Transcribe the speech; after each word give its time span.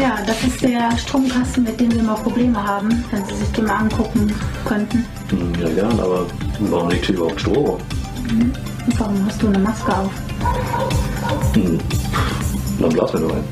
Ja, 0.00 0.18
das 0.26 0.42
ist 0.44 0.62
der 0.62 0.96
Stromkasten, 0.96 1.64
mit 1.64 1.80
dem 1.80 1.90
wir 1.92 1.98
immer 2.00 2.14
Probleme 2.14 2.62
haben, 2.62 3.04
wenn 3.10 3.24
Sie 3.24 3.34
sich 3.34 3.48
den 3.52 3.66
mal 3.66 3.76
angucken 3.78 4.32
könnten. 4.64 5.04
Hm, 5.30 5.52
Ja, 5.60 5.68
gern, 5.70 5.98
aber 5.98 6.26
warum 6.60 6.88
liegt 6.90 7.06
hier 7.06 7.16
überhaupt 7.16 7.40
Strom? 7.40 7.78
Und 8.30 9.00
warum 9.00 9.26
hast 9.26 9.42
du 9.42 9.48
eine 9.48 9.58
Maske 9.58 9.96
auf? 9.96 10.10
Hm. 11.54 11.78
Dann 12.80 12.90
blasen 12.90 13.20
wir 13.20 13.26
nur 13.28 13.36
ein. 13.36 13.44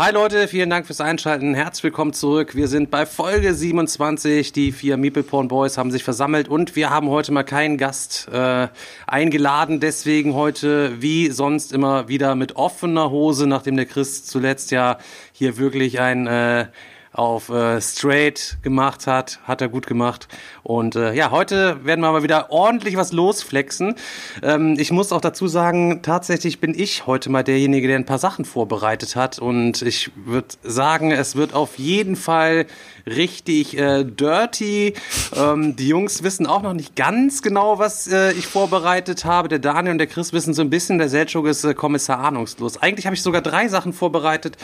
Hi 0.00 0.12
Leute, 0.12 0.46
vielen 0.46 0.70
Dank 0.70 0.86
fürs 0.86 1.00
Einschalten. 1.00 1.54
Herzlich 1.54 1.82
willkommen 1.82 2.12
zurück. 2.12 2.54
Wir 2.54 2.68
sind 2.68 2.88
bei 2.88 3.04
Folge 3.04 3.52
27. 3.52 4.52
Die 4.52 4.70
vier 4.70 4.96
Meeple 4.96 5.24
Porn 5.24 5.48
Boys 5.48 5.76
haben 5.76 5.90
sich 5.90 6.04
versammelt 6.04 6.46
und 6.46 6.76
wir 6.76 6.90
haben 6.90 7.08
heute 7.08 7.32
mal 7.32 7.42
keinen 7.42 7.78
Gast 7.78 8.28
äh, 8.32 8.68
eingeladen. 9.08 9.80
Deswegen 9.80 10.34
heute 10.34 11.02
wie 11.02 11.30
sonst 11.30 11.72
immer 11.72 12.06
wieder 12.06 12.36
mit 12.36 12.54
offener 12.54 13.10
Hose, 13.10 13.48
nachdem 13.48 13.74
der 13.74 13.86
Chris 13.86 14.24
zuletzt 14.24 14.70
ja 14.70 14.98
hier 15.32 15.56
wirklich 15.58 15.98
ein 15.98 16.28
äh, 16.28 16.66
auf 17.12 17.48
äh, 17.48 17.80
straight 17.80 18.58
gemacht 18.62 19.06
hat, 19.06 19.40
hat 19.44 19.60
er 19.60 19.68
gut 19.68 19.86
gemacht. 19.86 20.28
Und 20.62 20.96
äh, 20.96 21.14
ja, 21.14 21.30
heute 21.30 21.84
werden 21.84 22.00
wir 22.00 22.12
mal 22.12 22.22
wieder 22.22 22.50
ordentlich 22.50 22.96
was 22.96 23.12
losflexen. 23.12 23.94
Ähm, 24.42 24.76
ich 24.78 24.92
muss 24.92 25.12
auch 25.12 25.20
dazu 25.20 25.48
sagen, 25.48 26.02
tatsächlich 26.02 26.60
bin 26.60 26.78
ich 26.78 27.06
heute 27.06 27.30
mal 27.30 27.42
derjenige, 27.42 27.88
der 27.88 27.96
ein 27.96 28.04
paar 28.04 28.18
Sachen 28.18 28.44
vorbereitet 28.44 29.16
hat. 29.16 29.38
Und 29.38 29.82
ich 29.82 30.10
würde 30.14 30.48
sagen, 30.62 31.10
es 31.10 31.34
wird 31.34 31.54
auf 31.54 31.78
jeden 31.78 32.16
Fall 32.16 32.66
richtig 33.06 33.76
äh, 33.78 34.04
dirty. 34.04 34.94
Ähm, 35.34 35.76
die 35.76 35.88
Jungs 35.88 36.22
wissen 36.22 36.46
auch 36.46 36.62
noch 36.62 36.74
nicht 36.74 36.94
ganz 36.94 37.42
genau, 37.42 37.78
was 37.78 38.06
äh, 38.06 38.32
ich 38.32 38.46
vorbereitet 38.46 39.24
habe. 39.24 39.48
Der 39.48 39.58
Daniel 39.58 39.92
und 39.92 39.98
der 39.98 40.06
Chris 40.06 40.32
wissen 40.32 40.54
so 40.54 40.62
ein 40.62 40.70
bisschen, 40.70 40.98
der 40.98 41.08
Seltschuk 41.08 41.46
ist 41.46 41.64
äh, 41.64 41.74
Kommissar 41.74 42.18
ahnungslos. 42.18 42.76
Eigentlich 42.82 43.06
habe 43.06 43.14
ich 43.14 43.22
sogar 43.22 43.40
drei 43.40 43.68
Sachen 43.68 43.92
vorbereitet. 43.92 44.56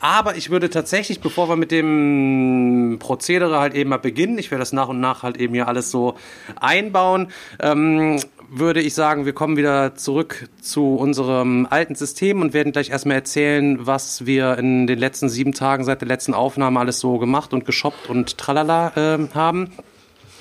Aber 0.00 0.36
ich 0.36 0.48
würde 0.48 0.70
tatsächlich, 0.70 1.20
bevor 1.20 1.48
wir 1.50 1.56
mit 1.56 1.70
dem 1.70 2.96
Prozedere 2.98 3.60
halt 3.60 3.74
eben 3.74 3.90
mal 3.90 3.98
beginnen, 3.98 4.38
ich 4.38 4.50
werde 4.50 4.60
das 4.60 4.72
nach 4.72 4.88
und 4.88 4.98
nach 4.98 5.22
halt 5.22 5.36
eben 5.36 5.52
hier 5.52 5.68
alles 5.68 5.90
so 5.90 6.14
einbauen, 6.58 7.28
ähm, 7.60 8.18
würde 8.48 8.80
ich 8.80 8.94
sagen, 8.94 9.26
wir 9.26 9.34
kommen 9.34 9.58
wieder 9.58 9.94
zurück 9.94 10.48
zu 10.60 10.96
unserem 10.96 11.66
alten 11.68 11.94
System 11.94 12.40
und 12.40 12.54
werden 12.54 12.72
gleich 12.72 12.90
erstmal 12.90 13.16
erzählen, 13.16 13.86
was 13.86 14.26
wir 14.26 14.58
in 14.58 14.86
den 14.86 14.98
letzten 14.98 15.28
sieben 15.28 15.52
Tagen 15.52 15.84
seit 15.84 16.00
der 16.00 16.08
letzten 16.08 16.32
Aufnahme 16.34 16.80
alles 16.80 16.98
so 16.98 17.18
gemacht 17.18 17.52
und 17.52 17.66
geshoppt 17.66 18.08
und 18.08 18.38
tralala 18.38 18.92
äh, 18.96 19.34
haben. 19.34 19.70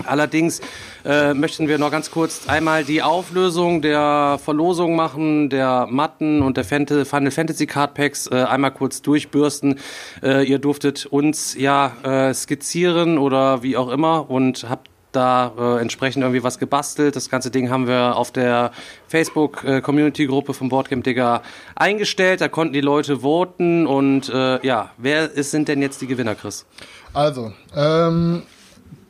Allerdings 0.06 0.62
äh, 1.06 1.34
möchten 1.34 1.68
wir 1.68 1.78
noch 1.78 1.92
ganz 1.92 2.12
kurz 2.12 2.48
einmal 2.48 2.84
die 2.84 3.02
Auflösung 3.02 3.82
der 3.82 4.40
Verlosung 4.44 4.96
machen, 4.96 5.50
der 5.50 5.88
Matten 5.90 6.42
und 6.42 6.58
der 6.58 6.64
Final 6.64 7.06
Fantasy 7.06 7.68
Card 7.68 7.94
Packs 7.94 8.28
äh, 8.28 8.44
einmal 8.44 8.72
kurz 8.72 9.02
durchbürsten. 9.02 9.80
Äh, 10.22 10.44
ihr 10.46 10.60
durftet 10.60 11.06
uns 11.06 11.56
ja 11.56 11.94
äh, 12.04 12.34
skizzieren 12.34 13.18
oder 13.18 13.64
wie 13.64 13.78
auch 13.78 13.90
immer 13.90 14.30
und 14.30 14.70
habt 14.70 14.90
da 15.12 15.52
äh, 15.58 15.82
entsprechend 15.82 16.24
irgendwie 16.24 16.44
was 16.44 16.60
gebastelt. 16.60 17.16
Das 17.16 17.30
ganze 17.30 17.52
Ding 17.52 17.70
haben 17.70 17.88
wir 17.88 18.16
auf 18.16 18.32
der 18.32 18.72
Facebook-Community-Gruppe 19.08 20.54
vom 20.54 20.70
Boardgame 20.70 21.02
Digger 21.02 21.42
eingestellt. 21.76 22.42
Da 22.42 22.48
konnten 22.48 22.74
die 22.74 22.82
Leute 22.82 23.22
voten 23.22 23.88
und 23.88 24.30
äh, 24.30 24.66
ja, 24.66 24.92
wer 24.98 25.32
ist, 25.32 25.52
sind 25.52 25.68
denn 25.68 25.82
jetzt 25.82 26.02
die 26.02 26.08
Gewinner, 26.08 26.36
Chris? 26.36 26.66
Also, 27.14 27.54
ähm, 27.76 28.44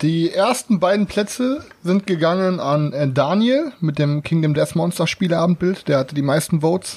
die 0.02 0.32
ersten 0.32 0.80
beiden 0.80 1.08
Plätze 1.08 1.64
sind 1.84 2.08
gegangen 2.08 2.60
an 2.60 2.94
äh, 2.94 3.08
Daniel 3.08 3.74
mit 3.82 4.00
dem 4.00 4.24
Kingdom 4.24 4.54
Death 4.54 4.76
Monster 4.76 5.08
Spieleabendbild. 5.08 5.88
Der 5.88 5.98
hatte 6.00 6.16
die 6.16 6.22
meisten 6.22 6.62
Votes. 6.62 6.96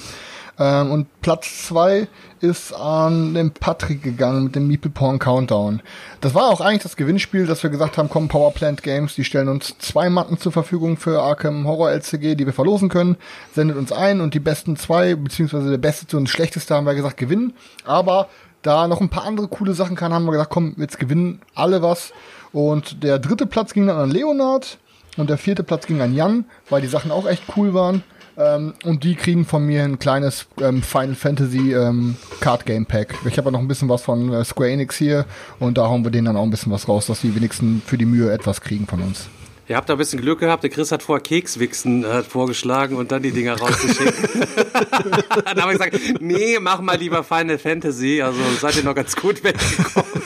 Ähm, 0.59 0.91
und 0.91 1.21
Platz 1.21 1.67
zwei 1.67 2.07
ist 2.39 2.73
an 2.73 3.33
den 3.33 3.51
Patrick 3.51 4.03
gegangen 4.03 4.43
mit 4.43 4.55
dem 4.55 4.67
Meeple 4.67 4.91
Porn 4.91 5.17
Countdown. 5.17 5.81
Das 6.21 6.35
war 6.35 6.49
auch 6.49 6.61
eigentlich 6.61 6.83
das 6.83 6.95
Gewinnspiel, 6.95 7.47
dass 7.47 7.63
wir 7.63 7.69
gesagt 7.69 7.97
haben, 7.97 8.09
komm, 8.09 8.27
Powerplant 8.27 8.83
Games, 8.83 9.15
die 9.15 9.23
stellen 9.23 9.49
uns 9.49 9.77
zwei 9.79 10.09
Matten 10.09 10.37
zur 10.37 10.51
Verfügung 10.51 10.97
für 10.97 11.21
Arkham 11.21 11.67
Horror 11.67 11.91
LCG, 11.91 12.35
die 12.35 12.45
wir 12.45 12.53
verlosen 12.53 12.89
können. 12.89 13.17
Sendet 13.53 13.77
uns 13.77 13.91
ein 13.91 14.21
und 14.21 14.33
die 14.33 14.39
besten 14.39 14.77
zwei, 14.77 15.15
beziehungsweise 15.15 15.71
der 15.71 15.77
beste 15.77 16.15
und 16.15 16.29
schlechteste 16.29 16.75
haben 16.75 16.85
wir 16.85 16.95
gesagt, 16.95 17.17
gewinnen. 17.17 17.53
Aber 17.85 18.27
da 18.61 18.87
noch 18.87 19.01
ein 19.01 19.09
paar 19.09 19.25
andere 19.25 19.47
coole 19.47 19.73
Sachen 19.73 19.95
kann, 19.95 20.13
haben 20.13 20.25
wir 20.25 20.31
gesagt, 20.31 20.51
komm, 20.51 20.75
jetzt 20.77 20.99
gewinnen 20.99 21.41
alle 21.55 21.81
was. 21.81 22.13
Und 22.53 23.03
der 23.03 23.19
dritte 23.19 23.45
Platz 23.45 23.73
ging 23.73 23.87
dann 23.87 23.97
an 23.97 24.11
Leonard 24.11 24.77
und 25.17 25.29
der 25.29 25.37
vierte 25.37 25.63
Platz 25.63 25.87
ging 25.87 26.01
an 26.01 26.15
Jan, 26.15 26.45
weil 26.69 26.81
die 26.81 26.87
Sachen 26.87 27.11
auch 27.11 27.27
echt 27.27 27.43
cool 27.57 27.73
waren. 27.73 28.03
Ähm, 28.37 28.73
und 28.83 29.03
die 29.03 29.15
kriegen 29.15 29.45
von 29.45 29.65
mir 29.65 29.83
ein 29.83 29.99
kleines 29.99 30.47
ähm, 30.59 30.81
Final 30.81 31.15
Fantasy 31.15 31.73
ähm, 31.73 32.15
Card 32.39 32.65
Game 32.65 32.85
Pack. 32.85 33.13
Ich 33.25 33.37
habe 33.37 33.47
ja 33.47 33.51
noch 33.51 33.59
ein 33.59 33.67
bisschen 33.67 33.89
was 33.89 34.01
von 34.01 34.31
äh, 34.33 34.43
Square 34.43 34.71
Enix 34.71 34.95
hier 34.95 35.25
und 35.59 35.77
da 35.77 35.87
hauen 35.87 36.03
wir 36.03 36.11
denen 36.11 36.25
dann 36.25 36.37
auch 36.37 36.43
ein 36.43 36.49
bisschen 36.49 36.71
was 36.71 36.87
raus, 36.87 37.07
dass 37.07 37.21
die 37.21 37.35
wenigstens 37.35 37.83
für 37.85 37.97
die 37.97 38.05
Mühe 38.05 38.31
etwas 38.31 38.61
kriegen 38.61 38.87
von 38.87 39.01
uns. 39.01 39.27
Ihr 39.67 39.77
habt 39.77 39.87
da 39.87 39.93
ein 39.93 39.97
bisschen 39.97 40.21
Glück 40.21 40.39
gehabt. 40.39 40.63
Der 40.63 40.69
Chris 40.69 40.91
hat 40.91 41.03
vorher 41.03 41.21
Kekswichsen 41.21 42.03
äh, 42.03 42.23
vorgeschlagen 42.23 42.97
und 42.97 43.11
dann 43.11 43.23
die 43.23 43.31
Dinger 43.31 43.57
rausgeschickt. 43.57 44.13
dann 45.45 45.61
haben 45.61 45.71
wir 45.71 45.77
gesagt, 45.77 46.21
nee, 46.21 46.59
mach 46.59 46.81
mal 46.81 46.97
lieber 46.97 47.23
Final 47.23 47.57
Fantasy. 47.57 48.21
Also 48.21 48.39
seid 48.59 48.75
ihr 48.75 48.83
noch 48.83 48.95
ganz 48.95 49.15
gut 49.15 49.43
weggekommen. 49.43 50.11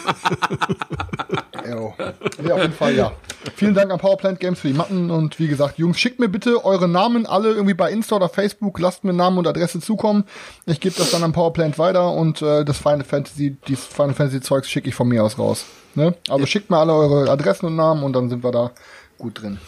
Nee, 2.41 2.51
auf 2.51 2.61
jeden 2.61 2.73
Fall, 2.73 2.95
ja. 2.95 3.11
Vielen 3.55 3.73
Dank 3.73 3.91
an 3.91 3.99
Powerplant 3.99 4.39
Games 4.39 4.59
für 4.59 4.67
die 4.67 4.73
Matten 4.73 5.09
und 5.09 5.39
wie 5.39 5.47
gesagt, 5.47 5.77
Jungs, 5.77 5.99
schickt 5.99 6.19
mir 6.19 6.29
bitte 6.29 6.63
eure 6.63 6.87
Namen 6.87 7.25
alle 7.25 7.49
irgendwie 7.49 7.73
bei 7.73 7.91
Insta 7.91 8.15
oder 8.15 8.29
Facebook, 8.29 8.79
lasst 8.79 9.03
mir 9.03 9.13
Namen 9.13 9.37
und 9.37 9.47
Adresse 9.47 9.79
zukommen. 9.79 10.25
Ich 10.65 10.79
gebe 10.79 10.95
das 10.95 11.11
dann 11.11 11.23
an 11.23 11.33
Powerplant 11.33 11.79
weiter 11.79 12.11
und 12.13 12.41
äh, 12.41 12.63
das 12.63 12.77
Final 12.77 13.03
Fantasy, 13.03 13.57
dieses 13.67 13.85
Final 13.85 14.13
Fantasy 14.13 14.41
Zeugs 14.41 14.69
schicke 14.69 14.89
ich 14.89 14.95
von 14.95 15.07
mir 15.07 15.23
aus 15.23 15.39
raus. 15.39 15.65
Ne? 15.95 16.13
Also 16.29 16.45
schickt 16.45 16.69
mir 16.69 16.77
alle 16.77 16.93
eure 16.93 17.29
Adressen 17.31 17.65
und 17.65 17.75
Namen 17.75 18.03
und 18.03 18.13
dann 18.13 18.29
sind 18.29 18.43
wir 18.43 18.51
da 18.51 18.71
gut 19.17 19.41
drin. 19.41 19.59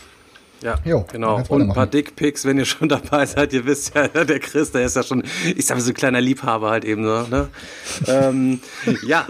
Ja, 0.62 0.76
Jo, 0.84 1.06
genau. 1.10 1.42
Und 1.48 1.62
ein 1.62 1.74
paar. 1.74 1.88
Dickpics, 1.88 2.46
wenn 2.46 2.58
ihr 2.58 2.66
schon 2.66 2.90
dabei 2.90 3.26
seid. 3.26 3.54
Ihr 3.54 3.66
wisst 3.66 3.96
ja, 3.96 4.08
der 4.08 4.40
Chris, 4.40 4.72
der 4.72 4.84
ist 4.84 4.96
ja 4.96 5.04
schon, 5.04 5.24
ich 5.56 5.66
sag 5.66 5.78
mal, 5.78 5.82
so 5.82 5.92
ein 5.92 5.94
kleiner 5.94 6.20
Liebhaber 6.20 6.70
halt 6.70 6.84
eben 6.84 7.06
so. 7.06 7.24
Ne? 7.24 7.48
ähm, 8.08 8.60
ja. 9.06 9.26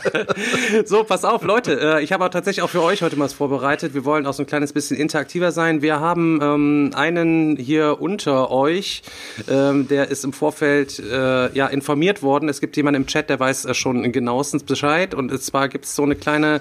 so, 0.84 1.04
pass 1.04 1.24
auf, 1.24 1.44
Leute. 1.44 1.80
Äh, 1.80 2.02
ich 2.02 2.12
habe 2.12 2.24
auch 2.24 2.30
tatsächlich 2.30 2.62
auch 2.62 2.70
für 2.70 2.82
euch 2.82 3.02
heute 3.02 3.16
mal 3.16 3.26
was 3.26 3.32
vorbereitet. 3.32 3.94
Wir 3.94 4.04
wollen 4.04 4.26
auch 4.26 4.34
so 4.34 4.42
ein 4.42 4.46
kleines 4.46 4.72
bisschen 4.72 4.96
interaktiver 4.96 5.52
sein. 5.52 5.82
Wir 5.82 6.00
haben 6.00 6.40
ähm, 6.42 6.90
einen 6.94 7.56
hier 7.56 8.00
unter 8.00 8.50
euch, 8.50 9.02
ähm, 9.48 9.86
der 9.86 10.08
ist 10.08 10.24
im 10.24 10.32
Vorfeld 10.32 10.98
äh, 10.98 11.54
ja 11.54 11.68
informiert 11.68 12.22
worden. 12.22 12.48
Es 12.48 12.60
gibt 12.60 12.76
jemanden 12.76 13.02
im 13.02 13.06
Chat, 13.06 13.30
der 13.30 13.38
weiß 13.38 13.66
äh, 13.66 13.74
schon 13.74 14.10
genauestens 14.10 14.64
Bescheid. 14.64 15.14
Und 15.14 15.30
zwar 15.42 15.68
gibt 15.68 15.84
es 15.84 15.94
so 15.94 16.02
eine 16.02 16.16
kleine 16.16 16.60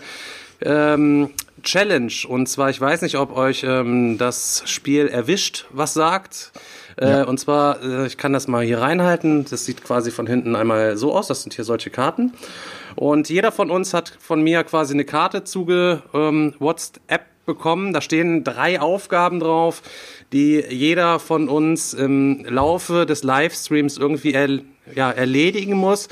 ähm, 0.62 1.32
Challenge. 1.64 2.14
Und 2.28 2.48
zwar, 2.48 2.70
ich 2.70 2.80
weiß 2.80 3.02
nicht, 3.02 3.18
ob 3.18 3.36
euch 3.36 3.64
ähm, 3.64 4.18
das 4.18 4.64
Spiel 4.66 5.08
erwischt, 5.08 5.66
was 5.72 5.94
sagt. 5.94 6.52
Äh, 6.98 7.24
und 7.24 7.40
zwar, 7.40 7.82
äh, 7.82 8.08
ich 8.08 8.18
kann 8.18 8.34
das 8.34 8.48
mal 8.48 8.64
hier 8.64 8.80
reinhalten. 8.80 9.46
Das 9.50 9.66
sieht 9.66 9.84
quasi 9.84 10.12
von 10.12 10.28
hinten 10.28 10.56
einmal 10.56 10.98
so 10.98 11.14
aus. 11.14 11.28
Das 11.28 11.44
sind 11.44 11.54
hier 11.54 11.66
solche 11.66 11.90
Karten. 11.90 12.34
Und 12.96 13.30
jeder 13.30 13.52
von 13.52 13.72
uns 13.72 13.94
hat 13.94 14.14
von 14.20 14.42
mir 14.42 14.64
quasi 14.64 14.94
eine 14.94 15.06
Karte 15.06 15.44
zuge 15.44 16.04
ähm, 16.14 16.54
WhatsApp 16.60 17.26
bekommen. 17.46 17.94
Da 17.94 18.02
stehen 18.02 18.44
drei 18.44 18.80
Aufgaben 18.80 19.40
drauf, 19.40 19.82
die 20.32 20.64
jeder 20.70 21.20
von 21.20 21.50
uns 21.50 21.94
im 21.94 22.46
Laufe 22.46 23.06
des 23.06 23.24
Livestreams 23.24 23.98
irgendwie 23.98 24.34
er, 24.34 24.60
ja, 24.96 25.12
erledigen 25.12 25.76
muss. 25.76 26.08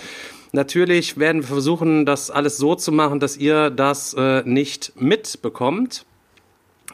Natürlich 0.53 1.17
werden 1.17 1.43
wir 1.43 1.47
versuchen, 1.47 2.05
das 2.05 2.29
alles 2.29 2.57
so 2.57 2.75
zu 2.75 2.91
machen, 2.91 3.19
dass 3.19 3.37
ihr 3.37 3.69
das 3.69 4.13
äh, 4.13 4.43
nicht 4.45 4.93
mitbekommt. 4.99 6.05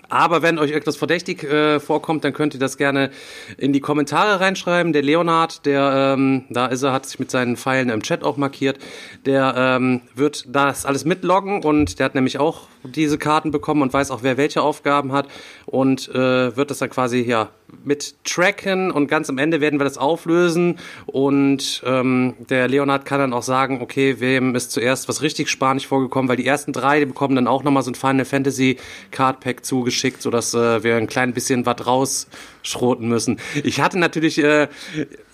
Aber 0.10 0.42
wenn 0.42 0.58
euch 0.58 0.72
etwas 0.72 0.96
verdächtig 0.96 1.44
äh, 1.44 1.80
vorkommt, 1.80 2.24
dann 2.24 2.34
könnt 2.34 2.54
ihr 2.54 2.60
das 2.60 2.78
gerne 2.78 3.12
in 3.58 3.74
die 3.74 3.82
Kommentare 3.82 4.40
reinschreiben. 4.40 4.94
Der 4.94 5.02
Leonard, 5.02 5.66
der, 5.66 6.16
ähm, 6.18 6.46
da 6.50 6.68
ist 6.68 6.84
er, 6.84 6.94
hat 6.94 7.06
sich 7.06 7.20
mit 7.20 7.30
seinen 7.30 7.58
Pfeilen 7.58 7.90
im 7.90 8.02
Chat 8.02 8.24
auch 8.24 8.38
markiert, 8.38 8.80
der 9.26 9.54
ähm, 9.58 10.02
wird 10.16 10.46
das 10.48 10.86
alles 10.86 11.04
mitloggen 11.04 11.64
und 11.64 12.00
der 12.00 12.06
hat 12.06 12.16
nämlich 12.16 12.40
auch 12.40 12.68
diese 12.84 13.18
Karten 13.18 13.52
bekommen 13.52 13.82
und 13.82 13.92
weiß 13.92 14.12
auch, 14.12 14.24
wer 14.24 14.38
welche 14.38 14.62
Aufgaben 14.62 15.12
hat 15.12 15.28
und 15.66 16.08
äh, 16.10 16.56
wird 16.56 16.72
das 16.72 16.78
dann 16.78 16.90
quasi 16.90 17.20
ja 17.20 17.50
mit 17.84 18.16
tracken 18.24 18.92
und 18.92 19.08
ganz 19.08 19.30
am 19.30 19.38
Ende 19.38 19.60
werden 19.60 19.78
wir 19.78 19.84
das 19.84 19.98
auflösen 19.98 20.80
und 21.06 21.84
ähm, 21.86 22.36
der 22.50 22.70
Leonard 22.70 23.04
kann 23.04 23.20
dann 23.20 23.34
auch 23.34 23.44
sagen, 23.44 23.82
okay, 23.82 24.22
wem 24.22 24.56
ist 24.56 24.72
zuerst 24.72 25.10
was 25.10 25.22
richtig 25.22 25.50
spanisch 25.50 25.86
vorgekommen, 25.86 26.30
weil 26.30 26.38
die 26.38 26.46
ersten 26.46 26.72
drei, 26.72 27.00
die 27.02 27.06
bekommen 27.06 27.36
dann 27.36 27.48
auch 27.48 27.64
nochmal 27.64 27.84
so 27.84 27.92
ein 27.92 27.96
Final 27.96 28.24
Fantasy 28.24 28.78
Card 29.12 29.42
Pack 29.42 29.66
zugeschickt 29.66 29.97
rumgeschickt, 29.98 30.22
sodass 30.22 30.54
äh, 30.54 30.84
wir 30.84 30.96
ein 30.96 31.08
klein 31.08 31.34
bisschen 31.34 31.66
was 31.66 31.86
rausschroten 31.86 33.08
müssen. 33.08 33.40
Ich 33.64 33.82
hatte 33.82 33.98
natürlich, 33.98 34.44
äh, 34.44 34.68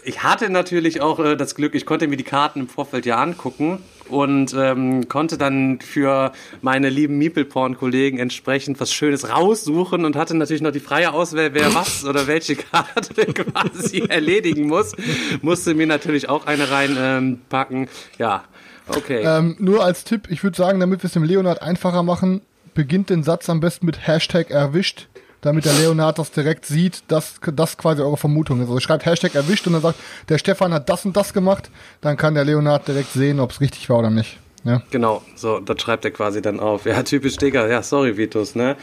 ich 0.03 0.23
hatte 0.23 0.49
natürlich 0.49 1.01
auch 1.01 1.19
äh, 1.19 1.35
das 1.35 1.55
Glück, 1.55 1.75
ich 1.75 1.85
konnte 1.85 2.07
mir 2.07 2.17
die 2.17 2.23
Karten 2.23 2.61
im 2.61 2.67
Vorfeld 2.67 3.05
ja 3.05 3.17
angucken 3.17 3.79
und 4.09 4.53
ähm, 4.57 5.07
konnte 5.07 5.37
dann 5.37 5.79
für 5.79 6.31
meine 6.61 6.89
lieben 6.89 7.17
Meeple-Porn-Kollegen 7.17 8.19
entsprechend 8.19 8.79
was 8.79 8.93
Schönes 8.93 9.29
raussuchen 9.29 10.05
und 10.05 10.15
hatte 10.15 10.35
natürlich 10.35 10.61
noch 10.61 10.71
die 10.71 10.79
freie 10.79 11.13
Auswahl, 11.13 11.53
wer 11.53 11.73
was 11.75 12.05
oder 12.05 12.27
welche 12.27 12.55
Karte 12.55 13.25
quasi 13.33 14.03
erledigen 14.07 14.67
muss. 14.67 14.93
Musste 15.41 15.73
mir 15.73 15.87
natürlich 15.87 16.29
auch 16.29 16.45
eine 16.45 16.69
reinpacken. 16.69 17.83
Ähm, 17.83 17.87
ja, 18.17 18.43
okay. 18.87 19.23
Ähm, 19.25 19.55
nur 19.59 19.83
als 19.83 20.03
Tipp, 20.03 20.27
ich 20.29 20.43
würde 20.43 20.57
sagen, 20.57 20.79
damit 20.79 21.03
wir 21.03 21.07
es 21.07 21.13
dem 21.13 21.23
Leonard 21.23 21.61
einfacher 21.61 22.03
machen, 22.03 22.41
beginnt 22.73 23.09
den 23.09 23.23
Satz 23.23 23.49
am 23.49 23.59
besten 23.59 23.85
mit 23.85 24.07
Hashtag 24.07 24.49
erwischt 24.49 25.07
damit 25.43 25.65
der 25.65 25.73
Leonard 25.73 26.19
das 26.19 26.31
direkt 26.31 26.65
sieht, 26.65 27.03
dass 27.09 27.35
das 27.53 27.77
quasi 27.77 28.01
eure 28.01 28.17
Vermutung 28.17 28.61
ist. 28.61 28.67
Also 28.67 28.79
schreibt 28.79 29.05
Hashtag 29.05 29.35
erwischt 29.35 29.67
und 29.67 29.73
dann 29.73 29.81
sagt, 29.81 29.99
der 30.29 30.37
Stefan 30.37 30.73
hat 30.73 30.89
das 30.89 31.05
und 31.05 31.15
das 31.15 31.33
gemacht, 31.33 31.69
dann 32.01 32.17
kann 32.17 32.33
der 32.33 32.45
Leonard 32.45 32.87
direkt 32.87 33.11
sehen, 33.11 33.39
ob 33.39 33.51
es 33.51 33.61
richtig 33.61 33.89
war 33.89 33.99
oder 33.99 34.09
nicht. 34.09 34.39
Ja. 34.63 34.81
Genau, 34.91 35.21
so, 35.35 35.59
das 35.59 35.81
schreibt 35.81 36.05
er 36.05 36.11
quasi 36.11 36.41
dann 36.41 36.61
auf. 36.61 36.85
Ja, 36.85 37.03
typisch 37.03 37.35
Digger. 37.35 37.67
Ja, 37.67 37.83
sorry, 37.83 38.15
Vitus, 38.15 38.55
ne? 38.55 38.77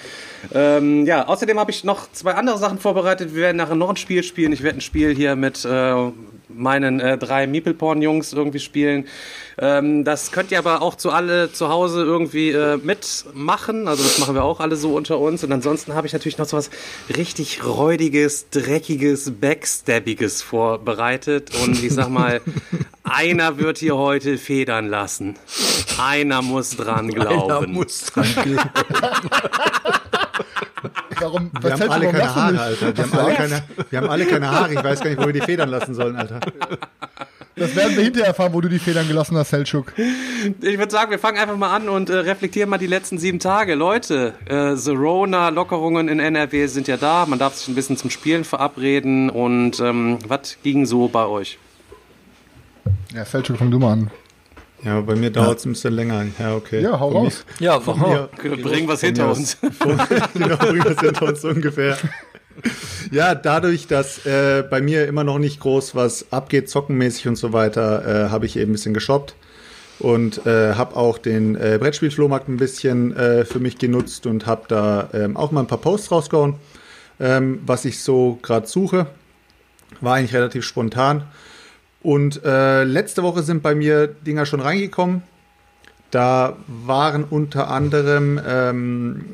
Ähm, 0.52 1.06
ja, 1.06 1.26
außerdem 1.26 1.58
habe 1.58 1.70
ich 1.70 1.84
noch 1.84 2.12
zwei 2.12 2.34
andere 2.34 2.58
Sachen 2.58 2.78
vorbereitet. 2.78 3.34
Wir 3.34 3.44
werden 3.44 3.56
nachher 3.56 3.76
noch 3.76 3.88
ein 3.88 3.96
Spiel 3.96 4.22
spielen. 4.22 4.52
Ich 4.52 4.62
werde 4.62 4.76
ein 4.78 4.82
Spiel 4.82 5.14
hier 5.14 5.36
mit 5.36 5.64
äh, 5.64 6.10
meinen 6.54 7.00
äh, 7.00 7.18
drei 7.18 7.46
Meeple-Porn-Jungs 7.46 8.32
irgendwie 8.32 8.60
spielen. 8.60 9.06
Ähm, 9.58 10.04
das 10.04 10.32
könnt 10.32 10.50
ihr 10.50 10.58
aber 10.58 10.82
auch 10.82 10.94
zu 10.94 11.10
alle 11.10 11.52
zu 11.52 11.68
Hause 11.68 12.02
irgendwie 12.02 12.50
äh, 12.50 12.76
mitmachen. 12.78 13.88
Also 13.88 14.02
das 14.02 14.18
machen 14.18 14.34
wir 14.34 14.44
auch 14.44 14.60
alle 14.60 14.76
so 14.76 14.94
unter 14.94 15.18
uns. 15.18 15.44
Und 15.44 15.52
ansonsten 15.52 15.94
habe 15.94 16.06
ich 16.06 16.12
natürlich 16.12 16.38
noch 16.38 16.46
so 16.46 16.56
was 16.56 16.70
richtig 17.16 17.64
räudiges, 17.64 18.48
dreckiges, 18.50 19.32
backstabbiges 19.40 20.42
vorbereitet. 20.42 21.50
Und 21.62 21.82
ich 21.82 21.92
sag 21.92 22.08
mal, 22.08 22.40
einer 23.04 23.58
wird 23.58 23.78
hier 23.78 23.96
heute 23.96 24.38
federn 24.38 24.88
lassen. 24.88 25.36
Einer 25.98 26.42
muss 26.42 26.76
dran 26.76 27.08
glauben. 27.08 27.52
Einer 27.52 27.66
muss 27.66 28.06
dran 28.06 28.26
glauben. 28.32 28.60
Warum, 31.20 31.50
wir 31.60 31.72
haben 31.72 31.90
alle 31.90 32.06
keine 32.10 32.34
Haare, 32.34 32.60
Alter. 32.60 32.96
Wir 32.96 33.04
haben 33.04 33.18
alle 33.18 33.34
keine, 33.34 33.62
wir 33.90 33.98
haben 33.98 34.10
alle 34.10 34.26
keine 34.26 34.50
Haare. 34.50 34.74
Ich 34.74 34.84
weiß 34.84 35.00
gar 35.00 35.10
nicht, 35.10 35.20
wo 35.20 35.26
wir 35.26 35.32
die 35.32 35.40
Federn 35.40 35.68
lassen 35.68 35.94
sollen, 35.94 36.16
Alter. 36.16 36.40
Das 37.56 37.76
werden 37.76 37.96
wir 37.96 38.04
hinterher 38.04 38.28
erfahren, 38.28 38.52
wo 38.54 38.60
du 38.60 38.68
die 38.68 38.78
Federn 38.78 39.06
gelassen 39.06 39.36
hast, 39.36 39.50
Selchuk. 39.50 39.92
Ich 39.98 40.78
würde 40.78 40.90
sagen, 40.90 41.10
wir 41.10 41.18
fangen 41.18 41.38
einfach 41.38 41.56
mal 41.56 41.74
an 41.74 41.88
und 41.88 42.08
äh, 42.08 42.14
reflektieren 42.14 42.70
mal 42.70 42.78
die 42.78 42.86
letzten 42.86 43.18
sieben 43.18 43.38
Tage. 43.38 43.74
Leute, 43.74 44.32
äh, 44.46 44.76
Zerona-Lockerungen 44.76 46.08
in 46.08 46.20
NRW 46.20 46.66
sind 46.68 46.88
ja 46.88 46.96
da. 46.96 47.26
Man 47.26 47.38
darf 47.38 47.54
sich 47.56 47.68
ein 47.68 47.74
bisschen 47.74 47.98
zum 47.98 48.08
Spielen 48.08 48.44
verabreden. 48.44 49.28
Und 49.28 49.78
ähm, 49.80 50.18
was 50.26 50.56
ging 50.62 50.86
so 50.86 51.08
bei 51.08 51.26
euch? 51.26 51.58
Ja, 53.14 53.24
Selchuk, 53.24 53.58
fang 53.58 53.70
du 53.70 53.78
mal 53.78 53.92
an. 53.92 54.10
Ja, 54.82 55.00
bei 55.00 55.14
mir 55.14 55.30
dauert 55.30 55.58
es 55.58 55.66
ein 55.66 55.72
bisschen 55.72 55.94
länger. 55.94 56.26
Ja, 56.38 56.54
okay. 56.54 56.80
Ja, 56.80 56.98
hau 56.98 57.10
raus. 57.10 57.44
Mir, 57.58 57.66
ja, 57.66 57.80
von 57.80 57.98
mir, 57.98 58.28
bring 58.62 58.88
was 58.88 59.00
hinter 59.00 59.30
uns. 59.30 59.58
genau, 60.34 60.56
bring 60.56 60.84
was 60.84 61.00
hinter 61.00 61.26
uns 61.26 61.44
ungefähr. 61.44 61.98
Ja, 63.10 63.34
dadurch, 63.34 63.86
dass 63.86 64.24
äh, 64.26 64.64
bei 64.68 64.80
mir 64.80 65.06
immer 65.06 65.24
noch 65.24 65.38
nicht 65.38 65.60
groß 65.60 65.94
was 65.94 66.32
abgeht, 66.32 66.68
zockenmäßig 66.68 67.28
und 67.28 67.36
so 67.36 67.52
weiter, 67.52 68.26
äh, 68.26 68.30
habe 68.30 68.46
ich 68.46 68.56
eben 68.56 68.70
ein 68.70 68.72
bisschen 68.72 68.94
geshoppt 68.94 69.34
und 69.98 70.46
äh, 70.46 70.74
habe 70.74 70.96
auch 70.96 71.18
den 71.18 71.56
äh, 71.56 71.78
Brettspielflohmarkt 71.80 72.48
ein 72.48 72.56
bisschen 72.56 73.14
äh, 73.16 73.44
für 73.44 73.60
mich 73.60 73.78
genutzt 73.78 74.26
und 74.26 74.46
habe 74.46 74.62
da 74.68 75.10
ähm, 75.12 75.36
auch 75.36 75.50
mal 75.52 75.60
ein 75.60 75.66
paar 75.66 75.78
Posts 75.78 76.10
rausgehauen, 76.10 76.54
ähm, 77.18 77.60
was 77.66 77.84
ich 77.84 78.00
so 78.00 78.38
gerade 78.42 78.66
suche. 78.66 79.06
War 80.00 80.16
eigentlich 80.16 80.34
relativ 80.34 80.64
spontan. 80.64 81.24
Und 82.02 82.44
äh, 82.44 82.84
letzte 82.84 83.22
Woche 83.22 83.42
sind 83.42 83.62
bei 83.62 83.74
mir 83.74 84.06
Dinger 84.06 84.46
schon 84.46 84.60
reingekommen. 84.60 85.22
Da 86.10 86.56
waren 86.66 87.24
unter 87.24 87.70
anderem 87.70 88.40
ähm, 88.46 89.24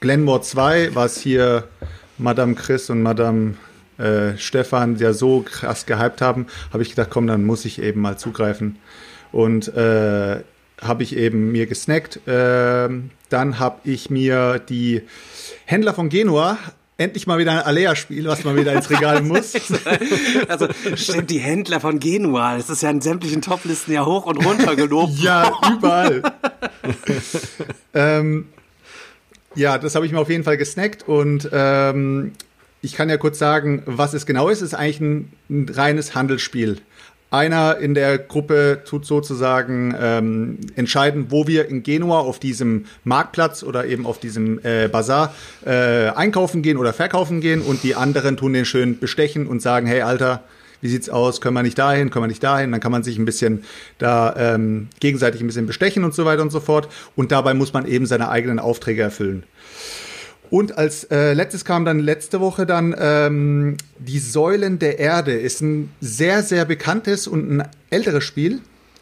Glenmore 0.00 0.40
2, 0.40 0.94
was 0.94 1.18
hier 1.18 1.68
Madame 2.16 2.54
Chris 2.54 2.90
und 2.90 3.02
Madame 3.02 3.54
äh, 3.98 4.36
Stefan 4.36 4.96
ja 4.96 5.12
so 5.12 5.42
krass 5.42 5.86
gehypt 5.86 6.20
haben, 6.20 6.46
habe 6.72 6.82
ich 6.82 6.90
gedacht, 6.90 7.10
komm, 7.10 7.26
dann 7.26 7.44
muss 7.44 7.64
ich 7.64 7.82
eben 7.82 8.00
mal 8.00 8.16
zugreifen. 8.16 8.78
Und 9.32 9.68
äh, 9.76 10.40
habe 10.80 11.02
ich 11.02 11.16
eben 11.16 11.52
mir 11.52 11.66
gesnackt. 11.66 12.26
Äh, 12.26 12.88
dann 13.28 13.58
habe 13.58 13.80
ich 13.84 14.10
mir 14.10 14.58
die 14.58 15.02
Händler 15.64 15.94
von 15.94 16.08
Genua 16.08 16.58
endlich 16.98 17.28
mal 17.28 17.38
wieder 17.38 17.52
ein 17.52 17.60
Alea-Spiel, 17.60 18.26
was 18.26 18.44
man 18.44 18.56
wieder 18.56 18.72
ins 18.74 18.90
Regal 18.90 19.22
muss. 19.22 19.54
also 20.48 20.68
stimmt, 20.96 21.30
die 21.30 21.38
Händler 21.38 21.80
von 21.80 22.00
Genua, 22.00 22.56
das 22.56 22.68
ist 22.68 22.82
ja 22.82 22.90
in 22.90 23.00
sämtlichen 23.00 23.40
Toplisten 23.40 23.94
ja 23.94 24.04
hoch 24.04 24.26
und 24.26 24.44
runter 24.44 24.76
gelobt. 24.76 25.16
ja, 25.18 25.52
überall. 25.72 26.22
ähm, 27.94 28.48
ja, 29.54 29.78
das 29.78 29.94
habe 29.94 30.06
ich 30.06 30.12
mir 30.12 30.18
auf 30.18 30.28
jeden 30.28 30.44
Fall 30.44 30.56
gesnackt 30.56 31.06
und 31.06 31.48
ähm, 31.52 32.32
ich 32.82 32.94
kann 32.94 33.08
ja 33.08 33.16
kurz 33.16 33.38
sagen, 33.38 33.82
was 33.86 34.12
es 34.12 34.26
genau 34.26 34.48
ist. 34.48 34.58
Es 34.58 34.72
ist 34.72 34.74
eigentlich 34.74 35.00
ein, 35.00 35.32
ein 35.48 35.68
reines 35.68 36.14
Handelsspiel. 36.14 36.80
Einer 37.30 37.76
in 37.76 37.92
der 37.92 38.16
Gruppe 38.16 38.80
tut 38.86 39.04
sozusagen 39.04 39.94
ähm, 40.00 40.58
entscheiden, 40.76 41.26
wo 41.28 41.46
wir 41.46 41.68
in 41.68 41.82
Genua 41.82 42.20
auf 42.20 42.38
diesem 42.38 42.86
Marktplatz 43.04 43.62
oder 43.62 43.84
eben 43.84 44.06
auf 44.06 44.18
diesem 44.18 44.60
äh, 44.64 44.88
Bazar 44.88 45.34
äh, 45.66 46.08
einkaufen 46.08 46.62
gehen 46.62 46.78
oder 46.78 46.94
verkaufen 46.94 47.42
gehen 47.42 47.60
und 47.60 47.82
die 47.82 47.94
anderen 47.94 48.38
tun 48.38 48.54
den 48.54 48.64
schön 48.64 48.98
bestechen 48.98 49.46
und 49.46 49.60
sagen, 49.60 49.86
hey 49.86 50.00
Alter, 50.00 50.42
wie 50.80 50.88
sieht's 50.88 51.10
aus? 51.10 51.42
Können 51.42 51.54
wir 51.54 51.62
nicht 51.62 51.78
dahin? 51.78 52.08
Können 52.08 52.22
wir 52.22 52.28
nicht 52.28 52.42
dahin? 52.42 52.72
Dann 52.72 52.80
kann 52.80 52.92
man 52.92 53.02
sich 53.02 53.18
ein 53.18 53.24
bisschen 53.26 53.64
da 53.98 54.34
ähm, 54.38 54.88
gegenseitig 55.00 55.42
ein 55.42 55.46
bisschen 55.48 55.66
bestechen 55.66 56.04
und 56.04 56.14
so 56.14 56.24
weiter 56.24 56.40
und 56.40 56.50
so 56.50 56.60
fort. 56.60 56.88
Und 57.14 57.32
dabei 57.32 57.52
muss 57.52 57.74
man 57.74 57.86
eben 57.86 58.06
seine 58.06 58.30
eigenen 58.30 58.58
Aufträge 58.58 59.02
erfüllen. 59.02 59.42
Und 60.50 60.78
als 60.78 61.04
äh, 61.04 61.34
letztes 61.34 61.64
kam 61.64 61.84
dann 61.84 61.98
letzte 61.98 62.40
Woche 62.40 62.66
dann 62.66 62.94
ähm, 62.98 63.76
Die 63.98 64.18
Säulen 64.18 64.78
der 64.78 64.98
Erde. 64.98 65.32
Ist 65.32 65.60
ein 65.60 65.90
sehr, 66.00 66.42
sehr 66.42 66.64
bekanntes 66.64 67.26
und 67.26 67.50
ein 67.50 67.68
älteres 67.90 68.24
Spiel. 68.24 68.60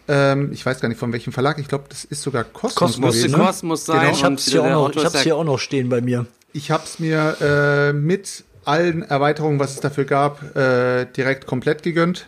Ähm, 0.09 0.51
ich 0.53 0.65
weiß 0.65 0.81
gar 0.81 0.89
nicht 0.89 0.99
von 0.99 1.13
welchem 1.13 1.33
Verlag. 1.33 1.59
Ich 1.59 1.69
glaube, 1.69 1.85
das 1.89 2.05
ist 2.05 2.23
sogar 2.23 2.45
Kosmos. 2.45 2.75
Kosmos, 2.75 3.17
gewesen. 3.17 3.35
Kosmos 3.39 3.85
sein. 3.87 4.01
Genau. 4.01 4.13
Ich 4.13 4.25
habe 4.25 4.35
es 4.35 4.47
hier, 4.47 4.63
auch 4.63 4.95
noch, 4.95 5.15
ich 5.15 5.21
hier 5.23 5.37
auch 5.37 5.45
noch 5.45 5.59
stehen 5.59 5.89
bei 5.89 6.01
mir. 6.01 6.27
Ich 6.53 6.71
habe 6.71 6.85
es 6.85 6.99
mir 6.99 7.37
äh, 7.41 7.93
mit 7.93 8.45
allen 8.65 9.03
Erweiterungen, 9.03 9.61
was 9.61 9.75
es 9.75 9.81
dafür 9.81 10.05
gab, 10.05 10.57
äh, 10.57 11.07
direkt 11.07 11.47
komplett 11.47 11.83
gegönnt. 11.83 12.27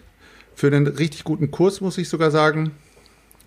Für 0.55 0.69
einen 0.69 0.87
richtig 0.87 1.25
guten 1.25 1.51
Kurs, 1.51 1.81
muss 1.81 1.99
ich 1.99 2.09
sogar 2.09 2.31
sagen. 2.31 2.73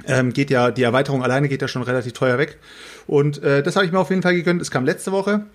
Ähm, 0.07 0.33
geht 0.33 0.49
ja, 0.49 0.71
die 0.71 0.83
Erweiterung 0.83 1.23
alleine 1.23 1.47
geht 1.47 1.61
ja 1.61 1.67
schon 1.67 1.83
relativ 1.83 2.13
teuer 2.13 2.37
weg. 2.37 2.57
Und 3.07 3.43
äh, 3.43 3.61
das 3.61 3.75
habe 3.75 3.85
ich 3.85 3.91
mir 3.91 3.99
auf 3.99 4.09
jeden 4.09 4.21
Fall 4.21 4.33
gegönnt. 4.33 4.61
Es 4.61 4.71
kam 4.71 4.85
letzte 4.85 5.11
Woche. 5.11 5.45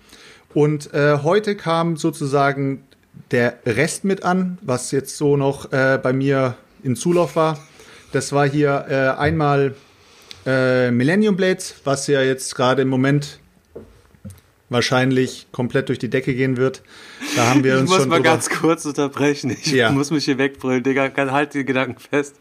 Und 0.57 0.91
äh, 0.91 1.19
heute 1.21 1.55
kam 1.55 1.97
sozusagen 1.97 2.83
der 3.29 3.59
Rest 3.67 4.05
mit 4.05 4.23
an, 4.23 4.57
was 4.63 4.89
jetzt 4.89 5.15
so 5.15 5.37
noch 5.37 5.71
äh, 5.71 5.99
bei 6.01 6.13
mir 6.13 6.55
in 6.81 6.95
Zulauf 6.95 7.35
war. 7.35 7.59
Das 8.11 8.33
war 8.33 8.49
hier 8.49 8.87
äh, 8.89 9.19
einmal 9.19 9.75
äh, 10.47 10.89
Millennium 10.89 11.37
Blades, 11.37 11.75
was 11.83 12.07
ja 12.07 12.23
jetzt 12.23 12.55
gerade 12.55 12.81
im 12.81 12.87
Moment 12.87 13.39
wahrscheinlich 14.69 15.47
komplett 15.51 15.89
durch 15.89 15.99
die 15.99 16.09
Decke 16.09 16.33
gehen 16.33 16.57
wird. 16.57 16.81
Da 17.35 17.47
haben 17.47 17.63
wir 17.63 17.73
uns 17.73 17.83
ich 17.83 17.89
muss 17.89 17.99
schon 17.99 18.09
mal 18.09 18.21
ganz 18.21 18.49
kurz 18.49 18.85
unterbrechen. 18.85 19.49
Ich 19.51 19.67
ja. 19.67 19.91
muss 19.91 20.11
mich 20.11 20.25
hier 20.25 20.37
wegbrüllen, 20.37 20.83
Digga. 20.83 21.11
Halt 21.15 21.53
die 21.53 21.63
Gedanken 21.63 21.99
fest. 21.99 22.35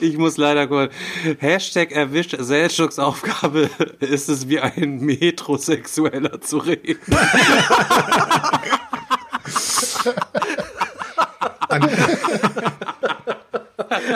Ich 0.00 0.18
muss 0.18 0.36
leider 0.36 0.66
kurz. 0.66 0.92
Hashtag 1.38 1.92
erwischt. 1.92 2.36
Seltschuks 2.38 2.98
Aufgabe 2.98 3.70
ist 4.00 4.28
es, 4.28 4.48
wie 4.48 4.60
ein 4.60 5.00
Metrosexueller 5.00 6.40
zu 6.40 6.58
reden. 6.58 6.98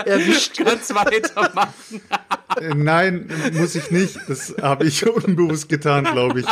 Erwischt. 0.05 0.57
Kannst 0.63 0.95
weitermachen. 0.95 2.03
Nein, 2.75 3.29
muss 3.53 3.75
ich 3.75 3.91
nicht. 3.91 4.19
Das 4.29 4.55
habe 4.63 4.87
ich 4.87 5.07
unbewusst 5.27 5.69
getan, 5.69 6.05
glaube 6.05 6.41
ich. 6.41 6.47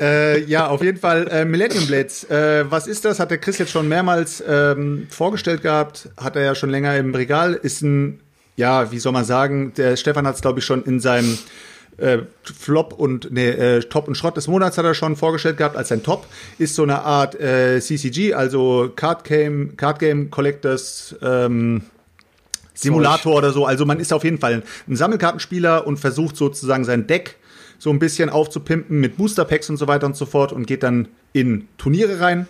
Äh, 0.00 0.44
ja, 0.44 0.68
auf 0.68 0.82
jeden 0.82 0.98
Fall 0.98 1.28
äh, 1.28 1.44
Millennium 1.44 1.86
Blades. 1.86 2.24
Äh, 2.24 2.64
was 2.70 2.86
ist 2.86 3.04
das? 3.04 3.20
Hat 3.20 3.30
der 3.30 3.38
Chris 3.38 3.58
jetzt 3.58 3.72
schon 3.72 3.88
mehrmals 3.88 4.42
ähm, 4.46 5.06
vorgestellt 5.10 5.62
gehabt. 5.62 6.08
Hat 6.16 6.36
er 6.36 6.42
ja 6.42 6.54
schon 6.54 6.70
länger 6.70 6.96
im 6.96 7.14
Regal. 7.14 7.54
Ist 7.54 7.82
ein, 7.82 8.20
ja, 8.56 8.90
wie 8.92 8.98
soll 8.98 9.12
man 9.12 9.24
sagen, 9.24 9.72
der 9.76 9.96
Stefan 9.96 10.26
hat 10.26 10.36
es, 10.36 10.40
glaube 10.42 10.58
ich, 10.60 10.64
schon 10.64 10.84
in 10.84 11.00
seinem 11.00 11.38
äh, 11.96 12.18
Flop 12.42 12.92
und 12.92 13.30
nee, 13.30 13.48
äh, 13.48 13.80
Top 13.80 14.08
und 14.08 14.16
Schrott 14.16 14.36
des 14.36 14.48
Monats 14.48 14.78
hat 14.78 14.84
er 14.84 14.94
schon 14.94 15.16
vorgestellt 15.16 15.56
gehabt 15.56 15.76
als 15.76 15.88
sein 15.88 16.02
Top. 16.02 16.26
Ist 16.58 16.74
so 16.74 16.82
eine 16.82 17.02
Art 17.02 17.38
äh, 17.40 17.80
CCG, 17.80 18.34
also 18.34 18.92
Card 18.94 19.24
Game, 19.24 19.76
Card 19.76 19.98
Game 20.00 20.30
Collectors 20.30 21.14
ähm, 21.22 21.82
Simulator 22.74 23.36
oder 23.36 23.52
so. 23.52 23.64
Also 23.64 23.86
man 23.86 24.00
ist 24.00 24.12
auf 24.12 24.24
jeden 24.24 24.38
Fall 24.38 24.62
ein 24.88 24.96
Sammelkartenspieler 24.96 25.86
und 25.86 25.98
versucht 25.98 26.36
sozusagen 26.36 26.84
sein 26.84 27.06
Deck 27.06 27.36
so 27.78 27.90
ein 27.90 27.98
bisschen 27.98 28.30
aufzupimpen 28.30 29.00
mit 29.00 29.16
Booster 29.16 29.44
Packs 29.44 29.70
und 29.70 29.76
so 29.76 29.88
weiter 29.88 30.06
und 30.06 30.16
so 30.16 30.26
fort 30.26 30.52
und 30.52 30.66
geht 30.66 30.82
dann 30.82 31.08
in 31.32 31.68
Turniere 31.78 32.20
rein 32.20 32.46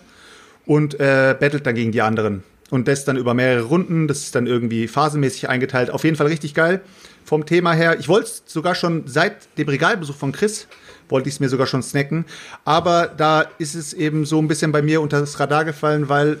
und 0.65 0.99
äh, 0.99 1.35
battelt 1.39 1.65
dann 1.65 1.75
gegen 1.75 1.91
die 1.91 2.01
anderen. 2.01 2.43
Und 2.71 2.87
das 2.87 3.05
dann 3.05 3.17
über 3.17 3.33
mehrere 3.33 3.63
Runden, 3.63 4.07
das 4.07 4.23
ist 4.23 4.35
dann 4.35 4.47
irgendwie 4.47 4.87
phasenmäßig 4.87 5.49
eingeteilt. 5.49 5.91
Auf 5.91 6.03
jeden 6.03 6.15
Fall 6.15 6.27
richtig 6.27 6.53
geil 6.55 6.81
vom 7.23 7.45
Thema 7.45 7.73
her. 7.73 7.97
Ich 7.99 8.07
wollte 8.07 8.29
es 8.29 8.43
sogar 8.47 8.75
schon 8.75 9.03
seit 9.07 9.57
dem 9.57 9.67
Regalbesuch 9.67 10.15
von 10.15 10.31
Chris, 10.31 10.67
wollte 11.07 11.29
ich 11.29 11.35
es 11.35 11.39
mir 11.39 11.49
sogar 11.49 11.67
schon 11.67 11.83
snacken. 11.83 12.25
Aber 12.63 13.07
da 13.07 13.45
ist 13.59 13.75
es 13.75 13.93
eben 13.93 14.25
so 14.25 14.39
ein 14.39 14.47
bisschen 14.47 14.71
bei 14.71 14.81
mir 14.81 15.01
unter 15.01 15.19
das 15.19 15.39
Radar 15.39 15.65
gefallen, 15.65 16.09
weil 16.09 16.39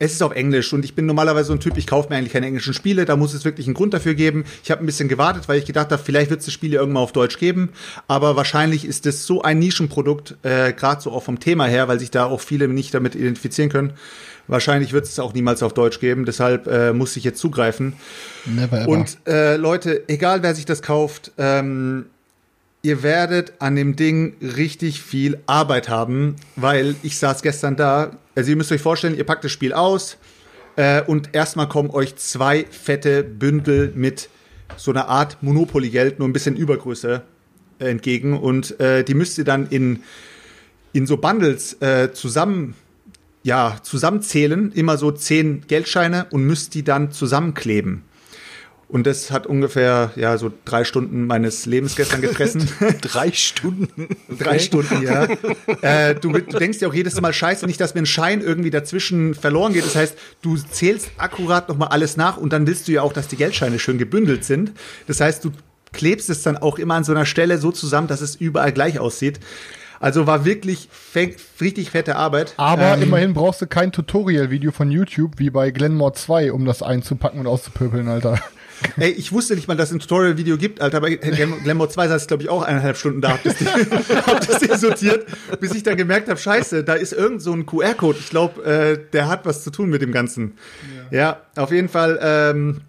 es 0.00 0.12
ist 0.12 0.22
auf 0.22 0.32
Englisch 0.32 0.72
und 0.72 0.82
ich 0.84 0.94
bin 0.94 1.04
normalerweise 1.04 1.48
so 1.48 1.52
ein 1.52 1.60
Typ, 1.60 1.76
ich 1.76 1.86
kaufe 1.86 2.08
mir 2.08 2.16
eigentlich 2.16 2.32
keine 2.32 2.46
englischen 2.46 2.72
Spiele, 2.72 3.04
da 3.04 3.16
muss 3.16 3.34
es 3.34 3.44
wirklich 3.44 3.66
einen 3.66 3.74
Grund 3.74 3.92
dafür 3.92 4.14
geben. 4.14 4.44
Ich 4.64 4.70
habe 4.70 4.82
ein 4.82 4.86
bisschen 4.86 5.08
gewartet, 5.08 5.46
weil 5.46 5.58
ich 5.58 5.66
gedacht 5.66 5.92
habe, 5.92 6.02
vielleicht 6.02 6.30
wird 6.30 6.40
es 6.40 6.46
das 6.46 6.54
Spiel 6.54 6.72
ja 6.72 6.80
irgendwann 6.80 7.02
auf 7.02 7.12
Deutsch 7.12 7.38
geben, 7.38 7.68
aber 8.08 8.34
wahrscheinlich 8.34 8.86
ist 8.86 9.04
es 9.04 9.26
so 9.26 9.42
ein 9.42 9.58
Nischenprodukt, 9.58 10.36
äh, 10.42 10.72
gerade 10.72 11.02
so 11.02 11.12
auch 11.12 11.22
vom 11.22 11.38
Thema 11.38 11.66
her, 11.66 11.86
weil 11.86 12.00
sich 12.00 12.10
da 12.10 12.24
auch 12.24 12.40
viele 12.40 12.66
nicht 12.66 12.94
damit 12.94 13.14
identifizieren 13.14 13.68
können. 13.68 13.92
Wahrscheinlich 14.48 14.94
wird 14.94 15.04
es 15.04 15.18
auch 15.18 15.34
niemals 15.34 15.62
auf 15.62 15.74
Deutsch 15.74 16.00
geben, 16.00 16.24
deshalb 16.24 16.66
äh, 16.66 16.94
muss 16.94 17.14
ich 17.16 17.22
jetzt 17.22 17.38
zugreifen. 17.38 17.92
Never 18.46 18.80
ever. 18.80 18.88
Und 18.88 19.18
äh, 19.26 19.56
Leute, 19.56 20.08
egal 20.08 20.42
wer 20.42 20.54
sich 20.54 20.64
das 20.64 20.80
kauft, 20.80 21.30
ähm, 21.36 22.06
ihr 22.82 23.02
werdet 23.02 23.54
an 23.58 23.76
dem 23.76 23.96
Ding 23.96 24.36
richtig 24.40 25.02
viel 25.02 25.38
Arbeit 25.46 25.88
haben, 25.88 26.36
weil 26.56 26.94
ich 27.02 27.18
saß 27.18 27.42
gestern 27.42 27.76
da. 27.76 28.16
Also 28.34 28.50
ihr 28.50 28.56
müsst 28.56 28.72
euch 28.72 28.80
vorstellen, 28.80 29.16
ihr 29.16 29.24
packt 29.24 29.44
das 29.44 29.52
Spiel 29.52 29.72
aus 29.72 30.16
äh, 30.76 31.02
und 31.02 31.34
erstmal 31.34 31.68
kommen 31.68 31.90
euch 31.90 32.16
zwei 32.16 32.64
fette 32.70 33.22
Bündel 33.22 33.92
mit 33.94 34.28
so 34.76 34.90
einer 34.90 35.08
Art 35.08 35.42
Monopoly-Geld, 35.42 36.18
nur 36.18 36.28
ein 36.28 36.32
bisschen 36.32 36.56
Übergröße 36.56 37.22
äh, 37.78 37.90
entgegen 37.90 38.38
und 38.38 38.78
äh, 38.80 39.04
die 39.04 39.14
müsst 39.14 39.38
ihr 39.38 39.44
dann 39.44 39.66
in 39.68 40.02
in 40.92 41.06
so 41.06 41.18
Bundles 41.18 41.80
äh, 41.80 42.12
zusammen 42.12 42.74
ja 43.42 43.78
zusammenzählen, 43.82 44.72
immer 44.72 44.96
so 44.96 45.12
zehn 45.12 45.62
Geldscheine 45.66 46.26
und 46.30 46.44
müsst 46.44 46.74
die 46.74 46.82
dann 46.82 47.12
zusammenkleben. 47.12 48.02
Und 48.90 49.06
das 49.06 49.30
hat 49.30 49.46
ungefähr, 49.46 50.10
ja, 50.16 50.36
so 50.36 50.50
drei 50.64 50.82
Stunden 50.82 51.26
meines 51.26 51.64
Lebens 51.64 51.94
gestern 51.94 52.20
gefressen. 52.22 52.68
drei 53.00 53.30
Stunden? 53.30 54.08
drei 54.36 54.58
Stunden, 54.58 55.02
ja. 55.02 55.28
äh, 55.80 56.16
du, 56.16 56.32
du, 56.32 56.58
denkst 56.58 56.80
dir 56.80 56.88
auch 56.88 56.94
jedes 56.94 57.20
Mal 57.20 57.32
scheiße, 57.32 57.66
nicht, 57.66 57.80
dass 57.80 57.94
mir 57.94 58.02
ein 58.02 58.06
Schein 58.06 58.40
irgendwie 58.40 58.70
dazwischen 58.70 59.34
verloren 59.34 59.74
geht. 59.74 59.84
Das 59.84 59.94
heißt, 59.94 60.18
du 60.42 60.56
zählst 60.56 61.12
akkurat 61.18 61.68
nochmal 61.68 61.88
alles 61.88 62.16
nach 62.16 62.36
und 62.36 62.52
dann 62.52 62.66
willst 62.66 62.88
du 62.88 62.92
ja 62.92 63.02
auch, 63.02 63.12
dass 63.12 63.28
die 63.28 63.36
Geldscheine 63.36 63.78
schön 63.78 63.96
gebündelt 63.96 64.44
sind. 64.44 64.72
Das 65.06 65.20
heißt, 65.20 65.44
du 65.44 65.52
klebst 65.92 66.28
es 66.28 66.42
dann 66.42 66.56
auch 66.56 66.76
immer 66.76 66.94
an 66.94 67.04
so 67.04 67.12
einer 67.12 67.26
Stelle 67.26 67.58
so 67.58 67.70
zusammen, 67.70 68.08
dass 68.08 68.20
es 68.20 68.34
überall 68.34 68.72
gleich 68.72 68.98
aussieht. 68.98 69.38
Also 70.00 70.26
war 70.26 70.44
wirklich 70.44 70.88
richtig 71.60 71.90
fette 71.90 72.16
Arbeit. 72.16 72.54
Aber 72.56 72.94
ähm, 72.94 73.02
immerhin 73.02 73.34
brauchst 73.34 73.60
du 73.60 73.68
kein 73.68 73.92
Tutorial-Video 73.92 74.72
von 74.72 74.90
YouTube 74.90 75.32
wie 75.36 75.50
bei 75.50 75.70
Glenmore 75.70 76.14
2, 76.14 76.52
um 76.52 76.64
das 76.64 76.82
einzupacken 76.82 77.38
und 77.38 77.46
auszupöbeln, 77.46 78.08
Alter. 78.08 78.40
Ey, 78.96 79.10
ich 79.10 79.32
wusste 79.32 79.54
nicht 79.54 79.68
mal, 79.68 79.76
dass 79.76 79.90
es 79.90 79.96
ein 79.96 80.00
Tutorial-Video 80.00 80.56
gibt, 80.56 80.80
Alter. 80.80 81.00
Bei 81.00 81.16
Glamour 81.16 81.90
2 81.90 82.08
saß 82.08 82.26
glaube 82.26 82.42
ich, 82.42 82.48
auch 82.48 82.62
eineinhalb 82.62 82.96
Stunden 82.96 83.20
da, 83.20 83.30
hab 83.30 83.42
das, 83.42 83.54
hab 84.26 84.46
das 84.46 84.58
Ding 84.58 84.76
sortiert, 84.76 85.26
bis 85.60 85.74
ich 85.74 85.82
dann 85.82 85.96
gemerkt 85.96 86.28
habe, 86.28 86.38
scheiße, 86.38 86.84
da 86.84 86.94
ist 86.94 87.12
irgend 87.12 87.42
so 87.42 87.52
ein 87.52 87.66
QR-Code. 87.66 88.18
Ich 88.18 88.30
glaube, 88.30 88.64
äh, 88.64 88.98
der 89.12 89.28
hat 89.28 89.46
was 89.46 89.64
zu 89.64 89.70
tun 89.70 89.90
mit 89.90 90.02
dem 90.02 90.12
Ganzen. 90.12 90.56
Ja, 91.10 91.18
ja 91.18 91.62
auf 91.62 91.72
jeden 91.72 91.88
Fall. 91.88 92.18
Ähm, 92.22 92.80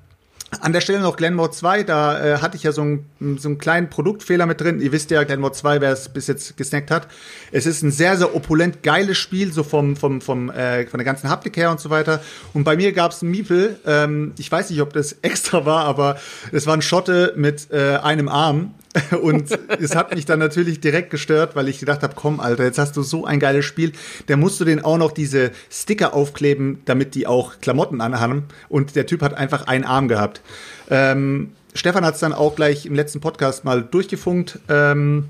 an 0.59 0.73
der 0.73 0.81
Stelle 0.81 0.99
noch 0.99 1.15
Glenmore 1.15 1.51
2, 1.51 1.83
da 1.83 2.23
äh, 2.23 2.37
hatte 2.39 2.57
ich 2.57 2.63
ja 2.63 2.71
so, 2.73 2.81
ein, 2.81 3.05
so 3.37 3.47
einen 3.47 3.57
kleinen 3.57 3.89
Produktfehler 3.89 4.45
mit 4.45 4.59
drin. 4.59 4.81
Ihr 4.81 4.91
wisst 4.91 5.09
ja, 5.09 5.23
Glenmore 5.23 5.53
2, 5.53 5.79
wer 5.79 5.91
es 5.93 6.09
bis 6.09 6.27
jetzt 6.27 6.57
gesnackt 6.57 6.91
hat. 6.91 7.07
Es 7.51 7.65
ist 7.65 7.81
ein 7.83 7.91
sehr, 7.91 8.17
sehr 8.17 8.35
opulent, 8.35 8.83
geiles 8.83 9.17
Spiel, 9.17 9.53
so 9.53 9.63
vom, 9.63 9.95
vom, 9.95 10.19
vom, 10.19 10.49
äh, 10.49 10.85
von 10.87 10.97
der 10.97 11.05
ganzen 11.05 11.29
Haptik 11.29 11.55
her 11.55 11.71
und 11.71 11.79
so 11.79 11.89
weiter. 11.89 12.21
Und 12.53 12.65
bei 12.65 12.75
mir 12.75 12.91
gab 12.91 13.11
es 13.11 13.21
ein 13.21 13.31
Miepel, 13.31 13.79
ähm, 13.85 14.33
ich 14.37 14.51
weiß 14.51 14.69
nicht, 14.69 14.81
ob 14.81 14.91
das 14.93 15.13
extra 15.21 15.65
war, 15.65 15.85
aber 15.85 16.17
es 16.51 16.67
war 16.67 16.73
ein 16.73 16.81
Schotte 16.81 17.33
mit 17.37 17.71
äh, 17.71 17.97
einem 17.97 18.27
Arm. 18.27 18.73
Und 19.21 19.57
es 19.79 19.95
hat 19.95 20.13
mich 20.13 20.25
dann 20.25 20.39
natürlich 20.39 20.81
direkt 20.81 21.11
gestört, 21.11 21.55
weil 21.55 21.69
ich 21.69 21.79
gedacht 21.79 22.03
habe, 22.03 22.13
komm, 22.15 22.39
Alter, 22.39 22.65
jetzt 22.65 22.77
hast 22.77 22.97
du 22.97 23.03
so 23.03 23.25
ein 23.25 23.39
geiles 23.39 23.65
Spiel. 23.65 23.93
Der 24.27 24.37
musst 24.37 24.59
du 24.59 24.65
den 24.65 24.83
auch 24.83 24.97
noch 24.97 25.11
diese 25.11 25.51
Sticker 25.69 26.13
aufkleben, 26.13 26.81
damit 26.85 27.15
die 27.15 27.25
auch 27.25 27.61
Klamotten 27.61 28.01
anhaben. 28.01 28.45
Und 28.67 28.95
der 28.95 29.05
Typ 29.05 29.21
hat 29.21 29.33
einfach 29.33 29.67
einen 29.67 29.85
Arm 29.85 30.07
gehabt. 30.07 30.41
Ähm, 30.89 31.53
Stefan 31.73 32.05
hat 32.05 32.15
es 32.15 32.19
dann 32.19 32.33
auch 32.33 32.55
gleich 32.55 32.85
im 32.85 32.93
letzten 32.93 33.21
Podcast 33.21 33.63
mal 33.63 33.81
durchgefunkt. 33.81 34.59
Ähm, 34.67 35.29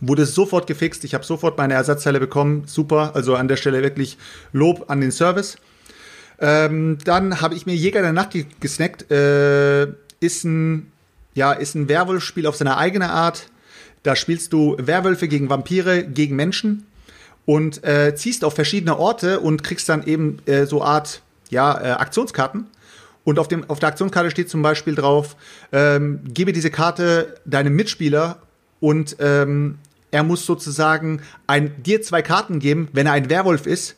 wurde 0.00 0.24
sofort 0.24 0.66
gefixt. 0.66 1.04
Ich 1.04 1.12
habe 1.12 1.24
sofort 1.24 1.58
meine 1.58 1.74
Ersatzteile 1.74 2.20
bekommen. 2.20 2.62
Super. 2.66 3.12
Also 3.14 3.34
an 3.34 3.48
der 3.48 3.56
Stelle 3.56 3.82
wirklich 3.82 4.16
Lob 4.52 4.88
an 4.88 5.02
den 5.02 5.12
Service. 5.12 5.58
Ähm, 6.40 6.98
dann 7.04 7.40
habe 7.42 7.54
ich 7.54 7.66
mir 7.66 7.74
Jäger 7.74 8.00
der 8.00 8.12
Nacht 8.12 8.34
gesnackt. 8.60 9.10
Äh, 9.10 9.88
ist 10.20 10.44
ein 10.44 10.90
ja, 11.38 11.52
ist 11.52 11.76
ein 11.76 11.88
Werwolf-Spiel 11.88 12.46
auf 12.46 12.56
seine 12.56 12.76
eigene 12.76 13.10
Art. 13.10 13.48
Da 14.02 14.16
spielst 14.16 14.52
du 14.52 14.76
Werwölfe 14.78 15.28
gegen 15.28 15.48
Vampire, 15.48 16.02
gegen 16.04 16.34
Menschen 16.34 16.86
und 17.46 17.84
äh, 17.84 18.14
ziehst 18.16 18.44
auf 18.44 18.54
verschiedene 18.54 18.98
Orte 18.98 19.40
und 19.40 19.62
kriegst 19.62 19.88
dann 19.88 20.04
eben 20.04 20.38
äh, 20.46 20.66
so 20.66 20.82
Art 20.82 21.22
ja, 21.48 21.80
äh, 21.80 21.90
Aktionskarten. 21.92 22.66
Und 23.22 23.38
auf, 23.38 23.46
dem, 23.46 23.68
auf 23.70 23.78
der 23.78 23.90
Aktionskarte 23.90 24.30
steht 24.30 24.50
zum 24.50 24.62
Beispiel 24.62 24.94
drauf, 24.94 25.36
ähm, 25.70 26.20
gebe 26.24 26.52
diese 26.52 26.70
Karte 26.70 27.36
deinem 27.44 27.76
Mitspieler 27.76 28.42
und 28.80 29.16
ähm, 29.20 29.78
er 30.10 30.24
muss 30.24 30.44
sozusagen 30.44 31.22
ein, 31.46 31.82
dir 31.82 32.02
zwei 32.02 32.22
Karten 32.22 32.58
geben, 32.58 32.88
wenn 32.92 33.06
er 33.06 33.12
ein 33.12 33.30
Werwolf 33.30 33.66
ist. 33.66 33.96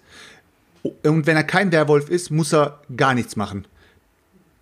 Und 0.83 1.27
wenn 1.27 1.37
er 1.37 1.45
kein 1.45 1.73
Werwolf 1.73 2.11
ist, 2.11 2.31
muss 2.31 2.53
er 2.53 2.81
gar 2.97 3.15
nichts 3.15 3.37
machen. 3.37 3.67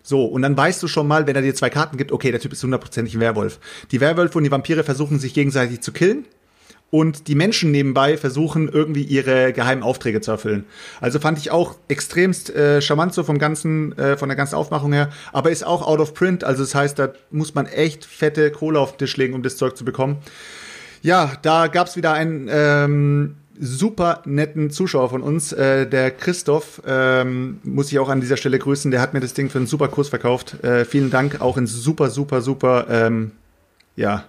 So, 0.09 0.25
und 0.25 0.41
dann 0.41 0.57
weißt 0.57 0.83
du 0.83 0.89
schon 0.89 1.07
mal, 1.07 1.27
wenn 1.27 1.37
er 1.37 1.43
dir 1.43 1.55
zwei 1.55 1.69
Karten 1.69 1.99
gibt, 1.99 2.13
okay, 2.13 2.31
der 2.31 2.41
Typ 2.41 2.55
ist 2.55 2.63
hundertprozentig 2.63 3.15
ein 3.15 3.21
Werwolf. 3.21 3.61
Die 3.91 4.01
Werwölfe 4.01 4.39
und 4.39 4.45
die 4.45 4.51
Vampire 4.51 4.83
versuchen 4.83 5.19
sich 5.19 5.35
gegenseitig 5.35 5.83
zu 5.83 5.93
killen. 5.93 6.25
Und 6.89 7.29
die 7.29 7.35
Menschen 7.35 7.73
nebenbei 7.73 8.17
versuchen 8.17 8.71
irgendwie 8.71 9.03
ihre 9.03 9.53
geheimen 9.53 9.83
Aufträge 9.83 10.23
zu 10.23 10.31
erfüllen. 10.31 10.65
Also 11.03 11.21
fand 11.21 11.37
ich 11.37 11.51
auch 11.51 11.77
extremst 11.89 12.49
äh, 12.49 12.81
charmant 12.81 13.13
so 13.13 13.23
vom 13.23 13.39
ganzen, 13.39 13.93
äh, 13.99 14.17
von 14.17 14.31
der 14.31 14.37
ganzen 14.37 14.55
Aufmachung 14.55 14.95
her. 14.95 15.11
Aber 15.35 15.51
ist 15.51 15.67
auch 15.67 15.87
out 15.87 16.01
of 16.01 16.15
print. 16.15 16.43
Also 16.43 16.63
das 16.63 16.75
heißt, 16.75 16.99
da 16.99 17.13
muss 17.31 17.55
man 17.55 17.67
echt 17.67 18.07
fette 18.07 18.51
Kohle 18.51 18.81
auf 18.81 18.93
den 18.93 19.01
Tisch 19.01 19.19
legen, 19.19 19.35
um 19.35 19.43
das 19.43 19.59
Zeug 19.59 19.77
zu 19.77 19.85
bekommen. 19.85 20.17
Ja, 21.03 21.33
da 21.43 21.67
gab's 21.67 21.97
wieder 21.97 22.15
ein 22.15 22.49
ähm, 22.51 23.37
super 23.61 24.23
netten 24.25 24.71
Zuschauer 24.71 25.11
von 25.11 25.23
uns, 25.23 25.53
äh, 25.53 25.87
der 25.87 26.11
Christoph, 26.11 26.83
ähm, 26.87 27.59
muss 27.65 27.91
ich 27.91 27.99
auch 27.99 28.09
an 28.09 28.21
dieser 28.21 28.37
Stelle 28.37 28.59
grüßen, 28.59 28.91
der 28.91 29.01
hat 29.01 29.15
mir 29.15 29.21
das 29.21 29.35
Ding 29.35 29.51
für 29.51 29.59
einen 29.59 29.67
super 29.67 29.89
Kurs 29.89 30.09
verkauft. 30.09 30.63
Äh, 30.63 30.85
vielen 30.85 31.11
Dank, 31.11 31.41
auch 31.41 31.57
in 31.57 31.67
super, 31.67 32.11
super, 32.11 32.41
super, 32.41 32.87
ähm, 32.91 33.33
ja, 33.97 34.25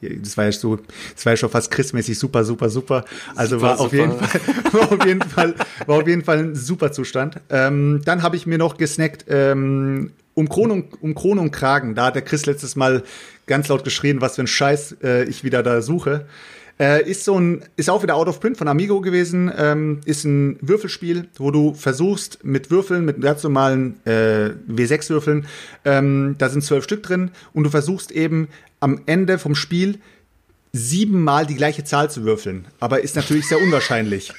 das 0.00 0.36
war 0.36 0.44
ja 0.44 0.52
so, 0.52 0.76
das 0.76 1.24
war 1.24 1.32
ja 1.32 1.36
schon 1.36 1.50
fast 1.50 1.70
Chris-mäßig 1.70 2.18
super, 2.18 2.44
super, 2.44 2.68
super. 2.68 3.04
Also 3.34 3.56
super, 3.58 3.68
war 3.68 3.80
auf 3.80 3.90
super. 3.90 3.96
jeden 3.96 4.18
Fall, 4.18 4.40
war 4.72 4.92
auf 4.92 5.06
jeden 5.06 5.22
Fall, 5.22 5.54
war 5.86 5.96
auf 5.96 6.08
jeden 6.08 6.24
Fall 6.24 6.38
ein 6.38 6.54
super 6.54 6.92
Zustand. 6.92 7.40
Ähm, 7.50 8.02
dann 8.04 8.22
habe 8.22 8.36
ich 8.36 8.46
mir 8.46 8.58
noch 8.58 8.76
gesnackt, 8.76 9.24
ähm, 9.28 10.12
um 10.34 10.48
Krone 10.48 10.84
um 11.00 11.14
Krone 11.14 11.40
und 11.40 11.52
Kragen. 11.52 11.94
Da 11.94 12.06
hat 12.06 12.16
der 12.16 12.22
Chris 12.22 12.44
letztes 12.46 12.76
Mal 12.76 13.02
ganz 13.46 13.68
laut 13.68 13.84
geschrien, 13.84 14.20
was 14.20 14.36
für 14.36 14.42
ein 14.42 14.46
Scheiß 14.46 14.96
äh, 15.02 15.24
ich 15.24 15.44
wieder 15.44 15.62
da 15.62 15.80
suche. 15.80 16.26
Äh, 16.78 17.08
ist 17.08 17.24
so 17.24 17.38
ein, 17.38 17.62
ist 17.76 17.88
auch 17.88 18.02
wieder 18.02 18.16
out 18.16 18.26
of 18.26 18.40
print 18.40 18.56
von 18.56 18.66
Amigo 18.66 19.00
gewesen. 19.00 19.52
Ähm, 19.56 20.00
ist 20.04 20.24
ein 20.24 20.58
Würfelspiel, 20.60 21.28
wo 21.36 21.50
du 21.50 21.74
versuchst 21.74 22.44
mit 22.44 22.70
Würfeln, 22.70 23.04
mit 23.04 23.20
ganz 23.20 23.42
normalen 23.44 24.04
äh, 24.04 24.50
W6-Würfeln, 24.68 25.46
ähm, 25.84 26.34
da 26.38 26.48
sind 26.48 26.62
zwölf 26.62 26.84
Stück 26.84 27.02
drin 27.04 27.30
und 27.52 27.64
du 27.64 27.70
versuchst 27.70 28.10
eben 28.10 28.48
am 28.80 29.02
Ende 29.06 29.38
vom 29.38 29.54
Spiel 29.54 30.00
siebenmal 30.72 31.46
die 31.46 31.54
gleiche 31.54 31.84
Zahl 31.84 32.10
zu 32.10 32.24
würfeln. 32.24 32.66
Aber 32.80 33.00
ist 33.00 33.14
natürlich 33.14 33.46
sehr 33.46 33.60
unwahrscheinlich. 33.62 34.32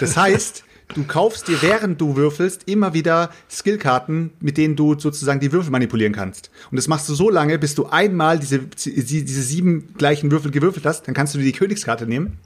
Das 0.00 0.18
heißt, 0.18 0.64
du 0.94 1.04
kaufst 1.04 1.48
dir, 1.48 1.60
während 1.62 2.00
du 2.00 2.16
würfelst, 2.16 2.62
immer 2.66 2.94
wieder 2.94 3.30
Skillkarten, 3.50 4.30
mit 4.40 4.56
denen 4.56 4.76
du 4.76 4.98
sozusagen 4.98 5.40
die 5.40 5.52
Würfel 5.52 5.70
manipulieren 5.70 6.12
kannst. 6.12 6.50
Und 6.70 6.76
das 6.76 6.88
machst 6.88 7.08
du 7.08 7.14
so 7.14 7.30
lange, 7.30 7.58
bis 7.58 7.74
du 7.74 7.86
einmal 7.86 8.38
diese, 8.38 8.60
diese 8.60 9.42
sieben 9.42 9.94
gleichen 9.96 10.30
Würfel 10.30 10.50
gewürfelt 10.50 10.86
hast, 10.86 11.06
dann 11.06 11.14
kannst 11.14 11.34
du 11.34 11.38
dir 11.38 11.44
die 11.44 11.52
Königskarte 11.52 12.06
nehmen. 12.06 12.38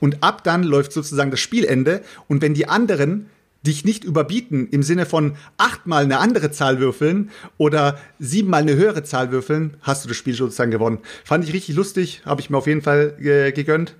Und 0.00 0.22
ab 0.22 0.44
dann 0.44 0.62
läuft 0.62 0.92
sozusagen 0.92 1.30
das 1.30 1.40
Spielende. 1.40 2.02
Und 2.28 2.42
wenn 2.42 2.54
die 2.54 2.68
anderen 2.68 3.26
dich 3.66 3.84
nicht 3.84 4.04
überbieten 4.04 4.68
im 4.70 4.82
Sinne 4.82 5.06
von 5.06 5.34
achtmal 5.56 6.04
eine 6.04 6.18
andere 6.18 6.52
Zahl 6.52 6.78
würfeln 6.78 7.30
oder 7.58 7.98
siebenmal 8.18 8.62
eine 8.62 8.76
höhere 8.76 9.02
Zahl 9.02 9.32
würfeln, 9.32 9.76
hast 9.80 10.04
du 10.04 10.08
das 10.08 10.16
Spiel 10.16 10.34
sozusagen 10.34 10.70
gewonnen. 10.70 10.98
Fand 11.24 11.44
ich 11.44 11.52
richtig 11.52 11.74
lustig, 11.74 12.22
habe 12.24 12.40
ich 12.40 12.48
mir 12.48 12.58
auf 12.58 12.68
jeden 12.68 12.82
Fall 12.82 13.16
äh, 13.20 13.52
gegönnt. 13.52 13.96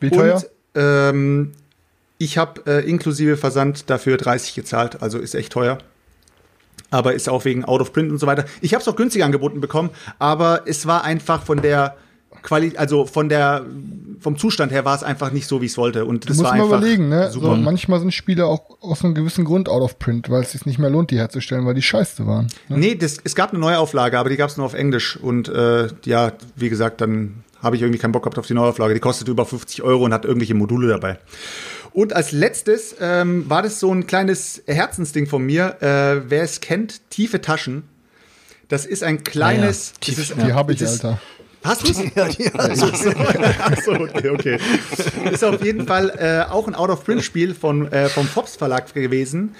Wie 0.00 0.10
teuer? 0.10 0.36
Und, 0.36 0.46
ähm, 0.74 1.52
ich 2.22 2.38
habe 2.38 2.62
äh, 2.66 2.88
inklusive 2.88 3.36
Versand 3.36 3.90
dafür 3.90 4.16
30 4.16 4.54
gezahlt, 4.54 5.02
also 5.02 5.18
ist 5.18 5.34
echt 5.34 5.52
teuer. 5.52 5.78
Aber 6.90 7.14
ist 7.14 7.28
auch 7.28 7.44
wegen 7.44 7.64
Out 7.64 7.80
of 7.80 7.92
Print 7.92 8.12
und 8.12 8.18
so 8.18 8.26
weiter. 8.26 8.44
Ich 8.60 8.74
habe 8.74 8.82
es 8.82 8.88
auch 8.88 8.96
günstig 8.96 9.24
angeboten 9.24 9.60
bekommen, 9.60 9.90
aber 10.18 10.62
es 10.66 10.86
war 10.86 11.04
einfach 11.04 11.42
von 11.42 11.62
der 11.62 11.96
Quali 12.42 12.76
also 12.76 13.06
von 13.06 13.28
der 13.28 13.64
vom 14.20 14.36
Zustand 14.36 14.72
her 14.72 14.84
war 14.84 14.94
es 14.94 15.02
einfach 15.02 15.32
nicht 15.32 15.46
so, 15.46 15.60
wie 15.60 15.66
ich 15.66 15.72
es 15.72 15.78
wollte. 15.78 16.04
Und 16.04 16.28
das 16.28 16.36
du 16.36 16.42
musst 16.42 16.52
war 16.52 16.58
mal 16.58 16.64
einfach 16.64 16.78
überlegen, 16.78 17.08
ne? 17.08 17.30
super. 17.30 17.56
So, 17.56 17.56
manchmal 17.56 18.00
sind 18.00 18.12
Spiele 18.12 18.46
auch 18.46 18.78
aus 18.80 19.04
einem 19.04 19.14
gewissen 19.14 19.44
Grund 19.44 19.68
out 19.68 19.82
of 19.82 19.98
print, 19.98 20.30
weil 20.30 20.42
es 20.42 20.52
sich 20.52 20.66
nicht 20.66 20.78
mehr 20.78 20.90
lohnt, 20.90 21.10
die 21.10 21.18
herzustellen, 21.18 21.66
weil 21.66 21.74
die 21.74 21.82
scheiße 21.82 22.26
waren. 22.26 22.46
Ne? 22.68 22.78
Nee, 22.78 22.94
das, 22.94 23.18
es 23.22 23.34
gab 23.34 23.50
eine 23.50 23.58
Neuauflage, 23.58 24.18
aber 24.18 24.28
die 24.28 24.36
gab 24.36 24.50
es 24.50 24.56
nur 24.56 24.66
auf 24.66 24.74
Englisch. 24.74 25.16
Und 25.16 25.48
äh, 25.48 25.88
ja, 26.04 26.32
wie 26.56 26.68
gesagt, 26.68 27.00
dann 27.00 27.42
habe 27.62 27.76
ich 27.76 27.82
irgendwie 27.82 27.98
keinen 27.98 28.12
Bock 28.12 28.24
gehabt 28.24 28.38
auf 28.38 28.46
die 28.46 28.54
Neuauflage. 28.54 28.94
Die 28.94 29.00
kostet 29.00 29.28
über 29.28 29.46
50 29.46 29.82
Euro 29.82 30.04
und 30.04 30.12
hat 30.12 30.24
irgendwelche 30.24 30.54
Module 30.54 30.88
dabei. 30.88 31.18
Und 31.92 32.12
als 32.14 32.32
letztes 32.32 32.96
ähm, 33.00 33.48
war 33.50 33.62
das 33.62 33.78
so 33.80 33.92
ein 33.92 34.06
kleines 34.06 34.62
Herzensding 34.66 35.26
von 35.26 35.42
mir. 35.44 35.76
Äh, 35.82 36.30
wer 36.30 36.42
es 36.42 36.60
kennt, 36.60 37.08
tiefe 37.10 37.40
Taschen. 37.40 37.84
Das 38.68 38.86
ist 38.86 39.02
ein 39.02 39.24
kleines. 39.24 39.92
Ah 40.00 40.06
ja, 40.06 40.14
das 40.16 40.18
ist, 40.30 40.34
Die 40.46 40.52
habe 40.52 40.72
ich, 40.72 40.78
das 40.78 40.94
ist- 40.94 41.04
Alter. 41.04 41.20
Hast 41.64 41.86
du 41.88 41.92
Ja, 42.16 42.28
die, 42.28 42.52
also, 42.54 42.86
so, 42.88 43.10
okay, 43.92 44.30
okay. 44.30 44.58
Ist 45.30 45.44
auf 45.44 45.62
jeden 45.64 45.86
Fall 45.86 46.10
äh, 46.18 46.50
auch 46.50 46.66
ein 46.66 46.74
Out-of-Print-Spiel 46.74 47.54
von, 47.54 47.90
äh, 47.92 48.08
vom 48.08 48.26
Fops 48.26 48.56
Verlag 48.56 48.92
gewesen. 48.94 49.54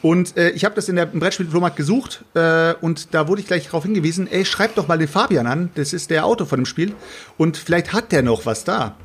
Und 0.00 0.36
äh, 0.38 0.50
ich 0.50 0.64
habe 0.64 0.74
das 0.74 0.88
in 0.88 0.96
der 0.96 1.12
im 1.12 1.20
Brettspiel-Flohmarkt 1.20 1.76
gesucht 1.76 2.24
äh, 2.34 2.72
und 2.80 3.12
da 3.14 3.28
wurde 3.28 3.40
ich 3.42 3.46
gleich 3.46 3.66
darauf 3.66 3.84
hingewiesen, 3.84 4.26
ey, 4.30 4.44
schreib 4.44 4.74
doch 4.76 4.88
mal 4.88 4.98
den 4.98 5.06
Fabian 5.08 5.46
an, 5.46 5.70
das 5.76 5.92
ist 5.92 6.10
der 6.10 6.24
Autor 6.24 6.46
von 6.46 6.58
dem 6.60 6.66
Spiel 6.66 6.94
und 7.38 7.56
vielleicht 7.56 7.92
hat 7.92 8.10
der 8.12 8.22
noch 8.22 8.44
was 8.46 8.64
da. 8.64 8.96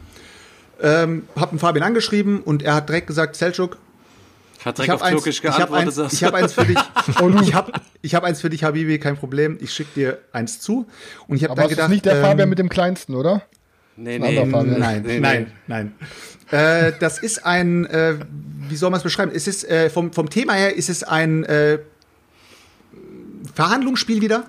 Ähm, 0.81 1.23
hab 1.35 1.49
den 1.51 1.59
Fabian 1.59 1.83
angeschrieben 1.85 2.41
und 2.41 2.61
er 2.63 2.75
hat 2.75 2.89
direkt 2.89 3.07
gesagt, 3.07 3.35
Selchuk, 3.35 3.77
Hat 4.63 4.77
ich 4.79 4.85
direkt 4.85 4.91
habe 4.91 4.95
auf 4.95 5.01
eins, 5.01 5.15
Türkisch 5.23 5.39
ich 5.43 5.49
hab 5.49 5.69
geantwortet. 5.71 5.99
eins, 5.99 6.13
ich 6.13 6.19
du. 6.19 6.25
hab 6.27 6.33
eins 6.35 6.53
für 6.53 6.65
dich. 6.65 6.77
ich 7.47 7.53
habe 7.55 7.71
ich 8.01 8.15
hab 8.15 8.23
eins 8.23 8.41
für 8.41 8.49
dich, 8.49 8.63
Habibi, 8.63 8.99
kein 8.99 9.17
Problem. 9.17 9.57
Ich 9.61 9.73
schicke 9.73 9.89
dir 9.95 10.19
eins 10.31 10.59
zu. 10.59 10.85
Und 11.27 11.37
ich 11.37 11.43
habe 11.43 11.53
Aber 11.53 11.61
dann 11.61 11.69
gedacht, 11.69 11.85
ist 11.85 11.91
nicht 11.91 12.05
der 12.05 12.17
ähm, 12.17 12.21
Fabian 12.23 12.49
mit 12.49 12.59
dem 12.59 12.69
kleinsten, 12.69 13.15
oder? 13.15 13.41
nee, 13.95 14.19
nee. 14.19 14.45
Nein, 14.45 15.01
Nee, 15.03 15.13
nee. 15.13 15.19
nein, 15.19 15.51
nein. 15.65 15.95
Äh, 16.51 16.93
das 16.99 17.17
ist 17.17 17.43
ein, 17.45 17.85
äh, 17.87 18.15
wie 18.69 18.75
soll 18.75 18.91
man 18.91 18.97
es 18.99 19.03
beschreiben? 19.03 19.31
Es 19.33 19.47
ist 19.47 19.67
äh, 19.67 19.89
vom, 19.89 20.13
vom 20.13 20.29
Thema 20.29 20.53
her 20.53 20.75
ist 20.75 20.89
es 20.89 21.03
ein 21.03 21.43
äh, 21.45 21.79
Verhandlungsspiel 23.53 24.21
wieder. 24.21 24.45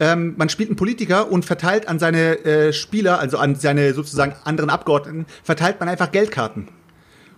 Ähm, 0.00 0.34
man 0.36 0.48
spielt 0.48 0.70
einen 0.70 0.76
Politiker 0.76 1.30
und 1.30 1.44
verteilt 1.44 1.86
an 1.86 1.98
seine 1.98 2.44
äh, 2.44 2.72
Spieler, 2.72 3.20
also 3.20 3.38
an 3.38 3.54
seine 3.54 3.94
sozusagen 3.94 4.34
anderen 4.44 4.70
Abgeordneten, 4.70 5.26
verteilt 5.44 5.78
man 5.78 5.88
einfach 5.88 6.10
Geldkarten. 6.10 6.68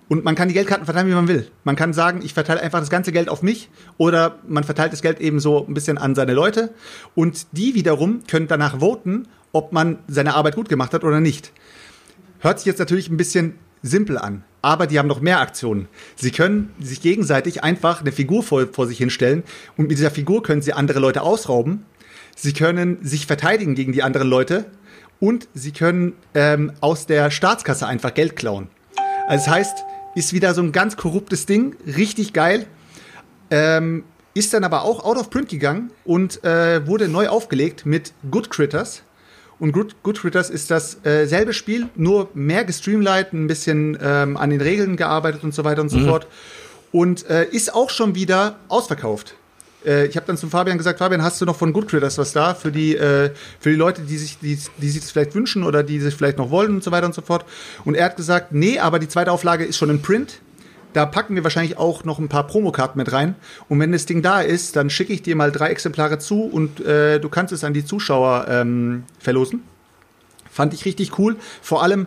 Und 0.08 0.24
man 0.24 0.34
kann 0.34 0.48
die 0.48 0.54
Geldkarten 0.54 0.84
verteilen, 0.84 1.08
wie 1.08 1.14
man 1.14 1.26
will. 1.26 1.50
Man 1.64 1.74
kann 1.74 1.92
sagen, 1.92 2.20
ich 2.22 2.34
verteile 2.34 2.60
einfach 2.60 2.80
das 2.80 2.90
ganze 2.90 3.12
Geld 3.12 3.28
auf 3.28 3.42
mich 3.42 3.70
oder 3.96 4.38
man 4.46 4.62
verteilt 4.62 4.92
das 4.92 5.02
Geld 5.02 5.20
eben 5.20 5.40
so 5.40 5.66
ein 5.66 5.74
bisschen 5.74 5.96
an 5.98 6.14
seine 6.14 6.34
Leute. 6.34 6.74
Und 7.14 7.46
die 7.52 7.74
wiederum 7.74 8.22
können 8.26 8.46
danach 8.46 8.80
voten, 8.80 9.26
ob 9.52 9.72
man 9.72 9.98
seine 10.08 10.34
Arbeit 10.34 10.54
gut 10.54 10.68
gemacht 10.68 10.92
hat 10.92 11.04
oder 11.04 11.20
nicht. 11.20 11.52
Hört 12.40 12.58
sich 12.58 12.66
jetzt 12.66 12.78
natürlich 12.78 13.08
ein 13.08 13.16
bisschen 13.16 13.54
simpel 13.82 14.18
an, 14.18 14.44
aber 14.60 14.86
die 14.86 14.98
haben 14.98 15.08
noch 15.08 15.20
mehr 15.20 15.40
Aktionen. 15.40 15.88
Sie 16.16 16.30
können 16.30 16.74
sich 16.80 17.00
gegenseitig 17.00 17.64
einfach 17.64 18.00
eine 18.00 18.12
Figur 18.12 18.42
vor, 18.42 18.66
vor 18.72 18.86
sich 18.86 18.98
hinstellen 18.98 19.42
und 19.76 19.88
mit 19.88 19.98
dieser 19.98 20.10
Figur 20.10 20.42
können 20.42 20.62
sie 20.62 20.72
andere 20.72 21.00
Leute 21.00 21.22
ausrauben. 21.22 21.84
Sie 22.36 22.52
können 22.52 22.98
sich 23.02 23.26
verteidigen 23.26 23.74
gegen 23.74 23.92
die 23.92 24.02
anderen 24.02 24.28
Leute 24.28 24.66
und 25.20 25.48
sie 25.54 25.72
können 25.72 26.14
ähm, 26.34 26.72
aus 26.80 27.06
der 27.06 27.30
Staatskasse 27.30 27.86
einfach 27.86 28.14
Geld 28.14 28.36
klauen. 28.36 28.68
Also 29.28 29.46
das 29.46 29.54
heißt, 29.54 29.84
ist 30.14 30.32
wieder 30.32 30.54
so 30.54 30.62
ein 30.62 30.72
ganz 30.72 30.96
korruptes 30.96 31.46
Ding, 31.46 31.76
richtig 31.86 32.32
geil. 32.32 32.66
Ähm, 33.50 34.04
ist 34.34 34.54
dann 34.54 34.64
aber 34.64 34.82
auch 34.82 35.04
out 35.04 35.18
of 35.18 35.30
print 35.30 35.48
gegangen 35.48 35.90
und 36.04 36.42
äh, 36.44 36.86
wurde 36.86 37.08
neu 37.08 37.28
aufgelegt 37.28 37.86
mit 37.86 38.12
Good 38.30 38.50
Critters. 38.50 39.02
Und 39.58 39.72
Good, 39.72 40.02
Good 40.02 40.20
Critters 40.20 40.50
ist 40.50 40.70
das 40.70 41.04
äh, 41.04 41.26
selbe 41.26 41.52
Spiel, 41.52 41.88
nur 41.94 42.30
mehr 42.34 42.64
gestreamlined, 42.64 43.32
ein 43.32 43.46
bisschen 43.46 43.96
ähm, 44.02 44.36
an 44.36 44.50
den 44.50 44.60
Regeln 44.60 44.96
gearbeitet 44.96 45.44
und 45.44 45.54
so 45.54 45.64
weiter 45.64 45.82
und 45.82 45.88
so 45.88 46.00
fort. 46.00 46.26
Und 46.90 47.28
äh, 47.30 47.44
ist 47.44 47.72
auch 47.72 47.90
schon 47.90 48.14
wieder 48.14 48.56
ausverkauft. 48.68 49.36
Äh, 49.84 50.06
ich 50.06 50.16
habe 50.16 50.26
dann 50.26 50.36
zum 50.36 50.50
Fabian 50.50 50.78
gesagt, 50.78 50.98
Fabian, 50.98 51.22
hast 51.22 51.40
du 51.40 51.44
noch 51.44 51.56
von 51.56 51.72
Good 51.72 51.88
Critters 51.88 52.18
was 52.18 52.32
da 52.32 52.54
für 52.54 52.72
die, 52.72 52.96
äh, 52.96 53.30
für 53.60 53.70
die 53.70 53.76
Leute, 53.76 54.02
die 54.02 54.16
sich, 54.16 54.38
die, 54.38 54.58
die 54.78 54.88
sich 54.88 55.00
das 55.00 55.10
vielleicht 55.10 55.34
wünschen 55.34 55.64
oder 55.64 55.82
die 55.82 56.00
sich 56.00 56.14
vielleicht 56.14 56.38
noch 56.38 56.50
wollen 56.50 56.74
und 56.74 56.84
so 56.84 56.90
weiter 56.90 57.06
und 57.06 57.14
so 57.14 57.22
fort. 57.22 57.44
Und 57.84 57.94
er 57.94 58.06
hat 58.06 58.16
gesagt, 58.16 58.52
nee, 58.52 58.78
aber 58.78 58.98
die 58.98 59.08
zweite 59.08 59.32
Auflage 59.32 59.64
ist 59.64 59.76
schon 59.76 59.90
in 59.90 60.02
Print. 60.02 60.40
Da 60.92 61.06
packen 61.06 61.34
wir 61.34 61.42
wahrscheinlich 61.42 61.78
auch 61.78 62.04
noch 62.04 62.18
ein 62.18 62.28
paar 62.28 62.46
Promokarten 62.46 62.98
mit 62.98 63.12
rein. 63.12 63.34
Und 63.68 63.80
wenn 63.80 63.92
das 63.92 64.04
Ding 64.04 64.20
da 64.20 64.42
ist, 64.42 64.76
dann 64.76 64.90
schicke 64.90 65.12
ich 65.12 65.22
dir 65.22 65.36
mal 65.36 65.50
drei 65.50 65.68
Exemplare 65.68 66.18
zu 66.18 66.42
und 66.42 66.80
äh, 66.80 67.18
du 67.18 67.28
kannst 67.30 67.52
es 67.52 67.64
an 67.64 67.72
die 67.72 67.84
Zuschauer 67.84 68.46
ähm, 68.48 69.04
verlosen. 69.18 69.62
Fand 70.50 70.74
ich 70.74 70.84
richtig 70.84 71.18
cool. 71.18 71.36
Vor 71.62 71.82
allem 71.82 72.06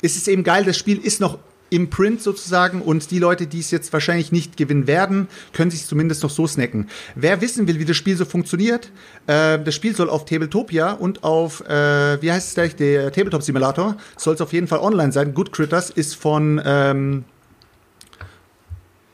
ist 0.00 0.16
es 0.16 0.28
eben 0.28 0.44
geil, 0.44 0.64
das 0.64 0.78
Spiel 0.78 0.98
ist 0.98 1.20
noch 1.20 1.38
im 1.72 1.90
Print 1.90 2.22
sozusagen 2.22 2.82
und 2.82 3.10
die 3.10 3.18
Leute, 3.18 3.46
die 3.46 3.60
es 3.60 3.70
jetzt 3.70 3.92
wahrscheinlich 3.92 4.30
nicht 4.30 4.56
gewinnen 4.56 4.86
werden, 4.86 5.26
können 5.52 5.70
sich 5.70 5.86
zumindest 5.86 6.22
noch 6.22 6.30
so 6.30 6.46
snacken. 6.46 6.88
Wer 7.14 7.40
wissen 7.40 7.66
will, 7.66 7.78
wie 7.78 7.84
das 7.84 7.96
Spiel 7.96 8.16
so 8.16 8.24
funktioniert, 8.24 8.90
äh, 9.26 9.58
das 9.58 9.74
Spiel 9.74 9.96
soll 9.96 10.10
auf 10.10 10.24
Tabletopia 10.26 10.92
und 10.92 11.24
auf, 11.24 11.62
äh, 11.68 12.20
wie 12.22 12.30
heißt 12.30 12.48
es 12.48 12.54
gleich, 12.54 12.76
der 12.76 13.10
Tabletop 13.10 13.42
Simulator, 13.42 13.96
soll 14.16 14.34
es 14.34 14.40
auf 14.40 14.52
jeden 14.52 14.68
Fall 14.68 14.80
online 14.80 15.12
sein. 15.12 15.34
Good 15.34 15.52
Critters 15.52 15.90
ist 15.90 16.14
von 16.14 16.60
ähm, 16.64 17.24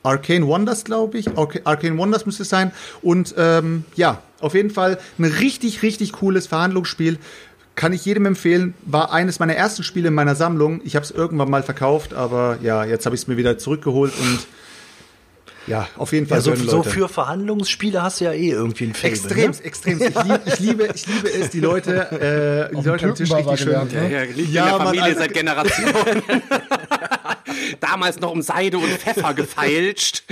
Arcane 0.03 0.47
Wonders, 0.47 0.85
glaube 0.85 1.19
ich. 1.19 1.29
Arca- 1.29 1.61
Arcane 1.65 1.97
Wonders 1.99 2.27
müsste 2.27 2.43
es 2.43 2.49
sein. 2.49 2.73
Und 3.03 3.35
ähm, 3.37 3.85
ja, 3.95 4.23
auf 4.41 4.55
jeden 4.55 4.71
Fall 4.71 4.99
ein 5.19 5.25
richtig, 5.25 5.83
richtig 5.83 6.13
cooles 6.13 6.47
Verhandlungsspiel. 6.47 7.19
Kann 7.79 7.93
ich 7.93 8.05
jedem 8.05 8.27
empfehlen. 8.27 8.75
War 8.87 9.13
eines 9.13 9.39
meiner 9.39 9.55
ersten 9.55 9.85
Spiele 9.85 10.09
in 10.09 10.15
meiner 10.15 10.35
Sammlung. 10.35 10.81
Ich 10.85 10.97
habe 10.97 11.05
es 11.05 11.13
irgendwann 11.13 11.49
mal 11.49 11.63
verkauft, 11.63 12.13
aber 12.13 12.59
ja, 12.61 12.85
jetzt 12.85 13.07
habe 13.07 13.15
ich 13.15 13.23
es 13.23 13.29
mir 13.29 13.37
wieder 13.37 13.57
zurückgeholt 13.57 14.13
und 14.21 14.47
ja, 15.69 15.87
auf 15.97 16.13
jeden 16.13 16.27
Fall. 16.27 16.39
ja, 16.39 16.43
so, 16.43 16.55
so 16.57 16.83
für 16.83 17.09
Verhandlungsspiele 17.09 18.03
hast 18.03 18.21
du 18.21 18.25
ja 18.25 18.33
eh 18.33 18.49
irgendwie 18.51 18.85
ein 18.87 18.95
Fable. 18.95 19.11
Extrem, 19.11 19.51
Ne? 19.51 19.57
extrem. 19.63 19.99
Ich, 20.01 20.15
lieb, 20.25 20.41
ich, 20.47 20.59
liebe, 20.61 20.89
ich 20.95 21.07
liebe 21.07 21.29
es, 21.31 21.51
die 21.51 21.61
Leute, 21.61 22.71
äh, 22.73 22.75
die 22.75 22.89
Leute 22.89 23.07
am 23.07 23.15
Tisch 23.15 23.31
richtig 23.33 23.59
schön. 23.59 23.67
gelernt, 23.69 23.93
ne? 23.93 24.11
Ja, 24.13 24.23
liegt 24.23 24.51
Ja, 24.51 24.63
in 24.63 24.69
der 24.71 24.79
Mann, 24.79 24.87
Familie 24.87 25.03
Alter. 25.05 25.19
seit 25.21 25.35
Generationen. 25.35 25.95
Damals 27.81 28.21
noch 28.21 28.33
um 28.33 28.43
Seide 28.43 28.79
und 28.79 28.89
Pfeffer 28.91 29.35
gefeilscht. 29.35 30.23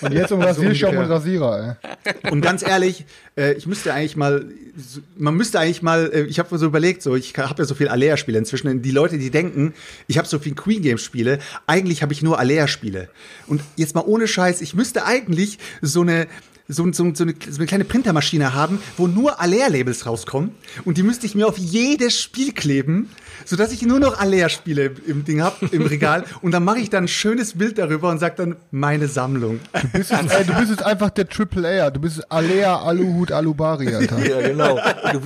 Und 0.00 0.12
jetzt 0.12 0.32
um 0.32 0.40
Rasierschaum 0.42 0.90
ungefähr. 0.96 1.00
und 1.04 1.10
Rasierer, 1.10 1.78
ey. 2.04 2.30
Und 2.30 2.40
ganz 2.40 2.62
ehrlich, 2.66 3.04
äh, 3.36 3.52
ich 3.54 3.66
müsste 3.66 3.92
eigentlich 3.94 4.16
mal, 4.16 4.44
so- 4.76 5.00
man 5.16 5.34
müsste 5.34 5.58
eigentlich 5.60 5.82
mal, 5.82 6.10
äh, 6.12 6.22
ich 6.22 6.38
habe 6.38 6.48
mir 6.52 6.58
so 6.58 6.66
überlegt, 6.66 7.02
so 7.02 7.14
ich 7.14 7.36
habe 7.36 7.62
ja 7.62 7.64
so 7.66 7.74
viel 7.74 7.88
Alea-Spiele 7.88 8.38
inzwischen. 8.38 8.82
Die 8.82 8.90
Leute, 8.90 9.18
die 9.18 9.30
denken, 9.30 9.74
ich 10.06 10.18
habe 10.18 10.28
so 10.28 10.38
viel 10.38 10.54
Queen 10.54 10.82
Games-Spiele, 10.82 11.38
eigentlich 11.66 12.02
habe 12.02 12.12
ich 12.12 12.22
nur 12.22 12.38
Alea-Spiele. 12.38 13.08
Und 13.46 13.62
jetzt 13.76 13.94
mal 13.94 14.02
ohne 14.06 14.26
Scheiß, 14.28 14.60
ich 14.60 14.74
müsste 14.74 15.04
eigentlich 15.04 15.58
so 15.80 16.02
eine 16.02 16.26
so, 16.68 16.90
so, 16.92 17.14
so, 17.14 17.24
eine, 17.24 17.34
so 17.48 17.58
eine 17.58 17.66
kleine 17.66 17.84
Printermaschine 17.84 18.54
haben, 18.54 18.78
wo 18.96 19.06
nur 19.06 19.40
Alea-Labels 19.40 20.06
rauskommen. 20.06 20.52
Und 20.84 20.96
die 20.96 21.02
müsste 21.02 21.26
ich 21.26 21.34
mir 21.34 21.46
auf 21.46 21.58
jedes 21.58 22.18
Spiel 22.18 22.52
kleben, 22.52 23.10
sodass 23.44 23.70
ich 23.72 23.82
nur 23.82 24.00
noch 24.00 24.18
Alea-Spiele 24.18 24.92
im 25.06 25.24
Ding 25.24 25.42
hab 25.42 25.60
im 25.72 25.82
Regal. 25.86 26.24
Und 26.40 26.52
dann 26.52 26.64
mache 26.64 26.78
ich 26.78 26.88
dann 26.88 27.04
ein 27.04 27.08
schönes 27.08 27.58
Bild 27.58 27.76
darüber 27.76 28.08
und 28.10 28.18
sage 28.18 28.34
dann, 28.38 28.56
meine 28.70 29.08
Sammlung. 29.08 29.60
Du 29.74 29.88
bist, 29.98 30.10
jetzt, 30.10 30.32
ey, 30.32 30.44
du 30.44 30.54
bist 30.54 30.70
jetzt 30.70 30.82
einfach 30.82 31.10
der 31.10 31.28
Triple 31.28 31.82
A. 31.84 31.90
Du 31.90 32.00
bist 32.00 32.30
Alea, 32.32 32.78
Aluhut, 32.80 33.30
Alubari, 33.30 33.88
Alter. 33.94 34.26
Ja, 34.26 34.40
genau. 34.40 34.78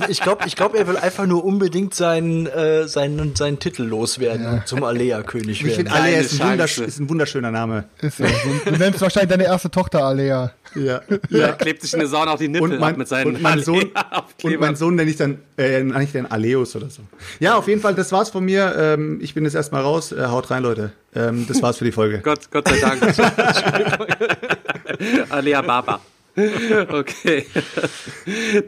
Ich 0.09 0.19
glaube, 0.19 0.43
ich 0.45 0.57
glaub, 0.57 0.75
er 0.75 0.87
will 0.87 0.97
einfach 0.97 1.25
nur 1.25 1.45
unbedingt 1.45 1.93
seinen, 1.93 2.47
äh, 2.47 2.85
seinen, 2.87 3.37
seinen 3.37 3.59
Titel 3.59 3.83
loswerden 3.83 4.45
und 4.45 4.67
zum 4.67 4.83
Alea-König 4.83 5.61
Ich 5.61 5.63
werden. 5.63 5.75
finde, 5.87 5.91
Alea 5.93 6.19
ist 6.19 6.41
ein, 6.41 6.59
ist 6.59 6.99
ein 6.99 7.09
wunderschöner 7.09 7.51
Name. 7.51 7.85
Ist 8.01 8.17
so. 8.17 8.25
Du, 8.25 8.71
du 8.71 8.77
nennst 8.77 8.99
wahrscheinlich 8.99 9.29
deine 9.29 9.45
erste 9.45 9.71
Tochter 9.71 10.03
Alea. 10.03 10.51
Ja. 10.75 11.01
Da 11.29 11.51
klebt 11.53 11.81
sich 11.81 11.93
in 11.93 11.99
der 11.99 12.07
Sauna 12.07 12.33
auch 12.33 12.37
die 12.37 12.47
Nippel 12.47 12.71
Und 12.71 12.79
mein, 12.79 12.93
ab 12.93 12.97
mit 12.97 13.07
seinen 13.07 13.35
und 13.35 13.41
mein 13.41 13.59
Sohn, 13.63 13.91
und 14.43 14.59
mein 14.59 14.75
Sohn 14.75 14.95
nenne 14.95 15.09
ich 15.09 15.17
dann, 15.17 15.39
äh, 15.57 15.83
nenne 15.83 16.03
ich 16.03 16.11
den 16.11 16.29
Aleus 16.29 16.75
oder 16.75 16.89
so. 16.89 17.03
Ja, 17.39 17.55
auf 17.55 17.67
jeden 17.67 17.81
Fall, 17.81 17.95
das 17.95 18.11
war's 18.11 18.29
von 18.29 18.43
mir. 18.43 18.75
Ähm, 18.77 19.19
ich 19.21 19.33
bin 19.33 19.45
jetzt 19.45 19.55
erstmal 19.55 19.81
raus. 19.81 20.11
Äh, 20.11 20.27
haut 20.27 20.51
rein, 20.51 20.63
Leute. 20.63 20.91
Ähm, 21.15 21.45
das 21.47 21.61
war's 21.61 21.77
für 21.77 21.85
die 21.85 21.91
Folge. 21.91 22.19
Gott, 22.19 22.51
Gott 22.51 22.67
sei 22.67 22.79
Dank. 22.79 23.01
Alea 25.29 25.61
Baba. 25.61 25.99
Okay. 26.35 27.45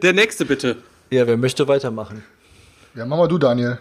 Der 0.02 0.12
nächste 0.12 0.44
bitte. 0.44 0.76
Ja, 1.10 1.26
wer 1.26 1.36
möchte 1.36 1.66
weitermachen? 1.68 2.24
Ja, 2.94 3.06
mach 3.06 3.16
mal 3.16 3.28
du, 3.28 3.38
Daniel. 3.38 3.78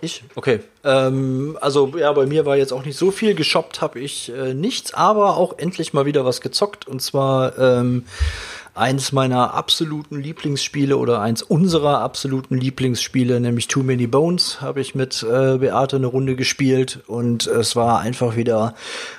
Ich? 0.00 0.22
Okay. 0.34 0.60
Ähm, 0.84 1.58
also 1.60 1.92
ja, 1.98 2.12
bei 2.12 2.26
mir 2.26 2.46
war 2.46 2.56
jetzt 2.56 2.72
auch 2.72 2.84
nicht 2.84 2.96
so 2.96 3.10
viel. 3.10 3.34
Geshoppt 3.34 3.80
habe 3.80 3.98
ich 4.00 4.32
äh, 4.32 4.54
nichts, 4.54 4.94
aber 4.94 5.36
auch 5.36 5.58
endlich 5.58 5.92
mal 5.92 6.06
wieder 6.06 6.24
was 6.24 6.40
gezockt. 6.40 6.86
Und 6.86 7.00
zwar 7.00 7.58
ähm, 7.58 8.04
eins 8.78 9.12
meiner 9.12 9.54
absoluten 9.54 10.20
Lieblingsspiele 10.20 10.96
oder 10.96 11.20
eins 11.20 11.42
unserer 11.42 12.00
absoluten 12.00 12.56
Lieblingsspiele, 12.56 13.40
nämlich 13.40 13.68
Too 13.68 13.82
Many 13.82 14.06
Bones, 14.06 14.60
habe 14.60 14.80
ich 14.80 14.94
mit 14.94 15.22
äh, 15.22 15.58
Beate 15.58 15.96
eine 15.96 16.06
Runde 16.06 16.36
gespielt 16.36 17.00
und 17.06 17.46
es 17.46 17.76
war 17.76 18.00
einfach 18.00 18.36
wieder 18.36 18.74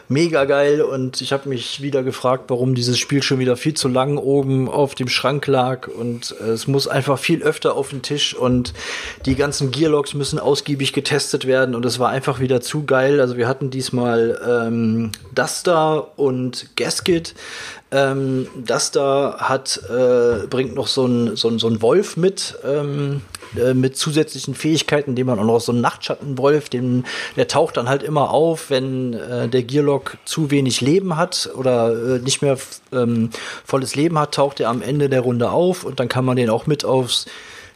mega 0.07 0.45
geil 0.45 0.81
und 0.81 1.21
ich 1.21 1.31
habe 1.33 1.49
mich 1.49 1.81
wieder 1.81 2.03
gefragt, 2.03 2.45
warum 2.47 2.73
dieses 2.73 2.97
Spiel 2.97 3.21
schon 3.21 3.39
wieder 3.39 3.57
viel 3.57 3.75
zu 3.75 3.87
lang 3.87 4.17
oben 4.17 4.67
auf 4.67 4.95
dem 4.95 5.07
Schrank 5.07 5.45
lag 5.47 5.87
und 5.87 6.35
äh, 6.41 6.49
es 6.49 6.67
muss 6.67 6.87
einfach 6.87 7.19
viel 7.19 7.43
öfter 7.43 7.75
auf 7.75 7.89
den 7.89 8.01
Tisch 8.01 8.33
und 8.33 8.73
die 9.25 9.35
ganzen 9.35 9.71
Gearlocks 9.71 10.13
müssen 10.13 10.39
ausgiebig 10.39 10.93
getestet 10.93 11.45
werden 11.45 11.75
und 11.75 11.85
es 11.85 11.99
war 11.99 12.09
einfach 12.09 12.39
wieder 12.39 12.61
zu 12.61 12.85
geil. 12.85 13.19
Also 13.19 13.37
wir 13.37 13.47
hatten 13.47 13.69
diesmal 13.69 14.39
ähm, 14.47 15.11
Duster 15.35 16.17
und 16.17 16.75
Gasket 16.75 17.35
ähm, 17.91 18.47
das 18.55 18.91
da 18.91 19.37
hat, 19.39 19.81
äh, 19.89 20.47
bringt 20.47 20.75
noch 20.75 20.87
so 20.87 21.05
ein, 21.05 21.35
so 21.35 21.47
ein, 21.47 21.59
so 21.59 21.67
ein 21.67 21.81
Wolf 21.81 22.17
mit, 22.17 22.57
ähm, 22.63 23.21
äh, 23.57 23.73
mit 23.73 23.97
zusätzlichen 23.97 24.53
Fähigkeiten, 24.53 25.15
den 25.15 25.25
man 25.25 25.39
auch 25.39 25.43
noch 25.43 25.59
so 25.59 25.71
einen 25.71 25.81
Nachtschattenwolf, 25.81 26.69
den, 26.69 27.05
der 27.35 27.47
taucht 27.47 27.77
dann 27.77 27.89
halt 27.89 28.03
immer 28.03 28.29
auf, 28.29 28.69
wenn 28.69 29.13
äh, 29.13 29.47
der 29.47 29.63
Gearlock 29.63 30.17
zu 30.25 30.51
wenig 30.51 30.81
Leben 30.81 31.17
hat 31.17 31.49
oder 31.55 32.17
äh, 32.17 32.19
nicht 32.19 32.41
mehr 32.41 32.57
ähm, 32.91 33.31
volles 33.65 33.95
Leben 33.95 34.19
hat, 34.19 34.35
taucht 34.35 34.59
er 34.59 34.69
am 34.69 34.81
Ende 34.81 35.09
der 35.09 35.21
Runde 35.21 35.49
auf 35.49 35.83
und 35.83 35.99
dann 35.99 36.09
kann 36.09 36.25
man 36.25 36.35
den 36.35 36.49
auch 36.49 36.67
mit 36.67 36.85
aufs 36.85 37.25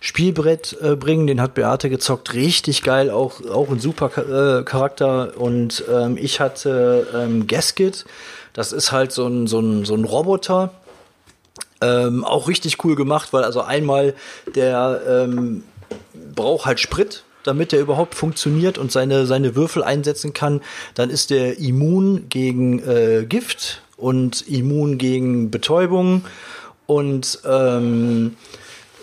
Spielbrett 0.03 0.77
äh, 0.81 0.97
bringen. 0.97 1.27
Den 1.27 1.39
hat 1.39 1.53
Beate 1.53 1.89
gezockt, 1.89 2.33
richtig 2.33 2.83
geil, 2.83 3.09
auch, 3.09 3.39
auch 3.49 3.69
ein 3.69 3.79
super 3.79 4.11
äh, 4.17 4.63
Charakter. 4.63 5.37
Und 5.37 5.85
ähm, 5.89 6.17
ich 6.19 6.41
hatte 6.41 7.07
ähm, 7.15 7.47
Gasket. 7.47 8.03
Das 8.53 8.71
ist 8.71 8.91
halt 8.91 9.11
so 9.11 9.27
ein, 9.27 9.47
so 9.47 9.59
ein, 9.59 9.85
so 9.85 9.95
ein 9.95 10.05
Roboter. 10.05 10.73
Ähm, 11.81 12.23
auch 12.23 12.47
richtig 12.47 12.83
cool 12.85 12.95
gemacht, 12.95 13.33
weil 13.33 13.43
also 13.43 13.61
einmal 13.61 14.13
der 14.55 15.01
ähm, 15.07 15.63
braucht 16.33 16.65
halt 16.65 16.79
Sprit, 16.79 17.23
damit 17.43 17.71
der 17.71 17.81
überhaupt 17.81 18.15
funktioniert 18.15 18.77
und 18.77 18.91
seine, 18.91 19.25
seine 19.25 19.55
Würfel 19.55 19.83
einsetzen 19.83 20.33
kann. 20.33 20.61
Dann 20.93 21.09
ist 21.09 21.29
der 21.29 21.59
immun 21.59 22.29
gegen 22.29 22.79
äh, 22.87 23.25
Gift 23.27 23.81
und 23.97 24.47
immun 24.47 24.97
gegen 24.97 25.51
Betäubung 25.51 26.23
und 26.85 27.39
ähm, 27.45 28.37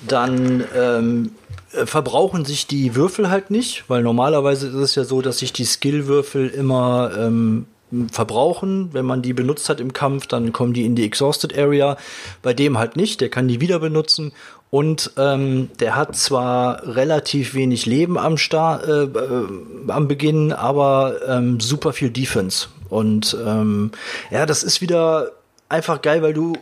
dann 0.07 0.65
ähm, 0.75 1.33
verbrauchen 1.69 2.45
sich 2.45 2.67
die 2.67 2.95
Würfel 2.97 3.31
halt 3.31 3.51
nicht, 3.51 3.85
weil 3.89 4.03
normalerweise 4.03 4.69
ist 4.69 4.75
es 4.75 4.95
ja 4.95 5.05
so, 5.05 5.23
dass 5.23 5.39
sich 5.39 5.53
die 5.53 5.65
Skillwürfel 5.65 6.49
immer 6.49 7.13
ähm, 7.17 7.67
verbrauchen. 8.11 8.91
Wenn 8.93 9.05
man 9.05 9.23
die 9.23 9.33
benutzt 9.33 9.69
hat 9.69 9.81
im 9.81 9.93
Kampf, 9.93 10.27
dann 10.27 10.53
kommen 10.53 10.73
die 10.73 10.85
in 10.85 10.95
die 10.95 11.05
Exhausted 11.05 11.57
Area. 11.57 11.97
Bei 12.43 12.55
dem 12.55 12.79
halt 12.79 12.97
nicht, 12.97 13.21
der 13.21 13.29
kann 13.29 13.49
die 13.49 13.61
wieder 13.61 13.79
benutzen. 13.79 14.33
Und 14.71 15.13
ähm, 15.17 15.69
der 15.81 15.97
hat 15.97 16.15
zwar 16.15 16.87
relativ 16.87 17.55
wenig 17.55 17.87
Leben 17.87 18.17
am 18.17 18.37
Start, 18.37 18.87
äh, 18.87 19.03
äh, 19.03 19.47
am 19.89 20.07
Beginn, 20.07 20.53
aber 20.53 21.17
ähm, 21.27 21.59
super 21.59 21.93
viel 21.93 22.11
Defense. 22.11 22.69
Und 22.89 23.37
ähm, 23.45 23.91
ja, 24.31 24.47
das 24.47 24.63
ist 24.63 24.81
wieder 24.81 25.33
einfach 25.69 26.03
geil, 26.03 26.23
weil 26.23 26.35
du 26.35 26.53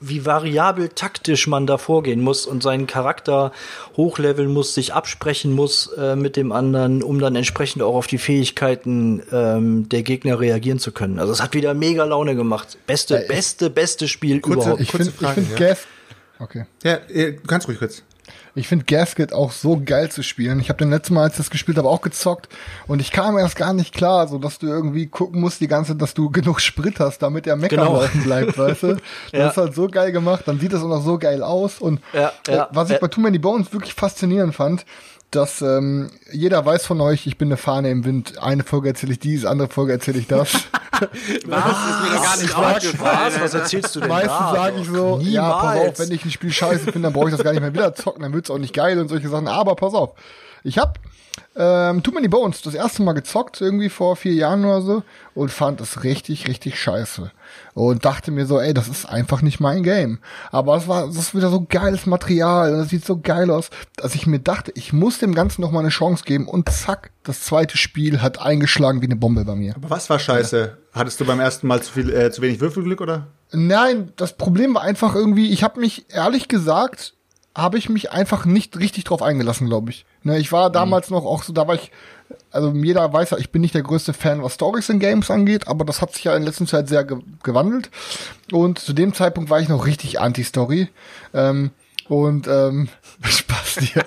wie 0.00 0.24
variabel 0.24 0.88
taktisch 0.88 1.46
man 1.46 1.66
da 1.66 1.76
vorgehen 1.76 2.20
muss 2.22 2.46
und 2.46 2.62
seinen 2.62 2.86
Charakter 2.86 3.52
hochleveln 3.96 4.50
muss, 4.50 4.74
sich 4.74 4.94
absprechen 4.94 5.52
muss 5.52 5.88
äh, 5.98 6.16
mit 6.16 6.36
dem 6.36 6.50
anderen, 6.52 7.02
um 7.02 7.18
dann 7.20 7.36
entsprechend 7.36 7.82
auch 7.82 7.94
auf 7.94 8.06
die 8.06 8.18
Fähigkeiten 8.18 9.22
ähm, 9.30 9.88
der 9.90 10.02
Gegner 10.02 10.40
reagieren 10.40 10.78
zu 10.78 10.92
können. 10.92 11.18
Also 11.18 11.32
es 11.32 11.42
hat 11.42 11.52
wieder 11.54 11.74
mega 11.74 12.04
Laune 12.04 12.34
gemacht. 12.36 12.78
Beste, 12.86 13.16
Ja, 13.16 13.28
beste, 13.28 13.68
beste 13.68 14.08
Spiel 14.08 14.40
Kurze- 14.40 14.60
überhaupt. 14.62 14.80
Ich 14.80 14.90
Kurze 14.90 15.12
finde 15.12 15.24
Frage, 15.26 15.42
find 15.42 15.58
ja. 15.60 15.68
Gas. 15.68 15.86
Okay. 16.38 16.64
Ja, 16.82 16.94
äh, 17.08 17.36
ganz 17.46 17.68
ruhig 17.68 17.78
kurz. 17.78 18.02
Ich 18.54 18.66
finde 18.68 18.84
Gasket 18.84 19.32
auch 19.32 19.52
so 19.52 19.80
geil 19.84 20.10
zu 20.10 20.22
spielen. 20.22 20.60
Ich 20.60 20.68
habe 20.68 20.78
den 20.78 20.90
letzten 20.90 21.14
Mal, 21.14 21.22
als 21.24 21.34
ich 21.34 21.38
das 21.38 21.50
gespielt 21.50 21.78
habe, 21.78 21.88
auch 21.88 22.00
gezockt 22.00 22.48
und 22.86 23.00
ich 23.00 23.12
kam 23.12 23.38
erst 23.38 23.56
gar 23.56 23.72
nicht 23.72 23.94
klar, 23.94 24.26
so 24.28 24.38
dass 24.38 24.58
du 24.58 24.66
irgendwie 24.66 25.06
gucken 25.06 25.40
musst 25.40 25.60
die 25.60 25.68
ganze, 25.68 25.94
dass 25.96 26.14
du 26.14 26.30
genug 26.32 26.60
Sprit 26.60 26.98
hast, 27.00 27.18
damit 27.22 27.46
der 27.46 27.56
Mecker 27.56 27.76
Genau. 27.76 28.00
laufen 28.00 28.22
bleibt, 28.22 28.58
weißt 28.58 28.82
du? 28.82 28.86
Das 29.32 29.32
Ja. 29.32 29.48
ist 29.48 29.56
halt 29.56 29.74
so 29.74 29.86
geil 29.88 30.12
gemacht. 30.12 30.42
Dann 30.46 30.58
sieht 30.58 30.72
das 30.72 30.82
auch 30.82 30.88
noch 30.88 31.02
so 31.04 31.18
geil 31.18 31.42
aus 31.42 31.78
und 31.80 32.00
Ja, 32.12 32.32
äh, 32.48 32.56
ja, 32.56 32.68
was 32.72 32.90
ich 32.90 32.98
bei 33.00 33.08
Too 33.08 33.20
Many 33.20 33.38
Bones 33.38 33.72
wirklich 33.72 33.94
faszinierend 33.94 34.54
fand, 34.54 34.84
dass 35.30 35.62
ähm, 35.62 36.10
jeder 36.32 36.64
weiß 36.64 36.86
von 36.86 37.00
euch, 37.00 37.26
ich 37.26 37.38
bin 37.38 37.48
eine 37.48 37.56
Fahne 37.56 37.90
im 37.90 38.04
Wind. 38.04 38.42
Eine 38.42 38.64
Folge 38.64 38.88
erzähle 38.88 39.12
ich 39.12 39.18
dies, 39.20 39.44
andere 39.44 39.68
Folge 39.68 39.92
erzähle 39.92 40.18
ich 40.18 40.26
das. 40.26 40.52
Was? 41.46 41.64
Das 41.64 41.78
ist 41.78 42.02
mir 42.02 42.16
doch 42.16 42.22
gar 42.22 42.36
nicht 42.36 42.54
aufgefallen. 42.56 43.32
Was? 43.40 43.54
Erzählst 43.54 43.96
du 43.96 44.00
denn 44.00 44.08
Meistens 44.08 44.32
da? 44.38 44.54
sage 44.54 44.80
ich 44.80 44.86
so, 44.88 45.18
Niemals. 45.18 45.32
ja, 45.32 45.52
pass 45.52 45.78
auf, 45.78 45.98
wenn 45.98 46.10
ich 46.10 46.24
ein 46.24 46.30
Spiel 46.30 46.52
scheiße 46.52 46.84
finde, 46.92 47.02
dann 47.02 47.12
brauche 47.12 47.28
ich 47.28 47.34
das 47.34 47.44
gar 47.44 47.52
nicht 47.52 47.60
mehr 47.62 47.72
wieder 47.72 47.94
zocken, 47.94 48.22
dann 48.22 48.32
wird's 48.32 48.50
auch 48.50 48.58
nicht 48.58 48.74
geil 48.74 48.98
und 48.98 49.08
solche 49.08 49.28
Sachen. 49.28 49.48
Aber 49.48 49.76
pass 49.76 49.94
auf, 49.94 50.10
ich 50.64 50.78
hab 50.78 50.98
ähm, 51.60 52.02
Too 52.02 52.12
Many 52.12 52.28
Bones 52.28 52.62
das 52.62 52.74
erste 52.74 53.02
Mal 53.02 53.12
gezockt, 53.12 53.60
irgendwie 53.60 53.90
vor 53.90 54.16
vier 54.16 54.32
Jahren 54.32 54.64
oder 54.64 54.80
so, 54.80 55.02
und 55.34 55.50
fand 55.50 55.82
es 55.82 56.04
richtig, 56.04 56.48
richtig 56.48 56.80
scheiße. 56.80 57.30
Und 57.74 58.04
dachte 58.06 58.30
mir 58.30 58.46
so, 58.46 58.58
ey, 58.58 58.72
das 58.72 58.88
ist 58.88 59.06
einfach 59.06 59.42
nicht 59.42 59.60
mein 59.60 59.82
Game. 59.82 60.20
Aber 60.50 60.76
es 60.76 60.88
war, 60.88 61.06
das 61.06 61.16
ist 61.16 61.34
wieder 61.34 61.50
so 61.50 61.66
geiles 61.68 62.06
Material, 62.06 62.72
und 62.72 62.78
das 62.78 62.88
sieht 62.88 63.04
so 63.04 63.20
geil 63.20 63.50
aus, 63.50 63.68
dass 63.96 64.14
ich 64.14 64.26
mir 64.26 64.38
dachte, 64.38 64.72
ich 64.74 64.94
muss 64.94 65.18
dem 65.18 65.34
Ganzen 65.34 65.60
noch 65.60 65.70
mal 65.70 65.80
eine 65.80 65.90
Chance 65.90 66.24
geben, 66.24 66.48
und 66.48 66.70
zack, 66.70 67.10
das 67.24 67.42
zweite 67.42 67.76
Spiel 67.76 68.22
hat 68.22 68.40
eingeschlagen 68.40 69.02
wie 69.02 69.06
eine 69.06 69.16
Bombe 69.16 69.44
bei 69.44 69.54
mir. 69.54 69.76
Aber 69.76 69.90
was 69.90 70.08
war 70.08 70.18
scheiße? 70.18 70.78
Hattest 70.94 71.20
du 71.20 71.26
beim 71.26 71.40
ersten 71.40 71.66
Mal 71.66 71.82
zu 71.82 71.92
viel, 71.92 72.10
äh, 72.10 72.30
zu 72.30 72.40
wenig 72.40 72.60
Würfelglück 72.60 73.02
oder? 73.02 73.26
Nein, 73.52 74.12
das 74.16 74.36
Problem 74.36 74.74
war 74.74 74.82
einfach 74.82 75.14
irgendwie, 75.14 75.50
ich 75.50 75.62
habe 75.62 75.80
mich 75.80 76.06
ehrlich 76.08 76.48
gesagt, 76.48 77.14
habe 77.56 77.78
ich 77.78 77.88
mich 77.88 78.12
einfach 78.12 78.44
nicht 78.44 78.78
richtig 78.78 79.04
drauf 79.04 79.22
eingelassen, 79.22 79.66
glaube 79.66 79.90
ich. 79.90 80.04
Ne, 80.22 80.38
ich 80.38 80.52
war 80.52 80.70
damals 80.70 81.10
noch 81.10 81.24
auch 81.24 81.42
so, 81.42 81.52
da 81.52 81.66
war 81.66 81.74
ich, 81.74 81.90
also 82.52 82.70
jeder 82.72 83.12
weiß 83.12 83.30
ja, 83.30 83.38
ich 83.38 83.50
bin 83.50 83.60
nicht 83.62 83.74
der 83.74 83.82
größte 83.82 84.12
Fan, 84.12 84.42
was 84.42 84.54
Stories 84.54 84.88
in 84.88 85.00
Games 85.00 85.30
angeht, 85.30 85.66
aber 85.66 85.84
das 85.84 86.00
hat 86.00 86.12
sich 86.14 86.24
ja 86.24 86.36
in 86.36 86.44
letzter 86.44 86.66
Zeit 86.66 86.88
sehr 86.88 87.04
ge 87.04 87.18
gewandelt. 87.42 87.90
Und 88.52 88.78
zu 88.78 88.92
dem 88.92 89.14
Zeitpunkt 89.14 89.50
war 89.50 89.60
ich 89.60 89.68
noch 89.68 89.86
richtig 89.86 90.20
Anti-Story. 90.20 90.88
Ähm, 91.34 91.70
und 92.08 92.48
ähm, 92.48 92.88
Spaß 93.22 93.76
dir. 93.76 94.04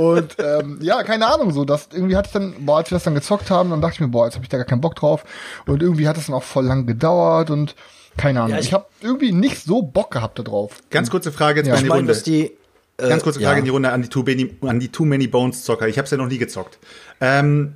Und 0.00 0.36
ähm, 0.38 0.78
ja, 0.80 1.02
keine 1.04 1.26
Ahnung, 1.32 1.52
so 1.52 1.64
das 1.64 1.88
irgendwie 1.92 2.16
hatte 2.16 2.26
ich 2.28 2.32
dann, 2.32 2.54
boah, 2.66 2.78
als 2.78 2.90
wir 2.90 2.96
das 2.96 3.04
dann 3.04 3.14
gezockt 3.14 3.50
haben, 3.50 3.70
dann 3.70 3.80
dachte 3.80 3.94
ich 3.94 4.00
mir, 4.00 4.08
boah, 4.08 4.26
jetzt 4.26 4.34
habe 4.34 4.44
ich 4.44 4.48
da 4.48 4.56
gar 4.56 4.66
keinen 4.66 4.80
Bock 4.80 4.96
drauf. 4.96 5.24
Und 5.66 5.82
irgendwie 5.82 6.08
hat 6.08 6.16
es 6.18 6.26
dann 6.26 6.34
auch 6.34 6.42
voll 6.42 6.64
lang 6.66 6.86
gedauert 6.86 7.50
und 7.50 7.74
keine 8.16 8.40
Ahnung. 8.40 8.52
Ja, 8.52 8.58
ich 8.58 8.66
ich- 8.66 8.72
habe 8.72 8.86
irgendwie 9.00 9.30
nicht 9.32 9.62
so 9.62 9.82
Bock 9.82 10.10
gehabt 10.10 10.38
da 10.38 10.42
drauf. 10.42 10.72
Ganz 10.90 11.10
kurze 11.10 11.30
Frage 11.32 11.60
jetzt 11.60 11.66
Ja. 11.68 11.74
mal 11.74 11.76
Ich 11.76 11.82
in 11.82 11.84
die 11.84 11.88
meine, 11.90 12.00
Runde. 12.00 12.12
dass 12.12 12.22
die. 12.22 12.52
Äh, 12.98 13.08
Ganz 13.08 13.22
kurze 13.22 13.40
Frage 13.40 13.54
ja. 13.54 13.58
in 13.58 13.64
die 13.64 13.70
Runde 13.70 13.90
an 13.92 14.02
die 14.02 14.08
Too 14.08 14.22
Many, 14.22 14.50
an 14.62 14.80
die 14.80 14.88
Too 14.88 15.04
Many 15.04 15.26
Bones 15.26 15.64
Zocker. 15.64 15.88
Ich 15.88 15.98
habe 15.98 16.04
es 16.06 16.10
ja 16.10 16.16
noch 16.16 16.28
nie 16.28 16.38
gezockt. 16.38 16.78
Ähm, 17.20 17.74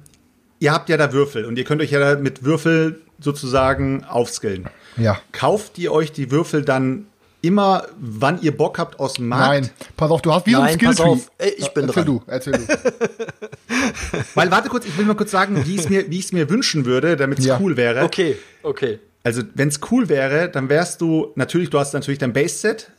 ihr 0.58 0.72
habt 0.72 0.88
ja 0.88 0.96
da 0.96 1.12
Würfel 1.12 1.44
und 1.44 1.56
ihr 1.58 1.64
könnt 1.64 1.80
euch 1.82 1.90
ja 1.90 1.98
da 2.00 2.20
mit 2.20 2.44
Würfel 2.44 3.00
sozusagen 3.18 4.04
aufskillen. 4.04 4.68
Ja. 4.96 5.20
Kauft 5.32 5.78
ihr 5.78 5.92
euch 5.92 6.12
die 6.12 6.30
Würfel 6.30 6.62
dann 6.64 7.06
immer, 7.42 7.86
wann 7.98 8.40
ihr 8.42 8.54
Bock 8.56 8.78
habt, 8.78 8.98
aus 9.00 9.14
dem 9.14 9.28
Markt? 9.28 9.62
Nein, 9.62 9.70
pass 9.96 10.10
auf, 10.10 10.20
du 10.22 10.32
hast 10.32 10.46
wie 10.46 10.52
so 10.52 10.58
ein 10.58 10.64
Nein, 10.64 10.74
Skill 10.74 10.88
pass 10.88 11.00
auf, 11.00 11.30
ey, 11.38 11.54
ich 11.56 11.68
bin 11.72 11.86
erzähl 11.88 12.04
dran. 12.04 12.16
du, 12.18 12.22
erzähl 12.26 12.52
du. 12.52 12.66
Weil, 14.34 14.50
warte 14.50 14.68
kurz, 14.68 14.84
ich 14.86 14.96
will 14.98 15.04
mal 15.06 15.14
kurz 15.14 15.30
sagen, 15.30 15.62
wie 15.64 15.74
ich 15.74 15.80
es 15.82 15.88
mir, 15.88 16.10
wie 16.10 16.18
ich's 16.18 16.32
mir 16.32 16.50
wünschen 16.50 16.84
würde, 16.84 17.16
damit 17.16 17.38
es 17.38 17.46
Ja. 17.46 17.58
cool 17.60 17.76
wäre. 17.76 18.02
Okay, 18.04 18.36
okay. 18.62 18.98
Also, 19.22 19.42
wenn 19.54 19.68
es 19.68 19.80
cool 19.90 20.08
wäre, 20.08 20.48
dann 20.50 20.68
wärst 20.68 21.00
du 21.00 21.32
natürlich, 21.34 21.70
du 21.70 21.78
hast 21.78 21.92
natürlich 21.94 22.18
dein 22.18 22.32
Base-Set, 22.32 22.90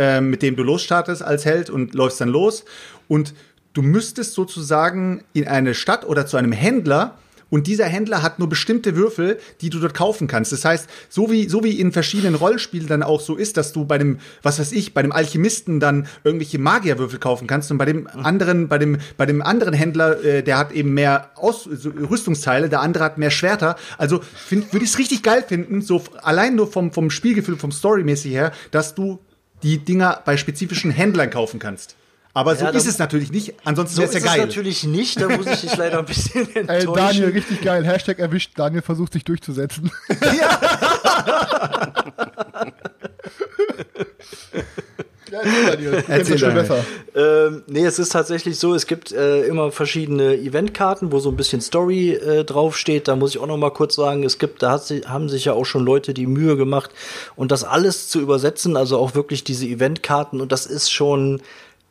ähm, 0.00 0.30
mit 0.30 0.40
dem 0.42 0.56
du 0.56 0.62
losstartest 0.62 1.22
als 1.22 1.44
Held 1.44 1.68
und 1.68 1.92
läufst 1.92 2.20
dann 2.22 2.30
los. 2.30 2.64
Und 3.06 3.34
du 3.74 3.82
müsstest 3.82 4.32
sozusagen 4.32 5.22
in 5.34 5.46
eine 5.46 5.74
Stadt 5.74 6.06
oder 6.06 6.26
zu 6.26 6.38
einem 6.38 6.52
Händler 6.52 7.18
und 7.50 7.66
dieser 7.66 7.86
Händler 7.86 8.22
hat 8.22 8.38
nur 8.38 8.48
bestimmte 8.48 8.96
Würfel, 8.96 9.38
die 9.60 9.70
du 9.70 9.80
dort 9.80 9.92
kaufen 9.92 10.28
kannst. 10.28 10.52
Das 10.52 10.64
heißt, 10.64 10.88
so 11.08 11.30
wie, 11.30 11.48
so 11.48 11.64
wie 11.64 11.80
in 11.80 11.90
verschiedenen 11.90 12.36
Rollenspielen 12.36 12.86
dann 12.86 13.02
auch 13.02 13.20
so 13.20 13.34
ist, 13.34 13.56
dass 13.56 13.72
du 13.72 13.84
bei 13.84 13.98
dem, 13.98 14.20
was 14.42 14.60
weiß 14.60 14.72
ich, 14.72 14.94
bei 14.94 15.02
dem 15.02 15.10
Alchemisten 15.10 15.80
dann 15.80 16.06
irgendwelche 16.22 16.60
Magierwürfel 16.60 17.18
kaufen 17.18 17.48
kannst 17.48 17.70
und 17.72 17.78
bei 17.78 17.86
dem 17.86 18.06
anderen, 18.06 18.68
bei 18.68 18.78
dem, 18.78 18.98
bei 19.16 19.26
dem 19.26 19.42
anderen 19.42 19.74
Händler, 19.74 20.24
äh, 20.24 20.42
der 20.42 20.58
hat 20.58 20.72
eben 20.72 20.94
mehr 20.94 21.30
Aus 21.34 21.64
so 21.64 21.90
Rüstungsteile, 21.90 22.68
der 22.68 22.80
andere 22.80 23.04
hat 23.04 23.18
mehr 23.18 23.32
Schwerter. 23.32 23.76
Also 23.98 24.20
würde 24.48 24.84
ich 24.84 24.90
es 24.90 24.98
richtig 24.98 25.24
geil 25.24 25.44
finden, 25.46 25.82
so 25.82 26.02
allein 26.22 26.54
nur 26.54 26.70
vom, 26.70 26.92
vom 26.92 27.10
Spielgefühl, 27.10 27.56
vom 27.56 27.72
Storymäßig 27.72 28.32
her, 28.32 28.52
dass 28.70 28.94
du 28.94 29.18
die 29.62 29.78
Dinger 29.78 30.20
bei 30.24 30.36
spezifischen 30.36 30.90
Händlern 30.90 31.30
kaufen 31.30 31.58
kannst. 31.60 31.96
Aber 32.32 32.54
so 32.54 32.64
Ja, 32.64 32.70
ist 32.70 32.86
es 32.86 32.98
natürlich 32.98 33.32
nicht, 33.32 33.54
ansonsten 33.64 33.96
So 33.96 34.02
wäre 34.02 34.10
ist 34.10 34.16
es 34.16 34.22
ja 34.22 34.30
es 34.30 34.36
geil. 34.36 34.46
natürlich 34.46 34.84
nicht, 34.84 35.20
da 35.20 35.28
muss 35.28 35.46
ich 35.46 35.62
dich 35.62 35.76
leider 35.76 35.98
ein 35.98 36.04
bisschen 36.04 36.48
Ey, 36.54 36.60
enttäuschen. 36.60 36.94
Daniel, 36.94 37.28
richtig 37.30 37.60
geil. 37.60 37.84
Hashtag 37.84 38.20
erwischt. 38.20 38.52
Daniel 38.56 38.82
versucht 38.82 39.12
sich 39.14 39.24
durchzusetzen. 39.24 39.90
ja, 40.38 40.60
erzähl, 45.32 45.92
kennst 45.92 46.08
Erzähl, 46.08 46.38
schon 46.38 46.54
besser. 46.54 46.84
Ähm, 47.14 47.62
nee, 47.66 47.84
es 47.84 47.98
ist 47.98 48.12
tatsächlich 48.12 48.58
so, 48.58 48.74
es 48.74 48.86
gibt 48.86 49.12
äh, 49.12 49.42
immer 49.44 49.72
verschiedene 49.72 50.34
Eventkarten, 50.34 51.12
wo 51.12 51.18
so 51.18 51.30
ein 51.30 51.36
bisschen 51.36 51.60
Story 51.60 52.12
äh, 52.12 52.44
draufsteht. 52.44 53.08
Da 53.08 53.16
muss 53.16 53.34
ich 53.34 53.40
auch 53.40 53.46
noch 53.46 53.56
mal 53.56 53.70
kurz 53.70 53.94
sagen, 53.94 54.24
es 54.24 54.38
gibt, 54.38 54.62
da 54.62 54.72
hat, 54.72 54.90
haben 55.06 55.28
sich 55.28 55.44
ja 55.44 55.52
auch 55.52 55.64
schon 55.64 55.84
Leute 55.84 56.14
die 56.14 56.26
Mühe 56.26 56.56
gemacht 56.56 56.90
und 57.36 57.52
das 57.52 57.64
alles 57.64 58.08
zu 58.08 58.20
übersetzen, 58.20 58.76
also 58.76 58.98
auch 58.98 59.14
wirklich 59.14 59.44
diese 59.44 59.66
Eventkarten 59.66 60.40
und 60.40 60.52
das 60.52 60.66
ist 60.66 60.90
schon 60.90 61.40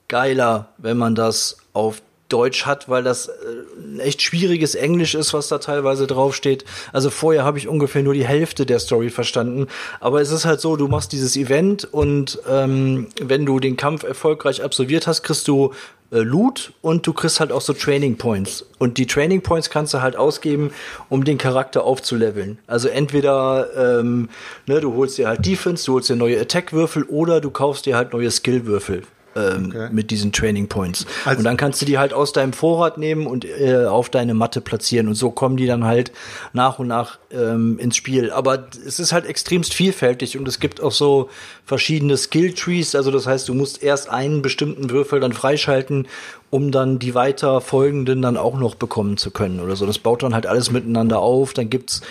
geiler, 0.07 0.69
wenn 0.77 0.97
man 0.97 1.15
das 1.15 1.57
auf 1.73 2.01
Deutsch 2.29 2.65
hat, 2.65 2.87
weil 2.87 3.03
das 3.03 3.27
äh, 3.27 3.99
echt 3.99 4.21
schwieriges 4.21 4.75
Englisch 4.75 5.15
ist, 5.15 5.33
was 5.33 5.47
da 5.47 5.57
teilweise 5.57 6.07
draufsteht. 6.07 6.63
Also 6.93 7.09
vorher 7.09 7.43
habe 7.43 7.57
ich 7.57 7.67
ungefähr 7.67 8.03
nur 8.03 8.13
die 8.13 8.25
Hälfte 8.25 8.65
der 8.65 8.79
Story 8.79 9.09
verstanden. 9.09 9.67
Aber 9.99 10.21
es 10.21 10.31
ist 10.31 10.45
halt 10.45 10.61
so, 10.61 10.75
du 10.75 10.87
machst 10.87 11.11
dieses 11.11 11.35
Event 11.35 11.85
und 11.91 12.39
ähm, 12.49 13.07
wenn 13.21 13.45
du 13.45 13.59
den 13.59 13.75
Kampf 13.77 14.03
erfolgreich 14.03 14.63
absolviert 14.63 15.07
hast, 15.07 15.23
kriegst 15.23 15.47
du 15.47 15.73
äh, 16.11 16.19
Loot 16.19 16.73
und 16.81 17.05
du 17.05 17.13
kriegst 17.13 17.39
halt 17.39 17.51
auch 17.51 17.61
so 17.61 17.73
Training 17.73 18.17
Points. 18.17 18.65
Und 18.77 18.97
die 18.97 19.07
Training 19.07 19.41
Points 19.41 19.69
kannst 19.69 19.93
du 19.93 20.01
halt 20.01 20.15
ausgeben, 20.15 20.71
um 21.09 21.23
den 21.23 21.37
Charakter 21.37 21.83
aufzuleveln. 21.83 22.59
Also 22.67 22.87
entweder 22.89 23.99
ähm, 23.99 24.29
ne, 24.67 24.79
du 24.81 24.93
holst 24.93 25.17
dir 25.17 25.27
halt 25.27 25.45
Defense, 25.45 25.85
du 25.85 25.93
holst 25.93 26.09
dir 26.09 26.15
neue 26.15 26.39
Attack-Würfel 26.39 27.03
oder 27.03 27.41
du 27.41 27.49
kaufst 27.51 27.85
dir 27.85 27.95
halt 27.95 28.13
neue 28.13 28.31
Skill-Würfel 28.31 29.03
ähm, 29.35 29.67
Okay. 29.67 29.89
mit 29.91 30.11
diesen 30.11 30.31
Training 30.31 30.67
Points. 30.67 31.05
Also- 31.25 31.39
und 31.39 31.43
dann 31.43 31.57
kannst 31.57 31.81
du 31.81 31.85
die 31.85 31.97
halt 31.97 32.13
aus 32.13 32.33
deinem 32.33 32.53
Vorrat 32.53 32.97
nehmen 32.97 33.27
und 33.27 33.45
äh, 33.45 33.85
auf 33.85 34.09
deine 34.09 34.33
Matte 34.33 34.61
platzieren. 34.61 35.07
Und 35.07 35.15
so 35.15 35.31
kommen 35.31 35.57
die 35.57 35.67
dann 35.67 35.83
halt 35.85 36.11
nach 36.53 36.79
und 36.79 36.87
nach 36.87 37.19
ähm, 37.31 37.77
ins 37.79 37.95
Spiel. 37.95 38.31
Aber 38.31 38.67
es 38.85 38.99
ist 38.99 39.11
halt 39.11 39.25
extremst 39.25 39.73
vielfältig 39.73 40.37
und 40.37 40.47
es 40.47 40.59
gibt 40.59 40.81
auch 40.81 40.91
so 40.91 41.29
verschiedene 41.65 42.17
Skill 42.17 42.53
Trees. 42.53 42.95
Also 42.95 43.11
das 43.11 43.27
heißt, 43.27 43.47
du 43.47 43.53
musst 43.53 43.83
erst 43.83 44.09
einen 44.09 44.41
bestimmten 44.41 44.89
Würfel 44.89 45.19
dann 45.19 45.33
freischalten, 45.33 46.07
um 46.49 46.71
dann 46.71 46.97
die 46.97 47.13
weiter 47.13 47.61
folgenden 47.61 48.21
dann 48.21 48.37
auch 48.37 48.57
noch 48.57 48.75
bekommen 48.75 49.17
zu 49.17 49.29
können 49.31 49.59
oder 49.59 49.75
so. 49.75 49.85
Das 49.85 49.99
baut 49.99 50.23
dann 50.23 50.33
halt 50.33 50.47
alles 50.47 50.71
miteinander 50.71 51.19
auf. 51.19 51.53
Dann 51.53 51.69
gibt's 51.69 52.01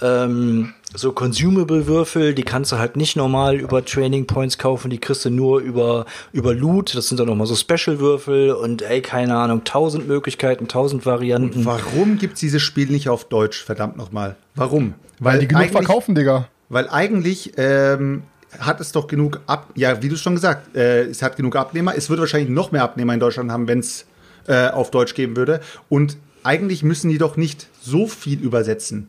ähm, 0.00 0.74
so 0.94 1.12
Consumable-Würfel, 1.12 2.34
die 2.34 2.42
kannst 2.42 2.72
du 2.72 2.78
halt 2.78 2.96
nicht 2.96 3.16
normal 3.16 3.56
über 3.56 3.84
Training 3.84 4.26
Points 4.26 4.58
kaufen, 4.58 4.90
die 4.90 4.98
kriegst 4.98 5.24
du 5.24 5.30
nur 5.30 5.60
über, 5.60 6.06
über 6.32 6.54
Loot. 6.54 6.94
Das 6.94 7.08
sind 7.08 7.18
dann 7.18 7.26
nochmal 7.26 7.46
so 7.46 7.56
Special-Würfel 7.56 8.52
und 8.52 8.82
ey, 8.82 9.02
keine 9.02 9.36
Ahnung, 9.36 9.64
tausend 9.64 10.06
Möglichkeiten, 10.06 10.68
tausend 10.68 11.04
Varianten. 11.06 11.64
Warum 11.64 12.18
gibt's 12.18 12.40
dieses 12.40 12.62
Spiel 12.62 12.88
nicht 12.88 13.08
auf 13.08 13.24
Deutsch? 13.24 13.62
Verdammt 13.64 13.96
nochmal. 13.96 14.36
Warum? 14.54 14.94
Weil 15.18 15.40
die 15.40 15.48
genug 15.48 15.70
verkaufen, 15.70 16.14
Digga. 16.14 16.48
Weil 16.68 16.88
eigentlich 16.88 17.52
ähm, 17.56 18.22
hat 18.58 18.80
es 18.80 18.92
doch 18.92 19.06
genug 19.06 19.40
ab, 19.46 19.68
ja, 19.74 20.02
wie 20.02 20.08
du 20.08 20.16
schon 20.16 20.34
gesagt, 20.34 20.76
äh, 20.76 21.02
es 21.04 21.22
hat 21.22 21.36
genug 21.36 21.56
Abnehmer. 21.56 21.94
Es 21.96 22.10
wird 22.10 22.20
wahrscheinlich 22.20 22.50
noch 22.50 22.72
mehr 22.72 22.82
Abnehmer 22.82 23.14
in 23.14 23.20
Deutschland 23.20 23.50
haben, 23.50 23.68
wenn 23.68 23.80
es 23.80 24.06
äh, 24.46 24.68
auf 24.68 24.90
Deutsch 24.90 25.14
geben 25.14 25.36
würde. 25.36 25.60
Und 25.88 26.16
eigentlich 26.42 26.82
müssen 26.82 27.10
die 27.10 27.18
doch 27.18 27.36
nicht 27.36 27.68
so 27.80 28.06
viel 28.06 28.40
übersetzen. 28.40 29.08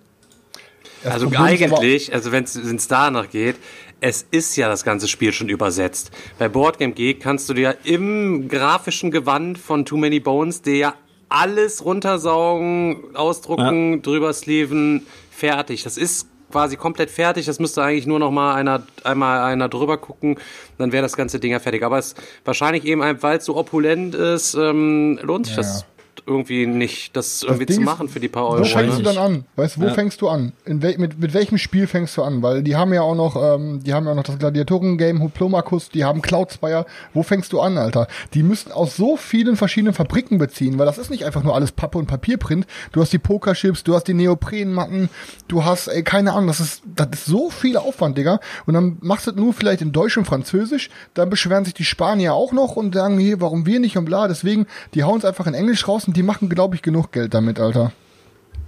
Das 1.06 1.14
Also 1.14 1.30
eigentlich, 1.38 2.12
also 2.14 2.32
wenn 2.32 2.44
es 2.46 2.88
danach 2.88 3.30
geht, 3.30 3.58
es 4.02 4.26
ist 4.32 4.56
ja 4.56 4.68
das 4.68 4.84
ganze 4.84 5.08
Spiel 5.08 5.32
schon 5.34 5.50
übersetzt. 5.50 6.10
Bei 6.40 6.50
Boardgame 6.50 6.94
Geek 6.94 7.22
kannst 7.22 7.48
du 7.48 7.54
dir 7.54 7.78
im 7.84 8.48
grafischen 8.50 9.12
Gewand 9.12 9.60
von 9.60 9.86
Too 9.86 9.98
Many 9.98 10.20
Bones 10.20 10.64
dir 10.64 10.76
ja 10.76 10.94
alles 11.30 11.86
runtersaugen, 11.86 13.16
ausdrucken, 13.16 14.02
drüber 14.02 14.34
sleeven, 14.34 15.06
fertig. 15.30 15.84
Das 15.84 15.98
ist 15.98 16.28
quasi 16.52 16.76
komplett 16.76 17.12
fertig. 17.12 17.46
Das 17.46 17.60
müsste 17.60 17.84
eigentlich 17.84 18.08
nur 18.08 18.18
noch 18.18 18.32
mal 18.32 18.56
einer, 18.56 18.82
einmal 19.04 19.42
einer 19.42 19.70
drüber 19.70 19.98
gucken, 19.98 20.40
dann 20.80 20.92
wäre 20.92 21.04
das 21.04 21.16
ganze 21.16 21.40
Ding 21.40 21.52
ja 21.52 21.60
fertig. 21.60 21.84
Aber 21.84 22.00
es 22.00 22.16
wahrscheinlich 22.46 22.84
eben, 22.86 23.02
weil 23.22 23.38
es 23.38 23.46
so 23.46 23.56
opulent 23.56 24.16
ist, 24.16 24.56
ähm, 24.56 25.20
lohnt 25.22 25.46
sich 25.46 25.56
Ja, 25.56 25.62
das 25.62 25.86
ja. 26.20 26.34
irgendwie 26.34 26.66
nicht, 26.66 27.16
das 27.16 27.44
irgendwie 27.44 27.66
Ding 27.66 27.76
zu 27.76 27.82
ist, 27.82 27.86
machen 27.86 28.10
für 28.10 28.20
die 28.20 28.28
paar 28.28 28.44
Wo 28.44 28.50
Euro. 28.50 28.66
fängst 28.66 28.98
du 28.98 29.04
ne? 29.04 29.14
dann 29.14 29.18
an? 29.18 29.46
Weißt 29.56 29.78
du, 29.78 29.82
wo 29.82 29.90
fängst 29.90 30.22
du 30.22 30.30
an? 30.30 30.54
In 30.66 30.82
wel, 30.82 30.98
mit, 30.98 31.20
mit 31.20 31.34
welchem 31.34 31.58
Spiel 31.58 31.88
fängst 31.88 32.16
du 32.18 32.24
an? 32.24 32.42
Weil 32.42 32.64
die 32.64 32.76
haben 32.76 32.94
ja 32.94 33.02
auch 33.02 33.16
noch, 33.16 33.36
ähm, 33.36 33.84
die 33.84 33.94
haben 33.94 34.06
ja 34.06 34.12
auch 34.12 34.16
noch 34.16 34.24
das 34.24 34.38
Gladiatoren-Game, 34.40 35.22
Hoplomachus, 35.22 35.90
die 35.90 36.04
haben 36.04 36.22
Cloud 36.22 36.54
Spire. 36.54 36.86
Wo 37.14 37.24
fängst 37.24 37.54
du 37.54 37.60
an, 37.60 37.78
Alter? 37.78 38.08
Die 38.34 38.44
müssen 38.44 38.72
aus 38.72 38.96
so 38.96 39.18
vielen 39.18 39.58
verschiedenen 39.58 39.94
Fabriken 39.94 40.38
beziehen, 40.38 40.80
weil 40.80 40.86
das 40.86 40.98
ist 40.98 41.10
nicht 41.10 41.26
einfach 41.26 41.44
nur 41.44 41.56
alles 41.56 41.72
Pappe 41.72 41.98
und 41.98 42.08
Papierprint. 42.08 42.66
Du 42.92 43.02
hast 43.02 43.12
die 43.14 43.20
Pokerchips, 43.20 43.84
du 43.84 43.96
hast 43.96 44.06
die 44.06 44.14
Neoprenmatten, 44.14 45.10
du 45.48 45.66
hast, 45.66 45.88
ey, 45.88 46.04
keine 46.04 46.34
Ahnung, 46.34 46.48
das 46.48 46.60
ist, 46.60 46.84
das 46.96 47.08
ist 47.14 47.26
so 47.26 47.50
viel 47.50 47.78
Aufwand, 47.78 48.18
Digga. 48.18 48.40
Und 48.66 48.74
dann 48.74 48.98
machst 49.02 49.28
du 49.28 49.32
es 49.32 49.38
nur 49.38 49.54
vielleicht 49.54 49.82
in 49.82 49.92
Deutsch 49.92 50.18
und 50.18 50.26
Französisch, 50.26 50.90
dann 51.14 51.30
beschweren 51.30 51.66
sich 51.66 51.74
die 51.74 51.86
Spanier 51.86 52.34
auch 52.34 52.52
noch 52.52 52.76
und 52.76 52.96
sagen, 52.96 53.18
hier, 53.20 53.42
warum 53.42 53.66
wir 53.66 53.80
nicht 53.80 53.98
und 53.98 54.06
bla. 54.06 54.28
Deswegen, 54.28 54.66
die 54.94 55.04
hauen 55.04 55.20
es 55.20 55.26
einfach 55.26 55.48
in 55.48 55.54
Englisch 55.54 55.88
raus 55.88 56.05
und 56.08 56.18
die 56.18 56.24
machen, 56.24 56.50
glaube 56.50 56.76
ich, 56.76 56.82
genug 56.82 57.12
Geld 57.12 57.34
damit, 57.34 57.60
Alter. 57.60 57.92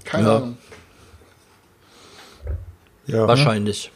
Keine 0.06 0.28
Ja. 0.28 0.36
Ahnung. 0.38 0.58
Ja. 3.06 3.28
Wahrscheinlich. 3.28 3.91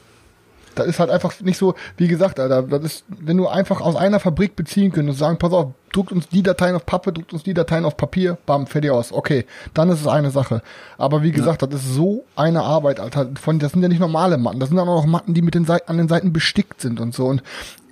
Das 0.74 0.88
ist 0.88 1.00
halt 1.02 1.10
einfach 1.10 1.38
nicht 1.42 1.58
so, 1.58 1.76
wie 1.98 2.08
gesagt, 2.08 2.40
Alter, 2.40 2.64
das 2.64 2.82
ist, 2.84 3.04
wenn 3.10 3.36
du 3.36 3.50
einfach 3.50 3.82
aus 3.82 3.98
einer 3.98 4.22
Fabrik 4.22 4.56
beziehen 4.56 4.94
könntest 4.94 5.18
und 5.18 5.26
sagen, 5.26 5.38
pass 5.38 5.52
auf, 5.52 5.74
druckt 5.92 6.14
uns 6.14 6.30
die 6.30 6.44
Dateien 6.44 6.76
auf 6.76 6.86
Pappe, 6.86 7.12
druckt 7.12 7.34
uns 7.34 7.44
die 7.44 7.54
Dateien 7.54 7.84
auf 7.84 7.98
Papier, 7.98 8.38
bam, 8.46 8.68
fertig 8.68 8.90
aus. 8.90 9.12
Okay, 9.12 9.46
dann 9.74 9.90
ist 9.90 10.00
es 10.00 10.08
eine 10.08 10.32
Sache. 10.32 10.62
Aber 10.98 11.24
wie 11.24 11.32
gesagt, 11.32 11.62
das 11.62 11.74
ist 11.74 11.94
so 11.94 12.24
eine 12.38 12.64
Arbeit, 12.64 13.02
Alter. 13.02 13.32
Von, 13.42 13.60
das 13.60 13.74
sind 13.74 13.82
ja 13.82 13.90
nicht 13.90 14.00
normale 14.00 14.38
Matten, 14.38 14.62
das 14.62 14.70
sind 14.70 14.78
dann 14.78 14.88
auch 14.88 15.02
noch 15.02 15.06
Matten, 15.12 15.34
die 15.34 15.42
mit 15.42 15.56
den 15.56 15.66
Seiten, 15.66 15.90
an 15.90 15.98
den 15.98 16.08
Seiten 16.08 16.32
bestickt 16.32 16.80
sind 16.80 17.02
und 17.02 17.14
so. 17.14 17.26
Und 17.26 17.44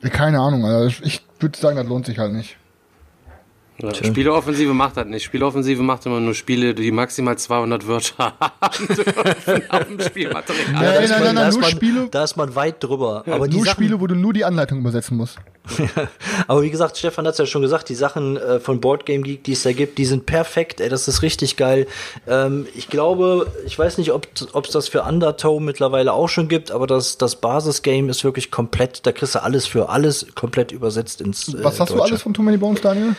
keine 0.01 0.39
Ahnung, 0.39 0.63
Alter. 0.63 1.03
Ich 1.03 1.21
würde 1.41 1.59
sagen, 1.59 1.75
das 1.75 1.85
lohnt 1.85 2.05
sich 2.05 2.17
halt 2.17 2.31
nicht. 2.31 2.55
Ja, 3.81 3.93
Spieleoffensive 3.93 4.73
macht 4.73 4.97
das 4.97 5.05
nicht. 5.05 5.23
Spieleoffensive 5.23 5.81
macht 5.81 6.05
immer 6.05 6.19
nur 6.19 6.33
Spiele, 6.33 6.73
die 6.73 6.91
maximal 6.91 7.37
200 7.37 7.87
Wörter 7.87 8.33
haben 8.39 9.63
auf 9.69 9.87
dem 9.87 9.99
Spielmaterial. 10.01 10.65
Ja, 10.73 10.79
da, 10.81 10.91
nein, 10.91 11.03
ist 11.03 11.09
nein, 11.09 11.23
man, 11.23 11.35
nein, 11.35 11.45
da, 11.45 11.49
nur 11.51 11.59
man, 11.61 11.69
Spiele- 11.71 12.07
da 12.11 12.23
ist 12.23 12.35
man 12.35 12.55
weit 12.55 12.83
drüber. 12.83 13.23
aber 13.27 13.47
die 13.47 13.55
Nur 13.57 13.65
Sachen, 13.65 13.75
Spiele, 13.83 13.99
wo 14.01 14.07
du 14.07 14.15
nur 14.15 14.33
die 14.33 14.43
Anleitung 14.43 14.79
übersetzen 14.79 15.15
musst. 15.17 15.37
Aber 16.47 16.63
wie 16.63 16.71
gesagt, 16.71 16.97
Stefan 16.97 17.27
hat 17.27 17.33
es 17.33 17.37
ja 17.37 17.45
schon 17.45 17.61
gesagt, 17.61 17.89
die 17.89 17.95
Sachen 17.95 18.37
äh, 18.37 18.59
von 18.59 18.81
Board 18.81 19.05
Game 19.05 19.21
Geek, 19.23 19.43
die 19.43 19.51
es 19.51 19.61
da 19.63 19.71
gibt, 19.71 19.99
die 19.99 20.05
sind 20.05 20.25
perfekt, 20.25 20.81
ey, 20.81 20.89
das 20.89 21.07
ist 21.07 21.21
richtig 21.21 21.57
geil. 21.57 21.85
Ähm, 22.27 22.65
ich 22.75 22.87
glaube, 22.89 23.45
ich 23.67 23.77
weiß 23.77 23.99
nicht, 23.99 24.11
ob 24.11 24.27
es 24.65 24.71
das 24.71 24.87
für 24.87 25.03
Undertow 25.03 25.59
mittlerweile 25.61 26.13
auch 26.13 26.27
schon 26.27 26.47
gibt, 26.47 26.71
aber 26.71 26.87
das, 26.87 27.17
das 27.19 27.35
Basisgame 27.35 28.09
ist 28.09 28.23
wirklich 28.23 28.49
komplett, 28.49 29.05
da 29.05 29.11
kriegst 29.11 29.35
du 29.35 29.43
alles 29.43 29.67
für 29.67 29.89
alles 29.89 30.25
komplett 30.33 30.71
übersetzt 30.71 31.21
ins 31.21 31.49
äh, 31.53 31.63
Was 31.63 31.79
hast 31.79 31.89
du 31.91 31.95
Deutsche. 31.97 32.09
alles 32.13 32.21
von 32.23 32.33
Too 32.33 32.41
Many 32.41 32.57
Bones, 32.57 32.81
Daniel? 32.81 33.15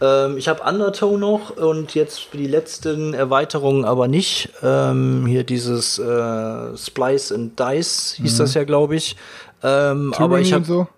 Ähm, 0.00 0.36
ich 0.38 0.48
habe 0.48 0.62
Undertow 0.62 1.18
noch 1.18 1.56
und 1.56 1.94
jetzt 1.94 2.20
für 2.20 2.36
die 2.38 2.46
letzten 2.46 3.12
Erweiterungen 3.14 3.84
aber 3.84 4.08
nicht. 4.08 4.50
Ähm, 4.62 5.26
hier 5.26 5.44
dieses 5.44 5.98
äh, 5.98 6.76
Splice 6.76 7.32
and 7.32 7.58
Dice 7.60 8.14
hieß 8.16 8.38
das 8.38 8.54
ja, 8.54 8.64
glaube 8.64 8.96
ich. 8.96 9.16
Ähm, 9.62 10.14
aber 10.16 10.40
ich 10.40 10.52
habe 10.52 10.64
so? 10.64 10.88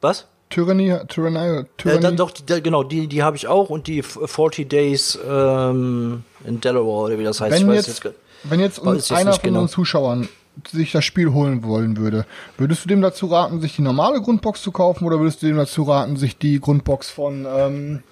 was? 0.00 0.26
Tyranny, 0.50 0.94
Tyranny, 1.08 1.60
Äh, 1.60 1.64
Tyranny. 1.78 2.00
dann 2.00 2.16
doch, 2.16 2.32
die, 2.32 2.60
genau, 2.62 2.82
die, 2.82 3.06
die 3.06 3.22
habe 3.22 3.36
ich 3.36 3.46
auch 3.46 3.70
und 3.70 3.86
die 3.86 4.00
F- 4.00 4.18
40 4.26 4.68
Days 4.68 5.16
ähm, 5.28 6.24
in 6.44 6.60
Delaware 6.60 7.04
oder 7.06 7.18
wie 7.18 7.24
das 7.24 7.40
heißt. 7.40 7.52
wenn 7.52 7.70
ich 7.70 7.78
weiß 7.78 7.86
jetzt, 7.86 8.00
gar- 8.02 8.12
wenn 8.44 8.58
jetzt 8.60 8.78
uns 8.80 9.08
jetzt 9.10 9.18
einer 9.18 9.32
von 9.32 9.42
genau. 9.42 9.60
unseren 9.60 9.72
Zuschauern 9.74 10.28
sich 10.70 10.92
das 10.92 11.04
Spiel 11.04 11.32
holen 11.32 11.64
wollen 11.64 11.96
würde, 11.96 12.26
würdest 12.58 12.84
du 12.84 12.88
dem 12.88 13.00
dazu 13.00 13.26
raten, 13.26 13.60
sich 13.60 13.76
die 13.76 13.82
normale 13.82 14.20
Grundbox 14.20 14.62
zu 14.62 14.72
kaufen 14.72 15.04
oder 15.04 15.18
würdest 15.18 15.42
du 15.42 15.46
dem 15.46 15.56
dazu 15.56 15.84
raten, 15.84 16.16
sich 16.16 16.36
die 16.36 16.60
Grundbox 16.60 17.08
von 17.10 17.46
ähm, 17.48 18.02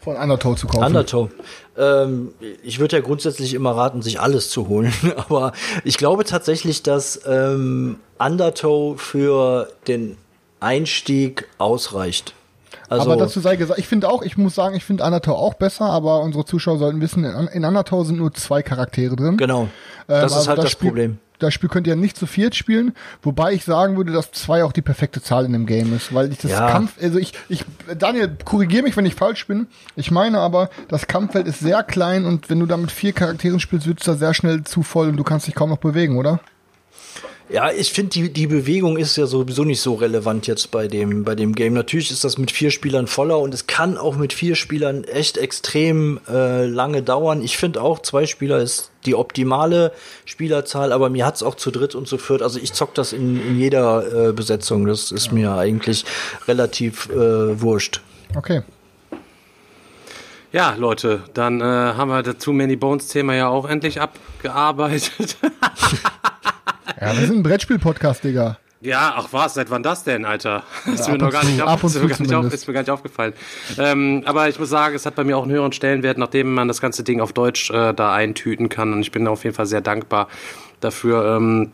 von 0.00 0.16
Undertow 0.16 0.56
zu 0.56 0.66
kaufen? 0.66 0.84
Undertow. 0.84 1.30
Ähm, 1.76 2.32
ich 2.62 2.78
würde 2.78 2.96
ja 2.96 3.02
grundsätzlich 3.02 3.54
immer 3.54 3.72
raten, 3.72 4.02
sich 4.02 4.20
alles 4.20 4.50
zu 4.50 4.68
holen, 4.68 4.92
aber 5.16 5.52
ich 5.84 5.96
glaube 5.98 6.24
tatsächlich, 6.24 6.82
dass 6.82 7.20
ähm, 7.26 7.98
Undertow 8.18 9.00
für 9.00 9.68
den 9.88 10.16
Einstieg 10.60 11.48
ausreicht. 11.58 12.34
Also, 12.88 13.04
aber 13.04 13.16
dazu 13.16 13.38
sei 13.38 13.54
gesagt, 13.54 13.78
ich 13.78 13.86
finde 13.86 14.08
auch, 14.08 14.22
ich 14.22 14.36
muss 14.36 14.56
sagen, 14.56 14.74
ich 14.74 14.84
finde 14.84 15.04
Undertow 15.04 15.36
auch 15.36 15.54
besser, 15.54 15.86
aber 15.86 16.22
unsere 16.22 16.44
Zuschauer 16.44 16.78
sollten 16.78 17.00
wissen, 17.00 17.24
in, 17.24 17.46
in 17.46 17.64
Undertow 17.64 18.04
sind 18.04 18.18
nur 18.18 18.32
zwei 18.34 18.62
Charaktere 18.62 19.14
drin. 19.14 19.36
genau, 19.36 19.62
Ähm, 19.62 19.68
das 20.06 20.32
ist 20.32 20.38
also 20.38 20.48
halt 20.48 20.58
das, 20.58 20.70
Spiel, 20.72 20.88
Problem. 20.88 21.18
Das 21.42 21.52
Spiel 21.54 21.68
könnt 21.68 21.86
ihr 21.86 21.96
nicht 21.96 22.16
zu 22.16 22.26
viert 22.26 22.54
spielen, 22.54 22.94
wobei 23.22 23.52
ich 23.52 23.64
sagen 23.64 23.96
würde, 23.96 24.12
dass 24.12 24.30
zwei 24.32 24.62
auch 24.64 24.72
die 24.72 24.82
perfekte 24.82 25.22
Zahl 25.22 25.44
in 25.44 25.52
dem 25.52 25.66
Game 25.66 25.94
ist, 25.94 26.14
weil 26.14 26.30
ich 26.30 26.38
das 26.38 26.50
Ja. 26.52 26.70
Kampf, 26.70 26.92
also 27.02 27.18
ich, 27.18 27.32
ich, 27.48 27.64
Daniel, 27.98 28.36
korrigier 28.44 28.82
mich, 28.82 28.96
wenn 28.96 29.06
ich 29.06 29.14
falsch 29.14 29.46
bin. 29.46 29.66
Ich 29.96 30.10
meine 30.10 30.38
aber, 30.38 30.70
das 30.88 31.06
Kampffeld 31.06 31.46
ist 31.46 31.60
sehr 31.60 31.82
klein 31.82 32.24
und 32.26 32.48
wenn 32.50 32.60
du 32.60 32.66
da 32.66 32.76
mit 32.76 32.90
vier 32.90 33.12
Charakteren 33.12 33.60
spielst, 33.60 33.86
wird 33.86 34.00
es 34.00 34.06
da 34.06 34.14
sehr 34.14 34.34
schnell 34.34 34.62
zu 34.64 34.82
voll 34.82 35.08
und 35.08 35.16
du 35.16 35.24
kannst 35.24 35.46
dich 35.46 35.54
kaum 35.54 35.70
noch 35.70 35.78
bewegen, 35.78 36.16
oder? 36.18 36.40
Ja, 37.52 37.72
ich 37.72 37.92
finde, 37.92 38.10
die, 38.10 38.32
die 38.32 38.46
Bewegung 38.46 38.96
ist 38.96 39.16
ja 39.16 39.26
sowieso 39.26 39.64
nicht 39.64 39.80
so 39.80 39.94
relevant 39.94 40.46
jetzt 40.46 40.70
bei 40.70 40.86
dem, 40.86 41.24
bei 41.24 41.34
dem 41.34 41.52
Game. 41.56 41.74
Natürlich 41.74 42.12
ist 42.12 42.22
das 42.22 42.38
mit 42.38 42.52
vier 42.52 42.70
Spielern 42.70 43.08
voller 43.08 43.40
und 43.40 43.52
es 43.52 43.66
kann 43.66 43.98
auch 43.98 44.16
mit 44.16 44.32
vier 44.32 44.54
Spielern 44.54 45.02
echt 45.02 45.36
extrem 45.36 46.20
äh, 46.28 46.66
lange 46.66 47.02
dauern. 47.02 47.42
Ich 47.42 47.56
finde 47.56 47.82
auch, 47.82 48.02
zwei 48.02 48.26
Spieler 48.26 48.58
ist 48.60 48.92
die 49.04 49.16
optimale 49.16 49.90
Spielerzahl, 50.26 50.92
aber 50.92 51.10
mir 51.10 51.26
hat's 51.26 51.42
auch 51.42 51.56
zu 51.56 51.72
dritt 51.72 51.96
und 51.96 52.06
zu 52.06 52.18
viert. 52.18 52.40
Also 52.40 52.60
ich 52.60 52.72
zock 52.72 52.94
das 52.94 53.12
in, 53.12 53.44
in 53.44 53.58
jeder 53.58 54.28
äh, 54.28 54.32
Besetzung. 54.32 54.86
Das 54.86 55.10
ist 55.10 55.32
mir 55.32 55.52
eigentlich 55.56 56.04
relativ 56.46 57.08
äh, 57.10 57.60
wurscht. 57.60 58.00
Okay. 58.36 58.62
Ja, 60.52 60.76
Leute, 60.78 61.24
dann 61.34 61.60
äh, 61.60 61.64
haben 61.64 62.10
wir 62.10 62.22
das 62.22 62.38
Too 62.38 62.52
Many 62.52 62.76
Bones 62.76 63.08
Thema 63.08 63.34
ja 63.34 63.48
auch 63.48 63.68
endlich 63.68 64.00
abgearbeitet. 64.00 65.36
Ja, 67.00 67.18
wir 67.18 67.26
sind 67.26 67.38
ein 67.38 67.42
Brettspiel-Podcast, 67.42 68.24
Digga. 68.24 68.58
ja, 68.82 69.14
ach 69.16 69.28
was, 69.30 69.54
seit 69.54 69.70
wann 69.70 69.82
das 69.82 70.04
denn, 70.04 70.24
Alter? 70.24 70.64
ist, 70.92 71.08
mir 71.08 71.16
noch 71.18 71.30
gar 71.30 71.44
nicht, 71.44 71.60
auf, 71.62 71.82
ist, 71.82 71.94
mir 72.00 72.08
gar 72.08 72.20
nicht 72.20 72.34
auf, 72.34 72.52
ist 72.52 72.66
mir 72.68 72.74
gar 72.74 72.80
nicht 72.80 72.90
aufgefallen. 72.90 73.32
Ähm, 73.78 74.22
aber 74.26 74.48
ich 74.48 74.58
muss 74.58 74.68
sagen, 74.68 74.94
es 74.94 75.06
hat 75.06 75.14
bei 75.14 75.24
mir 75.24 75.36
auch 75.38 75.42
einen 75.44 75.52
höheren 75.52 75.72
Stellenwert, 75.72 76.18
nachdem 76.18 76.52
man 76.54 76.68
das 76.68 76.80
ganze 76.80 77.02
Ding 77.02 77.20
auf 77.20 77.32
Deutsch 77.32 77.70
äh, 77.70 77.94
da 77.94 78.12
eintüten 78.12 78.68
kann. 78.68 78.92
Und 78.92 79.00
ich 79.00 79.12
bin 79.12 79.26
auf 79.28 79.44
jeden 79.44 79.56
Fall 79.56 79.66
sehr 79.66 79.80
dankbar 79.80 80.28
dafür. 80.80 81.36
Ähm, 81.36 81.72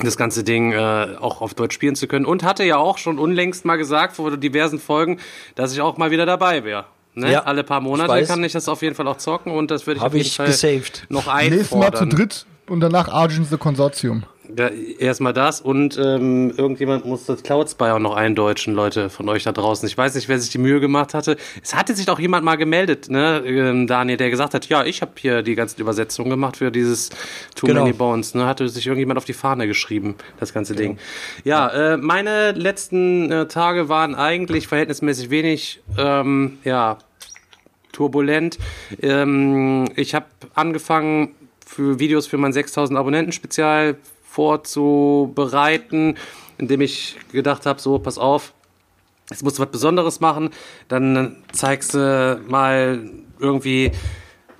das 0.00 0.16
ganze 0.16 0.44
Ding 0.44 0.70
äh, 0.72 1.16
auch 1.18 1.40
auf 1.40 1.54
Deutsch 1.54 1.74
spielen 1.74 1.96
zu 1.96 2.06
können. 2.06 2.24
Und 2.24 2.44
hatte 2.44 2.62
ja 2.62 2.76
auch 2.76 2.98
schon 2.98 3.18
unlängst 3.18 3.64
mal 3.64 3.76
gesagt 3.76 4.14
vor 4.14 4.36
diversen 4.36 4.78
Folgen, 4.78 5.18
dass 5.56 5.72
ich 5.72 5.80
auch 5.80 5.96
mal 5.96 6.12
wieder 6.12 6.24
dabei 6.24 6.62
wäre. 6.62 6.84
Ne? 7.14 7.32
Ja, 7.32 7.40
Alle 7.44 7.64
paar 7.64 7.78
ich 7.80 7.84
Monate 7.84 8.10
weiß. 8.10 8.28
kann 8.28 8.44
ich 8.44 8.52
das 8.52 8.68
auf 8.68 8.82
jeden 8.82 8.94
Fall 8.94 9.08
auch 9.08 9.16
zocken 9.16 9.50
und 9.50 9.72
das 9.72 9.88
würde 9.88 9.96
ich 9.98 10.02
Hab 10.02 10.08
auf 10.10 10.14
jeden 10.14 10.26
ich 10.26 10.36
Fall 10.36 10.46
gesaved. 10.46 11.06
noch 11.08 11.26
Nächstes 11.34 11.72
Mal 11.72 11.90
zu 11.90 11.98
einfordern. 12.04 12.10
dritt 12.10 12.46
und 12.68 12.78
danach 12.78 13.08
Argent 13.08 13.48
the 13.48 13.56
Consortium. 13.56 14.22
Ja, 14.56 14.68
erstmal 14.98 15.32
das 15.32 15.60
und 15.60 15.98
ähm, 15.98 16.52
irgendjemand 16.56 17.04
muss 17.04 17.26
das 17.26 17.42
Cloud 17.42 17.68
Spy 17.68 17.84
auch 17.84 17.98
noch 17.98 18.16
eindeutschen, 18.16 18.74
Leute 18.74 19.10
von 19.10 19.28
euch 19.28 19.44
da 19.44 19.52
draußen. 19.52 19.86
Ich 19.86 19.98
weiß 19.98 20.14
nicht, 20.14 20.28
wer 20.28 20.38
sich 20.38 20.50
die 20.50 20.58
Mühe 20.58 20.80
gemacht 20.80 21.12
hatte. 21.12 21.36
Es 21.62 21.74
hatte 21.74 21.94
sich 21.94 22.06
doch 22.06 22.18
jemand 22.18 22.44
mal 22.44 22.56
gemeldet, 22.56 23.10
ne, 23.10 23.42
ähm, 23.44 23.86
Daniel, 23.86 24.16
der 24.16 24.30
gesagt 24.30 24.54
hat, 24.54 24.66
ja, 24.66 24.84
ich 24.84 25.02
habe 25.02 25.12
hier 25.16 25.42
die 25.42 25.54
ganzen 25.54 25.80
Übersetzungen 25.80 26.30
gemacht 26.30 26.56
für 26.56 26.70
dieses 26.70 27.10
Too 27.54 27.66
Genau. 27.66 27.82
Many 27.82 27.92
Bones. 27.92 28.34
Ne, 28.34 28.46
hatte 28.46 28.68
sich 28.68 28.86
irgendjemand 28.86 29.18
auf 29.18 29.24
die 29.24 29.34
Fahne 29.34 29.66
geschrieben, 29.66 30.14
das 30.40 30.54
ganze 30.54 30.74
Ding. 30.74 30.98
Ja, 31.44 31.68
äh, 31.68 31.96
meine 31.96 32.52
letzten 32.52 33.30
äh, 33.30 33.48
Tage 33.48 33.88
waren 33.88 34.14
eigentlich 34.14 34.66
verhältnismäßig 34.68 35.30
wenig, 35.30 35.80
ähm, 35.98 36.58
ja, 36.64 36.98
turbulent. 37.92 38.58
Ähm, 39.02 39.86
ich 39.96 40.14
habe 40.14 40.26
angefangen, 40.54 41.34
für 41.68 41.98
Videos 41.98 42.26
für 42.26 42.38
mein 42.38 42.52
6000 42.52 42.98
Abonnenten 42.98 43.32
Spezial 43.32 43.96
vorzubereiten, 44.38 46.14
indem 46.58 46.80
ich 46.80 47.16
gedacht 47.32 47.66
habe, 47.66 47.80
so, 47.80 47.98
pass 47.98 48.18
auf, 48.18 48.52
jetzt 49.28 49.42
musst 49.42 49.58
du 49.58 49.62
was 49.62 49.70
Besonderes 49.72 50.20
machen, 50.20 50.50
dann 50.86 51.42
zeigst 51.50 51.94
du 51.94 52.40
mal 52.46 53.10
irgendwie 53.40 53.90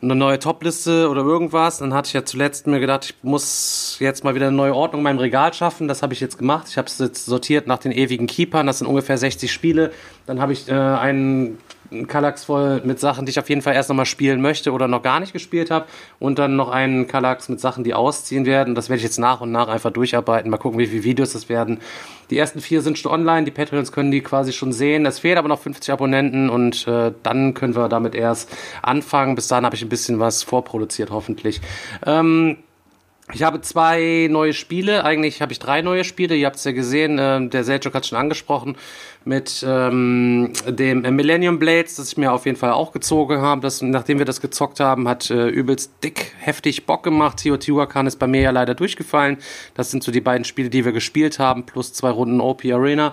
eine 0.03 0.17
neue 0.17 0.41
Topliste 0.41 1.09
oder 1.09 1.23
irgendwas. 1.23 1.79
Dann 1.79 1.95
hatte 1.95 2.09
ich 2.09 2.13
ja 2.13 2.25
zuletzt 2.25 2.67
mir 2.67 2.81
gedacht, 2.81 3.05
ich 3.05 3.15
muss 3.23 3.99
jetzt 4.01 4.25
mal 4.25 4.35
wieder 4.35 4.49
eine 4.49 4.57
neue 4.57 4.75
Ordnung 4.75 4.99
in 5.01 5.05
meinem 5.05 5.19
Regal 5.19 5.55
schaffen. 5.55 5.87
Das 5.87 6.03
habe 6.03 6.13
ich 6.13 6.19
jetzt 6.19 6.39
gemacht. 6.39 6.67
Ich 6.69 6.77
habe 6.77 6.89
es 6.89 6.99
jetzt 6.99 7.27
sortiert 7.27 7.69
nach 7.69 7.79
den 7.79 7.93
ewigen 7.93 8.27
Keepern. 8.27 8.67
Das 8.67 8.79
sind 8.79 8.89
ungefähr 8.89 9.17
60 9.17 9.53
Spiele. 9.53 9.93
Dann 10.27 10.41
habe 10.41 10.53
ich 10.53 10.69
äh, 10.69 10.73
einen 10.73 11.59
Kallax 12.07 12.45
voll 12.45 12.83
mit 12.85 13.01
Sachen, 13.01 13.25
die 13.27 13.31
ich 13.31 13.39
auf 13.39 13.49
jeden 13.49 13.63
Fall 13.63 13.75
erst 13.75 13.89
nochmal 13.89 14.07
spielen 14.07 14.41
möchte 14.41 14.73
oder 14.73 14.89
noch 14.89 15.03
gar 15.03 15.21
nicht 15.21 15.33
gespielt 15.33 15.71
habe. 15.71 15.87
Und 16.19 16.39
dann 16.39 16.57
noch 16.57 16.71
einen 16.71 17.07
Kallax 17.07 17.49
mit 17.49 17.61
Sachen, 17.61 17.85
die 17.85 17.95
ausziehen 17.95 18.47
werden. 18.47 18.75
Das 18.75 18.89
werde 18.89 18.99
ich 18.99 19.05
jetzt 19.05 19.19
nach 19.19 19.41
und 19.41 19.53
nach 19.53 19.69
einfach 19.69 19.91
durcharbeiten. 19.91 20.51
Mal 20.51 20.59
gucken, 20.59 20.79
wie 20.79 20.87
viele 20.87 21.05
Videos 21.05 21.33
das 21.33 21.49
werden. 21.49 21.81
Die 22.31 22.39
ersten 22.39 22.61
vier 22.61 22.83
sind 22.83 22.99
schon 22.99 23.13
online. 23.13 23.45
Die 23.45 23.51
Patreons 23.51 23.93
können 23.93 24.11
die 24.11 24.21
quasi 24.21 24.53
schon 24.53 24.73
sehen. 24.73 25.07
Es 25.07 25.19
fehlen 25.19 25.39
aber 25.39 25.49
noch 25.49 25.61
50 25.61 25.93
Abonnenten 25.93 26.51
und 26.51 26.87
äh, 26.87 27.13
dann 27.23 27.55
können 27.55 27.75
wir 27.75 27.89
damit 27.89 28.15
erst 28.15 28.55
anfangen. 28.83 29.35
Bis 29.35 29.49
dahin 29.49 29.65
habe 29.65 29.77
ich 29.77 29.83
ein 29.83 29.89
bisschen 29.89 30.21
was 30.21 30.43
vorproduziert, 30.43 31.11
hoffentlich. 31.11 31.61
Ähm, 32.05 32.59
ich 33.33 33.43
habe 33.43 33.61
zwei 33.61 34.29
neue 34.31 34.55
Spiele. 34.55 35.05
Eigentlich 35.05 35.43
habe 35.43 35.53
ich 35.53 35.59
drei 35.59 35.83
neue 35.83 36.05
Spiele. 36.05 36.35
Ihr 36.35 36.47
habt 36.47 36.57
es 36.57 36.65
ja 36.65 36.73
gesehen. 36.73 37.19
Ähm, 37.21 37.51
der 37.51 37.63
Selchuk 37.63 37.95
hat 37.95 38.07
schon 38.07 38.17
angesprochen 38.17 38.77
mit 39.29 39.63
ähm, 39.69 40.55
dem 40.67 41.05
äh, 41.05 41.11
Millennium 41.11 41.59
Blades, 41.59 41.97
das 41.97 42.13
ich 42.13 42.17
mir 42.17 42.33
auf 42.33 42.47
jeden 42.47 42.57
Fall 42.57 42.73
auch 42.73 42.93
gezogen 42.93 43.43
habe. 43.43 43.61
Das, 43.61 43.83
nachdem 43.83 44.19
wir 44.19 44.25
das 44.25 44.41
gezockt 44.41 44.81
haben, 44.81 45.07
hat 45.07 45.31
äh, 45.31 45.49
übelst 45.49 45.93
dick, 46.03 46.33
heftig 46.39 46.87
Bock 46.87 47.03
gemacht. 47.03 47.37
Teotihuacan 47.37 48.07
ist 48.07 48.19
bei 48.19 48.27
mir 48.27 48.41
ja 48.41 48.51
leider 48.51 48.75
durchgefallen. 48.75 49.37
Das 49.75 49.91
sind 49.91 50.03
so 50.03 50.11
die 50.11 50.23
beiden 50.23 50.47
Spiele, 50.47 50.71
die 50.71 50.87
wir 50.87 50.93
gespielt 50.93 51.39
haben, 51.39 51.67
plus 51.67 51.93
zwei 51.93 52.09
Runden 52.09 52.41
OP 52.41 52.65
Arena. 52.65 53.13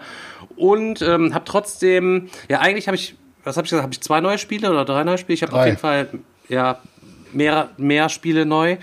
Und 0.56 1.01
ähm, 1.01 1.34
habe 1.34 1.43
trotzdem, 1.43 2.30
ja 2.47 2.62
eigentlich 2.62 2.88
habe 2.88 2.95
ich, 2.95 3.15
was 3.43 3.58
habe 3.58 3.65
ich 3.65 3.71
gesagt, 3.71 3.84
habe 3.84 3.93
ich 3.93 3.99
zwei 3.99 4.21
neue 4.21 4.38
Spiele 4.38 4.71
oder 4.71 4.86
drei 4.86 5.04
neue 5.04 5.17
Spiele? 5.17 5.34
Ich 5.34 5.43
habe 5.43 5.51
auf 5.51 5.65
jeden 5.65 5.78
Fall, 5.78 6.08
ja, 6.47 6.80
mehr, 7.34 7.71
mehr 7.75 8.08
Spiele 8.08 8.45
neu, 8.45 8.78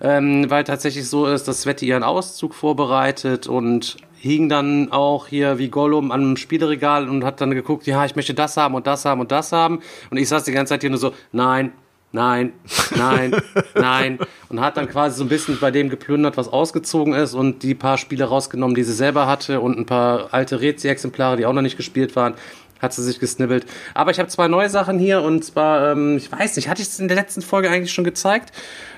ähm, 0.00 0.50
weil 0.50 0.64
tatsächlich 0.64 1.06
so 1.06 1.26
ist, 1.26 1.46
dass 1.46 1.60
Sveti 1.60 1.86
ihren 1.86 2.02
Auszug 2.02 2.54
vorbereitet 2.54 3.46
und 3.46 3.98
hing 4.20 4.48
dann 4.48 4.90
auch 4.90 5.28
hier 5.28 5.58
wie 5.58 5.68
Gollum 5.68 6.10
an 6.10 6.20
einem 6.20 6.36
Spieleregal 6.36 7.08
und 7.08 7.24
hat 7.24 7.40
dann 7.40 7.52
geguckt, 7.52 7.86
ja, 7.86 8.04
ich 8.04 8.16
möchte 8.16 8.34
das 8.34 8.56
haben 8.56 8.74
und 8.74 8.86
das 8.86 9.04
haben 9.04 9.20
und 9.20 9.30
das 9.30 9.52
haben. 9.52 9.80
Und 10.10 10.16
ich 10.16 10.28
saß 10.28 10.44
die 10.44 10.52
ganze 10.52 10.70
Zeit 10.74 10.80
hier 10.80 10.90
nur 10.90 10.98
so, 10.98 11.12
nein, 11.32 11.72
nein, 12.12 12.52
nein, 12.96 13.36
nein. 13.74 14.18
Und 14.48 14.60
hat 14.60 14.76
dann 14.76 14.88
quasi 14.88 15.18
so 15.18 15.24
ein 15.24 15.28
bisschen 15.28 15.58
bei 15.60 15.70
dem 15.70 15.88
geplündert, 15.88 16.36
was 16.36 16.48
ausgezogen 16.48 17.14
ist 17.14 17.34
und 17.34 17.62
die 17.62 17.74
paar 17.74 17.98
Spiele 17.98 18.24
rausgenommen, 18.24 18.74
die 18.74 18.82
sie 18.82 18.92
selber 18.92 19.26
hatte 19.26 19.60
und 19.60 19.78
ein 19.78 19.86
paar 19.86 20.28
alte 20.32 20.60
Rezi-Exemplare, 20.60 21.36
die 21.36 21.46
auch 21.46 21.52
noch 21.52 21.62
nicht 21.62 21.76
gespielt 21.76 22.16
waren 22.16 22.34
hat 22.80 22.92
sie 22.92 23.02
sich 23.02 23.18
gesnibbelt. 23.18 23.66
Aber 23.94 24.12
ich 24.12 24.20
habe 24.20 24.28
zwei 24.28 24.46
neue 24.46 24.70
Sachen 24.70 25.00
hier 25.00 25.22
und 25.22 25.44
zwar, 25.44 25.90
ähm, 25.90 26.16
ich 26.16 26.30
weiß 26.30 26.54
nicht, 26.54 26.68
hatte 26.68 26.80
ich 26.80 26.88
es 26.88 27.00
in 27.00 27.08
der 27.08 27.16
letzten 27.16 27.42
Folge 27.42 27.68
eigentlich 27.70 27.92
schon 27.92 28.04
gezeigt? 28.04 28.52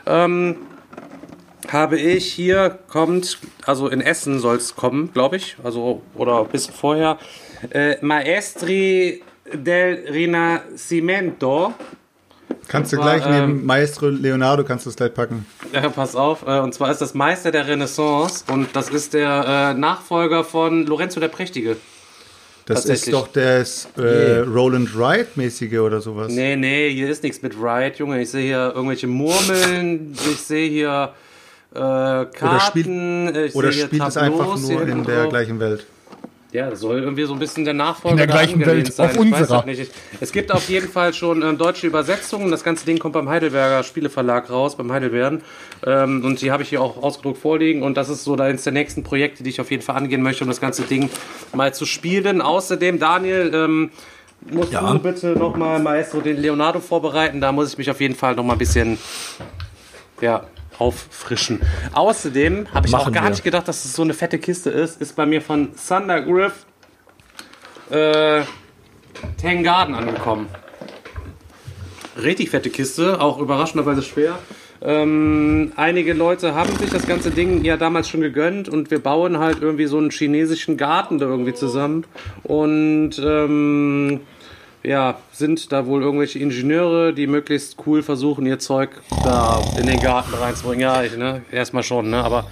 Ähm, 0.05 0.57
habe 1.69 1.99
ich 1.99 2.33
hier 2.33 2.79
kommt, 2.89 3.39
also 3.67 3.89
in 3.89 4.01
Essen 4.01 4.39
soll 4.41 4.57
es 4.57 4.77
kommen, 4.77 5.13
glaube 5.13 5.37
ich, 5.37 5.57
also 5.63 6.03
oder 6.15 6.41
ein 6.41 6.49
bisschen 6.49 6.75
vorher, 6.75 7.19
äh, 7.71 7.97
Maestri 8.05 9.23
del 9.53 10.07
Rinascimento. 10.11 11.75
Kannst 12.69 12.93
du 12.93 12.97
zwar, 12.97 13.19
gleich 13.19 13.29
neben 13.29 13.61
ähm, 13.61 13.67
Maestro 13.67 14.09
Leonardo, 14.09 14.65
kannst 14.65 14.87
du 14.87 14.91
es 14.91 14.97
gleich 14.97 15.15
packen. 15.15 15.47
Ja, 15.73 15.89
pass 15.89 16.17
auf, 16.17 16.43
äh, 16.47 16.61
und 16.61 16.75
zwar 16.75 16.91
ist 16.91 17.01
das 17.01 17.15
Meister 17.15 17.51
der 17.51 17.67
Renaissance 17.67 18.45
und 18.51 18.69
das 18.75 18.89
ist 18.91 19.15
der 19.15 19.73
äh, 19.75 19.79
Nachfolger 19.79 20.45
von 20.45 20.87
Lorenzo 20.87 21.21
der 21.21 21.29
Prächtige. 21.29 21.77
Das 22.67 22.85
ist 22.85 23.13
doch 23.13 23.27
das 23.29 23.89
äh, 23.97 24.39
Roland 24.41 24.97
Wright-mäßige 24.97 25.79
oder 25.81 26.01
sowas. 26.01 26.33
Nee, 26.33 26.55
nee, 26.55 26.91
hier 26.91 27.11
ist 27.11 27.23
nichts 27.25 27.43
mit 27.43 27.57
Riot, 27.57 27.97
Junge. 27.97 28.23
Ich 28.23 28.31
sehe 28.31 28.45
hier 28.45 28.73
irgendwelche 28.75 29.09
Murmeln, 29.09 30.13
ich 30.13 30.41
sehe 30.41 30.69
hier 30.69 31.13
äh, 31.73 31.79
Karten, 31.79 32.29
Oder 32.43 32.61
spielt, 32.61 32.87
ich 33.51 33.55
oder 33.55 33.73
spielt 33.73 34.03
es 34.09 34.17
einfach 34.17 34.59
nur 34.59 34.83
in 34.83 35.05
der 35.05 35.23
drauf. 35.23 35.31
gleichen 35.31 35.61
Welt? 35.61 35.87
Ja, 36.53 36.69
das 36.69 36.81
soll 36.81 36.99
irgendwie 36.99 37.23
so 37.23 37.33
ein 37.33 37.39
bisschen 37.39 37.65
der 37.65 37.75
Nachfolger 37.75 38.11
In 38.11 38.17
der 38.17 38.27
da 38.27 38.33
gleichen 38.33 38.67
Welt, 38.67 38.93
sein. 38.93 39.07
auf 39.07 39.13
Ich 39.25 39.31
weiß 39.31 39.41
unserer. 39.43 39.65
halt 39.65 39.91
Es 40.21 40.33
gibt 40.33 40.51
auf 40.51 40.69
jeden 40.69 40.89
Fall 40.89 41.15
schon 41.15 41.43
ähm, 41.43 41.57
deutsche 41.57 41.87
Übersetzungen. 41.87 42.51
Das 42.51 42.65
ganze 42.65 42.85
Ding 42.85 42.99
kommt 42.99 43.13
beim 43.13 43.29
Heidelberger 43.29 43.85
Spieleverlag 43.85 44.51
raus, 44.51 44.75
beim 44.77 44.91
Heidelbeeren. 44.91 45.43
Ähm, 45.87 46.25
und 46.25 46.43
die 46.43 46.51
habe 46.51 46.65
ich 46.65 46.71
hier 46.71 46.83
auch 46.83 47.01
ausgedruckt 47.01 47.39
vorliegen. 47.39 47.85
Und 47.85 47.97
das 47.97 48.09
ist 48.09 48.25
so 48.25 48.35
eines 48.37 48.65
der 48.65 48.73
nächsten 48.73 49.05
Projekte, 49.05 49.45
die 49.45 49.51
ich 49.51 49.61
auf 49.61 49.71
jeden 49.71 49.85
Fall 49.85 49.95
angehen 49.95 50.23
möchte, 50.23 50.43
um 50.43 50.49
das 50.51 50.61
ganze 50.61 50.83
Ding 50.83 51.09
mal 51.55 51.73
zu 51.73 51.87
spielen. 51.87 52.41
Außerdem, 52.41 52.99
Daniel, 52.99 53.53
ähm, 53.55 53.91
musst 54.51 54.73
Ja. 54.73 54.93
du 54.93 54.99
bitte 54.99 55.29
nochmal 55.39 55.79
Maestro 55.79 56.21
den 56.21 56.37
Leonardo 56.39 56.81
vorbereiten. 56.81 57.41
Da 57.41 57.53
muss 57.53 57.71
ich 57.71 57.79
mich 57.79 57.89
auf 57.93 58.01
jeden 58.01 58.17
Fall 58.17 58.35
nochmal 58.35 58.57
ein 58.57 58.59
bisschen, 58.59 58.99
ja, 60.21 60.43
auffrischen. 60.81 61.61
Außerdem 61.93 62.69
habe 62.73 62.87
ich 62.87 62.95
auch 62.95 63.01
Machen 63.01 63.13
gar 63.13 63.25
wir. 63.25 63.31
nicht 63.31 63.45
gedacht, 63.45 63.69
dass 63.69 63.85
es 63.85 63.95
so 63.95 64.03
eine 64.03 64.15
fette 64.15 64.39
Kiste 64.39 64.71
ist. 64.71 65.01
Ist 65.01 65.17
bei 65.17 65.27
mir 65.27 65.43
von 65.43 65.71
Thunder 65.77 66.23
Griff 66.23 66.67
äh, 67.91 68.43
Tang 69.41 69.63
Garden 69.63 69.95
angekommen. 69.95 70.49
Richtig 72.21 72.51
fette 72.51 72.71
Kiste, 72.71 73.21
auch 73.21 73.39
überraschenderweise 73.39 74.03
schwer. 74.03 74.39
Ähm, 74.83 75.73
einige 75.77 76.15
Leute 76.15 76.55
haben 76.55 76.75
sich 76.77 76.91
das 76.91 77.07
ganze 77.07 77.31
Ding 77.31 77.63
ja 77.65 77.77
damals 77.77 78.09
schon 78.09 78.23
gegönnt 78.23 78.69
und 78.69 78.91
wir 78.91 78.99
bauen 78.99 79.39
halt 79.39 79.61
irgendwie 79.61 79.87
so 79.87 79.99
einen 79.99 80.11
chinesischen 80.11 80.79
Garten 80.79 81.19
da 81.19 81.27
irgendwie 81.27 81.53
zusammen. 81.53 82.05
Und 82.43 83.21
ähm, 83.23 84.21
ja, 84.83 85.19
sind 85.33 85.73
da 85.73 85.87
wohl 85.87 86.03
irgendwelche 86.03 86.39
Ingenieure, 86.39 87.13
die 87.13 87.27
möglichst 87.27 87.77
cool 87.87 88.03
versuchen, 88.03 88.47
ihr 88.47 88.59
Zeug 88.59 88.91
da 89.25 89.61
in 89.79 89.87
den 89.87 90.01
Garten 90.01 90.35
reinzubringen. 90.35 90.81
Ja, 90.81 91.03
ich, 91.03 91.17
ne, 91.17 91.43
erstmal 91.53 91.83
schon, 91.83 92.11
ne, 92.11 92.23
aber 92.23 92.47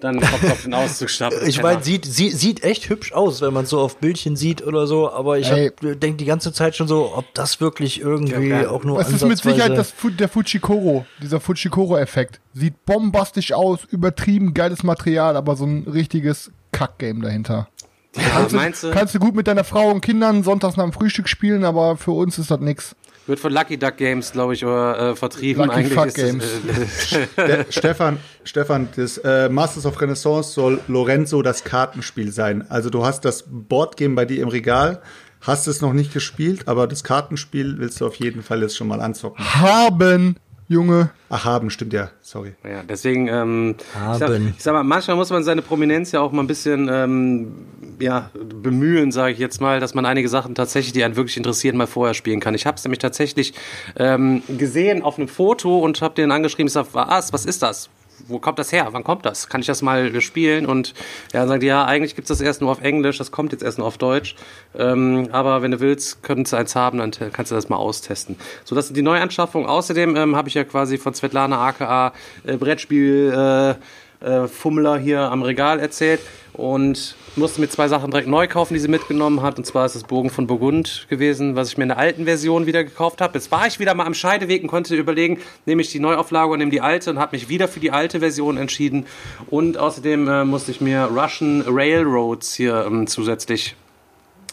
dann 0.00 0.18
kommt 0.20 0.42
es 0.42 0.50
auf 0.50 0.62
den 0.62 0.72
Auszug 0.72 1.10
stapeln. 1.10 1.46
Ich 1.46 1.62
meine, 1.62 1.82
sieht, 1.82 2.06
sieht, 2.06 2.38
sieht 2.38 2.64
echt 2.64 2.88
hübsch 2.88 3.12
aus, 3.12 3.42
wenn 3.42 3.52
man 3.52 3.64
es 3.64 3.70
so 3.70 3.78
auf 3.80 3.98
Bildchen 3.98 4.34
sieht 4.34 4.66
oder 4.66 4.86
so, 4.86 5.10
aber 5.10 5.38
ich 5.38 5.48
denke 5.82 6.14
die 6.16 6.24
ganze 6.24 6.50
Zeit 6.54 6.76
schon 6.76 6.88
so, 6.88 7.12
ob 7.14 7.26
das 7.34 7.60
wirklich 7.60 8.00
irgendwie 8.00 8.48
Ja, 8.48 8.70
auch 8.70 8.84
nur 8.84 8.98
Es 8.98 9.12
ist 9.12 9.22
mit 9.26 9.36
Sicherheit 9.38 9.76
das, 9.76 9.90
Fu- 9.90 10.08
der 10.08 10.30
Fujikoro, 10.30 11.04
dieser 11.22 11.40
Fujikoro-Effekt. 11.40 12.40
Sieht 12.54 12.86
bombastisch 12.86 13.52
aus, 13.52 13.80
übertrieben 13.90 14.54
geiles 14.54 14.82
Material, 14.82 15.36
aber 15.36 15.56
so 15.56 15.66
ein 15.66 15.86
richtiges 15.86 16.50
Kack-Game 16.72 17.20
dahinter. 17.20 17.68
Ja, 18.16 18.46
meinst 18.52 18.82
du? 18.82 18.90
Kannst 18.90 19.14
du 19.14 19.18
gut 19.18 19.34
mit 19.34 19.46
deiner 19.46 19.64
Frau 19.64 19.90
und 19.90 20.00
Kindern 20.00 20.42
sonntags 20.42 20.76
nach 20.76 20.84
dem 20.84 20.92
Frühstück 20.92 21.28
spielen, 21.28 21.64
aber 21.64 21.96
für 21.96 22.12
uns 22.12 22.38
ist 22.38 22.50
das 22.50 22.60
nix. 22.60 22.96
Wird 23.26 23.40
von 23.40 23.52
Lucky 23.52 23.76
Duck 23.76 23.96
Games, 23.96 24.30
glaube 24.30 24.54
ich, 24.54 24.64
oder, 24.64 25.10
äh, 25.10 25.16
vertrieben. 25.16 25.64
Lucky 25.64 25.78
Eigentlich 25.78 25.94
Fuck 25.94 26.06
ist 26.06 26.16
das, 26.16 27.38
äh, 27.38 27.64
Stefan, 27.70 28.18
Stefan, 28.44 28.88
das 28.94 29.18
äh, 29.18 29.48
Masters 29.48 29.84
of 29.84 30.00
Renaissance 30.00 30.52
soll 30.52 30.80
Lorenzo 30.86 31.42
das 31.42 31.64
Kartenspiel 31.64 32.30
sein. 32.30 32.64
Also 32.68 32.88
du 32.88 33.04
hast 33.04 33.24
das 33.24 33.44
Boardgame 33.48 34.14
bei 34.14 34.26
dir 34.26 34.42
im 34.42 34.48
Regal, 34.48 35.02
hast 35.40 35.66
es 35.66 35.80
noch 35.80 35.92
nicht 35.92 36.12
gespielt, 36.12 36.68
aber 36.68 36.86
das 36.86 37.02
Kartenspiel 37.02 37.78
willst 37.78 38.00
du 38.00 38.06
auf 38.06 38.14
jeden 38.14 38.44
Fall 38.44 38.62
jetzt 38.62 38.76
schon 38.76 38.86
mal 38.86 39.00
anzocken. 39.00 39.44
Haben, 39.44 40.36
Junge. 40.68 41.10
Ach, 41.28 41.44
haben, 41.44 41.70
stimmt 41.70 41.92
ja, 41.92 42.10
sorry. 42.22 42.54
Ja, 42.64 42.82
deswegen, 42.82 43.28
ähm, 43.28 43.76
ich, 43.78 44.18
sag, 44.18 44.30
ich 44.30 44.62
sag 44.62 44.74
mal, 44.74 44.82
manchmal 44.82 45.16
muss 45.16 45.30
man 45.30 45.44
seine 45.44 45.62
Prominenz 45.62 46.12
ja 46.12 46.20
auch 46.20 46.32
mal 46.32 46.42
ein 46.42 46.46
bisschen 46.48 46.88
ähm, 46.90 47.66
ja, 48.00 48.30
bemühen, 48.34 49.12
sage 49.12 49.32
ich 49.32 49.38
jetzt 49.38 49.60
mal, 49.60 49.78
dass 49.78 49.94
man 49.94 50.06
einige 50.06 50.28
Sachen 50.28 50.54
tatsächlich, 50.54 50.92
die 50.92 51.04
einen 51.04 51.16
wirklich 51.16 51.36
interessieren, 51.36 51.76
mal 51.76 51.86
vorher 51.86 52.14
spielen 52.14 52.40
kann. 52.40 52.54
Ich 52.54 52.66
habe 52.66 52.76
es 52.76 52.84
nämlich 52.84 52.98
tatsächlich 52.98 53.54
ähm, 53.96 54.42
gesehen 54.48 55.02
auf 55.02 55.18
einem 55.18 55.28
Foto 55.28 55.78
und 55.78 56.00
habe 56.02 56.14
den 56.14 56.32
angeschrieben, 56.32 56.66
ich 56.66 56.72
sag, 56.72 56.86
was, 56.92 57.32
was 57.32 57.44
ist 57.44 57.62
das? 57.62 57.88
Wo 58.28 58.38
kommt 58.38 58.58
das 58.58 58.72
her? 58.72 58.88
Wann 58.90 59.04
kommt 59.04 59.24
das? 59.26 59.48
Kann 59.48 59.60
ich 59.60 59.66
das 59.66 59.82
mal 59.82 60.20
spielen? 60.20 60.66
Und 60.66 60.94
ja, 61.32 61.40
dann 61.40 61.48
sagt 61.48 61.62
die, 61.62 61.66
ja, 61.66 61.84
eigentlich 61.84 62.14
gibt's 62.14 62.28
das 62.28 62.40
erst 62.40 62.60
nur 62.60 62.70
auf 62.70 62.80
Englisch, 62.80 63.18
das 63.18 63.30
kommt 63.30 63.52
jetzt 63.52 63.62
erst 63.62 63.78
nur 63.78 63.86
auf 63.86 63.98
Deutsch. 63.98 64.36
Ähm, 64.76 65.28
aber 65.32 65.62
wenn 65.62 65.70
du 65.70 65.80
willst, 65.80 66.22
könntest 66.22 66.52
du 66.52 66.56
eins 66.56 66.74
haben, 66.74 66.98
dann 66.98 67.10
kannst 67.32 67.52
du 67.52 67.54
das 67.54 67.68
mal 67.68 67.76
austesten. 67.76 68.36
So, 68.64 68.74
das 68.74 68.86
sind 68.86 68.96
die 68.96 69.02
Neuanschaffungen. 69.02 69.68
Außerdem 69.68 70.16
ähm, 70.16 70.36
habe 70.36 70.48
ich 70.48 70.54
ja 70.54 70.64
quasi 70.64 70.98
von 70.98 71.14
Svetlana 71.14 71.66
aka 71.66 72.12
äh, 72.44 72.56
Brettspiel 72.56 73.76
äh, 74.22 74.26
äh, 74.26 74.48
Fummler 74.48 74.98
hier 74.98 75.20
am 75.20 75.42
Regal 75.42 75.78
erzählt 75.78 76.20
und 76.52 77.16
musste 77.36 77.60
mir 77.60 77.68
zwei 77.68 77.88
Sachen 77.88 78.10
direkt 78.10 78.28
neu 78.28 78.46
kaufen, 78.46 78.74
die 78.74 78.80
sie 78.80 78.88
mitgenommen 78.88 79.42
hat. 79.42 79.58
Und 79.58 79.64
zwar 79.64 79.86
ist 79.86 79.94
das 79.94 80.04
Bogen 80.04 80.30
von 80.30 80.46
Burgund 80.46 81.06
gewesen, 81.08 81.56
was 81.56 81.68
ich 81.68 81.78
mir 81.78 81.84
in 81.84 81.88
der 81.90 81.98
alten 81.98 82.24
Version 82.24 82.66
wieder 82.66 82.84
gekauft 82.84 83.20
habe. 83.20 83.34
Jetzt 83.34 83.50
war 83.50 83.66
ich 83.66 83.78
wieder 83.78 83.94
mal 83.94 84.06
am 84.06 84.14
Scheideweg 84.14 84.62
und 84.62 84.68
konnte 84.68 84.96
überlegen, 84.96 85.40
nehme 85.64 85.82
ich 85.82 85.90
die 85.90 86.00
Neuauflage 86.00 86.48
oder 86.48 86.58
nehme 86.58 86.70
die 86.70 86.80
alte 86.80 87.10
und 87.10 87.18
habe 87.18 87.36
mich 87.36 87.48
wieder 87.48 87.68
für 87.68 87.80
die 87.80 87.90
alte 87.90 88.20
Version 88.20 88.56
entschieden. 88.56 89.06
Und 89.48 89.78
außerdem 89.78 90.28
äh, 90.28 90.44
musste 90.44 90.70
ich 90.70 90.80
mir 90.80 91.04
Russian 91.04 91.64
Railroads 91.66 92.54
hier 92.54 92.84
ähm, 92.86 93.06
zusätzlich 93.06 93.76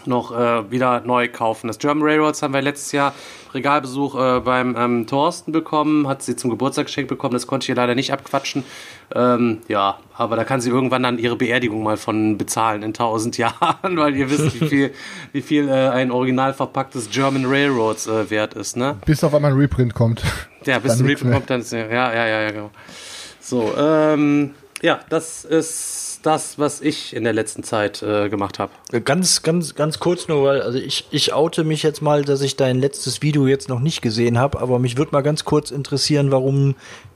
noch 0.07 0.37
äh, 0.37 0.69
wieder 0.71 1.01
neu 1.01 1.27
kaufen. 1.27 1.67
Das 1.67 1.79
German 1.79 2.03
Railroads 2.03 2.41
haben 2.41 2.53
wir 2.53 2.61
letztes 2.61 2.91
Jahr 2.91 3.13
Regalbesuch 3.53 4.15
äh, 4.15 4.39
beim 4.39 4.75
ähm, 4.77 5.07
Thorsten 5.07 5.51
bekommen, 5.51 6.07
hat 6.07 6.23
sie 6.23 6.35
zum 6.35 6.49
Geburtstag 6.49 6.87
geschenkt 6.87 7.09
bekommen, 7.09 7.33
das 7.33 7.47
konnte 7.47 7.65
ich 7.65 7.69
ihr 7.69 7.75
leider 7.75 7.95
nicht 7.95 8.11
abquatschen. 8.11 8.63
Ähm, 9.13 9.59
ja, 9.67 9.99
aber 10.17 10.35
da 10.35 10.43
kann 10.43 10.61
sie 10.61 10.69
irgendwann 10.69 11.03
dann 11.03 11.19
ihre 11.19 11.35
Beerdigung 11.35 11.83
mal 11.83 11.97
von 11.97 12.37
bezahlen 12.37 12.81
in 12.81 12.89
1000 12.89 13.37
Jahren, 13.37 13.97
weil 13.97 14.15
ihr 14.15 14.29
wisst, 14.29 14.59
wie 14.59 14.67
viel, 14.67 14.93
wie 15.31 15.41
viel 15.41 15.69
äh, 15.69 15.89
ein 15.89 16.11
original 16.11 16.53
verpacktes 16.53 17.09
German 17.09 17.45
Railroads 17.45 18.07
äh, 18.07 18.29
wert 18.29 18.53
ist, 18.55 18.75
ne? 18.75 18.97
Bis 19.05 19.23
auf 19.23 19.33
einmal 19.33 19.51
ein 19.51 19.57
Reprint 19.57 19.93
kommt. 19.93 20.23
Ja, 20.65 20.79
bis 20.79 21.03
Reaper 21.03 21.25
mehr. 21.25 21.33
kommt, 21.35 21.49
dann 21.49 21.61
ist 21.61 21.73
ja, 21.73 21.87
ja, 21.87 22.13
ja, 22.13 22.25
ja, 22.25 22.51
genau. 22.51 22.71
So, 23.39 23.73
ähm, 23.77 24.51
ja, 24.81 24.99
das 25.09 25.43
ist 25.43 26.12
das, 26.25 26.57
was 26.57 26.81
ich 26.81 27.15
in 27.15 27.23
der 27.23 27.33
letzten 27.33 27.63
Zeit 27.63 28.01
äh, 28.01 28.29
gemacht 28.29 28.59
habe. 28.59 28.71
Ganz, 29.03 29.43
ganz, 29.43 29.75
ganz 29.75 29.99
kurz 29.99 30.27
nur, 30.27 30.43
weil 30.43 30.61
also 30.61 30.77
ich, 30.77 31.05
ich 31.11 31.33
oute 31.33 31.63
mich 31.63 31.83
jetzt 31.83 32.01
mal, 32.01 32.23
dass 32.23 32.41
ich 32.41 32.55
dein 32.55 32.79
letztes 32.79 33.21
Video 33.21 33.47
jetzt 33.47 33.69
noch 33.69 33.79
nicht 33.79 34.01
gesehen 34.01 34.39
habe, 34.39 34.59
aber 34.59 34.79
mich 34.79 34.97
würde 34.97 35.11
mal 35.11 35.21
ganz 35.21 35.45
kurz 35.45 35.71
interessieren, 35.71 36.31
warum 36.31 36.75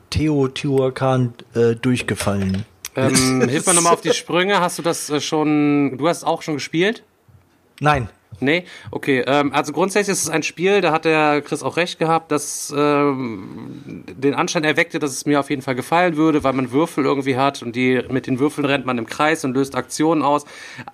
Teotihuacan 0.09 1.33
äh, 1.55 1.75
durchgefallen. 1.75 2.65
Ähm, 2.95 3.47
hilf 3.47 3.65
mir 3.67 3.73
nochmal 3.73 3.93
auf 3.93 4.01
die 4.01 4.13
Sprünge. 4.13 4.59
Hast 4.59 4.79
du 4.79 4.81
das 4.81 5.09
äh, 5.09 5.21
schon, 5.21 5.97
du 5.97 6.07
hast 6.07 6.23
auch 6.23 6.41
schon 6.41 6.55
gespielt? 6.55 7.03
Nein. 7.79 8.09
Nee? 8.39 8.65
Okay, 8.91 9.23
ähm, 9.25 9.51
also 9.51 9.73
grundsätzlich 9.73 10.13
ist 10.13 10.23
es 10.23 10.29
ein 10.29 10.43
Spiel, 10.43 10.81
da 10.81 10.91
hat 10.91 11.05
der 11.05 11.41
Chris 11.41 11.63
auch 11.63 11.75
recht 11.75 11.97
gehabt, 11.97 12.31
dass 12.31 12.73
ähm, 12.75 14.03
den 14.07 14.35
Anschein 14.35 14.63
erweckte, 14.63 14.99
dass 14.99 15.11
es 15.11 15.25
mir 15.25 15.39
auf 15.39 15.49
jeden 15.49 15.63
Fall 15.63 15.73
gefallen 15.73 16.17
würde, 16.17 16.43
weil 16.43 16.53
man 16.53 16.71
Würfel 16.71 17.05
irgendwie 17.05 17.35
hat 17.35 17.63
und 17.63 17.75
die 17.75 17.99
mit 18.09 18.27
den 18.27 18.37
Würfeln 18.37 18.65
rennt 18.65 18.85
man 18.85 18.99
im 18.99 19.07
Kreis 19.07 19.43
und 19.43 19.53
löst 19.53 19.75
Aktionen 19.75 20.21
aus 20.21 20.45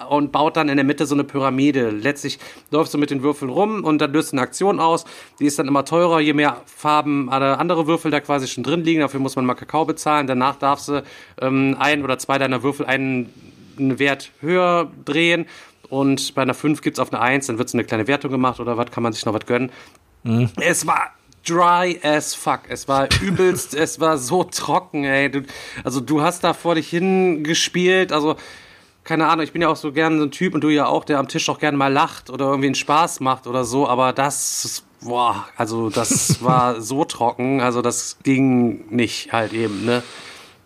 und 0.09 0.31
baut 0.31 0.55
dann 0.55 0.69
in 0.69 0.77
der 0.77 0.85
Mitte 0.85 1.05
so 1.05 1.15
eine 1.15 1.25
Pyramide. 1.25 1.89
Letztlich 1.89 2.39
läufst 2.71 2.93
du 2.93 2.97
mit 2.97 3.11
den 3.11 3.23
Würfeln 3.23 3.51
rum 3.51 3.83
und 3.83 3.99
dann 3.99 4.13
löst 4.13 4.31
du 4.31 4.37
eine 4.37 4.41
Aktion 4.41 4.79
aus. 4.79 5.03
Die 5.39 5.45
ist 5.45 5.59
dann 5.59 5.67
immer 5.67 5.83
teurer, 5.83 6.21
je 6.21 6.33
mehr 6.33 6.61
Farben 6.65 7.27
äh, 7.27 7.31
andere 7.31 7.87
Würfel 7.87 8.09
da 8.09 8.21
quasi 8.21 8.47
schon 8.47 8.63
drin 8.63 8.83
liegen. 8.85 9.01
Dafür 9.01 9.19
muss 9.19 9.35
man 9.35 9.45
mal 9.45 9.55
Kakao 9.55 9.83
bezahlen. 9.83 10.27
Danach 10.27 10.55
darfst 10.55 10.87
du 10.87 11.03
ähm, 11.41 11.75
ein 11.77 12.03
oder 12.03 12.17
zwei 12.17 12.37
deiner 12.37 12.63
Würfel 12.63 12.85
einen 12.85 13.33
einen 13.75 13.97
Wert 13.97 14.29
höher 14.39 14.91
drehen 15.03 15.47
und 15.89 16.35
bei 16.35 16.41
einer 16.41 16.53
5 16.53 16.81
gibt's 16.81 16.99
auf 16.99 17.11
eine 17.13 17.21
1, 17.21 17.47
dann 17.47 17.57
wird 17.57 17.69
so 17.69 17.77
eine 17.77 17.85
kleine 17.85 18.07
Wertung 18.07 18.31
gemacht 18.31 18.59
oder 18.59 18.77
was, 18.77 18.91
kann 18.91 19.03
man 19.03 19.13
sich 19.13 19.25
noch 19.25 19.33
was 19.33 19.45
gönnen. 19.45 19.71
Es 20.59 20.87
war 20.87 21.11
dry 21.45 21.99
as 22.03 22.33
fuck. 22.33 22.61
Es 22.69 22.87
war 22.87 23.07
übelst, 23.21 23.73
es 23.73 23.99
war 23.99 24.17
so 24.17 24.43
trocken, 24.43 25.03
ey. 25.03 25.29
Du, 25.29 25.43
also 25.83 25.99
du 25.99 26.21
hast 26.21 26.43
da 26.43 26.53
vor 26.53 26.75
dich 26.75 26.89
hingespielt, 26.89 28.11
also 28.11 28.35
keine 29.03 29.27
Ahnung, 29.27 29.43
ich 29.43 29.51
bin 29.51 29.61
ja 29.61 29.67
auch 29.67 29.75
so 29.75 29.91
gern 29.91 30.17
so 30.17 30.23
ein 30.23 30.31
Typ 30.31 30.53
und 30.53 30.61
du 30.61 30.69
ja 30.69 30.85
auch, 30.85 31.03
der 31.03 31.19
am 31.19 31.27
Tisch 31.27 31.49
auch 31.49 31.59
gern 31.59 31.75
mal 31.75 31.91
lacht 31.91 32.29
oder 32.29 32.45
irgendwie 32.45 32.67
einen 32.67 32.75
Spaß 32.75 33.19
macht 33.19 33.47
oder 33.47 33.65
so, 33.65 33.87
aber 33.87 34.13
das, 34.13 34.83
boah, 35.01 35.45
also 35.57 35.89
das 35.89 36.41
war 36.43 36.79
so 36.79 37.03
trocken, 37.03 37.59
also 37.59 37.81
das 37.81 38.17
ging 38.23 38.85
nicht 38.89 39.33
halt 39.33 39.51
eben, 39.53 39.85
ne. 39.85 40.03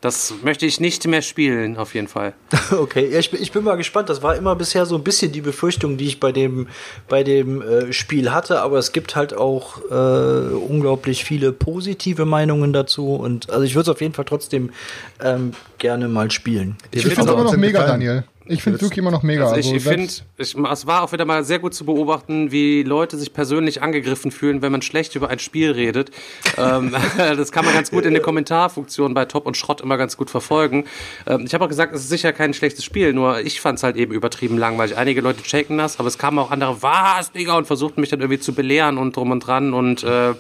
Das 0.02 0.34
möchte 0.44 0.66
ich 0.66 0.80
nicht 0.80 1.08
mehr 1.08 1.24
spielen, 1.24 1.78
auf 1.78 1.96
jeden 1.96 2.08
Fall. 2.08 2.34
Okay, 2.72 3.10
ja, 3.12 3.20
ich, 3.20 3.32
bin, 3.32 3.42
ich 3.42 3.52
bin 3.52 3.64
mal 3.64 3.76
gespannt. 3.76 4.10
Das 4.10 4.22
war 4.22 4.36
immer 4.36 4.56
bisher 4.56 4.86
so 4.86 4.96
ein 4.96 5.04
bisschen 5.04 5.32
die 5.32 5.42
Befürchtung, 5.42 5.98
die 5.98 6.06
ich 6.06 6.20
bei 6.20 6.32
dem, 6.32 6.68
bei 7.08 7.24
dem 7.24 7.62
äh, 7.62 7.94
Spiel 7.94 8.32
hatte, 8.32 8.62
aber 8.62 8.78
es 8.78 8.92
gibt 8.92 9.16
halt 9.16 9.34
auch 9.34 9.80
äh, 9.90 10.54
unglaublich 10.54 11.24
viele 11.24 11.52
positive 11.52 12.26
Meinungen 12.26 12.74
dazu 12.74 13.16
und 13.16 13.50
also 13.50 13.64
ich 13.64 13.74
würde 13.74 13.90
es 13.90 13.96
auf 13.96 14.02
jeden 14.02 14.14
Fall 14.14 14.26
trotzdem 14.26 14.72
ähm, 15.24 15.54
gerne 15.78 16.08
mal 16.08 16.30
spielen. 16.30 16.78
Ich 16.92 17.02
find's 17.02 17.16
finde 17.16 17.32
es 17.32 17.36
auch 17.36 17.42
immer 17.42 17.52
noch 17.52 17.58
mega, 17.58 17.80
gefallen. 17.80 18.02
Daniel. 18.02 18.24
Ich 18.50 18.64
finde 18.64 18.78
es 18.78 18.82
wirklich 18.82 18.98
immer 18.98 19.12
noch 19.12 19.24
mega. 19.24 19.46
Also 19.46 19.56
ich, 19.56 19.66
Also 19.66 19.76
ich 19.76 19.84
finde, 19.84 20.14
es 20.38 20.88
war 20.88 21.04
auch 21.04 21.12
wieder 21.12 21.26
mal 21.26 21.44
sehr 21.44 21.60
gut 21.60 21.74
zu 21.74 21.86
beobachten, 21.86 22.52
wie 22.52 22.84
Leute 22.84 23.18
sich 23.18 23.34
persönlich 23.34 23.82
angegriffen 23.82 24.32
fühlen, 24.32 24.62
wenn 24.62 24.72
man 24.72 24.82
schlecht 24.82 25.16
über 25.16 25.30
ein 25.30 25.40
Spiel 25.40 25.72
redet. 25.72 26.12
ähm, 26.58 26.96
das 27.18 27.52
kann 27.52 27.66
man 27.66 27.74
ganz 27.74 27.92
gut 27.92 28.06
in 28.06 28.14
der 28.14 28.22
Kommentarfunktion 28.22 29.14
bei 29.14 29.26
Top 29.26 29.46
und 29.46 29.58
Schrott 29.58 29.82
immer 29.82 29.98
ganz 29.98 30.18
gut 30.18 30.30
verfolgen. 30.30 30.86
Ähm, 31.26 31.44
ich 31.46 31.54
habe 31.54 31.66
auch 31.66 31.70
gesagt, 31.70 31.94
es 31.94 32.02
ist 32.02 32.10
sicher 32.10 32.34
kein 32.34 32.54
schlechtes 32.54 32.84
Spiel, 32.84 33.14
nur 33.14 33.40
ich 33.42 33.62
fand 33.62 33.78
es 33.78 33.84
halt 33.84 33.96
eben 33.96 34.14
übertrieben 34.14 34.58
langweilig. 34.58 34.98
Einige 34.98 35.22
Leute 35.22 35.44
checken 35.44 35.78
das, 35.78 36.00
aber 36.00 36.08
es 36.08 36.18
kamen 36.18 36.40
auch 36.40 36.52
andere, 36.52 36.82
was, 36.82 37.32
Digga, 37.32 37.58
und 37.58 37.68
versuchten 37.68 38.02
mich 38.02 38.10
dann 38.10 38.22
irgendwie 38.22 38.40
zu 38.40 38.54
belehren 38.54 38.98
und 38.98 39.16
drum 39.16 39.32
und 39.32 39.42
dran 39.42 39.74
und 39.74 40.04
äh, 40.04 40.34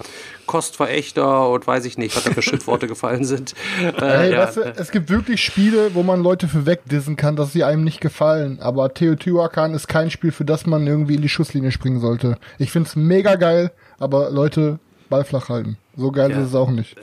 Kostverächter 0.47 1.49
und 1.49 1.67
weiß 1.67 1.85
ich 1.85 1.97
nicht, 1.97 2.15
was 2.15 2.23
da 2.23 2.31
für 2.31 2.41
Schimpfworte 2.41 2.87
gefallen 2.87 3.25
sind. 3.25 3.53
Äh, 3.81 4.01
Ey, 4.01 4.31
ja, 4.33 4.39
weißt 4.47 4.57
du, 4.57 4.61
es 4.77 4.91
gibt 4.91 5.09
wirklich 5.09 5.43
Spiele, 5.43 5.93
wo 5.93 6.03
man 6.03 6.23
Leute 6.23 6.47
für 6.47 6.65
wegdissen 6.65 7.15
kann, 7.15 7.35
dass 7.35 7.53
sie 7.53 7.63
einem 7.63 7.83
nicht 7.83 8.01
gefallen. 8.01 8.59
Aber 8.61 8.93
Teotihuacan 8.93 9.73
ist 9.73 9.87
kein 9.87 10.09
Spiel, 10.09 10.31
für 10.31 10.45
das 10.45 10.65
man 10.65 10.87
irgendwie 10.87 11.15
in 11.15 11.21
die 11.21 11.29
Schusslinie 11.29 11.71
springen 11.71 11.99
sollte. 11.99 12.37
Ich 12.57 12.71
find's 12.71 12.95
mega 12.95 13.35
geil, 13.35 13.71
aber 13.99 14.29
Leute, 14.31 14.79
Ball 15.09 15.23
flach 15.23 15.49
halten. 15.49 15.77
So 15.95 16.11
geil 16.11 16.31
Ja. 16.31 16.39
ist 16.41 16.49
es 16.49 16.55
auch 16.55 16.69
nicht. 16.69 16.95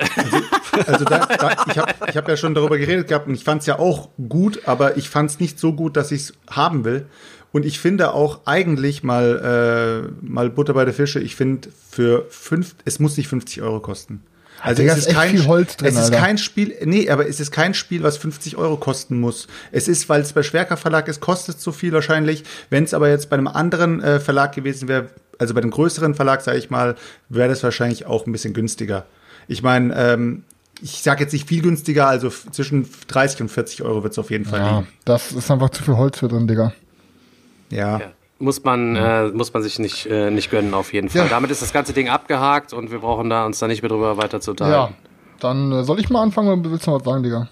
Also 0.87 1.05
da, 1.05 1.21
da, 1.27 1.51
ich 1.71 1.79
habe 1.79 1.93
ich 2.09 2.17
hab 2.17 2.29
ja 2.29 2.37
schon 2.37 2.55
darüber 2.55 2.79
geredet 2.79 3.09
gehabt 3.09 3.27
und 3.27 3.35
ich 3.35 3.45
fand 3.45 3.61
es 3.63 3.67
ja 3.67 3.79
auch 3.79 4.09
gut, 4.29 4.63
aber 4.67 4.97
ich 4.97 5.09
fand 5.09 5.31
es 5.31 5.41
nicht 5.41 5.59
so 5.59 5.73
gut, 5.73 5.97
dass 5.97 6.13
ich 6.13 6.21
es 6.23 6.33
haben 6.51 6.85
will. 6.85 7.07
Und 7.55 7.65
ich 7.65 7.79
finde 7.79 8.13
auch 8.15 8.41
eigentlich 8.47 9.05
mal, 9.05 10.11
äh, 10.11 10.27
mal 10.27 10.51
Butter 10.51 10.75
bei 10.75 10.85
der 10.85 10.93
Fische, 10.93 11.21
ich 11.21 11.37
finde 11.37 11.69
für 11.89 12.27
fünf, 12.29 12.75
es 12.85 12.99
muss 12.99 13.17
nicht 13.17 13.29
50 13.29 13.63
Euro 13.63 13.79
kosten. 13.79 14.25
Also 14.61 14.83
es 14.83 14.99
ist 14.99 15.11
kein, 15.11 15.37
drin, 15.37 15.67
es 15.85 15.95
ist 15.95 15.99
Alter. 15.99 16.17
kein 16.19 16.37
Spiel, 16.39 16.75
nee, 16.85 17.09
aber 17.09 17.29
es 17.29 17.39
ist 17.39 17.53
kein 17.53 17.73
Spiel, 17.75 18.03
was 18.03 18.17
50 18.17 18.57
Euro 18.57 18.77
kosten 18.77 19.21
muss. 19.21 19.47
Es 19.71 19.87
ist, 19.87 20.09
weil 20.09 20.23
es 20.23 20.33
bei 20.33 20.43
Schwerker 20.43 20.77
Verlag 20.77 21.07
ist, 21.07 21.21
kostet 21.21 21.59
es 21.59 21.63
so 21.63 21.71
viel 21.71 21.93
wahrscheinlich. 21.93 22.43
Wenn 22.71 22.83
es 22.83 22.93
aber 22.93 23.09
jetzt 23.09 23.31
bei 23.31 23.37
einem 23.37 23.47
anderen 23.47 24.03
äh, 24.03 24.19
Verlag 24.19 24.53
gewesen 24.53 24.89
wäre, 24.89 25.11
also 25.39 25.55
bei 25.55 25.61
einem 25.63 25.71
größeren 25.71 26.17
Verlag, 26.17 26.41
sage 26.41 26.59
ich 26.59 26.71
mal, 26.71 26.97
wäre 27.29 27.49
das 27.51 27.63
wahrscheinlich 27.63 28.05
auch 28.07 28.27
ein 28.27 28.33
bisschen 28.33 28.53
günstiger. 28.53 29.07
Ich 29.47 29.63
meine, 29.63 29.95
ähm, 29.97 30.43
ich 30.83 31.03
sage 31.03 31.23
jetzt 31.23 31.33
nicht 31.33 31.47
viel 31.49 31.63
günstiger, 31.63 32.09
also 32.09 32.31
zwischen 32.51 32.89
30 33.07 33.43
und 33.43 33.49
40 33.51 33.83
Euro 33.83 34.03
wird 34.03 34.15
es 34.15 34.19
auf 34.19 34.31
jeden 34.33 34.45
Fall 34.45 34.59
Ja, 34.59 34.79
liegen. 34.79 34.89
das 35.05 35.31
ist 35.31 35.53
einfach 35.53 35.71
zu 35.71 35.85
viel 35.85 35.97
Holz 35.97 36.19
für 36.19 36.27
drin, 36.27 36.49
Digga. 36.49 36.73
Ja. 37.71 37.99
Ja. 37.99 38.07
Muss 38.41 38.63
man, 38.65 38.97
äh, 38.97 39.29
muss 39.29 39.53
man 39.55 39.63
sich 39.63 39.79
nicht, 39.79 40.07
äh, 40.07 40.31
nicht 40.31 40.51
gönnen, 40.51 40.75
auf 40.75 40.93
jeden 40.93 41.09
Fall. 41.09 41.23
Ja. 41.23 41.29
Damit 41.29 41.51
ist 41.51 41.63
das 41.63 41.73
ganze 41.73 41.93
Ding 41.93 42.09
abgehakt 42.09 42.73
und 42.73 42.91
wir 42.91 42.99
brauchen 42.99 43.31
da 43.31 43.47
uns 43.47 43.59
da 43.61 43.69
nicht 43.69 43.81
mehr 43.83 43.89
drüber 43.89 44.17
weiter 44.17 44.41
zu 44.41 44.51
Ja, 44.51 44.53
unterhalten. 44.53 44.95
dann 45.41 45.73
äh, 45.73 45.85
soll 45.85 46.01
ich 46.01 46.11
mal 46.11 46.23
anfangen 46.23 46.49
oder 46.61 46.71
willst 46.71 46.87
du 46.87 46.91
noch 46.91 46.99
was 46.99 47.05
sagen, 47.05 47.23
Digga? 47.23 47.49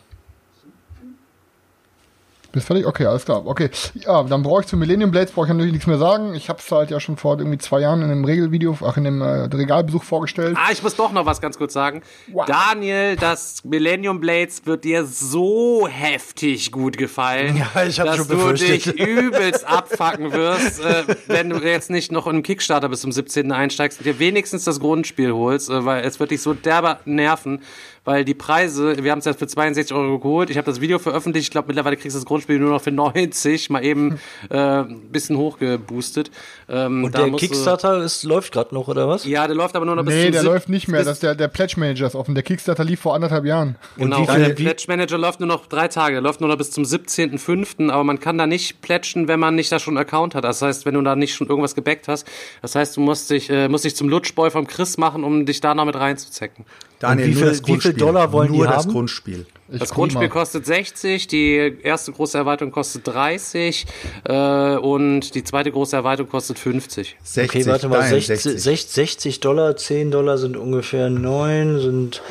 Bist 2.53 2.66
fertig? 2.66 2.86
Okay, 2.86 3.07
alles 3.07 3.24
klar. 3.24 3.46
Okay. 3.46 3.70
Ja, 3.94 4.22
dann 4.22 4.42
brauche 4.42 4.61
ich 4.61 4.66
zu 4.66 4.76
Millennium 4.76 5.11
Blades 5.11 5.32
brauche 5.32 5.46
ich 5.46 5.53
natürlich 5.53 5.72
nichts 5.72 5.86
mehr 5.86 5.98
sagen. 5.98 6.34
Ich 6.34 6.48
habe 6.48 6.59
es 6.59 6.70
halt 6.70 6.90
ja 6.90 7.00
schon 7.00 7.16
vor 7.16 7.38
irgendwie 7.38 7.59
zwei 7.59 7.80
Jahren 7.80 8.03
in 8.03 8.11
einem 8.11 8.24
Regelvideo, 8.24 8.76
ach 8.84 8.96
in 8.96 9.05
dem 9.05 9.22
äh, 9.22 9.24
Regalbesuch 9.44 10.03
vorgestellt. 10.03 10.57
Ah, 10.61 10.70
ich 10.70 10.82
muss 10.82 10.94
doch 10.96 11.12
noch 11.12 11.24
was 11.26 11.40
ganz 11.40 11.57
kurz 11.59 11.72
sagen. 11.72 12.03
Wow. 12.30 12.44
Daniel, 12.46 13.16
das 13.16 13.64
Millennium 13.64 14.20
Blades 14.20 14.66
wird 14.66 14.84
dir 14.84 15.05
so 15.05 15.88
heftig 15.90 16.70
gut 16.72 16.98
gefallen, 16.98 17.57
Ja, 17.57 17.82
ich 17.84 17.96
dass 17.96 18.16
schon 18.18 18.28
du 18.28 18.34
befürchtet. 18.36 18.86
dich 18.86 18.86
übelst 19.00 19.66
abfacken 19.66 20.32
wirst, 20.32 20.80
äh, 20.84 21.05
wenn 21.28 21.48
du 21.50 21.57
jetzt 21.57 21.90
nicht 21.90 22.12
noch 22.12 22.26
im 22.26 22.42
Kickstarter 22.42 22.88
bis 22.88 23.00
zum 23.00 23.12
17. 23.12 23.50
einsteigst 23.53 23.98
und 23.98 24.05
dir 24.05 24.18
wenigstens 24.18 24.64
das 24.64 24.78
Grundspiel 24.78 25.32
holst, 25.32 25.70
äh, 25.70 25.84
weil 25.84 26.05
es 26.05 26.20
wird 26.20 26.30
dich 26.30 26.42
so 26.42 26.53
derbe 26.55 26.98
nerven, 27.05 27.62
weil 28.05 28.24
die 28.24 28.34
Preise, 28.34 29.03
wir 29.05 29.12
haben 29.12 29.20
es 29.20 29.26
ja 29.26 29.32
für 29.32 29.46
62 29.46 29.94
Euro 29.96 30.18
geholt. 30.18 30.50
Ich 30.50 30.57
habe 30.57 30.64
das 30.66 30.80
Video 30.80 30.98
veröffentlicht. 30.98 31.46
Ich 31.46 31.50
glaube, 31.53 31.68
mittlerweile 31.68 31.96
kriegst 31.96 32.16
du 32.16 32.18
das 32.18 32.26
Grundspiel 32.26 32.59
nur 32.59 32.70
noch 32.70 32.82
für 32.82 32.90
90, 32.92 33.70
mal 33.70 33.84
eben 33.84 34.18
äh, 34.50 34.57
ein 34.59 35.09
bisschen 35.11 35.36
hochgeboostet. 35.36 36.30
Ähm, 36.68 37.05
Und 37.05 37.14
da 37.14 37.20
der 37.20 37.28
musst 37.28 37.42
du- 37.44 37.48
Kickstarter 37.48 38.03
ist, 38.03 38.24
läuft 38.24 38.53
gerade 38.53 38.74
noch, 38.74 38.88
oder 38.88 39.09
was? 39.09 39.24
Ja, 39.24 39.46
der 39.46 39.55
läuft 39.55 39.76
aber 39.76 39.86
nur 39.86 39.94
noch 39.96 40.05
bis 40.05 40.14
Nee, 40.14 40.30
der 40.30 40.42
läuft 40.42 40.68
nicht 40.68 40.88
mehr. 40.88 41.05
Das 41.05 41.14
ist 41.14 41.22
der, 41.22 41.34
der 41.34 41.48
Pledge 41.48 41.74
Manager 41.78 42.07
ist 42.07 42.14
offen. 42.14 42.34
Der 42.34 42.42
Kickstarter 42.42 42.84
lief 42.84 43.00
vor 43.00 43.14
anderthalb 43.14 43.44
Jahren. 43.44 43.76
Genau, 43.96 44.24
der 44.26 44.48
Pledge 44.50 44.84
Manager 44.88 45.18
läuft 45.18 45.38
nur 45.40 45.48
noch 45.48 45.66
drei 45.66 45.88
Tage, 45.88 46.14
der 46.14 46.22
läuft 46.22 46.40
nur 46.40 46.48
noch 46.50 46.57
bis 46.59 46.70
zum 46.72 46.84
17.05., 46.84 47.90
aber 47.90 48.05
man 48.05 48.18
kann 48.20 48.38
da 48.38 48.46
nicht 48.46 48.80
pledgen, 48.82 49.28
wenn 49.28 49.38
man 49.40 49.55
nicht 49.55 49.70
da 49.70 49.78
schon 49.78 49.96
einen 49.96 50.05
Account 50.07 50.34
hat. 50.34 50.44
Das 50.44 50.61
heißt, 50.62 50.86
wenn 50.86 50.94
du 50.94 51.03
da 51.03 51.14
nicht 51.16 51.34
schon 51.34 51.48
irgendwas 51.48 51.74
gebackt 51.74 52.09
hast. 52.09 52.26
Das 52.62 52.74
heißt, 52.74 52.96
du 52.96 53.00
musst 53.00 53.30
dich, 53.30 53.48
äh, 53.50 53.68
musst 53.68 53.84
dich 53.84 53.94
zum 53.96 54.09
Lutschboy 54.09 54.50
vom 54.50 54.66
Chris 54.66 54.98
machen, 54.98 55.24
um 55.24 55.46
dich 55.46 55.61
da 55.61 55.74
noch 55.74 55.84
mit 55.84 55.94
reinzuzecken. 55.96 56.64
Daniel, 57.03 57.26
wie 57.28 57.30
nur 57.32 57.38
viel- 57.40 57.48
das 57.48 57.59
wie 57.61 57.64
viel 57.64 57.72
Grundspiel. 57.74 57.92
Dollar 57.94 58.32
wollen 58.32 58.53
die 58.53 58.59
nur 58.59 58.66
das 58.66 58.76
haben? 58.84 58.92
Grundspiel. 58.92 59.46
Ich 59.70 59.78
Das 59.80 59.90
Grundspiel 59.90 60.28
mal. 60.28 60.32
kostet 60.32 60.66
60, 60.66 61.26
die 61.28 61.76
erste 61.82 62.12
große 62.12 62.36
Erweiterung 62.38 62.72
kostet 62.72 63.07
30 63.07 63.86
äh, 64.24 64.76
und 64.76 65.34
die 65.34 65.44
zweite 65.44 65.72
große 65.72 65.96
Erweiterung 65.96 66.30
kostet 66.30 66.59
50. 66.59 67.16
60, 67.22 67.61
Okay, 67.62 67.70
warte 67.70 67.88
mal, 67.88 68.00
Daniel, 68.00 68.20
60, 68.20 68.62
60, 68.62 68.90
60 68.92 69.40
Dollar, 69.40 69.76
10 69.76 70.11
Dollar 70.11 70.36
sind 70.38 70.57
ungefähr 70.57 71.09
9, 71.11 71.80
sind, 71.80 72.22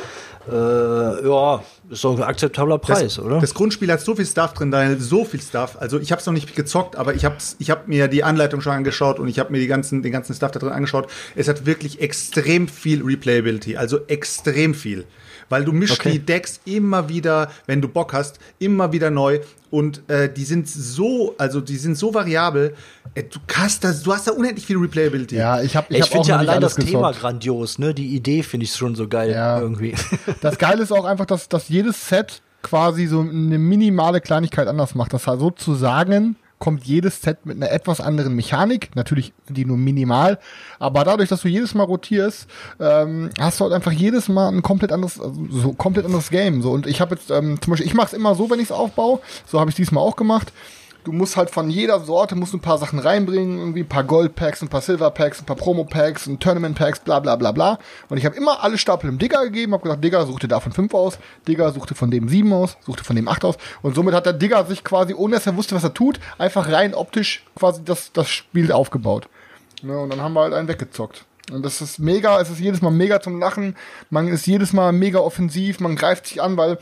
äh, 0.50 0.54
ja, 0.54 1.62
ist 1.92 2.04
doch 2.04 2.16
ein 2.16 2.22
akzeptabler 2.22 2.78
Preis, 2.78 3.18
oder? 3.18 3.40
Das 3.40 3.54
Grundspiel 3.54 3.90
hat 3.92 4.00
so 4.00 4.14
viel 4.14 4.26
Stuff 4.26 4.54
drin, 4.54 4.70
Daniel, 4.70 4.98
so 4.98 5.24
viel 5.24 5.40
Stuff. 5.40 5.76
Also 5.78 6.00
ich 6.00 6.10
habe 6.10 6.20
es 6.20 6.26
noch 6.26 6.32
nicht 6.32 6.54
gezockt, 6.56 6.96
aber 6.96 7.14
ich 7.14 7.24
habe 7.24 7.36
ich 7.58 7.70
hab 7.70 7.88
mir 7.88 8.08
die 8.08 8.24
Anleitung 8.24 8.60
schon 8.60 8.72
angeschaut 8.72 9.18
und 9.18 9.28
ich 9.28 9.38
habe 9.38 9.52
mir 9.52 9.58
die 9.58 9.66
ganzen, 9.66 10.02
den 10.02 10.12
ganzen 10.12 10.34
Stuff 10.34 10.50
da 10.52 10.58
drin 10.58 10.70
angeschaut. 10.70 11.08
Es 11.36 11.48
hat 11.48 11.66
wirklich 11.66 12.00
extrem 12.00 12.68
viel 12.68 13.02
Replayability, 13.02 13.76
also 13.76 14.00
extrem 14.06 14.74
viel. 14.74 15.04
Weil 15.48 15.64
du 15.64 15.72
mischst 15.72 16.00
Okay. 16.00 16.12
die 16.12 16.18
Decks 16.20 16.60
immer 16.64 17.08
wieder, 17.08 17.50
wenn 17.66 17.80
du 17.80 17.88
Bock 17.88 18.12
hast, 18.12 18.38
immer 18.58 18.92
wieder 18.92 19.10
neu 19.10 19.40
und 19.70 20.02
äh, 20.10 20.32
die 20.32 20.44
sind 20.44 20.68
so, 20.68 21.34
also 21.38 21.60
die 21.60 21.76
sind 21.76 21.96
so 21.96 22.12
variabel. 22.14 22.74
Äh, 23.14 23.24
du 23.24 23.38
hast 23.54 23.84
da, 23.84 23.92
du 23.92 24.12
hast 24.12 24.26
da 24.28 24.32
unendlich 24.32 24.66
viel 24.66 24.76
Replayability. 24.78 25.36
Ja, 25.36 25.62
ich 25.62 25.76
habe 25.76 25.86
ich 25.90 26.00
ich 26.00 26.06
finde 26.06 26.28
ja 26.28 26.36
allein 26.36 26.60
das 26.60 26.74
Thema 26.76 27.12
grandios, 27.12 27.78
ne? 27.78 27.94
Die 27.94 28.14
Idee 28.14 28.42
finde 28.42 28.64
ich 28.64 28.74
schon 28.74 28.94
so 28.94 29.08
geil 29.08 29.30
Ja. 29.30 29.60
irgendwie. 29.60 29.94
Das 30.40 30.58
Geile 30.58 30.82
ist 30.82 30.92
auch 30.92 31.04
einfach, 31.04 31.26
dass, 31.26 31.48
dass 31.48 31.68
jedes 31.68 32.08
Set 32.08 32.42
quasi 32.62 33.06
so 33.06 33.20
eine 33.20 33.58
minimale 33.58 34.20
Kleinigkeit 34.20 34.68
anders 34.68 34.94
macht. 34.94 35.12
Das 35.12 35.26
heißt, 35.26 35.40
sozusagen 35.40 36.36
kommt 36.62 36.84
jedes 36.84 37.20
Set 37.20 37.44
mit 37.44 37.56
einer 37.56 37.72
etwas 37.72 38.00
anderen 38.00 38.36
Mechanik. 38.36 38.94
Natürlich 38.94 39.32
die 39.48 39.64
nur 39.64 39.76
minimal, 39.76 40.38
aber 40.78 41.02
dadurch, 41.02 41.28
dass 41.28 41.42
du 41.42 41.48
jedes 41.48 41.74
Mal 41.74 41.82
rotierst, 41.82 42.46
ähm, 42.78 43.30
hast 43.40 43.58
du 43.58 43.64
halt 43.64 43.74
einfach 43.74 43.90
jedes 43.90 44.28
Mal 44.28 44.46
ein 44.46 44.62
komplett 44.62 44.92
anderes, 44.92 45.20
also 45.20 45.44
so 45.50 45.72
komplett 45.72 46.06
anderes 46.06 46.30
Game. 46.30 46.62
So 46.62 46.70
und 46.70 46.86
ich 46.86 47.00
habe 47.00 47.16
jetzt 47.16 47.32
ähm, 47.32 47.60
zum 47.60 47.72
Beispiel, 47.72 47.88
ich 47.88 47.94
mache 47.94 48.06
es 48.06 48.12
immer 48.12 48.36
so, 48.36 48.48
wenn 48.48 48.60
ich 48.60 48.66
es 48.66 48.70
aufbaue. 48.72 49.18
So 49.44 49.58
habe 49.58 49.70
ich 49.70 49.74
diesmal 49.74 50.04
auch 50.04 50.14
gemacht. 50.14 50.52
Du 51.04 51.10
musst 51.10 51.36
halt 51.36 51.50
von 51.50 51.68
jeder 51.68 51.98
Sorte 51.98 52.36
musst 52.36 52.54
ein 52.54 52.60
paar 52.60 52.78
Sachen 52.78 53.00
reinbringen, 53.00 53.58
irgendwie 53.58 53.80
ein 53.80 53.88
paar 53.88 54.04
Gold-Packs, 54.04 54.62
ein 54.62 54.68
paar 54.68 54.82
Silver-Packs, 54.82 55.40
ein 55.40 55.46
paar 55.46 55.56
Promo-Packs, 55.56 56.26
ein 56.28 56.38
Tournament-Packs, 56.38 57.00
bla 57.00 57.18
bla 57.18 57.34
bla 57.34 57.50
bla. 57.50 57.78
Und 58.08 58.18
ich 58.18 58.24
habe 58.24 58.36
immer 58.36 58.62
alle 58.62 58.78
Stapel 58.78 59.08
im 59.08 59.18
Digger 59.18 59.42
gegeben, 59.42 59.72
habe 59.72 59.82
gesagt, 59.82 60.04
Digger, 60.04 60.24
such 60.26 60.38
dir 60.38 60.48
davon 60.48 60.70
fünf 60.70 60.94
aus, 60.94 61.18
Digger, 61.48 61.72
such 61.72 61.86
dir 61.86 61.96
von 61.96 62.12
dem 62.12 62.28
sieben 62.28 62.52
aus, 62.52 62.76
such 62.86 62.96
dir 62.96 63.04
von 63.04 63.16
dem 63.16 63.26
acht 63.26 63.44
aus. 63.44 63.56
Und 63.82 63.96
somit 63.96 64.14
hat 64.14 64.26
der 64.26 64.32
Digger 64.32 64.64
sich 64.64 64.84
quasi, 64.84 65.12
ohne 65.14 65.34
dass 65.34 65.46
er 65.46 65.56
wusste, 65.56 65.74
was 65.74 65.82
er 65.82 65.92
tut, 65.92 66.20
einfach 66.38 66.70
rein 66.70 66.94
optisch 66.94 67.44
quasi 67.56 67.82
das, 67.84 68.12
das 68.12 68.30
Spiel 68.30 68.70
aufgebaut. 68.70 69.28
Ne, 69.82 69.98
und 69.98 70.10
dann 70.10 70.20
haben 70.20 70.34
wir 70.34 70.42
halt 70.42 70.54
einen 70.54 70.68
weggezockt. 70.68 71.24
Und 71.50 71.64
das 71.64 71.80
ist 71.80 71.98
mega, 71.98 72.40
es 72.40 72.50
ist 72.50 72.60
jedes 72.60 72.80
Mal 72.82 72.90
mega 72.90 73.20
zum 73.20 73.40
Lachen, 73.40 73.76
man 74.10 74.28
ist 74.28 74.46
jedes 74.46 74.72
Mal 74.72 74.92
mega 74.92 75.18
offensiv, 75.18 75.80
man 75.80 75.96
greift 75.96 76.28
sich 76.28 76.40
an, 76.40 76.56
weil 76.56 76.78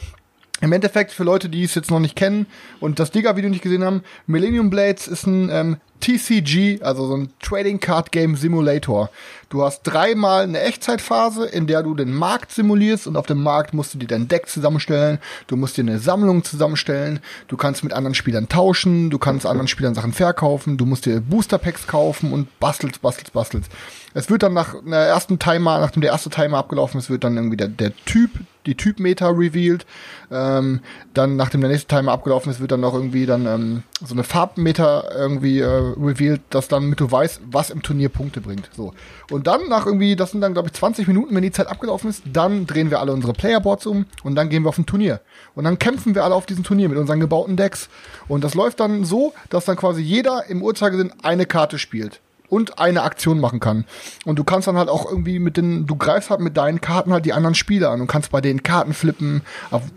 im 0.61 0.73
Endeffekt, 0.73 1.13
für 1.13 1.25
Leute, 1.25 1.49
die 1.49 1.65
es 1.65 1.75
jetzt 1.75 1.91
noch 1.91 2.01
nicht 2.01 2.17
kennen 2.17 2.47
und 2.81 2.99
das 2.99 3.11
Digger-Video 3.11 3.51
nicht 3.51 3.63
gesehen 3.63 3.85
haben, 3.85 4.03
Millennium 4.27 4.71
Blades 4.71 5.09
ist 5.09 5.27
ein 5.27 5.51
ähm, 5.51 5.77
TCG, 6.01 6.83
also 6.83 7.07
so 7.07 7.17
ein 7.17 7.31
Trading 7.41 7.79
Card 7.79 8.11
Game 8.11 8.37
Simulator. 8.37 9.11
Du 9.49 9.63
hast 9.63 9.83
dreimal 9.83 10.45
eine 10.45 10.61
Echtzeitphase, 10.61 11.47
in 11.47 11.67
der 11.67 11.83
du 11.83 11.95
den 11.95 12.13
Markt 12.13 12.53
simulierst 12.53 13.07
und 13.07 13.17
auf 13.17 13.27
dem 13.27 13.43
Markt 13.43 13.75
musst 13.75 13.95
du 13.95 13.99
dir 13.99 14.07
dein 14.07 14.29
Deck 14.29 14.49
zusammenstellen, 14.49 15.19
du 15.47 15.57
musst 15.57 15.77
dir 15.77 15.83
eine 15.83 15.99
Sammlung 15.99 16.45
zusammenstellen, 16.45 17.21
du 17.49 17.57
kannst 17.57 17.85
mit 17.85 17.93
anderen 17.93 18.15
Spielern 18.15 18.49
tauschen, 18.49 19.11
du 19.11 19.19
kannst 19.19 19.47
anderen 19.47 19.69
Spielern 19.69 19.95
Sachen 19.95 20.13
verkaufen, 20.13 20.77
du 20.77 20.87
musst 20.87 21.07
dir 21.07 21.21
Booster 21.21 21.59
Packs 21.59 21.87
kaufen 21.87 22.33
und 22.33 22.59
bastelst, 22.61 23.03
bastelst, 23.03 23.33
bastelst. 23.33 23.71
Es 24.13 24.29
wird 24.29 24.43
dann 24.43 24.55
nach 24.55 24.75
einer 24.75 24.97
ersten 24.97 25.39
Timer, 25.39 25.79
nachdem 25.79 26.01
der 26.01 26.11
erste 26.11 26.31
Timer 26.31 26.59
abgelaufen 26.59 26.99
ist, 26.99 27.11
wird 27.11 27.23
dann 27.23 27.37
irgendwie 27.37 27.57
der, 27.57 27.69
der 27.69 27.95
Typ, 28.07 28.31
die 28.67 28.75
Typ-Meta 28.75 29.29
revealed. 29.29 29.87
Ähm, 30.33 30.81
dann, 31.15 31.37
nachdem 31.37 31.61
der 31.61 31.71
nächste 31.71 31.87
Timer 31.87 32.11
abgelaufen 32.13 32.51
ist, 32.51 32.61
wird 32.61 32.73
dann 32.73 32.81
noch 32.81 32.95
irgendwie 32.95 33.25
dann 33.25 33.47
ähm, 33.47 33.83
so 34.05 34.15
eine 34.15 34.25
Farbmeta 34.25 35.05
irgendwie 35.15 35.61
äh, 35.61 35.67
revealed, 35.67 36.41
dass 36.51 36.67
dann 36.67 36.87
mit 36.87 36.99
du 36.99 37.11
weißt, 37.11 37.41
was 37.53 37.71
im 37.71 37.83
Turnier 37.83 38.09
Punkte 38.09 38.41
bringt. 38.41 38.69
So. 38.77 38.95
Und 39.31 39.47
dann 39.47 39.69
nach 39.69 39.87
irgendwie, 39.87 40.17
das 40.17 40.33
sind 40.33 40.41
dann 40.41 40.55
glaube 40.55 40.69
ich 40.69 40.75
20 40.75 41.07
Minuten, 41.07 41.35
wenn 41.35 41.43
die 41.43 41.53
Zeit 41.53 41.69
abgelaufen 41.69 42.11
ist, 42.11 42.25
dann 42.33 42.67
drehen 42.67 42.91
wir 42.91 42.99
alle 42.99 43.13
unsere 43.13 43.33
Playerboards 43.33 43.87
um 43.87 44.07
und 44.25 44.35
dann 44.35 44.49
gehen 44.49 44.65
wir 44.65 44.71
auf 44.71 44.79
ein 44.79 44.87
Turnier. 44.87 45.21
Und 45.55 45.65
dann 45.65 45.79
kämpfen 45.79 46.17
wir 46.17 46.25
alle 46.25 46.35
auf 46.35 46.47
diesem 46.47 46.65
Turnier 46.65 46.89
mit 46.89 46.99
unseren 46.99 47.21
gebauten 47.21 47.57
Decks. 47.57 47.89
Und 48.27 48.43
das 48.43 48.55
läuft 48.55 48.81
dann 48.81 49.05
so, 49.05 49.35
dass 49.51 49.67
dann 49.67 49.77
quasi 49.77 50.03
jeder 50.03 50.47
im 50.49 50.63
Uhrzeigersinn 50.63 51.13
eine 51.23 51.47
Karte 51.47 51.79
spielt 51.79 52.21
und 52.51 52.79
eine 52.79 53.03
Aktion 53.03 53.41
machen 53.41 53.61
kann. 53.61 53.85
Und 54.25 54.39
du 54.39 54.45
kannst 54.45 54.69
dann 54.69 54.77
halt 54.77 54.89
auch 54.89 55.09
irgendwie 55.09 55.39
mit 55.39 55.57
den, 55.57 55.87
du 55.87 55.97
greifst 55.97 56.31
halt 56.31 56.41
mit 56.41 56.57
deinen 56.57 56.81
Karten 56.81 57.13
halt 57.13 57.25
die 57.25 57.33
anderen 57.33 57.55
Spieler 57.55 57.91
an 57.91 58.01
und 58.01 58.07
kannst 58.07 58.31
bei 58.31 58.41
denen 58.41 58.63
Karten 58.63 58.93
flippen. 58.93 59.43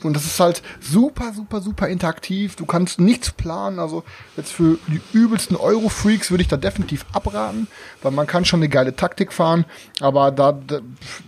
Und 0.03 0.15
das 0.15 0.25
ist 0.25 0.39
halt 0.39 0.61
super, 0.79 1.33
super, 1.33 1.61
super 1.61 1.87
interaktiv. 1.87 2.55
Du 2.55 2.65
kannst 2.65 2.99
nichts 2.99 3.31
planen. 3.31 3.79
Also 3.79 4.03
jetzt 4.37 4.53
für 4.53 4.77
die 4.87 5.01
übelsten 5.11 5.57
Euro-Freaks 5.57 6.31
würde 6.31 6.43
ich 6.43 6.47
da 6.47 6.57
definitiv 6.57 7.05
abraten, 7.11 7.67
weil 8.01 8.11
man 8.11 8.27
kann 8.27 8.45
schon 8.45 8.59
eine 8.59 8.69
geile 8.69 8.95
Taktik 8.95 9.33
fahren, 9.33 9.65
aber 9.99 10.31
da, 10.31 10.57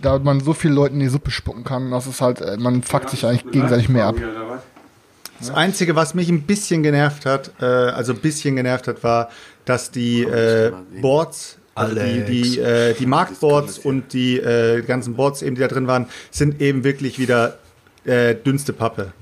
da, 0.02 0.18
man 0.18 0.40
so 0.40 0.54
viele 0.54 0.74
Leuten 0.74 0.94
in 0.94 1.00
die 1.00 1.08
Suppe 1.08 1.30
spucken 1.30 1.64
kann, 1.64 1.90
das 1.90 2.06
ist 2.06 2.20
halt, 2.20 2.40
äh, 2.40 2.56
man 2.56 2.82
fuckt 2.82 3.10
sich 3.10 3.26
eigentlich 3.26 3.50
gegenseitig 3.50 3.88
mehr 3.88 4.06
ab. 4.06 4.16
Das 5.38 5.50
Einzige, 5.50 5.96
was 5.96 6.14
mich 6.14 6.30
ein 6.30 6.42
bisschen 6.42 6.82
genervt 6.82 7.26
hat, 7.26 7.50
äh, 7.60 7.64
also 7.64 8.12
ein 8.12 8.20
bisschen 8.20 8.56
genervt 8.56 8.88
hat, 8.88 9.04
war, 9.04 9.28
dass 9.66 9.90
die 9.90 10.22
äh, 10.22 10.72
Boards, 11.02 11.58
also 11.74 11.94
die, 11.94 12.00
Alex. 12.00 12.26
die, 12.30 12.58
äh, 12.58 12.94
die 12.94 13.06
Marktboards 13.06 13.78
und 13.78 14.14
die 14.14 14.38
äh, 14.38 14.80
ganzen 14.80 15.14
Boards 15.14 15.42
eben, 15.42 15.56
die 15.56 15.60
da 15.60 15.68
drin 15.68 15.86
waren, 15.86 16.06
sind 16.30 16.62
eben 16.62 16.84
wirklich 16.84 17.18
wieder 17.18 17.58
äh, 18.06 18.34
dünnste 18.34 18.72
Pappe. 18.72 19.12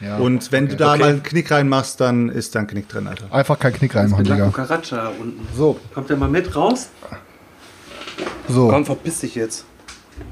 Ja. 0.00 0.16
Und 0.16 0.50
wenn 0.50 0.68
du 0.68 0.76
da 0.76 0.96
mal 0.96 1.10
einen 1.10 1.22
Knick 1.22 1.50
reinmachst, 1.50 2.00
dann 2.00 2.30
ist 2.30 2.54
da 2.54 2.60
ein 2.60 2.66
Knick 2.66 2.88
drin, 2.88 3.06
Alter. 3.06 3.30
Einfach 3.30 3.58
keinen 3.58 3.74
Knick 3.74 3.94
reinmachen, 3.94 4.24
Digga. 4.24 4.46
Cucaracha 4.46 5.08
unten. 5.20 5.46
So, 5.54 5.78
Kommt 5.92 6.08
der 6.08 6.16
mal 6.16 6.28
mit 6.28 6.56
raus? 6.56 6.88
so. 8.48 8.68
Komm, 8.68 8.86
verpiss 8.86 9.20
dich 9.20 9.34
jetzt. 9.34 9.66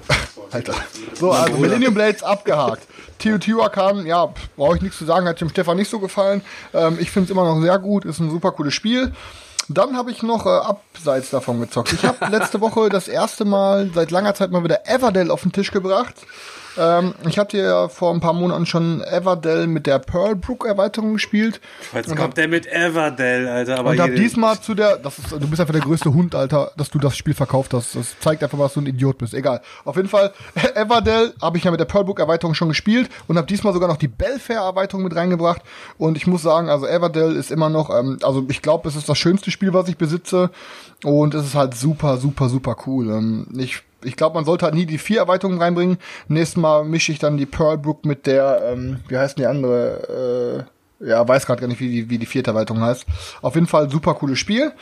Alter. 0.51 0.75
So, 1.13 1.33
also 1.33 1.59
Millennium 1.59 1.93
Blades 1.93 2.23
abgehakt. 2.23 2.87
Teotihuacan, 3.19 4.07
ja, 4.07 4.33
brauche 4.57 4.77
ich 4.77 4.83
nichts 4.83 4.99
zu 4.99 5.05
sagen, 5.05 5.27
hat 5.27 5.41
dem 5.41 5.51
Stefan 5.51 5.77
nicht 5.77 5.91
so 5.91 5.99
gefallen. 5.99 6.41
Ähm, 6.73 6.97
ich 7.01 7.11
finde 7.11 7.25
es 7.27 7.31
immer 7.31 7.45
noch 7.45 7.61
sehr 7.61 7.79
gut, 7.79 8.05
ist 8.05 8.21
ein 8.21 8.31
super 8.31 8.53
cooles 8.53 8.73
Spiel. 8.73 9.13
Dann 9.69 9.97
habe 9.97 10.11
ich 10.11 10.23
noch 10.23 10.47
äh, 10.47 10.49
abseits 10.49 11.31
davon 11.31 11.61
gezockt. 11.61 11.93
Ich 11.93 12.05
habe 12.05 12.27
letzte 12.31 12.61
Woche 12.61 12.89
das 12.89 13.07
erste 13.07 13.45
Mal 13.45 13.91
seit 13.95 14.11
langer 14.11 14.35
Zeit 14.35 14.51
mal 14.51 14.65
wieder 14.65 14.89
Everdell 14.89 15.31
auf 15.31 15.43
den 15.43 15.53
Tisch 15.53 15.71
gebracht. 15.71 16.15
Ähm, 16.79 17.15
ich 17.27 17.39
hatte 17.39 17.59
ja 17.59 17.89
vor 17.89 18.15
ein 18.15 18.21
paar 18.21 18.33
Monaten 18.33 18.67
schon 18.67 19.03
Everdell 19.03 19.67
mit 19.67 19.87
der 19.87 19.99
Pearlbrook-Erweiterung 19.99 21.15
gespielt. 21.15 21.61
Jetzt 21.93 22.09
Und 22.09 22.17
kommt 22.17 22.37
der 22.37 22.49
mit 22.49 22.67
Everdell, 22.67 23.49
Alter. 23.49 23.79
Aber 23.79 23.91
und 23.91 24.01
hab 24.01 24.15
diesmal 24.15 24.61
zu 24.61 24.75
der, 24.75 24.97
das 24.97 25.19
ist, 25.19 25.33
du 25.33 25.49
bist 25.49 25.61
einfach 25.61 25.73
der 25.73 25.83
größte 25.83 26.13
Hund, 26.15 26.35
Alter, 26.35 26.71
dass 26.77 26.91
du 26.91 26.99
das 26.99 27.17
Spiel 27.17 27.35
verkauft 27.35 27.75
hast. 27.75 27.97
Das 27.97 28.19
zeigt 28.21 28.43
einfach, 28.43 28.59
was 28.59 28.75
du 28.75 28.81
ein 28.81 28.87
Idiot 28.87 29.19
bist. 29.19 29.35
Egal. 29.35 29.61
Auf 29.85 29.97
jeden 29.97 30.09
Fall, 30.09 30.33
Everdell 30.75 31.35
habe 31.43 31.59
ich 31.59 31.65
ja 31.65 31.71
mit 31.71 31.81
der 31.81 31.87
Pearlbook-Erweiterung 31.87 32.55
schon 32.55 32.69
gespielt 32.69 33.11
und 33.27 33.37
habe 33.37 33.47
diesmal 33.47 33.73
sogar 33.73 33.89
noch 33.89 33.97
die 33.97 34.09
Belfair-Erweiterung 34.09 35.03
mit 35.03 35.17
reingebracht. 35.17 35.63
Und 35.99 36.17
ich 36.17 36.27
muss 36.27 36.43
sagen, 36.43 36.69
also 36.69 36.87
Everdell 36.87 37.35
ist 37.35 37.51
immer 37.51 37.69
noch, 37.69 37.91
ähm, 37.91 38.19
also 38.23 38.47
ich 38.49 38.63
glaube, 38.63 38.89
es 38.89 38.97
ist 38.97 39.09
das 39.09 39.19
schönste 39.19 39.51
Spiel, 39.51 39.73
was 39.73 39.89
ich 39.89 39.97
besitze. 39.97 40.51
Und 41.05 41.35
es 41.35 41.47
ist 41.47 41.55
halt 41.55 41.75
super, 41.75 42.17
super, 42.19 42.49
super 42.49 42.77
cool. 42.87 43.11
Ähm, 43.11 43.47
ich 43.57 43.83
ich 44.03 44.17
glaube, 44.17 44.35
man 44.35 44.45
sollte 44.45 44.65
halt 44.65 44.75
nie 44.75 44.87
die 44.87 44.99
vier 44.99 45.19
Erweiterungen 45.19 45.61
reinbringen. 45.61 45.99
Nächstes 46.29 46.57
Mal 46.57 46.85
mische 46.85 47.13
ich 47.13 47.19
dann 47.19 47.37
die 47.37 47.47
Pearlbrook 47.47 48.05
mit 48.05 48.27
der, 48.27 48.63
ähm, 48.73 49.01
wie 49.09 49.19
heißt 49.19 49.39
denn 49.39 49.43
die 49.43 49.49
andere? 49.49 50.67
Äh, 50.67 50.79
ja, 51.01 51.27
weiß 51.27 51.47
gerade 51.47 51.61
gar 51.61 51.69
nicht, 51.69 51.81
wie 51.81 51.89
die, 51.89 52.11
wie 52.11 52.19
die 52.19 52.27
vierte 52.27 52.51
Erweiterung 52.51 52.83
heißt. 52.83 53.07
Auf 53.41 53.55
jeden 53.55 53.69
Fall 53.69 53.89
super 53.89 54.15
cooles 54.15 54.39
Spiel. 54.39 54.73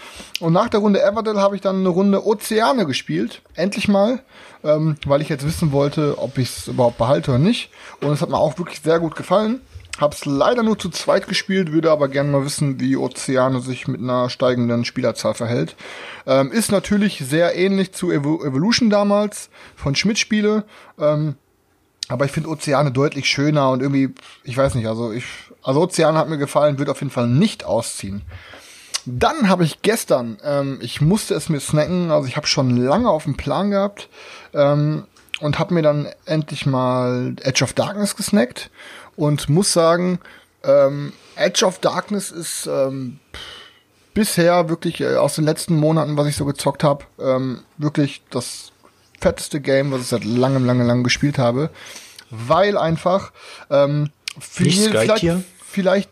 Und 0.41 0.55
nach 0.55 0.69
der 0.69 0.81
Runde 0.81 1.03
Everdell 1.03 1.37
habe 1.37 1.57
ich 1.57 1.61
dann 1.61 1.81
eine 1.81 1.91
Runde 1.91 2.25
Ozeane 2.25 2.87
gespielt. 2.87 3.43
Endlich 3.55 3.89
mal. 3.89 4.21
Ähm, 4.65 4.97
weil 5.05 5.21
ich 5.21 5.29
jetzt 5.29 5.47
wissen 5.47 5.73
wollte, 5.73 6.17
ob 6.19 6.39
ich 6.39 6.49
es 6.49 6.69
überhaupt 6.69 6.97
behalte 6.97 7.33
oder 7.33 7.39
nicht. 7.39 7.71
Und 8.01 8.13
es 8.13 8.23
hat 8.23 8.31
mir 8.31 8.39
auch 8.39 8.59
wirklich 8.59 8.81
sehr 8.81 8.99
gut 8.99 9.15
gefallen. 9.15 9.61
Hab's 9.99 10.27
leider 10.27 10.63
nur 10.63 10.79
zu 10.79 10.91
zweit 10.91 11.27
gespielt, 11.27 11.73
würde 11.73 11.91
aber 11.91 12.09
gerne 12.09 12.31
mal 12.31 12.45
wissen, 12.45 12.81
wie 12.81 12.97
Ozeane 12.97 13.61
sich 13.61 13.89
mit 13.89 14.01
einer 14.01 14.29
steigenden 14.29 14.85
Spielerzahl 14.85 15.35
verhält. 15.35 15.75
Ähm, 16.27 16.53
ist 16.53 16.71
natürlich 16.71 17.23
sehr 17.27 17.57
ähnlich 17.57 17.93
zu 17.93 18.11
Evo 18.11 18.45
Evolution 18.45 18.91
damals 18.91 19.49
von 19.75 19.95
Schmidt 19.95 20.19
Spiele. 20.19 20.65
Ähm, 20.99 21.37
aber 22.09 22.27
ich 22.27 22.31
finde 22.31 22.51
Ozeane 22.51 22.93
deutlich 22.93 23.27
schöner 23.29 23.71
und 23.71 23.81
irgendwie, 23.81 24.15
ich 24.45 24.57
weiß 24.57 24.75
nicht, 24.75 24.87
also 24.87 25.13
ich, 25.13 25.25
also 25.63 25.81
Ozean 25.81 26.17
hat 26.17 26.29
mir 26.29 26.39
gefallen, 26.39 26.79
wird 26.79 26.91
auf 26.91 27.01
jeden 27.01 27.11
Fall 27.11 27.27
nicht 27.27 27.65
ausziehen. 27.65 28.23
Dann 29.07 29.49
habe 29.49 29.65
ich 29.65 29.83
gestern, 29.83 30.39
ähm, 30.45 30.79
ich 30.83 31.01
musste 31.01 31.35
es 31.35 31.49
mir 31.49 31.61
snacken, 31.61 32.11
also 32.11 32.29
ich 32.29 32.37
habe 32.37 32.47
schon 32.47 32.77
lange 32.77 33.09
auf 33.09 33.25
dem 33.25 33.37
Plan 33.37 33.71
gehabt 33.71 34.09
ähm, 34.53 35.05
und 35.41 35.59
habe 35.59 35.75
mir 35.75 35.83
dann 35.83 36.09
endlich 36.27 36.67
mal 36.67 37.35
Edge 37.43 37.65
of 37.65 37.73
Darkness 37.73 38.15
gesnackt 38.15 38.71
und 39.17 39.49
muss 39.49 39.73
sagen, 39.73 40.21
ähm, 40.65 41.13
Edge 41.37 41.65
of 41.65 41.79
Darkness 41.79 42.31
ist 42.31 42.67
ähm, 42.67 43.19
bisher 44.15 44.69
wirklich 44.69 45.01
äh, 45.01 45.17
aus 45.17 45.35
den 45.35 45.45
letzten 45.45 45.77
Monaten, 45.77 46.17
was 46.17 46.27
ich 46.27 46.37
so 46.37 46.45
gezockt 46.45 46.85
habe, 46.85 47.05
ähm, 47.21 47.63
wirklich 47.79 48.23
das 48.31 48.73
fetteste 49.21 49.61
Game, 49.61 49.93
was 49.93 50.03
ich 50.03 50.09
seit 50.09 50.25
langem, 50.25 50.65
langem, 50.65 50.87
langem 50.87 51.05
gespielt 51.05 51.39
habe, 51.39 51.71
weil 52.31 52.77
einfach 52.77 53.33
ähm, 53.71 54.11
viel, 54.41 54.91
vielleicht, 54.91 55.27
vielleicht 55.65 56.11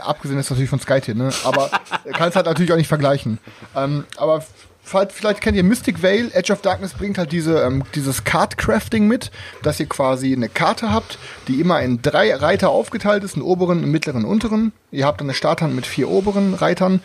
abgesehen 0.00 0.38
ist 0.38 0.50
natürlich 0.50 0.70
von 0.70 0.80
Skytier, 0.80 1.14
ne? 1.14 1.30
Aber 1.44 1.70
kann 2.12 2.28
es 2.28 2.36
halt 2.36 2.46
natürlich 2.46 2.72
auch 2.72 2.76
nicht 2.76 2.88
vergleichen. 2.88 3.38
Ähm, 3.76 4.04
aber 4.16 4.44
vielleicht 4.82 5.40
kennt 5.40 5.56
ihr 5.56 5.62
Mystic 5.62 6.02
Veil, 6.02 6.30
Edge 6.32 6.52
of 6.52 6.60
Darkness 6.60 6.94
bringt 6.94 7.16
halt 7.16 7.32
diese, 7.32 7.62
ähm, 7.62 7.84
dieses 7.94 8.24
Card-Crafting 8.24 9.06
mit, 9.06 9.30
dass 9.62 9.80
ihr 9.80 9.86
quasi 9.86 10.32
eine 10.32 10.48
Karte 10.48 10.90
habt, 10.92 11.18
die 11.48 11.60
immer 11.60 11.80
in 11.80 12.02
drei 12.02 12.34
Reiter 12.34 12.70
aufgeteilt 12.70 13.24
ist, 13.24 13.34
einen 13.34 13.44
oberen, 13.44 13.78
einen 13.78 13.90
mittleren, 13.90 14.22
einen 14.22 14.30
unteren. 14.30 14.72
Ihr 14.90 15.06
habt 15.06 15.20
dann 15.20 15.28
eine 15.28 15.34
Starthand 15.34 15.74
mit 15.74 15.86
vier 15.86 16.08
oberen 16.08 16.54
Reitern 16.54 17.00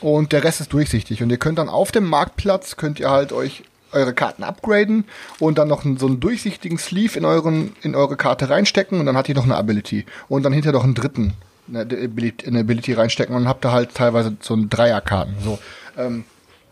und 0.00 0.32
der 0.32 0.44
Rest 0.44 0.60
ist 0.60 0.72
durchsichtig. 0.72 1.22
Und 1.22 1.30
ihr 1.30 1.38
könnt 1.38 1.58
dann 1.58 1.68
auf 1.68 1.92
dem 1.92 2.04
Marktplatz, 2.04 2.76
könnt 2.76 2.98
ihr 2.98 3.10
halt 3.10 3.32
euch 3.32 3.62
eure 3.92 4.12
Karten 4.12 4.42
upgraden 4.42 5.04
und 5.38 5.56
dann 5.56 5.68
noch 5.68 5.82
so 5.82 6.06
einen 6.06 6.20
durchsichtigen 6.20 6.76
Sleeve 6.76 7.18
in 7.18 7.24
euren 7.24 7.74
in 7.82 7.94
eure 7.94 8.16
Karte 8.16 8.50
reinstecken 8.50 9.00
und 9.00 9.06
dann 9.06 9.16
hat 9.16 9.30
ihr 9.30 9.34
noch 9.34 9.44
eine 9.44 9.56
Ability 9.56 10.04
und 10.28 10.42
dann 10.42 10.52
hinterher 10.52 10.74
noch 10.74 10.84
einen 10.84 10.94
dritten 10.94 11.32
eine 11.68 11.82
Ability, 11.82 12.46
eine 12.46 12.60
Ability 12.60 12.92
reinstecken 12.94 13.34
und 13.34 13.48
habt 13.48 13.64
da 13.64 13.72
halt 13.72 13.94
teilweise 13.94 14.36
so 14.40 14.54
ein 14.54 14.70
Dreierkarten 14.70 15.36
so 15.42 15.58
ähm, 15.96 16.24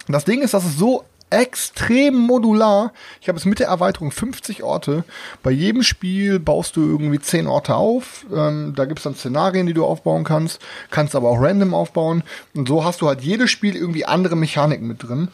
das 0.08 0.24
Ding 0.24 0.40
ist, 0.42 0.54
das 0.54 0.64
ist 0.64 0.78
so 0.78 1.04
extrem 1.30 2.14
modular. 2.14 2.92
Ich 3.20 3.28
habe 3.28 3.36
es 3.36 3.44
mit 3.44 3.58
der 3.58 3.66
Erweiterung 3.66 4.12
50 4.12 4.62
Orte. 4.62 5.04
Bei 5.42 5.50
jedem 5.50 5.82
Spiel 5.82 6.38
baust 6.38 6.76
du 6.76 6.82
irgendwie 6.82 7.18
10 7.18 7.48
Orte 7.48 7.74
auf. 7.74 8.24
Ähm, 8.32 8.74
da 8.76 8.84
gibt's 8.84 9.02
dann 9.02 9.16
Szenarien, 9.16 9.66
die 9.66 9.74
du 9.74 9.84
aufbauen 9.84 10.22
kannst. 10.22 10.60
Kannst 10.90 11.16
aber 11.16 11.30
auch 11.30 11.40
random 11.40 11.74
aufbauen. 11.74 12.22
Und 12.54 12.68
so 12.68 12.84
hast 12.84 13.00
du 13.00 13.08
halt 13.08 13.22
jedes 13.22 13.50
Spiel 13.50 13.74
irgendwie 13.74 14.06
andere 14.06 14.36
Mechaniken 14.36 14.86
mit 14.86 15.02
drin. 15.02 15.28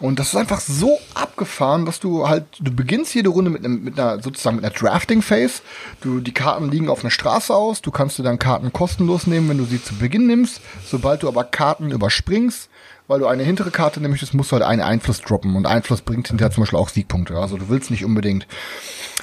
Und 0.00 0.18
das 0.18 0.28
ist 0.28 0.36
einfach 0.36 0.60
so 0.60 0.98
abgefahren, 1.14 1.86
dass 1.86 2.00
du 2.00 2.28
halt, 2.28 2.44
du 2.60 2.74
beginnst 2.74 3.14
jede 3.14 3.28
Runde 3.28 3.50
mit, 3.50 3.64
einem, 3.64 3.84
mit 3.84 3.98
einer, 3.98 4.20
sozusagen 4.20 4.56
mit 4.56 4.64
einer 4.64 4.74
Drafting-Phase. 4.74 5.62
Du, 6.00 6.20
die 6.20 6.34
Karten 6.34 6.68
liegen 6.70 6.88
auf 6.88 7.02
einer 7.04 7.12
Straße 7.12 7.54
aus. 7.54 7.80
Du 7.80 7.92
kannst 7.92 8.18
dir 8.18 8.24
dann 8.24 8.40
Karten 8.40 8.72
kostenlos 8.72 9.26
nehmen, 9.26 9.48
wenn 9.48 9.58
du 9.58 9.64
sie 9.64 9.82
zu 9.82 9.94
Beginn 9.94 10.26
nimmst. 10.26 10.60
Sobald 10.84 11.22
du 11.22 11.28
aber 11.28 11.44
Karten 11.44 11.92
überspringst, 11.92 12.68
weil 13.06 13.20
du 13.20 13.26
eine 13.26 13.44
hintere 13.44 13.70
Karte 13.70 14.00
nehmen 14.00 14.12
möchtest, 14.12 14.34
musst 14.34 14.50
du 14.50 14.54
halt 14.54 14.64
einen 14.64 14.82
Einfluss 14.82 15.20
droppen. 15.20 15.54
Und 15.54 15.66
Einfluss 15.66 16.00
bringt 16.00 16.26
hinterher 16.26 16.52
zum 16.52 16.62
Beispiel 16.62 16.78
auch 16.78 16.88
Siegpunkte. 16.88 17.36
Also 17.36 17.56
du 17.56 17.68
willst 17.68 17.92
nicht 17.92 18.04
unbedingt. 18.04 18.48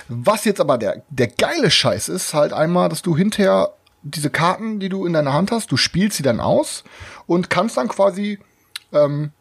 Was 0.07 0.45
jetzt 0.45 0.61
aber 0.61 0.77
der, 0.77 1.03
der 1.09 1.27
geile 1.27 1.69
Scheiß 1.69 2.07
ist, 2.07 2.33
halt 2.33 2.53
einmal, 2.53 2.87
dass 2.87 3.01
du 3.01 3.17
hinterher 3.17 3.73
diese 4.03 4.29
Karten, 4.29 4.79
die 4.79 4.89
du 4.89 5.05
in 5.05 5.13
deiner 5.13 5.33
Hand 5.33 5.51
hast, 5.51 5.71
du 5.71 5.77
spielst 5.77 6.17
sie 6.17 6.23
dann 6.23 6.39
aus 6.39 6.83
und 7.27 7.49
kannst 7.49 7.77
dann 7.77 7.87
quasi 7.87 8.39
ähm, 8.93 9.31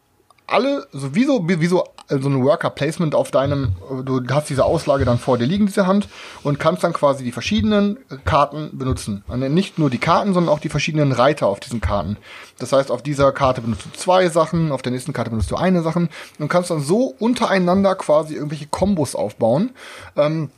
alle, 0.51 0.87
so 0.91 1.15
wie 1.15 1.25
so, 1.25 1.47
wie 1.47 1.65
so, 1.65 1.83
so 2.09 2.29
ein 2.29 2.43
Worker 2.43 2.69
Placement 2.69 3.15
auf 3.15 3.31
deinem, 3.31 3.75
du 4.03 4.21
hast 4.29 4.49
diese 4.49 4.65
Auslage 4.65 5.05
dann 5.05 5.17
vor 5.17 5.37
dir 5.37 5.45
liegen, 5.45 5.65
diese 5.65 5.87
Hand, 5.87 6.07
und 6.43 6.59
kannst 6.59 6.83
dann 6.83 6.93
quasi 6.93 7.23
die 7.23 7.31
verschiedenen 7.31 7.97
Karten 8.25 8.77
benutzen. 8.77 9.23
Und 9.27 9.39
nicht 9.53 9.79
nur 9.79 9.89
die 9.89 9.97
Karten, 9.97 10.33
sondern 10.33 10.53
auch 10.53 10.59
die 10.59 10.69
verschiedenen 10.69 11.11
Reiter 11.11 11.47
auf 11.47 11.59
diesen 11.59 11.81
Karten. 11.81 12.17
Das 12.59 12.73
heißt, 12.73 12.91
auf 12.91 13.01
dieser 13.01 13.31
Karte 13.31 13.61
benutzt 13.61 13.85
du 13.85 13.97
zwei 13.97 14.29
Sachen, 14.29 14.71
auf 14.71 14.81
der 14.81 14.91
nächsten 14.91 15.13
Karte 15.13 15.29
benutzt 15.29 15.51
du 15.51 15.55
eine 15.55 15.81
Sachen 15.81 16.09
und 16.39 16.49
kannst 16.49 16.69
dann 16.69 16.81
so 16.81 17.15
untereinander 17.19 17.95
quasi 17.95 18.35
irgendwelche 18.35 18.67
Kombos 18.67 19.15
aufbauen. 19.15 19.71
Ähm, 20.15 20.49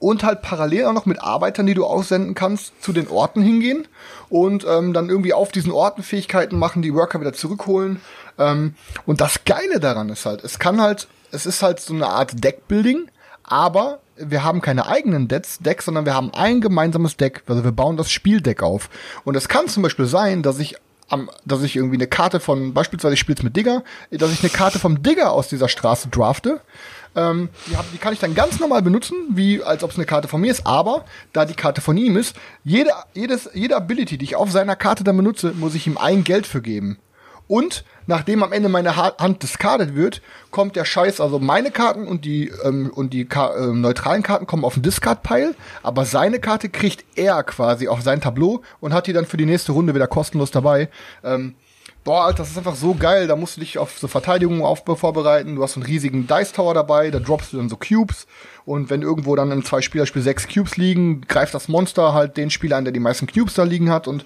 und 0.00 0.22
halt 0.22 0.42
parallel 0.42 0.86
auch 0.86 0.92
noch 0.92 1.06
mit 1.06 1.22
Arbeitern, 1.22 1.66
die 1.66 1.74
du 1.74 1.84
aussenden 1.84 2.34
kannst, 2.34 2.82
zu 2.82 2.92
den 2.92 3.08
Orten 3.08 3.42
hingehen 3.42 3.88
und 4.28 4.66
ähm, 4.68 4.92
dann 4.92 5.08
irgendwie 5.08 5.32
auf 5.32 5.50
diesen 5.50 5.72
Orten 5.72 6.02
Fähigkeiten 6.02 6.58
machen, 6.58 6.82
die 6.82 6.94
Worker 6.94 7.20
wieder 7.20 7.32
zurückholen. 7.32 8.00
Ähm, 8.38 8.74
und 9.06 9.20
das 9.20 9.44
Geile 9.44 9.80
daran 9.80 10.08
ist 10.08 10.26
halt, 10.26 10.44
es 10.44 10.58
kann 10.58 10.80
halt, 10.80 11.08
es 11.32 11.46
ist 11.46 11.62
halt 11.62 11.80
so 11.80 11.94
eine 11.94 12.06
Art 12.06 12.42
Deckbuilding, 12.42 13.10
aber 13.42 14.00
wir 14.16 14.44
haben 14.44 14.60
keine 14.60 14.86
eigenen 14.86 15.28
Decks, 15.28 15.58
Decks, 15.58 15.84
sondern 15.84 16.04
wir 16.04 16.14
haben 16.14 16.32
ein 16.34 16.60
gemeinsames 16.60 17.16
Deck. 17.16 17.42
Also 17.46 17.64
wir 17.64 17.72
bauen 17.72 17.96
das 17.96 18.10
Spieldeck 18.10 18.62
auf. 18.62 18.90
Und 19.24 19.36
es 19.36 19.48
kann 19.48 19.68
zum 19.68 19.82
Beispiel 19.82 20.06
sein, 20.06 20.42
dass 20.42 20.58
ich 20.58 20.76
am, 21.08 21.30
dass 21.44 21.62
ich 21.62 21.76
irgendwie 21.76 21.96
eine 21.96 22.06
Karte 22.06 22.40
von, 22.40 22.74
beispielsweise 22.74 23.14
ich 23.14 23.20
spiel's 23.20 23.42
mit 23.42 23.56
Digger, 23.56 23.82
dass 24.10 24.32
ich 24.32 24.40
eine 24.40 24.50
Karte 24.50 24.78
vom 24.78 25.02
Digger 25.02 25.32
aus 25.32 25.48
dieser 25.48 25.68
Straße 25.68 26.08
drafte. 26.08 26.60
Ähm, 27.16 27.48
die, 27.66 27.76
hab, 27.76 27.90
die 27.92 27.98
kann 27.98 28.12
ich 28.12 28.18
dann 28.18 28.34
ganz 28.34 28.60
normal 28.60 28.82
benutzen, 28.82 29.16
wie 29.30 29.62
als 29.62 29.82
ob 29.82 29.90
es 29.90 29.96
eine 29.96 30.04
Karte 30.04 30.28
von 30.28 30.40
mir 30.40 30.50
ist, 30.50 30.66
aber 30.66 31.06
da 31.32 31.46
die 31.46 31.54
Karte 31.54 31.80
von 31.80 31.96
ihm 31.96 32.16
ist, 32.16 32.36
jede, 32.62 32.90
jedes, 33.14 33.48
jede 33.54 33.76
Ability, 33.76 34.18
die 34.18 34.24
ich 34.24 34.36
auf 34.36 34.50
seiner 34.50 34.76
Karte 34.76 35.04
dann 35.04 35.16
benutze, 35.16 35.52
muss 35.52 35.74
ich 35.74 35.86
ihm 35.86 35.96
ein 35.96 36.24
Geld 36.24 36.46
für 36.46 36.60
geben. 36.60 36.98
Und 37.46 37.84
nachdem 38.08 38.42
am 38.42 38.52
Ende 38.52 38.68
meine 38.68 38.96
Ha- 38.96 39.14
Hand 39.18 39.44
discarded 39.44 39.94
wird, 39.94 40.20
kommt 40.50 40.74
der 40.74 40.84
Scheiß, 40.84 41.20
also 41.20 41.38
meine 41.38 41.70
Karten 41.70 42.08
und 42.08 42.24
die 42.24 42.50
ähm, 42.64 42.90
und 42.92 43.12
die 43.12 43.26
Ka 43.26 43.54
ähm, 43.56 43.80
neutralen 43.80 44.24
Karten 44.24 44.46
kommen 44.46 44.64
auf 44.64 44.74
den 44.74 44.82
Discard-Pile, 44.82 45.54
aber 45.84 46.04
seine 46.04 46.40
Karte 46.40 46.68
kriegt 46.68 47.04
er 47.14 47.44
quasi 47.44 47.86
auf 47.86 48.02
sein 48.02 48.20
Tableau 48.20 48.62
und 48.80 48.92
hat 48.92 49.06
die 49.06 49.12
dann 49.12 49.26
für 49.26 49.36
die 49.36 49.46
nächste 49.46 49.70
Runde 49.70 49.94
wieder 49.94 50.08
kostenlos 50.08 50.50
dabei. 50.50 50.88
Ähm, 51.22 51.54
boah, 52.04 52.24
Alter, 52.24 52.38
das 52.38 52.50
ist 52.50 52.58
einfach 52.58 52.74
so 52.76 52.94
geil. 52.94 53.26
Da 53.26 53.36
musst 53.36 53.56
du 53.56 53.60
dich 53.60 53.76
auf 53.76 53.98
so 53.98 54.08
Verteidigung 54.08 54.64
auf 54.64 54.82
vorbereiten. 54.84 55.56
Du 55.56 55.62
hast 55.62 55.76
einen 55.76 55.84
riesigen 55.84 56.26
Dice 56.26 56.52
Tower 56.52 56.72
dabei, 56.72 57.10
da 57.10 57.18
droppst 57.18 57.52
du 57.52 57.58
dann 57.58 57.68
so 57.68 57.76
Cubes. 57.76 58.26
Und 58.64 58.88
wenn 58.88 59.02
irgendwo 59.02 59.36
dann 59.36 59.50
im 59.50 59.64
Zwei-Spieler-Spiel 59.64 60.22
sechs 60.22 60.48
Cubes 60.48 60.76
liegen, 60.78 61.20
greift 61.22 61.52
das 61.52 61.68
Monster 61.68 62.14
halt 62.14 62.36
den 62.38 62.50
Spieler 62.50 62.78
an, 62.78 62.84
der 62.84 62.92
die 62.92 63.00
meisten 63.00 63.26
Cubes 63.26 63.54
da 63.54 63.64
liegen 63.64 63.90
hat. 63.90 64.08
Und 64.08 64.24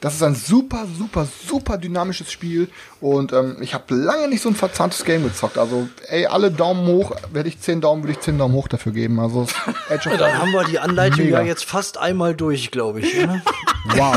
das 0.00 0.14
ist 0.14 0.22
ein 0.22 0.34
super, 0.34 0.86
super, 0.98 1.26
super 1.48 1.78
dynamisches 1.78 2.30
Spiel. 2.30 2.68
Und 3.00 3.32
ähm, 3.32 3.56
ich 3.60 3.74
habe 3.74 3.94
lange 3.94 4.28
nicht 4.28 4.42
so 4.42 4.48
ein 4.48 4.54
verzahntes 4.54 5.04
Game 5.04 5.24
gezockt. 5.24 5.58
Also, 5.58 5.88
ey, 6.08 6.26
alle 6.26 6.50
Daumen 6.50 6.86
hoch. 6.86 7.12
Hätte 7.32 7.48
ich 7.48 7.60
10 7.60 7.80
Daumen, 7.80 8.02
würde 8.02 8.12
ich 8.12 8.20
10 8.20 8.38
Daumen 8.38 8.54
hoch 8.54 8.68
dafür 8.68 8.92
geben. 8.92 9.18
Also, 9.20 9.46
Edge 9.88 10.10
of 10.10 10.18
Dann 10.18 10.38
haben 10.38 10.52
wir 10.52 10.64
die 10.64 10.78
Anleitung 10.78 11.24
Mega. 11.24 11.40
ja 11.40 11.46
jetzt 11.46 11.64
fast 11.64 11.98
einmal 11.98 12.34
durch, 12.34 12.70
glaube 12.70 13.00
ich. 13.00 13.14
Ne? 13.14 13.42
Wow. 13.94 14.16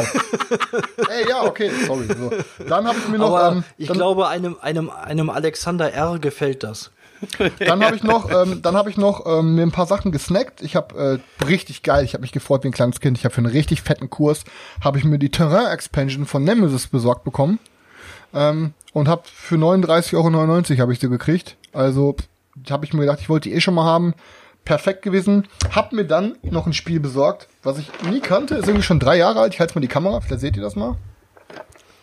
ey, 1.09 1.29
ja, 1.29 1.43
okay, 1.43 1.69
sorry. 1.85 2.07
So. 2.07 2.31
Dann 2.67 2.87
habe 2.87 2.97
ich 2.97 3.07
mir 3.07 3.19
noch. 3.19 3.35
Aber 3.37 3.57
ähm, 3.57 3.63
ich 3.77 3.87
glaube, 3.87 4.27
einem, 4.27 4.57
einem, 4.61 4.89
einem 4.89 5.29
Alexander 5.29 5.93
R. 5.93 6.17
gefällt 6.17 6.63
das. 6.63 6.89
Dann 7.59 7.83
habe 7.83 7.95
ich 7.95 8.03
noch, 8.03 8.29
ähm, 8.31 8.61
dann 8.61 8.75
habe 8.75 8.89
ich 8.89 8.97
noch 8.97 9.25
ähm, 9.25 9.55
mir 9.55 9.63
ein 9.63 9.71
paar 9.71 9.87
Sachen 9.87 10.11
gesnackt. 10.11 10.61
Ich 10.61 10.75
habe 10.75 11.21
äh, 11.41 11.45
richtig 11.45 11.83
geil. 11.83 12.03
Ich 12.05 12.13
habe 12.13 12.21
mich 12.21 12.31
gefreut 12.31 12.63
wie 12.63 12.69
ein 12.69 12.73
kleines 12.73 12.99
Kind. 12.99 13.17
Ich 13.17 13.25
habe 13.25 13.33
für 13.33 13.39
einen 13.39 13.51
richtig 13.51 13.81
fetten 13.81 14.09
Kurs 14.09 14.43
habe 14.81 14.97
ich 14.97 15.03
mir 15.03 15.19
die 15.19 15.29
Terrain 15.29 15.71
Expansion 15.71 16.25
von 16.25 16.43
Nemesis 16.43 16.87
besorgt 16.87 17.23
bekommen 17.23 17.59
ähm, 18.33 18.73
und 18.93 19.07
habe 19.07 19.23
für 19.25 19.55
39,99 19.55 20.15
Euro 20.15 20.81
habe 20.81 20.93
ich 20.93 20.99
sie 20.99 21.09
gekriegt. 21.09 21.57
Also 21.73 22.15
habe 22.69 22.85
ich 22.85 22.93
mir 22.93 23.01
gedacht, 23.01 23.19
ich 23.21 23.29
wollte 23.29 23.49
die 23.49 23.55
eh 23.55 23.61
schon 23.61 23.73
mal 23.73 23.85
haben. 23.85 24.13
Perfekt 24.65 25.01
gewesen. 25.01 25.47
Hab 25.73 25.93
mir 25.93 26.05
dann 26.05 26.35
noch 26.43 26.67
ein 26.67 26.73
Spiel 26.73 26.99
besorgt, 26.99 27.47
was 27.63 27.79
ich 27.79 27.89
nie 28.09 28.19
kannte. 28.19 28.55
Ist 28.55 28.67
irgendwie 28.67 28.83
schon 28.83 28.99
drei 28.99 29.17
Jahre 29.17 29.39
alt. 29.39 29.53
Ich 29.53 29.59
halte 29.59 29.73
mal 29.73 29.81
die 29.81 29.87
Kamera. 29.87 30.21
Vielleicht 30.21 30.41
seht 30.41 30.57
ihr 30.57 30.61
das 30.61 30.75
mal. 30.75 30.95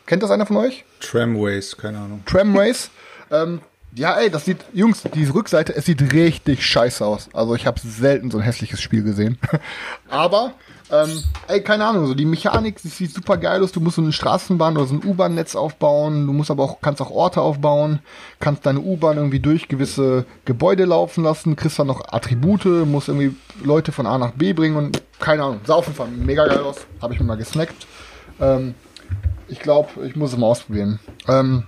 Kennt 0.07 0.23
das 0.23 0.31
einer 0.31 0.47
von 0.47 0.57
euch? 0.57 0.85
Tramways, 1.01 1.77
keine 1.77 1.99
Ahnung. 1.99 2.23
Tramways. 2.27 2.91
ähm, 3.31 3.61
ja, 3.97 4.13
ey, 4.19 4.31
das 4.31 4.45
sieht, 4.45 4.59
Jungs, 4.75 5.03
diese 5.15 5.35
Rückseite, 5.35 5.75
es 5.75 5.87
sieht 5.87 6.13
richtig 6.13 6.65
scheiße 6.67 7.05
aus. 7.05 7.31
Also 7.33 7.55
ich 7.55 7.67
habe 7.67 7.81
selten 7.81 8.31
so 8.31 8.37
ein 8.37 8.45
hässliches 8.45 8.81
Spiel 8.83 9.03
gesehen. 9.03 9.39
Aber, 10.11 10.53
ähm, 10.93 11.23
ey, 11.49 11.63
keine 11.63 11.87
Ahnung, 11.87 12.07
so 12.07 12.15
die 12.15 12.27
Mechanik, 12.27 12.81
die 12.83 12.89
sieht 12.89 13.15
super 13.15 13.39
geil 13.39 13.63
aus. 13.63 13.73
Du 13.73 13.81
musst 13.81 13.97
so 13.97 14.03
eine 14.03 14.13
Straßenbahn 14.13 14.77
oder 14.77 14.87
so 14.87 14.95
ein 14.95 15.03
U-Bahn-Netz 15.03 15.57
aufbauen. 15.57 16.27
Du 16.27 16.35
musst 16.35 16.51
aber 16.51 16.63
auch, 16.63 16.83
kannst 16.83 17.01
auch 17.01 17.11
Orte 17.11 17.41
aufbauen. 17.41 18.01
Kannst 18.39 18.67
deine 18.67 18.81
U-Bahn 18.81 19.17
irgendwie 19.17 19.41
durch 19.41 19.67
gewisse 19.67 20.27
Gebäude 20.45 20.85
laufen 20.85 21.25
lassen. 21.25 21.57
Kriegst 21.57 21.79
dann 21.79 21.87
noch 21.87 22.13
Attribute, 22.13 22.67
musst 22.87 23.09
irgendwie 23.09 23.35
Leute 23.65 23.93
von 23.93 24.07
A 24.07 24.19
nach 24.19 24.33
B 24.33 24.53
bringen 24.53 24.77
und 24.77 25.03
keine 25.19 25.43
Ahnung. 25.43 25.61
Sah 25.65 25.75
auf 25.75 25.87
jeden 25.87 25.97
Fall 25.97 26.09
mega 26.09 26.47
geil 26.47 26.61
aus. 26.61 26.87
Habe 27.01 27.15
ich 27.15 27.21
mir 27.21 27.27
mal 27.27 27.39
gesnackt. 27.39 27.87
Ähm, 28.41 28.75
ich 29.49 29.61
glaube, 29.61 30.05
ich 30.05 30.17
muss 30.17 30.35
es 30.35 30.39
mal 30.39 30.49
ausprobieren. 30.49 31.01
Ähm, 31.27 31.65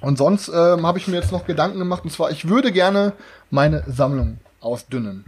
und 0.00 0.18
sonst 0.18 0.48
ähm, 0.48 0.86
habe 0.86 0.98
ich 0.98 1.08
mir 1.08 1.16
jetzt 1.16 1.32
noch 1.32 1.46
Gedanken 1.46 1.78
gemacht, 1.78 2.04
und 2.04 2.10
zwar, 2.10 2.30
ich 2.30 2.48
würde 2.48 2.72
gerne 2.72 3.12
meine 3.50 3.84
Sammlung 3.86 4.38
ausdünnen. 4.60 5.24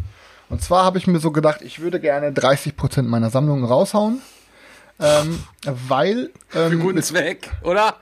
Und 0.49 0.63
zwar 0.63 0.85
habe 0.85 0.99
ich 0.99 1.07
mir 1.07 1.19
so 1.19 1.31
gedacht, 1.31 1.63
ich 1.63 1.81
würde 1.81 1.99
gerne 1.99 2.31
30% 2.31 3.03
meiner 3.03 3.31
Sammlung 3.31 3.65
raushauen, 3.65 4.21
ähm, 5.01 5.43
weil 5.65 6.31
Für 6.49 6.67
ähm, 6.67 6.81
guten 6.81 7.03
Zweck, 7.03 7.51
oder? 7.63 7.97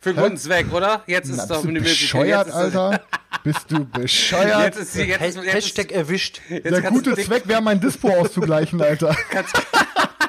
Für 0.00 0.12
guten 0.12 0.36
Zweck, 0.36 0.70
oder? 0.72 1.02
Jetzt 1.06 1.28
na, 1.28 1.34
ist 1.34 1.48
bist 1.48 1.50
doch 1.50 1.62
du 1.62 1.68
eine 1.68 1.80
bescheuert, 1.80 2.52
Alter. 2.52 3.00
Bist 3.42 3.70
du 3.70 3.86
bescheuert? 3.86 4.64
Jetzt 4.64 4.78
ist 4.78 4.92
sie, 4.92 5.02
jetzt, 5.04 5.22
jetzt 5.22 5.54
Hashtag 5.54 5.92
erwischt. 5.92 6.42
Jetzt 6.50 6.70
Der 6.70 6.82
gute 6.82 7.14
Zweck 7.16 7.48
wäre, 7.48 7.62
mein 7.62 7.80
Dispo 7.80 8.10
auszugleichen, 8.10 8.82
Alter. 8.82 9.16
Kannst, 9.30 9.54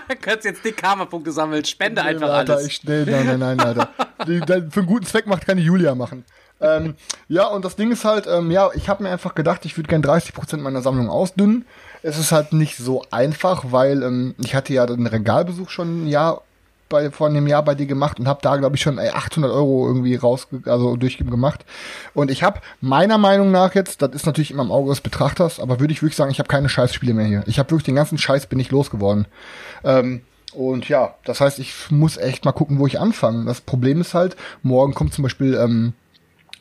kannst 0.22 0.45
jetzt 0.45 0.64
dick 0.64 0.78
Karma-Punkte 0.78 1.32
sammeln. 1.32 1.66
Spende 1.66 2.01
Nee, 2.01 2.10
einfach 2.10 2.30
Alter, 2.30 2.56
alles. 2.56 2.68
Ich, 2.68 2.84
nee, 2.84 3.06
nein, 3.06 3.26
nein, 3.26 3.39
nein, 3.39 3.60
Alter. 3.60 3.89
Die, 4.28 4.39
die, 4.39 4.64
für 4.72 4.80
einen 4.80 4.88
guten 4.88 5.06
Zweck 5.06 5.28
macht 5.28 5.45
keine 5.45 5.62
Julia 5.62 5.93
machen. 5.93 6.24
Ähm, 6.62 6.95
ja, 7.28 7.47
und 7.47 7.66
das 7.66 7.76
Ding 7.76 7.91
ist 7.91 8.06
halt, 8.06 8.28
ähm, 8.28 8.49
ja, 8.49 8.70
ich 8.74 8.88
habe 8.88 9.03
mir 9.03 9.10
einfach 9.10 9.36
gedacht, 9.36 9.66
ich 9.66 9.78
würde 9.78 9.89
gern 9.89 10.01
30% 10.01 10.58
meiner 10.58 10.82
Sammlung 10.82 11.10
ausdünnen. 11.10 11.66
Es 12.01 12.18
ist 12.18 12.32
halt 12.32 12.53
nicht 12.53 12.78
so 12.78 13.03
einfach, 13.12 13.66
weil 13.72 14.01
ähm, 14.03 14.36
ich 14.39 14.56
hatte 14.56 14.74
ja 14.74 14.86
den 14.86 15.06
Regalbesuch 15.06 15.70
schon 15.70 16.06
ein 16.06 16.08
Jahr 16.08 16.41
bei, 16.89 17.11
vor 17.11 17.27
einem 17.27 17.47
Jahr 17.47 17.63
bei 17.63 17.75
dir 17.75 17.86
gemacht 17.86 18.19
und 18.19 18.27
habe 18.27 18.39
da, 18.41 18.57
glaube 18.57 18.75
ich, 18.75 18.81
schon 18.81 18.97
ey, 18.97 19.09
800 19.09 19.51
Euro 19.51 19.88
irgendwie 19.88 20.15
raus, 20.15 20.47
also 20.65 20.95
durchgemacht. 20.95 21.65
Und 22.13 22.31
ich 22.31 22.43
habe 22.43 22.61
meiner 22.81 23.17
Meinung 23.17 23.51
nach 23.51 23.75
jetzt, 23.75 24.01
das 24.01 24.11
ist 24.13 24.25
natürlich 24.25 24.51
immer 24.51 24.63
im 24.63 24.71
Auge 24.71 24.89
des 24.89 25.01
Betrachters, 25.01 25.59
aber 25.59 25.79
würde 25.79 25.93
ich 25.93 26.01
wirklich 26.01 26.15
sagen, 26.15 26.31
ich 26.31 26.39
habe 26.39 26.47
keine 26.47 26.69
Scheißspiele 26.69 27.13
mehr 27.13 27.25
hier. 27.25 27.43
Ich 27.47 27.59
habe 27.59 27.71
wirklich 27.71 27.86
den 27.86 27.95
ganzen 27.95 28.17
Scheiß 28.17 28.47
bin 28.47 28.59
ich 28.59 28.71
losgeworden. 28.71 29.25
Ähm, 29.83 30.21
und 30.53 30.88
ja, 30.88 31.15
das 31.25 31.41
heißt, 31.41 31.59
ich 31.59 31.91
muss 31.91 32.17
echt 32.17 32.45
mal 32.45 32.53
gucken, 32.53 32.79
wo 32.79 32.88
ich 32.88 32.99
anfange. 32.99 33.45
Das 33.45 33.61
Problem 33.61 33.99
ist 33.99 34.13
halt, 34.13 34.36
morgen 34.63 34.93
kommt 34.93 35.13
zum 35.13 35.23
Beispiel, 35.23 35.55
ähm, 35.55 35.93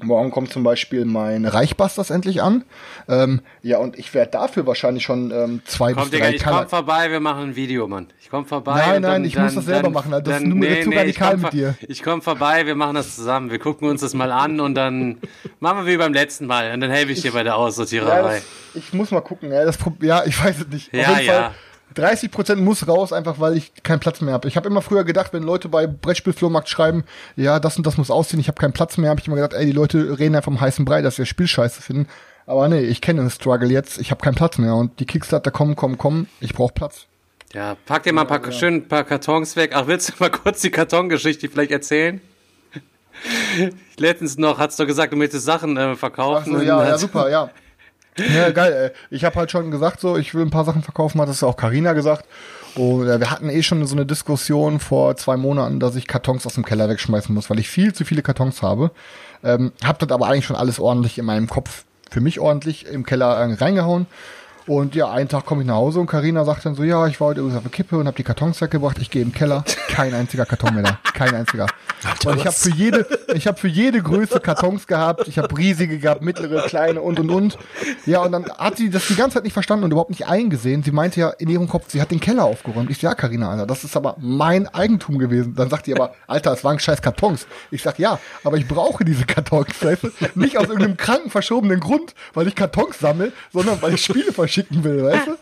morgen 0.03 0.31
kommt 0.31 0.53
zum 0.53 0.63
Beispiel 0.63 1.05
mein 1.05 1.45
Reichbusters 1.45 2.11
endlich 2.11 2.43
an. 2.43 2.65
Ähm, 3.09 3.41
ja, 3.63 3.79
und 3.79 3.99
ich 3.99 4.13
werde 4.15 4.33
dafür 4.33 4.67
wahrscheinlich 4.67 5.05
schon 5.05 5.31
ähm, 5.31 5.63
zwei 5.65 5.93
Komm, 5.93 6.05
bis 6.05 6.11
Digga, 6.11 6.25
drei 6.27 6.35
ich 6.35 6.43
Color- 6.45 6.61
komm 6.61 6.69
vorbei, 6.69 7.11
wir 7.11 7.21
machen 7.21 7.43
ein 7.51 7.57
Video, 7.57 7.87
Mann. 7.87 8.09
Ich 8.21 8.31
komm 8.31 8.47
vorbei. 8.47 8.75
Nein, 8.75 8.89
nein, 8.91 9.03
dann, 9.03 9.25
ich 9.25 9.35
dann, 9.35 9.45
muss 9.45 9.55
das 9.55 9.65
selber 9.67 9.83
dann, 9.83 9.93
machen. 9.93 10.11
Das 10.25 10.41
ist 10.41 10.47
nur 10.47 10.59
nee, 10.59 10.83
zu 10.83 10.89
nee, 10.91 10.99
radikal 10.99 11.37
ich 11.37 11.43
mit 11.43 11.53
dir. 11.53 11.75
Ich 11.89 12.03
komm 12.03 12.23
vorbei, 12.23 12.67
wir 12.67 12.75
machen 12.75 12.95
das 12.95 13.15
zusammen. 13.15 13.51
Wir 13.51 13.59
gucken 13.59 13.89
uns 13.89 14.01
das 14.01 14.15
mal 14.15 14.33
an 14.33 14.61
und 14.61 14.75
dann 14.75 15.19
machen 15.61 15.85
wir 15.87 15.93
wie 15.93 15.97
beim 15.97 16.13
letzten 16.13 16.47
Mal. 16.47 16.73
Und 16.73 16.81
dann 16.81 16.91
helfe 16.91 17.13
ich 17.13 17.23
dir 17.23 17.33
bei 17.33 17.43
der 17.43 17.53
Ja, 17.53 17.59
Aussortiererei. 17.59 18.43
das, 18.75 18.83
ich 18.83 18.93
muss 18.93 19.11
mal 19.11 19.21
gucken. 19.21 19.53
Ja, 19.53 19.65
das, 19.65 19.79
ja 20.01 20.25
ich 20.25 20.43
weiß 20.43 20.61
es 20.61 20.69
nicht. 20.69 20.93
Ja, 20.93 21.03
Auf 21.13 21.19
jeden 21.19 21.27
ja. 21.27 21.33
Fall, 21.35 21.51
30% 21.97 22.57
muss 22.57 22.87
raus, 22.89 23.13
einfach 23.13 23.41
weil 23.41 23.57
ich 23.57 23.73
keinen 23.83 24.01
Platz 24.01 24.21
mehr 24.21 24.35
habe. 24.35 24.49
Ich 24.49 24.57
habe 24.57 24.69
immer 24.69 24.83
früher 24.83 25.05
gedacht, 25.05 25.33
wenn 25.33 25.43
Leute 25.43 25.69
bei 25.69 25.87
Brettspielflohmarkt 25.87 26.69
schreiben, 26.69 27.05
ja, 27.37 27.61
das 27.61 27.77
und 27.77 27.87
das 27.87 27.97
muss 27.97 28.11
ausziehen, 28.11 28.41
ich 28.41 28.49
habe 28.49 28.61
keinen 28.61 28.73
Platz 28.73 28.97
mehr, 28.97 29.11
habe 29.11 29.21
ich 29.21 29.27
immer 29.27 29.37
gedacht, 29.37 29.55
ey, 29.55 29.67
die 29.67 29.73
Leute 29.73 30.19
reden 30.19 30.35
einfach 30.35 30.45
vom 30.45 30.61
heißen 30.61 30.85
Brei, 30.85 31.03
dass 31.03 31.19
wir 31.19 31.23
das 31.23 31.29
Spiel 31.29 31.47
scheiße 31.47 31.83
finden. 31.83 32.09
Aber 32.47 32.69
nee, 32.69 32.81
ich 32.81 33.01
kenne 33.01 33.23
den 33.23 33.31
Struggle 33.31 33.71
jetzt, 33.71 33.99
ich 33.99 34.11
habe 34.11 34.23
keinen 34.23 34.35
Platz 34.35 34.59
mehr 34.59 34.75
und 34.75 35.01
die 35.01 35.07
Kickstarter 35.07 35.51
kommen, 35.51 35.77
kommen, 35.77 35.97
kommen, 35.97 36.29
ich 36.41 36.53
brauche 36.53 36.75
Platz. 36.75 37.07
Ja, 37.55 37.77
pack 37.87 38.03
dir 38.03 38.13
mal 38.13 38.23
ein 38.23 38.27
paar, 38.27 38.51
schön 38.51 38.75
ein 38.75 38.89
paar 38.89 39.05
Kartons 39.05 39.55
weg. 39.55 39.71
Ach, 39.75 39.87
willst 39.87 40.09
du 40.09 40.13
mal 40.19 40.31
kurz 40.31 40.61
die 40.61 40.71
Kartongeschichte 40.71 41.49
vielleicht 41.49 41.71
erzählen? 41.71 42.21
Letztens 43.97 44.37
noch 44.39 44.59
hast 44.59 44.79
du 44.81 44.87
gesagt, 44.87 45.13
du 45.13 45.17
möchtest 45.17 45.45
Sachen 45.45 45.77
äh, 45.77 45.93
Ach 45.93 45.97
verkaufen. 45.97 46.53
so, 46.53 46.59
und 46.59 46.67
ja, 46.67 46.85
ja, 46.85 46.99
super, 46.99 47.31
ja. 47.31 47.51
Ja, 48.17 48.51
geil, 48.51 48.73
ey. 48.73 48.91
Ich 49.11 49.25
habe 49.25 49.37
halt 49.37 49.51
schon 49.51 49.71
gesagt, 49.71 50.01
so, 50.01 50.17
ich 50.17 50.35
will 50.35 50.43
ein 50.43 50.51
paar 50.51 50.65
Sachen 50.65 50.83
verkaufen, 50.83 51.21
hat 51.21 51.29
das 51.29 51.43
auch 51.43 51.57
Karina 51.57 51.95
gesagt. 51.95 52.27
Und 52.77 53.09
äh, 53.09 53.19
wir 53.19 53.31
hatten 53.31 53.49
eh 53.49 53.63
schon 53.63 53.85
so 53.87 53.95
eine 53.95 54.07
Diskussion 54.07 54.81
vor 54.81 55.17
zwei 55.17 55.37
Monaten, 55.37 55.81
dass 55.81 55.97
ich 55.97 56.07
Kartons 56.07 56.47
aus 56.47 56.55
dem 56.55 56.65
Keller 56.65 56.89
wegschmeißen 56.89 57.35
muss, 57.35 57.51
weil 57.51 57.59
ich 57.59 57.69
viel 57.69 57.93
zu 57.93 58.05
viele 58.05 58.23
Kartons 58.23 58.63
habe. 58.63 58.91
Ähm, 59.43 59.73
hab 59.85 59.99
das 59.99 60.11
aber 60.11 60.27
eigentlich 60.27 60.47
schon 60.47 60.57
alles 60.57 60.79
ordentlich 60.79 61.19
in 61.19 61.25
meinem 61.25 61.49
Kopf, 61.49 61.85
für 62.11 62.21
mich 62.21 62.41
ordentlich 62.41 62.87
im 62.87 63.05
Keller 63.05 63.37
äh, 63.37 63.55
reingehauen. 63.55 64.07
Und 64.67 64.95
ja, 64.95 65.11
einen 65.11 65.29
Tag 65.29 65.45
komme 65.45 65.61
ich 65.61 65.67
nach 65.67 65.75
Hause 65.75 66.01
und 66.01 66.07
Karina 66.07 66.43
sagt 66.45 66.65
dann 66.65 66.75
so, 66.75 66.85
ja, 66.85 67.07
ich 67.07 67.21
war 67.21 67.29
heute 67.29 67.41
übrigens 67.41 67.59
auf 67.59 67.65
der 67.65 67.73
Kippe 67.73 67.99
und 67.99 68.07
habe 68.07 68.17
die 68.17 68.23
Kartons 68.23 68.63
weggebracht. 68.63 68.97
Ich 68.99 69.11
gehe 69.11 69.21
im 69.21 69.33
Keller, 69.33 69.63
kein 69.89 70.15
einziger 70.15 70.47
Karton 70.47 70.75
mehr 70.75 70.83
da, 70.83 70.99
kein 71.13 71.35
einziger. 71.35 71.67
und 72.25 72.39
ich 72.39 72.47
habe 72.47 72.57
für 72.57 72.71
jede, 72.71 73.07
ich 73.35 73.47
habe 73.47 73.59
für 73.59 73.69
jede 73.69 74.03
Größe 74.03 74.41
Kartons 74.41 74.87
gehabt. 74.87 75.29
Ich 75.29 75.39
habe 75.39 75.55
riesige 75.57 75.99
gehabt, 75.99 76.23
mittlere, 76.23 76.63
kleine 76.67 77.03
und 77.03 77.21
und 77.21 77.31
und. 77.31 77.59
Ja, 78.07 78.23
und 78.23 78.33
dann 78.33 78.47
hat 78.57 78.79
sie 78.79 78.89
das 78.89 79.07
die 79.07 79.17
ganze 79.17 79.35
Zeit 79.35 79.45
nicht 79.45 79.53
verstanden 79.53 79.85
und 79.85 79.91
überhaupt 79.91 80.11
nicht 80.11 80.27
eingesehen. 80.27 80.83
Sie 80.83 80.93
meinte 80.93 81.21
ja 81.21 81.29
in 81.29 81.51
ihrem 81.51 81.69
Kopf, 81.69 81.87
sie 81.89 82.01
hat 82.01 82.11
den 82.11 82.21
Keller 82.21 82.45
aufgeräumt. 82.45 82.91
Ich 82.91 82.99
so, 82.99 83.07
ja, 83.07 83.15
Karina, 83.15 83.51
Alter, 83.51 83.67
das 83.67 83.85
ist 83.85 83.97
aber 83.97 84.17
mein 84.19 84.67
Eigentum 84.69 85.19
gewesen. 85.19 85.55
Dann 85.55 85.69
sagt 85.69 85.87
die 85.87 85.95
aber, 85.95 86.15
Alter, 86.27 86.53
es 86.53 86.65
waren 86.65 86.79
scheiß 86.79 87.03
Kartons. 87.03 87.47
Ich 87.71 87.83
sag, 87.83 87.99
ja, 87.99 88.19
aber 88.45 88.57
ich 88.57 88.67
brauche 88.67 89.05
diese 89.05 89.27
Kartons? 89.27 89.69
Nicht 90.35 90.57
aus 90.57 90.69
irgendeinem 90.69 90.97
kranken, 90.97 91.31
verschobenen 91.31 91.81
Grund, 91.81 92.15
weil 92.33 92.49
ich 92.49 92.55
Kartons 92.55 92.99
sammle, 92.99 93.33
sondern 93.53 93.83
weil 93.83 93.95
ich 93.95 94.05
Spiele 94.05 94.33
verschicken 94.55 94.85
will, 94.85 95.05
weißt 95.05 95.27
du? 95.27 95.35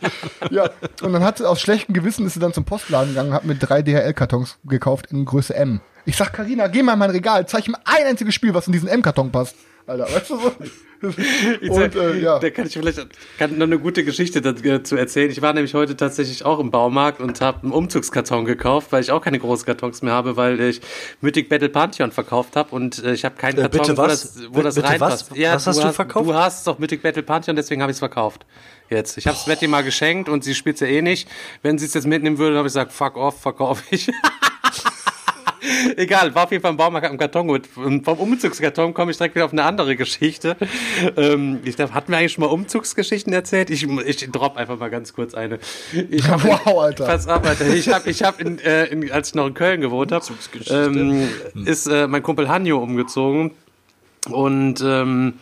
Ja, 0.55 0.71
und 1.03 1.13
dann 1.13 1.23
hat 1.23 1.39
sie 1.39 1.49
aus 1.49 1.61
schlechtem 1.61 1.95
Gewissen 1.95 2.27
ist 2.27 2.35
sie 2.35 2.41
dann 2.41 2.53
zum 2.53 2.65
Postladen 2.65 3.11
gegangen 3.11 3.31
und 3.31 3.35
hat 3.35 3.45
mir 3.45 3.55
drei 3.55 3.83
DHL-Kartons 3.83 4.59
gekauft 4.65 5.07
in 5.11 5.25
Größe 5.25 5.55
M. 5.55 5.81
Ich 6.05 6.17
sag, 6.17 6.33
Karina, 6.33 6.67
geh 6.67 6.83
mal 6.83 6.95
in 6.95 6.99
mein 6.99 7.11
Regal, 7.11 7.47
zeig 7.47 7.69
mir 7.69 7.79
ein 7.85 8.07
einziges 8.07 8.35
Spiel, 8.35 8.55
was 8.55 8.67
in 8.67 8.73
diesen 8.73 8.89
M-Karton 8.89 9.31
passt. 9.31 9.55
Alter, 9.87 10.05
weißt 10.05 10.31
du 10.31 10.37
so? 10.39 10.53
Und, 11.03 11.97
äh, 11.97 12.19
ja. 12.21 12.39
Da 12.39 12.51
kann 12.51 12.67
ich 12.69 12.75
vielleicht 12.75 13.05
kann 13.37 13.59
noch 13.59 13.67
eine 13.67 13.81
gute 13.81 14.05
Geschichte 14.05 14.41
dazu 14.41 14.95
erzählen. 14.97 15.31
Ich 15.33 15.43
war 15.43 15.53
nämlich 15.53 15.75
heute 15.75 15.97
tatsächlich 15.97 16.45
auch 16.45 16.61
im 16.61 16.71
Baumarkt 16.71 17.21
und 17.21 17.41
habe 17.41 17.65
einen 17.65 17.73
Umzugskarton 17.73 18.45
gekauft, 18.45 18.93
weil 18.93 19.03
ich 19.03 19.11
auch 19.11 19.21
keine 19.21 19.41
großen 19.41 19.67
Kartons 19.67 20.03
mehr 20.03 20.13
habe, 20.13 20.37
weil 20.37 20.61
ich 20.61 20.81
Mythic 21.21 21.49
Battle 21.49 21.71
Pantheon 21.71 22.13
verkauft 22.13 22.55
habe 22.55 22.73
und 22.77 23.03
äh, 23.03 23.15
ich 23.15 23.25
habe 23.25 23.35
keinen 23.35 23.59
Äh, 23.59 23.63
Karton, 23.63 23.81
bitte 23.81 23.97
wo 23.97 24.03
was? 24.03 24.35
das, 24.35 24.43
wo 24.53 24.63
das 24.63 24.75
Bitte 24.77 24.89
reinpasst. 24.91 25.31
was? 25.33 25.39
Was 25.41 25.67
hast 25.67 25.83
du 25.83 25.93
verkauft? 25.93 26.29
Du 26.29 26.35
hast 26.35 26.67
doch 26.69 26.79
Mythic 26.79 27.03
Battle 27.03 27.25
Pantheon, 27.25 27.57
deswegen 27.57 27.83
habe 27.83 27.91
ich 27.91 27.97
es 27.97 28.01
verkauft. 28.01 28.47
Jetzt. 28.89 29.19
Ich 29.19 29.27
habe 29.27 29.37
es 29.37 29.45
Betty 29.47 29.67
mal 29.67 29.83
geschenkt 29.83 30.29
und 30.29 30.45
sie 30.45 30.55
spielt 30.55 30.79
ja 30.81 30.87
eh 30.87 31.03
nicht. 31.03 31.27
Wenn 31.63 31.79
sie 31.79 31.87
es 31.87 31.95
jetzt 31.95 32.07
mitnehmen 32.07 32.39
würde, 32.39 32.57
habe 32.59 32.69
ich 32.69 32.75
gesagt, 32.75 32.93
fuck 32.93 33.17
off, 33.17 33.41
verkaufe 33.41 33.83
ich. 33.91 34.09
Egal, 35.97 36.35
war 36.35 36.45
auf 36.45 36.51
jeden 36.51 36.63
Fall 36.63 36.73
im 36.73 36.77
Baumarkt 36.77 37.09
am 37.09 37.19
Karton 37.19 37.49
und 37.51 37.67
vom 37.67 38.19
Umzugskarton 38.19 38.95
komme 38.95 39.11
ich 39.11 39.17
direkt 39.17 39.35
wieder 39.35 39.45
auf 39.45 39.53
eine 39.53 39.65
andere 39.65 39.97
Geschichte. 39.97 40.57
Ähm, 41.17 41.61
ich 41.65 41.77
glaube, 41.77 41.95
hatten 41.95 42.11
wir 42.11 42.19
eigentlich 42.19 42.33
schon 42.33 42.45
mal 42.45 42.51
Umzugsgeschichten 42.51 43.33
erzählt? 43.33 43.71
Ich, 43.71 43.85
ich 43.85 44.31
drop 44.31 44.57
einfach 44.57 44.79
mal 44.79 44.91
ganz 44.91 45.13
kurz 45.13 45.35
eine. 45.35 45.59
Ich 46.11 46.29
hab, 46.29 46.43
Wow, 46.67 46.83
Alter. 46.83 47.07
Pass 47.07 47.29
auf, 47.29 47.45
Alter. 47.45 47.73
Ich 47.73 47.89
habe, 47.89 48.11
ich 48.11 48.23
hab 48.23 48.41
in, 48.41 48.59
äh, 48.59 48.87
in, 48.87 49.11
als 49.13 49.29
ich 49.29 49.35
noch 49.35 49.47
in 49.47 49.55
Köln 49.55 49.81
gewohnt 49.81 50.13
habe, 50.13 50.25
ähm, 50.69 51.29
ist 51.65 51.87
äh, 51.87 52.07
mein 52.07 52.23
Kumpel 52.23 52.49
Hanjo 52.49 52.79
umgezogen 52.79 53.53
und 54.31 54.81
ähm, 54.85 55.35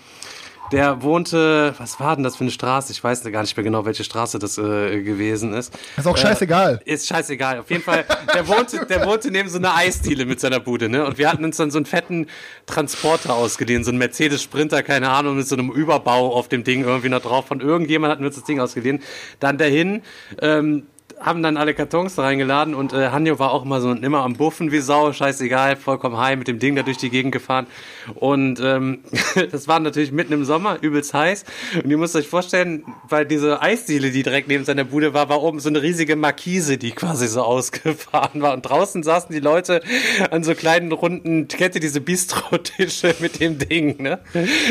der 0.72 1.02
wohnte, 1.02 1.74
was 1.78 1.98
war 2.00 2.14
denn 2.14 2.24
das 2.24 2.36
für 2.36 2.44
eine 2.44 2.50
Straße? 2.50 2.92
Ich 2.92 3.02
weiß 3.02 3.24
gar 3.30 3.42
nicht 3.42 3.56
mehr 3.56 3.64
genau, 3.64 3.84
welche 3.84 4.04
Straße 4.04 4.38
das 4.38 4.58
äh, 4.58 5.02
gewesen 5.02 5.52
ist. 5.52 5.72
Ist 5.96 6.06
auch 6.06 6.16
scheißegal. 6.16 6.80
Ist 6.84 7.06
scheißegal. 7.06 7.60
Auf 7.60 7.70
jeden 7.70 7.82
Fall, 7.82 8.04
der 8.34 8.46
wohnte, 8.46 8.86
der 8.86 9.06
wohnte 9.06 9.30
neben 9.30 9.48
so 9.48 9.58
einer 9.58 9.74
Eisdiele 9.74 10.26
mit 10.26 10.40
seiner 10.40 10.60
Bude, 10.60 10.88
ne? 10.88 11.04
Und 11.04 11.18
wir 11.18 11.30
hatten 11.30 11.44
uns 11.44 11.56
dann 11.56 11.70
so 11.70 11.78
einen 11.78 11.86
fetten 11.86 12.26
Transporter 12.66 13.34
ausgeliehen, 13.34 13.84
so 13.84 13.90
einen 13.90 13.98
Mercedes 13.98 14.42
Sprinter, 14.42 14.82
keine 14.82 15.10
Ahnung, 15.10 15.36
mit 15.36 15.46
so 15.46 15.56
einem 15.56 15.70
Überbau 15.70 16.34
auf 16.34 16.48
dem 16.48 16.64
Ding 16.64 16.84
irgendwie 16.84 17.08
noch 17.08 17.22
drauf. 17.22 17.46
Von 17.46 17.60
irgendjemand 17.60 18.12
hatten 18.12 18.22
wir 18.22 18.28
uns 18.28 18.36
das 18.36 18.44
Ding 18.44 18.60
ausgeliehen. 18.60 19.02
Dann 19.40 19.58
dahin, 19.58 20.02
ähm, 20.40 20.86
haben 21.20 21.42
dann 21.42 21.56
alle 21.56 21.74
Kartons 21.74 22.14
da 22.14 22.22
reingeladen 22.22 22.74
und 22.74 22.92
äh, 22.92 23.10
Hanjo 23.10 23.38
war 23.38 23.52
auch 23.52 23.64
mal 23.64 23.80
so 23.80 23.92
immer 23.92 24.20
am 24.20 24.34
Buffen 24.34 24.72
wie 24.72 24.80
Sau, 24.80 25.12
scheißegal, 25.12 25.76
vollkommen 25.76 26.16
high 26.16 26.38
mit 26.38 26.48
dem 26.48 26.58
Ding 26.58 26.74
da 26.76 26.82
durch 26.82 26.96
die 26.96 27.10
Gegend 27.10 27.32
gefahren. 27.32 27.66
Und 28.14 28.58
ähm, 28.60 29.00
das 29.52 29.68
war 29.68 29.80
natürlich 29.80 30.12
mitten 30.12 30.32
im 30.32 30.44
Sommer, 30.44 30.78
übelst 30.80 31.12
heiß. 31.12 31.44
Und 31.82 31.90
ihr 31.90 31.98
müsst 31.98 32.16
euch 32.16 32.26
vorstellen, 32.26 32.84
weil 33.08 33.26
diese 33.26 33.60
Eisdiele, 33.60 34.10
die 34.10 34.22
direkt 34.22 34.48
neben 34.48 34.64
seiner 34.64 34.84
Bude 34.84 35.12
war, 35.12 35.28
war 35.28 35.42
oben 35.42 35.60
so 35.60 35.68
eine 35.68 35.82
riesige 35.82 36.16
Markise, 36.16 36.78
die 36.78 36.92
quasi 36.92 37.28
so 37.28 37.42
ausgefahren 37.50 38.40
war. 38.40 38.54
Und 38.54 38.62
draußen 38.62 39.02
saßen 39.02 39.32
die 39.34 39.40
Leute 39.40 39.82
an 40.30 40.42
so 40.42 40.54
kleinen 40.54 40.90
runden, 40.90 41.48
kennt 41.48 41.74
ihr 41.74 41.80
diese 41.82 42.00
Bistro-Tische 42.00 43.14
mit 43.20 43.40
dem 43.40 43.58
Ding, 43.58 44.02
ne? 44.02 44.20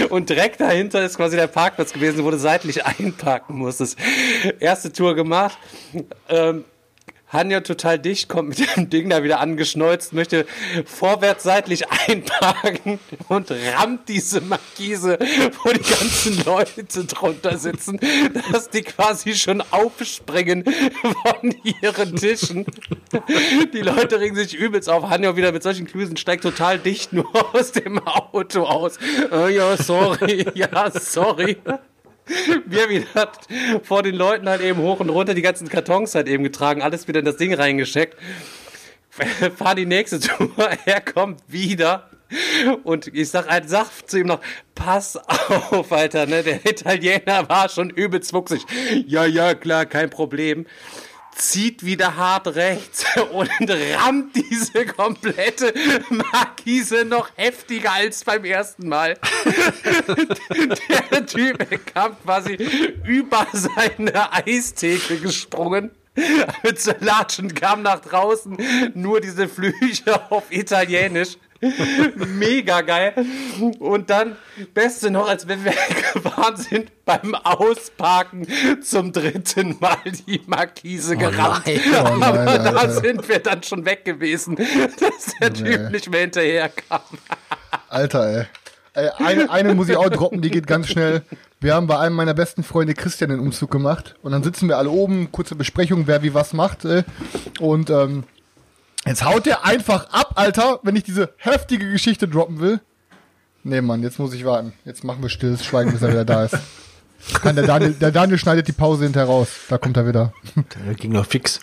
Und 0.09 0.29
direkt 0.29 0.61
dahinter 0.61 1.03
ist 1.03 1.17
quasi 1.17 1.35
der 1.35 1.47
Parkplatz 1.47 1.93
gewesen, 1.93 2.23
wo 2.23 2.31
du 2.31 2.37
seitlich 2.37 2.85
einparken 2.85 3.55
musstest. 3.55 3.97
Erste 4.59 4.91
Tour 4.91 5.15
gemacht. 5.15 5.57
Ähm, 6.39 6.65
Hanja 7.31 7.61
total 7.61 7.99
dicht, 7.99 8.27
kommt 8.27 8.49
mit 8.49 8.75
dem 8.75 8.89
Ding 8.89 9.09
da 9.09 9.23
wieder 9.23 9.39
angeschneuzt, 9.39 10.13
möchte 10.13 10.47
vorwärts 10.85 11.43
seitlich 11.43 11.87
einparken 12.07 12.99
und 13.27 13.51
rammt 13.51 14.09
diese 14.09 14.41
Markise, 14.41 15.19
wo 15.63 15.71
die 15.71 15.79
ganzen 15.79 16.43
Leute 16.43 16.83
drunter 17.05 17.57
sitzen, 17.59 17.99
dass 18.51 18.69
die 18.71 18.81
quasi 18.81 19.35
schon 19.35 19.61
aufspringen 19.69 20.63
von 20.63 21.55
ihren 21.63 22.15
Tischen. 22.15 22.65
Die 23.73 23.81
Leute 23.81 24.19
regen 24.19 24.35
sich 24.35 24.55
übelst 24.55 24.89
auf. 24.89 25.09
Hanja 25.09 25.35
wieder 25.35 25.51
mit 25.51 25.61
solchen 25.61 25.85
Klüsen 25.85 26.17
steigt 26.17 26.41
total 26.41 26.79
dicht 26.79 27.13
nur 27.13 27.27
aus 27.53 27.71
dem 27.73 27.99
Auto 28.07 28.63
aus. 28.63 28.97
Oh, 29.31 29.45
ja, 29.45 29.77
sorry, 29.77 30.47
ja, 30.55 30.89
sorry 30.99 31.57
wir 32.65 32.89
wieder 32.89 33.31
vor 33.83 34.03
den 34.03 34.15
Leuten 34.15 34.47
halt 34.47 34.61
eben 34.61 34.81
hoch 34.81 34.99
und 34.99 35.09
runter 35.09 35.33
die 35.33 35.41
ganzen 35.41 35.69
Kartons 35.69 36.15
halt 36.15 36.27
eben 36.27 36.43
getragen, 36.43 36.81
alles 36.81 37.07
wieder 37.07 37.19
in 37.19 37.25
das 37.25 37.37
Ding 37.37 37.53
reingesteckt. 37.53 38.17
Fahr 39.57 39.75
die 39.75 39.85
nächste 39.85 40.19
Tour, 40.19 40.69
er 40.85 41.01
kommt 41.01 41.41
wieder. 41.47 42.09
Und 42.83 43.07
ich 43.07 43.29
sag, 43.29 43.47
halt, 43.47 43.67
sag 43.69 43.89
zu 44.05 44.19
ihm 44.19 44.27
noch, 44.27 44.39
pass 44.75 45.17
auf, 45.17 45.91
Alter, 45.91 46.27
ne? 46.27 46.43
Der 46.43 46.63
Italiener 46.63 47.49
war 47.49 47.69
schon 47.69 47.89
übelst 47.89 48.33
wuchsig. 48.33 48.61
Ja, 49.07 49.25
ja, 49.25 49.55
klar, 49.55 49.87
kein 49.87 50.11
Problem. 50.11 50.67
Zieht 51.35 51.85
wieder 51.85 52.15
hart 52.15 52.47
rechts 52.55 53.05
und 53.31 53.49
rammt 53.69 54.35
diese 54.35 54.85
komplette 54.85 55.73
Markise 56.09 57.05
noch 57.05 57.29
heftiger 57.35 57.93
als 57.93 58.23
beim 58.23 58.43
ersten 58.45 58.87
Mal. 58.89 59.17
Der 61.11 61.25
Typ 61.25 61.85
kam 61.93 62.19
quasi 62.23 62.57
über 63.05 63.47
seine 63.53 64.33
Eistheke 64.33 65.17
gesprungen 65.17 65.91
mit 66.63 66.79
Salatschen 66.79 67.53
kam 67.53 67.81
nach 67.81 67.99
draußen 67.99 68.57
nur 68.93 69.21
diese 69.21 69.47
Flüche 69.47 70.31
auf 70.31 70.51
Italienisch. 70.51 71.37
Mega 72.37 72.81
geil. 72.81 73.13
Und 73.79 74.09
dann, 74.09 74.35
beste 74.73 75.11
noch, 75.11 75.27
als 75.27 75.47
wenn 75.47 75.63
wir 75.65 75.73
gefahren 76.13 76.55
sind, 76.57 76.91
beim 77.05 77.35
Ausparken 77.35 78.47
zum 78.81 79.11
dritten 79.11 79.77
Mal 79.79 79.97
die 80.27 80.41
Markise 80.47 81.15
Oh 81.17 81.29
nein. 81.29 81.61
Oh 81.65 82.15
nein, 82.17 82.23
Aber 82.23 82.59
da 82.59 82.69
Alter. 82.71 83.01
sind 83.01 83.27
wir 83.27 83.39
dann 83.39 83.63
schon 83.63 83.85
weg 83.85 84.05
gewesen, 84.05 84.55
dass 84.55 85.35
der 85.41 85.53
Typ 85.53 85.67
Nee. 85.67 85.89
nicht 85.91 86.09
mehr 86.09 86.21
hinterher 86.21 86.69
kam. 86.69 87.01
Alter, 87.89 88.47
ey. 88.93 89.09
eine, 89.17 89.49
eine 89.49 89.75
muss 89.75 89.89
ich 89.89 89.97
auch 89.97 90.09
droppen, 90.09 90.41
die 90.41 90.49
geht 90.49 90.67
ganz 90.67 90.87
schnell. 90.87 91.21
Wir 91.61 91.75
haben 91.75 91.87
bei 91.87 91.97
einem 91.99 92.15
meiner 92.15 92.33
besten 92.33 92.63
Freunde 92.63 92.93
Christian 92.93 93.29
den 93.31 93.39
Umzug 93.39 93.69
gemacht 93.69 94.15
und 94.21 94.31
dann 94.31 94.43
sitzen 94.43 94.69
wir 94.69 94.77
alle 94.77 94.89
oben, 94.89 95.29
kurze 95.31 95.55
Besprechung, 95.55 96.07
wer 96.07 96.23
wie 96.23 96.33
was 96.33 96.53
macht. 96.53 96.85
Und 97.59 97.89
ähm, 97.89 98.23
jetzt 99.09 99.25
haut 99.25 99.45
der 99.45 99.65
einfach 99.65 100.09
ab, 100.11 100.33
Alter, 100.35 100.79
wenn 100.83 100.95
ich 100.95 101.03
diese 101.03 101.33
heftige 101.37 101.91
Geschichte 101.91 102.27
droppen 102.27 102.59
will. 102.59 102.79
Nee, 103.63 103.81
Mann, 103.81 104.03
jetzt 104.03 104.19
muss 104.19 104.33
ich 104.33 104.45
warten. 104.45 104.73
Jetzt 104.85 105.03
machen 105.03 105.21
wir 105.21 105.29
stilles 105.29 105.65
Schweigen, 105.65 105.91
bis 105.91 106.01
er 106.01 106.09
wieder 106.09 106.25
da 106.25 106.45
ist. 106.45 106.57
Kann 107.41 107.55
der, 107.55 107.65
Daniel, 107.65 107.93
der 107.93 108.11
Daniel 108.11 108.37
schneidet 108.37 108.67
die 108.67 108.71
Pause 108.71 109.03
hinterher 109.03 109.27
raus. 109.27 109.49
Da 109.67 109.77
kommt 109.77 109.97
er 109.97 110.07
wieder. 110.07 110.31
Der 110.55 110.93
ging 110.93 111.11
noch 111.11 111.25
fix. 111.25 111.59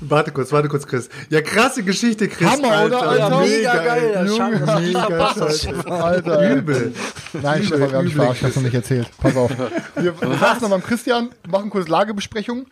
Warte 0.00 0.30
kurz, 0.30 0.52
warte 0.52 0.68
kurz, 0.68 0.86
Chris. 0.86 1.08
Ja, 1.28 1.42
krasse 1.42 1.82
Geschichte, 1.82 2.28
Chris. 2.28 2.48
Hammer, 2.48 2.84
oder, 2.84 3.02
Alter? 3.02 3.40
Mega 3.40 3.76
geil. 3.76 4.14
ey. 4.14 4.36
Schade, 4.36 4.58
dass 4.60 4.74
du 4.76 4.80
Mega 4.80 5.06
geil. 5.08 5.32
hast. 5.40 5.66
Alter. 5.86 6.54
Übel. 6.54 6.94
Nein, 7.32 7.64
Stefan, 7.64 7.90
wir 7.90 7.98
haben 7.98 8.04
dich 8.06 8.14
verarscht, 8.14 8.42
hast 8.44 8.56
du 8.56 8.60
nicht 8.60 8.74
erzählt. 8.74 9.10
Pass 9.18 9.36
auf. 9.36 9.50
Wir 9.96 10.14
saßen 10.38 10.62
noch 10.62 10.70
beim 10.70 10.84
Christian, 10.84 11.30
machen 11.48 11.68
kurz 11.68 11.88
Lagebesprechung. 11.88 12.66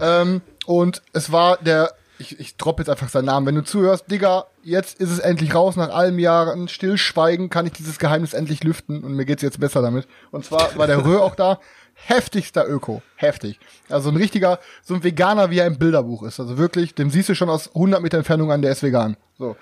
Ähm, 0.00 0.42
und 0.66 1.02
es 1.12 1.30
war 1.30 1.56
der, 1.58 1.92
ich, 2.22 2.40
ich 2.40 2.56
droppe 2.56 2.82
jetzt 2.82 2.88
einfach 2.88 3.08
seinen 3.08 3.26
Namen. 3.26 3.46
Wenn 3.46 3.54
du 3.56 3.64
zuhörst, 3.64 4.10
Digga, 4.10 4.46
jetzt 4.62 5.00
ist 5.00 5.10
es 5.10 5.18
endlich 5.18 5.54
raus. 5.54 5.76
Nach 5.76 5.90
allem 5.90 6.18
Jahren 6.18 6.68
Stillschweigen 6.68 7.50
kann 7.50 7.66
ich 7.66 7.72
dieses 7.72 7.98
Geheimnis 7.98 8.32
endlich 8.32 8.62
lüften 8.64 9.02
und 9.04 9.14
mir 9.14 9.24
geht's 9.24 9.42
jetzt 9.42 9.60
besser 9.60 9.82
damit. 9.82 10.06
Und 10.30 10.44
zwar 10.44 10.76
war 10.76 10.86
der 10.86 11.04
Rö 11.04 11.18
auch 11.18 11.34
da. 11.34 11.58
Heftigster 11.94 12.66
Öko. 12.68 13.02
Heftig. 13.16 13.60
Also 13.88 14.08
ein 14.08 14.16
richtiger, 14.16 14.58
so 14.82 14.94
ein 14.94 15.04
Veganer, 15.04 15.50
wie 15.50 15.58
er 15.58 15.66
im 15.66 15.78
Bilderbuch 15.78 16.22
ist. 16.22 16.40
Also 16.40 16.56
wirklich, 16.56 16.94
dem 16.94 17.10
siehst 17.10 17.28
du 17.28 17.34
schon 17.34 17.50
aus 17.50 17.68
100 17.74 18.00
Meter 18.00 18.18
Entfernung 18.18 18.50
an, 18.50 18.62
der 18.62 18.72
ist 18.72 18.82
vegan. 18.82 19.16
So. 19.38 19.56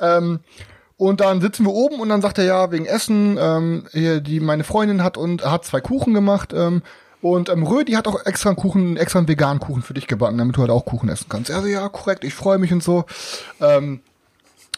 Ähm, 0.00 0.40
und 0.96 1.20
dann 1.20 1.40
sitzen 1.40 1.64
wir 1.64 1.72
oben 1.72 2.00
und 2.00 2.08
dann 2.08 2.20
sagt 2.20 2.38
er 2.38 2.44
ja 2.44 2.72
wegen 2.72 2.84
Essen, 2.84 3.38
ähm, 3.40 3.86
hier, 3.92 4.20
die 4.20 4.40
meine 4.40 4.64
Freundin 4.64 5.02
hat 5.02 5.16
und 5.16 5.44
hat 5.44 5.64
zwei 5.64 5.80
Kuchen 5.80 6.12
gemacht. 6.12 6.52
Ähm, 6.52 6.82
und 7.22 7.48
ähm, 7.48 7.62
Rö, 7.62 7.84
die 7.84 7.96
hat 7.96 8.08
auch 8.08 8.24
extra 8.24 8.50
einen 8.50 8.56
Kuchen, 8.56 8.96
extra 8.96 9.18
einen 9.18 9.28
veganen 9.28 9.60
Kuchen 9.60 9.82
für 9.82 9.94
dich 9.94 10.06
gebacken, 10.06 10.38
damit 10.38 10.56
du 10.56 10.60
halt 10.60 10.70
auch 10.70 10.84
Kuchen 10.84 11.08
essen 11.08 11.26
kannst. 11.28 11.50
Also 11.50 11.66
ja, 11.66 11.88
korrekt, 11.88 12.24
ich 12.24 12.34
freue 12.34 12.58
mich 12.58 12.72
und 12.72 12.82
so. 12.82 13.04
Ähm, 13.60 14.00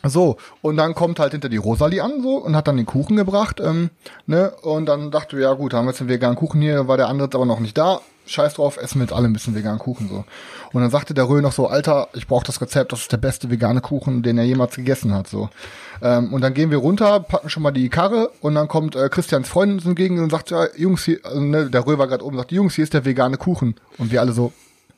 so, 0.05 0.37
und 0.63 0.77
dann 0.77 0.95
kommt 0.95 1.21
halt 1.21 1.33
hinter 1.33 1.49
die 1.49 1.59
Rosalie 1.59 2.03
an 2.03 2.23
so 2.23 2.37
und 2.37 2.57
hat 2.57 2.67
dann 2.67 2.77
den 2.77 2.87
Kuchen 2.87 3.17
gebracht, 3.17 3.61
ähm, 3.61 3.91
ne? 4.27 4.53
Und 4.63 4.87
dann 4.87 5.13
dachte 5.13 5.39
ja 5.39 5.53
gut, 5.53 5.75
haben 5.75 5.87
wir 5.87 5.93
jetzt 5.93 6.01
einen 6.01 6.11
veganen 6.11 6.37
Kuchen 6.37 6.61
hier, 6.61 6.89
war 6.89 6.97
der 6.97 7.07
andere 7.07 7.27
jetzt 7.27 7.37
aber 7.37 7.47
noch 7.47 7.61
nicht 7.61 7.79
da. 7.79 8.01
Scheiß 8.27 8.55
drauf, 8.55 8.77
essen 8.77 8.99
wir 8.99 9.05
jetzt 9.05 9.13
alle 9.13 9.27
ein 9.27 9.33
bisschen 9.33 9.55
veganen 9.55 9.79
Kuchen 9.79 10.09
so. 10.09 10.25
Und 10.73 10.83
dann 10.83 10.91
sagte 10.91 11.15
der 11.15 11.29
Rö 11.29 11.41
noch 11.41 11.53
so, 11.53 11.67
Alter, 11.67 12.09
ich 12.15 12.27
brauche 12.27 12.47
das 12.47 12.61
Rezept, 12.61 12.93
das 12.93 13.03
ist 13.03 13.13
der 13.13 13.17
beste 13.17 13.51
vegane 13.51 13.81
Kuchen, 13.81 14.23
den 14.23 14.39
er 14.39 14.45
jemals 14.45 14.77
gegessen 14.77 15.13
hat, 15.13 15.29
so. 15.29 15.51
Ähm, 16.01 16.33
und 16.33 16.41
dann 16.41 16.55
gehen 16.55 16.71
wir 16.71 16.79
runter, 16.79 17.21
packen 17.21 17.51
schon 17.51 17.63
mal 17.63 17.73
die 17.73 17.89
Karre 17.89 18.31
und 18.41 18.55
dann 18.55 18.69
kommt 18.69 18.97
äh, 18.97 19.09
Christians 19.09 19.49
Freundin 19.49 19.87
entgegen 19.87 20.19
und 20.21 20.31
sagt, 20.31 20.51
ja, 20.51 20.67
Jungs, 20.77 21.05
hier, 21.05 21.19
also, 21.25 21.41
ne, 21.41 21.69
der 21.69 21.87
Rö 21.87 21.99
war 21.99 22.07
gerade 22.07 22.25
oben, 22.25 22.37
sagt, 22.37 22.53
Jungs, 22.53 22.75
hier 22.75 22.85
ist 22.85 22.95
der 22.95 23.05
vegane 23.05 23.37
Kuchen. 23.37 23.75
Und 23.99 24.13
wir 24.13 24.21
alle 24.21 24.33
so, 24.33 24.53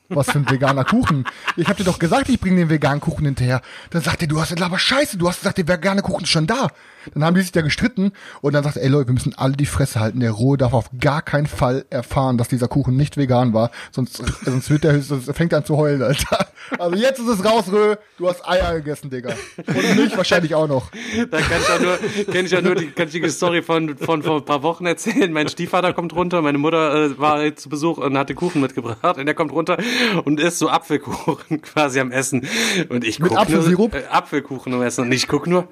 was 0.09 0.31
für 0.31 0.39
ein 0.39 0.51
veganer 0.51 0.85
Kuchen? 0.85 1.25
Ich 1.57 1.69
hab 1.69 1.77
dir 1.77 1.85
doch 1.85 1.99
gesagt, 1.99 2.29
ich 2.29 2.41
bring 2.41 2.57
den 2.57 2.69
veganen 2.69 3.01
Kuchen 3.01 3.25
hinterher. 3.25 3.63
Dann 3.91 4.03
sagt 4.03 4.23
er, 4.23 4.29
du 4.29 4.41
hast 4.41 4.61
aber 4.61 4.79
scheiße, 4.79 5.17
du 5.17 5.29
hast 5.29 5.41
gesagt, 5.41 5.59
der 5.59 5.69
vegane 5.69 6.03
Kuchen 6.03 6.25
ist 6.25 6.31
schon 6.31 6.47
da. 6.47 6.69
Dann 7.13 7.25
haben 7.25 7.35
die 7.35 7.43
sich 7.43 7.53
da 7.53 7.61
gestritten 7.61 8.13
und 8.41 8.55
dann 8.55 8.65
sagt 8.65 8.77
er, 8.77 8.83
ey 8.83 8.89
Leute, 8.89 9.09
wir 9.09 9.15
müssen 9.15 9.35
alle 9.35 9.55
die 9.55 9.67
Fresse 9.67 10.01
halten. 10.01 10.21
Der 10.21 10.31
Rohe 10.31 10.57
darf 10.57 10.73
auf 10.73 10.91
gar 10.99 11.23
keinen 11.23 11.47
Fall 11.47 11.85
erfahren, 11.91 12.39
dass 12.39 12.49
dieser 12.49 12.69
Kuchen 12.69 12.97
nicht 12.97 13.17
vegan 13.17 13.53
war. 13.53 13.71
Sonst, 13.91 14.23
sonst 14.45 14.71
wird 14.71 14.85
der, 14.85 15.01
sonst 15.03 15.31
fängt 15.35 15.53
er 15.53 15.59
an 15.59 15.65
zu 15.65 15.77
heulen, 15.77 16.03
Alter. 16.03 16.47
Also 16.79 16.97
jetzt 16.97 17.21
ist 17.21 17.29
es 17.29 17.45
raus, 17.45 17.65
Rö. 17.71 17.97
Du 18.17 18.29
hast 18.29 18.47
Eier 18.49 18.77
gegessen, 18.77 19.11
Digga. 19.11 19.35
Und 19.67 19.97
mich 19.97 20.17
wahrscheinlich 20.17 20.55
auch 20.55 20.67
noch. 20.67 20.91
Da 21.31 21.41
kann 21.41 21.61
ich 21.61 21.69
ja 21.69 21.79
nur, 21.79 21.99
kenn 22.33 22.47
ich 22.47 22.53
ja 22.53 22.61
nur 22.63 22.75
die, 22.75 22.87
kann 22.91 23.09
ich 23.09 23.13
die 23.13 23.29
Story 23.29 23.63
von, 23.63 23.97
von 23.99 24.23
vor 24.23 24.37
ein 24.37 24.45
paar 24.45 24.63
Wochen 24.63 24.87
erzählen. 24.87 25.31
Mein 25.33 25.49
Stiefvater 25.49 25.93
kommt 25.93 26.15
runter, 26.15 26.41
meine 26.41 26.59
Mutter 26.59 26.95
äh, 27.05 27.19
war 27.19 27.55
zu 27.55 27.69
Besuch 27.69 27.99
und 27.99 28.17
hatte 28.17 28.35
Kuchen 28.35 28.63
mitgebracht 28.63 29.19
und 29.19 29.27
er 29.27 29.35
kommt 29.35 29.53
runter 29.53 29.77
und 30.25 30.41
isst 30.41 30.59
so 30.59 30.69
Apfelkuchen 30.69 31.63
quasi 31.63 32.01
am 32.01 32.13
Essen. 32.13 32.47
Und 32.89 33.05
ich 33.05 33.19
Mit 33.19 33.31
guck 33.31 33.39
Apfelsirup? 33.39 33.93
Nur, 33.93 34.03
äh, 34.03 34.07
Apfelkuchen 34.07 34.73
am 34.75 34.83
Essen 34.83 35.03
und 35.03 35.13
ich 35.13 35.29
guck 35.29 35.47
nur, 35.47 35.69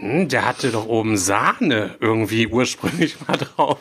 hm, 0.00 0.28
der 0.28 0.46
hatte 0.46 0.70
doch 0.70 0.86
oben 0.86 1.16
Sahne 1.16 1.96
irgendwie 2.00 2.46
ursprünglich 2.46 3.16
mal 3.26 3.36
drauf. 3.36 3.78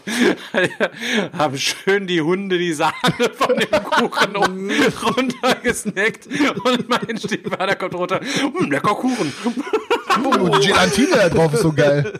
Haben 1.38 1.58
schön 1.58 2.08
die 2.08 2.22
Hunde 2.22 2.58
die 2.58 2.74
Sahne 2.74 2.94
von 3.34 3.56
dem 3.56 3.84
Kuchen 3.84 4.36
runtergesnackt 5.06 6.28
und 6.64 6.90
mein 6.90 7.18
Stiefvater 7.18 7.76
kommt 7.76 7.96
runter, 7.96 8.20
hm, 8.20 8.72
lecker 8.72 8.96
Kuchen. 8.96 9.32
Oh, 10.26 10.58
die 10.58 10.68
Gelatine 10.68 11.08
da 11.12 11.30
drauf 11.30 11.54
ist 11.54 11.62
so 11.62 11.72
geil. 11.72 12.14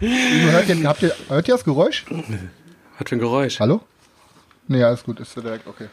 hört, 0.00 0.68
ihr, 0.68 0.88
habt 0.88 1.02
ihr, 1.02 1.14
hört 1.28 1.48
ihr 1.48 1.54
das 1.54 1.64
Geräusch? 1.64 2.04
Was 2.98 3.08
für 3.08 3.16
ein 3.16 3.20
Geräusch. 3.20 3.60
Hallo? 3.60 3.82
Nee, 4.68 4.82
alles 4.82 5.04
gut, 5.04 5.20
ist 5.20 5.36
direkt, 5.36 5.66
okay. 5.66 5.88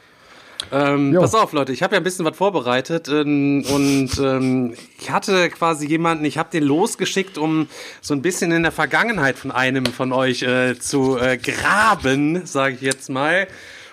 Ähm, 0.72 1.16
pass 1.18 1.34
auf, 1.34 1.54
Leute, 1.54 1.72
ich 1.72 1.82
habe 1.82 1.96
ja 1.96 2.02
ein 2.02 2.04
bisschen 2.04 2.26
was 2.26 2.36
vorbereitet 2.36 3.08
ähm, 3.08 3.64
und 3.72 4.20
ähm, 4.20 4.76
ich 5.00 5.10
hatte 5.10 5.50
quasi 5.50 5.88
jemanden, 5.88 6.26
ich 6.26 6.38
habe 6.38 6.50
den 6.52 6.64
losgeschickt, 6.64 7.38
um 7.38 7.68
so 8.02 8.14
ein 8.14 8.22
bisschen 8.22 8.52
in 8.52 8.64
der 8.64 8.72
Vergangenheit 8.72 9.38
von 9.38 9.52
einem 9.52 9.86
von 9.86 10.12
euch 10.12 10.44
äh, 10.44 10.78
zu 10.78 11.18
äh, 11.18 11.38
graben, 11.38 12.46
sage 12.46 12.76
ich 12.76 12.82
jetzt 12.82 13.10
mal. 13.10 13.48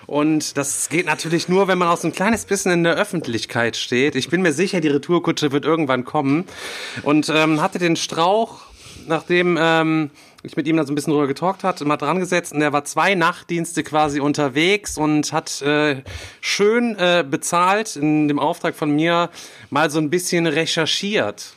Und 0.06 0.56
das 0.56 0.88
geht 0.88 1.06
natürlich 1.06 1.48
nur, 1.48 1.66
wenn 1.66 1.78
man 1.78 1.88
auch 1.88 1.96
so 1.96 2.08
ein 2.08 2.12
kleines 2.12 2.44
bisschen 2.44 2.72
in 2.72 2.84
der 2.84 2.94
Öffentlichkeit 2.94 3.76
steht. 3.76 4.14
Ich 4.14 4.28
bin 4.28 4.42
mir 4.42 4.52
sicher, 4.52 4.80
die 4.80 4.88
Retourkutsche 4.88 5.50
wird 5.50 5.64
irgendwann 5.64 6.04
kommen. 6.04 6.44
Und 7.02 7.28
ähm, 7.28 7.60
hatte 7.60 7.78
den 7.78 7.96
Strauch, 7.96 8.62
nachdem 9.08 9.58
ähm, 9.60 10.10
ich 10.46 10.56
mit 10.56 10.66
ihm 10.66 10.76
da 10.76 10.84
so 10.84 10.92
ein 10.92 10.94
bisschen 10.94 11.12
drüber 11.12 11.26
getalkt 11.26 11.64
hat, 11.64 11.84
mal 11.84 11.96
dran 11.96 12.20
gesetzt 12.20 12.52
und 12.52 12.62
er 12.62 12.72
war 12.72 12.84
zwei 12.84 13.14
Nachtdienste 13.14 13.82
quasi 13.82 14.20
unterwegs 14.20 14.96
und 14.96 15.32
hat 15.32 15.60
äh, 15.62 16.02
schön 16.40 16.96
äh, 16.98 17.24
bezahlt 17.28 17.96
in 17.96 18.28
dem 18.28 18.38
Auftrag 18.38 18.76
von 18.76 18.90
mir 18.90 19.30
mal 19.70 19.90
so 19.90 19.98
ein 19.98 20.08
bisschen 20.08 20.46
recherchiert. 20.46 21.54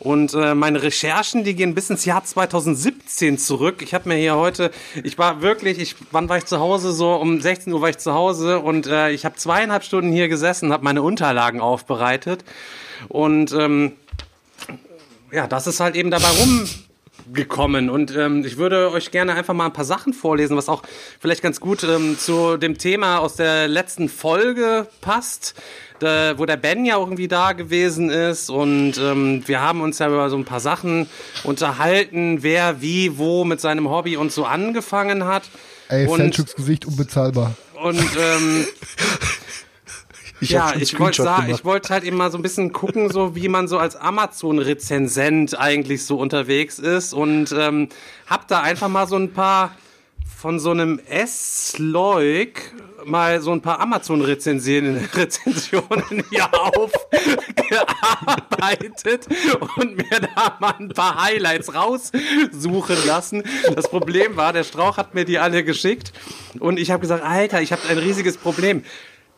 Und 0.00 0.34
äh, 0.34 0.54
meine 0.54 0.82
Recherchen, 0.82 1.44
die 1.44 1.54
gehen 1.54 1.74
bis 1.74 1.88
ins 1.88 2.04
Jahr 2.04 2.24
2017 2.24 3.38
zurück. 3.38 3.80
Ich 3.80 3.94
habe 3.94 4.08
mir 4.08 4.16
hier 4.16 4.34
heute, 4.36 4.70
ich 5.02 5.18
war 5.18 5.40
wirklich, 5.40 5.78
ich, 5.78 5.94
wann 6.10 6.28
war 6.28 6.38
ich 6.38 6.46
zu 6.46 6.58
Hause? 6.58 6.92
So 6.92 7.14
um 7.14 7.40
16 7.40 7.72
Uhr 7.72 7.80
war 7.80 7.90
ich 7.90 7.98
zu 7.98 8.12
Hause 8.12 8.58
und 8.58 8.86
äh, 8.86 9.10
ich 9.10 9.24
habe 9.24 9.36
zweieinhalb 9.36 9.84
Stunden 9.84 10.10
hier 10.10 10.28
gesessen, 10.28 10.72
habe 10.72 10.82
meine 10.82 11.02
Unterlagen 11.02 11.60
aufbereitet 11.60 12.44
und 13.08 13.52
ähm, 13.52 13.92
ja, 15.30 15.46
das 15.46 15.66
ist 15.66 15.80
halt 15.80 15.94
eben 15.94 16.10
dabei 16.10 16.28
rumgekommen. 17.26 17.90
Und 17.90 18.16
ähm, 18.16 18.44
ich 18.44 18.56
würde 18.56 18.90
euch 18.90 19.10
gerne 19.10 19.34
einfach 19.34 19.54
mal 19.54 19.66
ein 19.66 19.72
paar 19.72 19.84
Sachen 19.84 20.12
vorlesen, 20.12 20.56
was 20.56 20.68
auch 20.68 20.82
vielleicht 21.20 21.42
ganz 21.42 21.60
gut 21.60 21.84
ähm, 21.84 22.18
zu 22.18 22.56
dem 22.56 22.78
Thema 22.78 23.18
aus 23.18 23.36
der 23.36 23.68
letzten 23.68 24.08
Folge 24.08 24.86
passt, 25.00 25.54
da, 26.00 26.38
wo 26.38 26.46
der 26.46 26.56
Ben 26.56 26.84
ja 26.84 26.96
auch 26.96 27.06
irgendwie 27.06 27.28
da 27.28 27.52
gewesen 27.52 28.10
ist. 28.10 28.50
Und 28.50 28.98
ähm, 28.98 29.42
wir 29.46 29.60
haben 29.60 29.80
uns 29.80 29.98
ja 29.98 30.08
über 30.08 30.30
so 30.30 30.36
ein 30.36 30.44
paar 30.44 30.60
Sachen 30.60 31.08
unterhalten, 31.44 32.42
wer 32.42 32.80
wie 32.80 33.18
wo 33.18 33.44
mit 33.44 33.60
seinem 33.60 33.88
Hobby 33.88 34.16
und 34.16 34.32
so 34.32 34.44
angefangen 34.44 35.24
hat. 35.24 35.44
Ey, 35.88 36.06
und, 36.06 36.16
Selchuks 36.18 36.54
Gesicht 36.54 36.86
unbezahlbar. 36.86 37.54
und 37.82 37.98
ähm, 38.18 38.66
Ich 40.44 40.50
ja, 40.50 40.74
ich 40.78 41.00
wollte 41.00 41.22
sagen, 41.22 41.46
gemacht. 41.46 41.60
ich 41.60 41.64
wollte 41.64 41.88
halt 41.88 42.04
eben 42.04 42.18
mal 42.18 42.30
so 42.30 42.38
ein 42.38 42.42
bisschen 42.42 42.72
gucken, 42.72 43.10
so 43.10 43.34
wie 43.34 43.48
man 43.48 43.66
so 43.66 43.78
als 43.78 43.96
Amazon-Rezensent 43.96 45.58
eigentlich 45.58 46.04
so 46.04 46.18
unterwegs 46.18 46.78
ist 46.78 47.14
und 47.14 47.50
ähm, 47.52 47.88
hab 48.26 48.46
da 48.48 48.60
einfach 48.60 48.88
mal 48.88 49.06
so 49.06 49.16
ein 49.16 49.32
paar 49.32 49.74
von 50.36 50.60
so 50.60 50.72
einem 50.72 51.00
S-Leuk 51.08 52.60
mal 53.06 53.40
so 53.40 53.52
ein 53.52 53.62
paar 53.62 53.80
Amazon-Rezensionen 53.80 55.08
Rezensionen 55.14 56.22
hier 56.28 56.52
aufgearbeitet 56.52 59.26
und 59.78 59.96
mir 59.96 60.20
da 60.20 60.58
mal 60.60 60.74
ein 60.78 60.90
paar 60.90 61.24
Highlights 61.24 61.74
raussuchen 61.74 63.06
lassen. 63.06 63.44
Das 63.74 63.88
Problem 63.88 64.36
war, 64.36 64.52
der 64.52 64.64
Strauch 64.64 64.98
hat 64.98 65.14
mir 65.14 65.24
die 65.24 65.38
alle 65.38 65.64
geschickt 65.64 66.12
und 66.60 66.78
ich 66.78 66.90
habe 66.90 67.00
gesagt, 67.00 67.24
Alter, 67.24 67.62
ich 67.62 67.72
habe 67.72 67.88
ein 67.88 67.96
riesiges 67.96 68.36
Problem. 68.36 68.84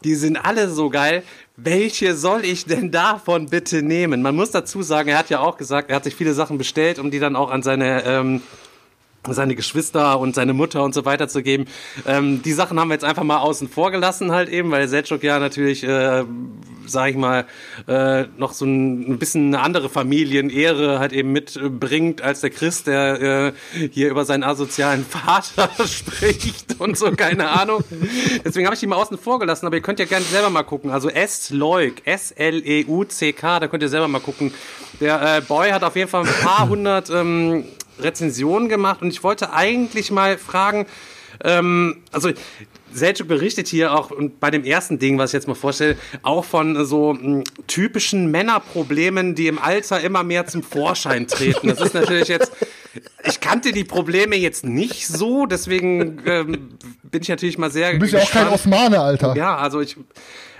Die 0.04 0.14
sind 0.14 0.36
alle 0.36 0.68
so 0.68 0.90
geil. 0.90 1.22
Welche 1.56 2.14
soll 2.14 2.44
ich 2.44 2.66
denn 2.66 2.90
davon 2.90 3.46
bitte 3.48 3.82
nehmen? 3.82 4.22
Man 4.22 4.36
muss 4.36 4.50
dazu 4.50 4.82
sagen, 4.82 5.08
er 5.08 5.18
hat 5.18 5.30
ja 5.30 5.40
auch 5.40 5.56
gesagt, 5.56 5.90
er 5.90 5.96
hat 5.96 6.04
sich 6.04 6.14
viele 6.14 6.34
Sachen 6.34 6.58
bestellt, 6.58 6.98
um 6.98 7.10
die 7.10 7.18
dann 7.18 7.34
auch 7.34 7.50
an 7.50 7.62
seine 7.62 8.04
ähm, 8.04 8.42
seine 9.34 9.54
Geschwister 9.54 10.18
und 10.18 10.34
seine 10.34 10.52
Mutter 10.52 10.82
und 10.82 10.94
so 10.94 11.04
weiter 11.04 11.28
zu 11.28 11.42
geben. 11.42 11.66
Ähm, 12.06 12.42
die 12.42 12.52
Sachen 12.52 12.78
haben 12.78 12.88
wir 12.88 12.94
jetzt 12.94 13.04
einfach 13.04 13.24
mal 13.24 13.38
außen 13.38 13.68
vor 13.68 13.90
gelassen 13.90 14.32
halt 14.32 14.48
eben, 14.48 14.70
weil 14.70 14.88
Selchuk 14.88 15.22
ja 15.22 15.38
natürlich, 15.38 15.84
äh, 15.84 16.24
sag 16.86 17.10
ich 17.10 17.16
mal, 17.16 17.46
äh, 17.88 18.24
noch 18.36 18.52
so 18.52 18.64
ein, 18.64 19.12
ein 19.12 19.18
bisschen 19.18 19.54
eine 19.54 19.62
andere 19.62 19.88
Familienehre 19.88 20.98
halt 20.98 21.12
eben 21.12 21.32
mitbringt 21.32 22.22
als 22.22 22.40
der 22.40 22.50
Christ, 22.50 22.86
der 22.86 23.52
äh, 23.74 23.88
hier 23.90 24.10
über 24.10 24.24
seinen 24.24 24.44
asozialen 24.44 25.04
Vater 25.08 25.68
spricht 25.86 26.80
und 26.80 26.96
so, 26.96 27.10
keine 27.12 27.50
Ahnung. 27.50 27.84
Deswegen 28.44 28.66
habe 28.66 28.74
ich 28.74 28.80
die 28.80 28.86
mal 28.86 28.96
außen 28.96 29.18
vor 29.18 29.38
gelassen, 29.38 29.66
aber 29.66 29.76
ihr 29.76 29.82
könnt 29.82 29.98
ja 29.98 30.04
gerne 30.04 30.24
selber 30.24 30.50
mal 30.50 30.62
gucken. 30.62 30.90
Also 30.90 31.08
S-Leuk, 31.08 31.94
S-L-E-U-C-K, 32.04 33.60
da 33.60 33.68
könnt 33.68 33.82
ihr 33.82 33.88
selber 33.88 34.08
mal 34.08 34.20
gucken. 34.20 34.52
Der 35.00 35.36
äh, 35.36 35.40
Boy 35.40 35.70
hat 35.70 35.84
auf 35.84 35.96
jeden 35.96 36.08
Fall 36.08 36.24
ein 36.24 36.34
paar 36.42 36.68
hundert 36.68 37.10
ähm, 37.10 37.64
Rezensionen 37.98 38.68
gemacht 38.68 39.02
und 39.02 39.08
ich 39.08 39.22
wollte 39.22 39.52
eigentlich 39.52 40.10
mal 40.10 40.38
fragen, 40.38 40.86
ähm, 41.44 42.02
also 42.12 42.30
Selchuk 42.92 43.28
berichtet 43.28 43.68
hier 43.68 43.92
auch 43.92 44.10
bei 44.40 44.50
dem 44.50 44.64
ersten 44.64 44.98
Ding, 44.98 45.18
was 45.18 45.30
ich 45.30 45.34
jetzt 45.34 45.48
mal 45.48 45.54
vorstelle, 45.54 45.96
auch 46.22 46.44
von 46.44 46.84
so 46.86 47.10
m, 47.10 47.20
hm, 47.20 47.44
typischen 47.66 48.30
Männerproblemen, 48.30 49.34
die 49.34 49.48
im 49.48 49.58
Alter 49.58 50.00
immer 50.00 50.22
mehr 50.22 50.46
zum 50.46 50.62
Vorschein 50.62 51.26
treten. 51.26 51.68
Das 51.68 51.80
ist 51.80 51.94
natürlich 51.94 52.28
jetzt, 52.28 52.52
ich 53.24 53.40
kannte 53.40 53.72
die 53.72 53.84
Probleme 53.84 54.36
jetzt 54.36 54.64
nicht 54.64 55.06
so, 55.06 55.46
deswegen 55.46 56.22
ähm, 56.26 56.78
bin 57.02 57.22
ich 57.22 57.28
natürlich 57.28 57.58
mal 57.58 57.70
sehr. 57.70 57.92
Du 57.92 57.98
bist 57.98 58.14
ja 58.14 58.20
auch 58.20 58.30
kein 58.30 58.48
Osmane, 58.48 59.00
Alter. 59.00 59.36
Ja, 59.36 59.56
also 59.56 59.80
ich. 59.80 59.96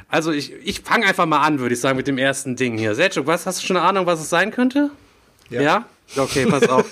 Also 0.08 0.30
ich, 0.30 0.52
ich 0.62 0.82
fange 0.82 1.04
einfach 1.04 1.26
mal 1.26 1.40
an, 1.40 1.58
würde 1.58 1.74
ich 1.74 1.80
sagen, 1.80 1.96
mit 1.96 2.06
dem 2.06 2.16
ersten 2.16 2.54
Ding 2.54 2.78
hier. 2.78 2.94
Selchuk, 2.94 3.26
was 3.26 3.44
hast 3.44 3.60
du 3.60 3.66
schon 3.66 3.76
eine 3.76 3.84
Ahnung, 3.84 4.06
was 4.06 4.20
es 4.20 4.30
sein 4.30 4.52
könnte? 4.52 4.90
Ja. 5.50 5.60
ja? 5.60 5.84
Okay, 6.16 6.46
pass 6.46 6.68
auf. 6.68 6.86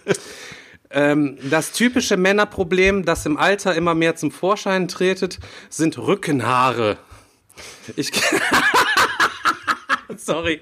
ähm, 0.90 1.36
das 1.50 1.72
typische 1.72 2.16
Männerproblem, 2.16 3.04
das 3.04 3.26
im 3.26 3.36
Alter 3.36 3.74
immer 3.74 3.94
mehr 3.94 4.16
zum 4.16 4.30
Vorschein 4.30 4.88
tretet, 4.88 5.38
sind 5.68 5.98
Rückenhaare. 5.98 6.98
Ich. 7.96 8.10
Sorry. 10.16 10.60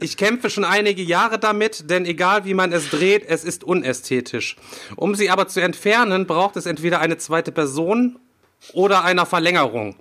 Ich 0.00 0.16
kämpfe 0.16 0.48
schon 0.48 0.64
einige 0.64 1.02
Jahre 1.02 1.38
damit, 1.38 1.90
denn 1.90 2.06
egal 2.06 2.44
wie 2.44 2.54
man 2.54 2.72
es 2.72 2.90
dreht, 2.90 3.24
es 3.26 3.44
ist 3.44 3.64
unästhetisch. 3.64 4.56
Um 4.96 5.14
sie 5.14 5.30
aber 5.30 5.48
zu 5.48 5.60
entfernen, 5.60 6.26
braucht 6.26 6.56
es 6.56 6.66
entweder 6.66 7.00
eine 7.00 7.18
zweite 7.18 7.52
Person 7.52 8.18
oder 8.72 9.04
einer 9.04 9.26
Verlängerung. 9.26 9.96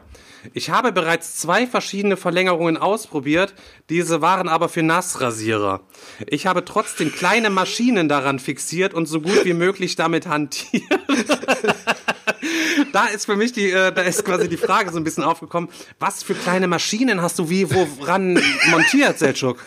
Ich 0.53 0.69
habe 0.69 0.91
bereits 0.91 1.37
zwei 1.37 1.65
verschiedene 1.67 2.17
Verlängerungen 2.17 2.77
ausprobiert, 2.77 3.53
diese 3.89 4.21
waren 4.21 4.49
aber 4.49 4.67
für 4.69 4.83
Nassrasierer. 4.83 5.81
Ich 6.27 6.45
habe 6.45 6.65
trotzdem 6.65 7.11
kleine 7.13 7.49
Maschinen 7.49 8.09
daran 8.09 8.39
fixiert 8.39 8.93
und 8.93 9.05
so 9.05 9.21
gut 9.21 9.45
wie 9.45 9.53
möglich 9.53 9.95
damit 9.95 10.27
hantiert. 10.27 10.83
da 12.91 13.05
ist 13.05 13.25
für 13.25 13.35
mich 13.35 13.53
die, 13.53 13.71
äh, 13.71 13.91
da 13.93 14.01
ist 14.01 14.25
quasi 14.25 14.49
die 14.49 14.57
Frage 14.57 14.91
so 14.91 14.97
ein 14.97 15.03
bisschen 15.03 15.23
aufgekommen, 15.23 15.69
was 15.99 16.23
für 16.23 16.33
kleine 16.33 16.67
Maschinen 16.67 17.21
hast 17.21 17.39
du 17.39 17.49
wie 17.49 17.69
woran 17.71 18.39
montiert, 18.69 19.19
Selchuk? 19.19 19.59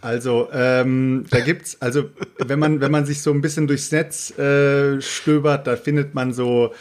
Also, 0.00 0.48
ähm, 0.52 1.24
da 1.30 1.40
gibt's, 1.40 1.80
also 1.80 2.10
wenn 2.38 2.58
man, 2.58 2.82
wenn 2.82 2.90
man 2.90 3.06
sich 3.06 3.22
so 3.22 3.30
ein 3.30 3.40
bisschen 3.40 3.66
durchs 3.66 3.90
Netz 3.90 4.36
äh, 4.38 5.00
stöbert, 5.00 5.66
da 5.66 5.76
findet 5.76 6.14
man 6.14 6.34
so 6.34 6.74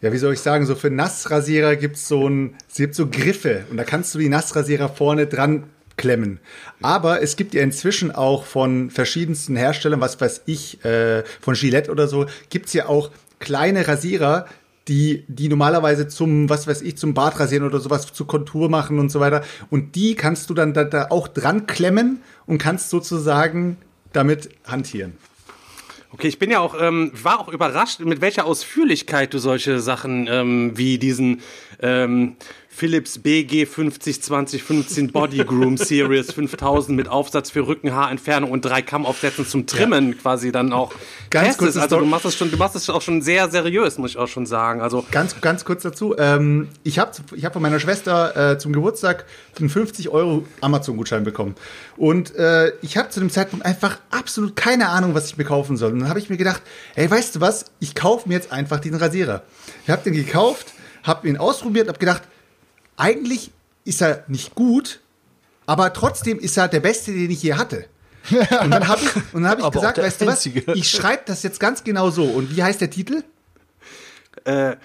ja, 0.00 0.12
wie 0.12 0.18
soll 0.18 0.34
ich 0.34 0.40
sagen, 0.40 0.66
so 0.66 0.74
für 0.74 0.90
Nassrasierer 0.90 1.76
gibt's 1.76 2.08
so 2.08 2.28
ein, 2.28 2.54
es 2.68 2.76
gibt 2.76 2.94
so 2.94 3.08
Griffe 3.08 3.64
und 3.70 3.76
da 3.76 3.84
kannst 3.84 4.14
du 4.14 4.18
die 4.18 4.28
Nassrasierer 4.28 4.88
vorne 4.88 5.26
dran 5.26 5.64
klemmen. 5.96 6.38
Aber 6.80 7.22
es 7.22 7.36
gibt 7.36 7.54
ja 7.54 7.62
inzwischen 7.62 8.12
auch 8.12 8.44
von 8.44 8.90
verschiedensten 8.90 9.56
Herstellern, 9.56 10.00
was 10.00 10.20
weiß 10.20 10.42
ich, 10.46 10.84
äh, 10.84 11.24
von 11.40 11.54
Gillette 11.54 11.90
oder 11.90 12.08
so, 12.08 12.26
gibt's 12.50 12.72
ja 12.72 12.86
auch 12.86 13.10
kleine 13.40 13.86
Rasierer, 13.86 14.46
die, 14.86 15.24
die 15.28 15.48
normalerweise 15.48 16.08
zum, 16.08 16.48
was 16.48 16.66
weiß 16.66 16.80
ich, 16.82 16.96
zum 16.96 17.12
Bart 17.12 17.38
rasieren 17.38 17.66
oder 17.66 17.78
sowas, 17.78 18.10
zu 18.12 18.24
Kontur 18.24 18.70
machen 18.70 18.98
und 18.98 19.10
so 19.10 19.20
weiter. 19.20 19.42
Und 19.68 19.96
die 19.96 20.14
kannst 20.14 20.48
du 20.48 20.54
dann 20.54 20.72
da, 20.72 20.84
da 20.84 21.08
auch 21.10 21.28
dran 21.28 21.66
klemmen 21.66 22.22
und 22.46 22.58
kannst 22.58 22.88
sozusagen 22.88 23.76
damit 24.12 24.48
hantieren. 24.64 25.12
Okay, 26.10 26.28
ich 26.28 26.38
bin 26.38 26.50
ja 26.50 26.60
auch, 26.60 26.74
ähm, 26.80 27.12
war 27.22 27.38
auch 27.38 27.48
überrascht, 27.48 28.00
mit 28.00 28.22
welcher 28.22 28.46
Ausführlichkeit 28.46 29.34
du 29.34 29.38
solche 29.38 29.78
Sachen 29.78 30.26
ähm, 30.26 30.72
wie 30.74 30.98
diesen 30.98 31.42
ähm, 31.80 32.36
Philips 32.78 33.18
BG 33.18 33.66
50 33.66 34.22
2015 34.22 35.10
Body 35.10 35.38
Groom 35.38 35.76
Series 35.76 36.30
5000 36.30 36.96
mit 36.96 37.08
Aufsatz 37.08 37.50
für 37.50 37.66
Rückenhaarentfernung 37.66 38.52
und 38.52 38.64
drei 38.64 38.82
Kammaufsätzen 38.82 39.44
zum 39.44 39.66
Trimmen 39.66 40.12
ja. 40.12 40.18
quasi 40.22 40.52
dann 40.52 40.72
auch 40.72 40.92
ganz 41.28 41.58
kurz 41.58 41.76
also 41.76 41.98
du 41.98 42.04
machst 42.04 42.24
es 42.24 42.36
schon 42.36 42.52
du 42.52 42.56
machst 42.56 42.76
es 42.76 42.88
auch 42.88 43.02
schon 43.02 43.20
sehr 43.20 43.50
seriös 43.50 43.98
muss 43.98 44.12
ich 44.12 44.16
auch 44.16 44.28
schon 44.28 44.46
sagen. 44.46 44.80
Also 44.80 45.04
ganz 45.10 45.40
ganz 45.40 45.64
kurz 45.64 45.82
dazu. 45.82 46.14
Ähm, 46.18 46.68
ich 46.84 47.00
habe 47.00 47.10
ich 47.34 47.44
habe 47.44 47.54
von 47.54 47.62
meiner 47.62 47.80
Schwester 47.80 48.52
äh, 48.52 48.58
zum 48.58 48.72
Geburtstag 48.72 49.24
einen 49.58 49.70
50 49.70 50.10
Euro 50.10 50.46
Amazon 50.60 50.96
Gutschein 50.96 51.24
bekommen. 51.24 51.56
Und 51.96 52.36
äh, 52.36 52.70
ich 52.82 52.96
habe 52.96 53.08
zu 53.08 53.18
dem 53.18 53.30
Zeitpunkt 53.30 53.66
einfach 53.66 53.98
absolut 54.12 54.54
keine 54.54 54.90
Ahnung 54.90 55.16
was 55.16 55.26
ich 55.26 55.36
mir 55.36 55.44
kaufen 55.44 55.76
soll. 55.76 55.90
Und 55.90 55.98
dann 55.98 56.08
habe 56.08 56.20
ich 56.20 56.30
mir 56.30 56.36
gedacht 56.36 56.62
ey 56.94 57.10
weißt 57.10 57.34
du 57.34 57.40
was? 57.40 57.72
Ich 57.80 57.96
kaufe 57.96 58.28
mir 58.28 58.36
jetzt 58.36 58.52
einfach 58.52 58.78
diesen 58.78 58.98
Rasierer. 58.98 59.42
Ich 59.82 59.90
habe 59.90 60.04
den 60.04 60.14
gekauft 60.14 60.74
habe 61.02 61.26
ihn 61.26 61.38
ausprobiert 61.38 61.88
habe 61.88 61.98
gedacht 61.98 62.22
eigentlich 62.98 63.50
ist 63.84 64.02
er 64.02 64.24
nicht 64.28 64.54
gut, 64.54 65.00
aber 65.64 65.92
trotzdem 65.92 66.38
ist 66.38 66.56
er 66.58 66.68
der 66.68 66.80
beste, 66.80 67.12
den 67.12 67.30
ich 67.30 67.42
je 67.42 67.54
hatte. 67.54 67.86
Und 68.30 68.70
dann 68.70 68.86
habe 68.86 69.00
ich, 69.02 69.16
und 69.32 69.42
dann 69.44 69.52
hab 69.52 69.58
ich 69.58 69.70
gesagt, 69.70 69.96
weißt 69.96 70.20
du 70.20 70.26
was, 70.26 70.44
ich 70.44 70.90
schreibe 70.90 71.22
das 71.24 71.42
jetzt 71.42 71.58
ganz 71.58 71.82
genau 71.82 72.10
so. 72.10 72.24
Und 72.24 72.54
wie 72.54 72.62
heißt 72.62 72.78
der 72.78 72.90
Titel? 72.90 73.22
Äh, 74.44 74.76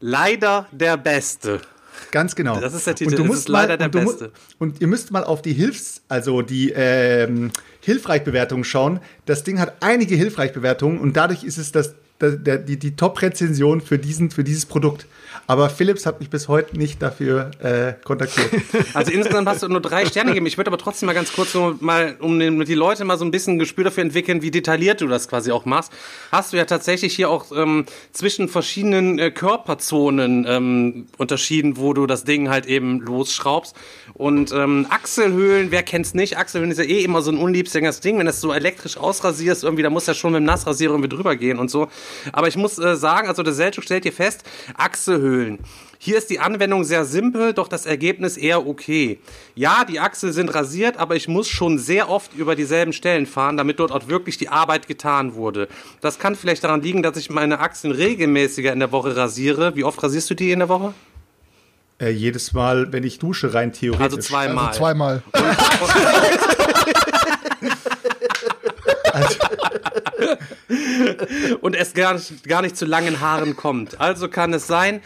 leider 0.00 0.66
der 0.70 0.98
Beste. 0.98 1.62
Ganz 2.10 2.34
genau. 2.34 2.60
Das 2.60 2.74
ist 2.74 2.86
der 2.86 2.94
Titel. 2.94 3.12
Und 3.12 3.18
du 3.18 3.24
musst 3.24 3.48
leider 3.48 3.74
mal, 3.74 3.76
der 3.78 3.86
und 3.86 3.94
du, 3.94 4.00
Beste. 4.00 4.32
Und 4.58 4.80
ihr 4.82 4.86
müsst 4.86 5.12
mal 5.12 5.24
auf 5.24 5.40
die 5.40 5.54
Hilfs-, 5.54 6.02
also 6.08 6.42
die 6.42 6.72
ähm, 6.72 7.52
Hilfreichbewertungen 7.80 8.64
schauen. 8.64 9.00
Das 9.24 9.44
Ding 9.44 9.60
hat 9.60 9.76
einige 9.80 10.14
Hilfreichbewertungen 10.16 10.98
und 10.98 11.16
dadurch 11.16 11.44
ist 11.44 11.56
es 11.56 11.72
das, 11.72 11.94
der, 12.20 12.32
der, 12.32 12.58
die, 12.58 12.78
die 12.78 12.96
Top-Rezension 12.96 13.80
für, 13.80 13.98
für 13.98 14.44
dieses 14.44 14.66
Produkt. 14.66 15.06
Aber 15.46 15.68
Philips 15.68 16.06
hat 16.06 16.20
mich 16.20 16.30
bis 16.30 16.48
heute 16.48 16.76
nicht 16.78 17.02
dafür 17.02 17.50
äh, 17.60 17.94
kontaktiert. 18.04 18.50
Also 18.94 19.12
insgesamt 19.12 19.48
hast 19.48 19.62
du 19.62 19.68
nur 19.68 19.80
drei 19.80 20.04
Sterne 20.06 20.30
gegeben. 20.30 20.46
Ich 20.46 20.56
würde 20.56 20.68
aber 20.68 20.78
trotzdem 20.78 21.06
mal 21.06 21.12
ganz 21.12 21.32
kurz 21.32 21.52
so 21.52 21.76
mal, 21.80 22.16
um 22.20 22.38
die 22.38 22.74
Leute 22.74 23.04
mal 23.04 23.18
so 23.18 23.24
ein 23.24 23.30
bisschen 23.30 23.54
ein 23.54 23.58
Gespür 23.58 23.84
dafür 23.84 24.02
entwickeln, 24.02 24.42
wie 24.42 24.50
detailliert 24.50 25.00
du 25.00 25.06
das 25.06 25.28
quasi 25.28 25.52
auch 25.52 25.64
machst, 25.64 25.92
hast 26.30 26.52
du 26.52 26.56
ja 26.56 26.64
tatsächlich 26.64 27.14
hier 27.14 27.30
auch 27.30 27.46
ähm, 27.54 27.86
zwischen 28.12 28.48
verschiedenen 28.48 29.18
äh, 29.18 29.30
Körperzonen 29.30 30.44
ähm, 30.48 31.06
unterschieden, 31.18 31.76
wo 31.76 31.94
du 31.94 32.06
das 32.06 32.24
Ding 32.24 32.48
halt 32.48 32.66
eben 32.66 33.00
losschraubst. 33.00 33.74
Und 34.14 34.52
ähm, 34.52 34.86
Achselhöhlen, 34.90 35.70
wer 35.70 35.82
kennt's 35.82 36.14
nicht? 36.14 36.36
Achselhöhlen 36.36 36.70
ist 36.70 36.78
ja 36.78 36.84
eh 36.84 37.02
immer 37.02 37.22
so 37.22 37.30
ein 37.30 37.38
unliebsgängiges 37.38 38.00
Ding. 38.00 38.18
Wenn 38.18 38.26
du 38.26 38.30
es 38.30 38.40
so 38.40 38.52
elektrisch 38.52 38.96
ausrasierst, 38.96 39.64
irgendwie, 39.64 39.82
da 39.82 39.90
muss 39.90 40.06
ja 40.06 40.14
schon 40.14 40.32
mit 40.32 40.40
dem 40.40 40.44
Nassrasierer 40.44 40.92
irgendwie 40.92 41.08
drüber 41.08 41.36
gehen 41.36 41.58
und 41.58 41.70
so. 41.70 41.88
Aber 42.32 42.48
ich 42.48 42.56
muss 42.56 42.78
äh, 42.78 42.96
sagen, 42.96 43.28
also 43.28 43.42
der 43.42 43.54
Selchuk 43.54 43.84
stellt 43.84 44.04
dir 44.04 44.12
fest, 44.12 44.42
Achselhöhlen. 44.76 45.29
Hier 45.98 46.16
ist 46.16 46.30
die 46.30 46.38
Anwendung 46.38 46.84
sehr 46.84 47.04
simpel, 47.04 47.52
doch 47.52 47.68
das 47.68 47.84
Ergebnis 47.84 48.38
eher 48.38 48.66
okay. 48.66 49.18
Ja, 49.54 49.84
die 49.84 50.00
Achsel 50.00 50.32
sind 50.32 50.54
rasiert, 50.54 50.96
aber 50.96 51.14
ich 51.14 51.28
muss 51.28 51.46
schon 51.46 51.78
sehr 51.78 52.08
oft 52.08 52.34
über 52.34 52.56
dieselben 52.56 52.94
Stellen 52.94 53.26
fahren, 53.26 53.58
damit 53.58 53.78
dort 53.78 53.92
auch 53.92 54.08
wirklich 54.08 54.38
die 54.38 54.48
Arbeit 54.48 54.88
getan 54.88 55.34
wurde. 55.34 55.68
Das 56.00 56.18
kann 56.18 56.36
vielleicht 56.36 56.64
daran 56.64 56.80
liegen, 56.80 57.02
dass 57.02 57.18
ich 57.18 57.28
meine 57.28 57.60
Achseln 57.60 57.92
regelmäßiger 57.92 58.72
in 58.72 58.78
der 58.78 58.92
Woche 58.92 59.14
rasiere. 59.14 59.76
Wie 59.76 59.84
oft 59.84 60.02
rasierst 60.02 60.30
du 60.30 60.34
die 60.34 60.52
in 60.52 60.60
der 60.60 60.70
Woche? 60.70 60.94
Äh, 62.00 62.12
jedes 62.12 62.54
Mal, 62.54 62.90
wenn 62.92 63.04
ich 63.04 63.18
dusche, 63.18 63.52
rein 63.52 63.74
theoretisch. 63.74 64.02
Also 64.02 64.16
zweimal. 64.16 64.68
Also 64.68 64.78
zweimal. 64.78 65.22
und 71.60 71.74
es 71.74 71.94
gar 71.94 72.14
nicht, 72.14 72.44
gar 72.44 72.62
nicht 72.62 72.76
zu 72.76 72.86
langen 72.86 73.20
Haaren 73.20 73.56
kommt. 73.56 74.00
Also 74.00 74.28
kann 74.28 74.52
es 74.52 74.66
sein, 74.66 75.00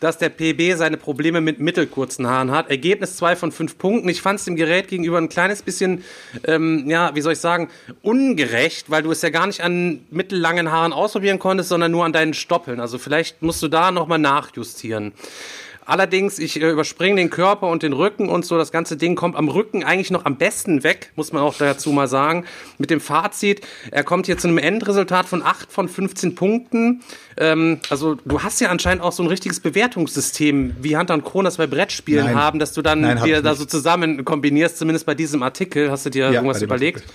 dass 0.00 0.16
der 0.16 0.30
PB 0.30 0.76
seine 0.76 0.96
Probleme 0.96 1.40
mit 1.40 1.60
mittelkurzen 1.60 2.26
Haaren 2.26 2.50
hat. 2.50 2.70
Ergebnis 2.70 3.16
zwei 3.16 3.36
von 3.36 3.52
fünf 3.52 3.76
Punkten. 3.76 4.08
Ich 4.08 4.22
fand 4.22 4.38
es 4.38 4.46
dem 4.46 4.56
Gerät 4.56 4.88
gegenüber 4.88 5.18
ein 5.18 5.28
kleines 5.28 5.62
bisschen, 5.62 6.02
ähm, 6.44 6.88
ja, 6.88 7.14
wie 7.14 7.20
soll 7.20 7.34
ich 7.34 7.38
sagen, 7.38 7.68
ungerecht, 8.00 8.90
weil 8.90 9.02
du 9.02 9.10
es 9.10 9.20
ja 9.20 9.28
gar 9.28 9.46
nicht 9.46 9.60
an 9.60 10.00
mittellangen 10.10 10.72
Haaren 10.72 10.94
ausprobieren 10.94 11.38
konntest, 11.38 11.68
sondern 11.68 11.92
nur 11.92 12.04
an 12.06 12.14
deinen 12.14 12.34
Stoppeln. 12.34 12.80
Also 12.80 12.98
vielleicht 12.98 13.42
musst 13.42 13.62
du 13.62 13.68
da 13.68 13.92
nochmal 13.92 14.18
nachjustieren. 14.18 15.12
Allerdings, 15.86 16.38
ich 16.38 16.60
äh, 16.60 16.70
überspringe 16.70 17.16
den 17.16 17.30
Körper 17.30 17.68
und 17.68 17.82
den 17.82 17.92
Rücken 17.92 18.28
und 18.28 18.44
so. 18.44 18.56
Das 18.58 18.70
ganze 18.72 18.96
Ding 18.96 19.16
kommt 19.16 19.36
am 19.36 19.48
Rücken 19.48 19.82
eigentlich 19.82 20.10
noch 20.10 20.24
am 20.24 20.36
besten 20.36 20.84
weg, 20.84 21.10
muss 21.16 21.32
man 21.32 21.42
auch 21.42 21.54
dazu 21.56 21.90
mal 21.90 22.06
sagen. 22.08 22.44
Mit 22.78 22.90
dem 22.90 23.00
Fazit, 23.00 23.62
er 23.90 24.04
kommt 24.04 24.26
hier 24.26 24.38
zu 24.38 24.48
einem 24.48 24.58
Endresultat 24.58 25.26
von 25.26 25.42
8 25.42 25.72
von 25.72 25.88
15 25.88 26.34
Punkten. 26.34 27.02
Ähm, 27.36 27.80
also 27.90 28.16
du 28.24 28.42
hast 28.42 28.60
ja 28.60 28.68
anscheinend 28.68 29.02
auch 29.02 29.12
so 29.12 29.22
ein 29.22 29.28
richtiges 29.28 29.60
Bewertungssystem, 29.60 30.76
wie 30.80 30.96
Hunter 30.96 31.14
und 31.14 31.24
Kron 31.24 31.44
das 31.44 31.56
bei 31.56 31.66
Brettspielen 31.66 32.26
Nein. 32.26 32.34
haben, 32.36 32.58
dass 32.58 32.72
du 32.72 32.82
dann 32.82 33.00
Nein, 33.00 33.22
dir 33.24 33.42
da 33.42 33.50
nicht. 33.50 33.58
so 33.60 33.64
zusammen 33.64 34.24
kombinierst, 34.24 34.78
zumindest 34.78 35.06
bei 35.06 35.14
diesem 35.14 35.42
Artikel. 35.42 35.90
Hast 35.90 36.06
du 36.06 36.10
dir 36.10 36.26
Ja, 36.26 36.32
irgendwas 36.32 36.62
überlegt? 36.62 36.98
Artikel. 37.02 37.14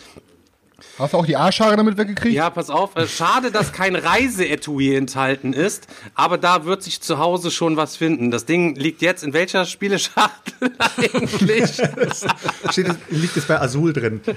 Hast 0.97 1.13
du 1.13 1.17
auch 1.17 1.25
die 1.25 1.35
Arschhaare 1.35 1.75
damit 1.75 1.97
weggekriegt? 1.97 2.33
Ja, 2.33 2.49
pass 2.49 2.69
auf. 2.69 2.95
Äh, 2.95 3.07
Schade, 3.07 3.51
dass 3.51 3.73
kein 3.73 3.95
Reiseetui 3.97 4.95
enthalten 4.95 5.51
ist, 5.51 5.87
aber 6.13 6.37
da 6.37 6.63
wird 6.65 6.83
sich 6.83 7.01
zu 7.01 7.19
Hause 7.19 7.51
schon 7.51 7.75
was 7.75 7.97
finden. 7.97 8.31
Das 8.31 8.45
Ding 8.45 8.75
liegt 8.75 9.01
jetzt 9.01 9.23
in 9.23 9.33
welcher 9.33 9.65
Spieleschachtel 9.65 10.71
eigentlich? 10.97 11.73
Steht 12.71 12.87
es, 12.87 12.95
liegt 13.09 13.35
es 13.35 13.45
bei 13.45 13.59
Azul 13.59 13.93
drin? 13.93 14.21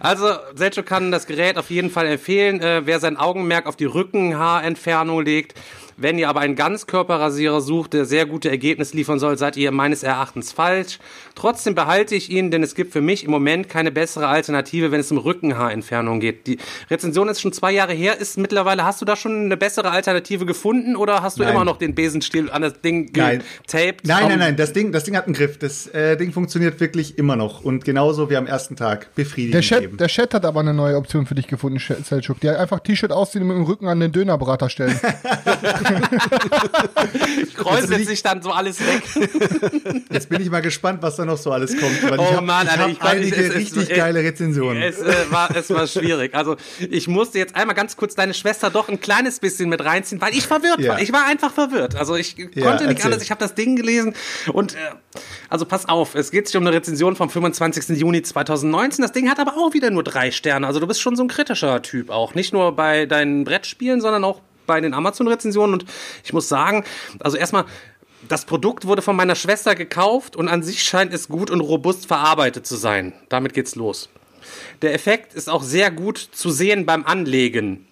Also, 0.00 0.26
Selchuk 0.56 0.86
kann 0.86 1.12
das 1.12 1.26
Gerät 1.26 1.56
auf 1.56 1.70
jeden 1.70 1.88
Fall 1.88 2.06
empfehlen, 2.06 2.60
äh, 2.60 2.82
wer 2.84 2.98
sein 2.98 3.16
Augenmerk 3.16 3.66
auf 3.66 3.76
die 3.76 3.84
Rückenhaarentfernung 3.84 5.24
legt. 5.24 5.54
Wenn 5.96 6.18
ihr 6.18 6.28
aber 6.28 6.40
einen 6.40 6.56
Ganzkörperrasierer 6.56 7.60
sucht, 7.60 7.92
der 7.92 8.04
sehr 8.04 8.26
gute 8.26 8.50
Ergebnisse 8.50 8.96
liefern 8.96 9.18
soll, 9.18 9.38
seid 9.38 9.56
ihr 9.56 9.70
meines 9.70 10.02
Erachtens 10.02 10.52
falsch. 10.52 10.98
Trotzdem 11.34 11.74
behalte 11.74 12.14
ich 12.14 12.30
ihn, 12.30 12.50
denn 12.50 12.62
es 12.62 12.74
gibt 12.74 12.92
für 12.92 13.00
mich 13.00 13.24
im 13.24 13.30
Moment 13.30 13.68
keine 13.68 13.90
bessere 13.90 14.26
Alternative, 14.28 14.90
wenn 14.90 15.00
es 15.00 15.10
um 15.10 15.18
Rückenhaarentfernung 15.18 16.20
geht. 16.20 16.46
Die 16.46 16.58
Rezension 16.90 17.28
ist 17.28 17.40
schon 17.40 17.52
zwei 17.52 17.72
Jahre 17.72 17.92
her. 17.92 18.18
Ist 18.18 18.38
mittlerweile, 18.38 18.84
hast 18.84 19.00
du 19.00 19.04
da 19.04 19.16
schon 19.16 19.44
eine 19.44 19.56
bessere 19.56 19.90
Alternative 19.90 20.46
gefunden 20.46 20.96
oder 20.96 21.22
hast 21.22 21.38
du 21.38 21.42
Nein. 21.42 21.54
immer 21.54 21.64
noch 21.64 21.76
den 21.76 21.94
Besenstiel 21.94 22.50
an 22.50 22.62
das 22.62 22.80
Ding 22.80 23.10
Nein. 23.14 23.42
getaped? 23.66 24.06
Nein, 24.06 24.28
nein, 24.28 24.38
nein, 24.38 24.56
das 24.56 24.72
Ding, 24.72 24.92
das 24.92 25.04
Ding 25.04 25.16
hat 25.16 25.26
einen 25.26 25.34
Griff. 25.34 25.58
Das 25.58 25.86
äh, 25.88 26.16
Ding 26.16 26.32
funktioniert 26.32 26.80
wirklich 26.80 27.18
immer 27.18 27.36
noch. 27.36 27.64
Und 27.64 27.84
genauso 27.84 28.30
wie 28.30 28.36
am 28.36 28.46
ersten 28.46 28.76
Tag. 28.76 29.14
Befriedigend 29.14 29.54
Der 29.54 29.62
Chat, 29.62 29.82
eben. 29.82 29.96
der 29.96 30.08
Chat 30.08 30.34
hat 30.34 30.44
aber 30.44 30.60
eine 30.60 30.74
neue 30.74 30.96
Option 30.96 31.26
für 31.26 31.34
dich 31.34 31.46
gefunden, 31.46 31.78
Selchuk. 31.78 32.40
Die 32.40 32.48
hat 32.48 32.56
einfach 32.56 32.80
T-Shirt 32.80 33.12
ausziehen 33.12 33.42
und 33.42 33.48
mit 33.48 33.56
dem 33.56 33.64
Rücken 33.64 33.86
an 33.88 34.00
den 34.00 34.12
Dönerbrater 34.12 34.68
stellen. 34.68 34.98
Kräuselt 37.56 38.06
sich 38.06 38.22
dann 38.22 38.42
so 38.42 38.50
alles 38.50 38.80
weg. 38.80 39.02
Jetzt 40.10 40.28
bin 40.28 40.40
ich 40.42 40.50
mal 40.50 40.62
gespannt, 40.62 41.02
was 41.02 41.16
da 41.16 41.24
noch 41.24 41.36
so 41.38 41.50
alles 41.52 41.76
kommt. 41.78 42.02
Weil 42.10 42.18
Oh 42.18 42.22
ich 42.28 42.36
habe 42.36 42.46
Mann, 42.46 42.66
ich 42.66 42.72
Alter, 42.72 42.82
hab 42.84 42.90
ich 42.90 42.98
glaub, 43.00 43.12
einige 43.12 43.36
es- 43.36 43.48
es- 43.50 43.54
richtig 43.54 43.90
es- 43.90 43.96
geile 43.96 44.20
Rezensionen. 44.20 44.82
Es, 44.82 44.98
äh, 45.00 45.14
war, 45.30 45.54
es 45.54 45.70
war 45.70 45.86
schwierig. 45.86 46.34
Also 46.34 46.56
ich 46.90 47.08
musste 47.08 47.38
jetzt 47.38 47.54
einmal 47.56 47.74
ganz 47.74 47.96
kurz 47.96 48.14
deine 48.14 48.34
Schwester 48.34 48.70
doch 48.70 48.88
ein 48.88 49.00
kleines 49.00 49.38
bisschen 49.40 49.68
mit 49.68 49.84
reinziehen, 49.84 50.20
weil 50.20 50.32
ich 50.34 50.46
verwirrt 50.46 50.80
Ja. 50.80 50.92
war. 50.92 51.00
Ich 51.00 51.12
war 51.12 51.26
einfach 51.26 51.52
verwirrt. 51.52 51.96
Also 51.96 52.16
ich 52.16 52.36
konnte 52.36 52.52
nicht 52.54 52.62
erzähl. 52.98 53.04
anders. 53.06 53.22
Ich 53.22 53.30
habe 53.30 53.40
das 53.40 53.54
Ding 53.54 53.76
gelesen 53.76 54.14
und 54.52 54.74
äh, 54.74 54.78
also 55.48 55.64
pass 55.64 55.88
auf, 55.88 56.14
es 56.14 56.30
geht 56.30 56.46
sich 56.48 56.56
um 56.56 56.66
eine 56.66 56.74
Rezension 56.74 57.16
vom 57.16 57.30
25. 57.30 57.96
Juni 57.98 58.22
2019. 58.22 59.02
Das 59.02 59.12
Ding 59.12 59.28
hat 59.30 59.38
aber 59.38 59.56
auch 59.56 59.72
wieder 59.74 59.90
nur 59.90 60.02
drei 60.02 60.30
Sterne. 60.30 60.66
Also 60.66 60.80
du 60.80 60.86
bist 60.86 61.00
schon 61.00 61.16
so 61.16 61.22
ein 61.22 61.28
kritischer 61.28 61.82
Typ 61.82 62.10
auch. 62.10 62.34
Nicht 62.34 62.52
nur 62.52 62.72
bei 62.74 63.06
deinen 63.06 63.44
Brettspielen, 63.44 64.00
sondern 64.00 64.24
auch 64.24 64.40
bei 64.66 64.80
den 64.80 64.94
Amazon-Rezensionen. 64.94 65.80
Und 65.80 65.84
ich 66.24 66.32
muss 66.32 66.48
sagen, 66.48 66.84
also 67.20 67.36
erstmal 67.36 67.64
das 68.28 68.44
Produkt 68.44 68.86
wurde 68.86 69.02
von 69.02 69.16
meiner 69.16 69.34
Schwester 69.34 69.74
gekauft 69.74 70.36
und 70.36 70.48
an 70.48 70.62
sich 70.62 70.82
scheint 70.82 71.12
es 71.12 71.28
gut 71.28 71.50
und 71.50 71.60
robust 71.60 72.06
verarbeitet 72.06 72.66
zu 72.66 72.76
sein. 72.76 73.12
Damit 73.28 73.52
geht's 73.54 73.74
los. 73.74 74.08
Der 74.82 74.94
Effekt 74.94 75.34
ist 75.34 75.50
auch 75.50 75.62
sehr 75.62 75.90
gut 75.90 76.18
zu 76.18 76.50
sehen 76.50 76.86
beim 76.86 77.04
Anlegen. 77.04 77.86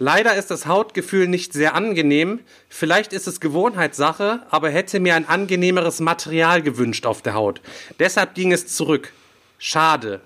Leider 0.00 0.36
ist 0.36 0.50
das 0.52 0.66
Hautgefühl 0.66 1.26
nicht 1.26 1.52
sehr 1.52 1.74
angenehm. 1.74 2.40
Vielleicht 2.68 3.12
ist 3.12 3.26
es 3.26 3.40
Gewohnheitssache, 3.40 4.42
aber 4.48 4.70
hätte 4.70 5.00
mir 5.00 5.16
ein 5.16 5.28
angenehmeres 5.28 5.98
Material 5.98 6.62
gewünscht 6.62 7.04
auf 7.04 7.20
der 7.20 7.34
Haut. 7.34 7.60
Deshalb 7.98 8.34
ging 8.34 8.52
es 8.52 8.68
zurück. 8.68 9.12
Schade. 9.58 10.20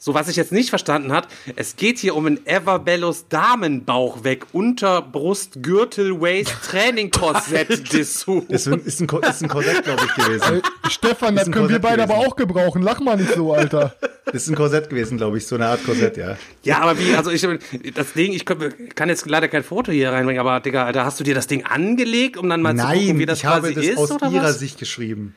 So, 0.00 0.14
was 0.14 0.28
ich 0.28 0.36
jetzt 0.36 0.52
nicht 0.52 0.70
verstanden 0.70 1.10
hat, 1.12 1.26
es 1.56 1.74
geht 1.74 1.98
hier 1.98 2.14
um 2.14 2.24
ein 2.26 2.46
Everbellos 2.46 3.26
Damenbauch 3.28 4.22
weg, 4.22 4.46
Unterbrust, 4.52 5.60
Gürtel, 5.60 6.20
Waist, 6.20 6.52
Training-Korsett, 6.70 7.92
Dessous. 7.92 8.44
Das 8.48 8.68
ist 8.68 8.72
ein, 8.72 8.80
ist 8.84 9.00
ein 9.42 9.48
Korsett, 9.48 9.82
glaube 9.82 10.02
ich, 10.06 10.14
gewesen. 10.14 10.62
Stefan, 10.88 11.34
das 11.34 11.50
können 11.50 11.68
wir 11.68 11.80
Korsett 11.80 11.82
beide 11.82 12.02
aber 12.04 12.14
gewesen. 12.14 12.30
auch 12.30 12.36
gebrauchen. 12.36 12.82
Lach 12.82 13.00
mal 13.00 13.16
nicht 13.16 13.34
so, 13.34 13.52
Alter. 13.52 13.96
Das 14.26 14.34
ist 14.42 14.48
ein 14.48 14.54
Korsett 14.54 14.88
gewesen, 14.88 15.16
glaube 15.18 15.38
ich. 15.38 15.46
So 15.48 15.56
eine 15.56 15.66
Art 15.66 15.82
Korsett, 15.82 16.16
ja. 16.16 16.36
Ja, 16.62 16.78
aber 16.78 16.96
wie, 17.00 17.16
also 17.16 17.32
ich, 17.32 17.44
das 17.92 18.12
Ding, 18.12 18.32
ich 18.32 18.44
kann, 18.44 18.72
kann 18.94 19.08
jetzt 19.08 19.28
leider 19.28 19.48
kein 19.48 19.64
Foto 19.64 19.90
hier 19.90 20.12
reinbringen, 20.12 20.38
aber 20.38 20.60
Digga, 20.60 20.84
Alter, 20.84 21.04
hast 21.06 21.18
du 21.18 21.24
dir 21.24 21.34
das 21.34 21.48
Ding 21.48 21.64
angelegt, 21.64 22.36
um 22.36 22.48
dann 22.48 22.62
mal 22.62 22.76
zu 22.76 22.84
gucken, 22.84 23.06
Nein, 23.06 23.18
wie 23.18 23.26
das 23.26 23.38
ich 23.40 23.46
habe 23.46 23.72
das 23.72 23.84
ist, 23.84 23.98
aus 23.98 24.10
ihrer 24.10 24.44
was? 24.44 24.60
Sicht 24.60 24.78
geschrieben. 24.78 25.34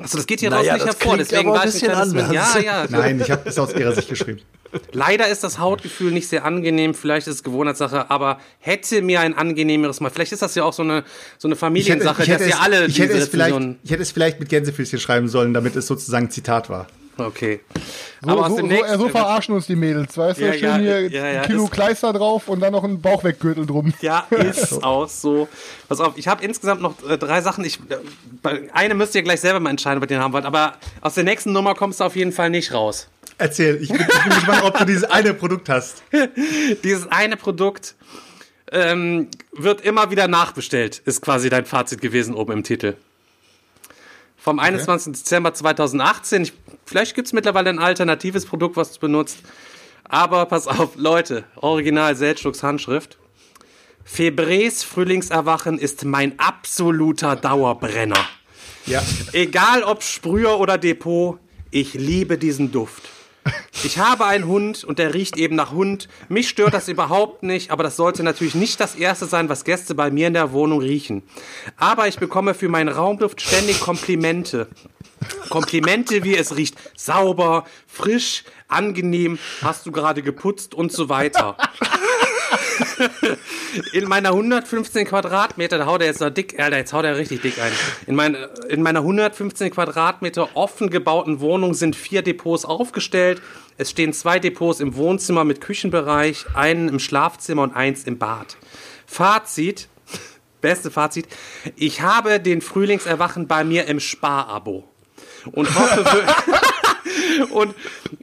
Also 0.00 0.16
das 0.18 0.26
geht 0.26 0.40
hier 0.40 0.50
Naja, 0.50 0.72
raus 0.72 0.80
nicht 0.82 0.86
das 0.94 1.00
hervor, 1.00 1.16
deswegen 1.18 1.48
aber 1.48 1.52
war 1.56 1.62
ein 1.62 1.68
ich 1.68 1.74
bisschen 1.74 1.88
kleines 1.92 2.12
bisschen- 2.14 2.28
anders. 2.30 2.54
Ja, 2.54 2.60
ja. 2.60 2.86
Nein, 2.88 3.20
ich 3.20 3.30
habe 3.30 3.48
es 3.48 3.58
aus 3.58 3.74
ihrer 3.74 3.92
Sicht 3.94 4.08
geschrieben. 4.08 4.40
Leider 4.92 5.28
ist 5.28 5.44
das 5.44 5.58
Hautgefühl 5.58 6.12
nicht 6.12 6.28
sehr 6.28 6.46
angenehm, 6.46 6.94
vielleicht 6.94 7.26
ist 7.26 7.34
es 7.34 7.42
Gewohnheitssache, 7.42 8.10
aber 8.10 8.38
hätte 8.58 9.02
mir 9.02 9.20
ein 9.20 9.36
angenehmeres 9.36 10.00
Mal. 10.00 10.08
Vielleicht 10.10 10.32
ist 10.32 10.40
das 10.40 10.54
ja 10.54 10.64
auch 10.64 10.72
so 10.72 10.82
eine, 10.82 11.04
so 11.36 11.46
eine 11.46 11.56
Familiensache, 11.56 12.24
dass 12.24 12.46
ihr 12.46 12.58
alle 12.60 12.86
ich, 12.86 12.98
hätte 12.98 13.12
diese 13.12 13.24
es 13.24 13.28
vielleicht, 13.28 13.54
ich 13.84 13.90
hätte 13.90 14.02
es 14.02 14.12
vielleicht 14.12 14.40
mit 14.40 14.48
Gänsefüßchen 14.48 14.98
schreiben 14.98 15.28
sollen, 15.28 15.52
damit 15.52 15.76
es 15.76 15.86
sozusagen 15.86 16.30
Zitat 16.30 16.70
war. 16.70 16.86
Okay. 17.18 17.60
So, 18.22 18.30
aber 18.30 18.42
aus 18.46 18.48
so, 18.50 18.56
dem 18.56 18.66
so, 18.68 18.72
nächsten, 18.72 18.98
so 18.98 19.08
verarschen 19.08 19.54
uns 19.54 19.66
die 19.66 19.76
Mädels, 19.76 20.16
weißt 20.16 20.40
Ja, 20.40 20.46
du? 20.52 20.58
Schön 20.58 20.68
ja, 20.68 20.76
hier 20.78 21.08
ja, 21.10 21.26
ja, 21.30 21.40
ein 21.42 21.46
Kilo 21.46 21.64
ist- 21.64 21.72
Kleister 21.72 22.12
drauf 22.12 22.48
und 22.48 22.60
dann 22.60 22.72
noch 22.72 22.84
ein 22.84 23.00
Bauchweggürtel 23.00 23.66
drum. 23.66 23.92
Ja, 24.00 24.26
ist 24.30 24.82
auch 24.82 25.08
so. 25.08 25.48
Pass 25.88 26.00
auf, 26.00 26.16
ich 26.16 26.26
habe 26.28 26.42
insgesamt 26.44 26.80
noch 26.80 26.94
äh, 27.08 27.18
drei 27.18 27.42
Sachen. 27.42 27.64
Ich, 27.64 27.78
äh, 28.44 28.68
eine 28.72 28.94
müsst 28.94 29.14
ihr 29.14 29.22
gleich 29.22 29.40
selber 29.40 29.60
mal 29.60 29.70
entscheiden, 29.70 29.98
ob 29.98 30.04
ihr 30.04 30.08
den 30.16 30.20
haben 30.20 30.32
wollt. 30.32 30.46
Aber 30.46 30.74
aus 31.00 31.14
der 31.14 31.24
nächsten 31.24 31.52
Nummer 31.52 31.74
kommst 31.74 32.00
du 32.00 32.04
auf 32.04 32.16
jeden 32.16 32.32
Fall 32.32 32.48
nicht 32.50 32.72
raus. 32.72 33.08
Erzähl, 33.38 33.76
ich 33.82 33.88
bin, 33.88 34.00
ich 34.00 34.22
bin 34.22 34.30
gespannt, 34.34 34.62
ob 34.64 34.78
du 34.78 34.84
dieses 34.86 35.04
eine 35.04 35.34
Produkt 35.34 35.68
hast. 35.68 36.02
Dieses 36.84 37.08
eine 37.10 37.36
Produkt 37.36 37.94
ähm, 38.70 39.28
wird 39.52 39.80
immer 39.80 40.10
wieder 40.10 40.28
nachbestellt, 40.28 41.02
ist 41.04 41.22
quasi 41.22 41.50
dein 41.50 41.64
Fazit 41.66 42.00
gewesen 42.00 42.34
oben 42.34 42.52
im 42.52 42.62
Titel. 42.62 42.94
Vom 44.38 44.58
21. 44.58 45.12
Dezember 45.14 45.54
2018. 45.54 46.42
Ich, 46.42 46.52
vielleicht 46.84 47.14
gibt 47.14 47.26
es 47.26 47.32
mittlerweile 47.32 47.70
ein 47.70 47.78
alternatives 47.78 48.46
Produkt, 48.46 48.76
was 48.76 48.92
du 48.92 49.00
benutzt. 49.00 49.38
Aber 50.04 50.46
pass 50.46 50.68
auf, 50.68 50.96
Leute, 50.96 51.44
Original 51.56 52.16
Seltschlucks 52.16 52.62
Handschrift. 52.62 53.18
Febres 54.04 54.82
Frühlingserwachen 54.82 55.78
ist 55.78 56.04
mein 56.04 56.38
absoluter 56.38 57.36
Dauerbrenner. 57.36 58.26
Ja. 58.86 59.02
Egal 59.32 59.84
ob 59.84 60.02
Sprüher 60.02 60.58
oder 60.58 60.76
Depot, 60.76 61.38
ich 61.70 61.94
liebe 61.94 62.36
diesen 62.36 62.72
Duft. 62.72 63.02
Ich 63.84 63.98
habe 63.98 64.26
einen 64.26 64.46
Hund 64.46 64.84
und 64.84 64.98
der 64.98 65.14
riecht 65.14 65.36
eben 65.36 65.56
nach 65.56 65.72
Hund. 65.72 66.08
Mich 66.28 66.48
stört 66.48 66.74
das 66.74 66.88
überhaupt 66.88 67.42
nicht, 67.42 67.70
aber 67.70 67.82
das 67.82 67.96
sollte 67.96 68.22
natürlich 68.22 68.54
nicht 68.54 68.78
das 68.78 68.94
erste 68.94 69.26
sein, 69.26 69.48
was 69.48 69.64
Gäste 69.64 69.94
bei 69.94 70.10
mir 70.10 70.28
in 70.28 70.34
der 70.34 70.52
Wohnung 70.52 70.80
riechen. 70.80 71.22
Aber 71.76 72.06
ich 72.06 72.18
bekomme 72.18 72.54
für 72.54 72.68
meinen 72.68 72.88
Raumduft 72.88 73.40
ständig 73.40 73.80
Komplimente. 73.80 74.68
Komplimente, 75.48 76.24
wie 76.24 76.36
es 76.36 76.56
riecht. 76.56 76.76
Sauber, 76.96 77.64
frisch, 77.86 78.44
angenehm, 78.68 79.38
hast 79.62 79.86
du 79.86 79.92
gerade 79.92 80.22
geputzt 80.22 80.74
und 80.74 80.92
so 80.92 81.08
weiter. 81.08 81.56
In 83.92 84.08
meiner 84.08 84.30
115 84.30 85.06
Quadratmeter, 85.06 85.78
da 85.78 85.86
haut 85.86 86.00
er 86.00 86.06
jetzt 86.06 86.20
noch 86.20 86.30
dick, 86.30 86.58
Alter, 86.58 86.76
jetzt 86.76 86.92
haut 86.92 87.04
er 87.04 87.16
richtig 87.16 87.42
dick 87.42 87.58
ein. 87.58 87.72
In, 88.06 88.14
mein, 88.14 88.36
in 88.68 88.82
meiner 88.82 89.00
115 89.00 89.70
Quadratmeter 89.70 90.56
offen 90.56 90.90
gebauten 90.90 91.40
Wohnung 91.40 91.74
sind 91.74 91.96
vier 91.96 92.22
Depots 92.22 92.64
aufgestellt. 92.64 93.40
Es 93.78 93.90
stehen 93.90 94.12
zwei 94.12 94.38
Depots 94.38 94.80
im 94.80 94.96
Wohnzimmer 94.96 95.44
mit 95.44 95.60
Küchenbereich, 95.60 96.46
einen 96.54 96.88
im 96.88 96.98
Schlafzimmer 96.98 97.62
und 97.62 97.74
eins 97.74 98.04
im 98.04 98.18
Bad. 98.18 98.56
Fazit, 99.06 99.88
beste 100.60 100.90
Fazit, 100.90 101.26
ich 101.76 102.02
habe 102.02 102.40
den 102.40 102.60
Frühlingserwachen 102.60 103.48
bei 103.48 103.64
mir 103.64 103.86
im 103.86 104.00
Sparabo 104.00 104.91
und 105.50 105.74
hoffe, 105.74 106.04
und, 107.50 107.74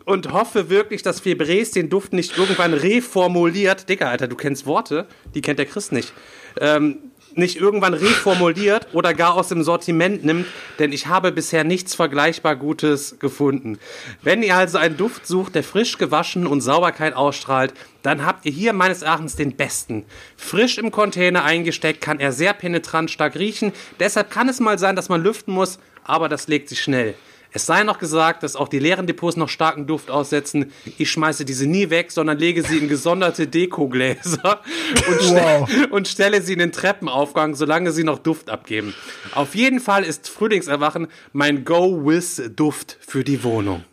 und 0.05 0.32
hoffe 0.32 0.70
wirklich, 0.70 1.01
dass 1.01 1.20
Febres 1.20 1.72
den 1.72 1.89
Duft 1.89 2.13
nicht 2.13 2.38
irgendwann 2.38 2.74
reformuliert. 2.74 3.89
Dicker, 3.89 4.09
Alter, 4.09 4.28
du 4.28 4.36
kennst 4.36 4.65
Worte, 4.65 5.07
die 5.36 5.41
kennt 5.41 5.59
der 5.59 5.65
Chris 5.65 5.91
nicht. 5.91 6.13
Ähm, 6.59 7.11
nicht 7.36 7.57
irgendwann 7.57 7.93
reformuliert 7.93 8.88
oder 8.93 9.13
gar 9.13 9.36
aus 9.36 9.49
dem 9.49 9.63
Sortiment 9.63 10.26
nimmt, 10.26 10.47
denn 10.80 10.91
ich 10.91 11.07
habe 11.07 11.32
bisher 11.32 11.63
nichts 11.63 11.95
vergleichbar 11.95 12.55
Gutes 12.55 13.17
gefunden. 13.20 13.80
Wenn 14.22 14.43
ihr 14.43 14.55
also 14.55 14.78
einen 14.78 14.97
Duft 14.97 15.28
sucht, 15.28 15.55
der 15.55 15.63
frisch 15.63 15.98
gewaschen 15.98 16.48
und 16.48 16.61
Sauberkeit 16.61 17.15
ausstrahlt, 17.15 17.73
dann 18.02 18.26
habt 18.26 18.45
ihr 18.45 18.52
hier 18.52 18.73
meines 18.73 19.02
Erachtens 19.02 19.35
den 19.35 19.56
besten. 19.56 20.06
Frisch 20.38 20.77
im 20.77 20.91
Container 20.91 21.43
eingesteckt, 21.43 22.02
kann 22.02 22.19
er 22.19 22.31
sehr 22.31 22.53
penetrant 22.53 23.11
stark 23.11 23.35
riechen. 23.35 23.73
Deshalb 23.99 24.31
kann 24.31 24.49
es 24.49 24.60
mal 24.60 24.80
sein, 24.80 24.95
dass 24.95 25.10
man 25.10 25.22
lüften 25.22 25.53
muss, 25.53 25.80
aber 26.10 26.27
das 26.30 26.48
legt 26.48 26.68
sich 26.69 26.81
schnell. 26.81 27.14
Es 27.52 27.65
sei 27.65 27.81
noch 27.84 27.98
gesagt, 27.98 28.44
dass 28.44 28.56
auch 28.56 28.68
die 28.68 28.77
leeren 28.77 29.07
Depots 29.07 29.36
noch 29.36 29.49
starken 29.49 29.88
Duft 29.88 30.11
aussetzen. 30.11 30.72
Ich 30.99 31.10
schmeiße 31.10 31.45
diese 31.45 31.65
nie 31.65 31.90
weg, 31.90 32.11
sondern 32.11 32.38
lege 32.38 32.61
sie 32.61 32.77
in 32.77 32.88
gesonderte 32.88 33.48
Dekogläser 33.48 34.61
und, 35.10 35.22
ste 35.22 35.34
Wow. 35.36 35.69
und 35.90 36.07
stelle 36.07 36.44
sie 36.44 36.53
in 36.53 36.60
den 36.60 36.72
Treppenaufgang, 36.72 37.56
solange 37.56 37.91
sie 37.91 38.03
noch 38.03 38.19
Duft 38.19 38.52
abgeben. 38.52 38.94
Auf 39.34 39.56
jeden 39.56 39.80
Fall 39.80 40.03
ist 40.03 40.30
Frühlingserwachen 40.30 41.07
mein 41.34 41.65
Go-With-Duft 41.65 42.98
für 43.02 43.23
die 43.23 43.44
Wohnung. 43.44 43.84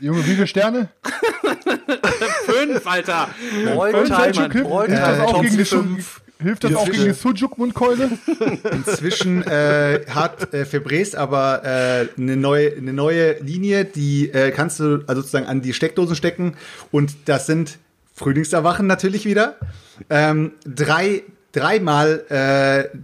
Junge, 0.00 0.26
wie 0.26 0.34
viele 0.34 0.46
Sterne? 0.48 0.88
Fünf, 2.46 2.86
Alter! 2.86 3.28
Alltime 3.78 5.24
auch 5.24 5.32
Top 5.32 5.42
gegen 5.42 5.58
die, 5.58 5.64
Su- 5.64 5.82
5. 5.82 6.20
hilft 6.40 6.64
das 6.64 6.74
auch 6.74 6.90
gegen 6.90 7.04
die 7.04 7.12
Sujuk-Mundkeule? 7.12 8.10
Inzwischen 8.72 9.42
äh, 9.42 10.04
hat 10.08 10.52
äh, 10.54 10.64
Febreze 10.64 11.18
aber 11.18 11.64
äh, 11.64 12.08
eine 12.16 12.36
neue 12.36 12.76
eine 12.76 12.92
neue 12.92 13.38
Linie, 13.40 13.84
die 13.84 14.30
äh, 14.30 14.50
kannst 14.50 14.80
du 14.80 15.02
also 15.06 15.20
sozusagen 15.22 15.46
an 15.46 15.62
die 15.62 15.72
Steckdosen 15.72 16.16
stecken 16.16 16.56
und 16.90 17.14
das 17.26 17.46
sind 17.46 17.78
Frühlingserwachen 18.14 18.86
natürlich 18.86 19.24
wieder. 19.24 19.56
Ähm, 20.08 20.52
drei 20.64 21.22
dreimal 21.52 22.24
äh, 22.28 22.96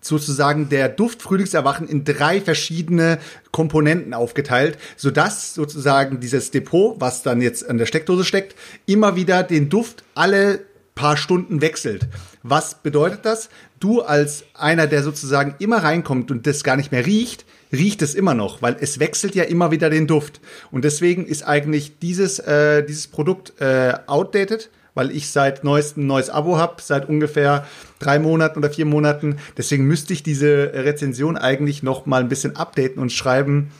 sozusagen 0.00 0.68
der 0.68 0.88
Duft 0.88 1.22
Frühlingserwachen 1.22 1.88
in 1.88 2.04
drei 2.04 2.40
verschiedene 2.40 3.18
Komponenten 3.50 4.14
aufgeteilt, 4.14 4.78
sodass 4.96 5.54
sozusagen 5.54 6.20
dieses 6.20 6.50
Depot, 6.50 7.00
was 7.00 7.22
dann 7.22 7.42
jetzt 7.42 7.68
an 7.68 7.78
der 7.78 7.86
Steckdose 7.86 8.24
steckt, 8.24 8.56
immer 8.86 9.16
wieder 9.16 9.42
den 9.42 9.68
Duft 9.68 10.04
alle 10.14 10.60
paar 10.94 11.16
Stunden 11.16 11.60
wechselt. 11.60 12.08
Was 12.42 12.74
bedeutet 12.74 13.24
das? 13.24 13.50
Du 13.80 14.00
als 14.00 14.44
einer, 14.54 14.86
der 14.86 15.02
sozusagen 15.02 15.54
immer 15.58 15.78
reinkommt 15.78 16.30
und 16.30 16.46
das 16.46 16.64
gar 16.64 16.76
nicht 16.76 16.90
mehr 16.90 17.04
riecht, 17.04 17.44
riecht 17.72 18.02
es 18.02 18.14
immer 18.14 18.34
noch, 18.34 18.62
weil 18.62 18.76
es 18.80 18.98
wechselt 18.98 19.34
ja 19.34 19.44
immer 19.44 19.70
wieder 19.70 19.90
den 19.90 20.06
Duft. 20.06 20.40
Und 20.70 20.84
deswegen 20.84 21.26
ist 21.26 21.42
eigentlich 21.42 21.98
dieses, 21.98 22.38
äh, 22.38 22.82
dieses 22.84 23.08
Produkt 23.08 23.60
äh, 23.60 23.94
outdated, 24.06 24.70
weil 24.94 25.10
ich 25.10 25.30
seit 25.30 25.64
neuestem 25.64 26.06
neues 26.06 26.30
Abo 26.30 26.56
habe, 26.56 26.82
seit 26.82 27.08
ungefähr 27.08 27.66
drei 27.98 28.18
Monaten 28.18 28.58
oder 28.58 28.70
vier 28.70 28.86
Monaten. 28.86 29.36
Deswegen 29.56 29.84
müsste 29.84 30.12
ich 30.12 30.22
diese 30.22 30.72
Rezension 30.74 31.36
eigentlich 31.36 31.82
noch 31.82 32.06
mal 32.06 32.22
ein 32.22 32.28
bisschen 32.28 32.56
updaten 32.56 33.00
und 33.00 33.12
schreiben, 33.12 33.70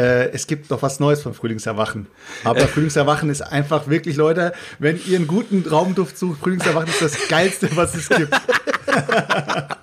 äh, 0.00 0.30
es 0.32 0.46
gibt 0.46 0.70
noch 0.70 0.82
was 0.82 0.98
Neues 0.98 1.22
von 1.22 1.34
Frühlingserwachen. 1.34 2.06
Aber 2.44 2.60
Frühlingserwachen 2.60 3.28
ist 3.28 3.42
einfach 3.42 3.88
wirklich, 3.88 4.16
Leute, 4.16 4.52
wenn 4.78 4.98
ihr 5.06 5.18
einen 5.18 5.26
guten 5.26 5.68
Raumduft 5.68 6.16
sucht, 6.16 6.40
Frühlingserwachen 6.40 6.88
ist 6.88 7.02
das 7.02 7.28
Geilste, 7.28 7.68
was 7.74 7.94
es 7.94 8.08
gibt. 8.08 8.34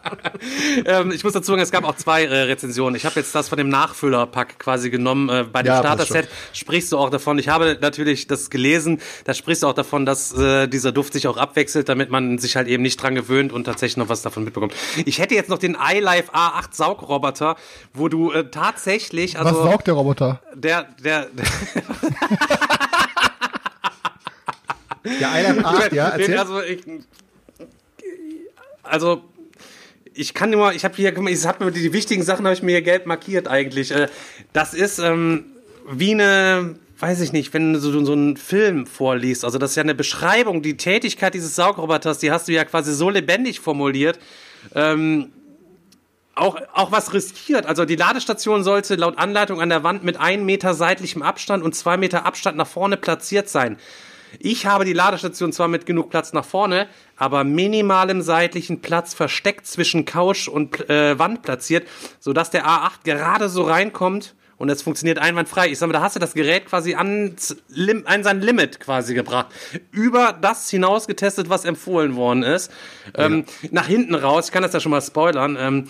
Ähm, 0.86 1.12
ich 1.12 1.24
muss 1.24 1.34
dazu 1.34 1.48
sagen, 1.52 1.62
es 1.62 1.72
gab 1.72 1.84
auch 1.84 1.96
zwei 1.96 2.24
äh, 2.26 2.42
Rezensionen. 2.44 2.96
Ich 2.96 3.06
habe 3.06 3.20
jetzt 3.20 3.34
das 3.34 3.50
von 3.50 3.58
dem 3.58 3.70
Nachfüllerpack 3.70 4.60
quasi 4.60 4.92
genommen. 4.92 5.30
Äh, 5.30 5.44
bei 5.52 5.64
dem 5.64 5.70
Ja, 5.74 5.80
Starter-Set 5.80 6.28
sprichst 6.54 6.92
du 6.92 6.98
auch 7.00 7.10
davon. 7.10 7.40
Ich 7.40 7.50
habe 7.50 7.78
natürlich 7.82 8.28
das 8.28 8.52
gelesen. 8.52 9.02
Da 9.26 9.34
sprichst 9.34 9.64
du 9.64 9.68
auch 9.68 9.74
davon, 9.74 10.06
dass 10.06 10.34
äh, 10.38 10.68
dieser 10.68 10.92
Duft 10.92 11.14
sich 11.14 11.28
auch 11.28 11.38
abwechselt, 11.38 11.90
damit 11.90 12.12
man 12.12 12.38
sich 12.38 12.56
halt 12.56 12.68
eben 12.68 12.84
nicht 12.84 13.02
dran 13.02 13.16
gewöhnt 13.16 13.52
und 13.52 13.64
tatsächlich 13.64 13.98
noch 13.98 14.10
was 14.10 14.22
davon 14.22 14.44
mitbekommt. 14.44 14.74
Ich 15.06 15.18
hätte 15.20 15.34
jetzt 15.34 15.50
noch 15.50 15.58
den 15.58 15.76
iLife 15.76 16.32
A8 16.34 16.68
Saugroboter, 16.72 17.56
wo 17.94 18.08
du 18.08 18.32
äh, 18.32 18.50
tatsächlich, 18.50 19.34
Was 19.36 19.48
also 19.48 19.64
saugt 19.64 19.88
der 19.88 19.96
Roboter? 19.96 20.40
der, 20.54 20.86
der, 21.04 21.28
Ja, 25.20 25.32
einer 25.32 25.66
8, 25.66 25.94
ja, 25.94 26.10
erzähl. 26.10 26.38
also, 26.38 26.62
ich, 26.62 26.84
also 28.88 29.24
ich 30.14 30.34
kann 30.34 30.50
nur, 30.50 30.74
ich 30.74 30.84
habe 30.84 30.96
hier, 30.96 31.16
ich 31.28 31.46
habe 31.46 31.66
mir 31.66 31.72
die 31.72 31.94
wichtigen 31.94 32.24
Sachen 32.24 32.46
habe 32.46 32.56
ich 32.56 32.64
mir 32.64 32.72
hier 32.72 32.82
gelb 32.82 33.06
markiert 33.06 33.48
eigentlich. 33.48 33.92
Äh, 33.92 34.08
Das 34.54 34.74
ist 34.74 35.00
ähm, 35.00 35.46
wie 35.90 36.12
eine, 36.12 36.76
weiß 37.00 37.22
ich 37.22 37.34
nicht, 37.34 37.54
wenn 37.54 37.74
du 37.74 37.80
so, 37.80 38.04
so 38.04 38.14
einen 38.14 38.36
Film 38.38 38.88
vorliest. 38.88 39.46
Also 39.46 39.58
das 39.58 39.72
ist 39.72 39.76
ja 39.76 39.84
eine 39.84 39.96
Beschreibung, 39.96 40.62
die 40.62 40.78
Tätigkeit 40.78 41.34
dieses 41.34 41.56
Saugroboters, 41.56 42.18
die 42.18 42.32
hast 42.32 42.48
du 42.48 42.54
ja 42.54 42.66
quasi 42.66 42.94
so 42.94 43.10
lebendig 43.10 43.60
formuliert. 43.60 44.20
Ähm, 44.74 45.32
auch, 46.34 46.58
auch 46.74 46.92
was 46.92 47.14
riskiert. 47.14 47.66
Also 47.66 47.86
die 47.86 47.96
Ladestation 47.96 48.64
sollte 48.64 48.96
laut 48.96 49.18
Anleitung 49.18 49.62
an 49.62 49.70
der 49.70 49.84
Wand 49.84 50.04
mit 50.04 50.20
einem 50.20 50.46
Meter 50.46 50.74
seitlichem 50.74 51.22
Abstand 51.22 51.64
und 51.64 51.76
zwei 51.76 51.98
Meter 51.98 52.26
Abstand 52.26 52.58
nach 52.58 52.68
vorne 52.68 52.98
platziert 52.98 53.50
sein. 53.50 53.78
Ich 54.40 54.66
habe 54.66 54.86
die 54.86 54.94
Ladestation 54.94 55.52
zwar 55.52 55.68
mit 55.68 55.86
genug 55.86 56.10
Platz 56.10 56.34
nach 56.34 56.46
vorne, 56.46 56.88
aber 57.16 57.44
minimalem 57.44 58.22
seitlichen 58.22 58.82
Platz 58.82 59.14
versteckt 59.14 59.68
zwischen 59.68 60.06
Couch 60.06 60.48
und 60.48 60.90
äh, 60.90 61.18
Wand 61.18 61.42
platziert, 61.42 61.88
sodass 62.20 62.50
der 62.50 62.66
A8 62.66 63.04
gerade 63.04 63.50
so 63.50 63.64
reinkommt 63.64 64.36
und 64.58 64.70
es 64.70 64.82
funktioniert 64.82 65.20
einwandfrei. 65.20 65.70
Ich 65.70 65.78
sag 65.78 65.88
mal, 65.88 65.94
da 65.94 66.02
hast 66.02 66.16
du 66.16 66.20
das 66.20 66.34
Gerät 66.34 66.66
quasi 66.66 66.96
ans 66.96 67.56
Lim 67.70 68.04
an 68.06 68.24
sein 68.24 68.42
Limit 68.42 68.80
quasi 68.80 69.14
gebracht. 69.14 69.48
Über 69.92 70.36
das 70.40 70.70
hinaus 70.70 71.08
getestet, 71.08 71.50
was 71.50 71.64
empfohlen 71.64 72.16
worden 72.16 72.44
ist. 72.44 72.72
Ähm, 73.16 73.46
nach 73.72 73.88
hinten 73.88 74.16
raus, 74.16 74.48
ich 74.48 74.52
kann 74.52 74.64
das 74.64 74.74
ja 74.74 74.80
schon 74.80 74.92
mal 74.92 75.02
spoilern, 75.02 75.58
ähm, 75.60 75.88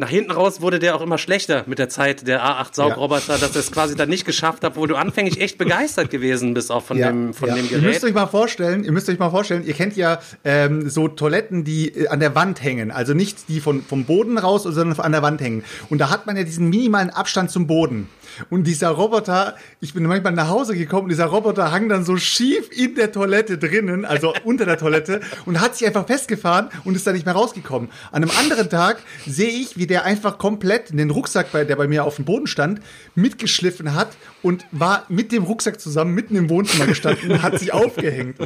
nach 0.00 0.08
hinten 0.08 0.30
raus 0.30 0.62
wurde 0.62 0.78
der 0.78 0.96
auch 0.96 1.02
immer 1.02 1.18
schlechter 1.18 1.64
mit 1.66 1.78
der 1.78 1.90
Zeit, 1.90 2.26
der 2.26 2.42
A8 2.42 2.74
Saugroboter, 2.74 3.36
dass 3.36 3.54
er 3.54 3.60
es 3.60 3.70
quasi 3.70 3.94
dann 3.94 4.08
nicht 4.08 4.24
geschafft 4.24 4.64
hat, 4.64 4.76
wo 4.76 4.86
du 4.86 4.96
anfänglich 4.96 5.38
echt 5.42 5.58
begeistert 5.58 6.08
gewesen 6.08 6.54
bist, 6.54 6.72
auch 6.72 6.82
von 6.82 6.96
dem, 6.96 7.34
von 7.34 7.50
ja. 7.50 7.56
dem 7.56 7.66
Ihr 7.70 7.78
müsst 7.78 8.00
Gerät. 8.00 8.04
euch 8.04 8.14
mal 8.14 8.26
vorstellen, 8.26 8.82
ihr 8.82 8.92
müsst 8.92 9.10
euch 9.10 9.18
mal 9.18 9.28
vorstellen, 9.28 9.62
ihr 9.66 9.74
kennt 9.74 9.96
ja 9.96 10.18
ähm, 10.42 10.88
so 10.88 11.06
Toiletten, 11.06 11.64
die 11.64 11.90
äh, 11.90 12.08
an 12.08 12.18
der 12.18 12.34
Wand 12.34 12.62
hängen. 12.64 12.90
Also 12.90 13.12
nicht 13.12 13.50
die 13.50 13.60
von, 13.60 13.82
vom 13.82 14.06
Boden 14.06 14.38
raus, 14.38 14.62
sondern 14.62 14.98
an 14.98 15.12
der 15.12 15.20
Wand 15.20 15.42
hängen. 15.42 15.64
Und 15.90 15.98
da 15.98 16.08
hat 16.08 16.26
man 16.26 16.34
ja 16.34 16.44
diesen 16.44 16.70
minimalen 16.70 17.10
Abstand 17.10 17.50
zum 17.50 17.66
Boden. 17.66 18.08
Und 18.48 18.64
dieser 18.64 18.90
Roboter, 18.90 19.56
ich 19.80 19.94
bin 19.94 20.04
manchmal 20.04 20.32
nach 20.32 20.48
Hause 20.48 20.76
gekommen, 20.76 21.04
und 21.04 21.08
dieser 21.10 21.26
Roboter 21.26 21.72
hang 21.72 21.88
dann 21.88 22.04
so 22.04 22.16
schief 22.16 22.70
in 22.70 22.94
der 22.94 23.12
Toilette 23.12 23.58
drinnen, 23.58 24.04
also 24.04 24.32
unter 24.44 24.64
der 24.64 24.78
Toilette, 24.78 25.20
und 25.46 25.60
hat 25.60 25.76
sich 25.76 25.86
einfach 25.86 26.06
festgefahren 26.06 26.68
und 26.84 26.94
ist 26.94 27.06
da 27.06 27.12
nicht 27.12 27.26
mehr 27.26 27.34
rausgekommen. 27.34 27.88
An 28.12 28.22
einem 28.22 28.32
anderen 28.38 28.68
Tag 28.70 28.98
sehe 29.26 29.50
ich, 29.50 29.76
wie 29.76 29.86
der 29.86 30.04
einfach 30.04 30.38
komplett 30.38 30.90
den 30.90 31.10
Rucksack, 31.10 31.52
bei, 31.52 31.64
der 31.64 31.76
bei 31.76 31.88
mir 31.88 32.04
auf 32.04 32.16
dem 32.16 32.24
Boden 32.24 32.46
stand, 32.46 32.80
mitgeschliffen 33.14 33.94
hat 33.94 34.10
und 34.42 34.64
war 34.72 35.04
mit 35.08 35.32
dem 35.32 35.44
Rucksack 35.44 35.80
zusammen 35.80 36.14
mitten 36.14 36.36
im 36.36 36.50
Wohnzimmer 36.50 36.86
gestanden 36.86 37.32
und 37.32 37.42
hat 37.42 37.58
sich 37.58 37.72
aufgehängt. 37.72 38.36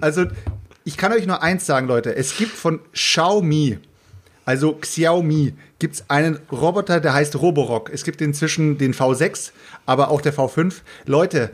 Also, 0.00 0.26
ich 0.84 0.96
kann 0.96 1.12
euch 1.12 1.26
nur 1.26 1.42
eins 1.42 1.66
sagen, 1.66 1.88
Leute. 1.88 2.14
Es 2.14 2.36
gibt 2.36 2.52
von 2.52 2.80
Xiaomi, 2.92 3.78
also 4.46 4.72
Xiaomi, 4.74 5.52
gibt's 5.78 6.04
einen 6.08 6.38
Roboter, 6.50 7.00
der 7.00 7.12
heißt 7.12 7.36
Roborock. 7.36 7.90
Es 7.92 8.04
gibt 8.04 8.22
inzwischen 8.22 8.78
den 8.78 8.94
V6, 8.94 9.50
aber 9.84 10.10
auch 10.10 10.22
der 10.22 10.32
V5. 10.32 10.76
Leute, 11.04 11.50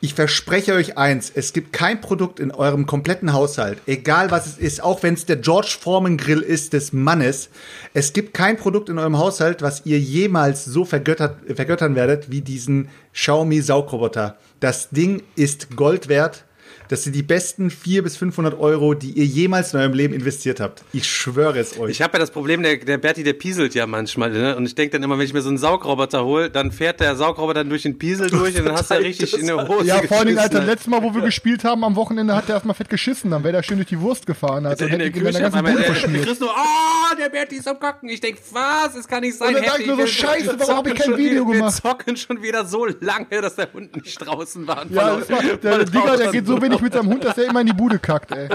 ich 0.00 0.14
verspreche 0.14 0.74
euch 0.74 0.96
eins, 0.96 1.30
es 1.34 1.52
gibt 1.52 1.72
kein 1.72 2.00
Produkt 2.00 2.40
in 2.40 2.50
eurem 2.52 2.86
kompletten 2.86 3.32
Haushalt, 3.32 3.78
egal 3.86 4.30
was 4.30 4.46
es 4.46 4.56
ist, 4.56 4.82
auch 4.82 5.02
wenn 5.02 5.14
es 5.14 5.26
der 5.26 5.36
George 5.36 5.76
Foreman 5.80 6.16
Grill 6.16 6.40
ist 6.40 6.72
des 6.72 6.92
Mannes, 6.92 7.50
es 7.94 8.12
gibt 8.12 8.32
kein 8.32 8.56
Produkt 8.56 8.88
in 8.88 8.98
eurem 8.98 9.18
Haushalt, 9.18 9.60
was 9.60 9.84
ihr 9.86 9.98
jemals 9.98 10.64
so 10.64 10.84
vergöttert, 10.84 11.36
vergöttern 11.54 11.96
werdet 11.96 12.30
wie 12.30 12.42
diesen 12.42 12.88
Xiaomi 13.12 13.60
Saugroboter. 13.60 14.38
Das 14.60 14.90
Ding 14.90 15.22
ist 15.34 15.76
Gold 15.76 16.08
wert. 16.08 16.44
Das 16.88 17.04
sind 17.04 17.14
die 17.14 17.22
besten 17.22 17.70
400 17.70 18.04
bis 18.04 18.16
500 18.16 18.58
Euro, 18.58 18.94
die 18.94 19.10
ihr 19.12 19.24
jemals 19.26 19.74
in 19.74 19.80
eurem 19.80 19.92
Leben 19.92 20.14
investiert 20.14 20.60
habt. 20.60 20.82
Ich 20.92 21.06
schwöre 21.06 21.58
es 21.58 21.78
euch. 21.78 21.90
Ich 21.90 22.02
habe 22.02 22.14
ja 22.14 22.18
das 22.20 22.30
Problem, 22.30 22.62
der, 22.62 22.76
der 22.78 22.98
Berti, 22.98 23.22
der 23.22 23.34
pieselt 23.34 23.74
ja 23.74 23.86
manchmal. 23.86 24.30
Ne? 24.30 24.56
Und 24.56 24.66
ich 24.66 24.74
denke 24.74 24.92
dann 24.92 25.02
immer, 25.02 25.18
wenn 25.18 25.24
ich 25.24 25.32
mir 25.34 25.42
so 25.42 25.48
einen 25.48 25.58
Saugroboter 25.58 26.24
hole, 26.24 26.50
dann 26.50 26.72
fährt 26.72 27.00
der 27.00 27.16
Saugroboter 27.16 27.64
durch 27.64 27.82
den 27.82 27.98
Piesel 27.98 28.30
durch 28.30 28.56
und 28.58 28.64
dann 28.64 28.74
hast 28.74 28.90
du 28.90 28.94
ja 28.94 29.00
richtig 29.00 29.36
in 29.38 29.46
der 29.46 29.68
Hose 29.68 29.86
Ja, 29.86 30.00
vor 30.02 30.18
allen 30.18 30.26
Dingen, 30.28 30.38
Alter, 30.38 30.50
geschissen, 30.50 30.66
letztes 30.66 30.86
Mal, 30.88 31.02
wo 31.02 31.14
wir 31.14 31.22
gespielt 31.22 31.64
haben, 31.64 31.84
am 31.84 31.96
Wochenende 31.96 32.34
hat 32.34 32.48
der 32.48 32.54
erstmal 32.56 32.74
fett 32.74 32.88
geschissen. 32.88 33.30
Dann 33.30 33.42
wäre 33.44 33.52
der 33.52 33.62
schön 33.62 33.76
durch 33.76 33.88
die 33.88 34.00
Wurst 34.00 34.26
gefahren. 34.26 34.64
Also 34.66 34.84
in 34.84 34.90
der 34.90 35.06
hätte 35.06 35.18
ihm 35.18 35.24
Küche 35.24 35.32
der 35.32 35.42
ganze 35.42 35.58
einmal, 35.58 35.74
der, 35.76 35.92
der 35.92 36.34
nur, 36.40 36.50
oh, 36.50 37.16
der 37.20 37.28
Berti 37.28 37.56
ist 37.56 37.68
am 37.68 37.78
Kacken. 37.78 38.08
Ich 38.08 38.20
denk, 38.20 38.38
was? 38.52 38.94
Das 38.94 39.06
kann 39.06 39.20
nicht 39.20 39.36
sein. 39.36 39.48
Und 39.48 39.54
dann 39.56 39.64
sag 39.64 39.72
Heftig, 39.72 39.86
ich 39.86 39.96
nur 39.96 40.00
so, 40.00 40.06
Scheiße, 40.06 40.54
warum 40.58 40.76
hab 40.76 40.86
ich 40.86 40.92
zocken 40.92 40.94
kein 40.94 41.04
schon 41.06 41.16
Video 41.18 41.44
wieder- 41.44 41.52
gemacht? 41.58 41.84
Wir 41.84 41.90
zocken 41.90 42.16
schon 42.16 42.42
wieder 42.42 42.64
so 42.64 42.86
lange, 43.00 43.26
dass 43.42 43.56
der 43.56 43.72
Hund 43.72 43.94
nicht 44.02 44.16
draußen 44.18 44.66
war. 44.66 44.82
und 44.82 44.92
Ja, 44.94 45.16
das 45.16 45.30
war, 45.30 45.42
der 45.42 45.56
Digga, 45.58 45.76
der 45.76 45.84
draußen 46.16 46.32
geht 46.32 46.46
so 46.46 46.62
wenig 46.62 46.77
mit 46.80 46.92
seinem 46.92 47.08
Hund, 47.08 47.24
dass 47.24 47.36
er 47.38 47.48
immer 47.48 47.60
in 47.60 47.66
die 47.66 47.72
Bude 47.72 47.98
kackt, 47.98 48.32
ey. 48.32 48.48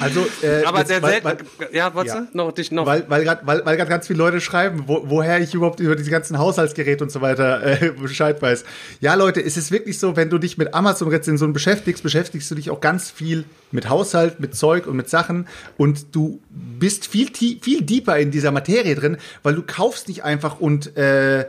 Also, 0.00 0.24
äh, 0.42 0.62
Aber 0.64 0.78
jetzt, 0.78 0.88
sehr 0.88 1.02
weil- 1.02 1.10
selten. 1.22 1.26
weil- 1.58 1.74
ja, 1.74 1.92
warte, 1.94 2.08
Ja. 2.08 2.26
noch 2.32 2.52
dich 2.52 2.70
noch. 2.70 2.86
Weil, 2.86 3.04
weil 3.08 3.24
gerade 3.24 3.44
weil, 3.44 3.66
weil 3.66 3.76
grad 3.76 3.88
ganz 3.88 4.06
viele 4.06 4.20
Leute 4.20 4.40
schreiben, 4.40 4.84
wo, 4.86 5.02
woher 5.06 5.40
ich 5.40 5.54
überhaupt 5.54 5.80
über 5.80 5.96
diese 5.96 6.10
ganzen 6.10 6.38
Haushaltsgeräte 6.38 7.02
und 7.02 7.10
so 7.10 7.20
weiter 7.20 7.62
äh, 7.82 7.90
Bescheid 8.00 8.40
weiß. 8.40 8.64
Ja, 9.00 9.14
Leute, 9.14 9.42
es 9.44 9.56
ist 9.56 9.72
wirklich 9.72 9.98
so, 9.98 10.14
wenn 10.16 10.30
du 10.30 10.38
dich 10.38 10.56
mit 10.56 10.72
Amazon-Rezensionen 10.72 11.52
beschäftigst, 11.52 12.02
beschäftigst 12.02 12.48
du 12.50 12.54
dich 12.54 12.70
auch 12.70 12.80
ganz 12.80 13.10
viel 13.10 13.44
mit 13.72 13.88
Haushalt, 13.90 14.38
mit 14.38 14.54
Zeug 14.54 14.86
und 14.86 14.96
mit 14.96 15.10
Sachen 15.10 15.48
und 15.76 16.14
du 16.14 16.40
bist 16.50 17.06
viel, 17.08 17.30
tie- 17.30 17.58
viel 17.60 17.82
deeper 17.82 18.16
in 18.18 18.30
dieser 18.30 18.52
Materie 18.52 18.94
drin, 18.94 19.16
weil 19.42 19.56
du 19.56 19.62
kaufst 19.66 20.06
nicht 20.08 20.22
einfach 20.22 20.60
und 20.60 20.96
äh, 20.96 21.46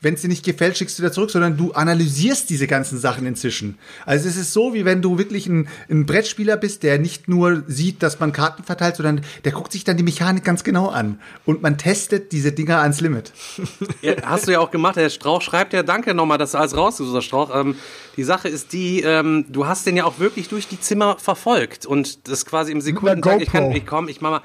wenn 0.00 0.14
es 0.14 0.22
dir 0.22 0.28
nicht 0.28 0.44
gefällt, 0.44 0.78
schickst 0.78 0.98
du 0.98 1.02
wieder 1.02 1.12
zurück, 1.12 1.30
sondern 1.30 1.56
du 1.56 1.72
analysierst 1.72 2.48
diese 2.48 2.66
ganzen 2.66 2.98
Sachen 2.98 3.26
inzwischen. 3.26 3.78
Also 4.06 4.28
es 4.28 4.36
ist 4.36 4.52
so, 4.52 4.72
wie 4.72 4.84
wenn 4.84 5.02
du 5.02 5.18
wirklich 5.18 5.46
ein, 5.46 5.68
ein 5.90 6.06
Brettspieler 6.06 6.56
bist, 6.56 6.82
der 6.82 6.98
nicht 6.98 7.28
nur 7.28 7.62
sieht, 7.66 8.02
dass 8.02 8.18
man 8.18 8.32
Karten 8.32 8.64
verteilt, 8.64 8.96
sondern 8.96 9.20
der 9.44 9.52
guckt 9.52 9.72
sich 9.72 9.84
dann 9.84 9.96
die 9.96 10.02
Mechanik 10.02 10.44
ganz 10.44 10.64
genau 10.64 10.88
an. 10.88 11.20
Und 11.44 11.62
man 11.62 11.76
testet 11.76 12.32
diese 12.32 12.52
Dinger 12.52 12.80
ans 12.80 13.00
Limit. 13.00 13.32
Ja, 14.02 14.14
hast 14.24 14.46
du 14.46 14.52
ja 14.52 14.60
auch 14.60 14.70
gemacht. 14.70 14.96
Der 14.96 15.10
Strauch 15.10 15.42
schreibt 15.42 15.72
ja, 15.72 15.82
danke 15.82 16.14
nochmal, 16.14 16.38
dass 16.38 16.52
du 16.52 16.58
alles 16.58 16.76
rausgesucht 16.76 17.16
hast, 17.16 17.24
Strauch. 17.24 17.54
Ähm, 17.54 17.74
die 18.16 18.24
Sache 18.24 18.48
ist 18.48 18.72
die, 18.72 19.02
ähm, 19.02 19.44
du 19.48 19.66
hast 19.66 19.86
den 19.86 19.96
ja 19.96 20.04
auch 20.04 20.18
wirklich 20.18 20.48
durch 20.48 20.68
die 20.68 20.80
Zimmer 20.80 21.18
verfolgt 21.18 21.86
und 21.86 22.28
das 22.28 22.46
quasi 22.46 22.72
im 22.72 22.80
Sekundentakt. 22.80 23.42
Ich 23.42 23.48
kann, 23.48 23.72
ich 23.72 23.86
komm, 23.86 24.08
ich 24.08 24.20
mach 24.20 24.30
mal. 24.30 24.42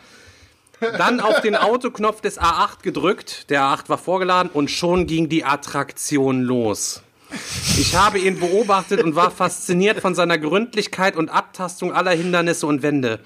Dann 0.79 1.19
auf 1.19 1.41
den 1.41 1.55
Autoknopf 1.55 2.21
des 2.21 2.39
A8 2.39 2.81
gedrückt. 2.81 3.49
Der 3.49 3.61
A8 3.61 3.89
war 3.89 3.97
vorgeladen 3.97 4.51
und 4.51 4.69
schon 4.69 5.07
ging 5.07 5.29
die 5.29 5.43
Attraktion 5.43 6.41
los. 6.41 7.01
Ich 7.77 7.95
habe 7.95 8.19
ihn 8.19 8.39
beobachtet 8.39 9.03
und 9.03 9.15
war 9.15 9.31
fasziniert 9.31 9.99
von 9.99 10.15
seiner 10.15 10.37
Gründlichkeit 10.37 11.15
und 11.15 11.29
Abtastung 11.29 11.91
aller 11.93 12.11
Hindernisse 12.11 12.67
und 12.67 12.83
Wände. 12.83 13.19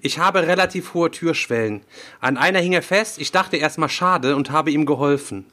Ich 0.00 0.18
habe 0.18 0.46
relativ 0.46 0.94
hohe 0.94 1.10
Türschwellen. 1.10 1.82
An 2.20 2.36
einer 2.36 2.58
hing 2.58 2.72
er 2.72 2.82
fest. 2.82 3.18
Ich 3.18 3.30
dachte 3.30 3.56
erstmal 3.56 3.88
schade 3.88 4.34
und 4.34 4.50
habe 4.50 4.70
ihm 4.70 4.86
geholfen. 4.86 5.46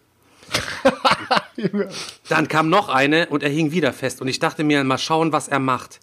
Dann 2.30 2.48
kam 2.48 2.70
noch 2.70 2.90
eine 2.90 3.28
und 3.28 3.44
er 3.44 3.50
hing 3.50 3.72
wieder 3.72 3.94
fest 3.94 4.22
und 4.22 4.28
ich 4.28 4.40
dachte 4.40 4.64
mir, 4.64 4.84
mal 4.84 4.98
schauen, 4.98 5.32
was 5.32 5.48
er 5.48 5.60
macht. 5.60 6.00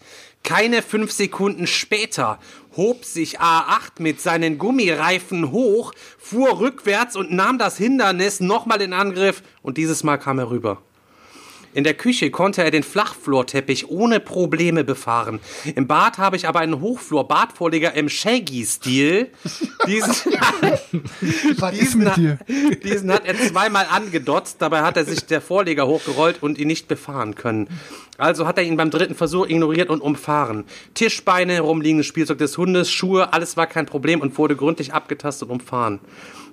Keine 0.46 0.80
fünf 0.80 1.10
Sekunden 1.10 1.66
später 1.66 2.38
hob 2.76 3.04
sich 3.04 3.40
A8 3.40 4.00
mit 4.00 4.20
seinen 4.20 4.58
Gummireifen 4.58 5.50
hoch, 5.50 5.92
fuhr 6.18 6.60
rückwärts 6.60 7.16
und 7.16 7.32
nahm 7.32 7.58
das 7.58 7.76
Hindernis 7.76 8.38
nochmal 8.38 8.80
in 8.80 8.92
Angriff 8.92 9.42
und 9.62 9.76
dieses 9.76 10.04
Mal 10.04 10.18
kam 10.18 10.38
er 10.38 10.48
rüber. 10.48 10.82
In 11.76 11.84
der 11.84 11.92
Küche 11.94 12.30
konnte 12.30 12.64
er 12.64 12.70
den 12.70 12.82
Flachflorteppich 12.82 13.90
ohne 13.90 14.18
Probleme 14.18 14.82
befahren. 14.82 15.40
Im 15.74 15.86
Bad 15.86 16.16
habe 16.16 16.34
ich 16.36 16.48
aber 16.48 16.60
einen 16.60 16.80
Hochflor-Badvorleger 16.80 17.92
im 17.92 18.08
Shaggy-Stil. 18.08 19.28
Diesen, 19.86 20.14
diesen, 21.72 22.10
hat- 22.10 22.46
diesen 22.82 23.12
hat 23.12 23.26
er 23.26 23.36
zweimal 23.38 23.86
angedotzt, 23.90 24.56
dabei 24.60 24.82
hat 24.82 24.96
er 24.96 25.04
sich 25.04 25.26
der 25.26 25.40
Vorleger 25.40 25.86
hochgerollt 25.86 26.42
und 26.42 26.58
ihn 26.58 26.68
nicht 26.68 26.88
befahren 26.88 27.34
können. 27.34 27.68
Also 28.18 28.46
hat 28.46 28.56
er 28.56 28.64
ihn 28.64 28.78
beim 28.78 28.90
dritten 28.90 29.14
Versuch 29.14 29.46
ignoriert 29.46 29.90
und 29.90 30.00
umfahren. 30.00 30.64
Tischbeine, 30.94 31.60
rumliegendes 31.60 32.06
Spielzeug 32.06 32.38
des 32.38 32.56
Hundes, 32.56 32.90
Schuhe, 32.90 33.32
alles 33.34 33.56
war 33.58 33.66
kein 33.66 33.84
Problem 33.86 34.20
und 34.22 34.38
wurde 34.38 34.56
gründlich 34.56 34.94
abgetastet 34.94 35.50
und 35.50 35.60
umfahren. 35.60 36.00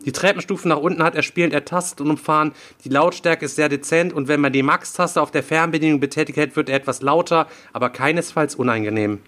Die 0.05 0.11
Treppenstufen 0.11 0.69
nach 0.69 0.77
unten 0.77 1.03
hat 1.03 1.15
er 1.15 1.23
spielend 1.23 1.53
ertastet 1.53 2.01
und 2.01 2.09
umfahren. 2.09 2.53
Die 2.83 2.89
Lautstärke 2.89 3.45
ist 3.45 3.55
sehr 3.55 3.69
dezent 3.69 4.13
und 4.13 4.27
wenn 4.27 4.41
man 4.41 4.53
die 4.53 4.63
Max-Taste 4.63 5.21
auf 5.21 5.31
der 5.31 5.43
Fernbedienung 5.43 5.99
betätigt 5.99 6.37
hält, 6.37 6.55
wird 6.55 6.69
er 6.69 6.75
etwas 6.75 7.01
lauter, 7.01 7.47
aber 7.71 7.89
keinesfalls 7.89 8.55
unangenehm 8.55 9.19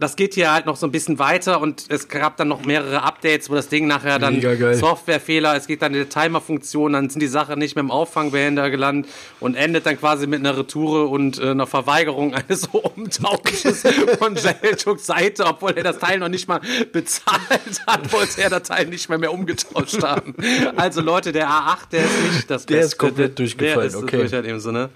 das 0.00 0.16
geht 0.16 0.34
hier 0.34 0.52
halt 0.52 0.66
noch 0.66 0.76
so 0.76 0.86
ein 0.86 0.92
bisschen 0.92 1.18
weiter 1.18 1.60
und 1.60 1.84
es 1.88 2.08
gab 2.08 2.36
dann 2.38 2.48
noch 2.48 2.64
mehrere 2.64 3.02
Updates, 3.02 3.50
wo 3.50 3.54
das 3.54 3.68
Ding 3.68 3.86
nachher 3.86 4.18
dann. 4.18 4.40
Softwarefehler, 4.74 5.54
es 5.56 5.66
geht 5.66 5.82
dann 5.82 5.94
in 5.94 6.02
die 6.04 6.08
Timer-Funktion, 6.08 6.94
dann 6.94 7.10
sind 7.10 7.20
die 7.20 7.26
Sachen 7.28 7.58
nicht 7.58 7.74
mehr 7.76 7.84
im 7.84 7.90
Auffangbehälter 7.90 8.70
gelandet 8.70 9.10
und 9.40 9.54
endet 9.54 9.84
dann 9.86 9.98
quasi 9.98 10.26
mit 10.26 10.40
einer 10.40 10.56
Retoure 10.56 11.06
und 11.08 11.38
äh, 11.38 11.50
einer 11.50 11.66
Verweigerung 11.66 12.34
eines 12.34 12.66
Umtausches 12.72 13.82
von 14.18 14.36
Jelchuks 14.36 15.06
Seite, 15.06 15.44
obwohl 15.44 15.72
er 15.72 15.84
das 15.84 15.98
Teil 15.98 16.18
noch 16.18 16.28
nicht 16.28 16.48
mal 16.48 16.60
bezahlt 16.92 17.86
hat, 17.86 18.12
wollte 18.12 18.40
er 18.42 18.50
das 18.50 18.62
Teil 18.64 18.86
nicht 18.86 19.08
mehr 19.08 19.18
mehr 19.18 19.32
umgetauscht 19.32 20.02
haben. 20.02 20.34
Also 20.76 21.00
Leute, 21.00 21.32
der 21.32 21.48
A8, 21.48 21.90
der 21.92 22.04
ist 22.04 22.22
nicht 22.32 22.50
das 22.50 22.66
Der 22.66 22.78
ist 22.80 22.84
Beste. 22.84 22.96
komplett 22.96 23.38
durchgefallen, 23.38 23.76
Der 23.80 23.86
ist 23.86 23.96
okay. 23.96 24.16
durch 24.16 24.32
halt 24.32 24.46
eben 24.46 24.60
so, 24.60 24.70
ne? 24.70 24.88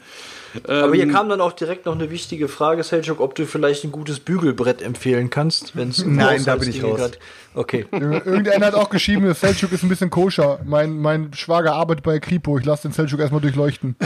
Aber 0.66 0.94
hier 0.94 1.08
kam 1.08 1.28
dann 1.28 1.40
auch 1.40 1.52
direkt 1.52 1.86
noch 1.86 1.94
eine 1.94 2.10
wichtige 2.10 2.48
Frage, 2.48 2.82
Selchuk, 2.82 3.20
ob 3.20 3.34
du 3.34 3.46
vielleicht 3.46 3.84
ein 3.84 3.92
gutes 3.92 4.20
Bügelbrett 4.20 4.82
empfehlen 4.82 5.30
kannst, 5.30 5.76
wenn 5.76 5.88
es 5.90 6.04
Nein, 6.04 6.44
da 6.44 6.56
bin 6.56 6.68
ich 6.68 6.82
raus. 6.82 7.12
Okay. 7.54 7.86
Irgendeiner 7.90 8.66
hat 8.66 8.74
auch 8.74 8.90
geschrieben, 8.90 9.24
der 9.24 9.34
Selchuk 9.34 9.72
ist 9.72 9.82
ein 9.82 9.88
bisschen 9.88 10.10
koscher. 10.10 10.60
Mein, 10.64 10.98
mein 10.98 11.32
Schwager 11.34 11.74
arbeitet 11.74 12.04
bei 12.04 12.18
Kripo. 12.18 12.58
Ich 12.58 12.64
lasse 12.64 12.88
den 12.88 12.92
Selchuk 12.92 13.20
erstmal 13.20 13.40
durchleuchten. 13.40 13.96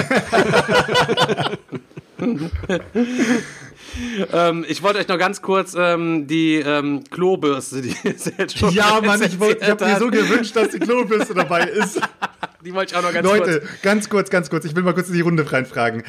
Ähm, 4.33 4.65
ich 4.69 4.83
wollte 4.83 4.99
euch 4.99 5.09
noch 5.09 5.19
ganz 5.19 5.43
kurz 5.43 5.75
ähm, 5.79 6.27
die 6.27 6.57
ähm, 6.57 7.05
Klobürste, 7.11 7.83
die 7.83 7.91
Selchuk 8.17 8.73
Ja, 8.73 9.01
Mann, 9.05 9.23
ich, 9.23 9.39
wollt- 9.41 9.61
ich 9.63 9.69
habe 9.69 9.85
mir 9.85 9.99
so 9.99 10.11
gewünscht, 10.11 10.55
dass 10.57 10.71
die 10.71 10.79
Klobürste 10.79 11.35
dabei 11.35 11.65
ist. 11.65 12.01
die 12.65 12.73
wollte 12.75 12.93
ich 12.93 12.99
auch 12.99 13.03
noch 13.03 13.13
ganz 13.13 13.27
Leute, 13.27 13.61
kurz. 13.61 13.83
ganz 13.83 14.09
kurz, 14.09 14.31
ganz 14.31 14.51
kurz. 14.51 14.65
Ich 14.65 14.75
will 14.77 14.83
mal 14.83 14.95
kurz 14.95 15.09
in 15.09 15.15
die 15.15 15.21
Runde 15.21 15.51
reinfragen. 15.51 16.03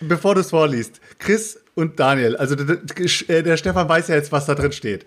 Bevor 0.00 0.34
du 0.34 0.40
es 0.40 0.50
vorliest. 0.50 1.00
Chris 1.18 1.60
und 1.74 2.00
Daniel, 2.00 2.36
also 2.36 2.54
der, 2.54 2.76
der, 2.76 3.42
der 3.42 3.56
Stefan 3.56 3.88
weiß 3.88 4.08
ja 4.08 4.14
jetzt, 4.14 4.32
was 4.32 4.46
da 4.46 4.54
drin 4.54 4.72
steht. 4.72 5.04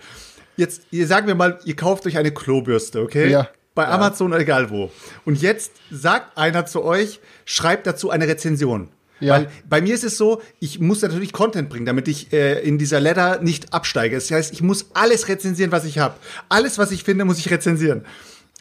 Jetzt, 0.55 0.83
ihr 0.91 1.07
sagen 1.07 1.25
wir 1.27 1.35
mal, 1.35 1.59
ihr 1.65 1.75
kauft 1.75 2.05
euch 2.05 2.17
eine 2.17 2.31
Klobürste, 2.31 3.01
okay? 3.01 3.29
Ja. 3.29 3.49
Bei 3.75 3.87
Amazon 3.87 4.27
oder 4.31 4.39
egal 4.41 4.69
wo. 4.69 4.91
Und 5.25 5.41
jetzt 5.41 5.71
sagt 5.89 6.37
einer 6.37 6.67
zu 6.67 6.83
euch, 6.83 7.19
schreibt 7.43 7.87
dazu 7.87 8.11
eine 8.11 8.27
Rezension. 8.27 8.89
Ja. 9.23 9.33
Weil 9.33 9.49
bei 9.69 9.81
mir 9.81 9.93
ist 9.93 10.03
es 10.03 10.17
so, 10.17 10.41
ich 10.59 10.79
muss 10.79 11.01
natürlich 11.01 11.31
Content 11.31 11.69
bringen, 11.69 11.85
damit 11.85 12.07
ich 12.07 12.33
äh, 12.33 12.59
in 12.61 12.77
dieser 12.77 12.99
Ladder 12.99 13.41
nicht 13.41 13.73
absteige. 13.73 14.15
Das 14.15 14.29
heißt, 14.29 14.53
ich 14.53 14.61
muss 14.61 14.87
alles 14.93 15.27
rezensieren, 15.27 15.71
was 15.71 15.85
ich 15.85 15.99
habe. 15.99 16.15
Alles, 16.49 16.77
was 16.77 16.91
ich 16.91 17.03
finde, 17.03 17.25
muss 17.25 17.39
ich 17.39 17.49
rezensieren. 17.49 18.05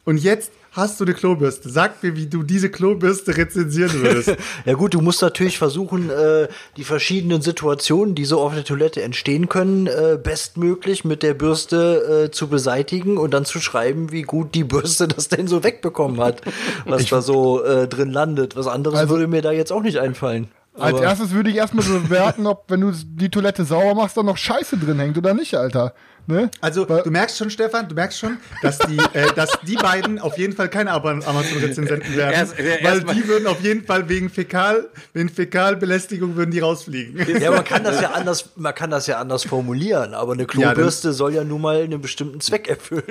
Und 0.05 0.19
jetzt 0.19 0.53
hast 0.73 0.99
du 1.01 1.05
eine 1.05 1.15
Klobürste. 1.15 1.69
Sag 1.71 2.03
mir, 2.03 2.17
wie 2.17 2.27
du 2.27 2.43
diese 2.43 2.71
Klobürste 2.71 3.37
rezensieren 3.37 3.93
würdest. 4.03 4.37
Ja 4.65 4.75
gut, 4.75 4.95
du 4.95 5.01
musst 5.01 5.23
natürlich 5.23 5.59
versuchen, 5.59 6.11
äh, 6.11 6.49
die 6.77 6.85
verschiedenen 6.85 7.43
Situationen, 7.43 8.15
die 8.15 8.25
so 8.25 8.41
auf 8.41 8.55
der 8.55 8.65
Toilette 8.65 9.03
entstehen 9.03 9.49
können, 9.49 9.87
äh, 9.87 10.19
bestmöglich 10.23 11.05
mit 11.05 11.23
der 11.23 11.35
Bürste 11.35 12.27
äh, 12.27 12.31
zu 12.31 12.49
beseitigen 12.49 13.19
und 13.19 13.33
dann 13.33 13.45
zu 13.45 13.61
schreiben, 13.61 14.13
wie 14.13 14.23
gut 14.23 14.55
die 14.55 14.65
Bürste 14.65 15.09
das 15.09 15.29
denn 15.29 15.47
so 15.47 15.63
wegbekommen 15.65 16.21
hat, 16.21 16.43
was 16.87 17.07
da 17.07 17.23
so 17.23 17.63
äh, 17.65 17.87
drin 17.89 18.11
landet. 18.11 18.57
Was 18.57 18.67
anderes 18.67 18.99
Also- 18.99 19.11
würde 19.15 19.27
mir 19.27 19.43
da 19.43 19.53
jetzt 19.53 19.73
auch 19.73 19.83
nicht 19.83 19.99
einfallen. 19.99 20.49
Als 20.79 20.99
erstes 21.01 21.33
würde 21.33 21.51
ich 21.51 21.57
erstmal 21.57 21.85
bewerten, 21.85 22.47
ob, 22.47 22.65
wenn 22.69 22.81
du 22.81 22.93
die 22.93 23.29
Toilette 23.29 23.67
sauber 23.67 23.95
machst, 23.95 24.17
da 24.17 24.23
noch 24.23 24.39
Scheiße 24.39 24.79
drin 24.79 24.99
hängt 24.99 25.19
oder 25.19 25.35
nicht, 25.35 25.55
Alter. 25.55 25.93
Ne? 26.29 26.51
Also, 26.61 26.89
Weil- 26.89 27.03
du 27.03 27.11
merkst 27.11 27.37
schon, 27.37 27.51
Stefan, 27.51 27.89
du 27.89 27.95
merkst 27.97 28.19
schon, 28.19 28.39
dass 28.63 28.79
die, 28.79 28.97
äh, 29.13 29.33
dass 29.35 29.51
die 29.67 29.75
beiden 29.75 30.21
auf 30.21 30.39
jeden 30.39 30.53
Fall 30.53 30.69
keine 30.69 30.93
Am- 30.93 31.05
Amazon-Rezensenten 31.23 32.15
werden. 32.17 32.33
Erst- 32.33 32.59
äh, 32.59 32.79
weil 32.83 32.95
erst 32.95 33.07
mal- 33.07 33.15
die 33.15 33.27
würden 33.27 33.47
auf 33.49 33.61
jeden 33.61 33.85
Fall 33.85 34.09
wegen 34.09 34.31
Fäkal, 34.31 34.89
wegen 35.15 35.29
Fäkalbelästigung 35.29 36.37
würden 36.37 36.53
die 36.53 36.61
rausfliegen. 36.61 37.41
Ja, 37.41 37.51
man 37.51 37.65
kann 37.65 37.83
das 37.83 38.01
ja 38.01 38.13
anders, 38.13 38.51
man 38.57 38.73
kann 38.75 38.91
das 38.91 39.09
ja 39.09 39.19
anders 39.19 39.45
formulieren, 39.45 40.15
aber 40.15 40.35
eine 40.35 40.47
Klobürste 40.47 41.13
soll 41.13 41.35
ja 41.35 41.43
nun 41.43 41.61
mal 41.61 41.83
einen 41.83 42.01
bestimmten 42.01 42.41
Zweck 42.41 42.69
erfüllen. 42.69 43.03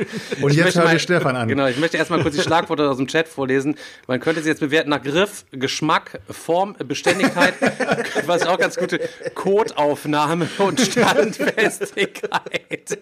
Und 0.42 0.52
Ich 0.52 0.56
jetzt 0.58 0.66
möchte 0.66 0.80
hör 0.80 0.86
mal- 0.86 0.94
dir 0.94 1.00
Stefan 1.00 1.36
an. 1.36 1.48
Genau, 1.50 1.68
ich 1.68 1.78
möchte 1.78 1.98
erstmal 1.98 2.22
kurz 2.22 2.36
die 2.36 2.42
Schlagworte 2.42 2.90
aus 2.90 2.96
dem 2.98 3.08
Chat 3.08 3.28
vorlesen. 3.28 3.76
Man 4.08 4.20
könnte 4.22 4.42
sie 4.42 4.48
jetzt 4.50 4.60
bewerten 4.62 4.90
nach 4.90 5.04
Griff, 5.04 5.44
Geschmack, 5.52 6.20
Form, 6.30 6.76
Beständigkeit, 6.88 7.56
was 8.26 8.44
auch 8.48 8.58
ganz 8.58 8.78
gute 8.78 9.02
Codeaufnahme 9.36 10.48
und 10.60 10.80
Standfestigkeit. 11.82 13.01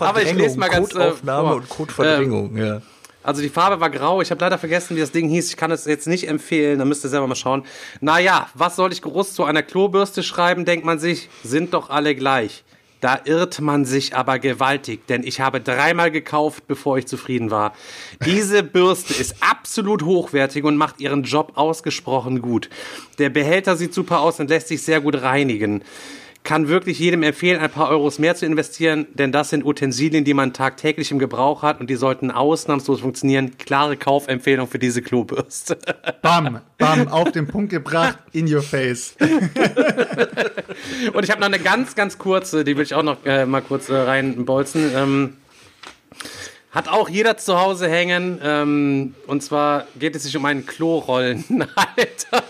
Aber 0.00 0.22
ich 0.22 0.32
lese 0.34 0.58
mal 0.58 0.68
ganz 0.68 0.90
äh, 0.90 0.94
Codeaufnahme 0.94 1.54
und 1.54 1.68
Codeverdrängung, 1.68 2.56
ja. 2.56 2.82
Also 3.22 3.42
die 3.42 3.50
Farbe 3.50 3.80
war 3.80 3.90
grau. 3.90 4.22
Ich 4.22 4.30
habe 4.30 4.40
leider 4.40 4.56
vergessen, 4.56 4.96
wie 4.96 5.00
das 5.00 5.12
Ding 5.12 5.28
hieß. 5.28 5.50
Ich 5.50 5.56
kann 5.56 5.70
es 5.70 5.84
jetzt 5.84 6.06
nicht 6.06 6.26
empfehlen. 6.26 6.78
Da 6.78 6.84
müsst 6.86 7.04
ihr 7.04 7.10
selber 7.10 7.26
mal 7.26 7.34
schauen. 7.34 7.64
Naja, 8.00 8.48
was 8.54 8.76
soll 8.76 8.92
ich 8.92 9.02
groß 9.02 9.34
zu 9.34 9.44
einer 9.44 9.62
Klobürste 9.62 10.22
schreiben, 10.22 10.64
denkt 10.64 10.86
man 10.86 10.98
sich. 10.98 11.28
Sind 11.44 11.74
doch 11.74 11.90
alle 11.90 12.14
gleich. 12.14 12.64
Da 13.00 13.18
irrt 13.24 13.60
man 13.60 13.86
sich 13.86 14.14
aber 14.14 14.38
gewaltig, 14.38 15.06
denn 15.06 15.22
ich 15.22 15.40
habe 15.40 15.60
dreimal 15.60 16.10
gekauft, 16.10 16.66
bevor 16.66 16.98
ich 16.98 17.06
zufrieden 17.06 17.50
war. 17.50 17.72
Diese 18.26 18.62
Bürste 18.62 19.14
ist 19.14 19.36
absolut 19.40 20.02
hochwertig 20.02 20.64
und 20.64 20.76
macht 20.76 21.00
ihren 21.00 21.22
Job 21.22 21.52
ausgesprochen 21.54 22.42
gut. 22.42 22.68
Der 23.18 23.30
Behälter 23.30 23.76
sieht 23.76 23.94
super 23.94 24.20
aus 24.20 24.38
und 24.38 24.50
lässt 24.50 24.68
sich 24.68 24.82
sehr 24.82 25.00
gut 25.00 25.22
reinigen. 25.22 25.82
Kann 26.42 26.68
wirklich 26.68 26.98
jedem 26.98 27.22
empfehlen, 27.22 27.60
ein 27.60 27.70
paar 27.70 27.90
Euros 27.90 28.18
mehr 28.18 28.34
zu 28.34 28.46
investieren, 28.46 29.06
denn 29.14 29.30
das 29.30 29.50
sind 29.50 29.64
Utensilien, 29.64 30.24
die 30.24 30.34
man 30.34 30.52
tagtäglich 30.52 31.10
im 31.10 31.18
Gebrauch 31.18 31.62
hat 31.62 31.80
und 31.80 31.90
die 31.90 31.96
sollten 31.96 32.30
ausnahmslos 32.30 33.00
funktionieren. 33.00 33.58
Klare 33.58 33.96
Kaufempfehlung 33.96 34.66
für 34.66 34.78
diese 34.78 35.02
Klobürste. 35.02 35.78
Bam, 36.22 36.60
bam, 36.78 37.08
auf 37.08 37.32
den 37.32 37.46
Punkt 37.46 37.70
gebracht, 37.70 38.18
in 38.32 38.52
your 38.52 38.62
face. 38.62 39.14
und 41.12 41.24
ich 41.24 41.30
habe 41.30 41.40
noch 41.40 41.48
eine 41.48 41.58
ganz, 41.58 41.94
ganz 41.94 42.18
kurze, 42.18 42.64
die 42.64 42.76
will 42.76 42.84
ich 42.84 42.94
auch 42.94 43.02
noch 43.02 43.24
äh, 43.24 43.46
mal 43.46 43.62
kurz 43.62 43.88
äh, 43.88 43.96
reinbolzen. 43.96 44.90
Ähm, 44.94 45.36
hat 46.70 46.88
auch 46.88 47.08
jeder 47.08 47.36
zu 47.36 47.58
Hause 47.60 47.88
hängen. 47.88 48.40
Ähm, 48.42 49.14
und 49.26 49.42
zwar 49.42 49.86
geht 49.98 50.14
es 50.14 50.22
sich 50.22 50.36
um 50.36 50.44
einen 50.44 50.66
Klorollenhalter. 50.66 52.42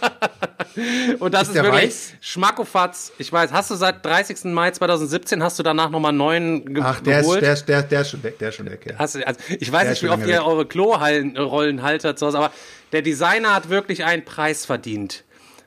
und 1.21 1.33
das 1.35 1.49
ist, 1.49 1.55
der 1.55 1.65
wirklich 1.65 1.85
weiß? 1.85 2.13
Schmackofatz. 2.21 3.13
Ich 3.19 3.33
weiß, 3.33 3.53
hast 3.53 3.71
du 3.71 3.75
seit 3.77 4.05
30. 4.05 4.45
Mai 4.53 4.71
2017 4.71 5.43
hast 5.43 5.59
du 5.59 5.63
danach 5.63 5.91
nochmal 5.91 6.13
neuen 6.13 6.75
ge 6.75 6.83
Ach, 6.85 7.01
der 7.01 7.21
ist, 7.21 7.25
geholt? 7.27 7.43
der, 7.43 7.53
ist, 7.55 7.65
der, 7.67 7.83
der 7.83 8.01
ist 8.03 8.11
schon 8.11 8.23
weg, 8.23 8.39
der 8.39 8.49
ist 8.51 8.57
schon 8.57 8.71
weg, 8.71 8.85
ja. 8.87 8.95
Hast 8.99 9.15
du, 9.15 9.27
also 9.27 9.41
ich 9.59 9.73
weiß 9.73 9.83
Der 9.83 9.91
nicht, 9.91 10.03
ist 10.03 10.09
wie 10.09 10.13
oft 10.13 10.27
ihr 10.27 10.45
eure 10.45 10.67
Klorollenhalter 10.67 12.17
zu 12.17 12.27
Hause, 12.27 12.39
aber 12.39 12.53
der 12.93 13.03
Designer 13.03 13.55
hat 13.55 13.69
wirklich 13.71 14.05
einen 14.05 14.25
Preis 14.25 14.67
verdient. 14.67 15.25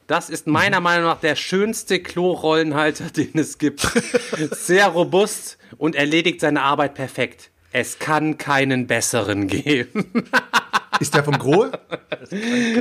Das 0.08 0.30
ist 0.30 0.48
meiner 0.48 0.80
Mhm. 0.80 0.84
Meinung 0.84 1.06
nach 1.06 1.20
der 1.22 1.36
schönste 1.36 2.00
Klorollenhalter, 2.02 3.06
den 3.16 3.32
es 3.40 3.58
gibt. 3.58 3.82
Sehr 4.52 4.88
robust 4.88 5.58
und 5.78 5.96
erledigt 5.96 6.42
seine 6.42 6.62
Arbeit 6.62 6.94
perfekt. 6.94 7.50
Es 7.76 7.98
kann 8.00 8.38
keinen 8.38 8.86
besseren 8.88 9.48
geben. 9.48 10.06
Ist 11.00 11.16
der 11.16 11.24
vom 11.24 11.38
Grohe? 11.40 11.72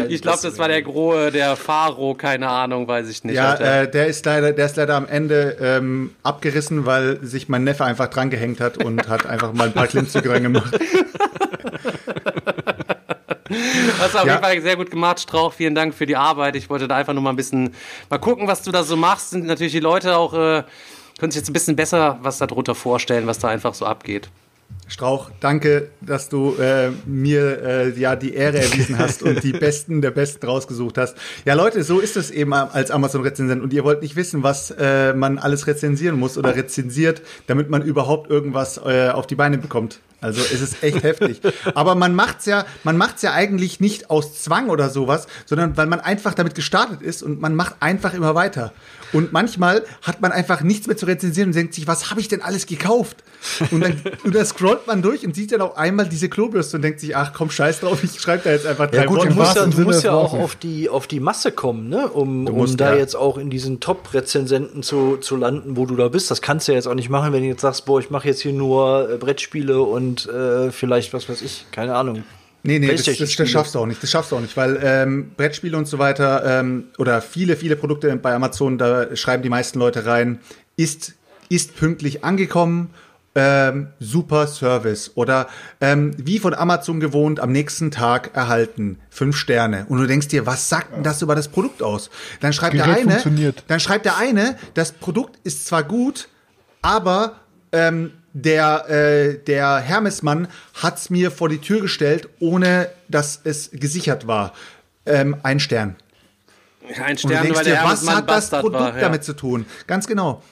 Ich 0.09 0.21
glaube, 0.21 0.39
das 0.43 0.59
war 0.59 0.69
der 0.69 0.83
Grohe, 0.83 1.33
der 1.33 1.57
Faro, 1.57 2.15
keine 2.15 2.49
Ahnung, 2.49 2.87
weiß 2.87 3.09
ich 3.09 3.25
nicht. 3.25 3.35
Ja, 3.35 3.55
äh, 3.55 3.91
der 3.91 4.07
ist 4.07 4.25
leider, 4.27 4.53
der 4.53 4.67
ist 4.67 4.77
leider 4.77 4.95
am 4.97 5.07
Ende 5.09 5.57
ähm, 5.61 6.15
abgerissen, 6.23 6.85
weil 6.85 7.19
sich 7.25 7.49
mein 7.49 7.65
Neffe 7.65 7.85
einfach 7.87 8.09
dran 8.09 8.29
gehängt 8.29 8.61
hat 8.61 8.77
und 8.85 9.09
hat 9.09 9.25
einfach 9.27 9.55
mal 9.55 9.69
ein 9.69 9.73
paar 9.73 9.87
Klimmzüge 9.87 10.29
dran 10.29 10.43
gemacht. 10.43 10.79
Hast 13.99 14.15
du 14.15 14.19
auf 14.19 14.27
Ja. 14.27 14.33
jeden 14.35 14.45
Fall 14.45 14.61
sehr 14.61 14.77
gut 14.77 14.91
gemacht, 14.91 15.21
Strauch. 15.21 15.53
Vielen 15.53 15.75
Dank 15.75 15.95
für 15.95 16.07
die 16.07 16.17
Arbeit. 16.17 16.55
Ich 16.57 16.69
wollte 16.71 16.89
da 16.89 16.97
einfach 16.97 17.15
nur 17.15 17.23
mal 17.23 17.31
ein 17.31 17.37
bisschen 17.37 17.75
mal 18.11 18.19
gucken, 18.19 18.47
was 18.47 18.63
du 18.63 18.73
da 18.73 18.83
so 18.85 18.97
machst. 18.97 19.31
Sind 19.31 19.47
natürlich 19.47 19.73
die 19.73 19.81
Leute 19.81 20.17
auch, 20.17 20.35
äh, 20.35 20.63
können 21.19 21.33
sich 21.33 21.41
jetzt 21.41 21.49
ein 21.49 21.55
bisschen 21.55 21.77
besser 21.77 22.19
was 22.23 22.39
darunter 22.39 22.75
vorstellen, 22.75 23.27
was 23.27 23.39
da 23.39 23.49
einfach 23.49 23.75
so 23.75 23.87
abgeht. 23.87 24.29
Strauch, 24.93 25.31
danke, 25.41 25.89
dass 26.03 26.29
du 26.29 26.55
äh, 26.57 26.91
mir 27.07 27.63
äh, 27.63 27.99
ja 27.99 28.15
die 28.15 28.35
Ehre 28.35 28.59
erwiesen 28.59 28.99
hast 28.99 29.23
und 29.23 29.43
die 29.43 29.53
Besten 29.53 30.03
der 30.03 30.11
Besten 30.11 30.45
rausgesucht 30.45 30.99
hast. 30.99 31.17
Ja, 31.47 31.55
Leute, 31.55 31.83
so 31.83 31.99
ist 31.99 32.19
es 32.19 32.31
eben 32.31 32.53
als 32.53 32.91
Amazon-Rezensent 32.91 33.63
und 33.63 33.73
ihr 33.73 33.85
wollt 33.85 34.03
nicht 34.03 34.17
wissen, 34.17 34.43
was 34.43 34.71
äh, 34.71 35.15
man 35.15 35.39
alles 35.39 35.67
rezensieren 35.67 36.19
muss 36.19 36.37
oder 36.37 36.55
rezensiert, 36.55 37.23
damit 37.47 37.71
man 37.71 37.81
überhaupt 37.81 38.29
irgendwas 38.29 38.79
äh, 38.85 39.09
auf 39.09 39.27
die 39.27 39.35
Beine 39.35 39.57
bekommt. 39.57 40.01
Also 40.21 40.41
es 40.41 40.61
ist 40.61 40.83
echt 40.83 41.03
heftig. 41.03 41.41
Aber 41.75 41.95
man 41.95 42.15
macht's 42.15 42.47
ja, 42.47 42.67
man 42.85 42.97
macht's 42.97 43.23
ja 43.23 43.33
eigentlich 43.33 43.81
nicht 43.81 44.11
aus 44.11 44.43
Zwang 44.43 44.69
oder 44.69 44.91
sowas, 44.91 45.27
sondern 45.47 45.77
weil 45.77 45.87
man 45.87 46.01
einfach 46.01 46.35
damit 46.35 46.55
gestartet 46.55 47.03
ist 47.03 47.23
und 47.23 47.41
man 47.41 47.55
macht 47.55 47.77
einfach 47.81 48.13
immer 48.15 48.35
weiter. 48.35 48.73
Und 49.13 49.33
manchmal 49.33 49.85
hat 50.03 50.21
man 50.21 50.33
einfach 50.33 50.63
nichts 50.63 50.87
mehr 50.87 50.97
zu 50.97 51.07
rezensieren 51.07 51.51
und 51.51 51.57
denkt 51.57 51.75
sich, 51.75 51.87
was 51.87 52.11
habe 52.11 52.21
ich 52.21 52.29
denn 52.29 52.43
alles 52.43 52.67
gekauft? 52.67 53.17
Und 53.71 53.81
dann, 53.81 54.01
und 54.25 54.35
dann 54.35 54.47
scrollt 54.47 54.87
man 54.87 55.03
durch 55.03 55.25
und 55.27 55.35
sieht 55.35 55.53
dann 55.53 55.61
auch 55.61 55.77
einmal 55.77 56.09
diese 56.09 56.29
Klobürste 56.29 56.77
und 56.77 56.83
denkt 56.83 57.01
sich, 57.01 57.17
ach 57.17 57.33
komm, 57.33 57.51
scheiß 57.51 57.81
drauf, 57.81 58.03
ich 58.03 58.21
schreibe 58.21 58.45
da 58.45 58.51
jetzt 58.51 58.67
einfach 58.67 58.91
drei 58.91 58.99
Ja 58.99 59.05
gut, 59.05 59.19
Worte. 59.19 59.31
du 59.31 59.35
musst 59.35 59.57
ja, 59.57 59.67
du 59.67 59.81
musst 59.83 60.05
ja 60.05 60.13
auch 60.13 60.33
auf 60.33 60.57
die, 60.57 60.89
auf 60.89 61.07
die 61.07 61.21
Masse 61.21 61.53
kommen, 61.53 61.89
ne? 61.89 62.09
um, 62.09 62.47
um 62.47 62.57
musst, 62.57 62.81
da 62.81 62.93
ja. 62.93 62.99
jetzt 62.99 63.15
auch 63.15 63.39
in 63.39 63.51
diesen 63.51 63.81
Top-Rezensenten 63.81 64.83
zu, 64.83 65.17
zu 65.19 65.37
landen, 65.37 65.77
wo 65.77 65.87
du 65.87 65.97
da 65.97 66.09
bist. 66.09 66.31
Das 66.31 66.43
kannst 66.43 66.69
du 66.69 66.73
ja 66.73 66.77
jetzt 66.77 66.87
auch 66.87 66.95
nicht 66.95 67.11
machen, 67.11 67.33
wenn 67.33 67.43
du 67.43 67.49
jetzt 67.49 67.63
sagst, 67.63 67.85
boah, 67.85 68.01
ich 68.01 68.11
mache 68.11 68.29
jetzt 68.29 68.41
hier 68.41 68.53
nur 68.53 69.11
äh, 69.11 69.17
Brettspiele 69.17 69.81
und 69.81 70.29
äh, 70.29 70.71
vielleicht, 70.71 71.13
was 71.13 71.29
weiß 71.29 71.43
ich, 71.43 71.67
keine 71.71 71.95
Ahnung. 71.95 72.25
Nee, 72.65 72.79
nee, 72.79 72.89
das, 72.95 73.05
das, 73.05 73.35
das 73.35 73.51
schaffst 73.51 73.75
du 73.75 73.81
auch 73.81 73.87
nicht. 73.87 74.03
Das 74.03 74.11
schaffst 74.11 74.31
du 74.31 74.37
auch 74.37 74.41
nicht, 74.41 74.57
weil 74.57 74.79
ähm, 74.83 75.33
Brettspiele 75.37 75.77
und 75.77 75.89
so 75.89 75.99
weiter 75.99 76.61
ähm, 76.61 76.85
oder 76.99 77.21
viele, 77.21 77.57
viele 77.57 77.77
Produkte 77.77 78.15
bei 78.17 78.35
Amazon, 78.35 78.79
da 78.79 79.15
schreiben 79.17 79.43
die 79.43 79.49
meisten 79.49 79.79
Leute 79.79 80.07
rein, 80.07 80.39
ist, 80.77 81.15
ist 81.49 81.77
pünktlich 81.77 82.25
angekommen, 82.25 82.91
ähm, 83.35 83.89
super 83.99 84.47
Service 84.47 85.13
oder 85.15 85.49
ähm, 85.81 86.13
wie 86.19 86.39
von 86.39 86.55
Amazon 86.55 87.01
gewohnt, 87.01 87.41
am 87.41 87.51
nächsten 87.51 87.91
Tag 87.91 88.31
erhalten, 88.35 88.99
fünf 89.11 89.37
Sterne. 89.37 89.87
Und 89.89 89.99
du 89.99 90.07
denkst 90.07 90.29
dir, 90.29 90.47
was 90.47 90.69
sagt 90.69 90.95
denn 90.95 91.03
das 91.03 91.23
über 91.23 91.35
das 91.35 91.49
Produkt 91.49 91.83
aus? 91.83 92.11
Dann 92.41 92.53
schreibt 92.53 92.75
der 92.75 92.85
eine, 92.85 93.03
funktioniert. 93.03 93.65
dann 93.69 93.81
schreibt 93.81 94.05
der 94.05 94.19
eine, 94.19 94.57
das 94.75 94.93
Produkt 94.93 95.39
ist 95.45 95.67
zwar 95.67 95.83
gut, 95.83 96.29
aber 96.83 97.41
ähm, 97.73 98.13
der, 98.33 98.89
äh, 98.89 99.39
der 99.39 99.79
Hermesmann 99.79 100.49
hat's 100.75 101.11
mir 101.11 101.31
vor 101.31 101.49
die 101.49 101.59
Tür 101.59 101.81
gestellt, 101.81 102.29
ohne 102.41 102.89
dass 103.09 103.41
es 103.45 103.71
gesichert 103.73 104.27
war. 104.27 104.53
Ähm, 105.05 105.37
ein 105.43 105.61
Stern. 105.61 105.97
Ein 107.03 107.19
Stern, 107.19 107.43
denkst 107.43 107.59
weil 107.59 107.65
der 107.65 107.83
dir, 107.83 107.89
was 107.89 108.09
hat 108.09 108.29
das 108.29 108.51
Produkt 108.51 108.75
war. 108.75 108.95
Ja. 108.95 109.01
damit 109.01 109.25
zu 109.25 109.35
tun? 109.35 109.67
Ganz 109.87 110.07
genau. 110.07 110.43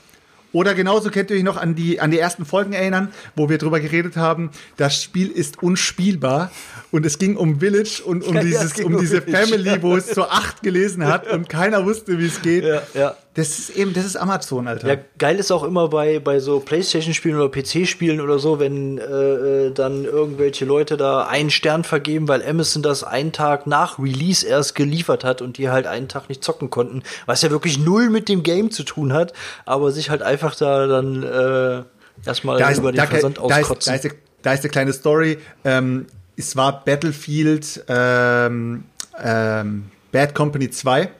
Oder 0.52 0.74
genauso 0.74 1.10
könnt 1.10 1.30
ihr 1.30 1.36
euch 1.36 1.44
noch 1.44 1.56
an 1.56 1.74
die, 1.74 2.00
an 2.00 2.10
die 2.10 2.18
ersten 2.18 2.44
Folgen 2.44 2.72
erinnern, 2.72 3.12
wo 3.36 3.48
wir 3.48 3.58
drüber 3.58 3.78
geredet 3.78 4.16
haben, 4.16 4.50
das 4.76 5.00
Spiel 5.00 5.28
ist 5.28 5.62
unspielbar 5.62 6.50
und 6.92 7.06
es 7.06 7.18
ging 7.18 7.36
um 7.36 7.60
Village 7.60 8.02
und 8.04 8.24
um, 8.26 8.34
Ja, 8.40 8.42
dieses, 8.42 8.78
um 8.80 8.94
um 8.94 9.00
diese 9.00 9.22
Village, 9.22 9.46
Family, 9.46 9.82
wo 9.82 9.96
es 9.96 10.06
zur 10.14 10.32
acht 10.32 10.62
gelesen 10.62 11.06
hat 11.06 11.30
und 11.30 11.48
keiner 11.48 11.84
wusste, 11.84 12.18
wie 12.18 12.26
es 12.26 12.42
geht. 12.42 12.64
Ja, 12.64 12.82
ja. 12.94 13.16
Das 13.34 13.60
ist 13.60 13.70
eben, 13.70 13.94
das 13.94 14.04
ist 14.04 14.16
Amazon, 14.16 14.66
Alter. 14.66 14.88
Ja, 14.88 14.96
geil 15.16 15.38
ist 15.38 15.52
auch 15.52 15.62
immer 15.62 15.88
bei, 15.88 16.18
bei 16.18 16.40
so 16.40 16.58
Playstation-Spielen 16.58 17.36
oder 17.36 17.48
PC-Spielen 17.48 18.20
oder 18.20 18.40
so, 18.40 18.58
wenn 18.58 18.98
äh, 18.98 19.02
äh, 19.02 19.72
dann 19.72 20.04
irgendwelche 20.04 20.64
Leute 20.64 20.96
da 20.96 21.26
einen 21.26 21.50
Stern 21.50 21.84
vergeben, 21.84 22.26
weil 22.26 22.42
Amazon 22.42 22.82
das 22.82 23.04
einen 23.04 23.30
Tag 23.30 23.68
nach 23.68 24.00
Release 24.00 24.44
erst 24.44 24.74
geliefert 24.74 25.22
hat 25.22 25.42
und 25.42 25.58
die 25.58 25.68
halt 25.68 25.86
einen 25.86 26.08
Tag 26.08 26.28
nicht 26.28 26.42
zocken 26.42 26.70
konnten, 26.70 27.04
was 27.26 27.42
ja 27.42 27.50
wirklich 27.50 27.78
null 27.78 28.10
mit 28.10 28.28
dem 28.28 28.42
Game 28.42 28.72
zu 28.72 28.82
tun 28.82 29.12
hat, 29.12 29.32
aber 29.64 29.92
sich 29.92 30.10
halt 30.10 30.22
einfach 30.22 30.56
da 30.56 30.88
dann 30.88 31.22
äh, 31.22 31.82
erstmal 32.26 32.58
da 32.58 32.70
ist, 32.70 32.78
über 32.78 32.90
den 32.90 32.96
da, 32.96 33.06
Versand 33.06 33.38
da, 33.38 33.44
ist, 33.44 33.52
auskotzen. 33.52 33.92
da, 33.92 34.08
ist, 34.08 34.16
da 34.42 34.52
ist 34.54 34.60
eine 34.64 34.70
kleine 34.70 34.92
Story. 34.92 35.38
Ähm, 35.64 36.06
es 36.36 36.56
war 36.56 36.84
Battlefield 36.84 37.84
ähm, 37.88 38.84
ähm, 39.22 39.84
Bad 40.12 40.34
Company 40.34 40.70
2. 40.70 41.10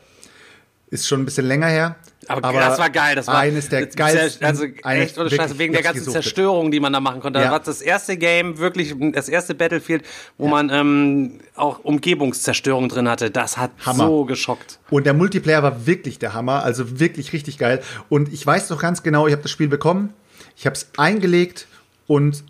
Ist 0.91 1.07
schon 1.07 1.20
ein 1.23 1.24
bisschen 1.24 1.47
länger 1.47 1.69
her. 1.69 1.97
Aber, 2.27 2.53
das 2.53 2.78
war 2.78 2.91
geil. 2.91 3.16
Das 3.16 3.27
war 3.27 3.39
eines 3.39 3.69
der 3.70 3.87
das- 3.87 3.97
geilsten. 3.97 4.47
Also 4.47 4.65
echt 4.85 5.19
ohne 5.19 5.31
Scheiße, 5.31 5.59
wegen 5.59 5.73
der 5.73 5.82
ganzen. 5.82 6.09
Zerstörung, 6.11 6.70
die 6.70 6.78
man 6.78 6.93
da 6.93 7.01
machen 7.01 7.20
konnte. 7.20 7.39
Das 7.41 7.47
Ja. 7.47 7.51
war 7.53 7.61
das 7.61 7.81
erste 7.81 8.16
Game, 8.16 8.59
wirklich 8.59 8.95
das 9.12 9.28
erste 9.28 9.55
Battlefield, 9.55 10.05
wo 10.39 10.47
man 10.47 10.70
ähm, 10.70 11.41
auch 11.57 11.81
Umgebungszerstörung 11.81 12.89
drin 12.89 13.09
hatte. 13.09 13.31
Das 13.32 13.57
hat 13.57 13.73
Hammer. 13.85 14.07
so 14.07 14.24
geschockt. 14.27 14.78
Und 14.91 15.07
der 15.07 15.15
Multiplayer 15.15 15.62
war 15.65 15.87
wirklich 15.87 16.19
der 16.20 16.32
Hammer, 16.35 16.62
also 16.62 17.01
wirklich 17.01 17.32
richtig 17.32 17.59
geil. 17.59 17.82
Und 18.09 18.32
ich 18.32 18.47
weiß 18.47 18.70
noch 18.70 18.81
ganz 18.81 19.03
genau, 19.03 19.27
ich 19.27 19.32
habe 19.32 19.43
das 19.43 19.51
Spiel 19.51 19.69
bekommen, 19.69 20.12
ich 20.57 20.66
habe 20.66 20.74
es 20.77 20.89
eingelegt 20.97 21.66
und 22.07 22.45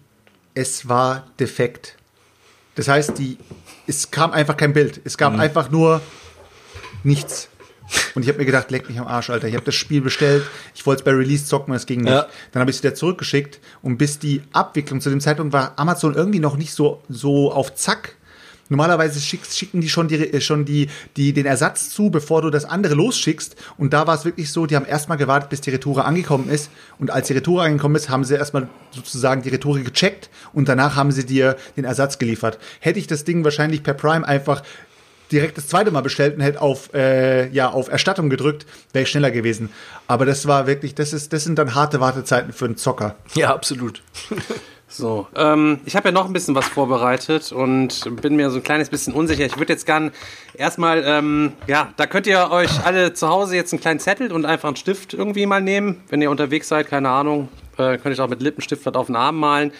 es 0.54 0.88
war 0.88 1.26
defekt. 1.38 1.96
Das 2.80 2.88
heißt, 2.88 3.18
die, 3.18 3.36
es 3.86 4.10
kam 4.10 4.32
einfach 4.32 4.56
kein 4.56 4.72
Bild. 4.72 5.02
Es 5.04 5.18
gab 5.18 5.38
einfach 5.38 5.70
nur 5.70 6.00
nichts. 7.04 7.50
Und 8.14 8.22
ich 8.22 8.28
habe 8.28 8.38
mir 8.38 8.46
gedacht, 8.46 8.70
leck 8.70 8.88
mich 8.88 8.98
am 8.98 9.06
Arsch, 9.06 9.28
Alter. 9.28 9.48
Ich 9.48 9.54
habe 9.54 9.66
das 9.66 9.74
Spiel 9.74 10.00
bestellt. 10.00 10.46
Ich 10.74 10.86
wollte 10.86 11.00
es 11.00 11.04
bei 11.04 11.10
Release 11.10 11.44
zocken, 11.44 11.74
es 11.74 11.84
ging 11.84 12.00
nicht. 12.00 12.10
Ja. 12.10 12.26
Dann 12.52 12.60
habe 12.60 12.70
ich 12.70 12.78
es 12.78 12.82
wieder 12.82 12.94
zurückgeschickt. 12.94 13.60
Und 13.82 13.98
bis 13.98 14.18
die 14.18 14.40
Abwicklung 14.54 15.02
zu 15.02 15.10
dem 15.10 15.20
Zeitpunkt 15.20 15.52
war 15.52 15.74
Amazon 15.78 16.14
irgendwie 16.14 16.38
noch 16.38 16.56
nicht 16.56 16.72
so, 16.72 17.02
so 17.10 17.52
auf 17.52 17.74
Zack. 17.74 18.16
Normalerweise 18.70 19.20
schickst, 19.20 19.58
schicken 19.58 19.80
die 19.80 19.88
schon, 19.88 20.06
die, 20.08 20.32
äh, 20.32 20.40
schon 20.40 20.64
die, 20.64 20.88
die, 21.16 21.32
den 21.32 21.44
Ersatz 21.44 21.90
zu, 21.90 22.08
bevor 22.08 22.40
du 22.40 22.50
das 22.50 22.64
andere 22.64 22.94
losschickst. 22.94 23.56
Und 23.76 23.92
da 23.92 24.06
war 24.06 24.14
es 24.14 24.24
wirklich 24.24 24.50
so, 24.52 24.64
die 24.64 24.76
haben 24.76 24.86
erstmal 24.86 25.18
gewartet, 25.18 25.50
bis 25.50 25.60
die 25.60 25.70
Retoure 25.70 26.04
angekommen 26.04 26.48
ist. 26.48 26.70
Und 26.98 27.10
als 27.10 27.26
die 27.26 27.32
Retoure 27.32 27.64
angekommen 27.64 27.96
ist, 27.96 28.08
haben 28.08 28.24
sie 28.24 28.36
erstmal 28.36 28.68
sozusagen 28.92 29.42
die 29.42 29.48
Retoure 29.48 29.82
gecheckt 29.82 30.30
und 30.52 30.68
danach 30.68 30.94
haben 30.94 31.10
sie 31.10 31.26
dir 31.26 31.56
den 31.76 31.84
Ersatz 31.84 32.18
geliefert. 32.18 32.58
Hätte 32.78 33.00
ich 33.00 33.08
das 33.08 33.24
Ding 33.24 33.44
wahrscheinlich 33.44 33.82
per 33.82 33.94
Prime 33.94 34.26
einfach 34.26 34.62
direkt 35.32 35.58
das 35.58 35.68
zweite 35.68 35.90
Mal 35.90 36.00
bestellt 36.00 36.36
und 36.36 36.42
hätte 36.42 36.60
auf, 36.60 36.92
äh, 36.94 37.48
ja, 37.50 37.70
auf 37.70 37.88
Erstattung 37.88 38.30
gedrückt, 38.30 38.66
wäre 38.92 39.02
ich 39.02 39.10
schneller 39.10 39.30
gewesen. 39.30 39.70
Aber 40.06 40.26
das 40.26 40.46
war 40.46 40.66
wirklich, 40.66 40.94
das 40.94 41.12
ist, 41.12 41.32
das 41.32 41.44
sind 41.44 41.58
dann 41.58 41.74
harte 41.74 42.00
Wartezeiten 42.00 42.52
für 42.52 42.64
einen 42.64 42.76
Zocker. 42.76 43.16
ja, 43.34 43.52
absolut. 43.52 44.02
So, 44.92 45.28
ähm, 45.36 45.78
ich 45.84 45.94
habe 45.94 46.08
ja 46.08 46.12
noch 46.12 46.26
ein 46.26 46.32
bisschen 46.32 46.56
was 46.56 46.66
vorbereitet 46.66 47.52
und 47.52 48.20
bin 48.20 48.34
mir 48.34 48.50
so 48.50 48.56
ein 48.56 48.64
kleines 48.64 48.88
bisschen 48.88 49.14
unsicher. 49.14 49.46
Ich 49.46 49.56
würde 49.56 49.72
jetzt 49.72 49.86
gern 49.86 50.10
erstmal, 50.54 51.04
ähm, 51.06 51.52
ja, 51.68 51.94
da 51.96 52.06
könnt 52.06 52.26
ihr 52.26 52.50
euch 52.50 52.84
alle 52.84 53.12
zu 53.12 53.28
Hause 53.28 53.54
jetzt 53.54 53.72
einen 53.72 53.80
kleinen 53.80 54.00
Zettel 54.00 54.32
und 54.32 54.44
einfach 54.44 54.68
einen 54.68 54.74
Stift 54.74 55.14
irgendwie 55.14 55.46
mal 55.46 55.60
nehmen. 55.60 56.02
Wenn 56.08 56.20
ihr 56.20 56.28
unterwegs 56.28 56.66
seid, 56.66 56.88
keine 56.88 57.08
Ahnung, 57.08 57.48
äh, 57.78 57.98
könnt 57.98 58.18
ihr 58.18 58.24
auch 58.24 58.28
mit 58.28 58.42
Lippenstift 58.42 58.84
was 58.84 58.94
auf 58.94 59.06
den 59.06 59.14
Arm 59.14 59.38
malen. 59.38 59.72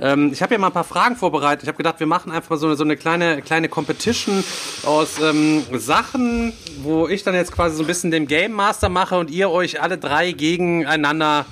Ähm, 0.00 0.32
ich 0.32 0.42
habe 0.42 0.54
ja 0.54 0.58
mal 0.58 0.68
ein 0.68 0.72
paar 0.72 0.82
Fragen 0.82 1.14
vorbereitet. 1.14 1.62
Ich 1.62 1.68
habe 1.68 1.76
gedacht, 1.76 2.00
wir 2.00 2.08
machen 2.08 2.32
einfach 2.32 2.56
so 2.56 2.66
eine, 2.66 2.74
so 2.74 2.82
eine 2.82 2.96
kleine, 2.96 3.42
kleine 3.42 3.68
Competition 3.68 4.42
aus 4.84 5.20
ähm, 5.20 5.62
Sachen, 5.74 6.52
wo 6.82 7.06
ich 7.06 7.22
dann 7.22 7.34
jetzt 7.34 7.52
quasi 7.52 7.76
so 7.76 7.84
ein 7.84 7.86
bisschen 7.86 8.10
den 8.10 8.26
Game 8.26 8.52
Master 8.52 8.88
mache 8.88 9.18
und 9.18 9.30
ihr 9.30 9.50
euch 9.50 9.80
alle 9.80 9.98
drei 9.98 10.32
gegeneinander 10.32 11.46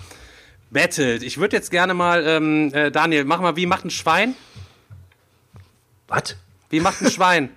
battelt. 0.76 1.22
Ich 1.22 1.38
würde 1.38 1.56
jetzt 1.56 1.70
gerne 1.70 1.94
mal, 1.94 2.26
ähm, 2.26 2.72
äh, 2.74 2.90
Daniel, 2.90 3.24
mach 3.24 3.40
mal, 3.40 3.56
wie 3.56 3.66
macht 3.66 3.84
ein 3.84 3.90
Schwein? 3.90 4.34
Was? 6.06 6.36
Wie 6.70 6.80
macht 6.80 7.00
ein 7.00 7.10
Schwein? 7.10 7.50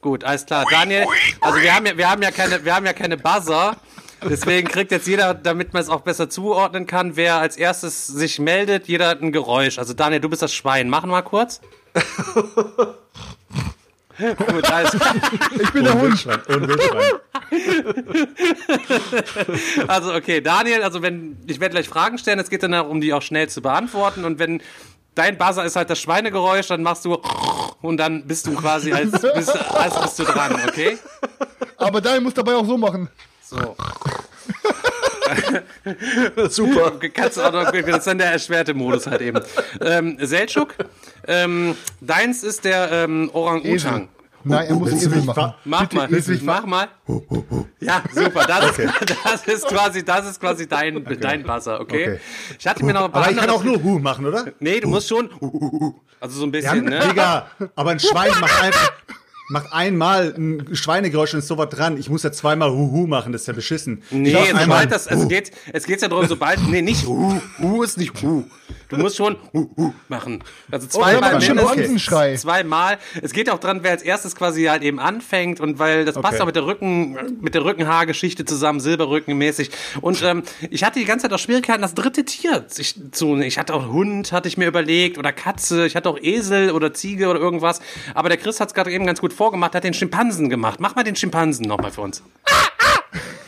Gut, 0.00 0.22
alles 0.22 0.46
klar. 0.46 0.64
Daniel, 0.70 1.06
also 1.40 1.60
wir 1.60 1.74
haben 1.74 1.86
ja, 1.86 1.96
wir 1.96 2.10
haben 2.10 2.22
ja 2.22 2.30
keine, 2.30 2.64
wir 2.64 2.74
haben 2.74 2.86
ja 2.86 2.92
keine 2.92 3.16
Buzzer. 3.16 3.76
Deswegen 4.22 4.68
kriegt 4.68 4.92
jetzt 4.92 5.06
jeder, 5.06 5.32
damit 5.32 5.72
man 5.72 5.82
es 5.82 5.88
auch 5.88 6.02
besser 6.02 6.28
zuordnen 6.28 6.86
kann, 6.86 7.16
wer 7.16 7.36
als 7.36 7.56
erstes 7.56 8.06
sich 8.06 8.38
meldet, 8.38 8.86
jeder 8.86 9.08
hat 9.08 9.22
ein 9.22 9.32
Geräusch. 9.32 9.78
Also 9.78 9.94
Daniel, 9.94 10.20
du 10.20 10.28
bist 10.28 10.42
das 10.42 10.52
Schwein. 10.52 10.90
Mach 10.90 11.06
mal 11.06 11.22
kurz. 11.22 11.62
Gut, 14.20 14.70
alles 14.70 14.90
klar. 14.92 15.14
Ich 15.60 15.72
bin 15.72 15.84
der 15.84 15.94
Hund. 15.94 16.26
Und 16.26 16.68
Wildschwein. 16.68 17.12
Also 19.88 20.14
okay, 20.14 20.40
Daniel, 20.40 20.82
also 20.82 21.02
wenn 21.02 21.36
ich 21.46 21.60
werde 21.60 21.74
gleich 21.74 21.88
Fragen 21.88 22.18
stellen, 22.18 22.38
es 22.38 22.50
geht 22.50 22.62
dann 22.62 22.72
darum, 22.72 23.00
die 23.00 23.12
auch 23.12 23.22
schnell 23.22 23.48
zu 23.48 23.62
beantworten 23.62 24.24
und 24.24 24.38
wenn 24.38 24.62
dein 25.14 25.38
Buzzer 25.38 25.64
ist 25.64 25.76
halt 25.76 25.90
das 25.90 26.00
Schweinegeräusch, 26.00 26.68
dann 26.68 26.82
machst 26.82 27.04
du 27.04 27.14
und 27.82 27.96
dann 27.96 28.26
bist 28.26 28.46
du 28.46 28.54
quasi 28.54 28.92
als 28.92 29.10
bist, 29.10 29.74
als 29.74 30.00
bist 30.00 30.18
du 30.18 30.24
dran, 30.24 30.54
okay? 30.68 30.98
Aber 31.76 32.00
Daniel 32.00 32.22
muss 32.22 32.34
dabei 32.34 32.54
auch 32.54 32.66
so 32.66 32.76
machen. 32.76 33.08
So. 33.42 33.76
Super. 36.48 36.92
Kannst 37.12 37.36
du 37.36 37.42
auch 37.42 37.52
noch, 37.52 37.70
das 37.70 37.98
ist 37.98 38.06
dann 38.06 38.18
der 38.18 38.32
erschwerte 38.32 38.74
Modus 38.74 39.06
halt 39.06 39.20
eben. 39.20 39.40
Ähm, 39.80 40.16
Seltschuk, 40.20 40.74
ähm, 41.26 41.76
deins 42.00 42.42
ist 42.42 42.64
der 42.64 42.90
ähm, 42.90 43.30
Orang-Utang. 43.32 44.08
Nein, 44.42 44.68
er 44.68 44.74
muss 44.74 44.92
Esel 44.92 45.22
machen. 45.22 45.54
Mach 45.64 45.92
mal, 45.92 46.14
Esel. 46.14 46.40
mach 46.42 46.64
mal. 46.64 46.88
Ja, 47.78 48.02
super. 48.12 48.46
Das, 48.46 48.78
ist, 48.78 48.88
das 49.24 49.46
ist 49.46 49.68
quasi, 49.68 50.04
das 50.04 50.30
ist 50.30 50.40
quasi 50.40 50.66
dein, 50.66 51.04
dein 51.20 51.42
Buzzer, 51.42 51.80
okay? 51.80 52.08
Okay. 52.12 52.20
Ich 52.58 52.66
hatte 52.66 52.84
mir 52.84 52.94
noch 52.94 53.04
ein 53.04 53.12
paar 53.12 53.24
Aber 53.24 53.32
ich 53.32 53.36
kann 53.36 53.50
auch 53.50 53.62
nur 53.62 53.82
Hu 53.82 53.98
machen, 53.98 54.24
oder? 54.26 54.46
Nee, 54.58 54.80
du 54.80 54.88
musst 54.88 55.08
schon. 55.08 55.28
Also 56.20 56.38
so 56.40 56.46
ein 56.46 56.52
Ja, 56.52 56.72
bisschen, 56.72 56.84
ne? 56.84 57.00
Digga, 57.00 57.48
aber 57.74 57.90
ein 57.90 58.00
Schwein 58.00 58.32
macht 58.40 58.62
einfach, 58.62 58.92
macht 59.50 59.72
einmal 59.72 60.32
ein 60.36 60.74
Schweinegeräusch 60.74 61.34
und 61.34 61.40
ist 61.40 61.48
sowas 61.48 61.68
dran. 61.68 61.98
Ich 61.98 62.08
muss 62.08 62.22
ja 62.22 62.30
zweimal 62.30 62.70
Huhu 62.70 63.06
machen, 63.06 63.32
das 63.32 63.42
ist 63.42 63.46
ja 63.48 63.52
beschissen. 63.52 64.02
Nee, 64.10 64.36
sobald 64.58 64.92
das, 64.92 65.06
es 65.08 65.28
geht, 65.28 65.50
es 65.72 65.84
geht 65.84 66.00
ja 66.00 66.08
darum, 66.08 66.26
sobald, 66.26 66.62
nee, 66.68 66.82
nicht 66.82 67.04
Hu, 67.06 67.40
Hu 67.58 67.82
ist 67.82 67.98
nicht 67.98 68.22
Hu. 68.22 68.44
Du 68.90 68.96
musst 68.96 69.16
schon 69.16 69.36
Hu, 69.54 69.70
Hu 69.76 69.92
machen. 70.08 70.44
Also 70.70 70.86
Oder 70.86 71.06
zweimal 71.06 71.20
mal 71.20 71.38
mindestens. 71.38 71.46
Schimpansenschrei. 71.46 72.34
Zweimal. 72.36 72.98
Es 73.22 73.32
geht 73.32 73.48
auch 73.48 73.58
dran, 73.58 73.80
wer 73.82 73.92
als 73.92 74.02
erstes 74.02 74.36
quasi 74.36 74.64
halt 74.64 74.82
eben 74.82 74.98
anfängt 75.00 75.60
und 75.60 75.78
weil 75.78 76.04
das 76.04 76.16
passt 76.16 76.34
Okay. 76.34 76.42
auch 76.42 76.46
mit 76.46 76.56
der 76.56 76.66
Rücken, 76.66 77.16
mit 77.40 77.54
der 77.54 77.64
Rückenhaargeschichte 77.64 78.44
zusammen, 78.44 78.80
Silberrücken 78.80 79.36
mäßig. 79.38 79.70
Und 80.00 80.22
ähm, 80.22 80.42
ich 80.70 80.84
hatte 80.84 80.98
die 80.98 81.04
ganze 81.04 81.24
Zeit 81.24 81.32
auch 81.32 81.38
Schwierigkeiten, 81.38 81.82
das 81.82 81.94
dritte 81.94 82.24
Tier 82.24 82.64
sich 82.68 82.94
zu. 83.12 83.36
Ich 83.38 83.58
hatte 83.58 83.74
auch 83.74 83.88
Hund, 83.88 84.32
hatte 84.32 84.48
ich 84.48 84.56
mir 84.58 84.66
überlegt, 84.66 85.18
oder 85.18 85.32
Katze, 85.32 85.86
ich 85.86 85.96
hatte 85.96 86.08
auch 86.08 86.18
Esel 86.20 86.72
oder 86.72 86.92
Ziege 86.92 87.28
oder 87.28 87.40
irgendwas. 87.40 87.80
Aber 88.14 88.28
der 88.28 88.38
Chris 88.38 88.60
hat 88.60 88.68
es 88.68 88.74
gerade 88.74 88.90
eben 88.90 89.06
ganz 89.06 89.20
gut 89.20 89.32
vorgemacht, 89.32 89.74
hat 89.74 89.84
den 89.84 89.94
Schimpansen 89.94 90.48
gemacht. 90.50 90.80
Mach 90.80 90.94
mal 90.96 91.04
den 91.04 91.16
Schimpansen 91.16 91.66
nochmal 91.66 91.90
für 91.92 92.00
uns. 92.02 92.22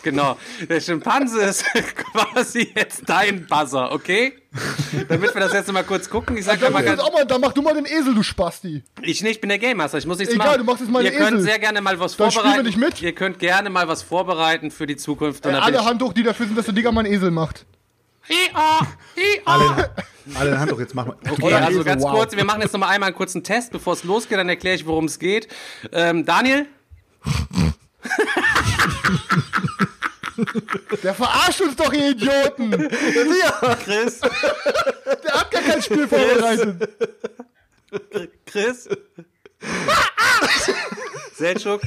Genau. 0.03 0.37
Der 0.69 0.81
Schimpanse 0.81 1.41
ist 1.43 1.65
quasi 1.97 2.73
jetzt 2.75 3.03
dein 3.07 3.47
Buzzer, 3.47 3.93
okay? 3.93 4.33
Damit 5.09 5.35
wir 5.35 5.41
das 5.41 5.53
jetzt 5.53 5.73
mal 5.73 5.83
kurz 5.83 6.11
gucken. 6.11 6.37
Ich 6.37 6.45
sag 6.45 6.61
Dann, 6.61 6.73
mal 6.73 6.81
mach 6.81 6.97
ganz, 6.97 7.13
mal, 7.13 7.25
dann 7.25 7.41
mach 7.41 7.53
du 7.53 7.63
mal 7.63 7.75
den 7.75 7.87
Esel, 7.87 8.15
du 8.15 8.23
Spasti. 8.23 8.83
ich 9.01 9.23
nicht, 9.23 9.33
ich 9.33 9.41
bin 9.41 9.49
der 9.49 9.59
Game 9.59 9.79
Master, 9.79 9.99
ich 9.99 10.07
muss 10.07 10.19
nichts 10.19 10.35
Egal, 10.35 10.49
machen. 10.49 10.59
du 10.59 10.65
machst 10.65 10.81
jetzt 10.81 10.91
mal 10.91 11.03
Ihr 11.03 11.11
den 11.11 11.19
könnt 11.19 11.33
Esel. 11.33 11.43
sehr 11.43 11.59
gerne 11.59 11.81
mal 11.81 11.99
was 11.99 12.17
Dann 12.17 12.27
wir 12.27 12.33
vorbereiten. 12.33 12.67
nicht 12.67 12.77
mit. 12.77 13.01
Ihr 13.01 13.15
könnt 13.15 13.39
gerne 13.39 13.71
mal 13.71 13.89
was 13.89 14.03
vorbereiten 14.03 14.71
für 14.71 14.87
die 14.87 14.97
Zukunft. 14.97 15.47
Äh, 15.47 15.51
bin 15.51 15.59
alle 15.59 15.85
Hand 15.85 16.03
hoch, 16.03 16.13
die 16.13 16.23
dafür 16.23 16.47
sind, 16.47 16.59
dass 16.59 16.67
der 16.67 16.75
Digger 16.75 16.93
mal 16.93 17.05
einen 17.05 17.15
Esel 17.15 17.31
macht. 17.31 17.65
Hi-ah, 18.29 18.87
hi-ah. 19.17 19.41
alle, 19.45 19.91
alle 20.35 20.61
Hand 20.61 20.73
hoch, 20.73 20.79
jetzt 20.79 20.95
mach 20.95 21.07
mal. 21.07 21.17
Okay, 21.29 21.55
also 21.55 21.71
Esel, 21.71 21.85
ganz 21.85 22.03
wow. 22.03 22.13
kurz, 22.13 22.37
wir 22.37 22.45
machen 22.45 22.61
jetzt 22.61 22.73
noch 22.73 22.81
mal 22.81 22.89
einmal 22.89 23.09
einen 23.09 23.17
kurzen 23.17 23.43
Test, 23.43 23.73
bevor 23.73 23.95
es 23.95 24.05
losgeht, 24.05 24.39
dann 24.39 24.49
erkläre 24.49 24.77
ich, 24.77 24.87
worum 24.87 25.07
es 25.07 25.19
geht. 25.19 25.49
Ähm, 25.93 26.27
Daniel? 26.27 26.67
Der 31.03 31.15
verarscht 31.15 31.61
uns 31.61 31.77
doch, 31.77 31.93
ihr 31.93 32.11
Idioten. 32.11 32.89
Chris? 33.85 34.21
Der 34.21 35.33
hat 35.35 35.51
gar 35.51 35.63
kein 35.63 35.83
Spiel 35.83 36.09
vorbereitet. 36.09 36.89
Chris? 38.47 38.89
Seltschuk? 41.35 41.83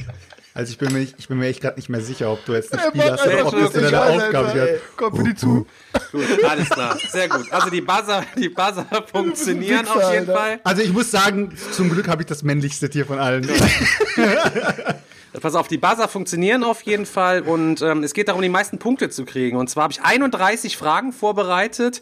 Also 0.56 0.70
ich 0.70 0.78
bin 0.78 0.90
mir, 0.90 1.00
nicht, 1.00 1.16
ich 1.18 1.28
bin 1.28 1.36
mir 1.36 1.48
echt 1.48 1.60
gerade 1.60 1.76
nicht 1.76 1.90
mehr 1.90 2.00
sicher, 2.00 2.32
ob 2.32 2.42
du 2.46 2.54
jetzt 2.54 2.72
ein 2.72 2.80
Spiel 2.88 3.02
hast 3.02 3.26
oder 3.26 3.46
ob 3.46 3.52
das 3.52 3.74
in 3.74 3.82
deiner 3.82 4.06
Aufgabe 4.06 4.54
wird. 4.54 4.80
Komm 4.96 5.14
für 5.14 5.24
die 5.24 5.34
zu. 5.34 5.66
Gut, 6.12 6.44
alles 6.44 6.70
klar. 6.70 6.98
Sehr 7.10 7.28
gut. 7.28 7.52
Also 7.52 7.68
die 7.68 7.82
Buzzer, 7.82 8.24
die 8.38 8.48
Buzzer 8.48 8.86
funktionieren 9.12 9.84
Wichser, 9.84 9.96
auf 9.96 10.12
jeden 10.14 10.30
Alter. 10.30 10.32
Fall. 10.32 10.60
Also 10.64 10.80
ich 10.80 10.92
muss 10.94 11.10
sagen, 11.10 11.54
zum 11.72 11.90
Glück 11.90 12.08
habe 12.08 12.22
ich 12.22 12.26
das 12.26 12.42
männlichste 12.42 12.88
Tier 12.88 13.04
von 13.04 13.18
allen. 13.18 13.46
Pass 15.40 15.54
auf, 15.54 15.68
die 15.68 15.78
Buzzer 15.78 16.08
funktionieren 16.08 16.64
auf 16.64 16.82
jeden 16.82 17.06
Fall 17.06 17.42
und 17.42 17.82
ähm, 17.82 18.02
es 18.02 18.14
geht 18.14 18.28
darum, 18.28 18.42
die 18.42 18.48
meisten 18.48 18.78
Punkte 18.78 19.10
zu 19.10 19.24
kriegen. 19.24 19.56
Und 19.56 19.68
zwar 19.68 19.84
habe 19.84 19.92
ich 19.92 20.02
31 20.02 20.76
Fragen 20.76 21.12
vorbereitet, 21.12 22.00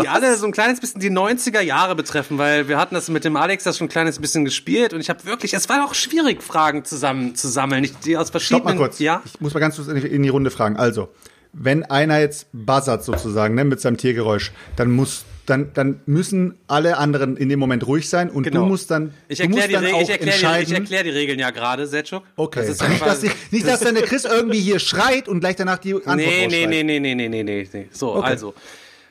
die 0.00 0.08
alle 0.08 0.36
so 0.36 0.46
ein 0.46 0.52
kleines 0.52 0.80
bisschen 0.80 1.00
die 1.00 1.10
90er 1.10 1.60
Jahre 1.60 1.94
betreffen, 1.94 2.38
weil 2.38 2.68
wir 2.68 2.78
hatten 2.78 2.94
das 2.94 3.08
mit 3.08 3.24
dem 3.24 3.36
Alex 3.36 3.64
das 3.64 3.78
schon 3.78 3.86
ein 3.86 3.90
kleines 3.90 4.18
bisschen 4.18 4.44
gespielt 4.44 4.92
und 4.92 5.00
ich 5.00 5.08
habe 5.10 5.24
wirklich, 5.24 5.54
es 5.54 5.68
war 5.68 5.84
auch 5.84 5.94
schwierig, 5.94 6.42
Fragen 6.42 6.84
zusammen 6.84 7.34
zu 7.34 7.48
sammeln, 7.48 7.84
ich, 7.84 7.96
die 7.98 8.16
aus 8.16 8.28
Stopp 8.28 8.32
verschiedenen. 8.32 8.64
mal 8.64 8.76
kurz. 8.76 8.98
Ja. 8.98 9.22
Ich 9.24 9.40
muss 9.40 9.54
mal 9.54 9.60
ganz 9.60 9.76
kurz 9.76 9.88
in 9.88 10.22
die- 10.22 10.28
Runde 10.28 10.50
fragen. 10.50 10.76
Also, 10.76 11.08
wenn 11.52 11.84
einer 11.84 12.18
jetzt 12.18 12.46
buzzert 12.52 13.04
sozusagen, 13.04 13.54
ne, 13.54 13.64
mit 13.64 13.80
seinem 13.80 13.98
Tiergeräusch, 13.98 14.52
dann 14.76 14.90
muss 14.90 15.24
dann, 15.46 15.72
dann 15.74 16.00
müssen 16.06 16.54
alle 16.68 16.98
anderen 16.98 17.36
in 17.36 17.48
dem 17.48 17.58
Moment 17.58 17.86
ruhig 17.86 18.08
sein 18.08 18.30
und 18.30 18.44
Genau. 18.44 18.60
du 18.60 18.66
musst 18.66 18.90
dann, 18.90 19.12
Ich 19.28 19.38
du 19.38 19.44
erkläre 19.44 19.50
musst 19.50 19.68
die, 19.68 19.72
dann 19.72 19.84
Re 19.84 19.94
auch 19.94 20.00
ich 20.02 20.06
die, 20.06 20.12
ich 20.12 20.20
entscheiden. 20.20 20.74
erklär 20.74 21.02
die 21.04 21.10
Regeln 21.10 21.38
ja 21.38 21.50
gerade, 21.50 21.86
Setschuk. 21.86 22.22
okay. 22.36 22.64
Das 22.66 22.88
nicht, 22.88 23.04
dass, 23.04 23.20
die- 23.20 23.30
nicht, 23.50 23.66
dass 23.66 23.80
dann 23.80 23.94
der 23.94 24.04
Chris 24.04 24.24
irgendwie 24.24 24.60
hier 24.60 24.78
schreit 24.78 25.28
und 25.28 25.40
gleich 25.40 25.56
danach 25.56 25.78
die 25.78 25.94
Antwort 25.94 26.16
Nee, 26.16 26.46
nee, 26.46 26.66
nee, 26.66 26.82
nee, 26.84 27.00
nee, 27.00 27.14
nee, 27.14 27.28
nee, 27.28 27.42
nee, 27.42 27.68
nee. 27.72 27.88
So, 27.90 28.14
also. 28.14 28.54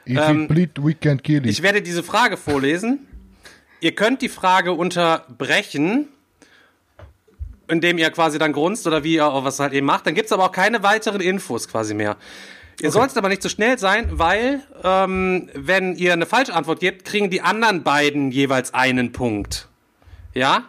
If 0.07 0.19
he 0.27 0.33
bleed, 0.47 0.71
we 0.81 0.91
can't 0.93 1.21
kill 1.21 1.45
Ich 1.47 1.61
werde 1.61 1.81
diese 1.81 2.01
Frage 2.01 2.37
vorlesen. 2.37 2.99
Ihr 3.81 3.91
könnt 3.93 4.21
die 4.21 4.29
Frage 4.29 4.71
unterbrechen, 4.73 6.07
indem 7.67 7.97
ihr 7.97 8.09
quasi 8.11 8.37
dann 8.39 8.51
grunzt 8.53 8.87
oder 8.87 9.03
wie 9.03 9.15
ihr 9.15 9.25
auch 9.27 9.43
was 9.43 9.59
halt 9.59 9.73
eben 9.73 9.85
macht. 9.85 10.05
Dann 10.07 10.15
gibt's 10.15 10.31
aber 10.31 10.45
auch 10.45 10.51
keine 10.51 10.81
weiteren 10.83 11.21
Infos 11.21 11.67
quasi 11.67 11.93
mehr. 11.93 12.17
Ihr 12.81 12.91
solltet 12.91 13.17
aber 13.17 13.29
nicht 13.29 13.43
zu 13.43 13.49
schnell 13.49 13.77
sein, 13.77 14.07
weil 14.13 14.61
ähm, 14.83 15.49
wenn 15.53 15.95
ihr 15.95 16.13
eine 16.13 16.25
falsche 16.25 16.53
Antwort 16.53 16.79
gebt, 16.79 17.05
kriegen 17.05 17.29
die 17.29 17.41
anderen 17.41 17.83
beiden 17.83 18.31
jeweils 18.31 18.73
einen 18.73 19.11
Punkt. 19.11 19.67
Ja? 20.33 20.65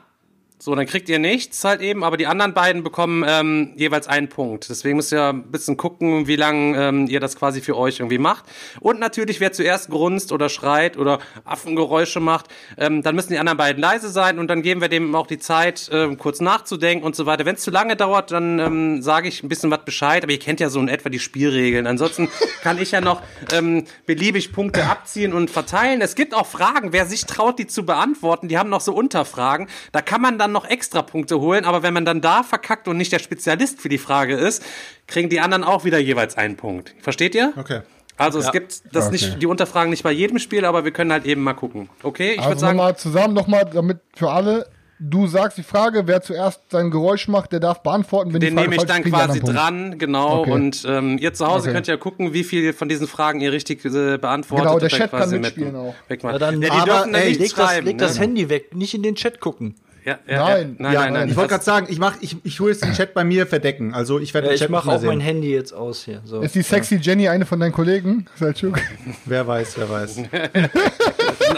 So, 0.65 0.77
dann 0.77 0.87
kriegt 0.87 1.09
ihr 1.09 1.19
nichts 1.19 1.65
halt 1.65 1.81
eben, 1.81 2.05
aber 2.05 2.17
die 2.17 2.29
anderen 2.29 2.55
beiden 2.55 2.85
bekommen 2.85 3.25
ähm, 3.27 3.73
jeweils 3.75 4.07
einen 4.07 4.29
Punkt. 4.29 4.71
Deswegen 4.71 4.95
müsst 4.95 5.11
ihr 5.11 5.31
ein 5.31 5.51
bisschen 5.51 5.77
gucken, 5.77 6.29
wie 6.29 6.37
lange 6.37 6.81
ähm, 6.81 7.09
ihr 7.09 7.19
das 7.19 7.35
quasi 7.35 7.61
für 7.61 7.77
euch 7.77 7.99
irgendwie 7.99 8.19
macht. 8.19 8.45
Und 8.79 9.01
natürlich, 9.01 9.41
wer 9.41 9.51
zuerst 9.51 9.91
grunzt 9.91 10.31
oder 10.31 10.49
schreit 10.49 10.97
oder 10.97 11.19
Affengeräusche 11.45 12.21
macht, 12.21 12.47
ähm, 12.79 13.03
dann 13.03 13.17
müssen 13.17 13.33
die 13.33 13.41
anderen 13.41 13.59
beiden 13.59 13.83
leise 13.83 14.09
sein 14.09 14.39
und 14.39 14.47
dann 14.47 14.63
geben 14.63 14.81
wir 14.81 14.89
dem 14.89 15.17
auch 15.17 15.27
die 15.27 15.41
Zeit, 15.41 15.91
ähm, 15.93 16.17
kurz 16.17 16.41
nachzudenken 16.41 17.05
und 17.05 17.17
so 17.17 17.27
weiter. 17.27 17.45
Wenn 17.45 17.57
es 17.57 17.63
zu 17.63 17.73
lange 17.73 17.97
dauert, 17.97 18.31
dann 18.31 18.61
ähm, 18.61 19.03
sage 19.03 19.27
ich 19.27 19.43
ein 19.43 19.49
bisschen 19.49 19.73
was 19.73 19.85
Bescheid, 19.85 20.23
aber 20.23 20.31
ihr 20.31 20.39
kennt 20.39 20.61
ja 20.61 20.69
so 20.69 20.79
in 20.79 20.87
etwa 20.87 21.09
die 21.09 21.19
Spielregeln. 21.19 21.89
Ansonsten 21.89 22.29
kann 22.63 22.79
ich 22.79 22.93
ja 22.93 23.01
noch 23.01 23.21
ähm, 23.53 23.83
beliebig 24.07 24.53
Punkte 24.53 24.85
abziehen 24.85 25.33
und 25.33 25.51
verteilen. 25.51 26.01
Es 26.03 26.15
gibt 26.15 26.37
auch 26.37 26.47
Fragen, 26.47 26.93
wer 26.93 27.07
sich 27.07 27.27
traut, 27.27 27.59
die 27.59 27.67
zu 27.67 27.85
beantworten, 27.85 28.47
die 28.47 28.59
haben 28.59 28.71
noch 28.71 28.81
so 28.81 28.95
Unterfragen. 28.95 29.67
Da 29.91 30.03
kann 30.03 30.23
man 30.23 30.39
dann 30.39 30.52
noch 30.53 30.69
extra 30.69 31.03
Punkte 31.03 31.41
holen, 31.41 31.65
aber 31.65 31.83
wenn 31.83 31.95
man 31.95 32.05
dann 32.05 32.21
da 32.21 32.43
verkackt 32.43 32.87
und 32.89 32.97
nicht 32.97 33.13
der 33.13 33.19
Spezialist 33.19 33.81
für 33.81 33.89
die 33.89 33.99
Frage 33.99 34.37
ist, 34.37 34.63
kriegen 35.07 35.29
die 35.29 35.41
anderen 35.41 35.65
auch 35.65 35.85
wieder 35.85 35.99
jeweils 35.99 36.37
einen 36.37 36.57
Punkt. 36.57 36.95
Versteht 37.01 37.35
ihr? 37.35 37.53
Okay. 37.57 37.81
Also 38.19 38.39
es 38.39 38.53
gibt 38.53 38.83
das 38.93 39.07
Okay. 39.07 39.13
nicht 39.13 39.43
die 39.43 39.47
Unterfragen 39.47 39.91
nicht 39.91 40.03
bei 40.05 40.13
jedem 40.13 40.39
Spiel, 40.39 40.65
aber 40.65 40.85
wir 40.85 40.93
können 40.93 41.11
halt 41.11 41.25
eben 41.25 41.43
mal 41.43 41.55
gucken. 41.55 41.89
Okay, 42.03 42.33
ich 42.33 42.37
würde 42.39 42.49
Also 42.49 42.61
sagen, 42.61 42.77
nochmal 42.77 42.97
zusammen, 42.97 43.35
nochmal, 43.35 43.69
damit 43.73 43.99
für 44.15 44.31
alle. 44.31 44.67
Du 45.05 45.27
sagst 45.27 45.59
die 45.59 45.65
Frage, 45.65 46.07
wer 46.07 46.23
zuerst 46.23 46.61
sein 46.71 46.93
Geräusch 46.93 47.27
macht, 47.27 47.51
der 47.51 47.59
darf 47.59 47.83
beantworten. 47.83 48.33
Wenn 48.33 48.41
den 48.41 48.51
die 48.51 48.55
Frage 48.55 48.71
nehme 48.71 48.83
ich 48.83 48.89
dann 48.89 49.03
quasi 49.03 49.41
dran, 49.41 49.99
genau. 49.99 50.43
Okay. 50.43 50.51
Und 50.53 50.85
ähm, 50.87 51.19
ihr 51.19 51.35
zu 51.35 51.45
Hause 51.45 51.65
Okay. 51.71 51.73
könnt 51.73 51.87
ja 51.89 51.97
gucken, 51.97 52.33
wie 52.35 52.45
viel 52.45 52.73
von 52.73 52.89
diesen 52.89 53.09
Fragen 53.09 53.41
ihr 53.41 53.51
richtig 53.51 53.85
äh, 53.85 54.19
beantwortet. 54.19 54.67
Genau, 54.69 54.79
der 54.79 54.89
Chat 54.91 55.11
kann 55.11 55.21
quasi 55.21 55.41
mitspielen 55.41 55.73
mit- 55.73 55.81
auch. 55.81 55.95
Wegmachen. 56.07 56.35
Ja, 56.35 56.39
dann- 56.39 56.63
ja, 56.63 56.69
die 56.69 56.71
aber, 56.77 56.85
dürfen 56.85 57.13
dann 57.15 57.23
ey, 57.23 57.29
nicht 57.31 57.41
Leg 57.41 57.55
das, 57.57 57.67
schreiben. 57.69 57.87
leg 57.87 57.99
das 57.99 58.15
ne? 58.15 58.21
Handy 58.21 58.49
weg, 58.49 58.77
nicht 58.77 58.95
in 58.95 59.03
den 59.03 59.17
Chat 59.17 59.41
gucken. 59.41 59.75
Ja, 60.05 60.19
ja, 60.27 60.39
Nein. 60.45 60.77
ja. 60.79 60.83
nein, 60.83 60.93
Ja, 60.95 61.01
nein, 61.01 61.13
nein. 61.13 61.29
ich 61.29 61.37
wollte 61.37 61.51
gerade 61.51 61.65
sagen, 61.65 61.87
ich 61.89 61.99
mach, 61.99 62.17
ich, 62.21 62.37
ich 62.43 62.59
hole 62.59 62.73
jetzt 62.73 62.85
den 62.85 62.93
Chat 62.93 63.15
bei 63.15 63.23
mir 63.23 63.47
verdecken. 63.47 63.95
Also 63.95 64.19
ich 64.19 64.35
werde 64.35 64.49
Ja, 64.49 64.51
den 64.53 64.55
ich 64.57 64.61
Chat 64.63 64.71
mache 64.71 64.89
nicht 64.89 65.01
mehr 65.03 65.11
auch 65.11 65.15
mein 65.15 65.19
sehen. 65.21 65.27
Handy 65.27 65.53
jetzt 65.55 65.73
aus 65.73 66.05
hier. 66.05 66.23
So. 66.25 66.41
Ist 66.41 66.55
die 66.57 66.63
sexy 66.63 66.97
Jenny 66.97 67.29
eine 67.29 67.47
von 67.47 67.61
deinen 67.61 67.71
Kollegen, 67.73 68.27
Selchuk? 68.35 68.79
Wer 69.27 69.47
weiß, 69.47 69.75
wer 69.79 69.89
weiß. 69.91 70.15
sind 70.15 70.29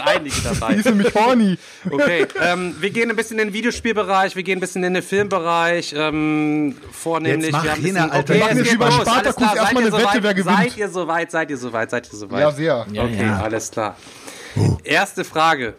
einige 0.05 0.35
Die 0.35 0.41
dabei. 0.43 0.73
ist 0.75 0.85
nämlich 0.85 1.13
horny. 1.15 1.57
Okay, 1.89 2.27
ähm, 2.41 2.75
wir 2.79 2.89
gehen 2.91 3.09
ein 3.09 3.15
bisschen 3.15 3.39
in 3.39 3.47
den 3.47 3.53
Videospielbereich, 3.53 4.35
wir 4.35 4.43
gehen 4.43 4.57
ein 4.57 4.61
bisschen 4.61 4.83
in 4.83 4.93
den 4.93 5.03
Filmbereich, 5.03 5.93
ähm, 5.97 6.75
vornehmlich. 6.91 7.45
Jetzt 7.47 7.53
mach 7.53 7.63
wir 7.63 7.71
haben 7.71 7.79
ein 7.79 7.83
hin, 7.85 7.93
bisschen, 7.95 8.11
Alter. 8.11 8.19
okay, 8.19 8.33
Wir 8.33 8.35
es 8.37 8.41
machen 8.45 8.57
jetzt 8.57 8.73
über 8.73 8.85
klar. 8.87 9.55
erstmal 9.55 9.55
Seid 9.55 9.73
ihr 9.73 9.77
eine 9.77 9.91
Wette, 9.91 10.01
soweit? 10.03 10.23
wer 10.23 10.33
gewinnt. 10.33 10.57
Seid 10.57 10.77
ihr 10.77 10.89
soweit, 10.89 11.31
seid 11.31 11.49
ihr 11.49 11.57
soweit, 11.57 11.89
seid 11.91 12.13
ihr 12.13 12.19
soweit? 12.19 12.39
Ja, 12.41 12.51
sehr. 12.51 12.85
Okay, 12.91 13.25
alles 13.41 13.71
klar. 13.71 13.95
Erste 14.83 15.23
Frage. 15.23 15.73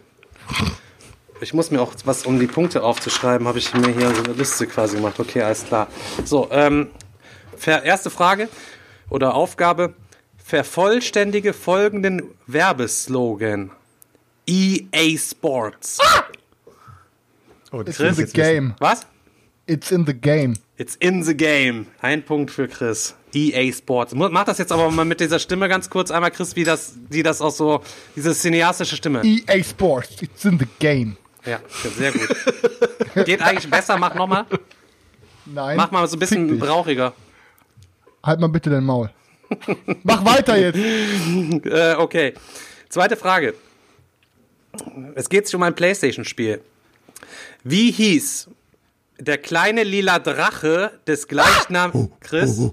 Ich 1.39 1.53
muss 1.53 1.71
mir 1.71 1.81
auch 1.81 1.93
was, 2.05 2.25
um 2.25 2.39
die 2.39 2.47
Punkte 2.47 2.83
aufzuschreiben, 2.83 3.47
habe 3.47 3.59
ich 3.59 3.73
mir 3.73 3.89
hier 3.89 4.13
so 4.13 4.23
eine 4.23 4.33
Liste 4.33 4.65
quasi 4.65 4.95
gemacht. 4.95 5.19
Okay, 5.19 5.41
alles 5.41 5.65
klar. 5.65 5.87
So, 6.25 6.49
ähm, 6.51 6.89
erste 7.65 8.09
Frage 8.09 8.49
oder 9.09 9.35
Aufgabe. 9.35 9.93
Vervollständige 10.43 11.53
folgenden 11.53 12.23
Werbeslogan. 12.47 13.71
EA 14.47 15.17
Sports. 15.17 15.99
Oh, 17.71 17.83
das 17.83 17.99
It's 17.99 18.19
in 18.19 18.25
the 18.25 18.33
game. 18.33 18.75
Was? 18.79 19.05
It's 19.67 19.91
in 19.91 20.05
the 20.05 20.13
game. 20.13 20.55
It's 20.77 20.95
in 20.95 21.23
the 21.23 21.35
game. 21.35 21.87
Ein 22.01 22.23
Punkt 22.23 22.51
für 22.51 22.67
Chris. 22.67 23.13
EA 23.33 23.71
Sports. 23.73 24.13
Mach 24.15 24.45
das 24.45 24.57
jetzt 24.57 24.71
aber 24.71 24.89
mal 24.89 25.03
mit 25.03 25.19
dieser 25.19 25.39
Stimme 25.39 25.67
ganz 25.67 25.89
kurz 25.89 26.11
einmal, 26.11 26.31
Chris, 26.31 26.55
wie 26.55 26.63
das, 26.63 26.93
wie 27.09 27.23
das 27.23 27.41
auch 27.41 27.51
so, 27.51 27.81
diese 28.15 28.33
cineastische 28.33 28.95
Stimme. 28.95 29.21
EA 29.23 29.61
Sports. 29.63 30.21
It's 30.21 30.45
in 30.45 30.57
the 30.57 30.67
game. 30.79 31.17
Ja, 31.47 31.59
sehr 31.97 32.11
gut. 32.11 33.25
Geht 33.25 33.41
eigentlich 33.41 33.69
besser, 33.69 33.97
mach 33.97 34.13
nochmal. 34.13 34.45
Nein. 35.45 35.77
Mach 35.77 35.91
mal 35.91 36.07
so 36.07 36.17
ein 36.17 36.19
bisschen 36.19 36.59
brauchiger. 36.59 37.13
Halt 38.23 38.39
mal 38.39 38.47
bitte 38.49 38.69
dein 38.69 38.83
Maul. 38.83 39.09
Mach 40.03 40.25
weiter 40.25 40.57
jetzt. 40.57 40.77
Äh, 41.65 41.95
okay. 41.95 42.33
Zweite 42.89 43.15
Frage. 43.15 43.53
Es 45.15 45.29
geht 45.29 45.45
sich 45.47 45.55
um 45.55 45.63
ein 45.63 45.73
Playstation-Spiel. 45.75 46.61
Wie 47.63 47.91
hieß 47.91 48.49
der 49.19 49.37
kleine 49.37 49.83
lila 49.83 50.19
Drache 50.19 50.99
des 51.07 51.27
gleichnamigen 51.27 52.11
Chris? 52.19 52.71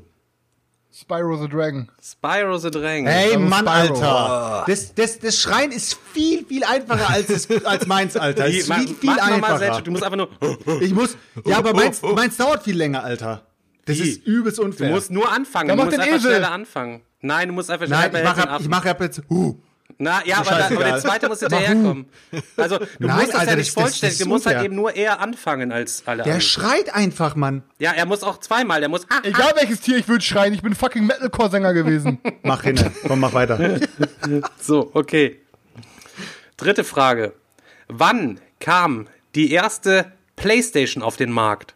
Spyro 1.05 1.37
the 1.43 1.49
Dragon. 1.49 1.89
Spyro 2.03 2.57
the 2.59 2.71
Dragon. 2.71 3.07
Ey, 3.07 3.27
Also 3.35 3.39
Mann, 3.41 3.67
Spyro. 3.67 3.95
Alter. 3.95 4.65
Das, 4.67 4.95
das, 4.95 5.19
das 5.19 5.39
Schreien 5.39 5.71
ist 5.71 5.99
viel, 6.13 6.47
viel 6.47 6.65
einfacher 6.65 7.11
als, 7.11 7.29
es, 7.29 7.65
als 7.67 7.87
meins, 7.87 8.17
Alter. 8.17 8.47
Es 8.47 8.57
ist 8.57 8.73
viel, 8.73 8.89
viel 8.95 9.11
mal 9.11 9.21
einfacher. 9.21 9.59
selbst. 9.59 9.87
Du 9.87 9.91
musst 9.91 10.03
einfach 10.03 10.17
nur. 10.17 10.81
Ich 10.81 10.95
muss, 10.95 11.17
ja, 11.45 11.59
aber 11.59 11.75
meins, 11.75 12.01
meins 12.03 12.37
dauert 12.39 12.63
viel 12.63 12.77
länger, 12.77 13.05
Alter. 13.05 13.43
Das 13.85 13.99
Wie? 13.99 14.03
ist 14.09 14.27
übelst 14.27 14.59
Du 14.59 14.63
unfair. 14.63 14.91
musst 14.91 15.11
nur 15.11 15.31
anfangen. 15.31 15.69
Ja, 15.69 15.77
du 15.77 15.83
musst 15.83 15.93
den 15.93 16.01
einfach 16.01 16.17
Esel. 16.17 16.31
schneller 16.31 16.51
anfangen. 16.53 17.03
Nein, 17.21 17.49
du 17.49 17.55
musst 17.55 17.71
einfach 17.71 17.87
Nein, 17.87 18.11
schneller 18.11 18.19
ich 18.19 18.25
mache 18.37 18.49
ab, 18.49 18.61
ich 18.61 18.65
ab- 18.67 18.71
mache 18.71 18.91
ab 18.91 19.01
jetzt, 19.03 19.23
uh. 19.31 19.55
Na, 19.98 20.23
ja, 20.27 20.39
aber, 20.39 20.51
da, 20.51 20.66
aber 20.66 20.82
der 20.85 20.98
zweite 20.98 21.28
muss 21.28 21.39
hinterherkommen. 21.40 22.06
Also, 22.56 22.78
du 22.78 22.85
Nein, 22.98 23.16
musst 23.16 23.28
das 23.28 23.35
Alter, 23.40 23.51
ja 23.52 23.56
nicht 23.59 23.69
das- 23.77 23.82
vollständig, 23.82 24.19
das 24.19 24.24
du 24.24 24.28
musst 24.28 24.47
halt 24.47 24.65
eben 24.65 24.74
nur 24.74 24.97
eher 24.97 25.20
anfangen 25.20 25.70
als 25.73 26.02
alle 26.06 26.19
Der 26.24 26.24
anderen. 26.35 26.40
schreit 26.40 26.93
einfach, 26.94 27.36
Mann. 27.36 27.62
Ja, 27.78 27.93
er 27.93 28.05
muss 28.06 28.23
auch 28.24 28.39
zweimal, 28.39 28.81
der 28.81 28.89
muss. 28.89 29.06
Ah, 29.09 29.20
Egal 29.23 29.52
welches 29.56 29.81
Tier 29.82 29.97
ich 29.98 30.09
würde 30.09 30.24
schreien, 30.24 30.52
ich 30.52 30.62
bin 30.62 30.74
fucking 30.74 31.06
Metalcore-Sänger 31.06 31.74
gewesen. 31.74 32.19
Mach 32.43 32.62
hin. 32.65 32.81
Komm, 33.06 33.20
mach 33.20 33.35
weiter. 33.35 33.78
So, 34.61 34.90
okay. 34.94 35.39
Dritte 36.56 36.82
Frage. 36.85 37.32
Wann 37.89 38.40
kam 38.61 39.06
die 39.35 39.52
erste 39.52 40.12
PlayStation 40.36 41.02
auf 41.02 41.16
den 41.16 41.31
Markt? 41.31 41.74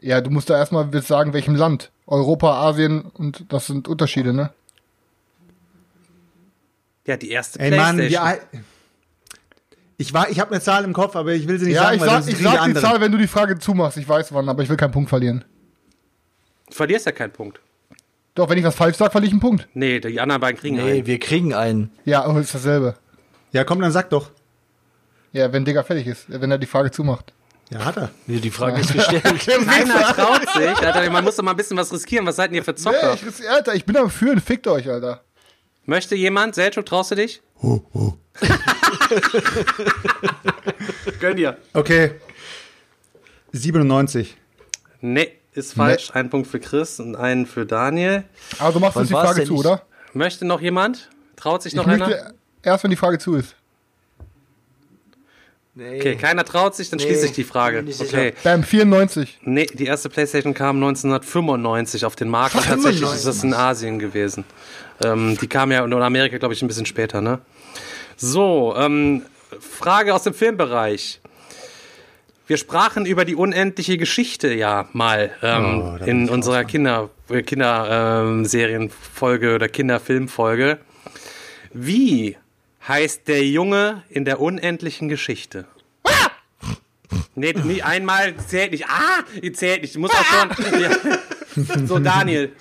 ja, 0.00 0.20
du 0.20 0.30
musst 0.30 0.48
da 0.48 0.56
erstmal 0.56 0.88
sagen, 1.02 1.32
welchem 1.32 1.56
Land. 1.56 1.90
Europa, 2.06 2.60
Asien 2.68 3.02
und 3.02 3.52
das 3.52 3.66
sind 3.66 3.88
Unterschiede, 3.88 4.32
ne? 4.32 4.50
Ja, 7.08 7.16
die 7.16 7.30
erste 7.30 7.58
Ey, 7.58 7.70
Mann, 7.76 7.96
PlayStation. 7.96 8.10
wie 8.10 8.18
alt. 8.18 8.40
Ich, 9.96 10.14
war, 10.14 10.30
ich 10.30 10.38
habe 10.38 10.52
eine 10.52 10.60
Zahl 10.60 10.84
im 10.84 10.92
Kopf, 10.92 11.16
aber 11.16 11.32
ich 11.32 11.48
will 11.48 11.58
sie 11.58 11.66
nicht 11.66 11.74
Ja, 11.74 11.84
sagen, 11.84 11.96
ich 11.96 12.00
weil 12.02 12.08
sag, 12.22 12.28
ich 12.28 12.38
sag 12.38 12.52
die 12.52 12.58
anderen. 12.58 12.84
Zahl, 12.86 13.00
wenn 13.00 13.10
du 13.10 13.18
die 13.18 13.26
Frage 13.26 13.58
zumachst. 13.58 13.96
Ich 13.96 14.08
weiß 14.08 14.32
wann, 14.32 14.48
aber 14.48 14.62
ich 14.62 14.68
will 14.68 14.76
keinen 14.76 14.92
Punkt 14.92 15.08
verlieren. 15.08 15.44
du 16.68 16.74
verlierst 16.74 17.06
ja 17.06 17.12
keinen 17.12 17.32
Punkt. 17.32 17.60
Doch, 18.34 18.48
wenn 18.48 18.58
ich 18.58 18.64
was 18.64 18.76
falsch 18.76 18.96
sage, 18.96 19.10
verliere 19.10 19.28
ich 19.28 19.32
einen 19.32 19.40
Punkt. 19.40 19.66
Nee, 19.74 19.98
die 19.98 20.20
anderen 20.20 20.40
beiden 20.40 20.60
kriegen 20.60 20.76
Nee, 20.76 20.98
einen. 20.98 21.06
wir 21.06 21.18
kriegen 21.18 21.52
einen. 21.54 21.90
Ja, 22.04 22.22
aber 22.22 22.38
ist 22.40 22.54
dasselbe. 22.54 22.94
Ja, 23.50 23.64
komm, 23.64 23.80
dann 23.80 23.90
sag 23.90 24.10
doch. 24.10 24.30
Ja, 25.32 25.52
wenn 25.52 25.64
Digga 25.64 25.82
fertig 25.82 26.06
ist, 26.06 26.26
wenn 26.28 26.50
er 26.50 26.58
die 26.58 26.66
Frage 26.66 26.90
zumacht. 26.92 27.32
Ja, 27.70 27.84
hat 27.84 27.96
er. 27.96 28.10
Nee, 28.26 28.38
die 28.38 28.50
Frage 28.50 28.80
ist 28.80 28.92
gestellt. 28.92 29.22
Keiner 29.46 30.14
traut 30.14 30.48
sich. 30.54 30.68
Alter, 30.86 31.10
man 31.10 31.24
muss 31.24 31.36
doch 31.36 31.42
mal 31.42 31.50
ein 31.50 31.56
bisschen 31.56 31.76
was 31.76 31.92
riskieren. 31.92 32.24
Was 32.26 32.36
seid 32.36 32.50
denn 32.50 32.56
ihr 32.56 32.64
für 32.64 32.70
Nee, 32.70 32.76
Zocker? 32.76 33.14
ich, 33.14 33.50
Alter, 33.50 33.74
ich 33.74 33.84
bin 33.84 33.96
am 33.96 34.08
Führen, 34.10 34.40
fickt 34.40 34.66
euch, 34.68 34.88
Alter. 34.88 35.22
Möchte 35.88 36.14
jemand? 36.14 36.54
Selchuk, 36.54 36.84
traust 36.84 37.12
du 37.12 37.14
dich? 37.14 37.40
Gönn 41.18 41.36
dir. 41.38 41.56
Okay. 41.72 42.10
97. 43.52 44.36
Nee, 45.00 45.32
ist 45.54 45.72
falsch. 45.72 46.10
Ein 46.12 46.28
Punkt 46.28 46.46
für 46.46 46.60
Chris 46.60 47.00
und 47.00 47.16
einen 47.16 47.46
für 47.46 47.64
Daniel. 47.64 48.24
Aber 48.58 48.72
du 48.74 48.80
machst 48.80 48.96
Wann 48.96 49.00
uns 49.00 49.08
die 49.08 49.14
Frage 49.14 49.44
zu, 49.44 49.56
oder? 49.56 49.80
Möchte 50.12 50.44
noch 50.44 50.60
jemand? 50.60 51.08
Traut 51.36 51.62
sich 51.62 51.72
Ich 51.72 51.76
noch 51.78 51.86
einer? 51.86 52.06
möchte 52.06 52.34
erst, 52.62 52.84
wenn 52.84 52.90
die 52.90 52.96
Frage 52.96 53.18
zu 53.18 53.36
ist. 53.36 53.54
Nee. 55.74 55.96
Okay, 56.00 56.16
keiner 56.16 56.44
traut 56.44 56.74
sich, 56.76 56.90
dann 56.90 56.98
Nee, 56.98 57.06
schließe 57.06 57.26
ich 57.26 57.32
die 57.32 57.44
Frage. 57.44 57.82
Okay. 57.98 58.34
Bam, 58.44 58.62
94. 58.62 59.38
Nee, 59.42 59.64
die 59.72 59.86
erste 59.86 60.10
Playstation 60.10 60.52
kam 60.52 60.76
1995 60.76 62.04
auf 62.04 62.14
den 62.14 62.28
Markt 62.28 62.56
und 62.56 62.64
tatsächlich 62.64 63.10
ist 63.10 63.24
das 63.24 63.42
in 63.42 63.54
Asien 63.54 63.98
gewesen. 63.98 64.44
Ähm, 65.02 65.36
die 65.40 65.46
kam 65.46 65.72
ja 65.72 65.84
in 65.84 65.92
Amerika, 65.92 66.38
glaube 66.38 66.54
ich, 66.54 66.62
ein 66.62 66.68
bisschen 66.68 66.86
später, 66.86 67.20
ne? 67.20 67.40
So, 68.16 68.74
ähm, 68.76 69.22
Frage 69.60 70.14
aus 70.14 70.24
dem 70.24 70.34
Filmbereich. 70.34 71.20
Wir 72.46 72.56
sprachen 72.56 73.06
über 73.06 73.24
die 73.24 73.34
unendliche 73.34 73.98
Geschichte 73.98 74.52
ja 74.54 74.88
mal 74.92 75.30
ähm, 75.42 75.82
Oh, 75.82 75.98
in 76.04 76.24
ich 76.24 76.30
unserer 76.30 76.64
Kinder, 76.64 77.10
äh, 77.28 77.42
Kinderserienfolge 77.42 79.54
oder 79.54 79.68
Kinderfilmfolge. 79.68 80.78
Wie 81.74 82.36
heißt 82.86 83.28
der 83.28 83.44
Junge 83.44 84.02
in 84.08 84.24
der 84.24 84.40
unendlichen 84.40 85.08
Geschichte? 85.08 85.66
Nee, 87.34 87.52
nicht 87.52 87.84
einmal 87.84 88.34
zählt 88.36 88.72
nicht. 88.72 88.86
Ah, 88.86 89.22
die 89.42 89.52
zählt 89.52 89.82
nicht. 89.82 89.94
Du 89.94 90.00
musst 90.00 90.14
auch 90.14 90.24
schon. 90.24 90.48
Ja. 90.80 90.90
So, 91.86 91.98
Daniel. 91.98 92.52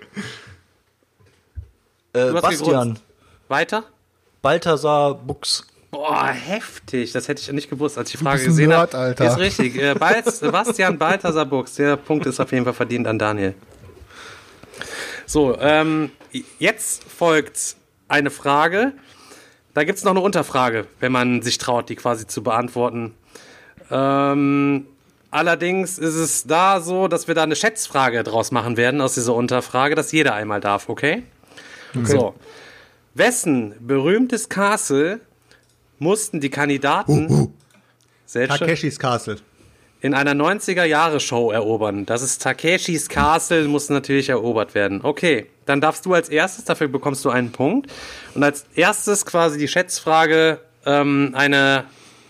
Äh, 2.17 2.31
Bastian. 2.41 2.99
Weiter? 3.47 3.83
Balthasar 4.41 5.13
Buchs. 5.15 5.65
Boah, 5.91 6.27
heftig. 6.27 7.11
Das 7.13 7.27
hätte 7.27 7.41
ich 7.41 7.51
nicht 7.51 7.69
gewusst, 7.69 7.97
als 7.97 8.09
ich 8.09 8.17
die 8.17 8.23
Frage 8.23 8.37
bist 8.37 8.47
ein 8.47 8.49
gesehen 8.49 8.69
Nerd, 8.69 8.93
habe. 8.93 9.03
Alter. 9.03 9.27
Ist 9.27 9.37
richtig. 9.37 9.81
Äh, 9.81 9.95
Balz, 9.95 10.39
Sebastian 10.39 10.97
Balthasar 10.97 11.45
Buchs. 11.45 11.75
Der 11.75 11.95
Punkt 11.95 12.25
ist 12.25 12.39
auf 12.39 12.51
jeden 12.51 12.65
Fall 12.65 12.73
verdient 12.73 13.07
an 13.07 13.17
Daniel. 13.17 13.55
So, 15.25 15.57
ähm, 15.59 16.11
jetzt 16.59 17.03
folgt 17.03 17.75
eine 18.07 18.29
Frage. 18.29 18.93
Da 19.73 19.83
gibt 19.83 19.97
es 19.97 20.03
noch 20.03 20.11
eine 20.11 20.21
Unterfrage, 20.21 20.87
wenn 20.99 21.11
man 21.11 21.41
sich 21.41 21.57
traut, 21.57 21.89
die 21.89 21.95
quasi 21.95 22.25
zu 22.27 22.41
beantworten. 22.43 23.13
Ähm, 23.91 24.87
allerdings 25.31 25.97
ist 25.97 26.15
es 26.15 26.43
da 26.45 26.81
so, 26.81 27.07
dass 27.07 27.27
wir 27.27 27.35
da 27.35 27.43
eine 27.43 27.55
Schätzfrage 27.55 28.23
draus 28.23 28.51
machen 28.51 28.77
werden 28.77 29.01
aus 29.01 29.13
dieser 29.13 29.35
Unterfrage, 29.35 29.95
dass 29.95 30.11
jeder 30.11 30.33
einmal 30.33 30.61
darf, 30.61 30.89
okay? 30.89 31.23
So. 32.03 32.35
Wessen 33.13 33.73
berühmtes 33.79 34.49
Castle 34.49 35.19
mussten 35.99 36.39
die 36.39 36.49
Kandidaten 36.49 37.53
Selchuk, 38.25 38.57
Takeshis 38.59 38.99
Castle. 38.99 39.37
in 40.01 40.13
einer 40.13 40.33
90er-Jahre-Show 40.33 41.51
erobern? 41.51 42.05
Das 42.05 42.21
ist 42.21 42.41
Takeshis 42.41 43.09
Castle, 43.09 43.67
muss 43.67 43.89
natürlich 43.89 44.29
erobert 44.29 44.75
werden. 44.75 45.01
Okay, 45.01 45.47
dann 45.65 45.81
darfst 45.81 46.05
du 46.05 46.13
als 46.13 46.29
erstes, 46.29 46.65
dafür 46.65 46.87
bekommst 46.87 47.25
du 47.25 47.29
einen 47.29 47.51
Punkt. 47.51 47.91
Und 48.35 48.43
als 48.43 48.65
erstes 48.75 49.25
quasi 49.25 49.57
die 49.57 49.67
Schätzfrage, 49.67 50.59
ähm, 50.85 51.31
eine, 51.33 51.85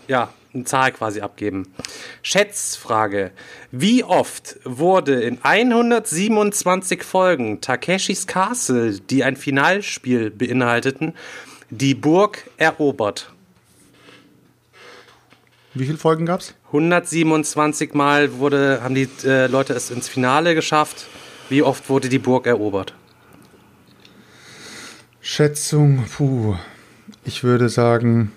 ja, 0.06 0.30
eine 0.58 0.64
Zahl 0.64 0.92
quasi 0.92 1.20
abgeben. 1.20 1.72
Schätzfrage. 2.22 3.30
Wie 3.70 4.04
oft 4.04 4.58
wurde 4.64 5.20
in 5.22 5.38
127 5.42 7.02
Folgen 7.02 7.60
Takeshis 7.60 8.26
Castle, 8.26 9.00
die 9.00 9.24
ein 9.24 9.36
Finalspiel 9.36 10.30
beinhalteten, 10.30 11.14
die 11.70 11.94
Burg 11.94 12.50
erobert? 12.56 13.32
Wie 15.74 15.86
viele 15.86 15.98
Folgen 15.98 16.26
gab's? 16.26 16.54
127 16.68 17.94
Mal 17.94 18.38
wurde, 18.38 18.80
haben 18.82 18.94
die 18.94 19.08
äh, 19.24 19.46
Leute 19.46 19.74
es 19.74 19.90
ins 19.90 20.08
Finale 20.08 20.54
geschafft. 20.54 21.06
Wie 21.48 21.62
oft 21.62 21.88
wurde 21.88 22.08
die 22.08 22.18
Burg 22.18 22.46
erobert? 22.46 22.94
Schätzung, 25.20 26.04
puh. 26.16 26.56
Ich 27.24 27.44
würde 27.44 27.68
sagen 27.68 28.32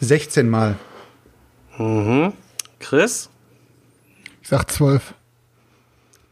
16 0.00 0.48
Mal. 0.48 0.76
Chris? 2.78 3.30
Ich 4.42 4.48
sag 4.48 4.70
12. 4.70 5.14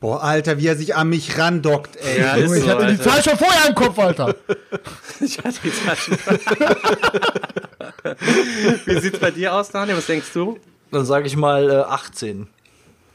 Boah, 0.00 0.22
Alter, 0.22 0.58
wie 0.58 0.66
er 0.66 0.76
sich 0.76 0.94
an 0.94 1.08
mich 1.08 1.38
randockt, 1.38 1.96
ey. 1.96 2.20
Ja, 2.20 2.36
ich 2.56 2.68
hatte 2.68 2.86
die 2.88 3.00
Zahl 3.00 3.22
schon 3.22 3.38
vorher 3.38 3.68
im 3.68 3.74
Kopf, 3.74 3.98
Alter. 3.98 4.34
Ich 5.20 5.38
hatte 5.38 5.58
die 5.64 5.72
Zahl 5.72 5.96
schon. 5.96 6.18
Wie 8.84 9.00
sieht's 9.00 9.18
bei 9.18 9.30
dir 9.30 9.54
aus, 9.54 9.70
Daniel? 9.70 9.96
Was 9.96 10.06
denkst 10.06 10.30
du? 10.34 10.58
Dann 10.90 11.06
sage 11.06 11.26
ich 11.26 11.36
mal 11.36 11.70
äh, 11.70 11.74
18. 11.76 12.48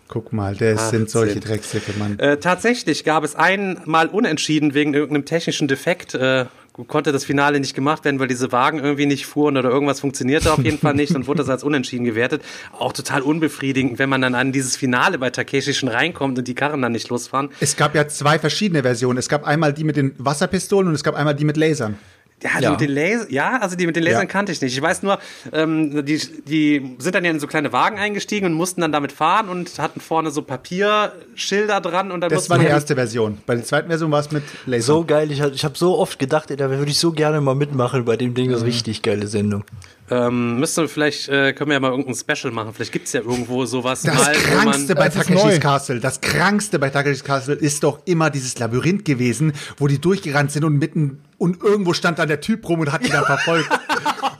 Guck 0.07 0.33
mal, 0.33 0.55
das 0.55 0.89
sind 0.89 1.11
solche 1.11 1.37
18. 1.37 1.41
Drecksäcke, 1.43 1.93
Mann. 1.99 2.17
Äh, 2.17 2.37
tatsächlich 2.37 3.03
gab 3.03 3.23
es 3.23 3.35
einmal 3.35 4.07
unentschieden 4.07 4.73
wegen 4.73 4.95
irgendeinem 4.95 5.25
technischen 5.25 5.67
Defekt. 5.67 6.15
Äh, 6.15 6.45
konnte 6.87 7.11
das 7.11 7.25
Finale 7.25 7.59
nicht 7.59 7.75
gemacht 7.75 8.05
werden, 8.05 8.19
weil 8.19 8.27
diese 8.27 8.51
Wagen 8.51 8.79
irgendwie 8.79 9.05
nicht 9.05 9.25
fuhren 9.25 9.57
oder 9.57 9.69
irgendwas 9.69 9.99
funktionierte 9.99 10.51
auf 10.53 10.63
jeden 10.63 10.79
Fall 10.79 10.93
nicht 10.93 11.15
und 11.15 11.27
wurde 11.27 11.39
das 11.39 11.49
als 11.49 11.63
unentschieden 11.63 12.05
gewertet. 12.05 12.43
Auch 12.77 12.93
total 12.93 13.21
unbefriedigend, 13.21 13.99
wenn 13.99 14.09
man 14.09 14.21
dann 14.21 14.35
an 14.35 14.51
dieses 14.51 14.75
Finale 14.75 15.17
bei 15.17 15.29
Takeshi 15.29 15.73
schon 15.73 15.89
reinkommt 15.89 16.37
und 16.37 16.47
die 16.47 16.55
Karren 16.55 16.81
dann 16.81 16.91
nicht 16.91 17.09
losfahren. 17.09 17.49
Es 17.59 17.75
gab 17.75 17.95
ja 17.95 18.07
zwei 18.07 18.39
verschiedene 18.39 18.83
Versionen. 18.83 19.17
Es 19.17 19.29
gab 19.29 19.45
einmal 19.45 19.73
die 19.73 19.83
mit 19.83 19.95
den 19.95 20.13
Wasserpistolen 20.17 20.87
und 20.87 20.93
es 20.93 21.03
gab 21.03 21.15
einmal 21.15 21.35
die 21.35 21.45
mit 21.45 21.57
Lasern. 21.57 21.97
Ja, 22.41 22.49
die 22.59 22.63
Ja. 22.63 22.71
mit 22.71 22.79
den 22.81 22.91
Laser, 22.91 23.29
ja, 23.31 23.57
also 23.59 23.75
die 23.75 23.85
mit 23.85 23.95
den 23.97 24.03
Lasern 24.03 24.21
Ja. 24.21 24.25
kannte 24.27 24.51
ich 24.53 24.61
nicht. 24.61 24.73
Ich 24.75 24.81
weiß 24.81 25.03
nur, 25.03 25.19
ähm, 25.51 26.05
die, 26.05 26.17
die 26.47 26.95
sind 26.99 27.13
dann 27.15 27.25
ja 27.25 27.31
in 27.31 27.39
so 27.39 27.47
kleine 27.47 27.73
Wagen 27.73 27.99
eingestiegen 27.99 28.45
und 28.45 28.53
mussten 28.53 28.79
dann 28.79 28.91
damit 28.93 29.11
fahren 29.11 29.49
und 29.49 29.77
hatten 29.77 29.99
vorne 29.99 30.31
so 30.31 30.41
Papierschilder 30.41 31.81
dran 31.81 32.11
und 32.11 32.21
dann 32.21 32.29
Das 32.29 32.49
war 32.49 32.57
die 32.59 32.65
erste 32.65 32.95
Version. 32.95 33.39
Bei 33.45 33.55
der 33.55 33.63
zweiten 33.63 33.87
Version 33.89 34.11
war 34.11 34.19
es 34.21 34.31
mit 34.31 34.43
Lasern. 34.65 34.81
So 34.95 35.03
geil, 35.05 35.31
ich, 35.31 35.41
ich 35.41 35.63
habe 35.65 35.77
so 35.77 35.97
oft 35.97 36.19
gedacht, 36.19 36.49
ey, 36.51 36.57
da 36.57 36.69
würde 36.69 36.89
ich 36.89 36.97
so 36.97 37.11
gerne 37.11 37.41
mal 37.41 37.55
mitmachen 37.55 38.05
bei 38.05 38.15
dem 38.17 38.33
Ding. 38.33 38.51
Das 38.51 38.61
ist 38.61 38.67
richtig 38.67 39.01
geile 39.01 39.27
Sendung. 39.27 39.63
Ähm, 40.11 40.59
müsste 40.59 40.87
vielleicht, 40.87 41.29
äh, 41.29 41.53
können 41.53 41.69
wir 41.69 41.75
ja 41.75 41.79
mal 41.79 41.91
irgendein 41.91 42.15
Special 42.15 42.51
machen. 42.51 42.73
Vielleicht 42.73 42.91
gibt's 42.93 43.13
ja 43.13 43.21
irgendwo 43.21 43.65
sowas 43.65 44.01
Das 44.01 44.15
mal, 44.15 44.33
wo 44.35 44.39
krankste 44.39 44.95
man. 44.95 45.03
bei 45.03 45.09
Takeshis. 45.09 45.59
Castle, 45.59 45.99
das 45.99 46.19
krankste 46.21 46.79
bei 46.79 46.89
Takeshis 46.89 47.23
Castle 47.23 47.53
ist 47.55 47.83
doch 47.83 47.99
immer 48.05 48.29
dieses 48.31 48.57
Labyrinth 48.57 49.05
gewesen, 49.05 49.53
wo 49.77 49.87
die 49.87 49.99
durchgerannt 49.99 50.51
sind 50.51 50.63
und 50.63 50.77
mitten 50.79 51.19
und 51.39 51.63
irgendwo 51.63 51.93
stand 51.93 52.19
da 52.19 52.25
der 52.27 52.41
Typ 52.41 52.67
rum 52.69 52.81
und 52.81 52.91
hat 52.91 53.03
die 53.03 53.09
dann 53.09 53.25
verfolgt. 53.25 53.69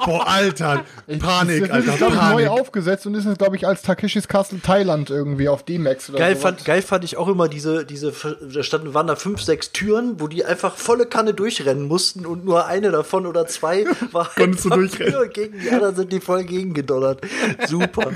Boah, 0.06 0.28
Alter, 0.28 0.86
Panik, 1.20 1.62
das 1.62 1.72
Alter, 1.72 1.92
ist, 1.92 1.98
glaube 1.98 2.16
ich, 2.16 2.22
neu 2.22 2.46
Panik. 2.46 2.48
aufgesetzt 2.50 3.06
und 3.06 3.16
ist 3.16 3.26
es, 3.26 3.38
glaube 3.38 3.58
ich, 3.58 3.68
als 3.68 3.82
Takeshis 3.82 4.28
Castle 4.28 4.60
Thailand 4.62 5.10
irgendwie 5.10 5.50
auf 5.50 5.64
D-Max 5.64 6.10
oder 6.10 6.20
Geil 6.20 6.32
sowas. 6.36 6.42
fand, 6.42 6.66
geil 6.66 6.82
fand 6.82 7.04
ich 7.04 7.18
auch 7.18 7.28
immer 7.28 7.48
diese, 7.50 7.86
diese, 7.86 8.14
da 8.54 8.64
standen, 8.64 8.94
waren 8.94 9.08
da 9.08 9.16
fünf, 9.18 9.42
sechs 9.42 9.72
Türen, 9.72 10.20
wo 10.20 10.28
die 10.28 10.46
einfach 10.46 10.78
volle 10.78 11.06
Kanne 11.06 11.34
durchrennen 11.34 11.88
mussten 11.88 12.26
und 12.26 12.46
nur 12.46 12.66
eine 12.66 12.92
davon 12.92 13.26
oder 13.26 13.46
zwei 13.46 13.86
war 14.12 14.30
Konntest 14.36 14.66
du 14.66 14.70
durchrennen. 14.70 15.30
gegen 15.34 15.60
die 15.60 15.70
anderen 15.70 15.96
sind 15.96 16.12
die 16.14 16.22
voll 16.22 16.44
gegengedonnert. 16.44 17.22
Super. 17.68 18.12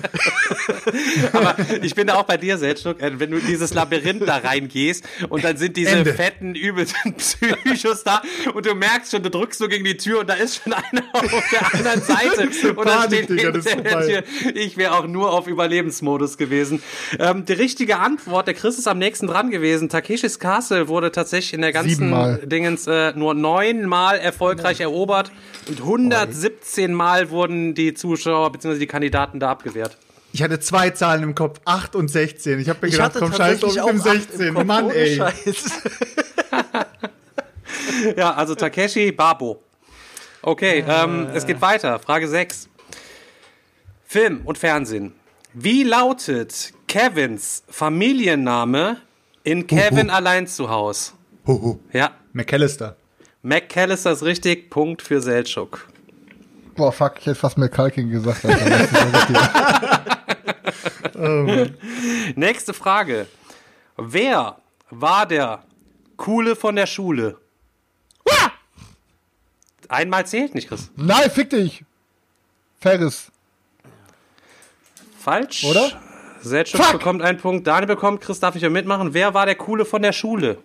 Aber 1.33 1.55
ich 1.81 1.93
bin 1.95 2.07
da 2.07 2.15
auch 2.15 2.23
bei 2.23 2.37
dir, 2.37 2.57
Selchuk, 2.57 3.01
äh, 3.01 3.19
wenn 3.19 3.31
du 3.31 3.37
in 3.37 3.45
dieses 3.45 3.73
Labyrinth 3.73 4.27
da 4.27 4.37
reingehst 4.37 5.03
und 5.29 5.43
dann 5.43 5.57
sind 5.57 5.75
diese 5.77 5.97
Ende. 5.97 6.13
fetten, 6.13 6.55
übelsten 6.55 7.13
Psychos 7.15 8.03
da 8.03 8.21
und 8.53 8.65
du 8.65 8.72
merkst 8.75 9.11
schon, 9.11 9.23
du 9.23 9.29
drückst 9.29 9.59
so 9.59 9.67
gegen 9.67 9.83
die 9.83 9.97
Tür 9.97 10.21
und 10.21 10.29
da 10.29 10.33
ist 10.33 10.61
schon 10.63 10.73
einer 10.73 11.03
auf 11.13 11.43
der 11.51 11.73
anderen 11.73 12.01
Seite 12.03 12.69
und 12.69 12.85
dann 12.85 13.01
Panik, 13.01 13.25
steht 13.25 13.29
Digga, 13.29 13.51
hinter 13.51 14.01
der. 14.01 14.23
Tür. 14.23 14.55
Ich 14.55 14.77
wäre 14.77 14.93
auch 14.93 15.07
nur 15.07 15.33
auf 15.33 15.47
Überlebensmodus 15.47 16.37
gewesen. 16.37 16.81
Ähm, 17.19 17.45
die 17.45 17.53
richtige 17.53 17.99
Antwort, 17.99 18.47
der 18.47 18.53
Chris 18.53 18.77
ist 18.77 18.87
am 18.87 18.97
nächsten 18.97 19.27
dran 19.27 19.51
gewesen. 19.51 19.89
Takeshis 19.89 20.39
Castle 20.39 20.87
wurde 20.87 21.11
tatsächlich 21.11 21.53
in 21.53 21.61
der 21.61 21.71
ganzen 21.71 21.89
Siebenmal. 21.89 22.37
Dingens 22.45 22.87
äh, 22.87 23.13
nur 23.13 23.33
neunmal 23.33 24.17
erfolgreich 24.19 24.79
erobert 24.79 25.31
und 25.67 25.79
117 25.79 26.93
Mal 26.93 27.29
wurden 27.29 27.73
die 27.73 27.93
Zuschauer 27.93 28.51
bzw. 28.51 28.79
die 28.79 28.87
Kandidaten 28.87 29.39
da 29.39 29.51
abgewehrt. 29.51 29.97
Ich 30.35 30.41
hatte 30.41 30.59
zwei 30.59 30.89
Zahlen 30.89 31.21
im 31.21 31.35
Kopf, 31.35 31.59
8 31.65 31.95
und 31.95 32.07
16. 32.09 32.59
Ich 32.59 32.67
habe 32.67 32.79
mir 32.81 32.87
Ich 32.87 32.93
gedacht, 32.93 33.13
komm, 33.17 33.31
scheiß 33.33 33.59
tatsächlich 33.59 33.81
auf 33.81 33.89
dem 33.91 33.97
im 33.97 34.01
16. 34.01 34.53
Kopf, 34.55 34.65
Mann, 34.65 34.89
ey. 34.89 35.21
Ja, 38.17 38.33
also 38.33 38.55
Takeshi 38.55 39.11
Babo. 39.11 39.61
Okay, 40.41 40.83
ähm, 40.87 41.27
es 41.33 41.45
geht 41.45 41.61
weiter. 41.61 41.99
Frage 41.99 42.27
6. 42.27 42.67
Film 44.05 44.41
und 44.45 44.57
Fernsehen. 44.57 45.13
Wie 45.53 45.83
lautet 45.83 46.73
Kevins 46.87 47.63
Familienname 47.69 48.97
in 49.43 49.65
Kevin 49.67 50.09
allein 50.09 50.47
zu 50.47 50.69
Haus? 50.69 51.13
Huhu. 51.47 51.79
Ja, 51.93 52.11
McAllister. 52.33 52.95
McCallister 53.41 54.11
ist 54.11 54.23
richtig. 54.23 54.69
Punkt 54.69 55.01
für 55.01 55.21
Selchuk. 55.21 55.87
Boah, 56.75 56.91
fuck, 56.91 57.13
ich 57.19 57.25
hätte 57.25 57.35
fast 57.35 57.57
McCulkin 57.57 58.09
gesagt. 58.09 58.45
Richtig. 58.45 59.37
Nächste 62.35 62.73
Frage. 62.73 63.27
Wer 63.97 64.57
war 64.89 65.25
der 65.25 65.63
Coole 66.17 66.55
von 66.55 66.75
der 66.75 66.87
Schule? 66.87 67.37
Einmal 69.89 70.25
zählt 70.25 70.55
nicht, 70.55 70.67
Chris. 70.67 70.89
Nein, 70.95 71.29
fick 71.31 71.49
dich! 71.49 71.83
Ferris. 72.79 73.31
Falsch. 75.19 75.63
Oder? 75.63 76.01
Selchuk 76.41 76.91
bekommt 76.91 77.21
einen 77.21 77.37
Punkt. 77.37 77.65
Daniel 77.65 77.87
bekommt, 77.87 78.19
Chris 78.21 78.39
darf 78.41 78.53
nicht 78.55 78.61
mehr 78.63 78.69
mitmachen. 78.69 79.13
Wer 79.13 79.33
war 79.33 79.45
der 79.45 79.55
Coole 79.55 79.85
von 79.85 80.01
der 80.01 80.11
Schule? 80.11 80.57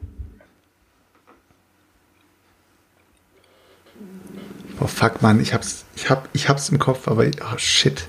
Boah, 4.78 4.88
fuck, 4.88 5.22
Mann, 5.22 5.40
ich 5.40 5.54
hab's, 5.54 5.84
ich 5.96 6.08
hab, 6.10 6.28
ich 6.32 6.48
hab's 6.48 6.68
im 6.68 6.78
Kopf, 6.78 7.08
aber, 7.08 7.24
oh, 7.26 7.58
shit. 7.58 8.08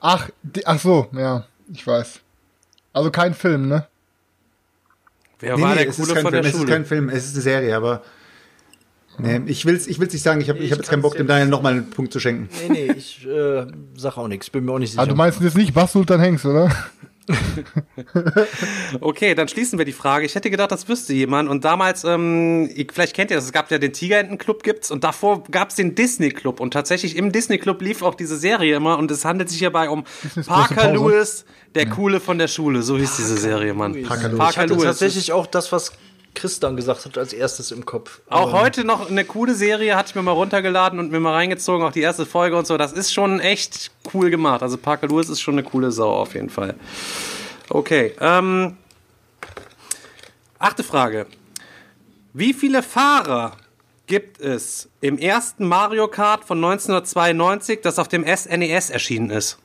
Ach, 0.00 0.28
die, 0.42 0.66
ach 0.66 0.78
so, 0.80 1.08
ja, 1.12 1.44
ich 1.72 1.86
weiß. 1.86 2.20
Also 2.92 3.10
kein 3.10 3.34
Film, 3.34 3.68
ne? 3.68 3.86
Wer 5.40 5.56
Nee, 5.56 5.62
war 5.62 5.70
nee, 5.70 5.80
der 5.82 5.88
es 5.88 5.96
Coole 5.96 6.08
ist 6.08 6.14
kein 6.14 6.22
von 6.22 6.32
Film, 6.32 6.42
der 6.42 6.48
es 6.50 6.54
ist 6.54 6.60
Schule? 6.60 6.72
kein 6.72 6.84
Film, 6.84 7.08
es 7.10 7.24
ist 7.26 7.34
eine 7.34 7.42
Serie, 7.42 7.76
aber, 7.76 8.02
nee, 9.18 9.40
ich 9.46 9.64
will's, 9.66 9.86
ich 9.86 9.98
will's 10.00 10.12
nicht 10.12 10.22
sagen, 10.22 10.40
ich 10.40 10.48
habe 10.48 10.58
ich 10.60 10.70
hab 10.72 10.78
jetzt 10.78 10.88
keinen 10.90 11.02
Bock, 11.02 11.16
dem 11.16 11.26
Daniel 11.26 11.48
nochmal 11.48 11.72
einen 11.74 11.90
Punkt 11.90 12.12
zu 12.12 12.20
schenken. 12.20 12.48
Nee, 12.68 12.86
nee, 12.86 12.92
ich 12.96 13.26
äh, 13.26 13.66
sag 13.96 14.16
auch 14.16 14.28
nichts. 14.28 14.50
Bin 14.50 14.64
mir 14.64 14.72
auch 14.72 14.78
nicht 14.78 14.90
sicher. 14.90 15.00
Also 15.00 15.10
du 15.12 15.16
meinst 15.16 15.40
jetzt 15.40 15.56
nicht 15.56 15.74
Bas 15.74 15.92
Sultan 15.92 16.20
Hengst, 16.20 16.44
oder? 16.46 16.70
Okay, 19.00 19.34
dann 19.34 19.48
schließen 19.48 19.78
wir 19.78 19.84
die 19.84 19.92
Frage. 19.92 20.24
Ich 20.26 20.34
hätte 20.34 20.50
gedacht, 20.50 20.70
das 20.72 20.88
wüsste 20.88 21.12
jemand. 21.12 21.48
Und 21.48 21.64
damals, 21.64 22.04
ähm, 22.04 22.70
ich- 22.74 22.90
vielleicht 22.92 23.14
kennt 23.14 23.30
ihr 23.30 23.36
das, 23.36 23.44
es 23.44 23.52
gab 23.52 23.70
ja 23.70 23.78
den 23.78 23.92
Tigerenten-Club 23.92 24.62
gibt's 24.62 24.90
und 24.90 25.04
davor 25.04 25.44
gab's 25.50 25.74
den 25.74 25.94
Disney-Club. 25.94 26.60
Und 26.60 26.72
tatsächlich 26.72 27.16
im 27.16 27.32
Disney-Club 27.32 27.82
lief 27.82 28.02
auch 28.02 28.14
diese 28.14 28.36
Serie 28.36 28.76
immer 28.76 28.98
und 28.98 29.10
es 29.10 29.24
handelt 29.24 29.50
sich 29.50 29.58
hierbei 29.58 29.88
um 29.90 30.04
Parker. 30.46 30.92
Lewis, 30.92 31.44
der 31.74 31.86
Coole 31.88 32.20
von 32.20 32.38
der 32.38 32.48
Schule. 32.48 32.82
So 32.82 32.96
hieß 32.96 33.16
diese 33.16 33.36
Serie, 33.36 33.74
Mann. 33.74 34.02
Parker 34.04 34.28
Lewis. 34.28 34.32
ich 34.32 34.38
Parker 34.38 34.60
hatte 34.62 34.72
Lewis. 34.72 34.84
tatsächlich 34.84 35.32
auch 35.32 35.46
das, 35.46 35.70
was 35.70 35.92
Chris 36.34 36.60
dann 36.60 36.76
gesagt 36.76 37.04
hat, 37.04 37.18
als 37.18 37.32
erstes 37.32 37.70
im 37.70 37.84
Kopf. 37.84 38.20
Auch 38.28 38.52
Aber 38.52 38.62
heute 38.62 38.84
noch 38.84 39.10
eine 39.10 39.24
coole 39.24 39.54
Serie, 39.54 39.96
hatte 39.96 40.10
ich 40.10 40.14
mir 40.14 40.22
mal 40.22 40.32
runtergeladen 40.32 40.98
und 40.98 41.10
mir 41.10 41.20
mal 41.20 41.34
reingezogen, 41.34 41.84
auch 41.86 41.92
die 41.92 42.00
erste 42.00 42.26
Folge 42.26 42.56
und 42.56 42.66
so. 42.66 42.76
Das 42.76 42.92
ist 42.92 43.12
schon 43.12 43.40
echt 43.40 43.90
cool 44.14 44.30
gemacht. 44.30 44.62
Also 44.62 44.76
Parker 44.76 45.08
Lewis 45.08 45.28
ist 45.28 45.40
schon 45.40 45.54
eine 45.54 45.64
coole 45.64 45.90
Sau 45.90 46.10
auf 46.10 46.34
jeden 46.34 46.50
Fall. 46.50 46.74
Okay, 47.68 48.14
ähm, 48.20 48.76
achte 50.58 50.82
Frage. 50.82 51.26
Wie 52.32 52.52
viele 52.54 52.82
Fahrer 52.82 53.56
gibt 54.06 54.40
es 54.40 54.88
im 55.00 55.18
ersten 55.18 55.66
Mario 55.66 56.08
Kart 56.08 56.44
von 56.44 56.58
1992, 56.58 57.80
das 57.82 57.98
auf 57.98 58.08
dem 58.08 58.24
SNES 58.24 58.90
erschienen 58.90 59.30
ist? 59.30 59.58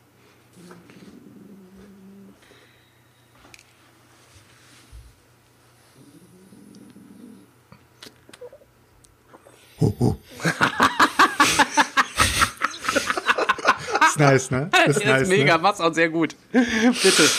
Ist 14.08 14.20
nice, 14.20 14.52
ne? 14.52 14.70
Das 14.72 14.98
ist 14.98 14.98
Das 15.04 15.06
nice, 15.06 15.22
ist 15.24 15.30
mega, 15.30 15.58
Ne? 15.58 15.64
was 15.64 15.82
auch 15.82 15.94
sehr 15.94 16.10
gut. 16.10 16.36
Bitte. 16.52 17.30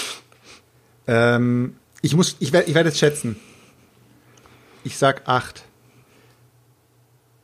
Ähm, 1.06 1.76
ich 2.02 2.14
muss, 2.16 2.36
ich 2.40 2.52
werde, 2.52 2.68
ich 2.68 2.74
werde 2.74 2.88
es 2.88 2.98
schätzen. 2.98 3.38
Ich 4.84 4.96
sag 4.98 5.22
acht. 5.28 5.64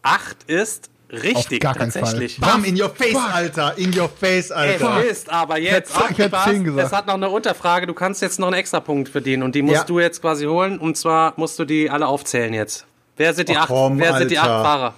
Acht 0.02 0.44
ist 0.46 0.90
richtig, 1.10 1.58
Auf 1.58 1.60
gar 1.60 1.74
keinen 1.74 1.92
tatsächlich. 1.92 2.38
Bam, 2.40 2.64
in 2.64 2.80
your 2.80 2.90
face, 2.90 3.16
Alter. 3.16 3.76
In 3.78 3.98
your 3.98 4.08
face, 4.08 4.50
Alter. 4.50 4.98
Es 5.04 5.10
ist 5.18 5.30
aber 5.30 5.58
jetzt 5.58 5.90
Ich 5.90 5.96
hätte- 5.96 6.12
ich 6.12 6.18
hätte 6.18 6.36
aufgepasst, 6.36 6.48
zehn 6.50 6.64
gesagt. 6.64 6.86
Es 6.86 6.92
hat 6.92 7.06
noch 7.06 7.14
eine 7.14 7.28
Unterfrage. 7.28 7.86
Du 7.86 7.94
kannst 7.94 8.22
jetzt 8.22 8.38
noch 8.38 8.46
einen 8.48 8.56
Extrapunkt 8.56 9.08
verdienen 9.08 9.42
und 9.42 9.54
die 9.54 9.62
musst 9.62 9.76
Ja. 9.76 9.84
du 9.84 10.00
jetzt 10.00 10.20
quasi 10.20 10.46
holen. 10.46 10.78
Und 10.78 10.96
zwar 10.96 11.34
musst 11.36 11.58
du 11.58 11.64
die 11.64 11.90
alle 11.90 12.06
aufzählen 12.06 12.54
jetzt. 12.54 12.86
Wer 13.20 13.34
sind 13.34 13.50
die 13.50 13.54
Ach 13.58 13.60
acht? 13.64 13.68
komm, 13.68 13.98
wer 13.98 14.16
sind 14.16 14.30
die 14.30 14.38
acht. 14.38 14.46
Fahrer? 14.48 14.94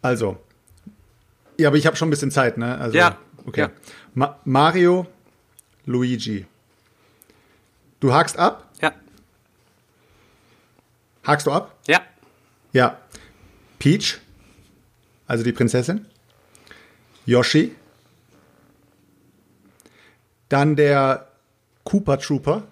Also. 0.00 0.38
Ja, 1.58 1.68
aber 1.68 1.76
ich 1.76 1.84
habe 1.86 1.96
schon 1.96 2.08
ein 2.08 2.10
bisschen 2.10 2.30
Zeit, 2.30 2.56
ne? 2.56 2.78
Also, 2.78 2.96
Ja. 2.96 3.18
Okay. 3.44 3.60
Ja. 3.60 3.70
Ma 4.14 4.38
Mario, 4.46 5.06
Luigi. 5.84 6.46
Du 8.00 8.14
hakst 8.14 8.38
ab? 8.38 8.66
Ja, 8.80 8.92
Hakst 11.24 11.46
du 11.46 11.52
ab? 11.52 11.76
ja, 11.86 12.00
Ja. 12.72 12.96
Peach, 13.78 14.18
also 15.26 15.44
die 15.44 15.52
Prinzessin. 15.52 16.06
Yoshi. 17.26 17.76
Dann 20.48 20.74
der 20.74 21.28
Koopa 21.84 22.16
Trooper. 22.16 22.62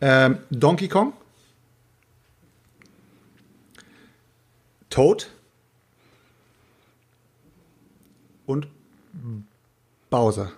Ähm, 0.00 0.38
Donkey 0.50 0.88
Kong. 0.88 1.12
Toad. 4.90 5.28
und 8.46 8.66
Bowser. 10.10 10.50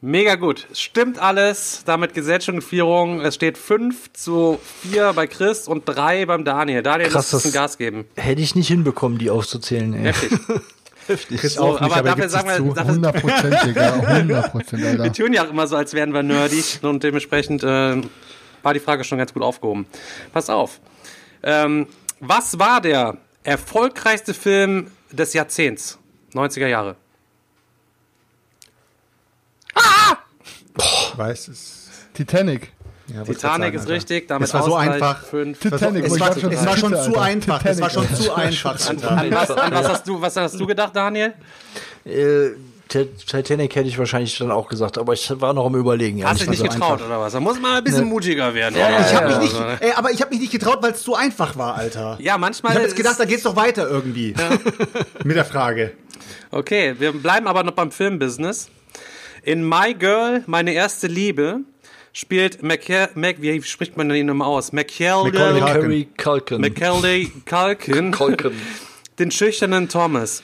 Mega 0.00 0.34
gut. 0.36 0.66
Stimmt 0.72 1.18
alles. 1.18 1.82
Damit 1.84 2.14
Gesellschaftsführung. 2.14 3.20
Es 3.20 3.34
steht 3.36 3.56
5 3.58 4.12
zu 4.14 4.58
4 4.82 5.12
bei 5.14 5.26
Chris 5.26 5.68
und 5.68 5.84
3 5.86 6.26
beim 6.26 6.44
Daniel. 6.44 6.82
Daniel, 6.82 7.10
Krass, 7.10 7.30
das 7.30 7.44
ist 7.44 7.50
ein 7.50 7.52
Gas 7.54 7.78
geben. 7.78 8.06
Hätte 8.16 8.40
ich 8.40 8.54
nicht 8.54 8.68
hinbekommen, 8.68 9.18
die 9.18 9.30
aufzuzählen, 9.30 9.94
ey. 9.94 10.12
Heftig. 11.06 11.40
Chris 11.40 11.54
So, 11.54 11.62
auch 11.62 11.80
nicht, 11.80 11.92
aber 11.92 11.96
aber 11.96 12.08
dafür 12.10 12.28
sagen 12.30 12.48
wir, 12.48 12.56
zu. 12.56 12.72
dafür, 12.72 12.90
100 12.92 13.20
Prozent, 13.20 13.56
Digga. 13.66 13.94
100 13.94 14.52
Prozent, 14.52 14.84
Alter. 14.84 15.04
wir 15.04 15.12
tun 15.12 15.32
ja 15.34 15.44
auch 15.44 15.50
immer 15.50 15.66
so, 15.66 15.76
als 15.76 15.92
wären 15.92 16.12
wir 16.14 16.22
nerdig 16.22 16.78
und 16.82 17.02
dementsprechend 17.02 17.62
äh, 17.62 18.00
war 18.64 18.74
die 18.74 18.80
Frage 18.80 19.04
schon 19.04 19.18
ganz 19.18 19.32
gut 19.32 19.42
aufgehoben. 19.42 19.86
Pass 20.32 20.50
auf. 20.50 20.80
Ähm, 21.42 21.86
was 22.20 22.58
war 22.58 22.80
der 22.80 23.18
erfolgreichste 23.42 24.34
Film 24.34 24.90
des 25.12 25.34
Jahrzehnts? 25.34 25.98
90er 26.32 26.66
Jahre. 26.66 26.96
Ich 30.76 31.18
weiß 31.18 31.48
es. 31.48 31.90
Titanic. 32.12 32.72
Ja, 33.06 33.22
Titanic 33.22 33.74
ist 33.74 33.88
richtig. 33.88 34.28
Damit 34.28 34.48
Es 34.48 34.54
war 34.54 34.62
so 34.62 34.74
einfach. 34.74 35.22
Fünf. 35.24 35.60
Titanic. 35.60 36.06
Es 36.06 36.18
war, 36.18 36.30
grad 36.30 36.40
schon 36.40 36.52
es 36.52 36.66
war 36.66 36.76
schon 36.76 36.96
zu 36.96 37.18
einfach. 37.18 37.64
Es 37.64 37.80
war 37.80 37.90
schon 37.90 38.14
zu 38.14 38.34
einfach, 38.34 38.88
Alter. 38.88 39.10
An 39.10 39.30
was, 39.30 39.50
an 39.50 39.74
was, 39.74 39.88
hast 39.88 40.08
du, 40.08 40.20
was 40.20 40.36
hast 40.36 40.58
du 40.58 40.66
gedacht, 40.66 40.96
Daniel? 40.96 41.34
Äh, 42.04 42.50
Titanic 43.26 43.74
hätte 43.76 43.88
ich 43.88 43.98
wahrscheinlich 43.98 44.36
dann 44.38 44.50
auch 44.50 44.68
gesagt, 44.68 44.98
aber 44.98 45.12
ich 45.12 45.30
war 45.40 45.52
noch 45.52 45.66
am 45.66 45.74
Überlegen. 45.74 46.18
Ja, 46.18 46.28
Hast 46.28 46.40
dich 46.40 46.46
mal 46.46 46.52
nicht 46.52 46.60
so 46.60 46.68
getraut 46.68 46.92
einfach. 46.94 47.06
oder 47.06 47.20
was? 47.20 47.32
Da 47.32 47.40
muss 47.40 47.60
man 47.60 47.76
ein 47.76 47.84
bisschen 47.84 48.04
mutiger 48.06 48.54
werden. 48.54 48.76
Ja, 48.78 48.88
oder? 48.88 49.00
Ich 49.00 49.14
hab 49.14 49.22
Ja, 49.30 49.38
mich 49.38 49.50
nicht, 49.52 49.60
also, 49.60 49.84
ey, 49.84 49.92
aber 49.92 50.10
ich 50.10 50.20
habe 50.20 50.30
mich 50.30 50.40
nicht 50.40 50.52
getraut, 50.52 50.78
weil 50.82 50.92
es 50.92 51.02
zu 51.02 51.14
einfach 51.14 51.56
war, 51.56 51.74
Alter. 51.74 52.16
ja, 52.20 52.38
manchmal. 52.38 52.72
Ich 52.72 52.76
habe 52.76 52.86
jetzt 52.86 52.96
gedacht, 52.96 53.18
da 53.18 53.24
geht's 53.24 53.42
doch 53.42 53.56
weiter 53.56 53.88
irgendwie. 53.88 54.34
Mit 55.24 55.36
der 55.36 55.44
Frage. 55.44 55.92
Okay, 56.50 56.94
wir 56.98 57.12
bleiben 57.12 57.46
aber 57.46 57.62
noch 57.64 57.72
beim 57.72 57.90
Filmbusiness. 57.90 58.68
In 59.42 59.68
My 59.68 59.92
Girl, 59.94 60.42
meine 60.46 60.72
erste 60.72 61.06
Liebe, 61.06 61.60
spielt 62.12 62.62
McCa 62.62 63.08
Mac 63.14 63.36
wie 63.42 63.60
spricht 63.62 63.96
man 63.96 64.08
den 64.08 64.26
nochmal 64.26 64.48
aus? 64.48 64.72
Macaulay 64.72 66.06
Culkin. 66.16 66.60
Macaulay 66.60 67.30
Culkin, 67.44 68.10
Culkin. 68.12 68.52
den 69.18 69.30
schüchternen 69.30 69.88
Thomas. 69.88 70.42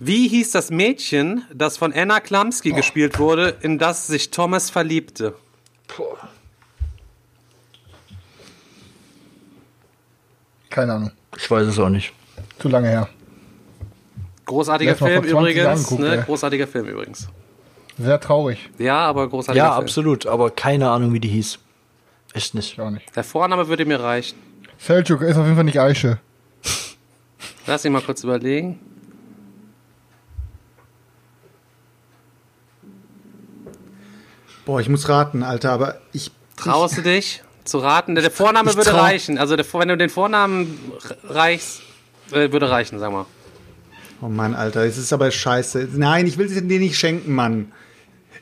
Wie 0.00 0.28
hieß 0.28 0.50
das 0.50 0.70
Mädchen, 0.70 1.44
das 1.54 1.76
von 1.76 1.92
Anna 1.92 2.20
Klumsky 2.20 2.72
gespielt 2.72 3.18
wurde, 3.18 3.56
in 3.62 3.78
das 3.78 4.06
sich 4.06 4.30
Thomas 4.30 4.70
verliebte? 4.70 5.34
Keine 10.70 10.94
Ahnung. 10.94 11.10
Ich 11.36 11.50
weiß 11.50 11.66
es 11.66 11.78
auch 11.78 11.88
nicht. 11.88 12.12
Zu 12.58 12.68
lange 12.68 12.88
her. 12.88 13.08
Großartiger 14.46 14.96
Film 14.96 15.22
vor 15.24 15.30
20 15.30 15.56
Jahren 15.56 15.72
übrigens. 15.78 15.88
geguckt, 15.88 16.00
Ne? 16.02 16.22
Großartiger 16.26 16.66
Film 16.66 16.86
übrigens. 16.88 17.28
Sehr 17.98 18.20
traurig. 18.20 18.70
Ja, 18.78 18.98
aber 19.06 19.28
großartiger 19.28 19.64
Ja, 19.64 19.72
Film. 19.74 19.84
absolut, 19.84 20.26
aber 20.26 20.50
keine 20.50 20.90
Ahnung, 20.90 21.12
wie 21.12 21.20
die 21.20 21.28
hieß. 21.28 21.58
Echt 22.34 22.54
nicht. 22.54 22.72
Ich 22.72 22.80
auch 22.80 22.90
nicht. 22.90 23.14
Der 23.14 23.24
Vorname 23.24 23.68
würde 23.68 23.84
mir 23.86 24.00
reichen. 24.00 24.36
Seljuk 24.78 25.22
ist 25.22 25.36
auf 25.36 25.44
jeden 25.44 25.54
Fall 25.54 25.64
nicht 25.64 25.78
Eiche. 25.78 26.18
Lass 27.66 27.84
mich 27.84 27.92
mal 27.92 28.02
kurz 28.02 28.24
überlegen. 28.24 28.80
Boah, 34.66 34.80
ich 34.80 34.88
muss 34.88 35.08
raten, 35.08 35.42
Alter, 35.42 35.70
aber 35.72 35.96
ich. 36.12 36.30
Traust 36.56 36.96
du 36.98 37.02
dich 37.02 37.42
zu 37.64 37.78
raten? 37.78 38.14
Der, 38.14 38.30
Vorname 38.30 38.70
ich 38.70 38.76
würde 38.76 38.94
reichen. 38.94 39.38
Also 39.38 39.56
der, 39.56 39.66
wenn 39.74 39.88
du 39.88 39.96
den 39.96 40.08
Vornamen 40.10 40.78
reichst, 41.28 41.82
äh, 42.30 42.50
würde 42.52 42.70
reichen, 42.70 42.98
sag 42.98 43.12
mal. 43.12 43.26
Oh 44.22 44.28
Mann, 44.28 44.54
Alter, 44.54 44.86
das 44.86 44.96
ist 44.96 45.12
aber 45.12 45.30
scheiße. 45.30 45.88
Nein, 45.94 46.26
ich 46.26 46.38
will 46.38 46.46
es 46.46 46.54
dir 46.54 46.62
nicht 46.62 46.96
schenken, 46.98 47.34
Mann. 47.34 47.72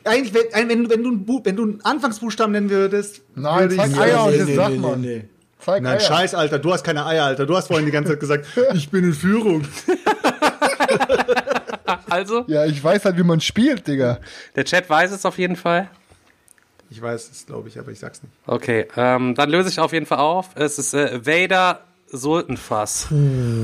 Eigentlich, 0.05 0.33
wenn, 0.33 0.69
wenn, 0.69 0.89
wenn, 0.89 1.03
du 1.03 1.09
einen 1.09 1.25
Bu- 1.25 1.41
wenn 1.43 1.55
du 1.55 1.63
einen 1.63 1.81
Anfangsbuchstaben 1.81 2.51
nennen 2.51 2.69
würdest, 2.69 3.21
Nein, 3.35 3.61
würde 3.61 3.75
zeig 3.77 3.91
ich 3.91 3.97
Eier 3.99 4.25
und 4.25 4.45
nee, 4.45 4.55
sag 4.55 4.69
nee, 4.71 4.95
nee. 4.97 5.25
Zeig 5.59 5.81
Nein, 5.81 5.93
Eier. 5.93 5.99
scheiß, 6.01 6.35
Alter, 6.35 6.59
du 6.59 6.71
hast 6.73 6.83
keine 6.83 7.05
Eier, 7.05 7.23
Alter. 7.25 7.45
Du 7.45 7.55
hast 7.55 7.67
vorhin 7.67 7.85
die 7.85 7.91
ganze 7.91 8.11
Zeit 8.11 8.19
gesagt, 8.19 8.45
ich 8.73 8.89
bin 8.89 9.03
in 9.05 9.13
Führung. 9.13 9.63
Also, 12.09 12.45
Ja, 12.47 12.65
ich 12.65 12.83
weiß 12.83 13.05
halt, 13.05 13.17
wie 13.17 13.23
man 13.23 13.41
spielt, 13.41 13.87
Digga. 13.87 14.19
der 14.55 14.65
Chat 14.65 14.89
weiß 14.89 15.11
es 15.11 15.25
auf 15.25 15.37
jeden 15.39 15.55
Fall. 15.55 15.89
Ich 16.93 17.01
weiß 17.01 17.31
es, 17.31 17.47
glaube 17.47 17.69
ich, 17.69 17.79
aber 17.79 17.89
ich 17.91 17.97
sag's 17.97 18.21
nicht. 18.21 18.31
Okay, 18.45 18.85
ähm, 18.95 19.33
dann 19.33 19.49
löse 19.49 19.67
ich 19.67 19.79
auf 19.79 19.93
jeden 19.93 20.05
Fall 20.05 20.19
auf. 20.19 20.49
Es 20.53 20.77
ist 20.77 20.93
äh, 20.93 21.25
Vader 21.25 21.79
Sultanfass. 22.11 23.07
Oh, 23.09 23.15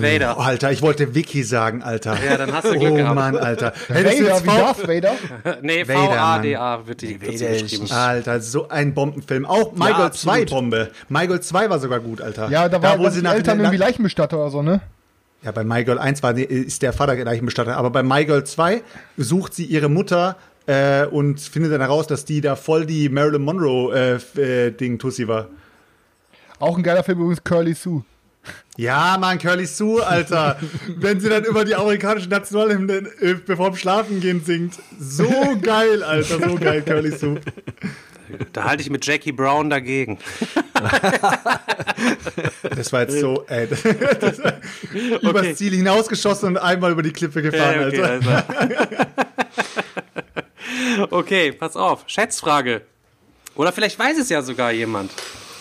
Vader. 0.02 0.40
Alter, 0.40 0.72
ich 0.72 0.82
wollte 0.82 1.14
Vicky 1.14 1.44
sagen, 1.44 1.84
Alter. 1.84 2.18
Ja, 2.26 2.38
dann 2.38 2.52
hast 2.52 2.66
du 2.66 2.80
Glück 2.80 2.94
oh 2.94 2.96
gehabt. 2.96 3.14
Mann, 3.14 3.38
Alter. 3.38 3.74
Hättest 3.88 4.24
Vader, 4.24 4.44
wie 4.44 4.50
V- 4.50 4.58
Darth 4.58 4.88
Vader? 4.88 5.14
Nee, 5.62 5.88
Vader, 5.88 6.00
V-A-D-A 6.08 6.88
wird 6.88 7.02
die 7.04 7.20
dazu 7.20 7.32
geschrieben. 7.46 7.84
nicht- 7.84 7.94
Alter, 7.94 8.42
so 8.42 8.68
ein 8.70 8.96
Bombenfilm. 8.96 9.46
Auch 9.46 9.74
My 9.74 9.90
Ja, 9.92 9.98
Girl 9.98 10.14
2 10.14 10.32
absolut. 10.32 10.50
Bombe. 10.50 10.90
My 11.10 11.28
Girl 11.28 11.40
2 11.40 11.70
war 11.70 11.78
sogar 11.78 12.00
gut, 12.00 12.22
Alter. 12.22 12.50
Ja, 12.50 12.68
da 12.68 12.82
war 12.82 12.98
wo 12.98 13.04
wo 13.04 13.10
sie 13.10 13.18
die 13.20 13.26
nach, 13.26 13.34
Eltern 13.36 13.58
nach, 13.60 13.66
irgendwie 13.66 13.78
Leichenbestatter 13.78 14.40
oder 14.40 14.50
so, 14.50 14.64
ne? 14.64 14.82
Ja, 15.44 15.52
bei 15.52 15.64
My 15.64 15.86
Girl 15.86 16.00
1 16.00 16.24
war, 16.24 16.36
ist 16.36 16.82
der 16.82 16.94
Vater 16.94 17.16
gleich 17.16 17.40
ein 17.42 17.46
Bestatter, 17.46 17.78
aber 17.78 17.92
bei 17.92 18.02
My 18.02 18.26
Girl 18.26 18.44
2 18.44 18.82
sucht 19.18 19.54
sie 19.54 19.66
ihre 19.66 19.88
Mutter 19.88 20.36
äh, 20.70 21.08
und 21.08 21.40
findet 21.40 21.72
dann 21.72 21.82
heraus, 21.82 22.06
dass 22.06 22.26
die 22.26 22.42
da 22.42 22.56
voll 22.56 22.86
die 22.86 23.10
Marilyn 23.10 23.42
Monroe 23.42 24.20
äh, 24.38 24.68
äh, 24.68 24.72
Ding 24.72 25.00
Tussi 25.00 25.28
war. 25.28 25.48
Auch 26.60 26.78
ein 26.78 26.84
geiler 26.84 27.04
Film 27.04 27.20
übrigens, 27.20 27.44
Curly 27.44 27.74
Sue. 27.74 28.04
Ja, 28.78 29.18
Mann, 29.20 29.40
Curly 29.40 29.66
Sue, 29.66 30.06
Alter. 30.06 30.60
Wenn 30.88 31.20
sie 31.20 31.28
dann 31.30 31.44
über 31.44 31.66
die 31.66 31.74
amerikanische 31.74 32.30
Nationalhymne 32.30 33.10
äh, 33.20 33.34
bevor 33.34 33.72
dem 33.72 33.78
Schlafen 33.78 34.20
gehen 34.20 34.44
singt. 34.46 34.76
So 35.00 35.28
geil, 35.62 36.04
Alter, 36.04 36.40
so 36.48 36.56
geil, 36.56 36.84
Curly 36.84 37.18
Sue. 37.18 37.42
Da 38.54 38.66
halte 38.66 38.84
ich 38.84 38.92
mit 38.92 39.04
Jackie 39.04 39.32
Brown 39.32 39.70
dagegen. 39.70 40.20
Das 42.76 42.94
war 42.94 43.02
jetzt 43.02 43.20
so, 43.20 43.44
ey, 43.48 43.68
das, 43.68 43.82
das, 44.20 44.40
übers 45.22 45.56
Ziel 45.58 45.74
hinausgeschossen 45.74 46.50
und 46.50 46.58
einmal 46.58 46.92
über 46.92 47.04
die 47.04 47.12
Klippe 47.12 47.42
gefahren, 47.42 47.82
Ja, 47.82 47.88
okay, 47.88 48.02
Alter. 48.02 48.46
also. 48.58 48.74
Okay, 51.12 51.52
pass 51.52 51.76
auf. 51.76 52.04
Schätzfrage. 52.08 52.82
Oder 53.56 53.72
vielleicht 53.72 53.98
weiß 54.00 54.18
es 54.20 54.30
ja 54.30 54.42
sogar 54.42 54.72
jemand. 54.72 55.12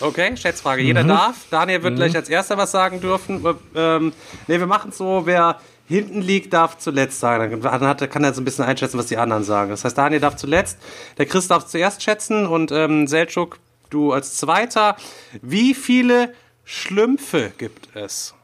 Okay, 0.01 0.37
Schätzfrage. 0.37 0.83
Jeder 0.83 1.03
Mhm. 1.03 1.09
darf. 1.09 1.37
Daniel 1.51 1.83
wird 1.83 1.97
gleich 1.97 2.15
als 2.15 2.29
erster 2.29 2.57
was 2.57 2.71
sagen 2.71 3.01
dürfen. 3.01 3.45
Ähm, 3.75 4.13
ne, 4.47 4.59
wir 4.61 4.67
machen 4.67 4.91
es 4.91 4.99
so, 4.99 5.23
wer 5.25 5.61
hinten 5.89 6.21
liegt, 6.21 6.53
darf 6.53 6.79
zuletzt 6.79 7.19
sagen. 7.19 7.61
Dann 7.63 7.81
hat, 7.87 8.11
kann 8.11 8.23
er 8.23 8.33
so 8.35 8.41
ein 8.41 8.45
bisschen 8.45 8.65
einschätzen, 8.65 8.99
was 8.99 9.07
die 9.07 9.17
anderen 9.17 9.43
sagen. 9.43 9.71
Das 9.71 9.85
heißt, 9.85 9.97
Daniel 9.99 10.21
darf 10.21 10.37
zuletzt, 10.37 10.79
der 11.17 11.27
Chris 11.27 11.49
darf 11.49 11.67
zuerst 11.67 12.03
schätzen 12.03 12.47
und 12.47 12.71
ähm, 12.71 13.07
Selçuk, 13.07 13.57
du 13.91 14.13
als 14.13 14.37
Zweiter. 14.37 14.97
Wie 15.43 15.75
viele 15.75 16.33
Schlümpfe 16.65 17.53
gibt 17.59 17.89
es? 17.97 18.35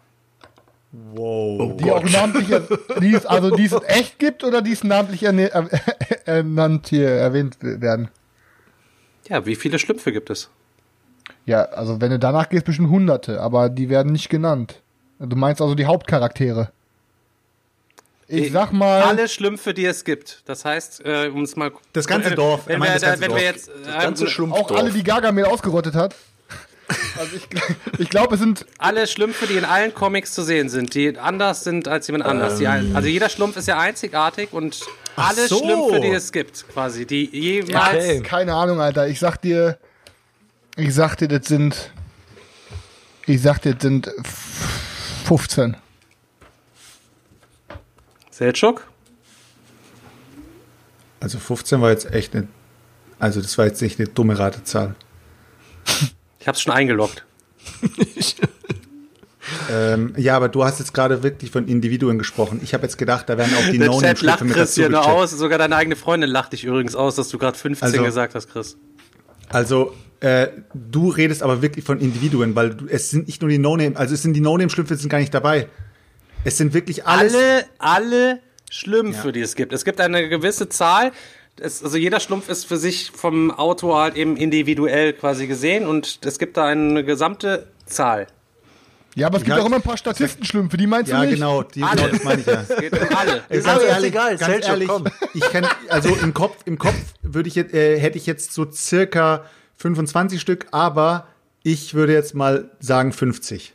Wow. 1.13 1.77
Die 1.77 1.91
auch 1.91 2.05
namentlich, 2.05 2.57
die 3.01 3.15
es, 3.15 3.27
also 3.27 3.51
die 3.51 3.65
es 3.65 3.75
echt 3.87 4.19
gibt 4.19 4.45
oder 4.45 4.63
die 4.63 4.73
es 4.73 4.85
namentlich 4.85 5.23
erne- 5.27 5.51
er- 5.51 5.69
ernannt 6.29 6.87
hier 6.89 7.09
erwähnt 7.09 7.57
werden. 7.61 8.09
Ja, 9.29 9.45
wie 9.45 9.57
viele 9.57 9.79
Schlümpfe 9.79 10.13
gibt 10.13 10.31
es? 10.31 10.51
Ja, 11.47 11.63
also 11.65 12.01
wenn 12.01 12.11
du 12.11 12.19
danach 12.19 12.49
gehst, 12.49 12.65
bestimmt 12.65 12.91
hunderte, 12.91 13.41
aber 13.41 13.69
die 13.71 13.89
werden 13.89 14.13
nicht 14.13 14.29
genannt. 14.29 14.81
Du 15.19 15.37
meinst 15.37 15.61
also 15.61 15.75
die 15.75 15.87
Hauptcharaktere. 15.87 16.71
Ich 18.27 18.53
sag 18.53 18.73
mal, 18.73 19.03
Alle 19.03 19.29
Schlümpfe, 19.29 19.75
die 19.75 19.85
es 19.85 20.05
gibt. 20.05 20.43
Das 20.47 20.65
heißt, 20.65 21.05
äh, 21.05 21.29
um 21.29 21.43
es 21.43 21.57
mal. 21.57 21.73
Das 21.93 22.07
ganze 22.07 22.35
Dorf. 22.35 22.67
Er 22.67 22.75
Wenn, 22.75 22.83
wir, 22.83 22.93
das 22.95 23.03
ganze 23.03 23.21
wenn 23.21 23.31
wir 23.31 23.37
Dorf. 23.37 23.43
jetzt. 23.43 23.69
Äh, 23.69 24.01
Ganze 24.03 24.27
Schlumpfdorf. 24.29 24.71
auch 24.71 24.77
alle, 24.77 24.91
die 24.91 25.03
Gargamel 25.05 25.45
ausgerottet 25.45 25.95
hat. 25.95 26.15
Also 27.19 27.37
ich, 27.37 27.49
ich 28.01 28.11
glaube, 28.11 28.35
es 28.35 28.41
sind 28.41 28.67
alle 28.79 29.07
Schlümpfe, 29.07 29.47
die 29.47 29.55
in 29.55 29.65
allen 29.65 29.95
Comics 29.95 30.33
zu 30.33 30.43
sehen 30.43 30.69
sind, 30.69 30.95
die 30.95 31.17
anders 31.19 31.65
sind 31.65 31.89
als 31.89 32.07
jemand 32.09 32.25
anders. 32.27 32.61
Ein- 32.61 32.95
also 32.95 33.09
jeder 33.09 33.29
Schlumpf 33.29 33.57
ist 33.57 33.69
ja 33.69 33.79
einzigartig 33.79 34.53
und 34.53 34.81
alle 35.17 35.49
so. 35.49 35.59
Schlümpfe, 35.59 36.01
die 36.01 36.09
es 36.09 36.31
gibt, 36.33 36.69
quasi, 36.69 37.07
die 37.07 37.25
jemals. 37.33 37.95
Okay. 38.05 38.21
keine 38.23 38.55
Ahnung, 38.55 38.81
Alter. 38.81 39.07
Ich 39.09 39.19
sag 39.21 39.41
dir, 39.41 39.79
ich 40.77 40.93
sag 40.95 41.17
dir, 41.17 41.29
das 41.29 41.47
sind, 41.47 41.93
ich 43.27 43.41
sag 43.41 43.63
dir, 43.63 43.75
das 43.75 43.83
sind 43.83 44.11
15. 45.27 45.77
Seltschuk? 48.31 48.87
Also 51.21 51.39
15 51.39 51.81
war 51.81 51.91
jetzt 51.91 52.13
echt 52.13 52.35
eine, 52.35 52.49
also 53.19 53.41
das 53.41 53.57
war 53.57 53.65
jetzt 53.67 53.81
nicht 53.81 53.99
eine 53.99 54.09
dumme 54.09 54.39
Ratezahl. 54.39 54.95
Ich 56.45 56.49
hab's 56.49 56.61
schon 56.61 56.75
eingeloggt. 56.75 57.25
Ähm, 59.71 60.13
ja, 60.19 60.37
aber 60.37 60.51
du 60.51 60.63
hast 60.63 60.79
jetzt 60.79 60.93
gerade 60.93 61.23
wirklich 61.23 61.51
von 61.51 61.67
Individuen 61.69 62.19
gesprochen. 62.19 62.61
Ich 62.63 62.75
habe 62.75 62.83
jetzt 62.83 62.99
gedacht, 62.99 63.31
da 63.31 63.39
werden 63.39 63.55
auch 63.57 63.71
die 63.71 63.79
Der 63.79 63.91
Chat 63.91 64.21
lacht 64.21 64.43
mit 64.45 64.53
Chris 64.53 64.75
hier 64.75 64.91
nur 64.91 65.07
aus. 65.07 65.31
Sogar 65.31 65.57
deine 65.57 65.75
eigene 65.75 65.97
Freundin 65.97 66.29
lacht 66.29 66.53
dich 66.53 66.65
übrigens 66.65 66.95
aus, 66.95 67.15
dass 67.17 67.31
du 67.31 67.39
gerade 67.39 67.57
15 67.57 67.87
Also- 67.87 68.05
gesagt 68.05 68.35
hast, 68.35 68.51
Chris. 68.53 68.77
Also, 69.49 69.95
äh, 70.21 70.49
du 70.75 71.09
redest 71.09 71.43
aber 71.43 71.63
wirklich 71.63 71.83
von 71.83 71.99
Individuen, 71.99 72.55
weil 72.55 72.75
du, 72.75 72.89
es 72.89 73.09
sind 73.09 73.27
nicht 73.27 73.41
nur 73.41 73.49
die 73.49 73.57
No-Name, 73.57 73.97
also 73.97 74.13
es 74.13 74.21
sind 74.21 74.35
die 74.35 74.41
No-Name-Schlümpfe 74.43 74.97
sind 74.97 75.09
gar 75.09 75.19
nicht 75.19 75.33
dabei. 75.33 75.69
Es 76.45 76.59
sind 76.59 76.75
wirklich 76.75 77.07
alles. 77.07 77.35
Alle, 77.35 77.65
alle 77.79 78.41
Schlümpfe, 78.71 79.33
die 79.33 79.41
es 79.41 79.55
gibt. 79.55 79.73
Es 79.73 79.87
gibt 79.87 79.99
eine 79.99 80.29
gewisse 80.29 80.69
Zahl. 80.69 81.11
Es, 81.61 81.83
also 81.85 81.97
jeder 81.97 82.19
Schlumpf 82.21 82.49
ist 82.49 82.67
für 82.67 82.77
sich 82.77 83.11
vom 83.13 83.51
Autor 83.51 84.01
halt 84.03 84.17
eben 84.17 84.37
individuell 84.37 85.13
quasi 85.13 85.47
gesehen 85.47 85.87
und 85.87 86.21
es 86.25 86.39
gibt 86.39 86.57
da 86.57 86.67
eine 86.67 87.05
gesamte 87.05 87.69
Zahl. 87.87 88.27
Ja, 89.15 89.29
aber 89.29 89.37
es 89.39 89.45
gibt 89.45 89.57
Ja, 89.57 89.63
auch 89.63 89.67
immer 89.67 89.77
ein 89.77 89.83
paar 89.83 89.97
Statistenschlümpfe, 89.97 90.77
die 90.77 90.89
meinst 90.89 91.13
Ja, 91.13 91.21
du 91.21 91.27
nicht? 91.27 91.35
genau, 91.37 91.63
die, 91.63 91.81
genau, 91.81 92.09
das 92.09 92.25
meine 92.25 92.41
ich 92.41 92.47
ja. 92.49 92.65
Es 92.69 92.77
geht 92.77 92.93
um 93.01 93.17
alle. 93.17 93.45
Ist 93.49 93.69
aber 93.69 93.87
jetzt 93.87 94.03
egal, 94.03 94.37
ganz 94.37 94.67
ehrlich, 94.67 94.91
ich 95.35 95.41
kann, 95.53 95.69
also 95.89 96.09
im 96.17 96.35
Kopf, 96.35 96.57
im 96.65 96.79
Kopf 96.79 96.97
würde 97.23 97.49
ich 97.49 97.55
jetzt, 97.55 97.73
äh, 97.73 98.01
hätte 98.01 98.19
ich 98.19 98.27
jetzt 98.27 98.53
so 98.53 98.69
circa 98.71 99.45
25 99.77 100.41
Stück, 100.41 100.67
aber 100.73 101.29
ich 101.63 101.95
würde 101.95 102.13
jetzt 102.13 102.35
mal 102.35 102.71
sagen 102.81 103.13
50. 103.13 103.75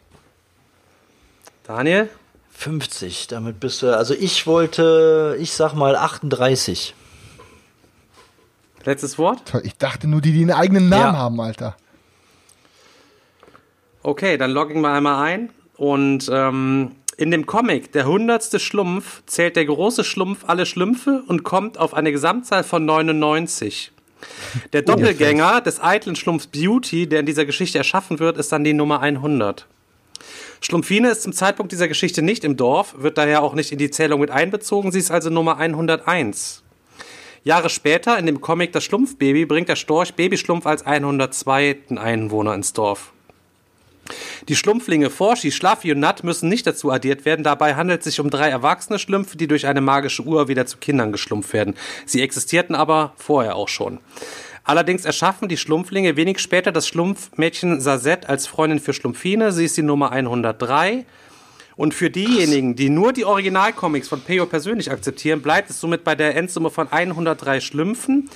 Daniel? 1.63 2.09
50, 2.51 3.27
damit 3.27 3.61
bist 3.61 3.81
du. 3.81 3.95
Also 3.95 4.13
ich 4.13 4.45
wollte, 4.45 5.37
ich 5.39 5.53
sag 5.53 5.73
mal 5.73 5.95
38. 5.95 6.93
Letztes 8.89 9.19
Wort? 9.19 9.45
Toll, 9.45 9.61
Ich 9.65 9.77
dachte 9.77 10.07
nur, 10.07 10.19
die, 10.19 10.31
die 10.31 10.41
einen 10.41 10.49
eigenen 10.49 10.89
Namen 10.89 11.13
Ja. 11.13 11.19
haben, 11.19 11.39
Alter. 11.39 11.77
Okay, 14.01 14.35
dann 14.35 14.49
loggen 14.49 14.81
wir 14.81 14.89
einmal 14.89 15.23
ein. 15.23 15.51
Und 15.77 16.27
ähm, 16.33 16.93
in 17.15 17.29
dem 17.29 17.45
Comic, 17.45 17.91
der 17.91 18.07
hundertste 18.07 18.59
Schlumpf, 18.59 19.21
zählt 19.27 19.57
der 19.57 19.65
große 19.65 20.03
Schlumpf 20.03 20.43
alle 20.47 20.65
Schlümpfe 20.65 21.21
und 21.27 21.43
kommt 21.43 21.77
auf 21.77 21.93
eine 21.93 22.11
Gesamtzahl 22.11 22.63
von 22.63 22.83
99. 22.83 23.91
Der 24.73 24.81
Doppelgänger 24.81 25.61
des 25.61 25.79
eitlen 25.79 26.15
Schlumpfs 26.15 26.47
Beauty, 26.47 27.05
der 27.05 27.19
in 27.19 27.27
dieser 27.27 27.45
Geschichte 27.45 27.77
erschaffen 27.77 28.17
wird, 28.17 28.39
ist 28.39 28.51
dann 28.51 28.63
die 28.63 28.73
Nummer 28.73 29.01
100. 29.01 29.67
Schlumpfine 30.61 31.11
ist 31.11 31.21
zum 31.21 31.33
Zeitpunkt 31.33 31.71
dieser 31.71 31.87
Geschichte 31.87 32.23
nicht 32.23 32.43
im 32.43 32.57
Dorf, 32.57 32.95
wird 32.97 33.19
daher 33.19 33.43
auch 33.43 33.53
nicht 33.53 33.71
in 33.71 33.77
die 33.77 33.91
Zählung 33.91 34.19
mit 34.19 34.31
einbezogen, 34.31 34.91
sie 34.91 34.97
ist 34.97 35.11
also 35.11 35.29
Nummer 35.29 35.57
101. 35.57 36.63
Jahre 37.43 37.69
später, 37.69 38.17
in 38.17 38.25
dem 38.25 38.41
Comic 38.41 38.73
Das 38.73 38.83
Schlumpfbaby, 38.83 39.45
bringt 39.45 39.69
der 39.69 39.75
Storch 39.75 40.13
Babyschlumpf 40.13 40.65
als 40.65 40.85
102. 40.85 41.77
Einwohner 41.95 42.53
ins 42.53 42.73
Dorf. 42.73 43.11
Die 44.47 44.55
Schlumpflinge 44.55 45.09
Forschi, 45.09 45.51
Schlaffi 45.51 45.91
und 45.91 45.99
Nat 45.99 46.23
müssen 46.23 46.49
nicht 46.49 46.65
dazu 46.65 46.91
addiert 46.91 47.25
werden. 47.25 47.43
Dabei 47.43 47.75
handelt 47.75 47.99
es 47.99 48.05
sich 48.05 48.19
um 48.19 48.29
drei 48.29 48.49
erwachsene 48.49 48.99
Schlümpfe, 48.99 49.37
die 49.37 49.47
durch 49.47 49.67
eine 49.67 49.81
magische 49.81 50.23
Uhr 50.23 50.47
wieder 50.47 50.65
zu 50.65 50.77
Kindern 50.77 51.11
geschlumpft 51.11 51.53
werden. 51.53 51.75
Sie 52.05 52.21
existierten 52.21 52.75
aber 52.75 53.13
vorher 53.17 53.55
auch 53.55 53.67
schon. 53.67 53.99
Allerdings 54.63 55.05
erschaffen 55.05 55.47
die 55.47 55.57
Schlumpflinge 55.57 56.15
wenig 56.15 56.39
später 56.39 56.71
das 56.71 56.87
Schlumpfmädchen 56.87 57.79
Sazette 57.81 58.29
als 58.29 58.47
Freundin 58.47 58.79
für 58.79 58.93
Schlumpfine. 58.93 59.51
Sie 59.51 59.65
ist 59.65 59.77
die 59.77 59.83
Nummer 59.83 60.11
103. 60.11 61.05
Und 61.79 61.93
für 61.93 62.09
diejenigen, 62.09 62.75
die 62.75 62.89
nur 62.89 63.13
die 63.13 63.23
Originalcomics 63.23 64.09
von 64.09 64.19
Peo 64.19 64.45
persönlich 64.45 64.91
akzeptieren, 64.91 65.41
bleibt 65.41 65.69
es 65.69 65.79
somit 65.79 66.03
bei 66.03 66.13
der 66.13 66.35
Endsumme 66.35 66.71
von 66.71 66.91
103 66.91 67.61
Schlümpfen. 67.61 68.29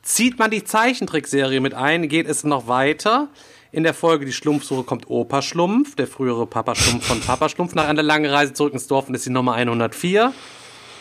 Zieht 0.00 0.38
man 0.38 0.50
die 0.50 0.64
Zeichentrickserie 0.64 1.60
mit 1.60 1.74
ein, 1.74 2.08
geht 2.08 2.26
es 2.26 2.42
noch 2.42 2.68
weiter. 2.68 3.28
In 3.70 3.82
der 3.82 3.92
Folge 3.92 4.24
Die 4.24 4.32
Schlumpfsuche 4.32 4.84
kommt 4.84 5.10
Opa 5.10 5.42
Schlumpf, 5.42 5.94
der 5.94 6.06
frühere 6.06 6.46
Papa 6.46 6.74
Schlumpf 6.74 7.06
von 7.06 7.20
Papa 7.20 7.50
Schlumpf, 7.50 7.74
nach 7.74 7.86
einer 7.86 8.02
langen 8.02 8.30
Reise 8.30 8.54
zurück 8.54 8.72
ins 8.72 8.86
Dorf 8.86 9.08
und 9.08 9.14
ist 9.14 9.26
die 9.26 9.30
Nummer 9.30 9.52
104. 9.52 10.32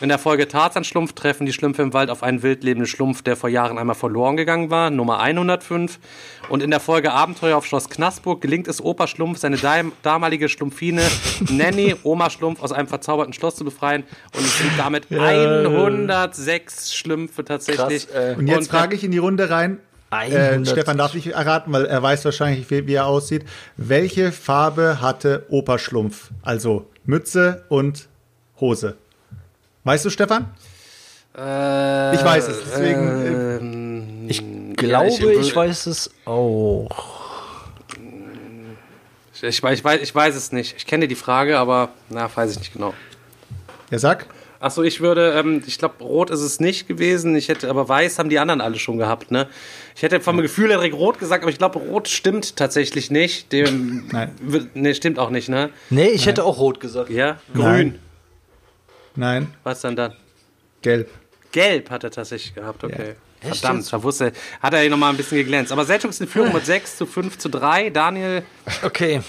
In 0.01 0.09
der 0.09 0.19
Folge 0.19 0.49
Tarzan 0.49 0.83
Schlumpf 0.83 1.13
treffen 1.13 1.45
die 1.45 1.53
Schlümpfe 1.53 1.81
im 1.81 1.93
Wald 1.93 2.09
auf 2.09 2.21
einen 2.21 2.43
wild 2.43 2.65
lebenden 2.65 2.85
Schlumpf, 2.85 3.21
der 3.21 3.37
vor 3.37 3.49
Jahren 3.49 3.77
einmal 3.77 3.95
verloren 3.95 4.35
gegangen 4.35 4.69
war, 4.69 4.89
Nummer 4.89 5.19
105. 5.21 5.99
Und 6.49 6.61
in 6.61 6.69
der 6.69 6.81
Folge 6.81 7.13
Abenteuer 7.13 7.55
auf 7.55 7.65
Schloss 7.65 7.89
Knassburg 7.89 8.41
gelingt 8.41 8.67
es 8.67 8.83
Opa 8.83 9.07
Schlumpf, 9.07 9.39
seine 9.39 9.57
damalige 10.03 10.49
Schlumpfine 10.49 11.01
Nanny, 11.49 11.95
Oma 12.03 12.29
Schlumpf, 12.29 12.61
aus 12.61 12.73
einem 12.73 12.89
verzauberten 12.89 13.33
Schloss 13.33 13.55
zu 13.55 13.63
befreien. 13.63 14.03
Und 14.35 14.43
es 14.43 14.57
sind 14.57 14.71
damit 14.77 15.09
106 15.09 16.93
Schlümpfe 16.93 17.45
tatsächlich. 17.45 18.09
Krass, 18.09 18.33
äh. 18.33 18.35
Und 18.37 18.47
jetzt 18.47 18.69
frage 18.69 18.95
ich 18.95 19.03
in 19.05 19.11
die 19.11 19.17
Runde 19.17 19.49
rein, 19.49 19.79
äh, 20.11 20.15
100. 20.15 20.67
Stefan 20.67 20.97
darf 20.97 21.13
nicht 21.13 21.27
erraten, 21.27 21.71
weil 21.71 21.85
er 21.85 22.03
weiß 22.03 22.25
wahrscheinlich, 22.25 22.69
wie, 22.69 22.85
wie 22.85 22.95
er 22.95 23.05
aussieht. 23.05 23.45
Welche 23.77 24.33
Farbe 24.33 24.99
hatte 25.01 25.45
Opa 25.49 25.79
Schlumpf? 25.79 26.31
Also 26.41 26.85
Mütze 27.05 27.63
und 27.69 28.09
Hose. 28.59 28.97
Weißt 29.85 30.03
du, 30.03 30.09
Stefan? 30.09 30.47
Äh, 31.37 32.15
Ich 32.15 32.23
weiß 32.23 32.47
es, 32.49 32.57
deswegen. 32.71 34.25
äh, 34.27 34.31
Ich 34.31 34.43
glaube, 34.75 35.07
ich- 35.07 35.21
ich, 35.49 35.55
weiß 35.55 35.85
es 35.87 36.09
auch. 36.25 36.89
Ich, 39.33 39.43
ich, 39.43 39.59
weiß- 39.61 39.73
ich, 39.73 39.83
weiß, 39.83 40.01
ich 40.01 40.15
weiß 40.15 40.35
es 40.35 40.51
nicht. 40.51 40.75
Ich 40.77 40.85
kenne 40.87 41.07
die 41.07 41.15
Frage, 41.15 41.57
aber 41.59 41.89
na, 42.09 42.29
weiß 42.33 42.51
ich 42.51 42.59
nicht 42.59 42.73
genau. 42.73 42.93
ja, 43.91 43.99
sag. 43.99 44.25
Achso, 44.61 44.81
ich 44.81 45.01
würde, 45.01 45.33
ähm, 45.37 45.61
ich 45.67 45.77
glaube, 45.77 46.03
rot 46.03 46.31
ist 46.31 46.39
es 46.39 46.59
nicht 46.59 46.87
gewesen. 46.87 47.35
Ich 47.35 47.49
hätte, 47.49 47.69
aber 47.69 47.87
weiß 47.87 48.17
haben 48.17 48.29
die 48.29 48.39
anderen 48.39 48.61
alle 48.61 48.79
schon 48.79 48.97
gehabt, 48.97 49.29
ne? 49.29 49.47
Ich 49.95 50.01
hätte 50.01 50.19
vom 50.21 50.37
Gefühl 50.37 50.69
her 50.69 50.77
direkt 50.77 50.95
rot 50.95 51.19
gesagt, 51.19 51.43
aber 51.43 51.51
ich 51.51 51.59
glaube, 51.59 51.77
rot 51.77 52.07
stimmt 52.07 52.55
tatsächlich 52.55 53.11
nicht. 53.11 53.51
Dem, 53.51 54.07
Nein. 54.11 54.31
Nee, 54.73 54.93
stimmt 54.95 55.19
auch 55.19 55.29
nicht, 55.29 55.49
ne? 55.49 55.69
Nee, 55.91 56.07
ich 56.07 56.25
hätte 56.25 56.43
auch 56.45 56.57
rot 56.57 56.79
gesagt. 56.79 57.11
Ja, 57.11 57.37
grün. 57.53 57.63
Nein. 57.63 57.99
Nein, 59.15 59.47
Was 59.63 59.81
dann 59.81 59.95
dann? 59.95 60.13
gelb. 60.81 61.09
Gelb 61.51 61.89
hat 61.89 62.03
er 62.03 62.11
tatsächlich 62.11 62.53
gehabt, 62.53 62.83
okay. 62.83 63.15
Echt 63.41 63.59
Verdammt, 63.61 63.91
da 63.93 64.01
wusste, 64.03 64.31
hat 64.61 64.73
er 64.73 64.81
hier 64.81 64.89
nochmal 64.89 65.11
ein 65.11 65.17
bisschen 65.17 65.37
geglänzt. 65.37 65.71
Aber 65.71 65.85
Selchuk 65.85 66.09
ist 66.11 66.19
in 66.21 66.27
Führung 66.27 66.51
mit 66.53 66.65
6 66.65 66.97
zu 66.97 67.05
5 67.05 67.37
zu 67.37 67.49
3. 67.49 67.89
Daniel, 67.91 68.43
Okay. 68.83 69.21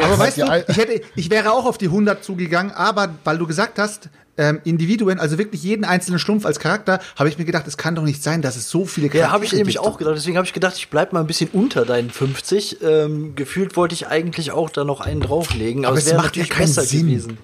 Aber 0.00 0.18
weißt 0.18 0.38
Ja, 0.38 0.58
du, 0.58 0.64
ich, 0.68 0.76
hätte, 0.76 1.00
ich 1.14 1.30
wäre 1.30 1.52
auch 1.52 1.66
auf 1.66 1.78
die 1.78 1.86
100 1.86 2.24
zugegangen, 2.24 2.72
aber 2.72 3.14
weil 3.22 3.38
du 3.38 3.46
gesagt 3.46 3.78
hast, 3.78 4.08
ähm, 4.36 4.60
Individuen, 4.64 5.20
also 5.20 5.38
wirklich 5.38 5.62
jeden 5.62 5.84
einzelnen 5.84 6.18
Schlumpf 6.18 6.44
als 6.46 6.58
Charakter, 6.58 6.98
habe 7.16 7.28
ich 7.28 7.38
mir 7.38 7.44
gedacht, 7.44 7.68
es 7.68 7.76
kann 7.76 7.94
doch 7.94 8.02
nicht 8.02 8.20
sein, 8.20 8.42
dass 8.42 8.56
es 8.56 8.68
so 8.68 8.84
viele 8.86 9.06
Charaktere 9.08 9.28
Ja, 9.28 9.32
habe 9.32 9.44
ich 9.44 9.52
nämlich 9.52 9.76
gibt. 9.76 9.86
auch 9.86 9.96
gedacht. 9.98 10.16
Deswegen 10.16 10.36
habe 10.36 10.46
ich 10.46 10.52
gedacht, 10.52 10.74
ich 10.76 10.88
bleib 10.88 11.12
mal 11.12 11.20
ein 11.20 11.28
bisschen 11.28 11.50
unter 11.52 11.84
deinen 11.84 12.10
50. 12.10 12.78
Ähm, 12.82 13.36
gefühlt 13.36 13.76
wollte 13.76 13.94
ich 13.94 14.08
eigentlich 14.08 14.50
auch 14.50 14.70
da 14.70 14.82
noch 14.82 15.00
einen 15.00 15.20
drauflegen, 15.20 15.84
aber, 15.84 15.90
Aber 15.92 15.98
es 15.98 16.04
es 16.06 16.10
wäre 16.10 16.20
macht 16.22 16.34
ja 16.36 16.42
natürlich 16.42 16.50
keinen 16.50 16.66
besser 16.66 16.82
Sinn. 16.82 17.06
gewesen. 17.06 17.38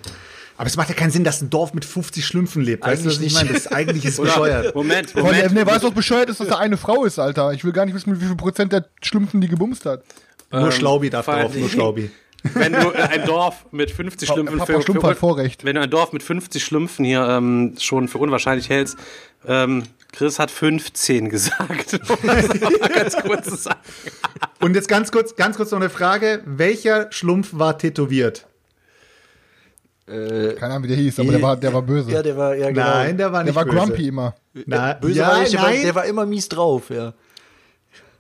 Aber 0.61 0.66
es 0.66 0.77
macht 0.77 0.91
ja 0.91 0.95
keinen 0.95 1.11
Sinn, 1.11 1.24
dass 1.24 1.41
ein 1.41 1.49
Dorf 1.49 1.73
mit 1.73 1.87
50 1.87 2.23
Schlümpfen 2.27 2.61
lebt. 2.61 2.85
Weißt 2.85 3.03
du, 3.03 3.07
was 3.09 3.15
ich 3.19 3.20
Eigentlich 3.20 3.35
meine? 3.35 3.49
Das 3.49 3.57
ist 3.62 3.73
eigentlich 3.73 4.05
ist 4.05 4.16
bescheuert. 4.23 4.74
Moment, 4.74 5.15
Moment. 5.16 5.55
nee, 5.55 5.65
weißt 5.65 5.82
du, 5.85 5.87
was 5.87 5.95
bescheuert 5.95 6.28
ist, 6.28 6.39
dass 6.39 6.49
da 6.49 6.59
eine 6.59 6.77
Frau 6.77 7.07
ist, 7.07 7.19
Alter? 7.19 7.55
Ich 7.55 7.65
will 7.65 7.73
gar 7.73 7.87
nicht 7.87 7.95
wissen, 7.95 8.20
wie 8.20 8.27
viel 8.27 8.37
Prozent 8.37 8.70
der 8.70 8.85
Schlümpfen 9.03 9.41
die 9.41 9.49
gebumst 9.49 9.87
hat. 9.87 10.05
Nur 10.53 10.70
Schlaubi 10.70 11.09
darf 11.09 11.24
drauf, 11.24 11.55
nur 11.55 11.70
Schlaubi. 11.70 12.11
wenn 12.43 12.74
du 12.74 12.91
ein 12.93 13.24
Dorf 13.24 13.65
mit 13.70 13.91
50 13.91 14.28
Pa- 14.28 14.35
Schlümpfen 14.35 14.59
Papa 14.59 14.82
Schlumpf 14.82 15.03
hat 15.03 15.16
Vorrecht. 15.16 15.65
wenn 15.65 15.77
du 15.77 15.81
ein 15.81 15.89
Dorf 15.89 16.12
mit 16.12 16.23
50 16.23 16.62
Schlümpfen 16.62 17.07
hier 17.07 17.27
ähm, 17.27 17.74
schon 17.81 18.07
für 18.09 18.19
unwahrscheinlich 18.19 18.69
hältst, 18.69 18.99
ähm, 19.47 19.85
Chris 20.12 20.39
hat 20.39 20.51
15 20.51 21.31
gesagt. 21.31 21.99
Ganz 22.95 23.16
kurz 23.16 23.49
zu 23.49 23.57
sagen. 23.57 23.81
Und 24.61 24.74
jetzt 24.74 24.89
ganz 24.89 25.11
kurz, 25.11 25.37
ganz 25.37 25.57
kurz 25.57 25.70
noch 25.70 25.81
eine 25.81 25.89
Frage. 25.89 26.43
Welcher 26.45 27.11
Schlumpf 27.12 27.49
war 27.53 27.78
tätowiert? 27.78 28.47
Keine 30.11 30.74
Ahnung, 30.74 30.85
wie 30.85 30.89
der 30.89 30.97
hieß, 30.97 31.20
aber 31.20 31.31
der 31.31 31.43
war, 31.43 31.57
der 31.57 31.73
war 31.73 31.82
böse. 31.82 32.11
Ja, 32.11 32.23
der 32.23 32.37
war, 32.37 32.55
ja, 32.55 32.69
genau. 32.69 32.82
Nein, 32.82 33.16
der 33.16 33.32
war 33.32 33.45
der 33.45 33.53
nicht 33.53 33.55
war 33.55 33.65
böse. 33.65 33.77
grumpy 33.77 34.09
immer. 34.09 34.35
Na, 34.66 34.95
Böse 34.95 35.20
ja, 35.20 35.28
war 35.28 35.45
der, 35.45 35.53
war, 35.53 35.70
nein, 35.70 35.82
der 35.82 35.95
war 35.95 36.05
immer 36.05 36.27
mies 36.27 36.49
drauf, 36.49 36.91
ja. 36.91 37.15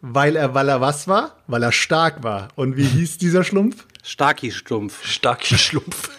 weil 0.00 0.36
er, 0.36 0.54
weil 0.54 0.68
er 0.68 0.80
was 0.80 1.08
war? 1.08 1.36
Weil 1.46 1.62
er 1.64 1.72
stark 1.72 2.22
war. 2.22 2.48
Und 2.54 2.76
wie 2.76 2.84
hieß 2.84 3.18
dieser 3.18 3.42
Schlumpf? 3.42 3.86
Starki-Stumpf. 4.02 5.04
Starker 5.04 5.58
Schlumpf. 5.58 6.10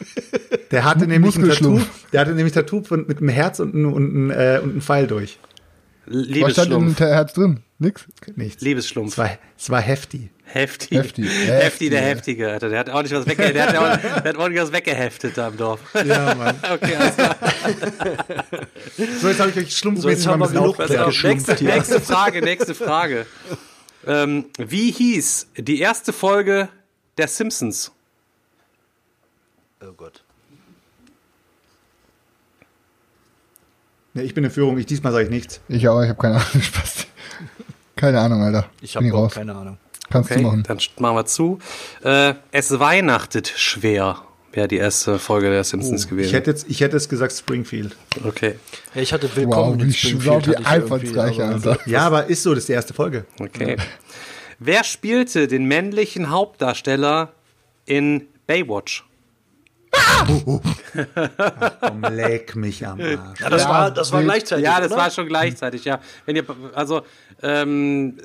Der 0.71 0.83
hatte 0.83 1.07
nämlich 1.07 1.35
ein 1.35 1.47
Tattoo. 1.47 1.71
Muskelschlumpf. 1.71 2.11
Der 2.11 2.21
hatte 2.21 2.31
nämlich 2.31 2.53
ein 2.53 2.65
Tattoo 2.65 2.83
von, 2.83 3.07
mit 3.07 3.17
einem 3.17 3.29
Herz 3.29 3.59
und 3.59 3.73
einem 3.73 3.93
und 3.93 4.13
ein, 4.13 4.29
äh, 4.29 4.59
und 4.61 4.77
ein 4.77 4.81
Pfeil 4.81 5.07
durch. 5.07 5.39
Was 6.05 6.13
stand 6.13 6.27
im 6.27 6.33
Liebesschlumpf. 6.33 6.99
Herz 6.99 7.33
drin? 7.33 7.59
Nix? 7.79 8.05
Nichts. 8.35 8.61
Liebesschlumpf. 8.61 9.13
Es 9.13 9.17
war, 9.17 9.29
es 9.57 9.69
war 9.69 9.81
heftig. 9.81 10.29
Heftig. 10.53 10.97
Heftig. 10.97 11.25
Heftig, 11.25 11.89
der 11.91 12.01
Heftig. 12.01 12.39
Heftige. 12.39 12.51
Alter. 12.51 12.69
Der 12.69 12.79
hat 12.79 12.89
ordentlich 12.89 13.17
was, 13.17 13.25
wegge 13.25 13.53
der 13.53 13.67
hat, 13.67 13.73
der 13.73 13.81
hat, 13.81 14.03
der 14.03 14.33
hat 14.33 14.37
ordentlich 14.37 14.61
was 14.61 14.71
weggeheftet 14.71 15.37
da 15.37 15.47
im 15.47 15.57
Dorf. 15.57 15.79
Ja, 15.93 16.35
Mann. 16.35 16.59
Okay, 16.71 16.95
alles 16.95 17.15
klar. 17.15 17.35
So, 19.21 19.29
jetzt 19.29 19.39
habe 19.39 19.49
ich 19.51 19.57
euch 19.57 19.71
So, 19.71 19.77
schlumpfmäßig 19.77 20.17
jetzt 20.17 20.25
mal 20.25 20.33
haben 20.33 20.43
ein 20.43 20.53
wir 20.53 20.73
bisschen 20.73 20.97
genug 20.97 21.23
nächste, 21.23 21.63
nächste 21.63 22.01
Frage, 22.01 22.41
nächste 22.41 22.75
Frage. 22.75 23.25
Ähm, 24.05 24.45
wie 24.57 24.91
hieß 24.91 25.47
die 25.57 25.79
erste 25.79 26.11
Folge 26.11 26.69
der 27.17 27.27
Simpsons? 27.27 27.91
Oh 29.81 29.93
Gott. 29.93 30.23
Ja, 34.13 34.21
ich 34.23 34.33
bin 34.33 34.43
in 34.43 34.51
Führung. 34.51 34.77
Ich, 34.77 34.85
diesmal 34.85 35.13
sage 35.13 35.25
ich 35.25 35.29
nichts. 35.29 35.61
Ich 35.69 35.87
auch, 35.87 36.01
ich 36.01 36.09
habe 36.09 36.19
keine 36.21 36.35
Ahnung. 36.35 36.61
Spaß. 36.61 37.07
Keine 37.95 38.19
Ahnung, 38.19 38.41
Alter. 38.41 38.69
Ich 38.81 38.95
habe 38.95 39.09
raus. 39.11 39.33
keine 39.33 39.55
Ahnung. 39.55 39.77
Kannst 40.11 40.31
Okay, 40.31 40.41
du 40.41 40.47
machen. 40.47 40.63
dann 40.67 40.77
machen 40.99 41.15
wir 41.15 41.25
zu. 41.25 41.59
Äh, 42.03 42.33
es 42.51 42.79
weihnachtet 42.79 43.51
schwer, 43.55 44.21
wäre 44.51 44.67
die 44.67 44.77
erste 44.77 45.17
Folge 45.19 45.49
der 45.49 45.63
Simpsons 45.63 46.07
gewesen. 46.07 46.27
Ich 46.27 46.33
hätte, 46.33 46.51
jetzt, 46.51 46.65
ich 46.69 46.81
hätte 46.81 46.97
es 46.97 47.07
gesagt 47.09 47.33
Springfield. 47.33 47.95
okay, 48.25 48.55
Ja, 48.93 49.01
ich 49.01 49.13
hatte 49.13 49.27
Wow, 49.29 49.35
Willkommen 49.37 49.79
in 49.79 49.87
wie, 49.87 49.93
Springfield. 49.93 50.43
schlau, 50.45 50.53
wie 50.59 50.65
einfallsreich, 50.65 51.41
Alter. 51.41 51.79
Ja, 51.85 52.01
aber 52.07 52.27
ist 52.27 52.43
so, 52.43 52.51
das 52.53 52.59
ist 52.63 52.69
die 52.69 52.73
erste 52.73 52.93
Folge. 52.93 53.25
okay. 53.39 53.77
Wer 54.59 54.83
spielte 54.83 55.47
den 55.47 55.65
männlichen 55.65 56.29
Hauptdarsteller 56.29 57.31
in 57.85 58.27
Baywatch? 58.45 59.03
Komm, 61.81 62.01
leck 62.11 62.55
mich 62.55 62.85
am 62.85 62.99
Arsch. 62.99 63.39
Ja, 63.39 63.49
das 63.49 63.63
Ja, 63.63 63.69
war, 63.69 63.91
das 63.91 64.11
war 64.11 64.23
gleichzeitig. 64.23 64.63
Ja, 64.65 64.79
das 64.79 64.91
oder? 64.91 65.01
war 65.01 65.11
schon 65.11 65.27
gleichzeitig, 65.27 65.83
ja. 65.85 65.99
Wenn 66.25 66.35
ihr, 66.35 66.45
also, 66.73 67.01
ähm, 67.41 68.17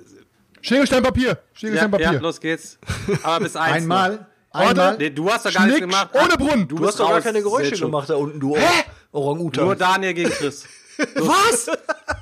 Schere, 0.66 0.86
Stein, 0.86 1.02
Papier. 1.02 1.38
Schere, 1.52 1.72
ja, 1.72 1.78
Stein, 1.78 1.90
Papier. 1.92 2.12
ja, 2.14 2.18
los 2.20 2.40
geht's. 2.40 2.78
Aber 3.22 3.44
bis 3.44 3.54
eins. 3.54 3.76
Einmal, 3.76 4.26
einmal. 4.52 4.96
Nee, 4.96 5.10
du 5.10 5.30
hast 5.30 5.46
doch 5.46 5.52
gar 5.52 5.66
nichts 5.66 5.80
gemacht. 5.80 6.10
ohne 6.12 6.36
Brunnen. 6.36 6.66
Du 6.66 6.76
bist 6.76 6.88
hast 6.88 7.00
doch 7.00 7.10
gar 7.10 7.20
keine 7.20 7.40
Geräusche 7.42 7.76
gemacht 7.76 8.10
da 8.10 8.16
unten, 8.16 8.40
du 8.40 8.56
Orang-Utan. 9.12 9.64
Nur 9.64 9.76
Daniel 9.76 10.12
gegen 10.14 10.30
Chris. 10.30 10.66
Was? 11.14 11.70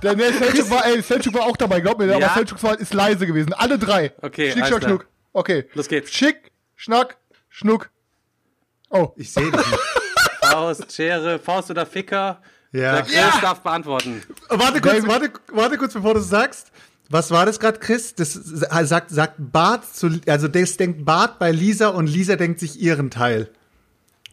Der 0.02 0.16
nee, 0.16 0.30
Selchuk 0.32 0.68
war, 0.68 0.84
ey, 0.84 1.00
Selchuk 1.00 1.32
war 1.34 1.42
auch 1.42 1.56
dabei, 1.56 1.80
glaub 1.80 1.98
mir, 1.98 2.06
Ja. 2.06 2.16
aber 2.16 2.34
Selchuk 2.34 2.60
war, 2.62 2.78
ist 2.78 2.92
leise 2.92 3.24
gewesen. 3.26 3.52
Alle 3.52 3.78
drei. 3.78 4.12
Okay, 4.20 4.50
Schnick, 4.52 4.66
Schnack. 4.66 4.82
Schnuck. 4.82 5.06
Okay. 5.32 5.68
Los 5.74 5.88
geht's. 5.88 6.10
Schick, 6.12 6.50
Schnack, 6.74 7.16
Schnuck. 7.48 7.88
Oh. 8.90 9.12
Ich 9.16 9.32
sehe 9.32 9.44
dich 9.50 9.54
nicht. 9.54 9.78
Faust, 10.42 10.92
Schere, 10.92 11.38
Faust 11.38 11.70
oder 11.70 11.86
Ficker? 11.86 12.42
Ja. 12.72 13.00
Der 13.00 13.02
Chris 13.04 13.40
darf 13.40 13.60
beantworten. 13.60 14.22
Warte 14.48 14.80
kurz, 14.80 15.06
warte, 15.06 15.30
warte 15.52 15.78
kurz, 15.78 15.94
bevor 15.94 16.14
du 16.14 16.20
es 16.20 16.28
sagst. 16.28 16.72
Was 17.10 17.30
war 17.30 17.44
das 17.46 17.60
gerade, 17.60 17.78
Chris? 17.78 18.14
Das 18.14 18.32
sagt, 18.32 19.10
sagt 19.10 19.34
Bart 19.38 19.84
zu, 19.94 20.20
also 20.26 20.48
das 20.48 20.76
denkt 20.76 21.04
Bart 21.04 21.38
bei 21.38 21.50
Lisa 21.52 21.88
und 21.88 22.06
Lisa 22.06 22.36
denkt 22.36 22.60
sich 22.60 22.80
ihren 22.80 23.10
Teil. 23.10 23.50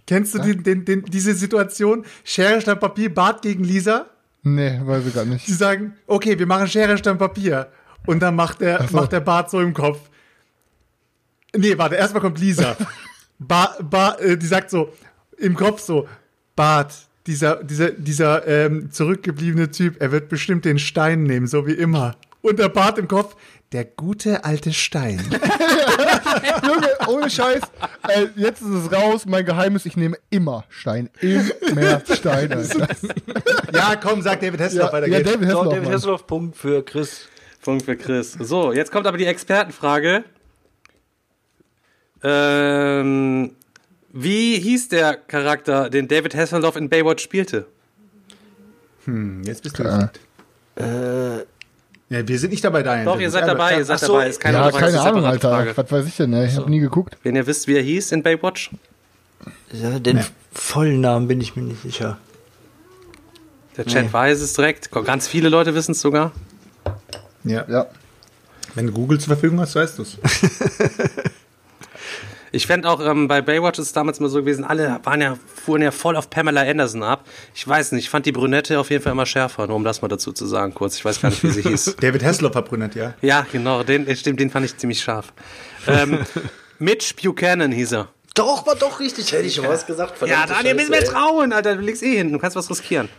Kennst 0.07 0.34
du 0.34 0.39
den, 0.39 0.64
den, 0.64 0.85
den, 0.85 1.06
diese 1.06 1.34
Situation? 1.34 2.06
Schere, 2.23 2.60
Stein, 2.61 2.80
Papier, 2.80 3.14
Bart 3.14 3.41
gegen 3.41 3.64
Lisa? 3.64 4.07
Nee, 4.43 4.80
weiß 4.84 5.06
ich 5.06 5.14
gar 5.14 5.26
nicht. 5.26 5.48
Die 5.48 5.53
sagen, 5.53 5.95
okay, 6.07 6.38
wir 6.38 6.48
machen 6.48 6.68
Schere, 6.68 6.98
Stein, 6.98 7.18
Papier. 7.18 7.72
Und 8.06 8.22
dann 8.22 8.35
macht 8.35 8.61
der, 8.61 8.88
so. 8.88 8.95
macht 8.95 9.11
der 9.11 9.19
Bart 9.19 9.49
so 9.49 9.60
im 9.60 9.73
Kopf. 9.73 9.99
Nee, 11.56 11.77
warte, 11.77 11.95
erstmal 11.95 12.22
kommt 12.22 12.39
Lisa. 12.39 12.76
ba, 13.39 13.76
ba, 13.81 14.15
äh, 14.15 14.38
die 14.38 14.48
sagt 14.48 14.69
so, 14.69 14.91
im 15.38 15.56
Kopf 15.56 15.81
so, 15.81 16.07
Bart, 16.56 16.93
dieser, 17.27 17.64
dieser, 17.64 17.91
dieser 17.91 18.48
ähm, 18.48 18.91
zurückgebliebene 18.91 19.72
Typ, 19.72 20.02
er 20.02 20.11
wird 20.11 20.30
bestimmt 20.30 20.65
den 20.65 20.80
Stein 20.80 21.23
nehmen, 21.23 21.48
so 21.48 21.68
wie 21.68 21.73
immer. 21.73 22.15
Und 22.41 22.57
der 22.59 22.69
Bart 22.69 22.97
im 22.97 23.07
Kopf, 23.07 23.35
der 23.72 23.85
gute 23.85 24.43
alte 24.43 24.73
Stein. 24.73 25.19
Junge, 26.68 26.88
ohne 27.07 27.30
Scheiß. 27.30 27.61
Äh, 28.07 28.27
jetzt 28.35 28.61
ist 28.61 28.68
es 28.69 28.91
raus. 28.91 29.26
Mein 29.26 29.45
Geheimnis, 29.45 29.85
ich 29.85 29.95
nehme 29.95 30.18
immer 30.30 30.65
Stein. 30.69 31.09
Immer 31.22 32.01
Stein, 32.11 32.51
Alter. 32.57 32.88
ja, 33.73 33.95
komm, 33.95 34.22
sagt 34.22 34.41
David 34.43 34.59
Hasselhoff, 34.59 34.88
Ja, 34.89 34.93
weiter 34.93 35.07
ja, 35.07 35.19
geht's. 35.19 35.31
David 35.31 35.49
So, 35.49 35.55
Hasselhoff, 35.59 35.69
David 35.73 35.84
Mann. 35.85 35.93
Hasselhoff, 35.93 36.27
Punkt 36.27 36.57
für 36.57 36.84
Chris. 36.84 37.27
Punkt 37.61 37.85
für 37.85 37.95
Chris. 37.95 38.34
So, 38.39 38.73
jetzt 38.73 38.91
kommt 38.91 39.05
aber 39.07 39.18
die 39.18 39.26
Expertenfrage. 39.26 40.23
Ähm, 42.23 43.55
wie 44.11 44.59
hieß 44.59 44.89
der 44.89 45.15
Charakter, 45.15 45.89
den 45.89 46.07
David 46.07 46.35
Hasselhoff 46.35 46.76
in 46.76 46.89
Baywatch 46.89 47.23
spielte? 47.23 47.68
Hm, 49.05 49.43
jetzt 49.43 49.63
bist 49.63 49.80
du 49.80 49.84
Ja. 49.84 50.11
Ja, 52.11 52.27
wir 52.27 52.38
sind 52.38 52.49
nicht 52.49 52.61
dabei, 52.61 52.83
Daniel. 52.83 53.05
Doch, 53.05 53.17
ihr 53.21 53.27
ist 53.27 53.33
seid 53.33 53.47
dabei, 53.47 53.77
ihr 53.77 53.85
seid 53.85 54.01
so, 54.01 54.07
dabei. 54.07 54.27
Ist 54.27 54.41
keine, 54.41 54.57
Ja, 54.57 54.69
keine 54.69 54.99
Ahnung, 54.99 55.23
Alter. 55.23 55.49
Frage. 55.49 55.77
Was 55.77 55.91
weiß 55.93 56.05
ich 56.07 56.17
denn, 56.17 56.33
ey? 56.33 56.45
Ich 56.45 56.57
hab 56.57 56.67
nie 56.67 56.79
geguckt. 56.79 57.15
Wenn 57.23 57.38
ihr 57.38 57.47
wisst, 57.47 57.67
wie 57.67 57.75
er 57.77 57.81
hieß 57.81 58.11
in 58.11 58.21
Baywatch? 58.21 58.71
Ja, 59.71 59.97
den 59.97 60.19
vollen 60.51 60.99
Namen 60.99 61.29
bin 61.29 61.39
ich 61.39 61.55
mir 61.55 61.61
nicht 61.61 61.81
sicher. 61.81 62.17
Der 63.77 63.85
Chat 63.85 64.11
weiß 64.11 64.41
es 64.41 64.51
direkt. 64.51 64.91
Ganz 64.91 65.29
viele 65.29 65.47
Leute 65.47 65.73
wissen 65.73 65.93
es 65.93 66.01
sogar. 66.01 66.33
Ja. 67.45 67.63
Ja. 67.69 67.88
Wenn 68.75 68.88
du 68.88 68.91
Google 68.91 69.17
zur 69.17 69.27
Verfügung 69.27 69.61
hast, 69.61 69.75
weißt 69.75 69.97
du 69.97 70.01
es. 70.01 70.17
Ich 72.53 72.67
fände 72.67 72.89
auch, 72.89 72.99
ähm, 72.99 73.27
bei 73.27 73.41
Baywatch 73.41 73.79
ist 73.79 73.87
es 73.87 73.93
damals 73.93 74.19
mal 74.19 74.29
so 74.29 74.39
gewesen, 74.39 74.65
alle 74.65 74.99
waren 75.03 75.21
ja, 75.21 75.37
fuhren 75.63 75.81
ja 75.81 75.91
voll 75.91 76.17
auf 76.17 76.29
Pamela 76.29 76.61
Anderson 76.61 77.01
ab. 77.03 77.25
Ich 77.55 77.65
weiß 77.65 77.93
nicht, 77.93 78.05
ich 78.05 78.09
fand 78.09 78.25
die 78.25 78.33
Brünette 78.33 78.79
auf 78.79 78.89
jeden 78.89 79.01
Fall 79.01 79.13
immer 79.13 79.25
schärfer, 79.25 79.67
nur 79.67 79.77
um 79.77 79.83
das 79.83 80.01
mal 80.01 80.09
dazu 80.09 80.33
zu 80.33 80.45
sagen 80.45 80.73
kurz. 80.73 80.97
Ich 80.97 81.05
weiß 81.05 81.21
gar 81.21 81.29
nicht, 81.29 81.43
wie 81.43 81.51
sie 81.51 81.61
hieß. 81.61 81.95
David 82.01 82.23
Hasselhoff 82.23 82.53
war 82.55 82.63
brünett, 82.63 82.95
ja. 82.95 83.13
Ja, 83.21 83.45
genau, 83.51 83.83
den, 83.83 84.05
äh, 84.07 84.15
stimmt, 84.15 84.39
den 84.39 84.49
fand 84.49 84.65
ich 84.65 84.77
ziemlich 84.77 85.01
scharf. 85.01 85.31
Ähm, 85.87 86.19
Mitch 86.79 87.13
Buchanan 87.21 87.71
hieß 87.71 87.93
er. 87.93 88.09
Doch, 88.33 88.65
war 88.67 88.75
doch 88.75 88.99
richtig. 88.99 89.31
Hätte 89.31 89.43
ich 89.43 89.55
schon 89.55 89.67
was 89.67 89.85
gesagt. 89.85 90.13
Ja, 90.21 90.27
verdammte 90.27 90.53
Daniel, 90.53 90.75
müssen 90.75 90.93
wir 90.93 91.03
trauen, 91.03 91.53
Alter, 91.53 91.75
du 91.75 91.81
liegst 91.81 92.03
eh 92.03 92.17
hin, 92.17 92.31
du 92.31 92.39
kannst 92.39 92.55
was 92.55 92.69
riskieren. 92.69 93.09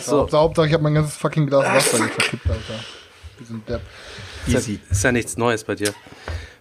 So. 0.00 0.28
Hauptsache, 0.30 0.66
ich 0.66 0.72
habe 0.72 0.82
mein 0.82 0.94
ganzes 0.94 1.16
fucking 1.16 1.46
Glas 1.46 1.64
Wasser 1.64 1.96
hier 1.98 2.08
verkippt, 2.08 2.50
Alter. 2.50 2.84
Wir 3.38 3.46
sind 3.46 3.68
Depp. 3.68 3.80
Easy. 4.46 4.80
Ist 4.90 5.04
ja 5.04 5.12
nichts 5.12 5.36
Neues 5.36 5.64
bei 5.64 5.74
dir. 5.74 5.92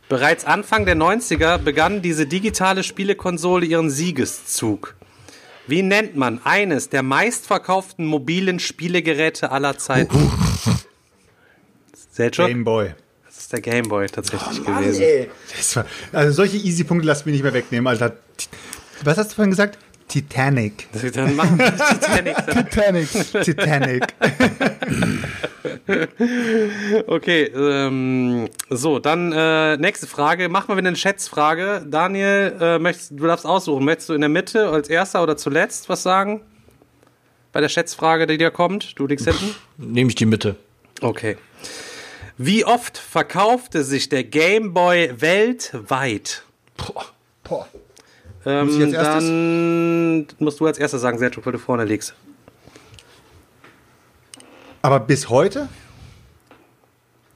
Bereits 0.09 0.45
Anfang 0.45 0.85
der 0.85 0.95
90er 0.95 1.57
begann 1.57 2.01
diese 2.01 2.25
digitale 2.27 2.83
Spielekonsole 2.83 3.65
ihren 3.65 3.89
Siegeszug. 3.89 4.95
Wie 5.67 5.81
nennt 5.81 6.15
man 6.15 6.39
eines 6.45 6.89
der 6.89 7.03
meistverkauften 7.03 8.05
mobilen 8.05 8.59
Spielegeräte 8.59 9.51
aller 9.51 9.77
Zeiten? 9.77 10.31
Selchuk? 12.11 12.47
Game 12.47 12.63
Boy. 12.63 12.93
Das 13.25 13.43
ist 13.43 13.53
der 13.53 13.61
Gameboy 13.61 14.07
tatsächlich 14.07 14.63
Mann, 14.63 14.83
gewesen. 14.83 15.29
war, 15.75 15.85
also 16.11 16.31
solche 16.31 16.57
Easy-Punkte 16.57 17.05
lass 17.05 17.25
mich 17.25 17.33
nicht 17.33 17.43
mehr 17.43 17.53
wegnehmen, 17.53 17.85
Alter. 17.85 18.17
Was 19.03 19.17
hast 19.17 19.31
du 19.31 19.35
vorhin 19.35 19.51
gesagt? 19.51 19.77
Titanic. 20.07 20.87
Dann 21.13 21.35
machen 21.35 21.59
wir 21.59 21.75
Titanic. 21.75 22.37
Titanic. 22.45 23.43
Titanic. 23.43 24.03
Okay, 27.07 27.43
ähm, 27.43 28.49
so, 28.69 28.99
dann 28.99 29.31
äh, 29.33 29.77
nächste 29.77 30.07
Frage. 30.07 30.49
Machen 30.49 30.69
wir 30.69 30.77
wieder 30.77 30.87
eine 30.87 30.97
Schätzfrage. 30.97 31.85
Daniel, 31.85 32.55
äh, 32.59 32.79
möchtest, 32.79 33.11
du 33.11 33.25
darfst 33.25 33.45
aussuchen. 33.45 33.83
Möchtest 33.83 34.09
du 34.09 34.13
in 34.13 34.21
der 34.21 34.29
Mitte 34.29 34.69
als 34.69 34.89
erster 34.89 35.23
oder 35.23 35.35
zuletzt 35.35 35.89
was 35.89 36.03
sagen? 36.03 36.41
Bei 37.51 37.61
der 37.61 37.69
Schätzfrage, 37.69 38.27
die 38.27 38.37
dir 38.37 38.51
kommt? 38.51 38.97
Du 38.99 39.07
liegst 39.07 39.25
hinten? 39.25 39.55
Nehme 39.77 40.09
ich 40.09 40.15
die 40.15 40.25
Mitte. 40.25 40.55
Okay. 41.01 41.37
Wie 42.37 42.65
oft 42.65 42.97
verkaufte 42.97 43.83
sich 43.83 44.09
der 44.09 44.23
Game 44.23 44.73
Boy 44.73 45.11
weltweit? 45.17 46.43
Boah. 47.43 47.67
Ähm, 48.47 48.69
ich 48.69 48.83
als 48.83 48.93
erstes? 48.93 49.23
dann 49.27 50.27
musst 50.39 50.59
du 50.59 50.65
als 50.65 50.77
erster 50.77 50.99
sagen, 50.99 51.17
Sergio, 51.19 51.45
weil 51.45 51.53
du 51.53 51.59
vorne 51.59 51.83
liegst. 51.85 52.13
Aber 54.81 54.99
bis 54.99 55.29
heute? 55.29 55.67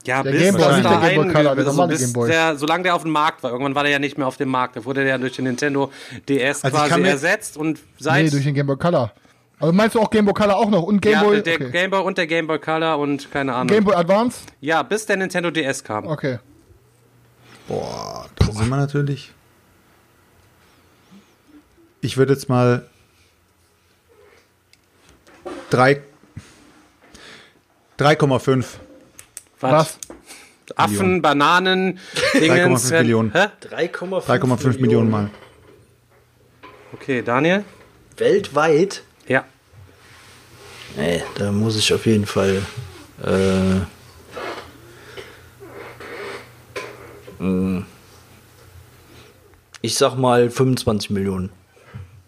Ja, 0.04 0.22
Der 0.22 0.32
bis 0.32 0.40
Game 0.42 0.54
Boy, 0.56 0.62
das 0.64 0.76
nicht 0.78 0.90
der 0.90 0.98
Game 1.00 1.14
Boy 1.16 1.26
ein- 1.26 1.32
Color, 1.32 1.42
der 1.54 1.64
also 1.66 1.70
normale 1.70 1.92
bis 1.92 2.00
Game 2.00 2.12
Boy. 2.12 2.28
Der, 2.30 2.56
solange 2.56 2.82
der 2.82 2.94
auf 2.96 3.02
dem 3.02 3.12
Markt 3.12 3.42
war. 3.42 3.50
Irgendwann 3.52 3.74
war 3.74 3.82
der 3.84 3.92
ja 3.92 3.98
nicht 4.00 4.18
mehr 4.18 4.26
auf 4.26 4.36
dem 4.36 4.48
Markt. 4.48 4.74
Da 4.76 4.84
wurde 4.84 5.04
der 5.04 5.18
durch 5.18 5.34
den 5.36 5.44
Nintendo 5.44 5.92
DS 6.28 6.64
Also 6.64 6.76
quasi 6.76 7.02
ersetzt 7.02 7.56
und 7.56 7.78
seit 7.98 8.24
Nee, 8.24 8.30
durch 8.30 8.42
den 8.44 8.54
Game 8.54 8.66
Boy 8.66 8.76
Color. 8.76 9.12
Also 9.60 9.72
meinst 9.72 9.94
du 9.94 10.00
auch 10.00 10.10
Game 10.10 10.24
Boy 10.24 10.34
Color 10.34 10.56
auch 10.56 10.70
noch? 10.70 10.82
Und 10.82 11.00
Game 11.00 11.12
ja, 11.12 11.22
Boy? 11.22 11.40
der 11.42 11.54
Okay. 11.54 11.70
Game 11.70 11.90
Boy 11.90 12.00
und 12.02 12.18
der 12.18 12.26
Game 12.26 12.48
Boy 12.48 12.58
Color 12.58 12.98
und 12.98 13.30
keine 13.30 13.54
Ahnung. 13.54 13.68
Game 13.68 13.84
Boy 13.84 13.94
Advance? 13.94 14.40
ja, 14.60 14.82
bis 14.82 15.06
der 15.06 15.18
Nintendo 15.18 15.50
DS 15.52 15.84
kam. 15.84 16.06
Okay. 16.08 16.38
Boah, 17.68 18.26
da 18.34 18.46
sind 18.46 18.68
wir 18.68 18.76
natürlich. 18.76 19.30
Ich 22.02 22.16
würde 22.16 22.32
jetzt 22.34 22.48
mal 22.48 22.84
drei 25.70 26.02
3,5. 27.98 28.64
Was? 29.60 29.98
Affen, 30.74 31.22
Bananen, 31.22 32.00
Dingens. 32.34 32.90
3,5 32.90 32.98
Millionen. 33.02 33.32
Hä? 33.32 33.46
3,5 33.62 34.26
3,5 34.26 34.80
Millionen 34.80 35.10
Mal. 35.10 35.30
Okay, 36.92 37.22
Daniel? 37.22 37.64
Weltweit? 38.16 39.04
Ja. 39.28 39.44
Nee, 40.96 41.22
da 41.36 41.52
muss 41.52 41.76
ich 41.78 41.94
auf 41.94 42.04
jeden 42.06 42.26
Fall. 42.26 42.62
Äh, 43.24 43.80
mh, 47.42 47.86
ich 49.80 49.94
sag 49.96 50.16
mal 50.16 50.50
25 50.50 51.10
Millionen. 51.10 51.50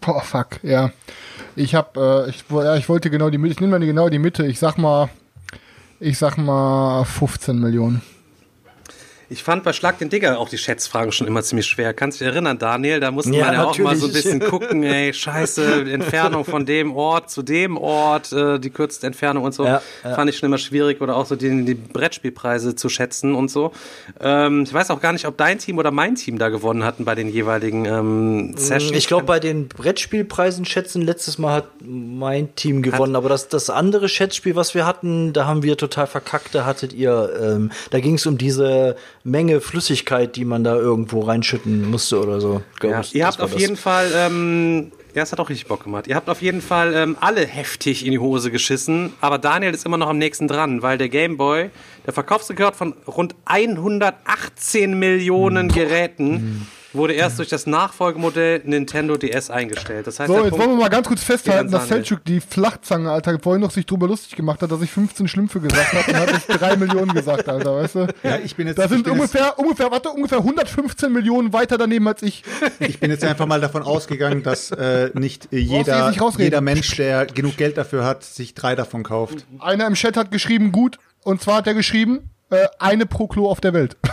Boah, 0.05 0.21
fuck, 0.21 0.59
ja. 0.63 0.91
Ich 1.55 1.73
hab, 1.73 1.97
äh, 1.97 2.29
ich, 2.29 2.43
ja, 2.49 2.75
ich 2.75 2.87
wollte 2.89 3.09
genau 3.09 3.29
die 3.29 3.37
Mitte, 3.37 3.53
ich 3.53 3.59
nehme 3.59 3.79
mal 3.79 3.85
genau 3.85 4.09
die 4.09 4.19
Mitte. 4.19 4.45
Ich 4.45 4.59
sag 4.59 4.77
mal, 4.77 5.09
ich 5.99 6.17
sag 6.17 6.37
mal 6.37 7.03
15 7.05 7.59
Millionen. 7.59 8.01
Ich 9.29 9.43
fand 9.43 9.63
bei 9.63 9.73
Schlag 9.73 9.97
den 9.97 10.09
Digger 10.09 10.39
auch 10.39 10.49
die 10.49 10.57
Schätzfragen 10.57 11.11
schon 11.11 11.25
immer 11.25 11.41
ziemlich 11.41 11.65
schwer. 11.65 11.93
Kannst 11.93 12.19
du 12.19 12.25
dich 12.25 12.33
erinnern, 12.33 12.59
Daniel? 12.59 12.99
Da 12.99 13.09
musste 13.11 13.31
Ja, 13.31 13.45
man 13.45 13.53
ja 13.53 13.63
auch 13.63 13.77
mal 13.79 13.95
so 13.95 14.05
ein 14.07 14.13
bisschen 14.13 14.39
gucken, 14.49 14.83
ey, 14.83 15.13
scheiße, 15.13 15.89
Entfernung 15.89 16.45
von 16.45 16.65
dem 16.65 16.95
Ort 16.95 17.31
zu 17.31 17.41
dem 17.41 17.77
Ort, 17.77 18.31
äh, 18.31 18.59
die 18.59 18.69
kürzeste 18.69 19.07
Entfernung 19.07 19.43
und 19.43 19.53
so. 19.53 19.65
Ja, 19.65 19.81
ja. 20.03 20.15
Fand 20.15 20.29
ich 20.29 20.37
schon 20.37 20.47
immer 20.47 20.57
schwierig 20.57 21.01
oder 21.01 21.15
auch 21.15 21.25
so 21.25 21.35
die, 21.35 21.65
die 21.65 21.73
Brettspielpreise 21.73 22.75
zu 22.75 22.89
schätzen 22.89 23.33
und 23.33 23.49
so. 23.49 23.71
Ähm, 24.19 24.63
ich 24.63 24.73
weiß 24.73 24.91
auch 24.91 25.01
gar 25.01 25.11
nicht, 25.13 25.25
ob 25.25 25.37
dein 25.37 25.57
Team 25.57 25.77
oder 25.79 25.91
mein 25.91 26.15
Team 26.15 26.37
da 26.37 26.49
gewonnen 26.49 26.83
hatten 26.83 27.03
bei 27.05 27.15
den 27.15 27.27
jeweiligen 27.27 27.85
ähm, 27.85 28.53
Sessions. 28.57 28.95
Ich 28.95 29.07
glaube, 29.07 29.25
bei 29.25 29.39
den 29.39 29.67
Brettspielpreisen 29.67 30.65
schätzen, 30.65 31.01
letztes 31.01 31.37
Mal 31.37 31.55
hat 31.55 31.67
mein 31.81 32.55
Team 32.55 32.81
gewonnen, 32.81 33.15
aber 33.15 33.29
das, 33.29 33.47
das 33.47 33.69
andere 33.69 34.07
Schätzspiel, 34.07 34.55
was 34.55 34.75
wir 34.75 34.85
hatten, 34.85 35.33
da 35.33 35.47
haben 35.47 35.63
wir 35.63 35.77
total 35.77 36.07
verkackt, 36.07 36.53
da 36.53 36.65
hattet 36.65 36.93
ihr, 36.93 37.31
ähm, 37.41 37.71
da 37.89 37.99
ging 37.99 38.15
es 38.15 38.25
um 38.25 38.37
diese 38.37 38.95
Menge 39.25 39.59
Flüssigkeit, 39.59 40.35
die 40.35 40.45
man 40.45 40.63
da 40.63 40.75
irgendwo 40.75 41.21
reinschütten 41.21 41.89
musste 41.89 42.21
oder 42.21 42.39
so. 42.39 42.61
Ja, 42.83 43.01
ich, 43.01 43.15
ihr 43.15 43.25
habt 43.25 43.41
auf 43.41 43.53
das. 43.53 43.59
jeden 43.59 43.75
Fall, 43.75 44.11
ähm, 44.15 44.91
Ja, 45.15 45.23
es 45.23 45.31
hat 45.31 45.39
auch 45.39 45.49
richtig 45.49 45.67
Bock 45.67 45.83
gemacht. 45.83 46.05
Ihr 46.05 46.15
habt 46.15 46.29
auf 46.29 46.43
jeden 46.43 46.61
Fall 46.61 46.93
ähm, 46.93 47.17
alle 47.19 47.43
heftig 47.43 48.05
in 48.05 48.11
die 48.11 48.19
Hose 48.19 48.51
geschissen, 48.51 49.13
aber 49.21 49.39
Daniel 49.39 49.73
ist 49.73 49.83
immer 49.83 49.97
noch 49.97 50.09
am 50.09 50.19
nächsten 50.19 50.47
dran, 50.47 50.83
weil 50.83 50.99
der 50.99 51.09
Game 51.09 51.37
Boy, 51.37 51.71
der 52.05 52.13
Verkaufsrekord 52.13 52.75
von 52.75 52.93
rund 53.07 53.35
118 53.45 54.93
Millionen 54.99 55.69
Geräten 55.69 56.67
wurde 56.95 57.13
erst 57.13 57.37
durch 57.39 57.49
das 57.49 57.65
Nachfolgemodell 57.67 58.61
Nintendo 58.65 59.17
DS 59.17 59.49
eingestellt. 59.49 60.07
Das 60.07 60.19
heißt, 60.19 60.27
So, 60.27 60.35
jetzt 60.39 60.49
Punkt- 60.49 60.59
wollen 60.59 60.77
wir 60.77 60.83
mal 60.83 60.89
ganz 60.89 61.07
kurz 61.07 61.23
festhalten, 61.23 61.71
dass. 61.71 61.87
Selchuk 61.87 62.23
die 62.25 62.39
Flachzange, 62.41 63.11
Alter, 63.11 63.37
vorhin 63.39 63.61
noch 63.61 63.71
sich 63.71 63.85
drüber 63.85 64.07
lustig 64.07 64.35
gemacht 64.35 64.61
hat, 64.61 64.71
dass 64.71 64.81
ich 64.81 64.89
15 64.91 65.27
Schlümpfe 65.27 65.59
gesagt 65.59 65.93
habe 65.93 66.11
und 66.11 66.17
hat 66.17 66.31
jetzt 66.31 66.47
3 66.61 66.75
Millionen 66.77 67.13
gesagt, 67.13 67.47
Alter, 67.47 67.75
weißt 67.75 67.95
du? 67.95 68.07
Ja, 68.23 68.37
ich 68.43 68.55
bin 68.55 68.67
jetzt, 68.67 68.77
Da 68.77 68.87
sind 68.87 69.03
bin 69.03 69.13
jetzt, 69.13 69.21
ungefähr, 69.21 69.59
ungefähr, 69.59 69.91
warte, 69.91 70.09
ungefähr 70.09 70.39
115 70.39 71.11
Millionen 71.11 71.53
weiter 71.53 71.77
daneben 71.77 72.07
als 72.07 72.21
ich. 72.23 72.43
ich 72.79 72.99
bin 72.99 73.11
jetzt 73.11 73.23
einfach 73.23 73.45
mal 73.45 73.61
davon 73.61 73.83
ausgegangen, 73.83 74.43
dass 74.43 74.71
äh, 74.71 75.11
nicht 75.13 75.51
äh, 75.53 75.57
jeder, 75.57 76.09
rausreden. 76.17 76.43
jeder 76.45 76.61
Mensch, 76.61 76.95
der 76.95 77.25
genug 77.25 77.57
Geld 77.57 77.77
dafür 77.77 78.03
hat, 78.05 78.23
sich 78.23 78.53
drei 78.53 78.75
davon 78.75 79.03
kauft. 79.03 79.45
Einer 79.59 79.87
im 79.87 79.93
Chat 79.93 80.17
hat 80.17 80.31
geschrieben, 80.31 80.71
gut, 80.71 80.97
und 81.23 81.41
zwar 81.41 81.57
hat 81.57 81.67
er 81.67 81.73
geschrieben, 81.73 82.29
äh, 82.49 82.67
eine 82.79 83.05
pro 83.05 83.27
Klo 83.27 83.49
auf 83.49 83.61
der 83.61 83.73
Welt. 83.73 83.97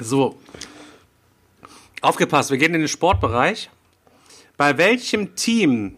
So. 0.00 0.36
Aufgepasst, 2.00 2.50
wir 2.50 2.58
gehen 2.58 2.74
in 2.74 2.80
den 2.80 2.88
Sportbereich. 2.88 3.70
Bei 4.56 4.78
welchem 4.78 5.34
Team 5.36 5.96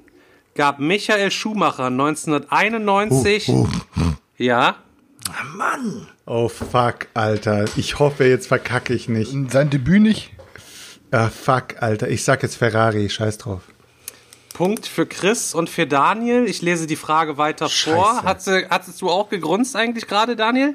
gab 0.55 0.79
Michael 0.79 1.31
Schumacher 1.31 1.87
1991 1.87 3.51
ja, 4.37 4.77
Oh 6.27 6.49
fuck, 6.49 7.07
Alter. 7.15 7.65
Ich 7.77 7.99
hoffe, 7.99 8.25
jetzt 8.25 8.47
verkacke 8.47 8.95
ich 8.95 9.09
nicht. 9.09 9.33
Sein 9.51 9.71
Debüt 9.71 10.03
nicht. 10.03 10.31
Ah, 11.11 11.29
fuck, 11.29 11.81
Alter. 11.81 12.09
Ich 12.09 12.25
sag 12.25 12.43
jetzt 12.43 12.57
Ferrari. 12.57 13.09
Scheiß 13.09 13.39
drauf. 13.39 13.63
Punkt 14.55 14.87
für 14.87 15.07
Chris 15.07 15.55
und 15.55 15.71
für 15.71 15.87
Daniel. 15.87 16.47
Ich 16.47 16.63
lese 16.63 16.87
die 16.87 16.97
Frage 16.97 17.39
weiter 17.39 17.69
vor. 17.69 18.15
Scheiße. 18.15 18.23
Hat 18.23 18.43
sie, 18.43 18.67
hattest 18.69 19.01
du 19.01 19.11
auch 19.11 19.29
gegrunzt 19.29 19.77
eigentlich 19.77 20.07
gerade, 20.07 20.37
Daniel? 20.37 20.75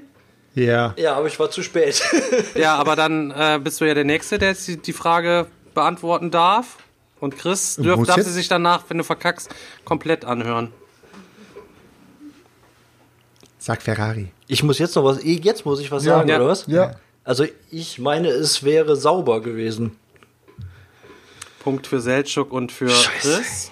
Ja. 0.57 0.95
Ja, 0.97 1.13
aber 1.15 1.27
ich 1.27 1.39
war 1.39 1.51
zu 1.51 1.61
spät. 1.61 2.01
Ja, 2.55 2.75
aber 2.77 2.95
dann 2.95 3.29
äh, 3.31 3.59
bist 3.63 3.79
du 3.79 3.85
ja 3.85 3.93
der 3.93 4.05
Nächste, 4.05 4.39
der 4.39 4.49
jetzt 4.49 4.67
die, 4.67 4.77
die 4.77 4.93
Frage 4.93 5.45
beantworten 5.75 6.31
darf. 6.31 6.77
Und 7.19 7.37
Chris 7.37 7.75
dürf, 7.75 8.03
darf 8.07 8.17
jetzt? 8.17 8.25
sie 8.27 8.33
sich 8.33 8.47
danach, 8.47 8.83
wenn 8.87 8.97
du 8.97 9.03
verkackst, 9.03 9.49
komplett 9.85 10.25
anhören. 10.25 10.71
Sag 13.59 13.81
Ferrari. 13.83 14.29
Ich 14.47 14.63
muss 14.63 14.79
jetzt 14.79 14.95
noch 14.95 15.03
was, 15.03 15.23
eh, 15.23 15.39
jetzt 15.43 15.65
muss 15.65 15.79
ich 15.79 15.91
was 15.91 16.05
Ja. 16.05 16.15
sagen, 16.17 16.29
Ja. 16.29 16.37
oder 16.37 16.47
was? 16.47 16.65
Ja. 16.67 16.95
Also 17.23 17.45
ich 17.69 17.99
meine, 17.99 18.29
es 18.29 18.63
wäre 18.63 18.95
sauber 18.95 19.41
gewesen. 19.41 19.95
Punkt 21.63 21.85
für 21.85 21.99
Seltschuk 21.99 22.51
und 22.51 22.71
für 22.71 22.89
Scheiße. 22.89 23.35
Chris. 23.37 23.71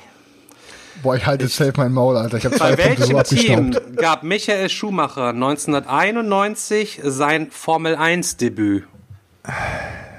Boah, 1.04 1.16
ich 1.16 1.26
halte 1.26 1.44
jetzt 1.46 1.56
safe 1.56 1.74
mein 1.78 1.92
Maul, 1.94 2.18
Alter. 2.18 2.38
Ich 2.38 2.46
habe 2.46 2.56
zwei 2.56 2.76
Bei 2.76 2.78
welchem 2.98 3.24
Team 3.24 3.78
gab 3.98 4.24
Michael 4.24 4.70
Schumacher 4.70 5.30
1991 5.30 7.02
sein 7.04 7.52
Formel-1-Debüt? 7.52 8.86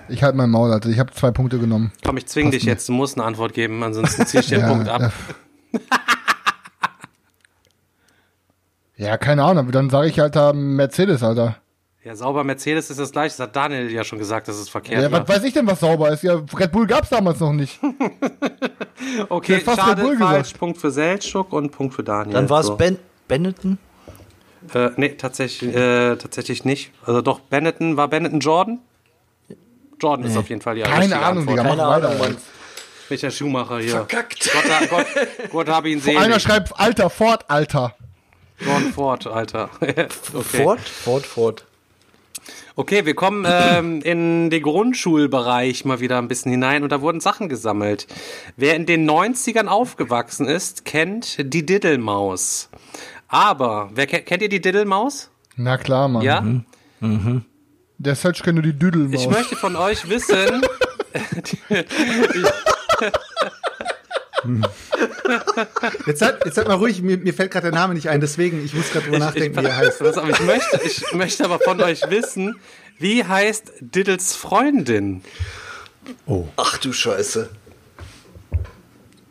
Ich 0.08 0.22
halte 0.22 0.36
mein 0.36 0.50
Maul, 0.50 0.72
Alter. 0.72 0.88
Ich 0.88 0.98
habe 1.00 1.12
zwei 1.12 1.30
Punkte 1.32 1.58
genommen. 1.58 1.92
Komm, 2.04 2.16
ich 2.16 2.26
zwing 2.26 2.50
dich 2.50 2.64
mir. 2.64 2.72
jetzt. 2.72 2.88
Du 2.88 2.92
musst 2.92 3.16
eine 3.16 3.24
Antwort 3.26 3.54
geben, 3.54 3.82
ansonsten 3.82 4.26
zieh 4.26 4.38
ich 4.38 4.48
den 4.48 4.60
Ja, 4.62 4.68
Punkt 4.68 4.88
ab. 4.88 5.12
äh. 5.72 5.78
Ja, 8.96 9.16
keine 9.18 9.42
Ahnung. 9.44 9.70
Dann 9.72 9.90
sage 9.90 10.08
ich, 10.08 10.20
Alter, 10.22 10.52
Mercedes, 10.52 11.22
Alter. 11.22 11.56
Ja, 12.06 12.14
sauber 12.14 12.44
Mercedes 12.44 12.88
ist 12.88 13.00
das 13.00 13.10
gleiche. 13.10 13.36
Das 13.36 13.48
hat 13.48 13.56
Daniel 13.56 13.90
ja 13.90 14.04
schon 14.04 14.20
gesagt, 14.20 14.46
dass 14.46 14.54
es 14.56 14.68
verkehrt 14.68 15.02
Ja, 15.02 15.10
war. 15.10 15.22
was 15.26 15.36
weiß 15.38 15.42
ich 15.42 15.52
denn, 15.54 15.66
was 15.66 15.80
sauber 15.80 16.10
ist? 16.10 16.22
Ja, 16.22 16.40
Red 16.56 16.70
Bull 16.70 16.86
gab's 16.86 17.08
damals 17.08 17.40
noch 17.40 17.52
nicht. 17.52 17.80
Okay, 19.28 19.60
fast 19.60 19.78
schade, 19.80 20.00
Red 20.02 20.08
Bull 20.08 20.18
falsch. 20.18 20.38
gesagt. 20.44 20.58
Punkt 20.58 20.78
für 20.78 20.90
Seltschuk 20.90 21.52
und 21.52 21.70
Punkt 21.70 21.94
für 21.94 22.02
Daniel. 22.02 22.32
Dann 22.34 22.48
war 22.50 22.60
es 22.60 22.66
So. 22.66 22.76
ben 22.76 22.98
Benetton. 23.28 23.78
Äh, 24.74 24.90
nee, 24.96 25.10
tatsächlich, 25.10 25.74
äh, 25.74 26.16
tatsächlich 26.16 26.64
nicht. 26.64 26.92
Also 27.04 27.20
doch, 27.22 27.40
Benetton, 27.40 27.96
war 27.96 28.08
Benetton 28.08 28.40
Jordan? 28.40 28.80
Jordan 30.00 30.26
ist 30.26 30.36
auf 30.36 30.48
jeden 30.48 30.60
Fall 30.60 30.74
die 30.76 30.82
Keine 30.82 30.98
richtige 31.00 31.20
Ahnung, 31.20 31.48
Antwort. 31.48 31.58
Digga. 31.58 31.68
Keine 31.68 31.76
Mach 31.82 31.88
weiter, 31.88 32.06
Ahnung, 32.08 32.18
Mann. 32.18 32.28
Alter. 32.28 32.40
Michael 33.10 33.30
Schumacher 33.32 33.78
hier. 33.78 33.90
Verkackt. 33.90 34.50
Gott, 34.52 34.90
Gott, 34.90 35.06
Gott 35.50 35.68
habe 35.68 35.90
ihn 35.90 36.00
sehen. 36.00 36.18
Einer 36.22 36.40
schreibt, 36.40 36.78
Alter, 36.80 37.10
Ford, 37.10 37.44
Alter. 37.48 37.94
John 38.58 38.92
Ford, 38.92 39.26
Alter. 39.26 39.70
okay. 39.80 40.06
Fort, 40.62 40.80
fort, 40.80 41.26
fort. 41.26 41.64
Okay, 42.78 43.06
wir 43.06 43.14
kommen 43.14 43.46
ähm, 43.48 44.02
in 44.02 44.50
den 44.50 44.62
Grundschulbereich 44.62 45.86
mal 45.86 46.00
wieder 46.00 46.18
ein 46.18 46.28
bisschen 46.28 46.50
hinein 46.50 46.82
und 46.82 46.92
da 46.92 47.00
wurden 47.00 47.20
Sachen 47.20 47.48
gesammelt. 47.48 48.06
Wer 48.56 48.76
in 48.76 48.84
den 48.84 49.08
90ern 49.08 49.66
aufgewachsen 49.66 50.46
ist, 50.46 50.84
kennt 50.84 51.38
die 51.54 51.64
Diddlemaus. 51.64 52.68
Aber, 53.28 53.88
wer 53.94 54.06
kennt, 54.06 54.42
ihr 54.42 54.50
die 54.50 54.60
Diddlemaus? 54.60 55.30
Na 55.56 55.78
klar, 55.78 56.08
Mann. 56.08 56.22
Ja? 56.22 56.44
Der 57.96 58.14
Search 58.14 58.42
kennt 58.42 58.56
nur 58.56 58.62
die 58.62 58.78
Düdelmaus. 58.78 59.22
Ich 59.22 59.30
möchte 59.30 59.56
von 59.56 59.74
euch 59.74 60.06
wissen. 60.10 60.60
Jetzt 66.06 66.20
seid, 66.20 66.44
jetzt 66.44 66.54
seid 66.54 66.68
mal 66.68 66.74
ruhig. 66.74 67.02
Mir, 67.02 67.18
mir 67.18 67.34
fällt 67.34 67.50
gerade 67.50 67.70
der 67.70 67.78
Name 67.78 67.94
nicht 67.94 68.08
ein. 68.08 68.20
Deswegen, 68.20 68.64
ich 68.64 68.74
muss 68.74 68.90
gerade 68.90 69.06
drüber 69.06 69.18
nachdenken, 69.18 69.60
wie 69.60 69.66
er 69.66 69.76
heißt. 69.76 70.02
Auf, 70.02 70.28
ich, 70.28 70.40
möchte, 70.40 70.80
ich 70.84 71.12
möchte 71.14 71.44
aber 71.44 71.58
von 71.58 71.80
euch 71.80 72.02
wissen, 72.08 72.60
wie 72.98 73.24
heißt 73.24 73.72
Diddles 73.80 74.36
Freundin? 74.36 75.22
Oh. 76.26 76.46
Ach 76.56 76.78
du 76.78 76.92
Scheiße. 76.92 77.48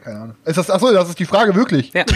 Keine 0.03 0.19
Ahnung. 0.19 0.35
Ist 0.43 0.57
das, 0.57 0.69
achso, 0.69 0.91
das 0.91 1.09
ist 1.09 1.19
die 1.19 1.25
Frage 1.25 1.55
wirklich. 1.55 1.93
Ja. 1.93 2.05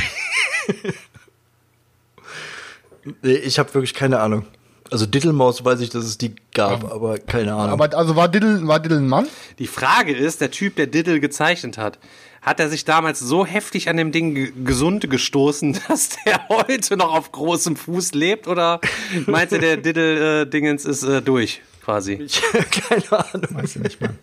Nee, 3.22 3.34
ich 3.34 3.60
habe 3.60 3.74
wirklich 3.74 3.94
keine 3.94 4.20
Ahnung. 4.20 4.46
Also 4.92 5.06
Diddlemaus 5.06 5.64
weiß 5.64 5.82
ich, 5.82 5.90
dass 5.90 6.04
es 6.04 6.18
die 6.18 6.36
gab, 6.54 6.92
aber 6.92 7.20
keine 7.20 7.54
Ahnung. 7.54 7.80
Aber 7.80 7.96
also 7.96 8.16
war 8.16 8.28
Diddle, 8.28 8.68
war 8.68 8.80
Diddle 8.80 8.98
ein 8.98 9.08
Mann? 9.08 9.28
Die 9.60 9.68
Frage 9.68 10.16
ist, 10.16 10.42
der 10.42 10.50
Typ, 10.50 10.76
der 10.76 10.88
Diddle 10.88 11.20
gezeichnet 11.20 11.78
hat, 11.78 12.00
hat 12.42 12.60
er 12.60 12.70
sich 12.70 12.86
damals 12.86 13.20
so 13.20 13.46
heftig 13.46 13.90
an 13.90 13.98
dem 13.98 14.12
Ding 14.12 14.34
ge- 14.36 14.52
gesund 14.64 15.10
gestoßen, 15.10 15.80
dass 15.88 16.18
der 16.26 16.48
heute 16.50 16.98
noch 16.98 17.14
auf 17.14 17.32
großem 17.32 17.76
Fuß 17.76 18.14
lebt? 18.14 18.48
Oder 18.48 18.80
meint 19.28 19.52
ihr, 19.52 19.60
der 19.60 19.78
Diddle-Dingens 19.78 20.86
ist 20.86 21.04
äh, 21.04 21.22
durch, 21.22 21.62
quasi? 21.84 22.14
ich, 22.14 22.42
keine 22.72 23.12
Ahnung. 23.34 23.48
Weiß 23.52 23.76
ich 23.76 23.82
nicht 23.84 24.02
mehr. 24.02 24.14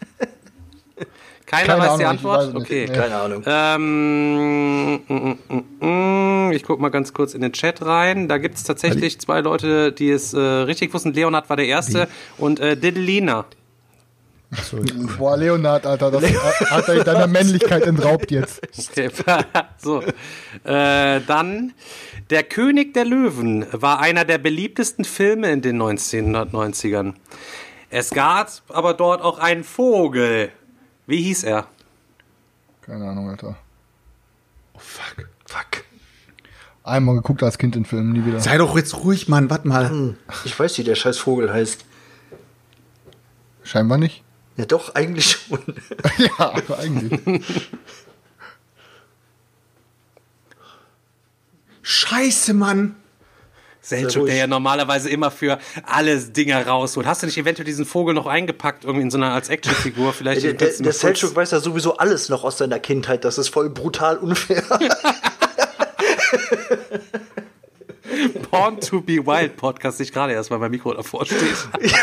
Keiner 1.49 1.67
Keine 1.69 1.79
weiß 1.81 1.87
Ahnung, 1.91 1.99
die 2.01 2.05
Antwort? 2.07 2.49
weiß 2.49 2.55
okay. 2.57 2.87
Nee. 2.89 2.97
Keine 2.97 3.15
Ahnung. 3.15 3.43
Ähm, 3.47 4.95
mm, 4.97 5.03
mm, 5.09 5.39
mm, 5.81 5.87
mm. 6.49 6.53
ich 6.53 6.65
guck 6.65 6.81
mal 6.81 6.89
ganz 6.89 7.13
kurz 7.15 7.35
in 7.35 7.41
den 7.41 7.53
Chat 7.53 7.83
rein. 7.83 8.27
Da 8.27 8.39
gibt 8.39 8.57
es 8.57 8.65
tatsächlich 8.65 9.21
zwei 9.21 9.43
Leute, 9.43 9.93
die 9.93 10.11
es 10.11 10.35
äh, 10.35 10.41
richtig 10.41 10.93
wussten. 10.93 11.13
Leonard 11.13 11.49
war 11.49 11.57
der 11.57 11.67
Erste 11.67 12.09
und 12.39 12.59
äh, 12.59 12.77
Diddlina. 12.77 13.45
So, 14.53 14.79
Boah, 15.19 15.37
Leonard, 15.37 15.85
Alter, 15.87 16.11
das 16.13 16.23
hat- 16.71 16.89
er 16.89 17.05
deiner 17.05 17.27
Männlichkeit 17.27 17.83
entraubt 17.85 18.31
jetzt. 18.31 18.61
So. 19.79 20.03
Äh, 20.65 21.21
dann, 21.27 21.73
Der 22.31 22.43
König 22.45 22.95
der 22.95 23.05
Löwen 23.05 23.67
war 23.73 24.01
einer 24.01 24.25
der 24.25 24.39
beliebtesten 24.39 25.05
Filme 25.05 25.51
in 25.51 25.63
den 25.63 25.81
1990ern. 25.83 27.15
Es 27.91 28.11
gab 28.11 28.51
aber 28.69 28.95
dort 28.95 29.21
auch 29.23 29.39
einen 29.39 29.65
Vogel. 29.65 30.51
Wie 31.07 31.23
hieß 31.23 31.45
er? 31.45 31.67
Keine 32.83 33.09
Ahnung, 33.09 33.29
Alter. 33.31 33.57
oh 34.75 34.79
fuck. 34.79 35.29
Fuck. 35.45 35.85
Einmal 36.85 37.17
geguckt 37.17 37.43
als 37.43 37.59
Kind 37.59 37.75
in 37.77 37.85
Filmen, 37.85 38.13
nie 38.13 38.25
wieder. 38.25 38.41
Sei 38.41 38.59
doch 38.59 38.77
jetzt 38.77 38.97
ruhig, 39.03 39.29
Mann. 39.29 39.51
Warte 39.51 39.67
mal. 39.69 40.17
Ich 40.45 40.59
weiß, 40.59 40.79
wie 40.79 40.85
der 40.85 40.95
scheiß 40.95 41.19
Vogel 41.19 41.53
heißt. 41.53 41.85
Scheinbar 43.65 43.99
nicht. 43.99 44.23
Ja, 44.57 44.65
doch, 44.65 44.95
eigentlich 44.95 45.31
schon. 45.31 45.63
ja, 46.19 46.55
eigentlich. 46.79 47.69
Scheiße, 51.83 52.55
Mann. 52.55 52.97
Selchuk, 53.81 54.23
ruhig. 54.23 54.31
der 54.31 54.37
ja 54.37 54.47
normalerweise 54.49 55.09
immer 55.11 55.31
für 55.31 55.61
alle 55.85 56.19
Dinge 56.19 56.67
rausholt. 56.67 57.07
Hast 57.07 57.23
du 57.23 57.27
nicht 57.27 57.39
eventuell 57.39 57.65
diesen 57.67 57.85
Vogel 57.85 58.15
noch 58.15 58.27
eingepackt, 58.27 58.85
irgendwie 58.85 59.05
in 59.05 59.11
so 59.13 59.19
einer 59.19 59.33
als 59.33 59.49
Actionfigur? 59.49 60.13
Vielleicht 60.13 60.43
Der, 60.43 60.55
der, 60.55 60.73
der 60.77 60.93
Selchuk 60.93 61.37
weiß 61.37 61.53
ja 61.53 61.61
sowieso 61.61 61.97
alles 61.99 62.29
noch 62.29 62.43
aus 62.43 62.59
seiner 62.59 62.81
Kindheit. 62.81 63.25
Das 63.25 63.39
ist 63.39 63.51
voll 63.51 63.71
brutal 63.71 64.17
unfair. 64.17 64.65
Born 68.51 68.81
to 68.81 69.01
be 69.01 69.25
Wild 69.27 69.57
Podcast 69.57 69.99
sich 69.99 70.13
gerade 70.13 70.33
erst 70.33 70.51
mal 70.51 70.59
beim 70.59 70.71
Mikro 70.71 70.95
davor 70.95 71.25
steht. 71.27 71.41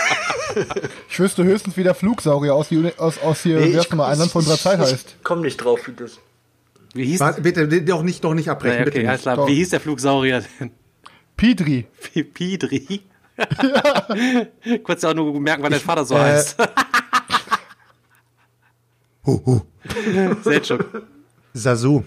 Ich 1.09 1.19
wüsste 1.19 1.43
höchstens, 1.43 1.75
wie 1.77 1.83
der 1.83 1.95
Flugsaurier 1.95 2.53
aus, 2.53 2.69
die- 2.69 2.91
aus, 2.97 3.17
aus 3.19 3.41
hier, 3.41 3.59
wie 3.63 3.75
heißt 3.75 3.89
nochmal, 3.89 4.11
ein 4.11 4.19
Land 4.19 4.29
von 4.31 4.41
unserer 4.41 4.57
Zeit 4.57 4.77
heißt. 4.77 5.15
Komm 5.23 5.41
nicht 5.41 5.57
drauf, 5.57 5.87
wie 5.87 5.93
das. 5.93 6.19
Wie 6.93 7.05
hieß 7.05 7.19
Warte, 7.21 7.41
bitte, 7.41 7.67
doch 7.81 8.03
nicht, 8.03 8.23
doch 8.23 8.35
nicht 8.35 8.47
abbrechen. 8.49 8.75
Naja, 8.75 8.85
bitte 8.85 8.99
okay, 8.99 9.07
alles 9.07 9.25
nicht. 9.25 9.33
klar. 9.33 9.47
Wie 9.47 9.55
hieß 9.55 9.69
der 9.71 9.79
Flugsaurier 9.79 10.43
denn? 10.59 10.69
Petri. 11.35 11.87
P- 12.13 12.23
Pidri. 12.23 13.01
Kurz 14.83 15.01
ja 15.01 15.09
auch 15.09 15.15
nur 15.15 15.39
merken, 15.39 15.63
weil 15.63 15.71
dein 15.71 15.79
Vater 15.79 16.05
so 16.05 16.13
äh, 16.13 16.19
heißt. 16.19 16.55
Selchuk. 20.43 21.03
Sasu. 21.53 22.03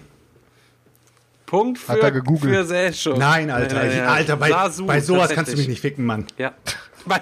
Punkt 1.47 1.79
für, 1.79 1.93
Hat 1.93 1.99
er 1.99 2.11
gegoogelt. 2.11 2.53
für 2.53 2.65
Selchuk. 2.65 3.17
Nein, 3.17 3.49
Alter. 3.49 3.75
Nein, 3.75 3.87
nein, 3.87 3.97
nein. 3.97 4.07
Alter, 4.07 4.35
bei, 4.35 4.49
Sasu, 4.49 4.85
bei 4.85 4.99
sowas 5.01 5.31
kannst 5.31 5.53
du 5.53 5.57
mich 5.57 5.67
nicht 5.67 5.81
ficken, 5.81 6.05
Mann. 6.05 6.27
Ja. 6.37 6.53
Bei, 7.05 7.21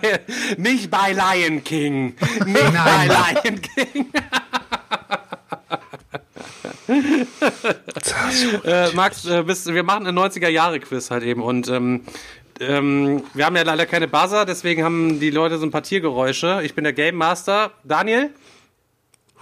nicht 0.58 0.90
bei 0.90 1.12
Lion 1.12 1.64
King. 1.64 2.16
Nicht 2.48 2.74
bei 2.74 3.06
Lion 3.06 3.62
King. 3.62 4.08
äh, 8.66 8.92
Max, 8.94 9.26
äh, 9.26 9.44
bist, 9.44 9.72
wir 9.72 9.84
machen 9.84 10.08
ein 10.08 10.18
90er-Jahre-Quiz 10.18 11.12
halt 11.12 11.22
eben 11.22 11.44
und 11.44 11.68
ähm, 11.68 12.02
ähm, 12.60 13.22
wir 13.36 13.46
haben 13.46 13.56
ja 13.56 13.62
leider 13.62 13.86
keine 13.86 14.08
Buzzer, 14.08 14.46
deswegen 14.46 14.84
haben 14.84 15.20
die 15.20 15.30
Leute 15.30 15.60
so 15.60 15.68
ein 15.68 15.72
paar 15.72 15.84
Tiergeräusche. 15.84 16.62
Ich 16.64 16.74
bin 16.74 16.84
der 16.84 16.94
Game 16.94 17.14
Master. 17.18 17.70
Daniel? 17.84 18.32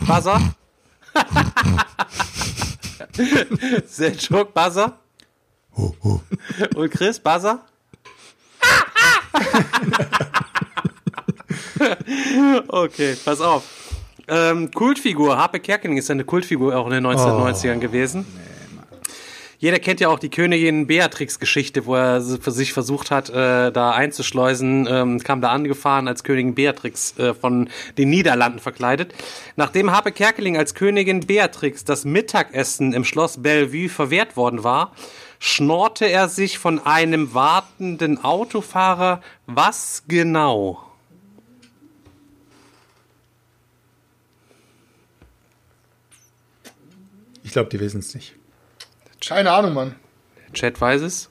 Buzzer? 0.01 0.41
Selchuk, 3.85 4.53
Buzzer? 4.53 4.99
Und 6.75 6.91
Chris, 6.91 7.19
Buzzer? 7.19 7.65
Okay, 12.67 13.15
pass 13.25 13.41
auf. 13.41 13.63
Ähm, 14.27 14.71
Kultfigur, 14.71 15.37
Harpe 15.37 15.59
Kerkeling 15.59 15.97
ist 15.97 16.09
eine 16.09 16.23
Kultfigur 16.23 16.77
auch 16.77 16.85
in 16.85 16.93
den 16.93 17.05
1990ern 17.05 17.79
gewesen. 17.79 18.25
Jeder 19.63 19.79
kennt 19.79 20.01
ja 20.01 20.09
auch 20.09 20.19
die 20.19 20.29
Königin 20.29 20.87
Beatrix-Geschichte, 20.87 21.85
wo 21.85 21.95
er 21.95 22.19
für 22.19 22.51
sich 22.51 22.73
versucht 22.73 23.11
hat, 23.11 23.29
äh, 23.29 23.71
da 23.71 23.91
einzuschleusen, 23.91 24.85
ähm, 24.91 25.19
kam 25.19 25.39
da 25.39 25.51
angefahren 25.51 26.09
als 26.09 26.25
Königin 26.25 26.53
Beatrix 26.53 27.17
äh, 27.17 27.33
von 27.33 27.69
den 27.97 28.09
Niederlanden 28.09 28.59
verkleidet. 28.59 29.13
Nachdem 29.55 29.91
Harpe 29.91 30.11
Kerkeling 30.11 30.57
als 30.57 30.73
Königin 30.75 31.21
Beatrix 31.21 31.85
das 31.85 32.03
Mittagessen 32.03 32.91
im 32.91 33.05
Schloss 33.05 33.41
Bellevue 33.41 33.87
verwehrt 33.87 34.35
worden 34.35 34.65
war, 34.65 34.91
schnorrte 35.39 36.07
er 36.07 36.27
sich 36.27 36.57
von 36.57 36.85
einem 36.85 37.33
wartenden 37.33 38.21
Autofahrer 38.21 39.21
was 39.45 40.03
genau? 40.09 40.91
Ich 47.45 47.53
glaube, 47.53 47.69
die 47.69 47.79
wissen 47.79 47.99
es 47.99 48.13
nicht. 48.13 48.35
Keine 49.27 49.51
Ahnung, 49.51 49.73
Mann. 49.73 49.95
Chat 50.53 50.79
weiß 50.79 51.01
es. 51.01 51.29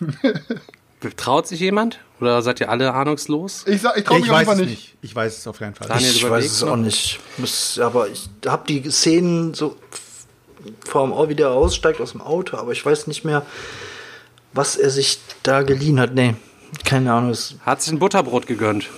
Traut 1.16 1.46
sich 1.46 1.60
jemand? 1.60 2.00
Oder 2.20 2.42
seid 2.42 2.58
ihr 2.60 2.68
alle 2.68 2.92
ahnungslos? 2.92 3.64
Ich, 3.66 3.80
sag- 3.82 3.96
ich 3.96 4.04
traue 4.04 4.18
Ich 4.18 4.28
mich 4.28 4.40
es 4.48 4.56
nicht. 4.56 4.68
nicht. 4.70 4.96
Ich 5.02 5.14
weiß 5.14 5.38
es 5.38 5.46
auf 5.46 5.58
keinen 5.58 5.74
Fall. 5.74 5.86
Daniel, 5.88 6.10
Ich 6.10 6.28
weiß 6.28 6.44
es 6.44 6.60
noch. 6.62 6.70
auch 6.72 6.76
nicht. 6.76 7.20
Muss, 7.36 7.78
aber 7.78 8.08
ich 8.08 8.28
habe 8.46 8.64
die 8.66 8.90
Szenen 8.90 9.54
so 9.54 9.76
vor 10.84 11.04
dem 11.06 11.12
Ohr 11.12 11.28
wieder 11.28 11.52
aussteigt 11.52 12.00
aus 12.00 12.12
dem 12.12 12.20
Auto, 12.20 12.56
aber 12.56 12.72
ich 12.72 12.84
weiß 12.84 13.06
nicht 13.06 13.24
mehr, 13.24 13.46
was 14.52 14.76
er 14.76 14.90
sich 14.90 15.20
da 15.44 15.62
geliehen 15.62 16.00
hat. 16.00 16.14
Nee, 16.14 16.34
keine 16.84 17.12
Ahnung. 17.12 17.36
Hat 17.64 17.80
sich 17.82 17.92
ein 17.92 18.00
Butterbrot 18.00 18.46
gegönnt. 18.48 18.88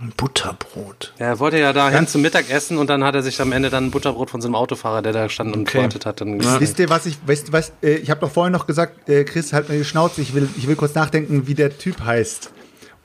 Ein 0.00 0.12
Butterbrot. 0.16 1.12
Er 1.18 1.38
wollte 1.40 1.58
ja 1.58 1.72
da 1.72 1.90
hin 1.90 2.06
zum 2.06 2.22
Mittagessen 2.22 2.78
und 2.78 2.88
dann 2.88 3.04
hat 3.04 3.14
er 3.14 3.22
sich 3.22 3.40
am 3.40 3.52
Ende 3.52 3.68
dann 3.68 3.86
ein 3.86 3.90
Butterbrot 3.90 4.30
von 4.30 4.40
so 4.40 4.48
einem 4.48 4.54
Autofahrer, 4.54 5.02
der 5.02 5.12
da 5.12 5.28
stand 5.28 5.54
und 5.54 5.62
Okay. 5.62 5.78
gewartet 5.78 6.06
hat. 6.06 6.20
Dann 6.20 6.40
Wisst 6.60 6.78
ihr, 6.78 6.88
was 6.88 7.04
ich, 7.06 7.18
weißt 7.26 7.48
du 7.48 7.52
was, 7.52 7.72
äh, 7.82 7.96
ich 7.96 8.10
habe 8.10 8.20
doch 8.20 8.30
vorhin 8.30 8.52
noch 8.52 8.66
gesagt, 8.66 9.08
äh, 9.08 9.24
Chris, 9.24 9.52
halt 9.52 9.68
mir 9.68 9.76
die 9.76 9.84
Schnauze, 9.84 10.22
ich 10.22 10.34
will, 10.34 10.48
ich 10.56 10.66
will 10.66 10.76
kurz 10.76 10.94
nachdenken, 10.94 11.46
wie 11.46 11.54
der 11.54 11.76
Typ 11.76 12.00
heißt. 12.02 12.50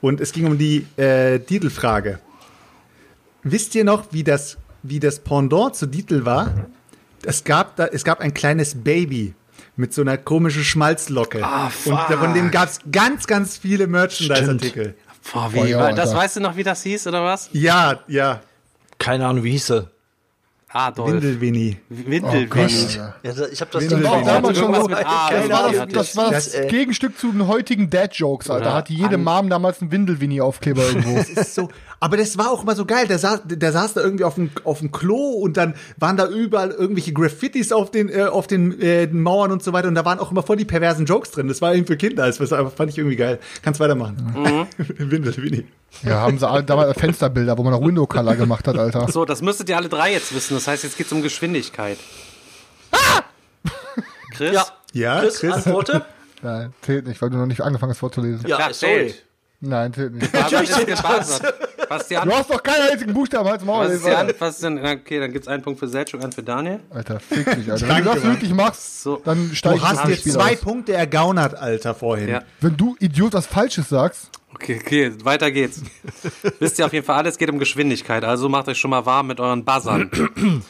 Und 0.01 0.21
es 0.21 0.31
ging 0.31 0.45
um 0.45 0.57
die 0.57 0.85
äh, 0.97 1.39
Titelfrage. 1.39 2.19
Wisst 3.43 3.75
ihr 3.75 3.83
noch, 3.83 4.05
wie 4.11 4.23
das, 4.23 4.57
wie 4.83 4.99
das 4.99 5.19
Pendant 5.19 5.75
zu 5.75 5.87
Titel 5.87 6.25
war? 6.25 6.67
Es 7.23 7.43
gab, 7.43 7.75
da, 7.75 7.87
es 7.87 8.03
gab 8.03 8.21
ein 8.21 8.33
kleines 8.33 8.75
Baby 8.83 9.33
mit 9.75 9.93
so 9.93 10.01
einer 10.01 10.17
komischen 10.17 10.63
Schmalzlocke. 10.63 11.43
Ah, 11.43 11.65
und 11.65 11.71
fuck. 11.71 12.13
von 12.19 12.33
dem 12.33 12.51
gab 12.51 12.69
es 12.69 12.79
ganz, 12.91 13.27
ganz 13.27 13.57
viele 13.57 13.87
Merchandise-Artikel. 13.87 14.95
Boah, 15.33 15.51
wie, 15.53 15.59
Oh 15.59 15.65
ja, 15.65 15.91
das 15.91 16.09
Alter. 16.09 16.19
weißt 16.21 16.35
du 16.37 16.39
noch, 16.41 16.55
wie 16.55 16.63
das 16.63 16.83
hieß, 16.83 17.07
oder 17.07 17.23
was? 17.23 17.49
Ja, 17.51 17.99
ja. 18.07 18.41
Keine 18.97 19.25
Ahnung, 19.27 19.43
wie 19.43 19.51
hieß 19.51 19.71
er? 19.71 19.91
Adolf. 20.69 21.09
Windelwinnie. 21.13 21.77
Windel. 21.87 22.45
Oh 22.45 22.49
Gott, 22.49 22.69
Winnie. 22.69 22.99
Alter. 22.99 23.15
Ja, 23.23 23.47
ich 23.47 23.61
habe 23.61 23.71
das 23.71 24.03
war 24.03 24.11
auch 24.11 24.25
damals 24.25 24.57
schon 24.57 24.73
so, 24.73 24.81
Irgendwas 24.81 24.99
mit 24.99 25.07
A, 25.07 25.29
das 25.29 25.49
war 25.49 25.71
das, 25.71 25.93
das, 25.93 26.17
war 26.17 26.31
das 26.31 26.51
Das, 26.51 26.55
äh, 26.55 26.67
Gegenstück 26.67 27.17
zu 27.17 27.31
den 27.31 27.47
heutigen 27.47 27.89
Dad-Jokes, 27.89 28.49
Alter. 28.49 28.65
Oder 28.65 28.73
Hatte 28.75 28.91
jede 28.93 29.17
Mom 29.17 29.49
damals 29.49 29.81
einen 29.81 29.91
Windelwinnie-Aufkleber 29.91 30.83
irgendwo. 30.87 31.15
Das 31.15 31.29
ist 31.29 31.55
so. 31.55 31.69
Aber 31.99 32.17
das 32.17 32.37
war 32.37 32.51
auch 32.51 32.63
immer 32.63 32.75
so 32.75 32.85
geil. 32.85 33.07
Der 33.07 33.17
saß, 33.19 33.41
der 33.45 33.71
saß 33.71 33.93
da 33.93 34.01
irgendwie 34.01 34.23
auf 34.25 34.35
dem, 34.35 34.51
auf 34.63 34.79
dem 34.79 34.91
Klo 34.91 35.15
und 35.15 35.57
dann 35.57 35.75
waren 35.97 36.17
da 36.17 36.27
überall 36.27 36.71
irgendwelche 36.71 37.13
Graffitis 37.13 37.71
auf 37.71 37.89
den, 37.91 38.09
äh, 38.09 38.23
auf 38.23 38.47
den 38.47 38.79
äh, 38.81 39.07
Mauern 39.07 39.51
und 39.51 39.63
so 39.63 39.73
weiter. 39.73 39.87
Und 39.87 39.95
da 39.95 40.05
waren 40.05 40.19
auch 40.19 40.31
immer 40.31 40.43
voll 40.43 40.57
die 40.57 40.65
perversen 40.65 41.05
Jokes 41.05 41.31
drin. 41.31 41.47
Das 41.47 41.61
war 41.61 41.73
eben 41.73 41.87
für 41.87 41.97
Kinder. 41.97 42.25
Das 42.25 42.37
fand 42.37 42.89
ich 42.89 42.97
irgendwie 42.97 43.15
geil. 43.15 43.39
Kannst 43.61 43.79
weitermachen. 43.79 44.67
Windel, 44.77 45.35
Winnie. 45.37 45.65
ja, 46.03 46.21
haben 46.21 46.37
sie 46.37 46.47
alle 46.47 46.63
damals 46.63 46.97
Fensterbilder, 46.99 47.57
wo 47.57 47.63
man 47.63 47.71
noch 47.73 47.81
Window-Color 47.81 48.35
gemacht 48.35 48.67
hat, 48.67 48.77
Alter. 48.77 49.07
So, 49.11 49.25
das 49.25 49.41
müsstet 49.41 49.69
ihr 49.69 49.77
alle 49.77 49.89
drei 49.89 50.11
jetzt 50.13 50.33
wissen. 50.35 50.55
Das 50.55 50.67
heißt, 50.67 50.83
jetzt 50.83 50.97
geht's 50.97 51.11
um 51.11 51.21
Geschwindigkeit. 51.21 51.97
Chris? 54.35 54.53
Ja, 54.53 54.65
Ja, 54.93 55.19
Chris, 55.21 55.39
Chris? 55.39 55.53
Antworte? 55.53 56.05
Nein, 56.41 56.73
zählt 56.81 57.07
nicht, 57.07 57.21
weil 57.21 57.29
du 57.29 57.37
noch 57.37 57.45
nicht 57.45 57.61
angefangen 57.61 57.91
hast 57.91 57.99
vorzulesen. 57.99 58.45
Ja, 58.47 58.59
Ja, 58.59 58.73
sorry. 58.73 58.93
zählt. 59.11 59.25
Nein, 59.67 59.93
zählt 59.93 60.13
nicht. 60.13 60.33
Natürlich 60.33 60.69
ist. 60.69 61.03
Bastian, 61.89 62.27
Du 62.27 62.35
hast 62.35 62.49
doch 62.49 62.61
keinen 62.63 62.89
einzigen 62.91 63.13
Buchstaben, 63.13 63.47
halt's 63.49 63.63
Maul. 63.63 63.87
Bastian, 64.39 64.75
na, 64.81 64.91
Okay, 64.93 65.19
dann 65.19 65.31
gibt's 65.31 65.47
einen 65.47 65.61
Punkt 65.61 65.79
für 65.79 65.87
Selchuk, 65.87 66.21
einen 66.23 66.31
für 66.31 66.41
Daniel. 66.43 66.79
Alter, 66.89 67.19
fick 67.19 67.45
dich, 67.55 67.71
Alter. 67.71 67.87
Wenn 67.87 68.03
du 68.03 68.13
das 68.13 68.23
wirklich 68.23 68.53
machst, 68.53 69.03
So. 69.03 69.21
dann 69.23 69.51
steig 69.53 69.75
Du 69.75 69.81
hast 69.83 69.99
ins 70.01 70.09
jetzt 70.09 70.19
Spiel 70.21 70.33
zwei 70.33 70.53
aus. 70.53 70.61
Punkte 70.61 70.93
ergaunert, 70.93 71.55
Alter, 71.55 71.93
vorhin. 71.93 72.29
Ja. 72.29 72.41
Wenn 72.61 72.75
du 72.75 72.95
Idiot 72.99 73.33
was 73.33 73.45
Falsches 73.47 73.89
sagst, 73.89 74.29
Okay, 74.53 74.79
okay, 74.83 75.11
weiter 75.23 75.51
geht's. 75.51 75.81
Wisst 76.59 76.79
ihr 76.79 76.85
auf 76.85 76.93
jeden 76.93 77.05
Fall 77.05 77.17
alles, 77.17 77.37
geht 77.37 77.49
um 77.49 77.59
Geschwindigkeit, 77.59 78.23
also 78.23 78.47
macht 78.49 78.67
euch 78.69 78.79
schon 78.79 78.89
mal 78.91 79.05
warm 79.05 79.27
mit 79.27 79.39
euren 79.39 79.63
Buzzern. 79.65 80.09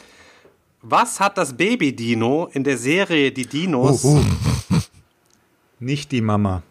Was 0.82 1.18
hat 1.20 1.38
das 1.38 1.56
Baby-Dino 1.56 2.48
in 2.52 2.62
der 2.64 2.76
Serie 2.78 3.32
Die 3.32 3.46
Dinos? 3.46 4.04
Oh, 4.04 4.20
Nicht 5.78 6.12
die 6.12 6.20
Mama. 6.20 6.62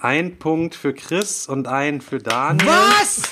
Ein 0.00 0.38
Punkt 0.38 0.74
für 0.74 0.92
Chris 0.94 1.46
und 1.48 1.66
ein 1.68 2.00
für 2.00 2.18
Daniel. 2.18 2.66
Was? 2.68 3.22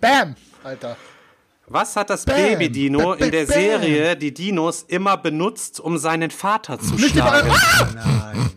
bam, 0.00 0.34
Alter. 0.64 0.96
Was 1.66 1.96
hat 1.96 2.10
das. 2.10 2.24
Baby-Dino 2.24 3.12
in 3.14 3.30
der 3.30 3.46
Bam. 3.46 3.54
Serie 3.54 4.16
Die 4.16 4.34
Dinos 4.34 4.82
immer 4.82 5.16
benutzt, 5.16 5.80
um 5.80 5.96
seinen 5.96 6.30
Vater 6.30 6.78
zu 6.78 6.94
Nicht 6.94 7.10
schlagen? 7.10 7.48
Nein, 7.94 8.04
Mann. 8.04 8.50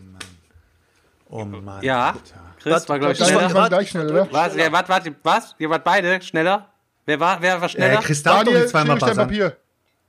Oh 1.28 1.44
Mann. 1.44 1.82
Ja, 1.82 2.08
Alter. 2.08 2.20
Chris 2.58 2.88
war, 2.88 2.98
glaube 2.98 3.12
ich, 3.12 3.18
schneller. 3.18 3.54
war 3.54 3.68
gleich 3.68 3.90
schnell, 3.90 4.10
oder? 4.10 4.28
Was? 4.32 4.56
Wer, 4.56 4.72
wart, 4.72 4.88
wart, 4.88 5.10
was? 5.22 5.54
Ihr 5.58 5.70
wart 5.70 5.84
beide 5.84 6.20
schneller? 6.20 6.68
Wer 7.04 7.20
war, 7.20 7.40
wer 7.40 7.60
war 7.60 7.68
Äh, 7.68 7.70
schneller? 7.70 8.00
Chris 8.02 8.22
darf 8.22 8.42
doch 8.44 8.66
zweimal. 8.66 8.98
Papier. 8.98 9.56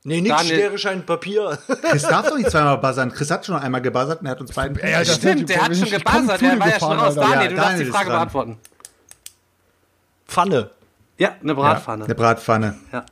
Nee, 0.08 0.22
Daniel. 0.22 0.56
Schere, 0.56 0.78
Schein, 0.78 1.06
Papier. 1.06 1.58
Chris 1.90 2.04
darf 2.04 2.30
doch 2.30 2.38
nicht 2.38 2.50
zweimal 2.50 2.78
buzzern. 2.78 3.12
Chris 3.12 3.30
hat 3.30 3.46
schon 3.46 3.56
einmal 3.58 3.82
gebuzzert 3.82 4.22
und 4.22 4.26
er 4.28 4.32
hat 4.32 4.40
uns 4.40 4.54
beiden. 4.54 4.82
Alter, 4.82 5.12
Stimmt, 5.14 5.50
der 5.50 5.62
hat 5.66 5.76
schon 5.76 5.90
gebuzzert, 5.90 6.40
der 6.42 6.60
war 6.60 6.70
ja 6.70 6.80
schon 6.80 6.98
raus. 6.98 7.16
Daniel, 7.16 7.42
Ja, 7.42 7.48
du 7.50 7.56
darfst 7.56 7.68
Daniel 7.72 7.78
die 7.84 7.84
ist 7.90 7.96
Frage 7.96 8.10
dran. 8.10 8.18
beantworten. 8.20 8.58
Pfanne. 10.28 10.70
Ja, 11.18 11.32
eine 11.42 11.56
Bratpfanne. 11.56 12.06
Eine 12.06 12.16
Bratpfanne. 12.16 12.76
Ja. 12.94 13.06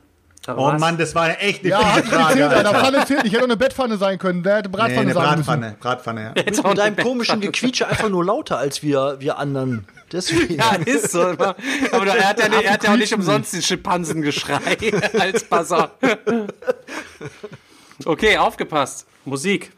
Oh. 0.48 0.70
Mann, 0.78 0.96
das 0.96 1.12
war 1.14 1.24
eine 1.24 1.38
echt 1.38 1.60
eine 1.62 1.70
Ja, 1.70 1.80
Frage. 1.80 2.16
Alter. 2.48 2.56
Alter. 2.56 2.74
Pfanne 2.80 3.04
zählt 3.04 3.24
nicht. 3.24 3.32
Hätte 3.32 3.42
auch 3.42 3.48
eine 3.48 3.56
Bettpfanne 3.56 3.96
sein 3.98 4.16
können. 4.18 4.42
Der 4.42 4.56
hätte 4.58 4.68
Nee, 4.70 4.76
Bratpfanne 4.76 5.00
eine 5.00 5.12
sagen 5.12 5.38
müssen. 5.38 5.44
Bratpfanne. 5.46 5.76
Bratpfanne, 5.80 6.32
ja. 6.36 6.42
Bist 6.44 6.64
mit 6.64 6.78
deinem 6.78 6.96
komischen 6.96 7.40
Gequietsche 7.40 7.88
einfach 7.88 8.08
nur 8.08 8.24
lauter 8.24 8.56
als 8.56 8.82
wir, 8.82 9.16
wir 9.18 9.38
anderen. 9.38 9.86
Deswegen. 10.16 10.54
Ja, 10.54 10.76
ist 10.76 11.12
so. 11.12 11.20
Aber 11.28 11.56
er 12.16 12.28
hat 12.28 12.40
ja, 12.40 12.48
nicht, 12.48 12.62
er 12.62 12.72
hat 12.72 12.84
ja 12.84 12.92
auch 12.92 12.96
nicht 12.96 13.12
umsonst 13.12 13.52
den 13.52 13.60
Schimpansengeschrei 13.60 14.78
als 15.18 15.44
Buzzer. 15.44 15.90
Okay, 18.04 18.38
aufgepasst. 18.38 19.06
Musik. 19.26 19.72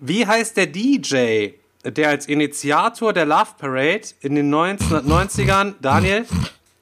Wie 0.00 0.26
heißt 0.26 0.56
der 0.56 0.66
DJ, 0.68 1.50
der 1.84 2.08
als 2.08 2.26
Initiator 2.26 3.12
der 3.12 3.26
Love 3.26 3.50
Parade 3.58 4.08
in 4.20 4.36
den 4.36 4.54
1990ern, 4.54 5.74
Daniel? 5.82 6.24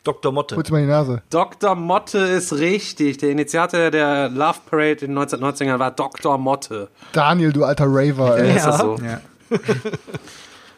Dr. 0.05 0.33
Motte. 0.33 0.55
Putz 0.55 0.71
mal 0.71 0.81
die 0.81 0.89
Nase. 0.89 1.23
Dr. 1.31 1.75
Motte 1.75 2.19
ist 2.19 2.53
richtig. 2.53 3.19
Der 3.19 3.31
Initiator 3.31 3.91
der 3.91 4.29
Love 4.29 4.59
Parade 4.69 5.05
in 5.05 5.15
den 5.15 5.19
1990ern 5.19 5.79
war 5.79 5.91
Dr. 5.91 6.39
Motte. 6.39 6.89
Daniel, 7.13 7.53
du 7.53 7.65
alter 7.65 7.87
Raver, 7.89 8.39
ey. 8.39 8.57
Ist 8.57 8.67
das 8.67 8.79
so? 8.79 8.97
Ja. 9.05 9.21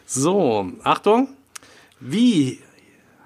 So, 0.05 0.71
Achtung. 0.83 1.29
Wie 1.99 2.59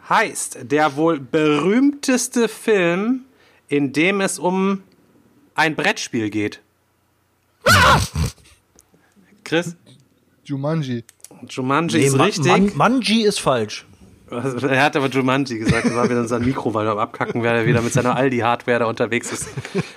heißt 0.10 0.60
der 0.64 0.96
wohl 0.96 1.20
berühmteste 1.20 2.48
Film, 2.48 3.22
in 3.68 3.94
dem 3.94 4.22
es 4.22 4.40
um 4.40 4.84
ein 5.56 5.76
Brettspiel 5.76 6.30
geht? 6.30 6.62
Chris? 9.44 9.76
Jumanji. 10.44 11.04
Jumanji 11.48 11.98
Nee, 11.98 12.06
ist 12.06 12.16
Ma- 12.18 12.24
richtig. 12.26 12.46
Man 12.48 12.72
Manji 12.76 13.24
ist 13.24 13.40
falsch. 13.40 13.86
Er 14.32 14.84
hat 14.84 14.96
aber 14.96 15.08
Jumanji 15.10 15.58
gesagt, 15.58 15.86
das 15.86 15.96
war 15.96 16.08
wieder 16.08 16.28
sein 16.28 16.46
Mikro, 16.46 16.72
weil 16.74 16.86
er 16.86 16.92
am 16.92 17.00
Abkacken, 17.00 17.42
weil 17.42 17.56
er 17.56 17.66
wieder 17.66 17.82
mit 17.82 17.92
seiner 17.94 18.16
Aldi-Hardware 18.16 18.80
da 18.80 18.86
unterwegs 18.86 19.32
ist. 19.32 19.48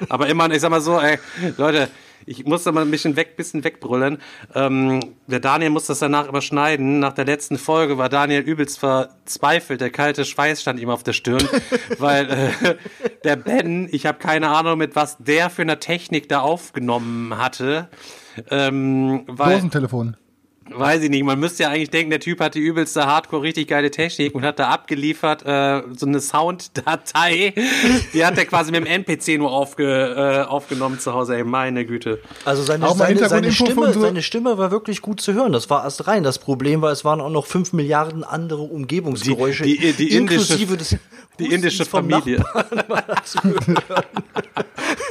Aber 0.09 0.27
immer, 0.27 0.51
ich 0.51 0.61
sag 0.63 0.71
mal 0.71 0.81
so, 0.81 0.99
ey, 0.99 1.19
Leute, 1.59 1.89
ich 2.27 2.45
muss 2.45 2.65
da 2.65 2.73
mal 2.73 2.83
ein 2.83 2.91
bisschen 2.91 3.17
weg, 3.17 3.37
bisschen 3.37 3.65
wegbrüllen. 3.65 4.19
Ähm, 4.55 5.01
der 5.27 5.41
Daniel 5.41 5.71
muss 5.71 5.87
das 5.87 5.99
danach 5.99 6.29
überschneiden. 6.29 6.99
Nach 6.99 7.13
der 7.13 7.25
letzten 7.25 7.59
Folge 7.59 7.99
war 7.99 8.09
Daniel 8.09 8.43
übelst 8.43 8.79
verzweifelt. 8.79 9.81
Der 9.81 9.91
kalte 9.91 10.25
Schweiß 10.25 10.63
stand 10.63 10.81
ihm 10.81 10.91
auf 10.91 11.03
der 11.03 11.13
Stirn, 11.13 11.47
weil 11.99 12.31
äh, 12.31 12.75
der 13.25 13.37
Ben, 13.37 13.89
ich 13.91 14.07
habe 14.07 14.19
keine 14.19 14.49
Ahnung, 14.49 14.79
mit 14.79 14.97
was 14.97 15.17
der 15.19 15.51
für 15.51 15.63
eine 15.63 15.79
Technik 15.79 16.29
da 16.29 16.41
aufgenommen 16.41 17.37
hatte. 17.39 17.89
Ähm, 18.51 19.25
weil, 19.27 19.57
Dosentelefon. 19.57 20.17
Weiß 20.71 21.03
ich 21.03 21.11
nicht. 21.11 21.25
Man 21.25 21.39
müsste 21.41 21.65
ja 21.65 21.69
eigentlich 21.71 21.91
denken, 21.91 22.11
der 22.11 22.21
Typ 22.21 22.41
hat 22.41 22.55
die 22.55 22.61
übelste 22.61 23.05
Hardcore, 23.07 23.43
richtig 23.43 23.69
geile 23.69 23.91
Technik 23.91 24.35
und 24.35 24.43
hat 24.45 24.59
da 24.59 24.69
abgeliefert 24.69 25.43
äh, 25.45 25.83
so 25.97 26.07
eine 26.07 26.21
Sounddatei. 26.21 27.53
Die 28.15 28.25
hat 28.25 28.39
er 28.39 28.47
quasi 28.47 28.71
mit 28.71 28.81
dem 28.81 28.87
NPC 28.87 29.39
nur 29.39 29.51
aufge, 29.53 29.85
äh, 30.47 30.49
aufgenommen 30.49 30.99
zu 30.99 31.13
Hause. 31.13 31.37
Ey, 31.37 31.45
meine 31.45 31.85
Güte. 31.85 32.21
Also 32.45 32.63
seine, 32.63 32.89
seine, 32.95 33.29
seine, 33.29 33.53
Stimme, 33.53 33.93
so- 33.93 34.01
seine 34.01 34.23
Stimme 34.23 34.57
war 34.59 34.71
wirklich 34.71 35.03
gut 35.03 35.21
zu 35.21 35.33
hören. 35.35 35.53
Das 35.53 35.69
war 35.69 35.85
erst 35.85 36.07
rein. 36.07 36.23
Das 36.23 36.39
Problem 36.39 36.81
war, 36.81 36.93
es 36.93 37.05
waren 37.05 37.21
auch 37.21 37.31
noch 37.31 37.47
fünf 37.47 37.73
Milliarden 37.73 38.25
andere 38.25 38.63
Umgebungsgeräusche. 38.63 39.65
Die- 39.65 39.79
die- 39.79 39.93
die 39.93 40.17
inklusive 40.17 40.77
des 40.77 40.97
Die 41.39 41.47
indische 41.47 41.85
Familie. 41.85 42.45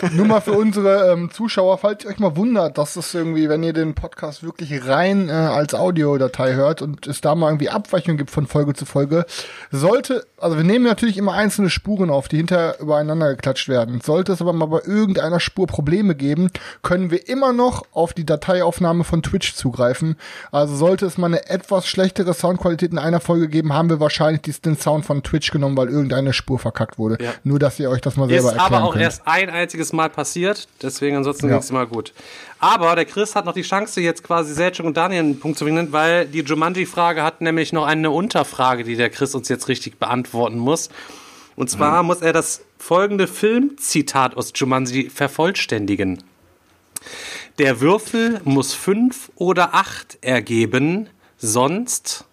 Nur 0.13 0.25
mal 0.25 0.41
für 0.41 0.53
unsere 0.53 1.11
ähm, 1.11 1.31
Zuschauer, 1.31 1.77
falls 1.77 2.03
ihr 2.03 2.09
euch 2.09 2.19
mal 2.19 2.35
wundert, 2.35 2.77
dass 2.77 2.95
es 2.95 3.13
irgendwie, 3.13 3.49
wenn 3.49 3.63
ihr 3.63 3.73
den 3.73 3.93
Podcast 3.95 4.43
wirklich 4.43 4.85
rein 4.87 5.29
äh, 5.29 5.31
als 5.31 5.73
Audiodatei 5.73 6.53
hört 6.53 6.81
und 6.81 7.07
es 7.07 7.21
da 7.21 7.35
mal 7.35 7.49
irgendwie 7.49 7.69
Abweichungen 7.69 8.17
gibt 8.17 8.31
von 8.31 8.47
Folge 8.47 8.73
zu 8.73 8.85
Folge, 8.85 9.25
sollte, 9.71 10.25
also 10.37 10.57
wir 10.57 10.63
nehmen 10.63 10.85
natürlich 10.85 11.17
immer 11.17 11.33
einzelne 11.33 11.69
Spuren 11.69 12.09
auf, 12.09 12.27
die 12.27 12.37
hinterher 12.37 12.79
übereinander 12.79 13.29
geklatscht 13.29 13.69
werden. 13.69 14.01
Sollte 14.01 14.31
es 14.33 14.41
aber 14.41 14.53
mal 14.53 14.65
bei 14.65 14.81
irgendeiner 14.85 15.39
Spur 15.39 15.67
Probleme 15.67 16.15
geben, 16.15 16.49
können 16.83 17.11
wir 17.11 17.27
immer 17.29 17.53
noch 17.53 17.83
auf 17.91 18.13
die 18.13 18.25
Dateiaufnahme 18.25 19.03
von 19.03 19.23
Twitch 19.23 19.55
zugreifen. 19.55 20.15
Also 20.51 20.75
sollte 20.75 21.05
es 21.05 21.17
mal 21.17 21.27
eine 21.27 21.49
etwas 21.49 21.87
schlechtere 21.87 22.33
Soundqualität 22.33 22.91
in 22.91 22.97
einer 22.99 23.19
Folge 23.19 23.49
geben, 23.49 23.73
haben 23.73 23.89
wir 23.89 23.99
wahrscheinlich 23.99 24.61
den 24.61 24.77
Sound 24.77 25.05
von 25.05 25.23
Twitch 25.23 25.51
genommen, 25.51 25.77
weil 25.77 25.89
irgendeine 26.11 26.33
Spur 26.33 26.59
verkackt 26.59 26.97
wurde. 26.97 27.17
Ja. 27.23 27.33
Nur, 27.43 27.59
dass 27.59 27.79
ihr 27.79 27.89
euch 27.89 28.01
das 28.01 28.15
mal 28.17 28.25
Ist 28.25 28.43
selber 28.43 28.49
erklären 28.57 28.73
aber 28.73 28.83
auch 28.87 28.93
könnt. 28.93 29.03
erst 29.03 29.21
ein 29.25 29.49
einziges 29.49 29.93
Mal 29.93 30.09
passiert, 30.09 30.67
deswegen 30.81 31.17
ansonsten 31.17 31.47
Ja. 31.47 31.53
ging 31.53 31.59
es 31.59 31.69
immer 31.69 31.85
gut. 31.85 32.13
Aber 32.59 32.95
der 32.95 33.05
Chris 33.05 33.35
hat 33.35 33.45
noch 33.45 33.53
die 33.53 33.63
Chance, 33.63 34.01
jetzt 34.01 34.23
quasi 34.23 34.53
Selchuk 34.53 34.85
und 34.85 34.95
Daniel 34.97 35.19
einen 35.21 35.39
Punkt 35.39 35.57
zu 35.57 35.65
bringen, 35.65 35.91
weil 35.91 36.25
die 36.27 36.41
Jumanji-Frage 36.41 37.23
hat 37.23 37.41
nämlich 37.41 37.73
noch 37.73 37.85
eine 37.85 38.11
Unterfrage, 38.11 38.83
die 38.83 38.95
der 38.95 39.09
Chris 39.09 39.33
uns 39.35 39.49
jetzt 39.49 39.67
richtig 39.67 39.97
beantworten 39.99 40.57
muss. 40.59 40.89
Und 41.55 41.69
zwar 41.69 42.01
muss 42.03 42.21
er 42.21 42.33
das 42.33 42.61
folgende 42.77 43.27
Filmzitat 43.27 44.37
aus 44.37 44.51
Jumanji 44.55 45.09
vervollständigen. 45.09 46.23
Der 47.59 47.81
Würfel 47.81 48.41
muss 48.43 48.73
fünf 48.73 49.31
oder 49.35 49.73
acht 49.75 50.17
ergeben, 50.21 51.09
sonst 51.37 52.25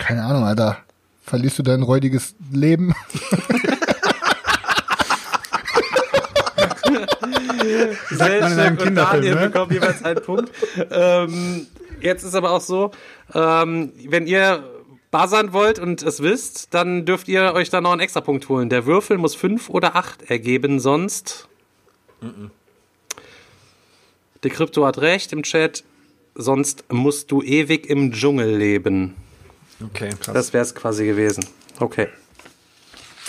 Keine 0.00 0.24
Ahnung, 0.24 0.44
Alter. 0.44 0.78
Verlierst 1.24 1.58
du 1.58 1.62
dein 1.62 1.82
räudiges 1.82 2.34
Leben? 2.50 2.94
Sagt 8.10 8.40
man 8.40 8.52
in 8.52 8.58
einem 8.58 8.76
und 8.78 8.82
Kinderfilm, 8.82 9.22
Daniel 9.22 9.34
ne? 9.34 9.48
bekommen 9.48 9.72
jeweils 9.72 10.02
einen 10.02 10.22
Punkt. 10.22 10.50
ähm, 10.90 11.66
jetzt 12.00 12.24
ist 12.24 12.34
aber 12.34 12.50
auch 12.50 12.60
so, 12.60 12.90
ähm, 13.34 13.92
wenn 14.08 14.26
ihr 14.26 14.64
buzzern 15.10 15.52
wollt 15.52 15.78
und 15.78 16.02
es 16.02 16.22
wisst, 16.22 16.74
dann 16.74 17.04
dürft 17.04 17.28
ihr 17.28 17.52
euch 17.54 17.70
da 17.70 17.80
noch 17.80 17.92
einen 17.92 18.00
extra 18.00 18.20
Punkt 18.20 18.48
holen. 18.48 18.68
Der 18.68 18.86
Würfel 18.86 19.18
muss 19.18 19.34
fünf 19.34 19.68
oder 19.68 19.94
acht 19.96 20.30
ergeben, 20.30 20.80
sonst. 20.80 21.48
Der 24.42 24.50
Krypto 24.50 24.86
hat 24.86 24.98
recht 24.98 25.32
im 25.32 25.42
Chat. 25.42 25.84
Sonst 26.34 26.84
musst 26.90 27.30
du 27.30 27.42
ewig 27.42 27.88
im 27.90 28.12
Dschungel 28.12 28.56
leben. 28.56 29.16
Okay, 29.84 30.10
krass. 30.20 30.34
Das 30.34 30.52
wäre 30.52 30.62
es 30.64 30.74
quasi 30.74 31.06
gewesen. 31.06 31.44
Okay. 31.78 32.08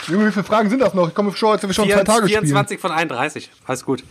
Junge, 0.08 0.28
wie 0.28 0.32
viele 0.32 0.44
Fragen 0.44 0.70
sind 0.70 0.80
das 0.80 0.94
noch? 0.94 1.08
Ich 1.10 1.14
komme 1.16 1.32
vor, 1.32 1.52
als 1.52 1.62
wir 1.64 1.74
schon 1.74 1.90
zwei 1.90 2.04
Tage 2.04 2.28
spielen. 2.28 2.42
24 2.42 2.80
von 2.80 2.92
31. 2.92 3.52
Alles 3.66 3.86
gut. 3.86 4.04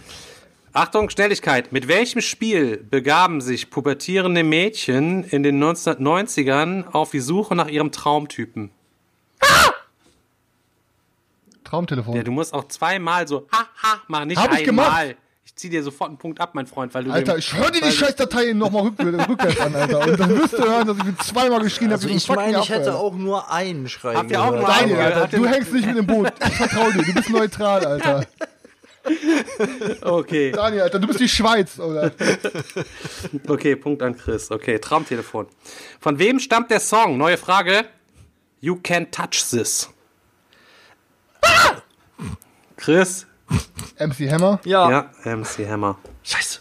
Achtung, 0.73 1.11
Schnelligkeit. 1.11 1.73
Mit 1.73 1.89
welchem 1.89 2.21
Spiel 2.21 2.77
begaben 2.77 3.41
sich 3.41 3.71
pubertierende 3.71 4.45
Mädchen 4.45 5.25
in 5.25 5.43
den 5.43 5.63
1990ern 5.63 6.87
auf 6.93 7.11
die 7.11 7.19
Suche 7.21 7.57
nach 7.57 7.67
ihrem 7.67 7.91
Traumtypen? 7.91 8.71
Traumtelefon. 11.65 12.17
Ja, 12.17 12.23
du 12.23 12.33
musst 12.33 12.53
auch 12.55 12.69
zweimal 12.69 13.29
so 13.29 13.47
ha 13.53 13.67
ha 13.83 14.01
machen, 14.09 14.29
nicht 14.29 14.39
Hab 14.41 14.53
ich 14.53 14.69
einmal. 14.69 15.09
gemacht. 15.09 15.17
Ich 15.53 15.57
zieh 15.57 15.69
dir 15.69 15.83
sofort 15.83 16.09
einen 16.11 16.17
Punkt 16.17 16.41
ab, 16.41 16.51
mein 16.55 16.67
Freund, 16.67 16.95
weil 16.95 17.05
du 17.05 17.11
Alter, 17.11 17.33
dem- 17.35 17.39
ich 17.41 17.53
höre 17.53 17.71
dir 17.73 17.81
die 17.83 17.89
du- 17.89 17.93
Scheißdatei 17.93 18.53
nochmal 18.53 18.83
rück, 18.85 18.95
rückwärts 18.99 19.61
an, 19.61 19.75
Alter. 19.75 19.99
Und 20.07 20.21
dann 20.21 20.39
wirst 20.39 20.53
du 20.55 20.59
hören, 20.63 20.87
dass 20.87 20.97
ich 20.97 21.05
mir 21.05 21.17
zweimal 21.19 21.61
geschrien 21.61 21.91
Also 21.93 22.09
habe. 22.09 22.17
ich 22.17 22.29
meine, 22.29 22.59
ich 22.61 22.69
hätte 22.71 22.95
auch 22.95 23.15
nur 23.15 23.51
einen 23.51 23.89
schreiben 23.89 24.19
Habt 24.19 24.31
ihr 24.31 24.41
auch 24.41 24.51
gehört. 24.53 24.63
nur 24.63 24.75
einen? 24.75 24.91
Daniel, 24.91 25.13
Alter, 25.13 25.37
du 25.37 25.47
hängst 25.47 25.73
nicht 25.73 25.87
mit 25.87 25.97
dem 25.99 26.07
Boot. 26.07 26.33
Ich 26.47 26.55
vertraue 26.55 26.93
dir. 26.93 27.03
Du 27.03 27.13
bist 27.15 27.31
neutral, 27.31 27.85
Alter. 27.85 28.27
Okay, 30.03 30.53
Daniel, 30.53 30.83
Alter, 30.83 30.99
du 31.01 31.07
bist 31.09 31.21
die 31.21 31.29
Schweiz, 31.29 31.79
oder? 31.81 32.13
okay, 33.49 33.75
Punkt 33.77 34.03
an 34.03 34.17
Chris. 34.17 34.51
Okay, 34.51 34.79
Traumtelefon. 34.79 35.47
Von 36.01 36.19
wem 36.19 36.39
stammt 36.39 36.71
der 36.71 36.81
Song? 36.81 37.19
Neue 37.19 37.37
Frage. 37.37 37.85
You 38.61 38.77
can 38.77 39.11
touch 39.11 39.43
this. 39.51 39.91
Chris, 42.77 43.27
MC 43.99 44.31
Hammer. 44.31 44.61
Ja. 44.65 44.91
Ja, 45.25 45.37
MC 45.37 45.69
Hammer. 45.69 45.99
Scheiße. 46.23 46.61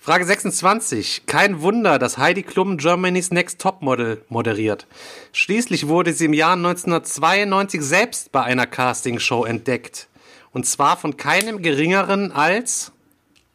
Frage 0.00 0.24
26. 0.24 1.26
Kein 1.26 1.60
Wunder, 1.60 1.98
dass 1.98 2.16
Heidi 2.16 2.42
Klum 2.42 2.78
Germany's 2.78 3.30
Next 3.30 3.60
Topmodel 3.60 4.24
moderiert. 4.28 4.86
Schließlich 5.32 5.86
wurde 5.86 6.14
sie 6.14 6.26
im 6.26 6.32
Jahr 6.32 6.54
1992 6.54 7.82
selbst 7.82 8.32
bei 8.32 8.42
einer 8.42 8.66
Castingshow 8.66 9.44
entdeckt. 9.44 10.08
Und 10.52 10.64
zwar 10.64 10.96
von 10.96 11.16
keinem 11.18 11.60
geringeren 11.62 12.32
als... 12.32 12.92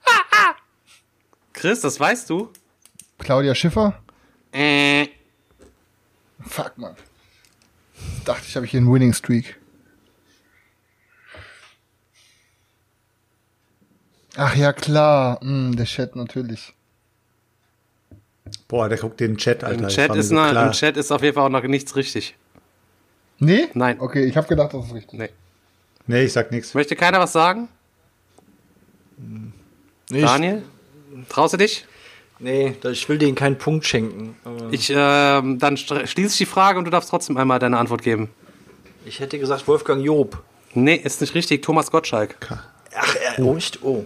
Chris, 1.53 1.81
das 1.81 1.99
weißt 1.99 2.29
du? 2.29 2.51
Claudia 3.17 3.55
Schiffer. 3.55 3.99
Äh, 4.51 5.07
Fuck, 6.45 6.77
man. 6.77 6.95
Dachte 8.25 8.43
ich, 8.47 8.55
habe 8.55 8.65
ich 8.65 8.71
hier 8.71 8.79
einen 8.79 8.93
Winning 8.93 9.13
Streak. 9.13 9.57
Ach 14.35 14.55
ja, 14.55 14.73
klar. 14.73 15.39
Hm, 15.41 15.75
der 15.75 15.85
Chat 15.85 16.15
natürlich. 16.15 16.73
Boah, 18.67 18.89
der 18.89 18.97
guckt 18.97 19.19
den 19.19 19.37
Chat, 19.37 19.63
Alter. 19.63 19.83
im, 19.83 19.87
Chat 19.89 20.15
ist 20.15 20.29
so 20.29 20.35
noch. 20.35 20.51
Im 20.51 20.71
Chat 20.71 20.97
ist 20.97 21.11
auf 21.11 21.21
jeden 21.21 21.35
Fall 21.35 21.45
auch 21.45 21.49
noch 21.49 21.63
nichts 21.63 21.95
richtig. 21.95 22.35
Nee? 23.39 23.67
Nein. 23.73 23.99
Okay, 23.99 24.25
ich 24.25 24.35
habe 24.37 24.47
gedacht, 24.47 24.73
das 24.73 24.85
ist 24.85 24.93
richtig. 24.93 25.19
Nee. 25.19 25.29
Nee, 26.07 26.23
ich 26.23 26.33
sag 26.33 26.51
nichts. 26.51 26.73
Möchte 26.73 26.95
keiner 26.95 27.19
was 27.19 27.33
sagen? 27.33 27.67
Nee, 30.09 30.21
Daniel? 30.21 30.63
Traust 31.29 31.53
du 31.53 31.57
dich? 31.57 31.85
Nee, 32.39 32.75
ich 32.83 33.07
will 33.07 33.17
denen 33.17 33.35
keinen 33.35 33.57
Punkt 33.57 33.85
schenken. 33.85 34.35
Aber 34.43 34.71
Ich, 34.71 34.91
ähm, 34.93 35.59
dann 35.59 35.77
schließe 35.77 36.31
ich 36.31 36.37
die 36.37 36.45
Frage 36.45 36.77
und 36.79 36.85
du 36.85 36.91
darfst 36.91 37.09
trotzdem 37.09 37.37
einmal 37.37 37.59
deine 37.59 37.77
Antwort 37.77 38.01
geben. 38.01 38.29
ich 39.05 39.19
hätte 39.19 39.39
gesagt 39.39 39.67
Wolfgang 39.67 40.03
Job. 40.03 40.43
Nee, 40.73 40.95
ist 40.95 41.21
nicht 41.21 41.35
richtig. 41.35 41.61
Thomas 41.61 41.91
Gottschalk. 41.91 42.35
Ach, 42.95 43.15
äh, 43.15 43.41
oh. 43.41 43.55
echt? 43.55 43.79
Oh. 43.83 44.03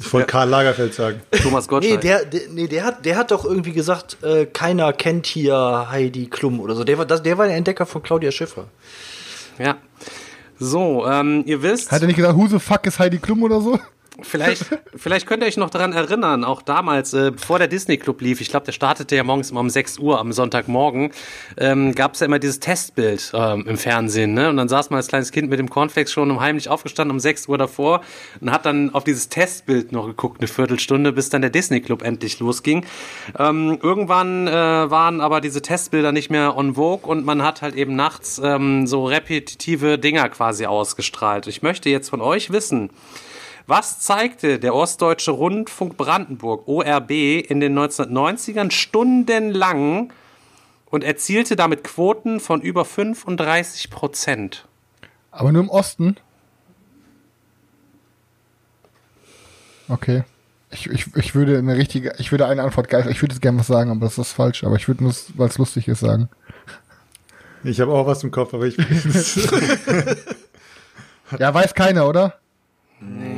Ich 0.00 0.12
wollte 0.12 0.26
Karl 0.26 0.48
Lagerfeld 0.48 0.92
sagen. 0.92 1.22
Thomas 1.42 1.66
Nee, 1.66 1.70
Gottschalk. 1.70 2.00
der, 2.00 2.24
der, 2.24 2.40
nee 2.50 2.66
der, 2.66 2.84
hat, 2.84 3.06
der 3.06 3.16
hat 3.16 3.30
doch 3.30 3.44
irgendwie 3.44 3.72
gesagt, 3.72 4.22
äh, 4.22 4.44
keiner 4.46 4.92
kennt 4.92 5.26
hier 5.26 5.86
Heidi 5.90 6.26
Klum 6.26 6.60
oder 6.60 6.74
so. 6.74 6.84
Der 6.84 6.98
war, 6.98 7.06
das, 7.06 7.22
der 7.22 7.38
war 7.38 7.46
der 7.46 7.56
Entdecker 7.56 7.86
von 7.86 8.02
Claudia 8.02 8.32
Schiffer. 8.32 8.64
Ja. 9.58 9.76
So, 10.58 11.06
ähm, 11.06 11.44
ihr 11.46 11.62
wisst, 11.62 11.92
Hat 11.92 12.02
er 12.02 12.06
nicht 12.06 12.16
gesagt, 12.16 12.36
who 12.36 12.46
the 12.48 12.58
fuck 12.58 12.86
ist 12.86 12.98
Heidi 12.98 13.18
Klum 13.18 13.42
oder 13.42 13.60
so? 13.60 13.78
Vielleicht, 14.22 14.64
vielleicht 14.96 15.26
könnt 15.26 15.42
ihr 15.42 15.46
euch 15.46 15.56
noch 15.56 15.70
daran 15.70 15.92
erinnern, 15.92 16.44
auch 16.44 16.62
damals, 16.62 17.12
äh, 17.12 17.32
bevor 17.32 17.58
der 17.58 17.68
Disney 17.68 17.96
Club 17.96 18.20
lief, 18.20 18.40
ich 18.40 18.48
glaube, 18.48 18.66
der 18.66 18.72
startete 18.72 19.16
ja 19.16 19.24
morgens 19.24 19.50
immer 19.50 19.60
um 19.60 19.70
6 19.70 19.98
Uhr 19.98 20.18
am 20.18 20.32
Sonntagmorgen, 20.32 21.12
ähm, 21.56 21.94
gab 21.94 22.14
es 22.14 22.20
ja 22.20 22.26
immer 22.26 22.38
dieses 22.38 22.60
Testbild 22.60 23.32
ähm, 23.34 23.66
im 23.66 23.76
Fernsehen, 23.76 24.34
ne? 24.34 24.48
Und 24.48 24.56
dann 24.56 24.68
saß 24.68 24.90
man 24.90 24.98
als 24.98 25.08
kleines 25.08 25.32
Kind 25.32 25.50
mit 25.50 25.58
dem 25.58 25.70
Cornflakes 25.70 26.12
schon 26.12 26.30
um 26.30 26.40
heimlich 26.40 26.68
aufgestanden 26.68 27.14
um 27.14 27.20
6 27.20 27.48
Uhr 27.48 27.58
davor 27.58 28.02
und 28.40 28.50
hat 28.50 28.66
dann 28.66 28.94
auf 28.94 29.04
dieses 29.04 29.28
Testbild 29.28 29.92
noch 29.92 30.06
geguckt, 30.06 30.40
eine 30.40 30.48
Viertelstunde, 30.48 31.12
bis 31.12 31.28
dann 31.30 31.40
der 31.42 31.50
Disney 31.50 31.80
Club 31.80 32.02
endlich 32.02 32.38
losging. 32.40 32.86
Ähm, 33.38 33.78
irgendwann 33.82 34.46
äh, 34.46 34.52
waren 34.52 35.20
aber 35.20 35.40
diese 35.40 35.62
Testbilder 35.62 36.12
nicht 36.12 36.30
mehr 36.30 36.56
on 36.56 36.74
vogue 36.74 37.08
und 37.08 37.24
man 37.24 37.42
hat 37.42 37.62
halt 37.62 37.74
eben 37.74 37.96
nachts 37.96 38.40
ähm, 38.42 38.86
so 38.86 39.06
repetitive 39.06 39.98
Dinger 39.98 40.28
quasi 40.28 40.66
ausgestrahlt. 40.66 41.46
Ich 41.46 41.62
möchte 41.62 41.90
jetzt 41.90 42.10
von 42.10 42.20
euch 42.20 42.50
wissen, 42.50 42.90
Was 43.66 44.00
zeigte 44.00 44.58
der 44.58 44.74
Ostdeutsche 44.74 45.30
Rundfunk 45.30 45.96
Brandenburg, 45.96 46.68
ORB, 46.68 47.10
in 47.10 47.60
den 47.60 47.78
1990ern 47.78 48.70
stundenlang 48.70 50.12
und 50.86 51.02
erzielte 51.02 51.56
damit 51.56 51.82
Quoten 51.82 52.40
von 52.40 52.60
über 52.60 52.84
35 52.84 53.90
Prozent? 53.90 54.66
Aber 55.30 55.50
nur 55.50 55.62
im 55.62 55.70
Osten. 55.70 56.16
Okay. 59.88 60.24
Ich, 60.70 60.90
ich, 60.90 61.14
ich 61.16 61.34
würde 61.34 61.56
eine 61.58 61.76
richtige, 61.76 62.14
ich 62.18 62.32
würde 62.32 62.46
eine 62.46 62.62
Antwort 62.62 62.88
geil, 62.88 63.06
ich 63.08 63.22
würde 63.22 63.34
jetzt 63.34 63.42
gerne 63.42 63.58
was 63.60 63.68
sagen, 63.68 63.90
aber 63.90 64.00
das 64.00 64.18
ist 64.18 64.32
falsch, 64.32 64.64
aber 64.64 64.76
ich 64.76 64.88
würde 64.88 65.04
nur, 65.04 65.14
weil 65.36 65.48
es 65.48 65.56
lustig 65.56 65.88
ist, 65.88 66.00
sagen. 66.00 66.28
Ich 67.62 67.80
habe 67.80 67.92
auch 67.92 68.06
was 68.06 68.22
im 68.24 68.30
Kopf, 68.30 68.52
aber 68.52 68.66
ich. 68.66 68.76
Ja, 71.38 71.52
weiß 71.52 71.74
keiner, 71.74 72.06
oder? 72.06 72.34
Nee. 73.00 73.33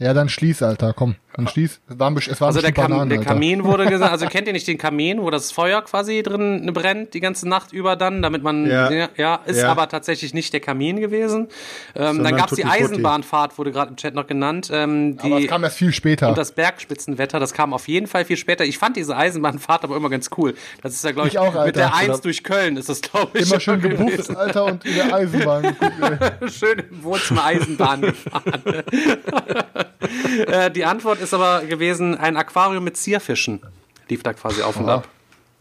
Ja, 0.00 0.14
dann 0.14 0.30
schließ, 0.30 0.62
Alter, 0.62 0.94
komm. 0.94 1.16
Dann 1.34 1.46
schließ. 1.46 1.80
Es 1.88 1.98
waren, 1.98 2.14
best- 2.14 2.28
es 2.28 2.40
waren 2.40 2.48
Also 2.48 2.60
der, 2.60 2.72
Kam 2.72 2.90
Bananen, 2.90 3.08
der 3.10 3.18
Alter. 3.20 3.30
Kamin 3.34 3.62
wurde 3.64 3.86
gesagt, 3.88 4.10
also 4.10 4.26
kennt 4.26 4.46
ihr 4.48 4.52
nicht 4.52 4.66
den 4.66 4.78
Kamin, 4.78 5.22
wo 5.22 5.30
das 5.30 5.52
Feuer 5.52 5.80
quasi 5.82 6.22
drin 6.22 6.70
brennt 6.74 7.14
die 7.14 7.20
ganze 7.20 7.48
Nacht 7.48 7.72
über 7.72 7.94
dann, 7.96 8.20
damit 8.20 8.42
man, 8.42 8.66
ja, 8.68 9.08
Ja. 9.16 9.36
ist 9.46 9.60
Ja. 9.62 9.70
aber 9.70 9.88
tatsächlich 9.88 10.34
nicht 10.34 10.52
der 10.52 10.60
Kamin 10.60 10.98
gewesen. 11.00 11.42
Ähm, 11.42 11.46
dann 11.94 12.14
Sondern 12.16 12.36
gab's 12.36 12.54
die. 12.54 12.64
Eisenbahnfahrt, 12.64 13.58
wurde 13.58 13.70
gerade 13.72 13.90
im 13.90 13.96
Chat 13.96 14.14
noch 14.14 14.26
genannt. 14.26 14.70
Ähm, 14.72 15.16
die, 15.18 15.26
Aber 15.32 15.38
es 15.40 15.46
kam 15.46 15.62
erst 15.64 15.76
viel 15.78 15.92
später. 15.92 16.28
und 16.30 16.36
das 16.38 16.52
Bergspitzenwetter, 16.52 17.38
das 17.38 17.52
kam 17.52 17.72
auf 17.74 17.86
jeden 17.88 18.06
Fall 18.08 18.24
viel 18.24 18.36
später. 18.36 18.64
Ich 18.64 18.78
fand 18.78 18.96
diese 18.96 19.16
Eisenbahnfahrt 19.16 19.84
aber 19.84 19.96
immer 19.96 20.10
ganz 20.10 20.30
cool. 20.36 20.54
Das 20.82 20.94
ist 20.94 21.04
ja, 21.04 21.12
glaube 21.12 21.28
ich, 21.28 21.34
Ich 21.34 21.38
auch, 21.38 21.54
Alter. 21.54 21.66
mit 21.66 21.76
der 21.76 21.94
Eins 21.94 22.20
durch 22.22 22.42
Köln 22.42 22.76
ist 22.76 22.88
das, 22.88 23.00
glaube 23.00 23.38
ich. 23.38 23.48
Immer 23.50 23.60
schön 23.60 23.80
gebufft, 23.80 24.36
Alter, 24.36 24.64
und 24.64 24.84
in 24.84 24.94
der 24.96 25.14
Eisenbahn 25.14 25.62
geguckt, 25.62 26.52
schön 26.52 26.78
im 26.90 27.02
Wohnzimmer 27.04 27.44
Eisenbahn 27.44 28.00
gefahren. 28.02 28.62
äh, 30.46 30.70
die 30.70 30.84
Antwort 30.84 31.19
ist 31.20 31.34
aber 31.34 31.62
gewesen, 31.66 32.16
ein 32.16 32.36
Aquarium 32.36 32.84
mit 32.84 32.96
Zierfischen. 32.96 33.60
Lief 34.08 34.22
da 34.22 34.32
quasi 34.32 34.62
auf 34.62 34.76
und 34.76 34.86
Aha. 34.88 34.96
ab. 34.96 35.08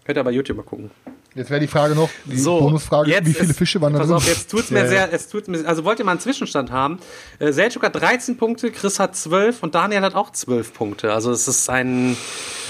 Könnt 0.06 0.18
ihr 0.18 0.24
bei 0.24 0.32
YouTube 0.32 0.58
mal 0.58 0.64
gucken. 0.64 0.90
Jetzt 1.36 1.52
wäre 1.52 1.60
die 1.60 1.68
Frage 1.68 1.94
noch, 1.94 2.10
die 2.26 2.40
So, 2.40 2.60
Bonusfrage, 2.60 3.12
wie 3.24 3.34
viele 3.34 3.50
ist- 3.52 3.58
Fische 3.58 3.80
waren 3.80 3.94
da 3.94 4.00
Pass 4.00 4.08
drin? 4.08 4.18
auf, 4.18 4.28
jetzt 4.28 4.50
tut's 4.50 4.72
mir 4.72 4.80
Ja, 4.80 4.88
sehr, 4.88 5.14
es 5.14 5.28
tut 5.28 5.48
mir, 5.48 5.64
also 5.68 5.86
wollt 5.86 6.00
ihr 6.00 6.06
mal 6.06 6.12
einen 6.14 6.20
Zwischenstand 6.20 6.72
haben? 6.72 6.98
Äh, 7.38 7.50
Selçuk 7.52 7.84
hat 7.84 7.96
13 7.96 8.36
Punkte, 8.38 8.72
Chris 8.72 9.00
hat 9.00 9.16
12 9.16 9.62
und 9.62 9.76
Daniel 9.76 10.02
hat 10.02 10.16
auch 10.16 10.32
12 10.32 10.74
Punkte. 10.74 11.14
Also 11.14 11.32
es 11.32 11.48
ist 11.48 11.70
ein, 11.70 12.18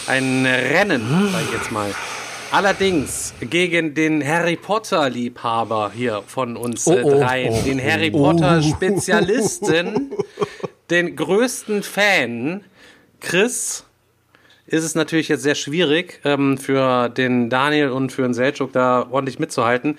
ein 0.07 0.45
Rennen, 0.45 1.29
sag 1.31 1.41
ich 1.43 1.51
jetzt 1.53 1.71
mal. 1.71 1.89
Allerdings 2.51 3.33
gegen 3.39 3.93
den 3.93 4.27
Harry 4.27 4.57
Potter 4.57 5.09
Liebhaber 5.09 5.91
hier 5.95 6.23
von 6.27 6.57
uns 6.57 6.85
äh, 6.87 7.01
Oh, 7.03 7.07
oh, 7.13 7.19
dreien, 7.19 7.53
oh, 7.53 7.61
den 7.63 7.81
Harry 7.81 8.11
Potter 8.11 8.61
Spezialisten, 8.61 10.11
den 10.89 11.15
größten 11.15 11.83
Fan, 11.83 12.65
Chris, 13.19 13.85
ist 14.69 14.83
es 14.83 14.95
natürlich 14.95 15.27
jetzt 15.29 15.43
sehr 15.43 15.55
schwierig 15.55 16.21
ähm, 16.23 16.57
für 16.57 17.09
den 17.09 17.49
Daniel 17.49 17.89
und 17.89 18.11
für 18.11 18.21
den 18.21 18.33
Selchuk 18.33 18.71
da 18.71 19.07
ordentlich 19.09 19.39
mitzuhalten. 19.39 19.97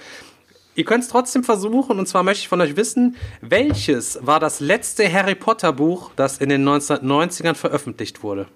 Ihr 0.77 0.85
könnt 0.85 1.03
es 1.03 1.11
trotzdem 1.11 1.43
versuchen 1.43 1.99
und 1.99 2.07
zwar 2.07 2.23
möchte 2.23 2.43
ich 2.43 2.49
von 2.49 2.61
euch 2.61 2.77
wissen, 2.77 3.17
welches 3.41 4.19
war 4.23 4.39
das 4.39 4.61
letzte 4.61 5.13
Harry 5.13 5.35
Potter 5.35 5.73
Buch, 5.73 6.13
das 6.15 6.39
in 6.39 6.49
den 6.49 6.67
1990ern 6.67 7.55
veröffentlicht 7.55 8.23
wurde? 8.23 8.47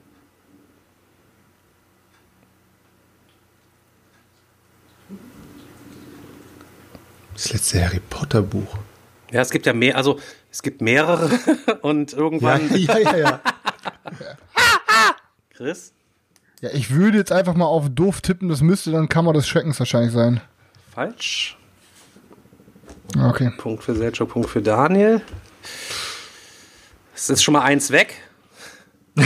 Das 7.35 7.53
letzte 7.53 7.85
Harry 7.85 8.01
Potter 8.09 8.43
Buch. 8.43 8.79
Ja, 9.33 9.41
es 9.41 9.51
gibt 9.51 9.67
ja 9.67 9.73
mehr, 9.73 9.97
also 9.97 10.21
es 10.53 10.63
gibt 10.63 10.81
mehrere 10.81 11.29
und 11.83 12.13
Ja, 12.13 12.19
irgendwann 12.19 12.71
ja, 12.77 12.99
ja, 12.99 13.17
ja. 13.17 13.41
Chris 15.51 15.93
Ja, 16.61 16.71
ich 16.73 16.91
würde 16.91 17.19
jetzt 17.19 17.33
einfach 17.33 17.55
mal 17.55 17.67
auf 17.67 17.89
doof 17.89 18.21
tippen, 18.21 18.49
das 18.49 18.61
müsste 18.61 18.91
dann 18.91 19.09
Kammer 19.09 19.33
des 19.33 19.47
Schreckens 19.47 19.79
wahrscheinlich 19.79 20.13
sein. 20.13 20.41
falsch. 20.95 21.57
Okay. 23.17 23.53
Punkt 23.59 23.85
für 23.85 23.95
Selchuk, 23.95 24.31
Punkt 24.31 24.51
für 24.51 24.61
Daniel. 24.63 25.21
Es 27.15 27.31
ist 27.31 27.45
schon 27.45 27.53
mal 27.53 27.63
eins 27.63 27.91
weg. 27.91 28.15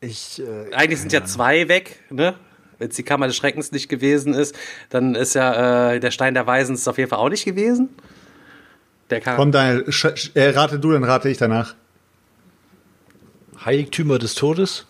Ich, 0.00 0.40
äh, 0.40 0.74
Eigentlich 0.74 1.00
sind 1.00 1.12
ja 1.12 1.24
zwei 1.24 1.68
weg, 1.68 2.00
ne? 2.08 2.34
Wenn 2.78 2.88
es 2.88 2.96
die 2.96 3.02
Kammer 3.02 3.26
des 3.26 3.36
Schreckens 3.36 3.72
nicht 3.72 3.90
gewesen 3.90 4.32
ist, 4.32 4.54
dann 4.88 5.14
ist 5.14 5.34
ja 5.34 5.92
äh, 5.92 6.00
der 6.00 6.10
Stein 6.10 6.32
der 6.32 6.46
Weisen 6.46 6.74
ist 6.74 6.88
auf 6.88 6.96
jeden 6.96 7.10
Fall 7.10 7.18
auch 7.18 7.28
nicht 7.28 7.44
gewesen. 7.44 7.90
Der 9.10 9.20
kann. 9.20 9.36
Komm, 9.36 9.52
Daniel, 9.52 9.84
äh, 10.34 10.48
rate 10.48 10.78
du, 10.78 10.92
dann 10.92 11.04
rate 11.04 11.28
ich 11.28 11.36
danach. 11.36 11.74
Heiligtümer 13.64 14.18
des 14.18 14.34
Todes? 14.34 14.86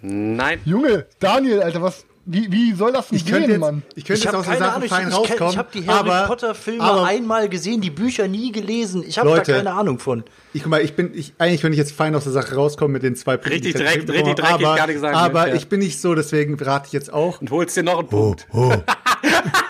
Nein. 0.00 0.60
Junge, 0.64 1.06
Daniel, 1.18 1.62
Alter, 1.62 1.82
was, 1.82 2.04
wie, 2.24 2.50
wie 2.52 2.74
soll 2.74 2.92
das 2.92 3.08
denn 3.08 3.16
Ich 3.16 3.24
könnte 3.24 3.40
gehen, 3.42 3.50
jetzt, 3.52 3.60
Mann? 3.60 3.82
ich 3.94 4.04
könnte 4.04 4.18
Ich 4.18 4.24
jetzt 4.24 4.26
habe 4.28 4.38
aus 4.38 4.44
den 4.44 4.52
keine 4.52 4.64
Sachen 4.64 4.74
Ahnung, 4.74 4.84
ich, 4.84 4.90
fein 4.90 5.08
ich, 5.08 5.14
rauskommen. 5.14 5.52
ich 5.52 5.58
habe 5.58 5.68
die 5.72 5.86
Harry 5.86 6.10
aber, 6.10 6.26
Potter 6.26 6.54
Filme 6.54 6.82
aber 6.82 7.04
einmal 7.06 7.48
gesehen, 7.48 7.80
die 7.80 7.90
Bücher 7.90 8.28
nie 8.28 8.52
gelesen. 8.52 9.02
Ich 9.06 9.18
habe 9.18 9.30
da 9.30 9.40
keine 9.40 9.72
Ahnung 9.72 9.98
von. 9.98 10.24
Ich 10.52 10.62
guck 10.62 10.70
mal, 10.70 10.82
ich 10.82 10.94
bin, 10.94 11.12
ich, 11.14 11.32
eigentlich 11.38 11.60
könnte 11.62 11.74
ich 11.74 11.78
jetzt 11.78 11.92
fein 11.92 12.14
aus 12.14 12.24
der 12.24 12.32
Sache 12.32 12.54
rauskommen 12.54 12.92
mit 12.92 13.02
den 13.02 13.16
zwei 13.16 13.36
Punkten. 13.36 13.52
Richtig 13.52 13.74
ich 13.74 13.80
jetzt 13.80 13.94
richtig 13.94 14.24
dreckig, 14.24 14.44
aber, 14.44 14.76
gar 14.76 14.86
nicht 14.86 15.00
sagen, 15.00 15.16
Aber 15.16 15.48
ja. 15.48 15.54
ich 15.54 15.68
bin 15.68 15.80
nicht 15.80 16.00
so, 16.00 16.14
deswegen 16.14 16.60
rate 16.60 16.86
ich 16.88 16.92
jetzt 16.92 17.12
auch. 17.12 17.40
Und 17.40 17.50
holst 17.50 17.76
dir 17.76 17.82
noch 17.82 17.98
einen 17.98 18.08
Punkt. 18.08 18.46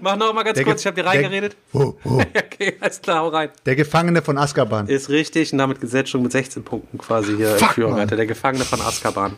Mach 0.00 0.16
noch 0.16 0.32
mal 0.32 0.42
ganz 0.42 0.56
Der 0.56 0.64
kurz, 0.64 0.80
ich 0.80 0.86
habe 0.86 1.00
dir 1.00 1.06
reingeredet. 1.06 1.56
Oh, 1.72 1.94
oh. 2.04 2.20
okay, 2.20 2.76
alles 2.80 3.00
klar, 3.02 3.20
hau 3.20 3.28
rein. 3.28 3.50
Der 3.66 3.76
Gefangene 3.76 4.22
von 4.22 4.38
Azkaban. 4.38 4.86
Ist 4.88 5.08
richtig 5.10 5.52
und 5.52 5.58
damit 5.58 5.80
gesetzt 5.80 6.10
schon 6.10 6.22
mit 6.22 6.32
16 6.32 6.64
Punkten 6.64 6.98
quasi 6.98 7.36
hier 7.36 7.52
in 7.52 7.58
Fuck, 7.58 7.72
Führung. 7.74 7.94
Alter. 7.98 8.16
Der 8.16 8.26
Gefangene 8.26 8.64
von 8.64 8.80
Azkaban. 8.80 9.36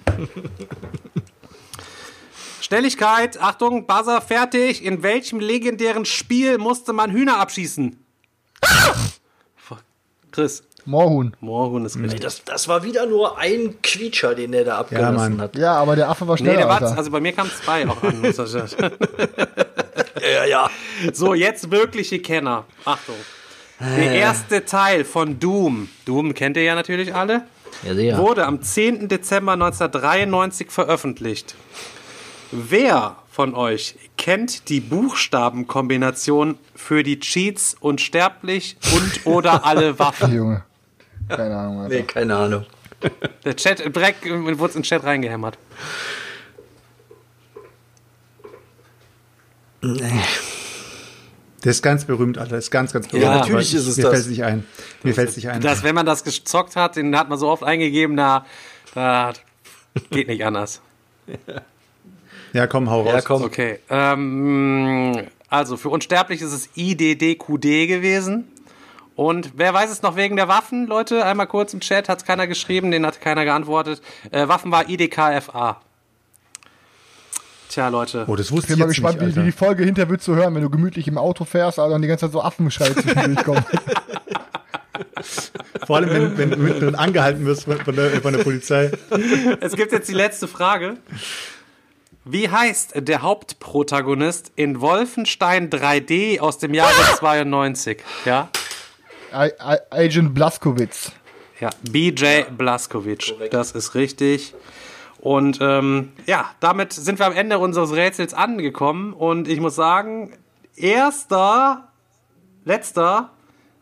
Schnelligkeit, 2.61 3.41
Achtung, 3.41 3.87
Buzzer, 3.87 4.21
fertig. 4.21 4.85
In 4.85 5.03
welchem 5.03 5.41
legendären 5.41 6.05
Spiel 6.05 6.59
musste 6.59 6.93
man 6.93 7.11
Hühner 7.11 7.39
abschießen? 7.39 7.97
Chris, 10.31 10.65
Moorhuhn. 10.85 11.37
Moorhuhn 11.41 11.85
ist 11.85 11.95
Nee, 11.95 12.05
richtig. 12.05 12.21
das, 12.23 12.43
das 12.45 12.67
war 12.67 12.83
wieder 12.83 13.07
nur 13.07 13.39
ein 13.39 13.81
Quietscher, 13.83 14.35
den 14.35 14.51
der 14.51 14.65
da 14.65 14.79
abgelassen 14.79 15.15
Mann. 15.17 15.41
hat. 15.41 15.57
Ja, 15.57 15.75
aber 15.77 15.95
der 15.95 16.09
Affe 16.09 16.27
war 16.27 16.35
Nee, 16.35 16.41
schneller, 16.41 16.57
der 16.59 16.69
war, 16.69 16.83
also 16.99 17.11
bei 17.13 17.21
mir 17.21 17.33
kam 17.33 17.49
zwei 17.49 17.87
auch 17.89 18.03
an. 18.03 18.21
Ja, 20.23 20.45
ja. 20.45 20.71
so, 21.13 21.35
jetzt 21.35 21.71
wirkliche 21.71 22.19
Kenner. 22.21 22.65
Achtung. 22.85 23.17
Der 23.81 24.13
erste 24.13 24.65
Teil 24.65 25.05
von 25.05 25.39
Doom, 25.41 25.89
Doom 26.05 26.33
kennt 26.35 26.57
ihr 26.57 26.63
ja 26.63 26.75
natürlich 26.75 27.15
alle, 27.15 27.43
Ja, 27.83 27.95
sehr. 27.95 28.19
wurde 28.19 28.47
am 28.47 28.63
10. 28.63 29.09
Dezember 29.09 29.53
1993 29.55 30.71
veröffentlicht. 30.71 31.55
Wer 32.53 33.17
von 33.31 33.55
euch 33.55 33.97
kennt 34.17 34.69
die 34.69 34.81
Buchstabenkombination 34.81 36.57
für 36.77 37.03
die 37.03 37.19
Cheats 37.19 37.77
unsterblich 37.81 38.77
und 38.95 39.27
oder 39.27 39.65
alle 39.67 39.99
Waffen? 39.99 40.35
Junge. 40.35 40.63
Keine 41.29 41.57
Ahnung, 41.57 41.81
Alter. 41.81 41.95
Nee, 41.95 42.03
keine 42.03 42.37
Ahnung. 42.37 42.67
Der 43.45 43.57
Chat, 43.57 43.81
direkt 43.95 44.25
äh, 44.25 44.31
wurde 44.59 44.75
in 44.75 44.81
den 44.81 44.83
Chat 44.85 45.03
reingehämmert. 45.05 45.59
Der 51.65 51.71
ist 51.71 51.83
ganz 51.83 52.05
berühmt, 52.05 52.39
Alter. 52.39 52.59
Ist 52.59 52.71
ganz, 52.71 52.93
ganz 52.93 53.09
berühmt. 53.09 53.25
Ja, 53.25 53.39
natürlich 53.39 53.75
ist 53.75 53.87
es 53.87 53.97
Mir 53.97 54.05
das. 54.05 54.13
fällt 54.13 54.25
es 54.25 54.29
nicht 54.31 54.45
ein. 54.45 54.67
Mir 55.03 55.15
fällt 55.15 55.31
es 55.31 55.37
nicht 55.37 55.49
ein. 55.49 55.61
Dass, 55.61 55.83
wenn 55.83 55.95
man 55.95 56.07
das 56.07 56.25
gezockt 56.25 56.77
hat, 56.77 56.97
den 56.97 57.17
hat 57.17 57.29
man 57.29 57.39
so 57.39 57.49
oft 57.49 57.63
eingegeben, 57.63 58.17
da, 58.17 58.45
da 58.95 59.33
geht 60.11 60.29
nicht 60.29 60.45
anders. 60.45 60.81
Ja, 62.53 62.67
komm, 62.67 62.91
hau 62.91 63.03
raus. 63.03 63.13
Ja, 63.15 63.21
komm. 63.23 63.43
Okay. 63.43 63.79
Ähm, 63.89 65.27
also 65.49 65.77
für 65.77 65.89
unsterblich 65.89 66.43
ist 66.43 66.53
es 66.53 66.69
IDDQD 66.75 67.89
gewesen. 67.89 68.49
Und 69.17 69.53
wer 69.57 69.73
weiß 69.73 69.91
es 69.91 70.03
noch 70.03 70.17
wegen 70.17 70.37
der 70.37 70.49
Waffen, 70.49 70.87
Leute? 70.87 71.25
Einmal 71.25 71.47
kurz 71.47 71.73
im 71.73 71.81
Chat, 71.81 72.09
hat 72.09 72.25
keiner 72.27 72.47
geschrieben, 72.47 72.91
den 72.91 73.07
hat 73.07 73.21
keiner 73.21 73.45
geantwortet. 73.45 74.03
Äh, 74.33 74.49
Waffen 74.49 74.73
war 74.73 74.89
IDKFA. 74.89 75.81
Tja, 77.75 77.89
Leute. 77.89 78.25
Oh, 78.29 78.37
das 78.37 78.53
wusste 78.53 78.73
Ich 78.73 78.77
bin 78.77 78.77
ich 78.77 78.79
mal 78.79 78.87
gespannt, 78.87 79.21
nicht, 79.21 79.35
wie, 79.35 79.41
wie 79.41 79.47
die. 79.47 79.53
Folge 79.53 79.83
hinter 79.83 80.09
wird 80.09 80.23
zu 80.23 80.37
hören, 80.37 80.55
wenn 80.55 80.63
du 80.63 80.71
gemütlich 80.71 81.09
im 81.09 81.19
Auto 81.19 81.45
fährst, 81.45 81.81
Alter, 81.81 81.97
und 81.97 82.03
die 82.03 82.09
ganze 82.09 82.27
Zeit 82.27 82.33
so 82.33 82.41
Affenschrei 82.41 82.91
zwischendurch 82.91 83.45
kommen. 83.45 83.65
Vor 85.85 85.97
allem, 85.97 86.11
wenn, 86.11 86.39
wenn 86.39 86.51
du 86.51 86.57
mittendrin 86.59 86.95
angehalten 86.95 87.45
wirst 87.47 87.65
von 87.65 87.97
der, 87.97 88.23
von 88.23 88.33
der 88.33 88.45
Polizei. 88.45 88.93
Es 89.61 89.75
gibt 89.75 89.91
jetzt 89.91 90.09
die 90.09 90.15
letzte 90.15 90.47
Frage. 90.47 90.99
Wie 92.25 92.49
heißt 92.49 92.93
der 92.95 93.23
Hauptprotagonist 93.23 94.53
in 94.55 94.81
Wolfenstein 94.81 95.69
3D 95.69 96.39
aus 96.39 96.59
dem 96.59 96.75
Jahre 96.75 96.95
92? 97.17 97.99
Ja? 98.25 98.51
I, 99.33 99.49
I, 99.49 99.79
Agent 99.91 100.33
Blaskowitz. 100.33 101.11
Ja, 101.61 101.71
BJ 101.83 102.45
Blaskovic. 102.57 103.35
Das 103.51 103.73
ist 103.73 103.97
richtig. 103.97 104.55
Und 105.25 105.59
ähm, 105.63 106.13
ja, 106.27 106.51
damit 106.61 106.93
sind 106.93 107.19
wir 107.19 107.27
am 107.27 107.33
Ende 107.33 107.59
unseres 107.59 107.93
Rätsels 107.97 108.35
angekommen. 108.35 109.15
Und 109.15 109.49
ich 109.49 109.59
muss 109.59 109.75
sagen, 109.75 110.33
erster, 110.77 111.89
letzter, 112.65 113.31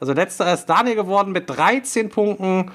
Also 0.01 0.13
letzter 0.15 0.55
ist 0.55 0.67
Daniel 0.67 0.95
geworden 0.95 1.33
mit 1.33 1.51
13 1.51 2.09
Punkten. 2.09 2.71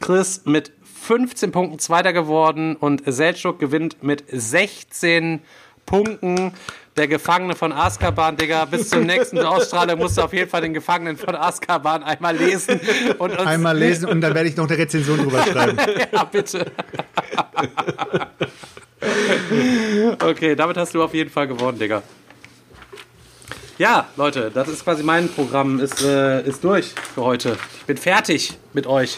Chris 0.00 0.42
mit 0.44 0.72
15 0.82 1.50
Punkten 1.50 1.78
Zweiter 1.78 2.12
geworden 2.12 2.76
und 2.76 3.02
Selchuk 3.06 3.58
gewinnt 3.58 4.02
mit 4.02 4.24
16 4.30 5.38
Punkten. 5.38 5.69
Der 6.96 7.08
Gefangene 7.08 7.54
von 7.54 7.72
Azkaban, 7.72 8.36
Digga, 8.36 8.64
bis 8.64 8.88
zur 8.88 9.00
nächsten 9.00 9.38
Ausstrahlung 9.40 9.98
musst 9.98 10.18
du 10.18 10.22
auf 10.22 10.32
jeden 10.32 10.50
Fall 10.50 10.60
den 10.60 10.74
Gefangenen 10.74 11.16
von 11.16 11.34
Azkaban 11.34 12.02
einmal 12.02 12.36
lesen. 12.36 12.80
Und 13.18 13.38
Einmal 13.38 13.78
lesen 13.78 14.08
und 14.08 14.20
dann 14.20 14.34
werde 14.34 14.48
ich 14.48 14.56
noch 14.56 14.68
eine 14.68 14.78
Rezension 14.78 15.18
drüber 15.18 15.42
schreiben. 15.50 15.78
ja, 16.12 16.24
bitte. 16.24 16.70
okay, 20.22 20.54
damit 20.54 20.76
hast 20.76 20.94
du 20.94 21.02
auf 21.02 21.14
jeden 21.14 21.30
Fall 21.30 21.48
gewonnen, 21.48 21.78
Digga. 21.78 22.02
Ja, 23.78 24.08
Leute, 24.16 24.50
das 24.52 24.68
ist 24.68 24.84
quasi 24.84 25.02
mein 25.02 25.28
Programm, 25.30 25.80
ist, 25.80 26.02
äh, 26.02 26.42
ist 26.42 26.62
durch 26.62 26.92
für 27.14 27.22
heute. 27.22 27.56
Ich 27.78 27.86
bin 27.86 27.96
fertig 27.96 28.58
mit 28.74 28.86
euch. 28.86 29.16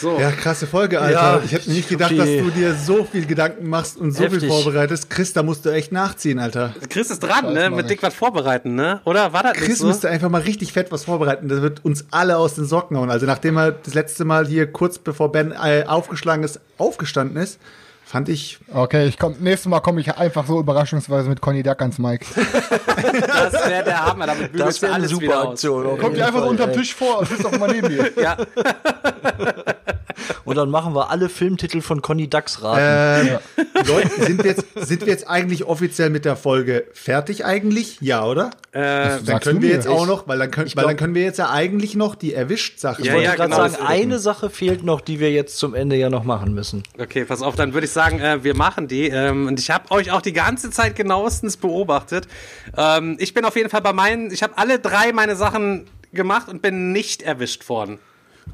So. 0.00 0.18
Ja, 0.18 0.30
krasse 0.30 0.66
Folge, 0.66 1.00
Alter. 1.00 1.12
Ja, 1.12 1.42
ich 1.44 1.52
hätte 1.52 1.68
nicht 1.70 1.80
ich 1.80 1.88
gedacht, 1.88 2.16
dass 2.16 2.26
du 2.26 2.50
dir 2.50 2.74
so 2.74 3.04
viel 3.04 3.26
Gedanken 3.26 3.68
machst 3.68 3.96
und 3.96 4.12
so 4.12 4.22
viel 4.24 4.32
Heftig. 4.34 4.48
vorbereitest. 4.48 5.10
Chris, 5.10 5.32
da 5.32 5.42
musst 5.42 5.64
du 5.64 5.70
echt 5.70 5.90
nachziehen, 5.92 6.38
Alter. 6.38 6.74
Chris 6.88 7.10
ist 7.10 7.20
dran, 7.20 7.52
ne? 7.52 7.70
Mit 7.70 7.90
dick 7.90 8.02
was 8.02 8.14
vorbereiten, 8.14 8.74
ne? 8.74 9.00
Oder 9.04 9.32
war 9.32 9.42
das 9.42 9.54
nicht 9.54 9.64
Chris 9.64 9.78
so? 9.78 9.86
müsste 9.86 10.08
einfach 10.08 10.28
mal 10.28 10.42
richtig 10.42 10.72
fett 10.72 10.92
was 10.92 11.04
vorbereiten. 11.04 11.48
Das 11.48 11.62
wird 11.62 11.84
uns 11.84 12.06
alle 12.10 12.36
aus 12.36 12.54
den 12.54 12.64
Socken 12.64 12.96
hauen. 12.96 13.10
Also 13.10 13.26
nachdem 13.26 13.56
er 13.56 13.72
das 13.72 13.94
letzte 13.94 14.24
Mal 14.24 14.46
hier 14.46 14.70
kurz 14.70 14.98
bevor 14.98 15.32
Ben 15.32 15.52
äh, 15.52 15.84
aufgeschlagen 15.86 16.44
ist, 16.44 16.60
aufgestanden 16.78 17.42
ist, 17.42 17.58
fand 18.08 18.28
ich 18.28 18.58
Okay, 18.72 19.06
ich 19.06 19.18
komm, 19.18 19.36
nächstes 19.40 19.68
Mal 19.68 19.80
komme 19.80 20.00
ich 20.00 20.14
einfach 20.16 20.46
so 20.46 20.58
überraschungsweise 20.60 21.28
mit 21.28 21.40
Conny 21.40 21.62
Duck 21.62 21.80
ans 21.80 21.98
Mike. 21.98 22.24
Das 23.26 23.52
wäre 23.68 23.84
der 23.84 24.04
Hammer, 24.06 24.26
damit 24.26 24.52
bügelst 24.52 24.68
Das 24.68 24.76
du 24.80 24.82
wäre 24.86 24.94
eine 24.94 25.08
super 25.08 25.40
aus. 25.42 25.48
Aktion. 25.52 25.86
auf 25.86 25.98
Kommt 25.98 26.16
ihr 26.16 26.26
einfach 26.26 26.42
so 26.42 26.48
unterm. 26.48 26.72
Tisch 26.72 26.94
vor 26.94 27.20
und 27.20 27.28
sitzt 27.28 27.46
auch 27.46 27.52
immer 27.52 27.68
neben 27.68 27.88
mir. 27.88 28.10
Ja, 28.22 28.36
Und 30.44 30.56
dann 30.56 30.70
machen 30.70 30.94
wir 30.94 31.10
alle 31.10 31.28
Filmtitel 31.28 31.80
von 31.80 32.02
Conny 32.02 32.28
Dax 32.28 32.62
raten. 32.62 33.28
Ähm, 33.56 33.64
Leute, 33.86 34.10
sind 34.24 34.42
wir, 34.42 34.50
jetzt, 34.50 34.64
sind 34.74 35.02
wir 35.02 35.08
jetzt 35.08 35.28
eigentlich 35.28 35.64
offiziell 35.64 36.10
mit 36.10 36.24
der 36.24 36.36
Folge 36.36 36.86
fertig 36.92 37.44
eigentlich? 37.44 37.98
Ja, 38.00 38.24
oder? 38.24 38.50
äh, 38.72 39.18
Dann 39.24 39.40
können 39.40 39.62
wir 39.62 39.68
jetzt 39.70 39.86
auch 39.86 40.06
noch, 40.06 40.26
weil 40.26 40.38
dann, 40.38 40.50
können, 40.50 40.66
weil 40.74 40.84
dann 40.84 40.96
glaub- 40.96 40.98
können 40.98 41.14
wir 41.14 41.22
jetzt 41.22 41.38
ja 41.38 41.50
eigentlich 41.50 41.94
noch 41.94 42.14
die 42.14 42.34
Erwischt-Sache. 42.34 43.02
Ja, 43.02 43.06
ich 43.08 43.12
wollte 43.12 43.24
ja, 43.26 43.34
gerade 43.34 43.50
genau. 43.50 43.68
sagen, 43.68 43.86
eine 43.86 44.18
Sache 44.18 44.50
fehlt 44.50 44.82
noch, 44.84 45.00
die 45.00 45.20
wir 45.20 45.30
jetzt 45.30 45.58
zum 45.58 45.74
Ende 45.74 45.96
ja 45.96 46.10
noch 46.10 46.24
machen 46.24 46.54
müssen. 46.54 46.82
Okay, 46.98 47.24
pass 47.24 47.42
auf, 47.42 47.54
dann 47.54 47.74
würde 47.74 47.86
ich 47.86 47.92
sagen, 47.92 47.97
äh, 48.06 48.44
wir 48.44 48.54
machen 48.56 48.88
die. 48.88 49.08
Ähm, 49.08 49.46
und 49.46 49.58
ich 49.60 49.70
habe 49.70 49.90
euch 49.90 50.10
auch 50.10 50.22
die 50.22 50.32
ganze 50.32 50.70
Zeit 50.70 50.96
genauestens 50.96 51.56
beobachtet. 51.56 52.28
Ähm, 52.76 53.16
ich 53.18 53.34
bin 53.34 53.44
auf 53.44 53.56
jeden 53.56 53.70
Fall 53.70 53.82
bei 53.82 53.92
meinen, 53.92 54.30
ich 54.30 54.42
habe 54.42 54.56
alle 54.56 54.78
drei 54.78 55.12
meine 55.12 55.36
Sachen 55.36 55.86
gemacht 56.12 56.48
und 56.48 56.62
bin 56.62 56.92
nicht 56.92 57.22
erwischt 57.22 57.68
worden. 57.68 57.98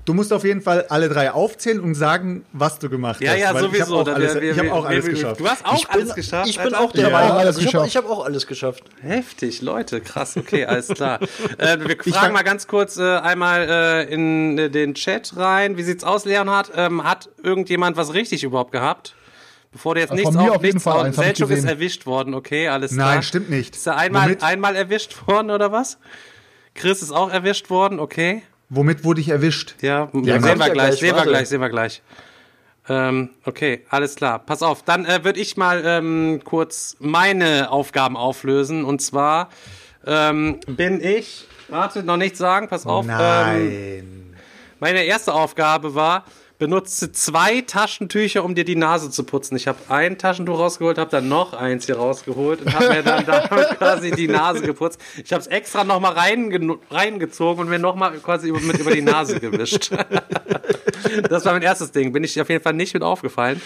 Du 0.07 0.13
musst 0.13 0.33
auf 0.33 0.43
jeden 0.43 0.61
Fall 0.61 0.87
alle 0.89 1.09
drei 1.09 1.31
aufzählen 1.31 1.79
und 1.81 1.95
sagen, 1.95 2.45
was 2.53 2.81
du 2.81 2.91
gemacht 2.91 3.21
Ja, 3.21 3.31
hast. 3.31 3.39
ja, 3.39 3.55
weil 3.55 3.63
sowieso. 3.63 4.03
Ich 4.03 4.09
habe 4.09 4.11
auch 4.11 4.15
alles, 4.15 4.35
wir- 4.35 4.41
wir- 4.43 4.51
ich 4.53 4.59
hab 4.59 4.71
auch 4.73 4.83
wir- 4.83 4.89
alles 4.91 5.05
wir- 5.07 5.13
geschafft. 5.13 5.41
Du 5.41 5.49
hast 5.49 5.65
auch 5.65 5.85
bin, 5.87 5.91
alles 6.01 6.15
geschafft. 6.17 6.49
Ich 6.51 6.59
bin 6.61 6.75
auch 6.75 6.95
Ja, 6.97 7.03
dabei. 7.05 7.19
alles 7.31 7.57
also 7.57 7.61
ich 7.61 7.75
habe 7.77 7.89
hab 7.89 8.11
auch 8.11 8.25
alles 8.25 8.47
geschafft. 8.49 8.83
Heftig, 9.01 9.63
Leute, 9.63 10.01
krass, 10.01 10.37
okay, 10.37 10.67
alles 10.67 10.89
klar. 10.89 11.21
äh, 11.59 11.79
wir 11.79 11.97
fragen 12.13 12.33
mal 12.35 12.43
ganz 12.43 12.67
kurz 12.67 12.97
äh, 12.97 13.03
einmal 13.19 13.69
äh, 13.71 14.13
in 14.13 14.59
äh, 14.59 14.69
den 14.69 14.95
Chat 14.95 15.37
rein. 15.37 15.77
Wie 15.77 15.85
sieht's 15.85 16.03
aus, 16.03 16.25
Leonhard? 16.25 16.73
Ähm, 16.75 17.05
hat 17.05 17.29
irgendjemand 17.43 17.97
was 17.97 18.15
richtig 18.15 18.43
überhaupt 18.43 18.73
gehabt? 18.73 19.15
Bevor 19.75 19.97
du 19.97 20.03
jetzt 20.03 20.11
Von 20.11 20.19
nichts 20.19 20.35
mir 20.35 20.43
auf, 20.43 20.49
auf 20.51 20.63
jeden 20.63 20.77
nichts 20.77 20.85
Fall, 20.85 21.09
auf. 21.09 21.15
Selchuk 21.17 21.51
ist 21.51 21.65
erwischt 21.65 22.07
worden, 22.07 22.33
okay, 22.33 22.69
alles 22.69 22.93
klar. 22.93 23.15
Nein, 23.15 23.23
stimmt 23.25 23.51
nicht. 23.51 23.75
Ist 23.75 23.89
er 23.89 23.97
einmal, 23.97 24.27
Womit? 24.27 24.43
einmal 24.45 24.77
erwischt 24.77 25.27
worden 25.27 25.51
oder 25.51 25.73
was? 25.73 25.99
Chris 26.75 27.03
ist 27.03 27.11
auch 27.11 27.29
erwischt 27.29 27.71
worden, 27.71 27.99
okay. 27.99 28.43
Womit 28.69 29.03
wurde 29.03 29.21
ich 29.21 29.31
erwischt? 29.31 29.75
Ja, 29.83 30.07
kommt 30.07 30.27
sehen 30.27 30.43
wir 30.43 30.57
ja 30.57 30.69
gleich, 30.69 30.95
sehen 31.01 31.17
wir 31.17 31.25
gleich, 31.25 31.49
sehen 31.49 31.61
wir 31.61 31.71
gleich. 31.71 32.03
Ähm, 32.89 33.31
okay, 33.45 33.85
alles 33.91 34.15
klar. 34.15 34.39
Pass 34.39 34.63
auf, 34.63 34.85
dann 34.85 35.07
äh, 35.07 35.25
würde 35.25 35.41
ich 35.41 35.57
mal 35.57 35.83
ähm, 35.85 36.41
kurz 36.45 36.97
meine 37.01 37.73
Aufgaben 37.73 38.17
auflösen. 38.17 38.85
Und 38.85 39.03
zwar 39.03 39.49
ähm, 40.07 40.61
bin 40.69 41.03
ich, 41.03 41.49
warte, 41.69 42.05
noch 42.05 42.17
nichts 42.17 42.39
sagen, 42.39 42.69
pass 42.69 42.87
auf. 42.87 43.07
Ähm, 43.07 43.11
Nein. 43.11 44.37
meine 44.79 45.03
erste 45.03 45.35
Aufgabe 45.35 45.97
war, 45.97 46.25
benutze 46.59 47.13
zwei 47.13 47.63
Taschentücher, 47.63 48.45
um 48.45 48.55
dir 48.55 48.65
die 48.65 48.77
Nase 48.77 49.11
zu 49.11 49.25
putzen. 49.25 49.57
Ich 49.57 49.67
habe 49.67 49.79
ein 49.89 50.19
Taschentuch 50.19 50.59
rausgeholt, 50.59 50.99
habe 50.99 51.11
dann 51.11 51.29
noch 51.29 51.53
eins 51.53 51.87
hier 51.87 51.97
rausgeholt 51.97 52.63
und 52.63 52.75
habe 52.75 52.89
mir 52.89 53.03
dann 53.03 53.27
damit 53.51 53.79
quasi 53.79 54.11
die 54.13 54.29
Nase 54.29 54.63
geputzt. 54.63 55.01
Ich 55.25 55.33
habe 55.33 55.41
es 55.41 55.47
extra 55.49 55.85
nochmal 55.85 56.17
reingenu- 56.17 56.79
reingezogen 56.91 57.65
und 57.65 57.71
mir 57.71 57.79
nochmal 57.79 58.13
quasi 58.19 58.53
mit 58.53 58.79
über 58.79 58.93
die 58.93 59.03
Nase 59.03 59.41
gewischt. 59.41 59.91
das 61.29 61.45
war 61.45 61.53
mein 61.53 61.63
erstes 61.63 61.93
Ding. 61.93 62.13
Bin 62.13 62.25
ich 62.25 62.41
auf 62.41 62.49
jeden 62.49 62.63
Fall 62.63 62.75
nicht 62.75 62.95
mit 62.95 63.03
aufgefallen. 63.03 63.61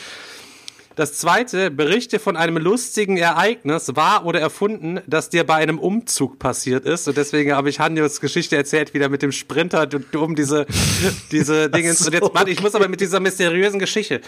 Das 0.99 1.12
zweite, 1.12 1.70
berichte 1.70 2.19
von 2.19 2.37
einem 2.37 2.57
lustigen 2.57 3.19
Ereignis, 3.19 3.95
wahr 3.95 4.27
oder 4.27 4.41
erfunden, 4.41 5.01
das 5.07 5.31
dir 5.31 5.45
bei 5.45 5.55
einem 5.55 5.79
Umzug 5.79 6.41
passiert 6.41 6.87
ist. 6.87 7.07
Und 7.07 7.16
deswegen 7.16 7.53
habe 7.53 7.70
ich 7.70 7.79
Hanjos 7.79 8.20
Geschichte 8.20 8.57
erzählt, 8.57 8.95
wieder 8.95 9.09
mit 9.09 9.23
dem 9.23 9.31
Sprinter, 9.31 9.89
um 10.16 10.35
diese, 10.35 10.66
diese 11.31 11.70
Dinge. 11.70 11.91
Und 11.91 12.12
jetzt, 12.12 12.35
warte, 12.35 12.51
ich 12.51 12.61
muss 12.61 12.75
aber 12.75 12.89
mit 12.89 13.01
dieser 13.01 13.20
mysteriösen 13.20 13.79
Geschichte. 13.79 14.23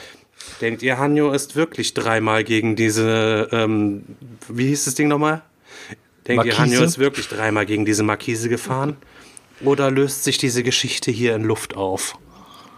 Denkt 0.60 0.84
ihr, 0.84 0.96
Hanjo 0.96 1.32
ist 1.32 1.56
wirklich 1.56 1.92
dreimal 1.92 2.44
gegen 2.44 2.76
diese, 2.76 3.48
ähm, 3.50 4.04
wie 4.48 4.68
hieß 4.68 4.84
das 4.84 4.94
Ding 4.94 5.08
nochmal? 5.08 5.42
Denkt 6.28 6.44
ihr, 6.44 6.52
Markise? 6.52 6.58
Hanjo 6.58 6.84
ist 6.84 7.00
wirklich 7.00 7.26
dreimal 7.26 7.66
gegen 7.66 7.84
diese 7.84 8.04
Markise 8.04 8.48
gefahren? 8.48 8.96
Oder 9.64 9.90
löst 9.90 10.22
sich 10.22 10.38
diese 10.38 10.62
Geschichte 10.62 11.10
hier 11.10 11.34
in 11.34 11.42
Luft 11.42 11.76
auf? 11.76 12.16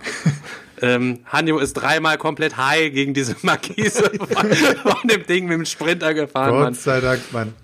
Ähm, 0.82 1.20
Hanjo 1.26 1.58
ist 1.58 1.74
dreimal 1.74 2.18
komplett 2.18 2.56
high 2.56 2.92
gegen 2.92 3.14
diese 3.14 3.36
Markise 3.42 4.10
von, 4.82 5.08
dem 5.08 5.24
Ding 5.26 5.46
mit 5.46 5.54
dem 5.54 5.64
Sprinter 5.64 6.12
gefahren, 6.12 6.54
Mann. 6.54 6.64
Gott 6.64 6.76
sei 6.76 7.00
Dank, 7.00 7.20
Mann. 7.32 7.54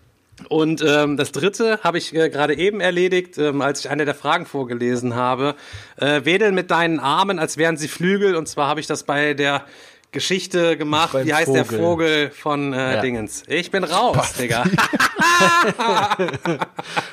Und 0.48 0.84
ähm, 0.86 1.16
das 1.16 1.32
dritte 1.32 1.80
habe 1.82 1.98
ich 1.98 2.14
äh, 2.14 2.30
gerade 2.30 2.56
eben 2.56 2.80
erledigt, 2.80 3.38
ähm, 3.38 3.60
als 3.60 3.80
ich 3.80 3.90
eine 3.90 4.04
der 4.04 4.14
Fragen 4.14 4.46
vorgelesen 4.46 5.16
habe. 5.16 5.56
Äh, 5.96 6.24
wedeln 6.24 6.54
mit 6.54 6.70
deinen 6.70 7.00
Armen, 7.00 7.40
als 7.40 7.56
wären 7.56 7.76
sie 7.76 7.88
Flügel. 7.88 8.36
Und 8.36 8.48
zwar 8.48 8.68
habe 8.68 8.78
ich 8.78 8.86
das 8.86 9.02
bei 9.02 9.34
der 9.34 9.64
Geschichte 10.10 10.76
gemacht. 10.78 11.14
Wie 11.22 11.34
heißt 11.34 11.54
der 11.54 11.64
Vogel. 11.66 11.78
Vogel 11.80 12.30
von 12.30 12.72
äh, 12.72 12.94
Ja. 12.94 13.00
Dingens? 13.02 13.42
Ich 13.46 13.70
bin 13.70 13.84
raus, 13.84 14.32
Digga. 14.38 14.64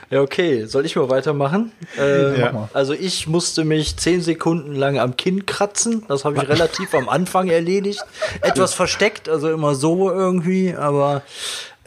Ja, 0.09 0.21
okay. 0.21 0.65
Soll 0.65 0.85
ich 0.85 0.95
mal 0.95 1.09
weitermachen? 1.09 1.71
Äh, 1.97 2.39
Ja. 2.39 2.51
mal. 2.51 2.69
Also 2.73 2.93
ich 2.93 3.27
musste 3.27 3.63
mich 3.65 3.97
zehn 3.97 4.21
Sekunden 4.21 4.73
lang 4.75 4.97
am 4.99 5.17
Kinn 5.17 5.45
kratzen. 5.45 6.03
Das 6.07 6.25
habe 6.25 6.37
ich 6.37 6.47
relativ 6.49 6.93
am 6.93 7.09
Anfang 7.09 7.49
erledigt. 7.49 8.01
Etwas 8.41 8.73
versteckt, 8.73 9.27
also 9.29 9.51
immer 9.51 9.75
so 9.75 10.09
irgendwie, 10.11 10.73
aber 10.75 11.23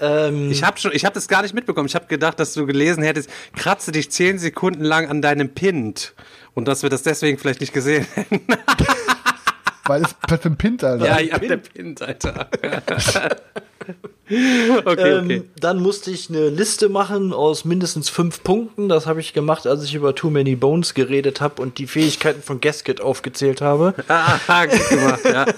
ähm, 0.00 0.50
Ich 0.50 0.62
habe 0.62 0.78
schon, 0.78 0.92
ich 0.92 1.04
habe 1.04 1.14
das 1.14 1.28
gar 1.28 1.42
nicht 1.42 1.54
mitbekommen. 1.54 1.86
Ich 1.88 1.94
habe 1.94 2.06
gedacht, 2.06 2.38
dass 2.40 2.54
du 2.54 2.66
gelesen 2.66 3.02
hättest, 3.02 3.30
kratze 3.56 3.92
dich 3.92 4.10
zehn 4.10 4.38
Sekunden 4.38 4.84
lang 4.84 5.08
an 5.08 5.22
deinem 5.22 5.48
Pint. 5.48 6.14
Und 6.54 6.66
dass 6.66 6.82
wir 6.82 6.90
das 6.90 7.02
deswegen 7.04 7.38
vielleicht 7.38 7.60
nicht 7.60 7.72
gesehen 7.72 8.04
hätten. 8.14 8.40
Weil 9.88 10.02
es 10.02 10.14
für 10.40 10.48
ein 10.48 10.56
Pint, 10.56 10.84
Alter. 10.84 11.06
Ja, 11.06 11.18
ja, 11.18 11.38
der 11.38 11.56
Pint, 11.56 12.02
Alter. 12.02 12.48
okay, 14.30 14.82
okay. 14.84 15.10
Ähm, 15.12 15.44
dann 15.60 15.80
musste 15.80 16.10
ich 16.10 16.28
eine 16.28 16.48
Liste 16.50 16.88
machen 16.88 17.32
aus 17.32 17.64
mindestens 17.64 18.08
fünf 18.08 18.42
Punkten. 18.42 18.88
Das 18.88 19.06
habe 19.06 19.20
ich 19.20 19.32
gemacht, 19.32 19.66
als 19.66 19.84
ich 19.84 19.94
über 19.94 20.14
Too 20.14 20.30
Many 20.30 20.56
Bones 20.56 20.94
geredet 20.94 21.40
habe 21.40 21.60
und 21.62 21.78
die 21.78 21.86
Fähigkeiten 21.86 22.42
von 22.42 22.60
Gasket 22.60 23.00
aufgezählt 23.00 23.60
habe. 23.60 23.94
Ah, 24.08 24.66
gut 24.66 24.88
gemacht, 24.88 25.20
ja. 25.24 25.46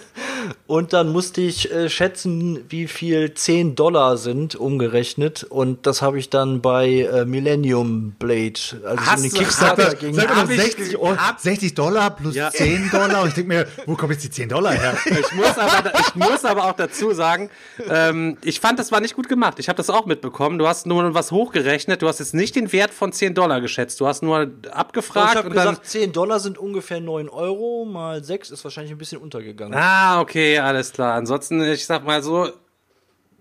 Und 0.66 0.92
dann 0.92 1.12
musste 1.12 1.40
ich 1.40 1.70
äh, 1.72 1.88
schätzen, 1.90 2.60
wie 2.68 2.86
viel 2.86 3.34
10 3.34 3.74
Dollar 3.76 4.16
sind, 4.16 4.54
umgerechnet. 4.54 5.44
Und 5.44 5.86
das 5.86 6.00
habe 6.02 6.18
ich 6.18 6.30
dann 6.30 6.60
bei 6.60 7.02
äh, 7.12 7.24
Millennium 7.24 8.12
Blade, 8.18 8.54
also 8.84 9.00
Hast 9.04 9.18
so 9.22 9.24
eine 9.24 9.30
Kickstarter 9.30 9.94
ging. 9.96 10.14
Sag 10.14 10.28
mal, 10.28 10.36
Hab 10.36 10.50
ich- 10.50 10.60
60, 10.60 10.96
Euro, 10.96 11.16
hab- 11.16 11.40
60 11.40 11.74
Dollar 11.74 12.10
plus 12.16 12.34
Ja. 12.34 12.50
10 12.50 12.88
Dollar. 12.90 13.22
Und 13.22 13.28
ich 13.28 13.34
denke 13.34 13.48
mir, 13.48 13.66
wo 13.86 13.94
kommen 13.96 14.12
jetzt 14.12 14.24
die 14.24 14.30
10 14.30 14.48
Dollar 14.48 14.72
her? 14.72 14.96
Ich 15.06 15.32
muss, 15.34 15.58
aber, 15.58 15.92
ich 15.98 16.14
muss 16.14 16.44
aber 16.44 16.64
auch 16.64 16.76
dazu 16.76 17.12
sagen, 17.12 17.50
ähm, 17.88 18.36
ich 18.42 18.59
fand, 18.60 18.78
das 18.78 18.92
war 18.92 19.00
nicht 19.00 19.14
gut 19.16 19.28
gemacht. 19.28 19.58
Ich 19.58 19.68
habe 19.68 19.76
das 19.76 19.90
auch 19.90 20.06
mitbekommen. 20.06 20.58
Du 20.58 20.68
hast 20.68 20.86
nur 20.86 21.14
was 21.14 21.32
hochgerechnet. 21.32 22.02
Du 22.02 22.08
hast 22.08 22.18
jetzt 22.20 22.34
nicht 22.34 22.54
den 22.56 22.72
Wert 22.72 22.92
von 22.92 23.12
10 23.12 23.34
Dollar 23.34 23.60
geschätzt. 23.60 24.00
Du 24.00 24.06
hast 24.06 24.22
nur 24.22 24.50
ich 24.62 24.72
abgefragt 24.72 25.36
habe 25.36 25.48
und 25.48 25.56
dann. 25.56 25.68
gesagt, 25.70 25.86
10 25.86 26.12
Dollar 26.12 26.38
sind 26.40 26.58
ungefähr 26.58 27.00
9 27.00 27.28
Euro, 27.28 27.84
mal 27.84 28.22
6 28.22 28.50
ist 28.50 28.62
wahrscheinlich 28.64 28.92
ein 28.92 28.98
bisschen 28.98 29.20
untergegangen. 29.20 29.76
Ah, 29.76 30.20
okay, 30.20 30.58
alles 30.58 30.92
klar. 30.92 31.14
Ansonsten, 31.14 31.60
ich 31.62 31.84
sag 31.86 32.04
mal 32.04 32.22
so, 32.22 32.48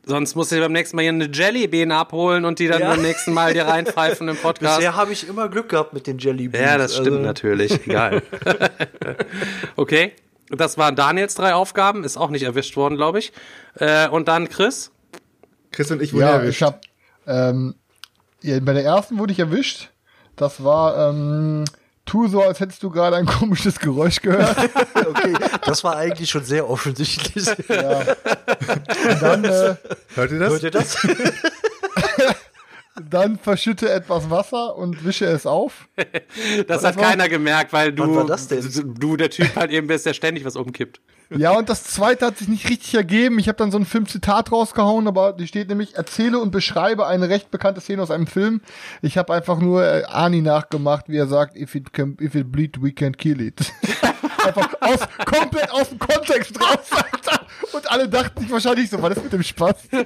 sonst 0.05 0.35
musst 0.35 0.51
du 0.51 0.55
dir 0.55 0.61
beim 0.61 0.71
nächsten 0.71 0.95
Mal 0.95 1.03
hier 1.03 1.11
eine 1.11 1.29
Jellybean 1.31 1.91
abholen 1.91 2.45
und 2.45 2.59
die 2.59 2.67
dann 2.67 2.81
Ja. 2.81 2.89
beim 2.91 3.01
nächsten 3.01 3.33
Mal 3.33 3.53
dir 3.53 3.65
reinpfeifen 3.67 4.27
im 4.27 4.37
Podcast. 4.41 4.77
Bisher 4.77 4.95
habe 4.95 5.11
ich 5.11 5.27
immer 5.27 5.49
Glück 5.49 5.69
gehabt 5.69 5.93
mit 5.93 6.07
den 6.07 6.17
Jelly 6.17 6.47
Beans. 6.47 6.65
Ja, 6.65 6.77
das 6.77 6.93
stimmt 6.93 7.07
also, 7.17 7.19
natürlich. 7.21 7.85
Egal. 7.87 8.21
okay. 9.75 10.13
Das 10.51 10.79
waren 10.79 10.95
Daniels 10.95 11.35
drei 11.35 11.53
Aufgaben. 11.53 12.03
Ist 12.03 12.17
auch 12.17 12.31
nicht 12.31 12.41
erwischt 12.43 12.75
worden, 12.75 12.95
glaube 12.97 13.19
ich. 13.19 13.31
Äh, 13.75 14.07
und 14.09 14.27
dann 14.27 14.49
Chris. 14.49 14.91
Chris 15.71 15.91
und 15.91 16.01
ich 16.01 16.13
wurden 16.13 16.21
Ja, 16.23 16.33
erwischt. 16.37 16.57
ich 16.61 16.63
hab, 16.63 16.81
ähm, 17.27 17.75
ja, 18.41 18.59
bei 18.59 18.73
der 18.73 18.83
ersten 18.83 19.17
wurde 19.17 19.33
ich 19.33 19.39
erwischt. 19.39 19.89
Das 20.35 20.63
war, 20.63 21.09
ähm, 21.09 21.65
tu 22.05 22.27
so, 22.27 22.41
als 22.41 22.59
hättest 22.59 22.81
du 22.83 22.89
gerade 22.89 23.17
ein 23.17 23.25
komisches 23.39 23.79
Geräusch 23.79 24.21
gehört. 24.21 24.57
Okay, 25.09 25.33
das 25.65 25.83
war 25.83 25.95
eigentlich 25.95 26.29
schon 26.29 26.43
sehr 26.43 26.69
offensichtlich. 26.69 27.45
ja. 27.67 27.99
Und 28.01 29.21
dann, 29.21 29.43
äh, 29.43 29.75
Hört 30.15 30.31
ihr 30.31 30.39
das? 30.39 30.51
Hört 30.51 30.63
ihr 30.63 30.71
das? 30.71 30.97
dann 33.09 33.37
verschütte 33.37 33.89
etwas 33.91 34.29
Wasser 34.29 34.75
und 34.75 35.05
wische 35.05 35.25
es 35.25 35.45
auf. 35.45 35.87
Das 36.67 36.83
hat 36.83 36.97
keiner 36.97 37.27
gemerkt, 37.27 37.73
weil 37.73 37.91
du, 37.91 38.15
war 38.15 38.25
das 38.25 38.47
denn? 38.47 38.95
du 38.99 39.17
der 39.17 39.29
Typ 39.29 39.55
halt 39.55 39.71
eben 39.71 39.87
bist, 39.87 40.05
der 40.05 40.13
ständig 40.13 40.45
was 40.45 40.55
umkippt. 40.55 40.99
Ja, 41.35 41.51
und 41.51 41.69
das 41.69 41.83
zweite 41.83 42.25
hat 42.25 42.37
sich 42.37 42.47
nicht 42.47 42.67
richtig 42.69 42.95
ergeben. 42.95 43.37
Ich 43.37 43.47
habe 43.47 43.57
dann 43.57 43.71
so 43.71 43.77
ein 43.77 43.85
Filmzitat 43.85 44.51
rausgehauen, 44.51 45.07
aber 45.07 45.33
die 45.33 45.47
steht 45.47 45.69
nämlich, 45.69 45.95
erzähle 45.95 46.39
und 46.39 46.51
beschreibe 46.51 47.05
eine 47.05 47.29
recht 47.29 47.51
bekannte 47.51 47.81
Szene 47.81 48.01
aus 48.01 48.09
einem 48.09 48.25
Film. 48.25 48.61
Ich 49.01 49.17
habe 49.17 49.33
einfach 49.33 49.59
nur 49.59 49.83
äh, 49.83 50.03
Ani 50.05 50.41
nachgemacht, 50.41 51.07
wie 51.07 51.17
er 51.17 51.27
sagt, 51.27 51.55
if 51.55 51.75
it, 51.75 51.93
can, 51.93 52.17
if 52.19 52.33
it 52.33 52.51
bleed, 52.51 52.81
we 52.81 52.91
can 52.91 53.15
kill 53.15 53.41
it. 53.41 53.59
einfach 54.45 54.69
aus, 54.81 54.99
komplett 55.25 55.71
aus 55.71 55.89
dem 55.89 55.99
Kontext 55.99 56.59
raus, 56.59 56.87
Alter. 56.91 57.45
Und 57.73 57.91
alle 57.91 58.09
dachten 58.09 58.41
sich 58.41 58.51
wahrscheinlich 58.51 58.89
so, 58.89 58.99
war 59.01 59.09
das 59.09 59.23
mit 59.23 59.31
dem 59.31 59.43
Spaß? 59.43 59.75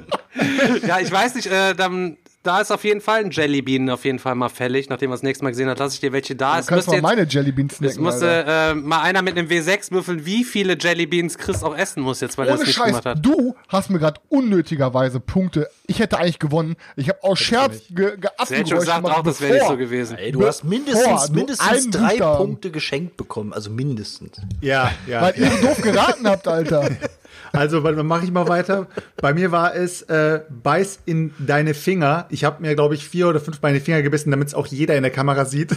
Ja, 0.87 0.99
ich 0.99 1.11
weiß 1.11 1.35
nicht, 1.35 1.47
äh, 1.47 1.73
dann, 1.75 2.17
da 2.43 2.59
ist 2.59 2.71
auf 2.71 2.83
jeden 2.83 2.99
Fall 3.01 3.21
ein 3.23 3.31
Jellybean 3.31 3.89
auf 3.89 4.03
jeden 4.03 4.19
Fall 4.19 4.35
mal 4.35 4.49
fällig. 4.49 4.89
Nachdem 4.89 5.09
wir 5.09 5.13
das 5.15 5.23
nächste 5.23 5.45
Mal 5.45 5.51
gesehen 5.51 5.69
haben, 5.69 5.77
lasse 5.79 5.95
ich 5.95 6.01
dir 6.01 6.11
welche 6.11 6.35
da. 6.35 6.55
Du 6.55 6.59
Es 6.59 6.67
kannst 6.67 6.87
mal 6.87 6.93
jetzt, 6.95 7.01
meine 7.01 7.23
Jellybeans 7.23 7.73
es 7.73 7.77
snacken, 7.77 8.03
musste 8.03 8.45
äh, 8.45 8.73
mal 8.75 9.01
einer 9.01 9.21
mit 9.21 9.37
einem 9.37 9.47
W6 9.47 9.91
würfeln, 9.91 10.25
wie 10.25 10.43
viele 10.43 10.77
Jellybeans 10.77 11.37
Chris 11.37 11.63
auch 11.63 11.75
essen 11.75 12.03
muss 12.03 12.19
jetzt, 12.19 12.37
weil 12.37 12.47
er 12.47 12.57
das 12.57 12.65
nicht 12.65 12.75
Scheiß, 12.75 12.87
gemacht 12.87 13.05
hat. 13.05 13.25
du 13.25 13.55
hast 13.69 13.89
mir 13.89 13.99
gerade 13.99 14.19
unnötigerweise 14.27 15.21
Punkte. 15.21 15.69
Ich 15.87 15.99
hätte 15.99 16.19
eigentlich 16.19 16.39
gewonnen. 16.39 16.75
Ich 16.97 17.07
habe 17.09 17.23
aus 17.23 17.39
Scherz 17.39 17.83
ge 17.89 18.17
schon 18.45 18.63
gesagt, 18.79 19.05
auch 19.05 19.23
das 19.23 19.39
wäre 19.39 19.53
nicht 19.53 19.67
so 19.67 19.77
gewesen. 19.77 20.17
Ey, 20.17 20.33
du 20.33 20.45
hast 20.45 20.65
mindestens, 20.65 21.29
mindestens 21.31 21.89
drei 21.91 22.17
Punkte 22.17 22.71
geschenkt 22.71 23.15
bekommen. 23.15 23.53
Also 23.53 23.69
mindestens. 23.69 24.41
Ja, 24.61 24.91
ja. 25.07 25.21
Weil 25.21 25.33
ihr 25.37 25.49
so 25.49 25.67
doof 25.67 25.81
geraten 25.81 26.27
habt, 26.27 26.47
Alter. 26.47 26.89
Also, 27.53 27.81
dann 27.81 28.07
mache 28.07 28.25
ich 28.25 28.31
mal 28.31 28.47
weiter. 28.47 28.87
Bei 29.17 29.33
mir 29.33 29.51
war 29.51 29.75
es 29.75 30.01
äh, 30.03 30.41
beiß 30.49 30.99
in 31.05 31.33
deine 31.37 31.75
Finger. 31.75 32.25
Ich 32.29 32.43
habe 32.43 32.61
mir, 32.63 32.73
glaube 32.73 32.95
ich, 32.95 33.07
vier 33.07 33.27
oder 33.27 33.39
fünf 33.39 33.61
meine 33.61 33.79
Finger 33.79 34.01
gebissen, 34.01 34.31
damit 34.31 34.47
es 34.47 34.53
auch 34.55 34.65
jeder 34.65 34.95
in 34.95 35.03
der 35.03 35.11
Kamera 35.11 35.45
sieht. 35.45 35.69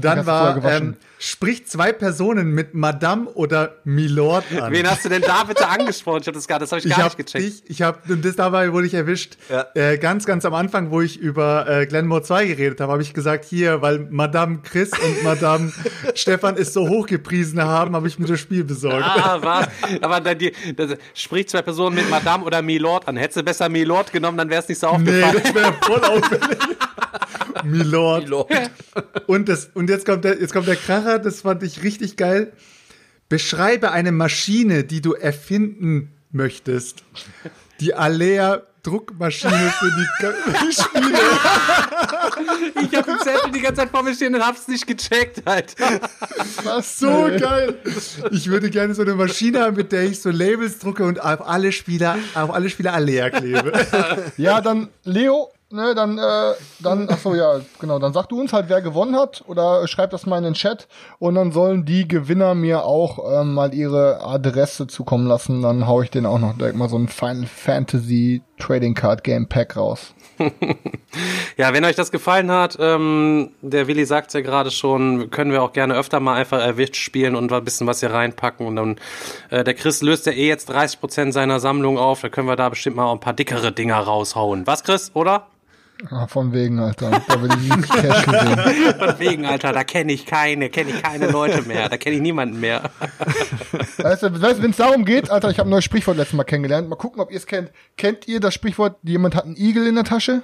Dann 0.00 0.18
hast 0.18 0.26
du 0.26 0.32
vorher 0.32 0.62
war, 0.62 0.72
ähm, 0.72 0.96
sprich 1.26 1.66
zwei 1.66 1.92
Personen 1.92 2.50
mit 2.50 2.74
Madame 2.74 3.26
oder 3.30 3.76
Milord 3.84 4.44
an. 4.60 4.72
Wen 4.72 4.86
hast 4.88 5.04
du 5.06 5.08
denn 5.08 5.22
da 5.22 5.44
bitte 5.44 5.66
angesprochen? 5.66 6.20
Ich 6.20 6.26
habe 6.26 6.36
das 6.36 6.46
gar, 6.46 6.58
das 6.58 6.70
habe 6.70 6.80
ich 6.80 6.84
ich 6.84 6.90
gar 6.90 7.04
habe 7.04 7.16
nicht 7.16 7.32
gecheckt. 7.32 7.44
dich, 7.64 7.70
ich 7.70 7.80
habe 7.82 7.98
das 8.16 8.36
dabei 8.36 8.72
wurde 8.74 8.86
ich 8.86 8.92
erwischt. 8.94 9.38
Ja. 9.48 9.66
Äh, 9.74 9.96
ganz, 9.96 10.26
ganz 10.26 10.44
am 10.44 10.52
Anfang, 10.52 10.90
wo 10.90 11.00
ich 11.00 11.16
über 11.18 11.66
äh, 11.66 11.86
Glenmore 11.86 12.22
2 12.22 12.46
geredet 12.46 12.80
habe, 12.80 12.92
habe 12.92 13.00
ich 13.02 13.14
gesagt, 13.14 13.46
hier, 13.46 13.80
weil 13.80 14.06
Madame 14.10 14.58
Chris 14.62 14.90
und 14.92 15.22
Madame 15.22 15.72
Stefan 16.14 16.56
es 16.58 16.74
so 16.74 16.88
hochgepriesen 16.88 17.62
haben, 17.62 17.96
habe 17.96 18.06
ich 18.06 18.18
mir 18.18 18.26
das 18.26 18.40
Spiel 18.40 18.62
besorgt. 18.64 19.04
Ah, 19.04 19.38
was? 19.40 19.68
Aber 20.02 20.20
dann 20.20 20.36
die, 20.38 20.52
das, 20.76 20.96
sprich 21.14 21.48
zwei 21.48 21.62
Personen 21.62 21.96
mit 21.96 22.10
Madame 22.10 22.44
oder 22.44 22.60
Milord 22.60 23.08
an. 23.08 23.16
Hättest 23.16 23.38
du 23.38 23.42
besser 23.42 23.70
Milord 23.70 24.12
genommen, 24.12 24.36
dann 24.36 24.50
wäre 24.50 24.60
es 24.62 24.68
nicht 24.68 24.78
so 24.78 24.88
Nee, 24.98 25.22
aufgefallen. 25.22 25.40
das 25.42 25.54
wäre 25.54 25.72
voll 25.80 26.04
auffällig. 26.04 26.58
Milord. 27.64 28.24
Milord. 28.24 28.50
Und, 29.26 29.48
das, 29.48 29.70
und 29.74 29.88
jetzt, 29.90 30.06
kommt 30.06 30.24
der, 30.24 30.40
jetzt 30.40 30.52
kommt 30.52 30.66
der 30.66 30.76
Kracher, 30.76 31.18
das 31.18 31.42
fand 31.42 31.62
ich 31.62 31.82
richtig 31.82 32.16
geil. 32.16 32.52
Beschreibe 33.28 33.90
eine 33.90 34.12
Maschine, 34.12 34.84
die 34.84 35.00
du 35.00 35.12
erfinden 35.12 36.12
möchtest. 36.30 37.02
Die 37.80 37.94
Alea 37.94 38.62
Druckmaschine 38.84 39.72
für 39.78 39.90
die, 39.90 40.72
Spiele. 40.72 41.18
Ich 42.82 42.94
habe 42.94 43.10
den 43.10 43.18
Zettel 43.18 43.50
die 43.50 43.60
ganze 43.60 43.80
Zeit 43.80 43.90
vor 43.90 44.02
mir 44.02 44.14
stehen 44.14 44.34
und 44.34 44.46
hab's 44.46 44.68
nicht 44.68 44.86
gecheckt, 44.86 45.42
Alter. 45.46 46.00
Was 46.62 46.98
So 46.98 47.30
geil. 47.38 47.78
Ich 48.30 48.48
würde 48.48 48.70
gerne 48.70 48.94
so 48.94 49.02
eine 49.02 49.14
Maschine 49.14 49.60
haben, 49.60 49.76
mit 49.76 49.90
der 49.90 50.04
ich 50.04 50.20
so 50.20 50.30
Labels 50.30 50.78
drucke 50.78 51.04
und 51.04 51.20
auf 51.20 51.46
alle 51.46 51.72
Spieler, 51.72 52.18
auf 52.34 52.52
alle 52.52 52.68
Spieler 52.68 52.92
Alea 52.92 53.30
klebe. 53.30 53.72
Ja, 54.36 54.60
dann 54.60 54.88
Leo, 55.04 55.50
ne, 55.70 55.94
dann, 55.94 56.18
äh, 56.18 56.52
dann, 56.80 57.08
ach 57.10 57.18
so, 57.18 57.34
ja, 57.34 57.60
genau, 57.80 57.98
dann 57.98 58.12
sag 58.12 58.26
du 58.26 58.40
uns 58.40 58.52
halt, 58.52 58.68
wer 58.68 58.80
gewonnen 58.82 59.16
hat 59.16 59.44
oder 59.46 59.86
schreib 59.88 60.10
das 60.10 60.26
mal 60.26 60.38
in 60.38 60.44
den 60.44 60.54
Chat 60.54 60.88
und 61.18 61.34
dann 61.34 61.52
sollen 61.52 61.84
die 61.84 62.06
Gewinner 62.06 62.54
mir 62.54 62.84
auch 62.84 63.40
ähm, 63.40 63.54
mal 63.54 63.74
ihre 63.74 64.24
Adresse 64.24 64.86
zukommen 64.86 65.26
lassen. 65.26 65.62
Dann 65.62 65.86
hau 65.86 66.02
ich 66.02 66.10
denen 66.10 66.26
auch 66.26 66.38
noch 66.38 66.56
direkt 66.56 66.76
mal 66.76 66.88
so 66.88 66.96
ein 66.96 67.08
Final 67.08 67.46
Fantasy 67.46 68.42
Trading 68.58 68.94
Card 68.94 69.24
Game 69.24 69.46
Pack 69.48 69.76
raus. 69.76 70.14
Ja, 71.56 71.72
wenn 71.72 71.84
euch 71.84 71.94
das 71.94 72.10
gefallen 72.10 72.50
hat, 72.50 72.76
ähm, 72.80 73.50
der 73.62 73.86
Willi 73.86 74.04
sagt 74.04 74.34
ja 74.34 74.40
gerade 74.40 74.72
schon, 74.72 75.30
können 75.30 75.52
wir 75.52 75.62
auch 75.62 75.72
gerne 75.72 75.94
öfter 75.94 76.18
mal 76.18 76.34
einfach 76.34 76.60
erwischt 76.60 76.96
spielen 76.96 77.36
und 77.36 77.52
ein 77.52 77.64
bisschen 77.64 77.86
was 77.86 78.00
hier 78.00 78.10
reinpacken. 78.10 78.66
Und 78.66 78.76
dann, 78.76 78.96
äh, 79.50 79.62
der 79.62 79.74
Chris 79.74 80.02
löst 80.02 80.26
ja 80.26 80.32
eh 80.32 80.48
jetzt 80.48 80.68
30% 80.68 81.30
seiner 81.30 81.60
Sammlung 81.60 81.96
auf, 81.96 82.22
da 82.22 82.28
können 82.28 82.48
wir 82.48 82.56
da 82.56 82.68
bestimmt 82.68 82.96
mal 82.96 83.04
auch 83.04 83.12
ein 83.12 83.20
paar 83.20 83.34
dickere 83.34 83.70
Dinger 83.70 83.98
raushauen. 83.98 84.66
Was, 84.66 84.82
Chris, 84.82 85.12
oder? 85.14 85.46
Ah, 86.10 86.26
von 86.26 86.52
wegen, 86.52 86.78
Alter. 86.78 87.22
Da 87.26 87.42
will 87.42 87.50
ich 87.50 87.76
nie 87.76 87.82
Cash 87.82 88.26
gesehen. 88.26 88.94
Von 88.98 89.18
wegen, 89.18 89.46
Alter, 89.46 89.72
da 89.72 89.84
kenne 89.84 90.12
ich 90.12 90.26
keine, 90.26 90.68
kenne 90.68 90.90
ich 90.90 91.02
keine 91.02 91.30
Leute 91.30 91.62
mehr, 91.62 91.88
da 91.88 91.96
kenne 91.96 92.16
ich 92.16 92.22
niemanden 92.22 92.60
mehr. 92.60 92.90
Weißt 93.98 94.22
du, 94.24 94.42
weißt, 94.42 94.62
wenn 94.62 94.70
es 94.70 94.76
darum 94.76 95.04
geht, 95.04 95.30
Alter, 95.30 95.50
ich 95.50 95.58
habe 95.58 95.68
ein 95.68 95.70
neues 95.70 95.84
Sprichwort 95.84 96.16
letztes 96.16 96.36
Mal 96.36 96.44
kennengelernt. 96.44 96.88
Mal 96.88 96.96
gucken, 96.96 97.20
ob 97.20 97.30
ihr 97.30 97.36
es 97.38 97.46
kennt. 97.46 97.70
Kennt 97.96 98.28
ihr 98.28 98.40
das 98.40 98.54
Sprichwort, 98.54 98.96
jemand 99.02 99.34
hat 99.34 99.44
einen 99.44 99.56
Igel 99.56 99.86
in 99.86 99.94
der 99.94 100.04
Tasche? 100.04 100.42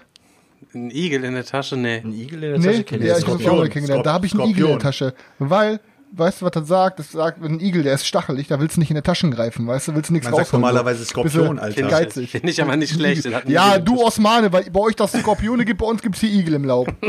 Ein 0.75 0.91
Igel 0.91 1.25
in 1.25 1.35
der 1.35 1.45
Tasche, 1.45 1.77
nee. 1.77 1.99
Ein 2.05 2.13
Igel 2.13 2.43
in 2.45 2.51
der 2.53 2.59
Nee, 2.59 2.67
Tasche 2.67 2.85
kennt 2.85 3.03
ja, 3.03 3.09
ich 3.09 3.13
habe 3.15 3.23
Skorpion. 3.23 3.51
auch 3.51 3.57
mal 3.59 3.69
kennengelernt. 3.69 4.07
Da 4.07 4.13
habe 4.13 4.27
ich 4.27 4.35
einen. 4.35 4.49
Igel 4.51 4.65
in 4.65 4.71
der 4.71 4.79
Tasche. 4.79 5.15
Weil, 5.39 5.81
weißt 6.13 6.41
du, 6.41 6.45
was 6.47 6.53
das 6.53 6.69
sagt? 6.69 6.99
Das 6.99 7.13
sagt, 7.13 7.43
ein 7.43 7.61
Igel, 7.61 7.83
der 7.83 7.95
ist 7.95 8.07
stachelig, 8.07 8.49
da 8.49 8.61
willst 8.61 8.77
du 8.77 8.81
nicht 8.81 8.91
in 8.91 8.95
der 8.95 9.03
Taschen 9.03 9.31
greifen, 9.31 9.67
weißt 9.67 9.89
du, 9.89 9.95
willst 9.95 10.11
du 10.11 10.13
nichts 10.15 10.27
Man 10.27 10.35
sagt 10.37 10.49
rausholen. 10.49 10.61
normalerweise. 10.63 11.05
Skorpion, 11.05 11.59
Alter. 11.59 11.89
Geizig. 11.89 12.31
Finde 12.31 12.51
ich 12.51 12.61
aber 12.63 12.77
nicht 12.77 12.95
schlecht. 12.95 13.25
Ja, 13.49 13.75
Igel. 13.75 13.83
du 13.85 14.03
Osmane, 14.03 14.53
weil 14.53 14.71
bei 14.71 14.81
euch 14.81 14.97
das 14.97 15.13
Skorpione 15.13 15.65
gibt, 15.65 15.81
bei 15.81 15.87
uns 15.87 16.03
gibt's 16.03 16.21
hier 16.21 16.31
Igel 16.31 16.55
im 16.55 16.65
Laub. 16.65 16.93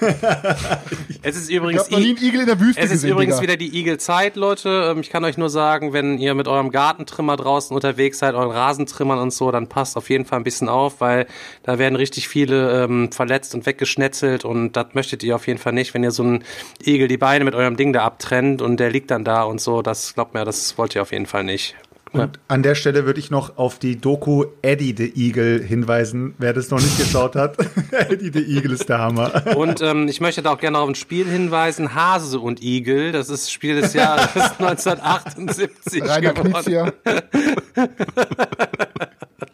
Es 1.22 1.36
ist 1.36 1.50
Ich 1.50 1.56
übrigens 1.56 1.82
hab 1.84 1.90
noch 1.92 1.98
nie 1.98 2.08
einen 2.16 2.18
Igel 2.24 2.40
in 2.40 2.46
der 2.46 2.60
Wüste 2.60 2.80
Es 2.80 2.86
ist 2.86 2.92
gesehen, 2.92 3.10
übrigens 3.10 3.36
Digga. 3.36 3.42
wieder 3.42 3.56
die 3.56 3.78
Igelzeit, 3.78 4.36
Leute. 4.36 4.90
Ähm, 4.92 5.00
Ich 5.00 5.10
kann 5.10 5.24
euch 5.24 5.36
nur 5.38 5.50
sagen, 5.50 5.92
wenn 5.92 6.18
ihr 6.18 6.34
mit 6.34 6.48
eurem 6.48 6.70
Gartentrimmer 6.70 7.36
draußen 7.36 7.74
unterwegs 7.74 8.18
seid, 8.18 8.34
euren 8.34 8.50
Rasentrimmern 8.50 9.18
und 9.18 9.32
so, 9.32 9.50
dann 9.50 9.68
passt 9.68 9.96
auf 9.96 10.10
jeden 10.10 10.24
Fall 10.24 10.38
ein 10.40 10.44
bisschen 10.44 10.68
auf, 10.68 11.00
weil 11.00 11.26
da 11.62 11.78
werden 11.78 11.96
richtig 11.96 12.28
viele 12.28 12.84
ähm, 12.84 13.10
verletzt 13.12 13.54
und 13.54 13.66
weggeschnetzelt 13.66 14.44
und 14.44 14.72
das 14.72 14.86
möchtet 14.94 15.22
ihr 15.22 15.34
auf 15.34 15.46
jeden 15.46 15.58
Fall 15.58 15.72
nicht, 15.72 15.94
wenn 15.94 16.02
ihr 16.02 16.10
so 16.10 16.22
einen 16.22 16.44
Igel 16.84 17.08
die 17.08 17.18
Beine 17.18 17.44
mit 17.44 17.54
eurem 17.54 17.76
Ding 17.76 17.92
da 17.92 18.04
abtrennt 18.08 18.62
und 18.62 18.80
der 18.80 18.90
liegt 18.90 19.10
dann 19.10 19.24
da 19.24 19.42
und 19.42 19.60
so. 19.60 19.82
Das 19.82 20.14
glaubt 20.14 20.34
mir, 20.34 20.44
das 20.44 20.76
wollt 20.78 20.94
ihr 20.94 21.02
auf 21.02 21.12
jeden 21.12 21.26
Fall 21.26 21.44
nicht. 21.44 21.76
Und 22.12 22.40
an 22.48 22.62
der 22.62 22.74
Stelle 22.74 23.04
würde 23.04 23.20
ich 23.20 23.30
noch 23.30 23.58
auf 23.58 23.78
die 23.78 24.00
Doku 24.00 24.46
Eddie 24.62 24.94
the 24.96 25.12
Eagle 25.14 25.62
hinweisen, 25.62 26.34
wer 26.38 26.54
das 26.54 26.70
noch 26.70 26.80
nicht 26.80 26.98
geschaut 26.98 27.36
hat. 27.36 27.56
Eddie 27.90 28.30
the 28.32 28.40
Eagle 28.40 28.72
ist 28.72 28.88
der 28.88 28.98
Hammer. 28.98 29.56
Und 29.56 29.82
ähm, 29.82 30.08
ich 30.08 30.20
möchte 30.20 30.42
da 30.42 30.52
auch 30.52 30.58
gerne 30.58 30.78
auf 30.78 30.88
ein 30.88 30.94
Spiel 30.94 31.26
hinweisen, 31.26 31.94
Hase 31.94 32.40
und 32.40 32.62
Igel. 32.62 33.12
Das 33.12 33.28
ist 33.28 33.52
Spiel 33.52 33.80
des 33.80 33.92
Jahres 33.92 34.34
1978 34.58 36.02
Rainer 36.02 36.32
geworden. 36.32 36.92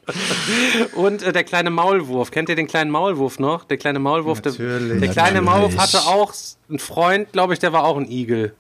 Und 0.94 1.22
äh, 1.22 1.32
der 1.32 1.44
kleine 1.44 1.70
Maulwurf. 1.70 2.30
Kennt 2.30 2.48
ihr 2.48 2.56
den 2.56 2.66
kleinen 2.66 2.90
Maulwurf 2.90 3.38
noch? 3.38 3.64
Der 3.64 3.76
kleine 3.76 3.98
Maulwurf. 3.98 4.40
Der, 4.40 4.52
Natürlich. 4.52 5.00
der 5.00 5.08
kleine 5.10 5.40
Natürlich. 5.40 5.50
Maulwurf 5.50 5.76
hatte 5.78 5.98
auch 6.00 6.32
einen 6.68 6.78
Freund, 6.78 7.32
glaube 7.32 7.52
ich, 7.54 7.58
der 7.58 7.72
war 7.72 7.84
auch 7.84 7.96
ein 7.96 8.10
Igel. 8.10 8.54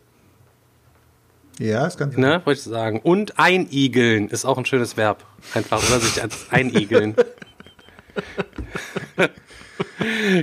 Ja, 1.58 1.84
das 1.84 1.96
kann 1.96 2.10
sein. 2.10 2.20
Ne, 2.20 2.42
wollte 2.44 2.58
ich 2.58 2.64
sagen. 2.64 3.00
Und 3.00 3.38
einigeln 3.38 4.28
ist 4.28 4.44
auch 4.44 4.58
ein 4.58 4.64
schönes 4.66 4.96
Verb. 4.96 5.24
Einfach, 5.54 5.78
oder 5.88 6.00
sich 6.00 6.20
als 6.20 6.46
einigeln. 6.50 7.14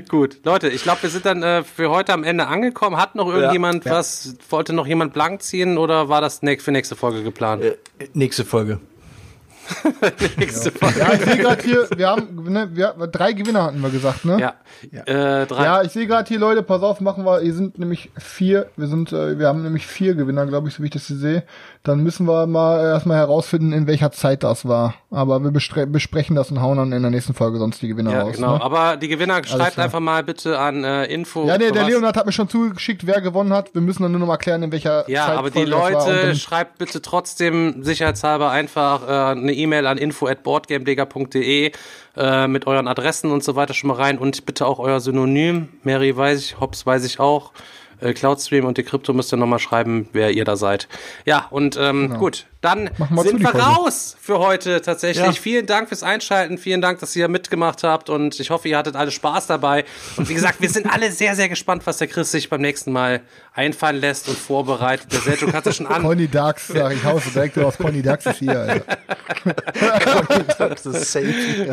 Gut, 0.09 0.39
Leute, 0.43 0.69
ich 0.69 0.83
glaube, 0.83 1.03
wir 1.03 1.09
sind 1.09 1.25
dann 1.25 1.43
äh, 1.43 1.63
für 1.63 1.89
heute 1.89 2.13
am 2.13 2.23
Ende 2.23 2.47
angekommen. 2.47 2.97
Hat 2.97 3.15
noch 3.15 3.27
irgendjemand 3.27 3.85
Ja. 3.85 3.91
was, 3.91 4.35
wollte 4.49 4.73
noch 4.73 4.88
jemand 4.88 5.13
blank 5.13 5.41
ziehen 5.41 5.77
oder 5.77 6.09
war 6.09 6.21
das 6.21 6.39
für 6.59 6.71
nächste 6.71 6.95
Folge 6.95 7.23
geplant? 7.23 7.63
Äh, 7.63 7.77
nächste 8.13 8.45
Folge. 8.45 8.80
nächste 10.38 10.72
Folge. 10.72 11.00
Ja, 11.00 11.14
ich 11.14 11.22
sehe 11.22 11.38
gerade 11.38 11.64
hier, 11.64 11.88
wir 11.95 12.08
haben, 12.08 12.51
ne, 12.51 12.69
wir, 12.74 12.93
drei 13.11 13.33
Gewinner 13.33 13.64
hatten 13.64 13.82
wir 13.82 13.90
gesagt, 13.90 14.25
ne? 14.25 14.40
Ja. 14.40 15.01
Äh, 15.06 15.45
drei. 15.45 15.64
Ja, 15.64 15.82
ich 15.83 15.91
sehe 15.91 16.08
gerade 16.08 16.27
hier, 16.27 16.40
Leute, 16.40 16.64
pass 16.64 16.82
auf, 16.82 17.01
machen 17.01 17.25
wir, 17.25 17.40
hier 17.41 17.53
sind 17.53 17.80
nämlich 17.80 18.11
vier, 18.17 18.67
wir 18.77 18.88
sind, 18.88 19.11
äh, 19.14 19.38
wir 19.38 19.48
haben 19.48 19.64
nämlich 19.64 19.88
vier 19.88 20.16
Gewinner, 20.16 20.45
glaube 20.45 20.67
ich, 20.67 20.75
so 20.75 20.83
wie 20.83 20.88
ich 20.88 20.93
das 20.93 21.08
hier 21.08 21.17
sehe. 21.17 21.43
Dann 21.84 22.01
müssen 22.03 22.27
wir 22.27 22.45
mal 22.45 22.80
erstmal 22.80 23.18
herausfinden, 23.18 23.74
in 23.74 23.88
welcher 23.88 24.11
Zeit 24.11 24.43
das 24.43 24.68
war. 24.68 24.93
Aber 25.10 25.43
wir 25.43 25.50
besprechen 25.50 26.35
das 26.35 26.51
und 26.51 26.61
hauen 26.61 26.77
dann 26.77 26.92
in 26.92 27.01
der 27.01 27.10
nächsten 27.10 27.34
Folge 27.34 27.58
sonst 27.58 27.82
die 27.82 27.88
Gewinner 27.88 28.11
Ja, 28.11 28.22
raus. 28.22 28.35
genau. 28.35 28.58
Ne? 28.58 28.61
Aber 28.61 28.98
die 28.98 29.08
Gewinner 29.08 29.43
schreibt 29.43 29.80
einfach 29.80 30.00
mal 30.00 30.24
bitte 30.24 30.60
an 30.60 30.84
äh, 30.84 31.06
Info. 31.06 31.48
Ja, 31.48 31.58
nee, 31.58 31.72
der 31.72 31.85
Leonard 31.85 32.16
hat 32.18 32.27
mir 32.27 32.32
schon 32.32 32.48
zugeschickt, 32.48 33.08
wer 33.08 33.19
gewonnen 33.19 33.51
hat. 33.51 33.74
Wir 33.74 33.82
müssen 33.82 34.03
dann 34.03 34.11
nur 34.11 34.19
noch 34.19 34.27
mal 34.27 34.38
klären, 34.38 34.61
in 34.61 34.72
welcher 34.72 35.10
Ja, 35.10 35.26
Zeit 35.26 35.38
aber 35.40 35.50
die 35.50 35.66
Leute 35.66 36.35
schreibt 36.35 36.77
bitte 36.77 37.01
trotzdem 37.01 37.84
sicherheitshalber 37.84 38.51
einfach 38.51 39.08
äh, 39.08 39.32
eine 39.40 39.53
E-Mail 39.53 39.88
an 39.88 39.98
info@boardgamedega.de 39.98 41.72
äh, 42.18 42.48
mit 42.48 42.68
euren 42.68 42.88
Adressen 42.88 43.32
und 43.32 43.43
so 43.43 43.56
weiter 43.56 43.74
schon 43.74 43.88
mal 43.88 43.95
rein 43.98 44.18
und 44.18 44.45
bitte 44.45 44.66
auch 44.66 44.80
euer 44.80 45.00
Synonym. 45.00 45.69
Mary 45.84 46.16
weiß 46.16 46.40
ich, 46.40 46.60
Hobbs 46.60 46.85
weiß 46.85 47.06
ich 47.06 47.19
auch. 47.19 47.51
Cloudstream 48.13 48.65
und 48.65 48.77
die 48.77 48.83
Krypto 48.83 49.13
müsst 49.13 49.33
ihr 49.33 49.38
nochmal 49.38 49.59
schreiben, 49.59 50.07
wer 50.13 50.31
ihr 50.31 50.45
da 50.45 50.55
seid. 50.55 50.88
Ja, 51.25 51.47
und 51.49 51.77
ähm, 51.80 52.07
Genau. 52.07 52.19
gut, 52.19 52.45
dann 52.61 52.91
wir 53.09 53.23
sind 53.23 53.40
wir 53.40 53.56
raus 53.56 54.15
für 54.22 54.38
heute 54.40 54.81
tatsächlich. 54.81 55.25
Ja. 55.25 55.31
Vielen 55.31 55.65
Dank 55.65 55.90
fürs 55.90 56.03
Einschalten, 56.03 56.59
vielen 56.59 56.80
Dank, 56.80 56.99
dass 56.99 57.15
ihr 57.15 57.27
mitgemacht 57.27 57.83
habt 57.83 58.09
und 58.09 58.40
ich 58.40 58.51
hoffe, 58.51 58.69
ihr 58.69 58.77
hattet 58.77 58.95
alle 58.95 59.09
Spaß 59.09 59.48
dabei. 59.48 59.83
Und 60.17 60.30
wie 60.30 60.35
gesagt, 60.35 60.61
wir 60.61 60.69
sind 60.69 60.85
alle 60.85 61.11
sehr, 61.11 61.35
sehr 61.35 61.49
gespannt, 61.49 61.81
was 61.85 61.98
der 61.98 62.07
Chris 62.07 62.31
sich 62.31 62.49
beim 62.49 62.61
nächsten 62.61 62.91
Mal 62.91 63.22
einfallen 63.53 63.99
lässt 63.99 64.30
und 64.30 64.38
vorbereitet. 64.38 65.11
Der 65.11 65.19
Sergio 65.19 65.48
kannst 65.49 65.67
du 65.67 65.72
schon 65.73 65.88
an. 65.88 66.03
Conny 66.03 66.27
Dax, 66.27 66.67
sag 66.67 66.93
ich, 66.93 67.03
Haus 67.03 67.23
direkt 67.33 67.57
aus 67.57 67.77
Conny 67.77 68.01
Dax 68.01 68.27
ist 68.27 68.38
hier. 68.38 68.83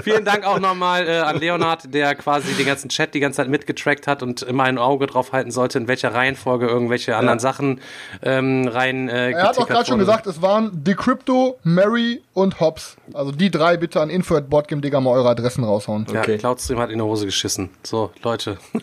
Vielen 0.02 0.24
Dank 0.24 0.44
auch 0.44 0.58
nochmal 0.58 1.06
äh, 1.06 1.18
an 1.18 1.38
Leonard, 1.38 1.92
der 1.92 2.14
quasi 2.14 2.52
den 2.54 2.66
ganzen 2.66 2.88
Chat 2.88 3.14
die 3.14 3.20
ganze 3.20 3.36
Zeit 3.38 3.48
mitgetrackt 3.48 4.06
hat 4.06 4.22
und 4.22 4.42
immer 4.42 4.64
ein 4.64 4.78
Auge 4.78 5.06
drauf 5.06 5.32
halten 5.32 5.50
sollte, 5.50 5.78
in 5.78 5.86
welcher 5.86 6.14
Reihenfolge 6.14 6.66
irgendwelche 6.66 7.16
anderen 7.16 7.38
Sachen 7.38 7.80
ähm, 8.22 8.66
rein 8.66 9.08
äh, 9.08 9.32
Er 9.32 9.42
hat 9.42 9.58
auch 9.58 9.68
gerade 9.68 9.86
schon 9.86 9.98
gesagt, 9.98 10.26
es 10.26 10.40
waren 10.42 10.77
Decrypto, 10.84 11.58
Mary 11.64 12.22
und 12.34 12.60
Hobbs. 12.60 12.96
Also 13.14 13.32
die 13.32 13.50
drei 13.50 13.76
bitte 13.76 14.00
an 14.00 14.10
info 14.10 14.36
at 14.36 14.48
boardgame 14.48 14.80
mal 15.00 15.10
eure 15.10 15.30
Adressen 15.30 15.64
raushauen. 15.64 16.06
Ja, 16.12 16.20
Okay. 16.20 16.38
Cloudstream 16.38 16.78
hat 16.78 16.90
in 16.90 16.98
die 16.98 17.04
Hose 17.04 17.26
geschissen. 17.26 17.70
So, 17.82 18.10
Leute. 18.22 18.58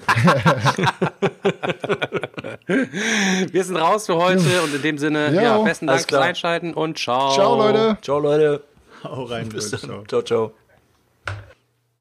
Wir 2.67 3.63
sind 3.63 3.77
raus 3.77 4.05
für 4.07 4.15
heute 4.15 4.61
und 4.63 4.73
in 4.75 4.81
dem 4.81 4.97
Sinne, 4.97 5.33
Ja, 5.33 5.41
ja, 5.41 5.57
besten 5.59 5.87
Dank 5.87 6.01
fürs. 6.07 6.21
Einschalten 6.21 6.73
und 6.73 6.97
ciao. 6.97 7.31
Ciao, 7.33 7.55
Leute. 7.57 7.97
Ciao, 8.01 8.19
Leute. 8.19 8.63
Hau 9.03 9.23
rein, 9.23 9.49
Bis 9.49 9.71
Leute. 9.71 9.87
dann. 9.87 10.07
Ciao. 10.07 10.21
Ciao, 10.21 10.51
ciao. 11.27 11.35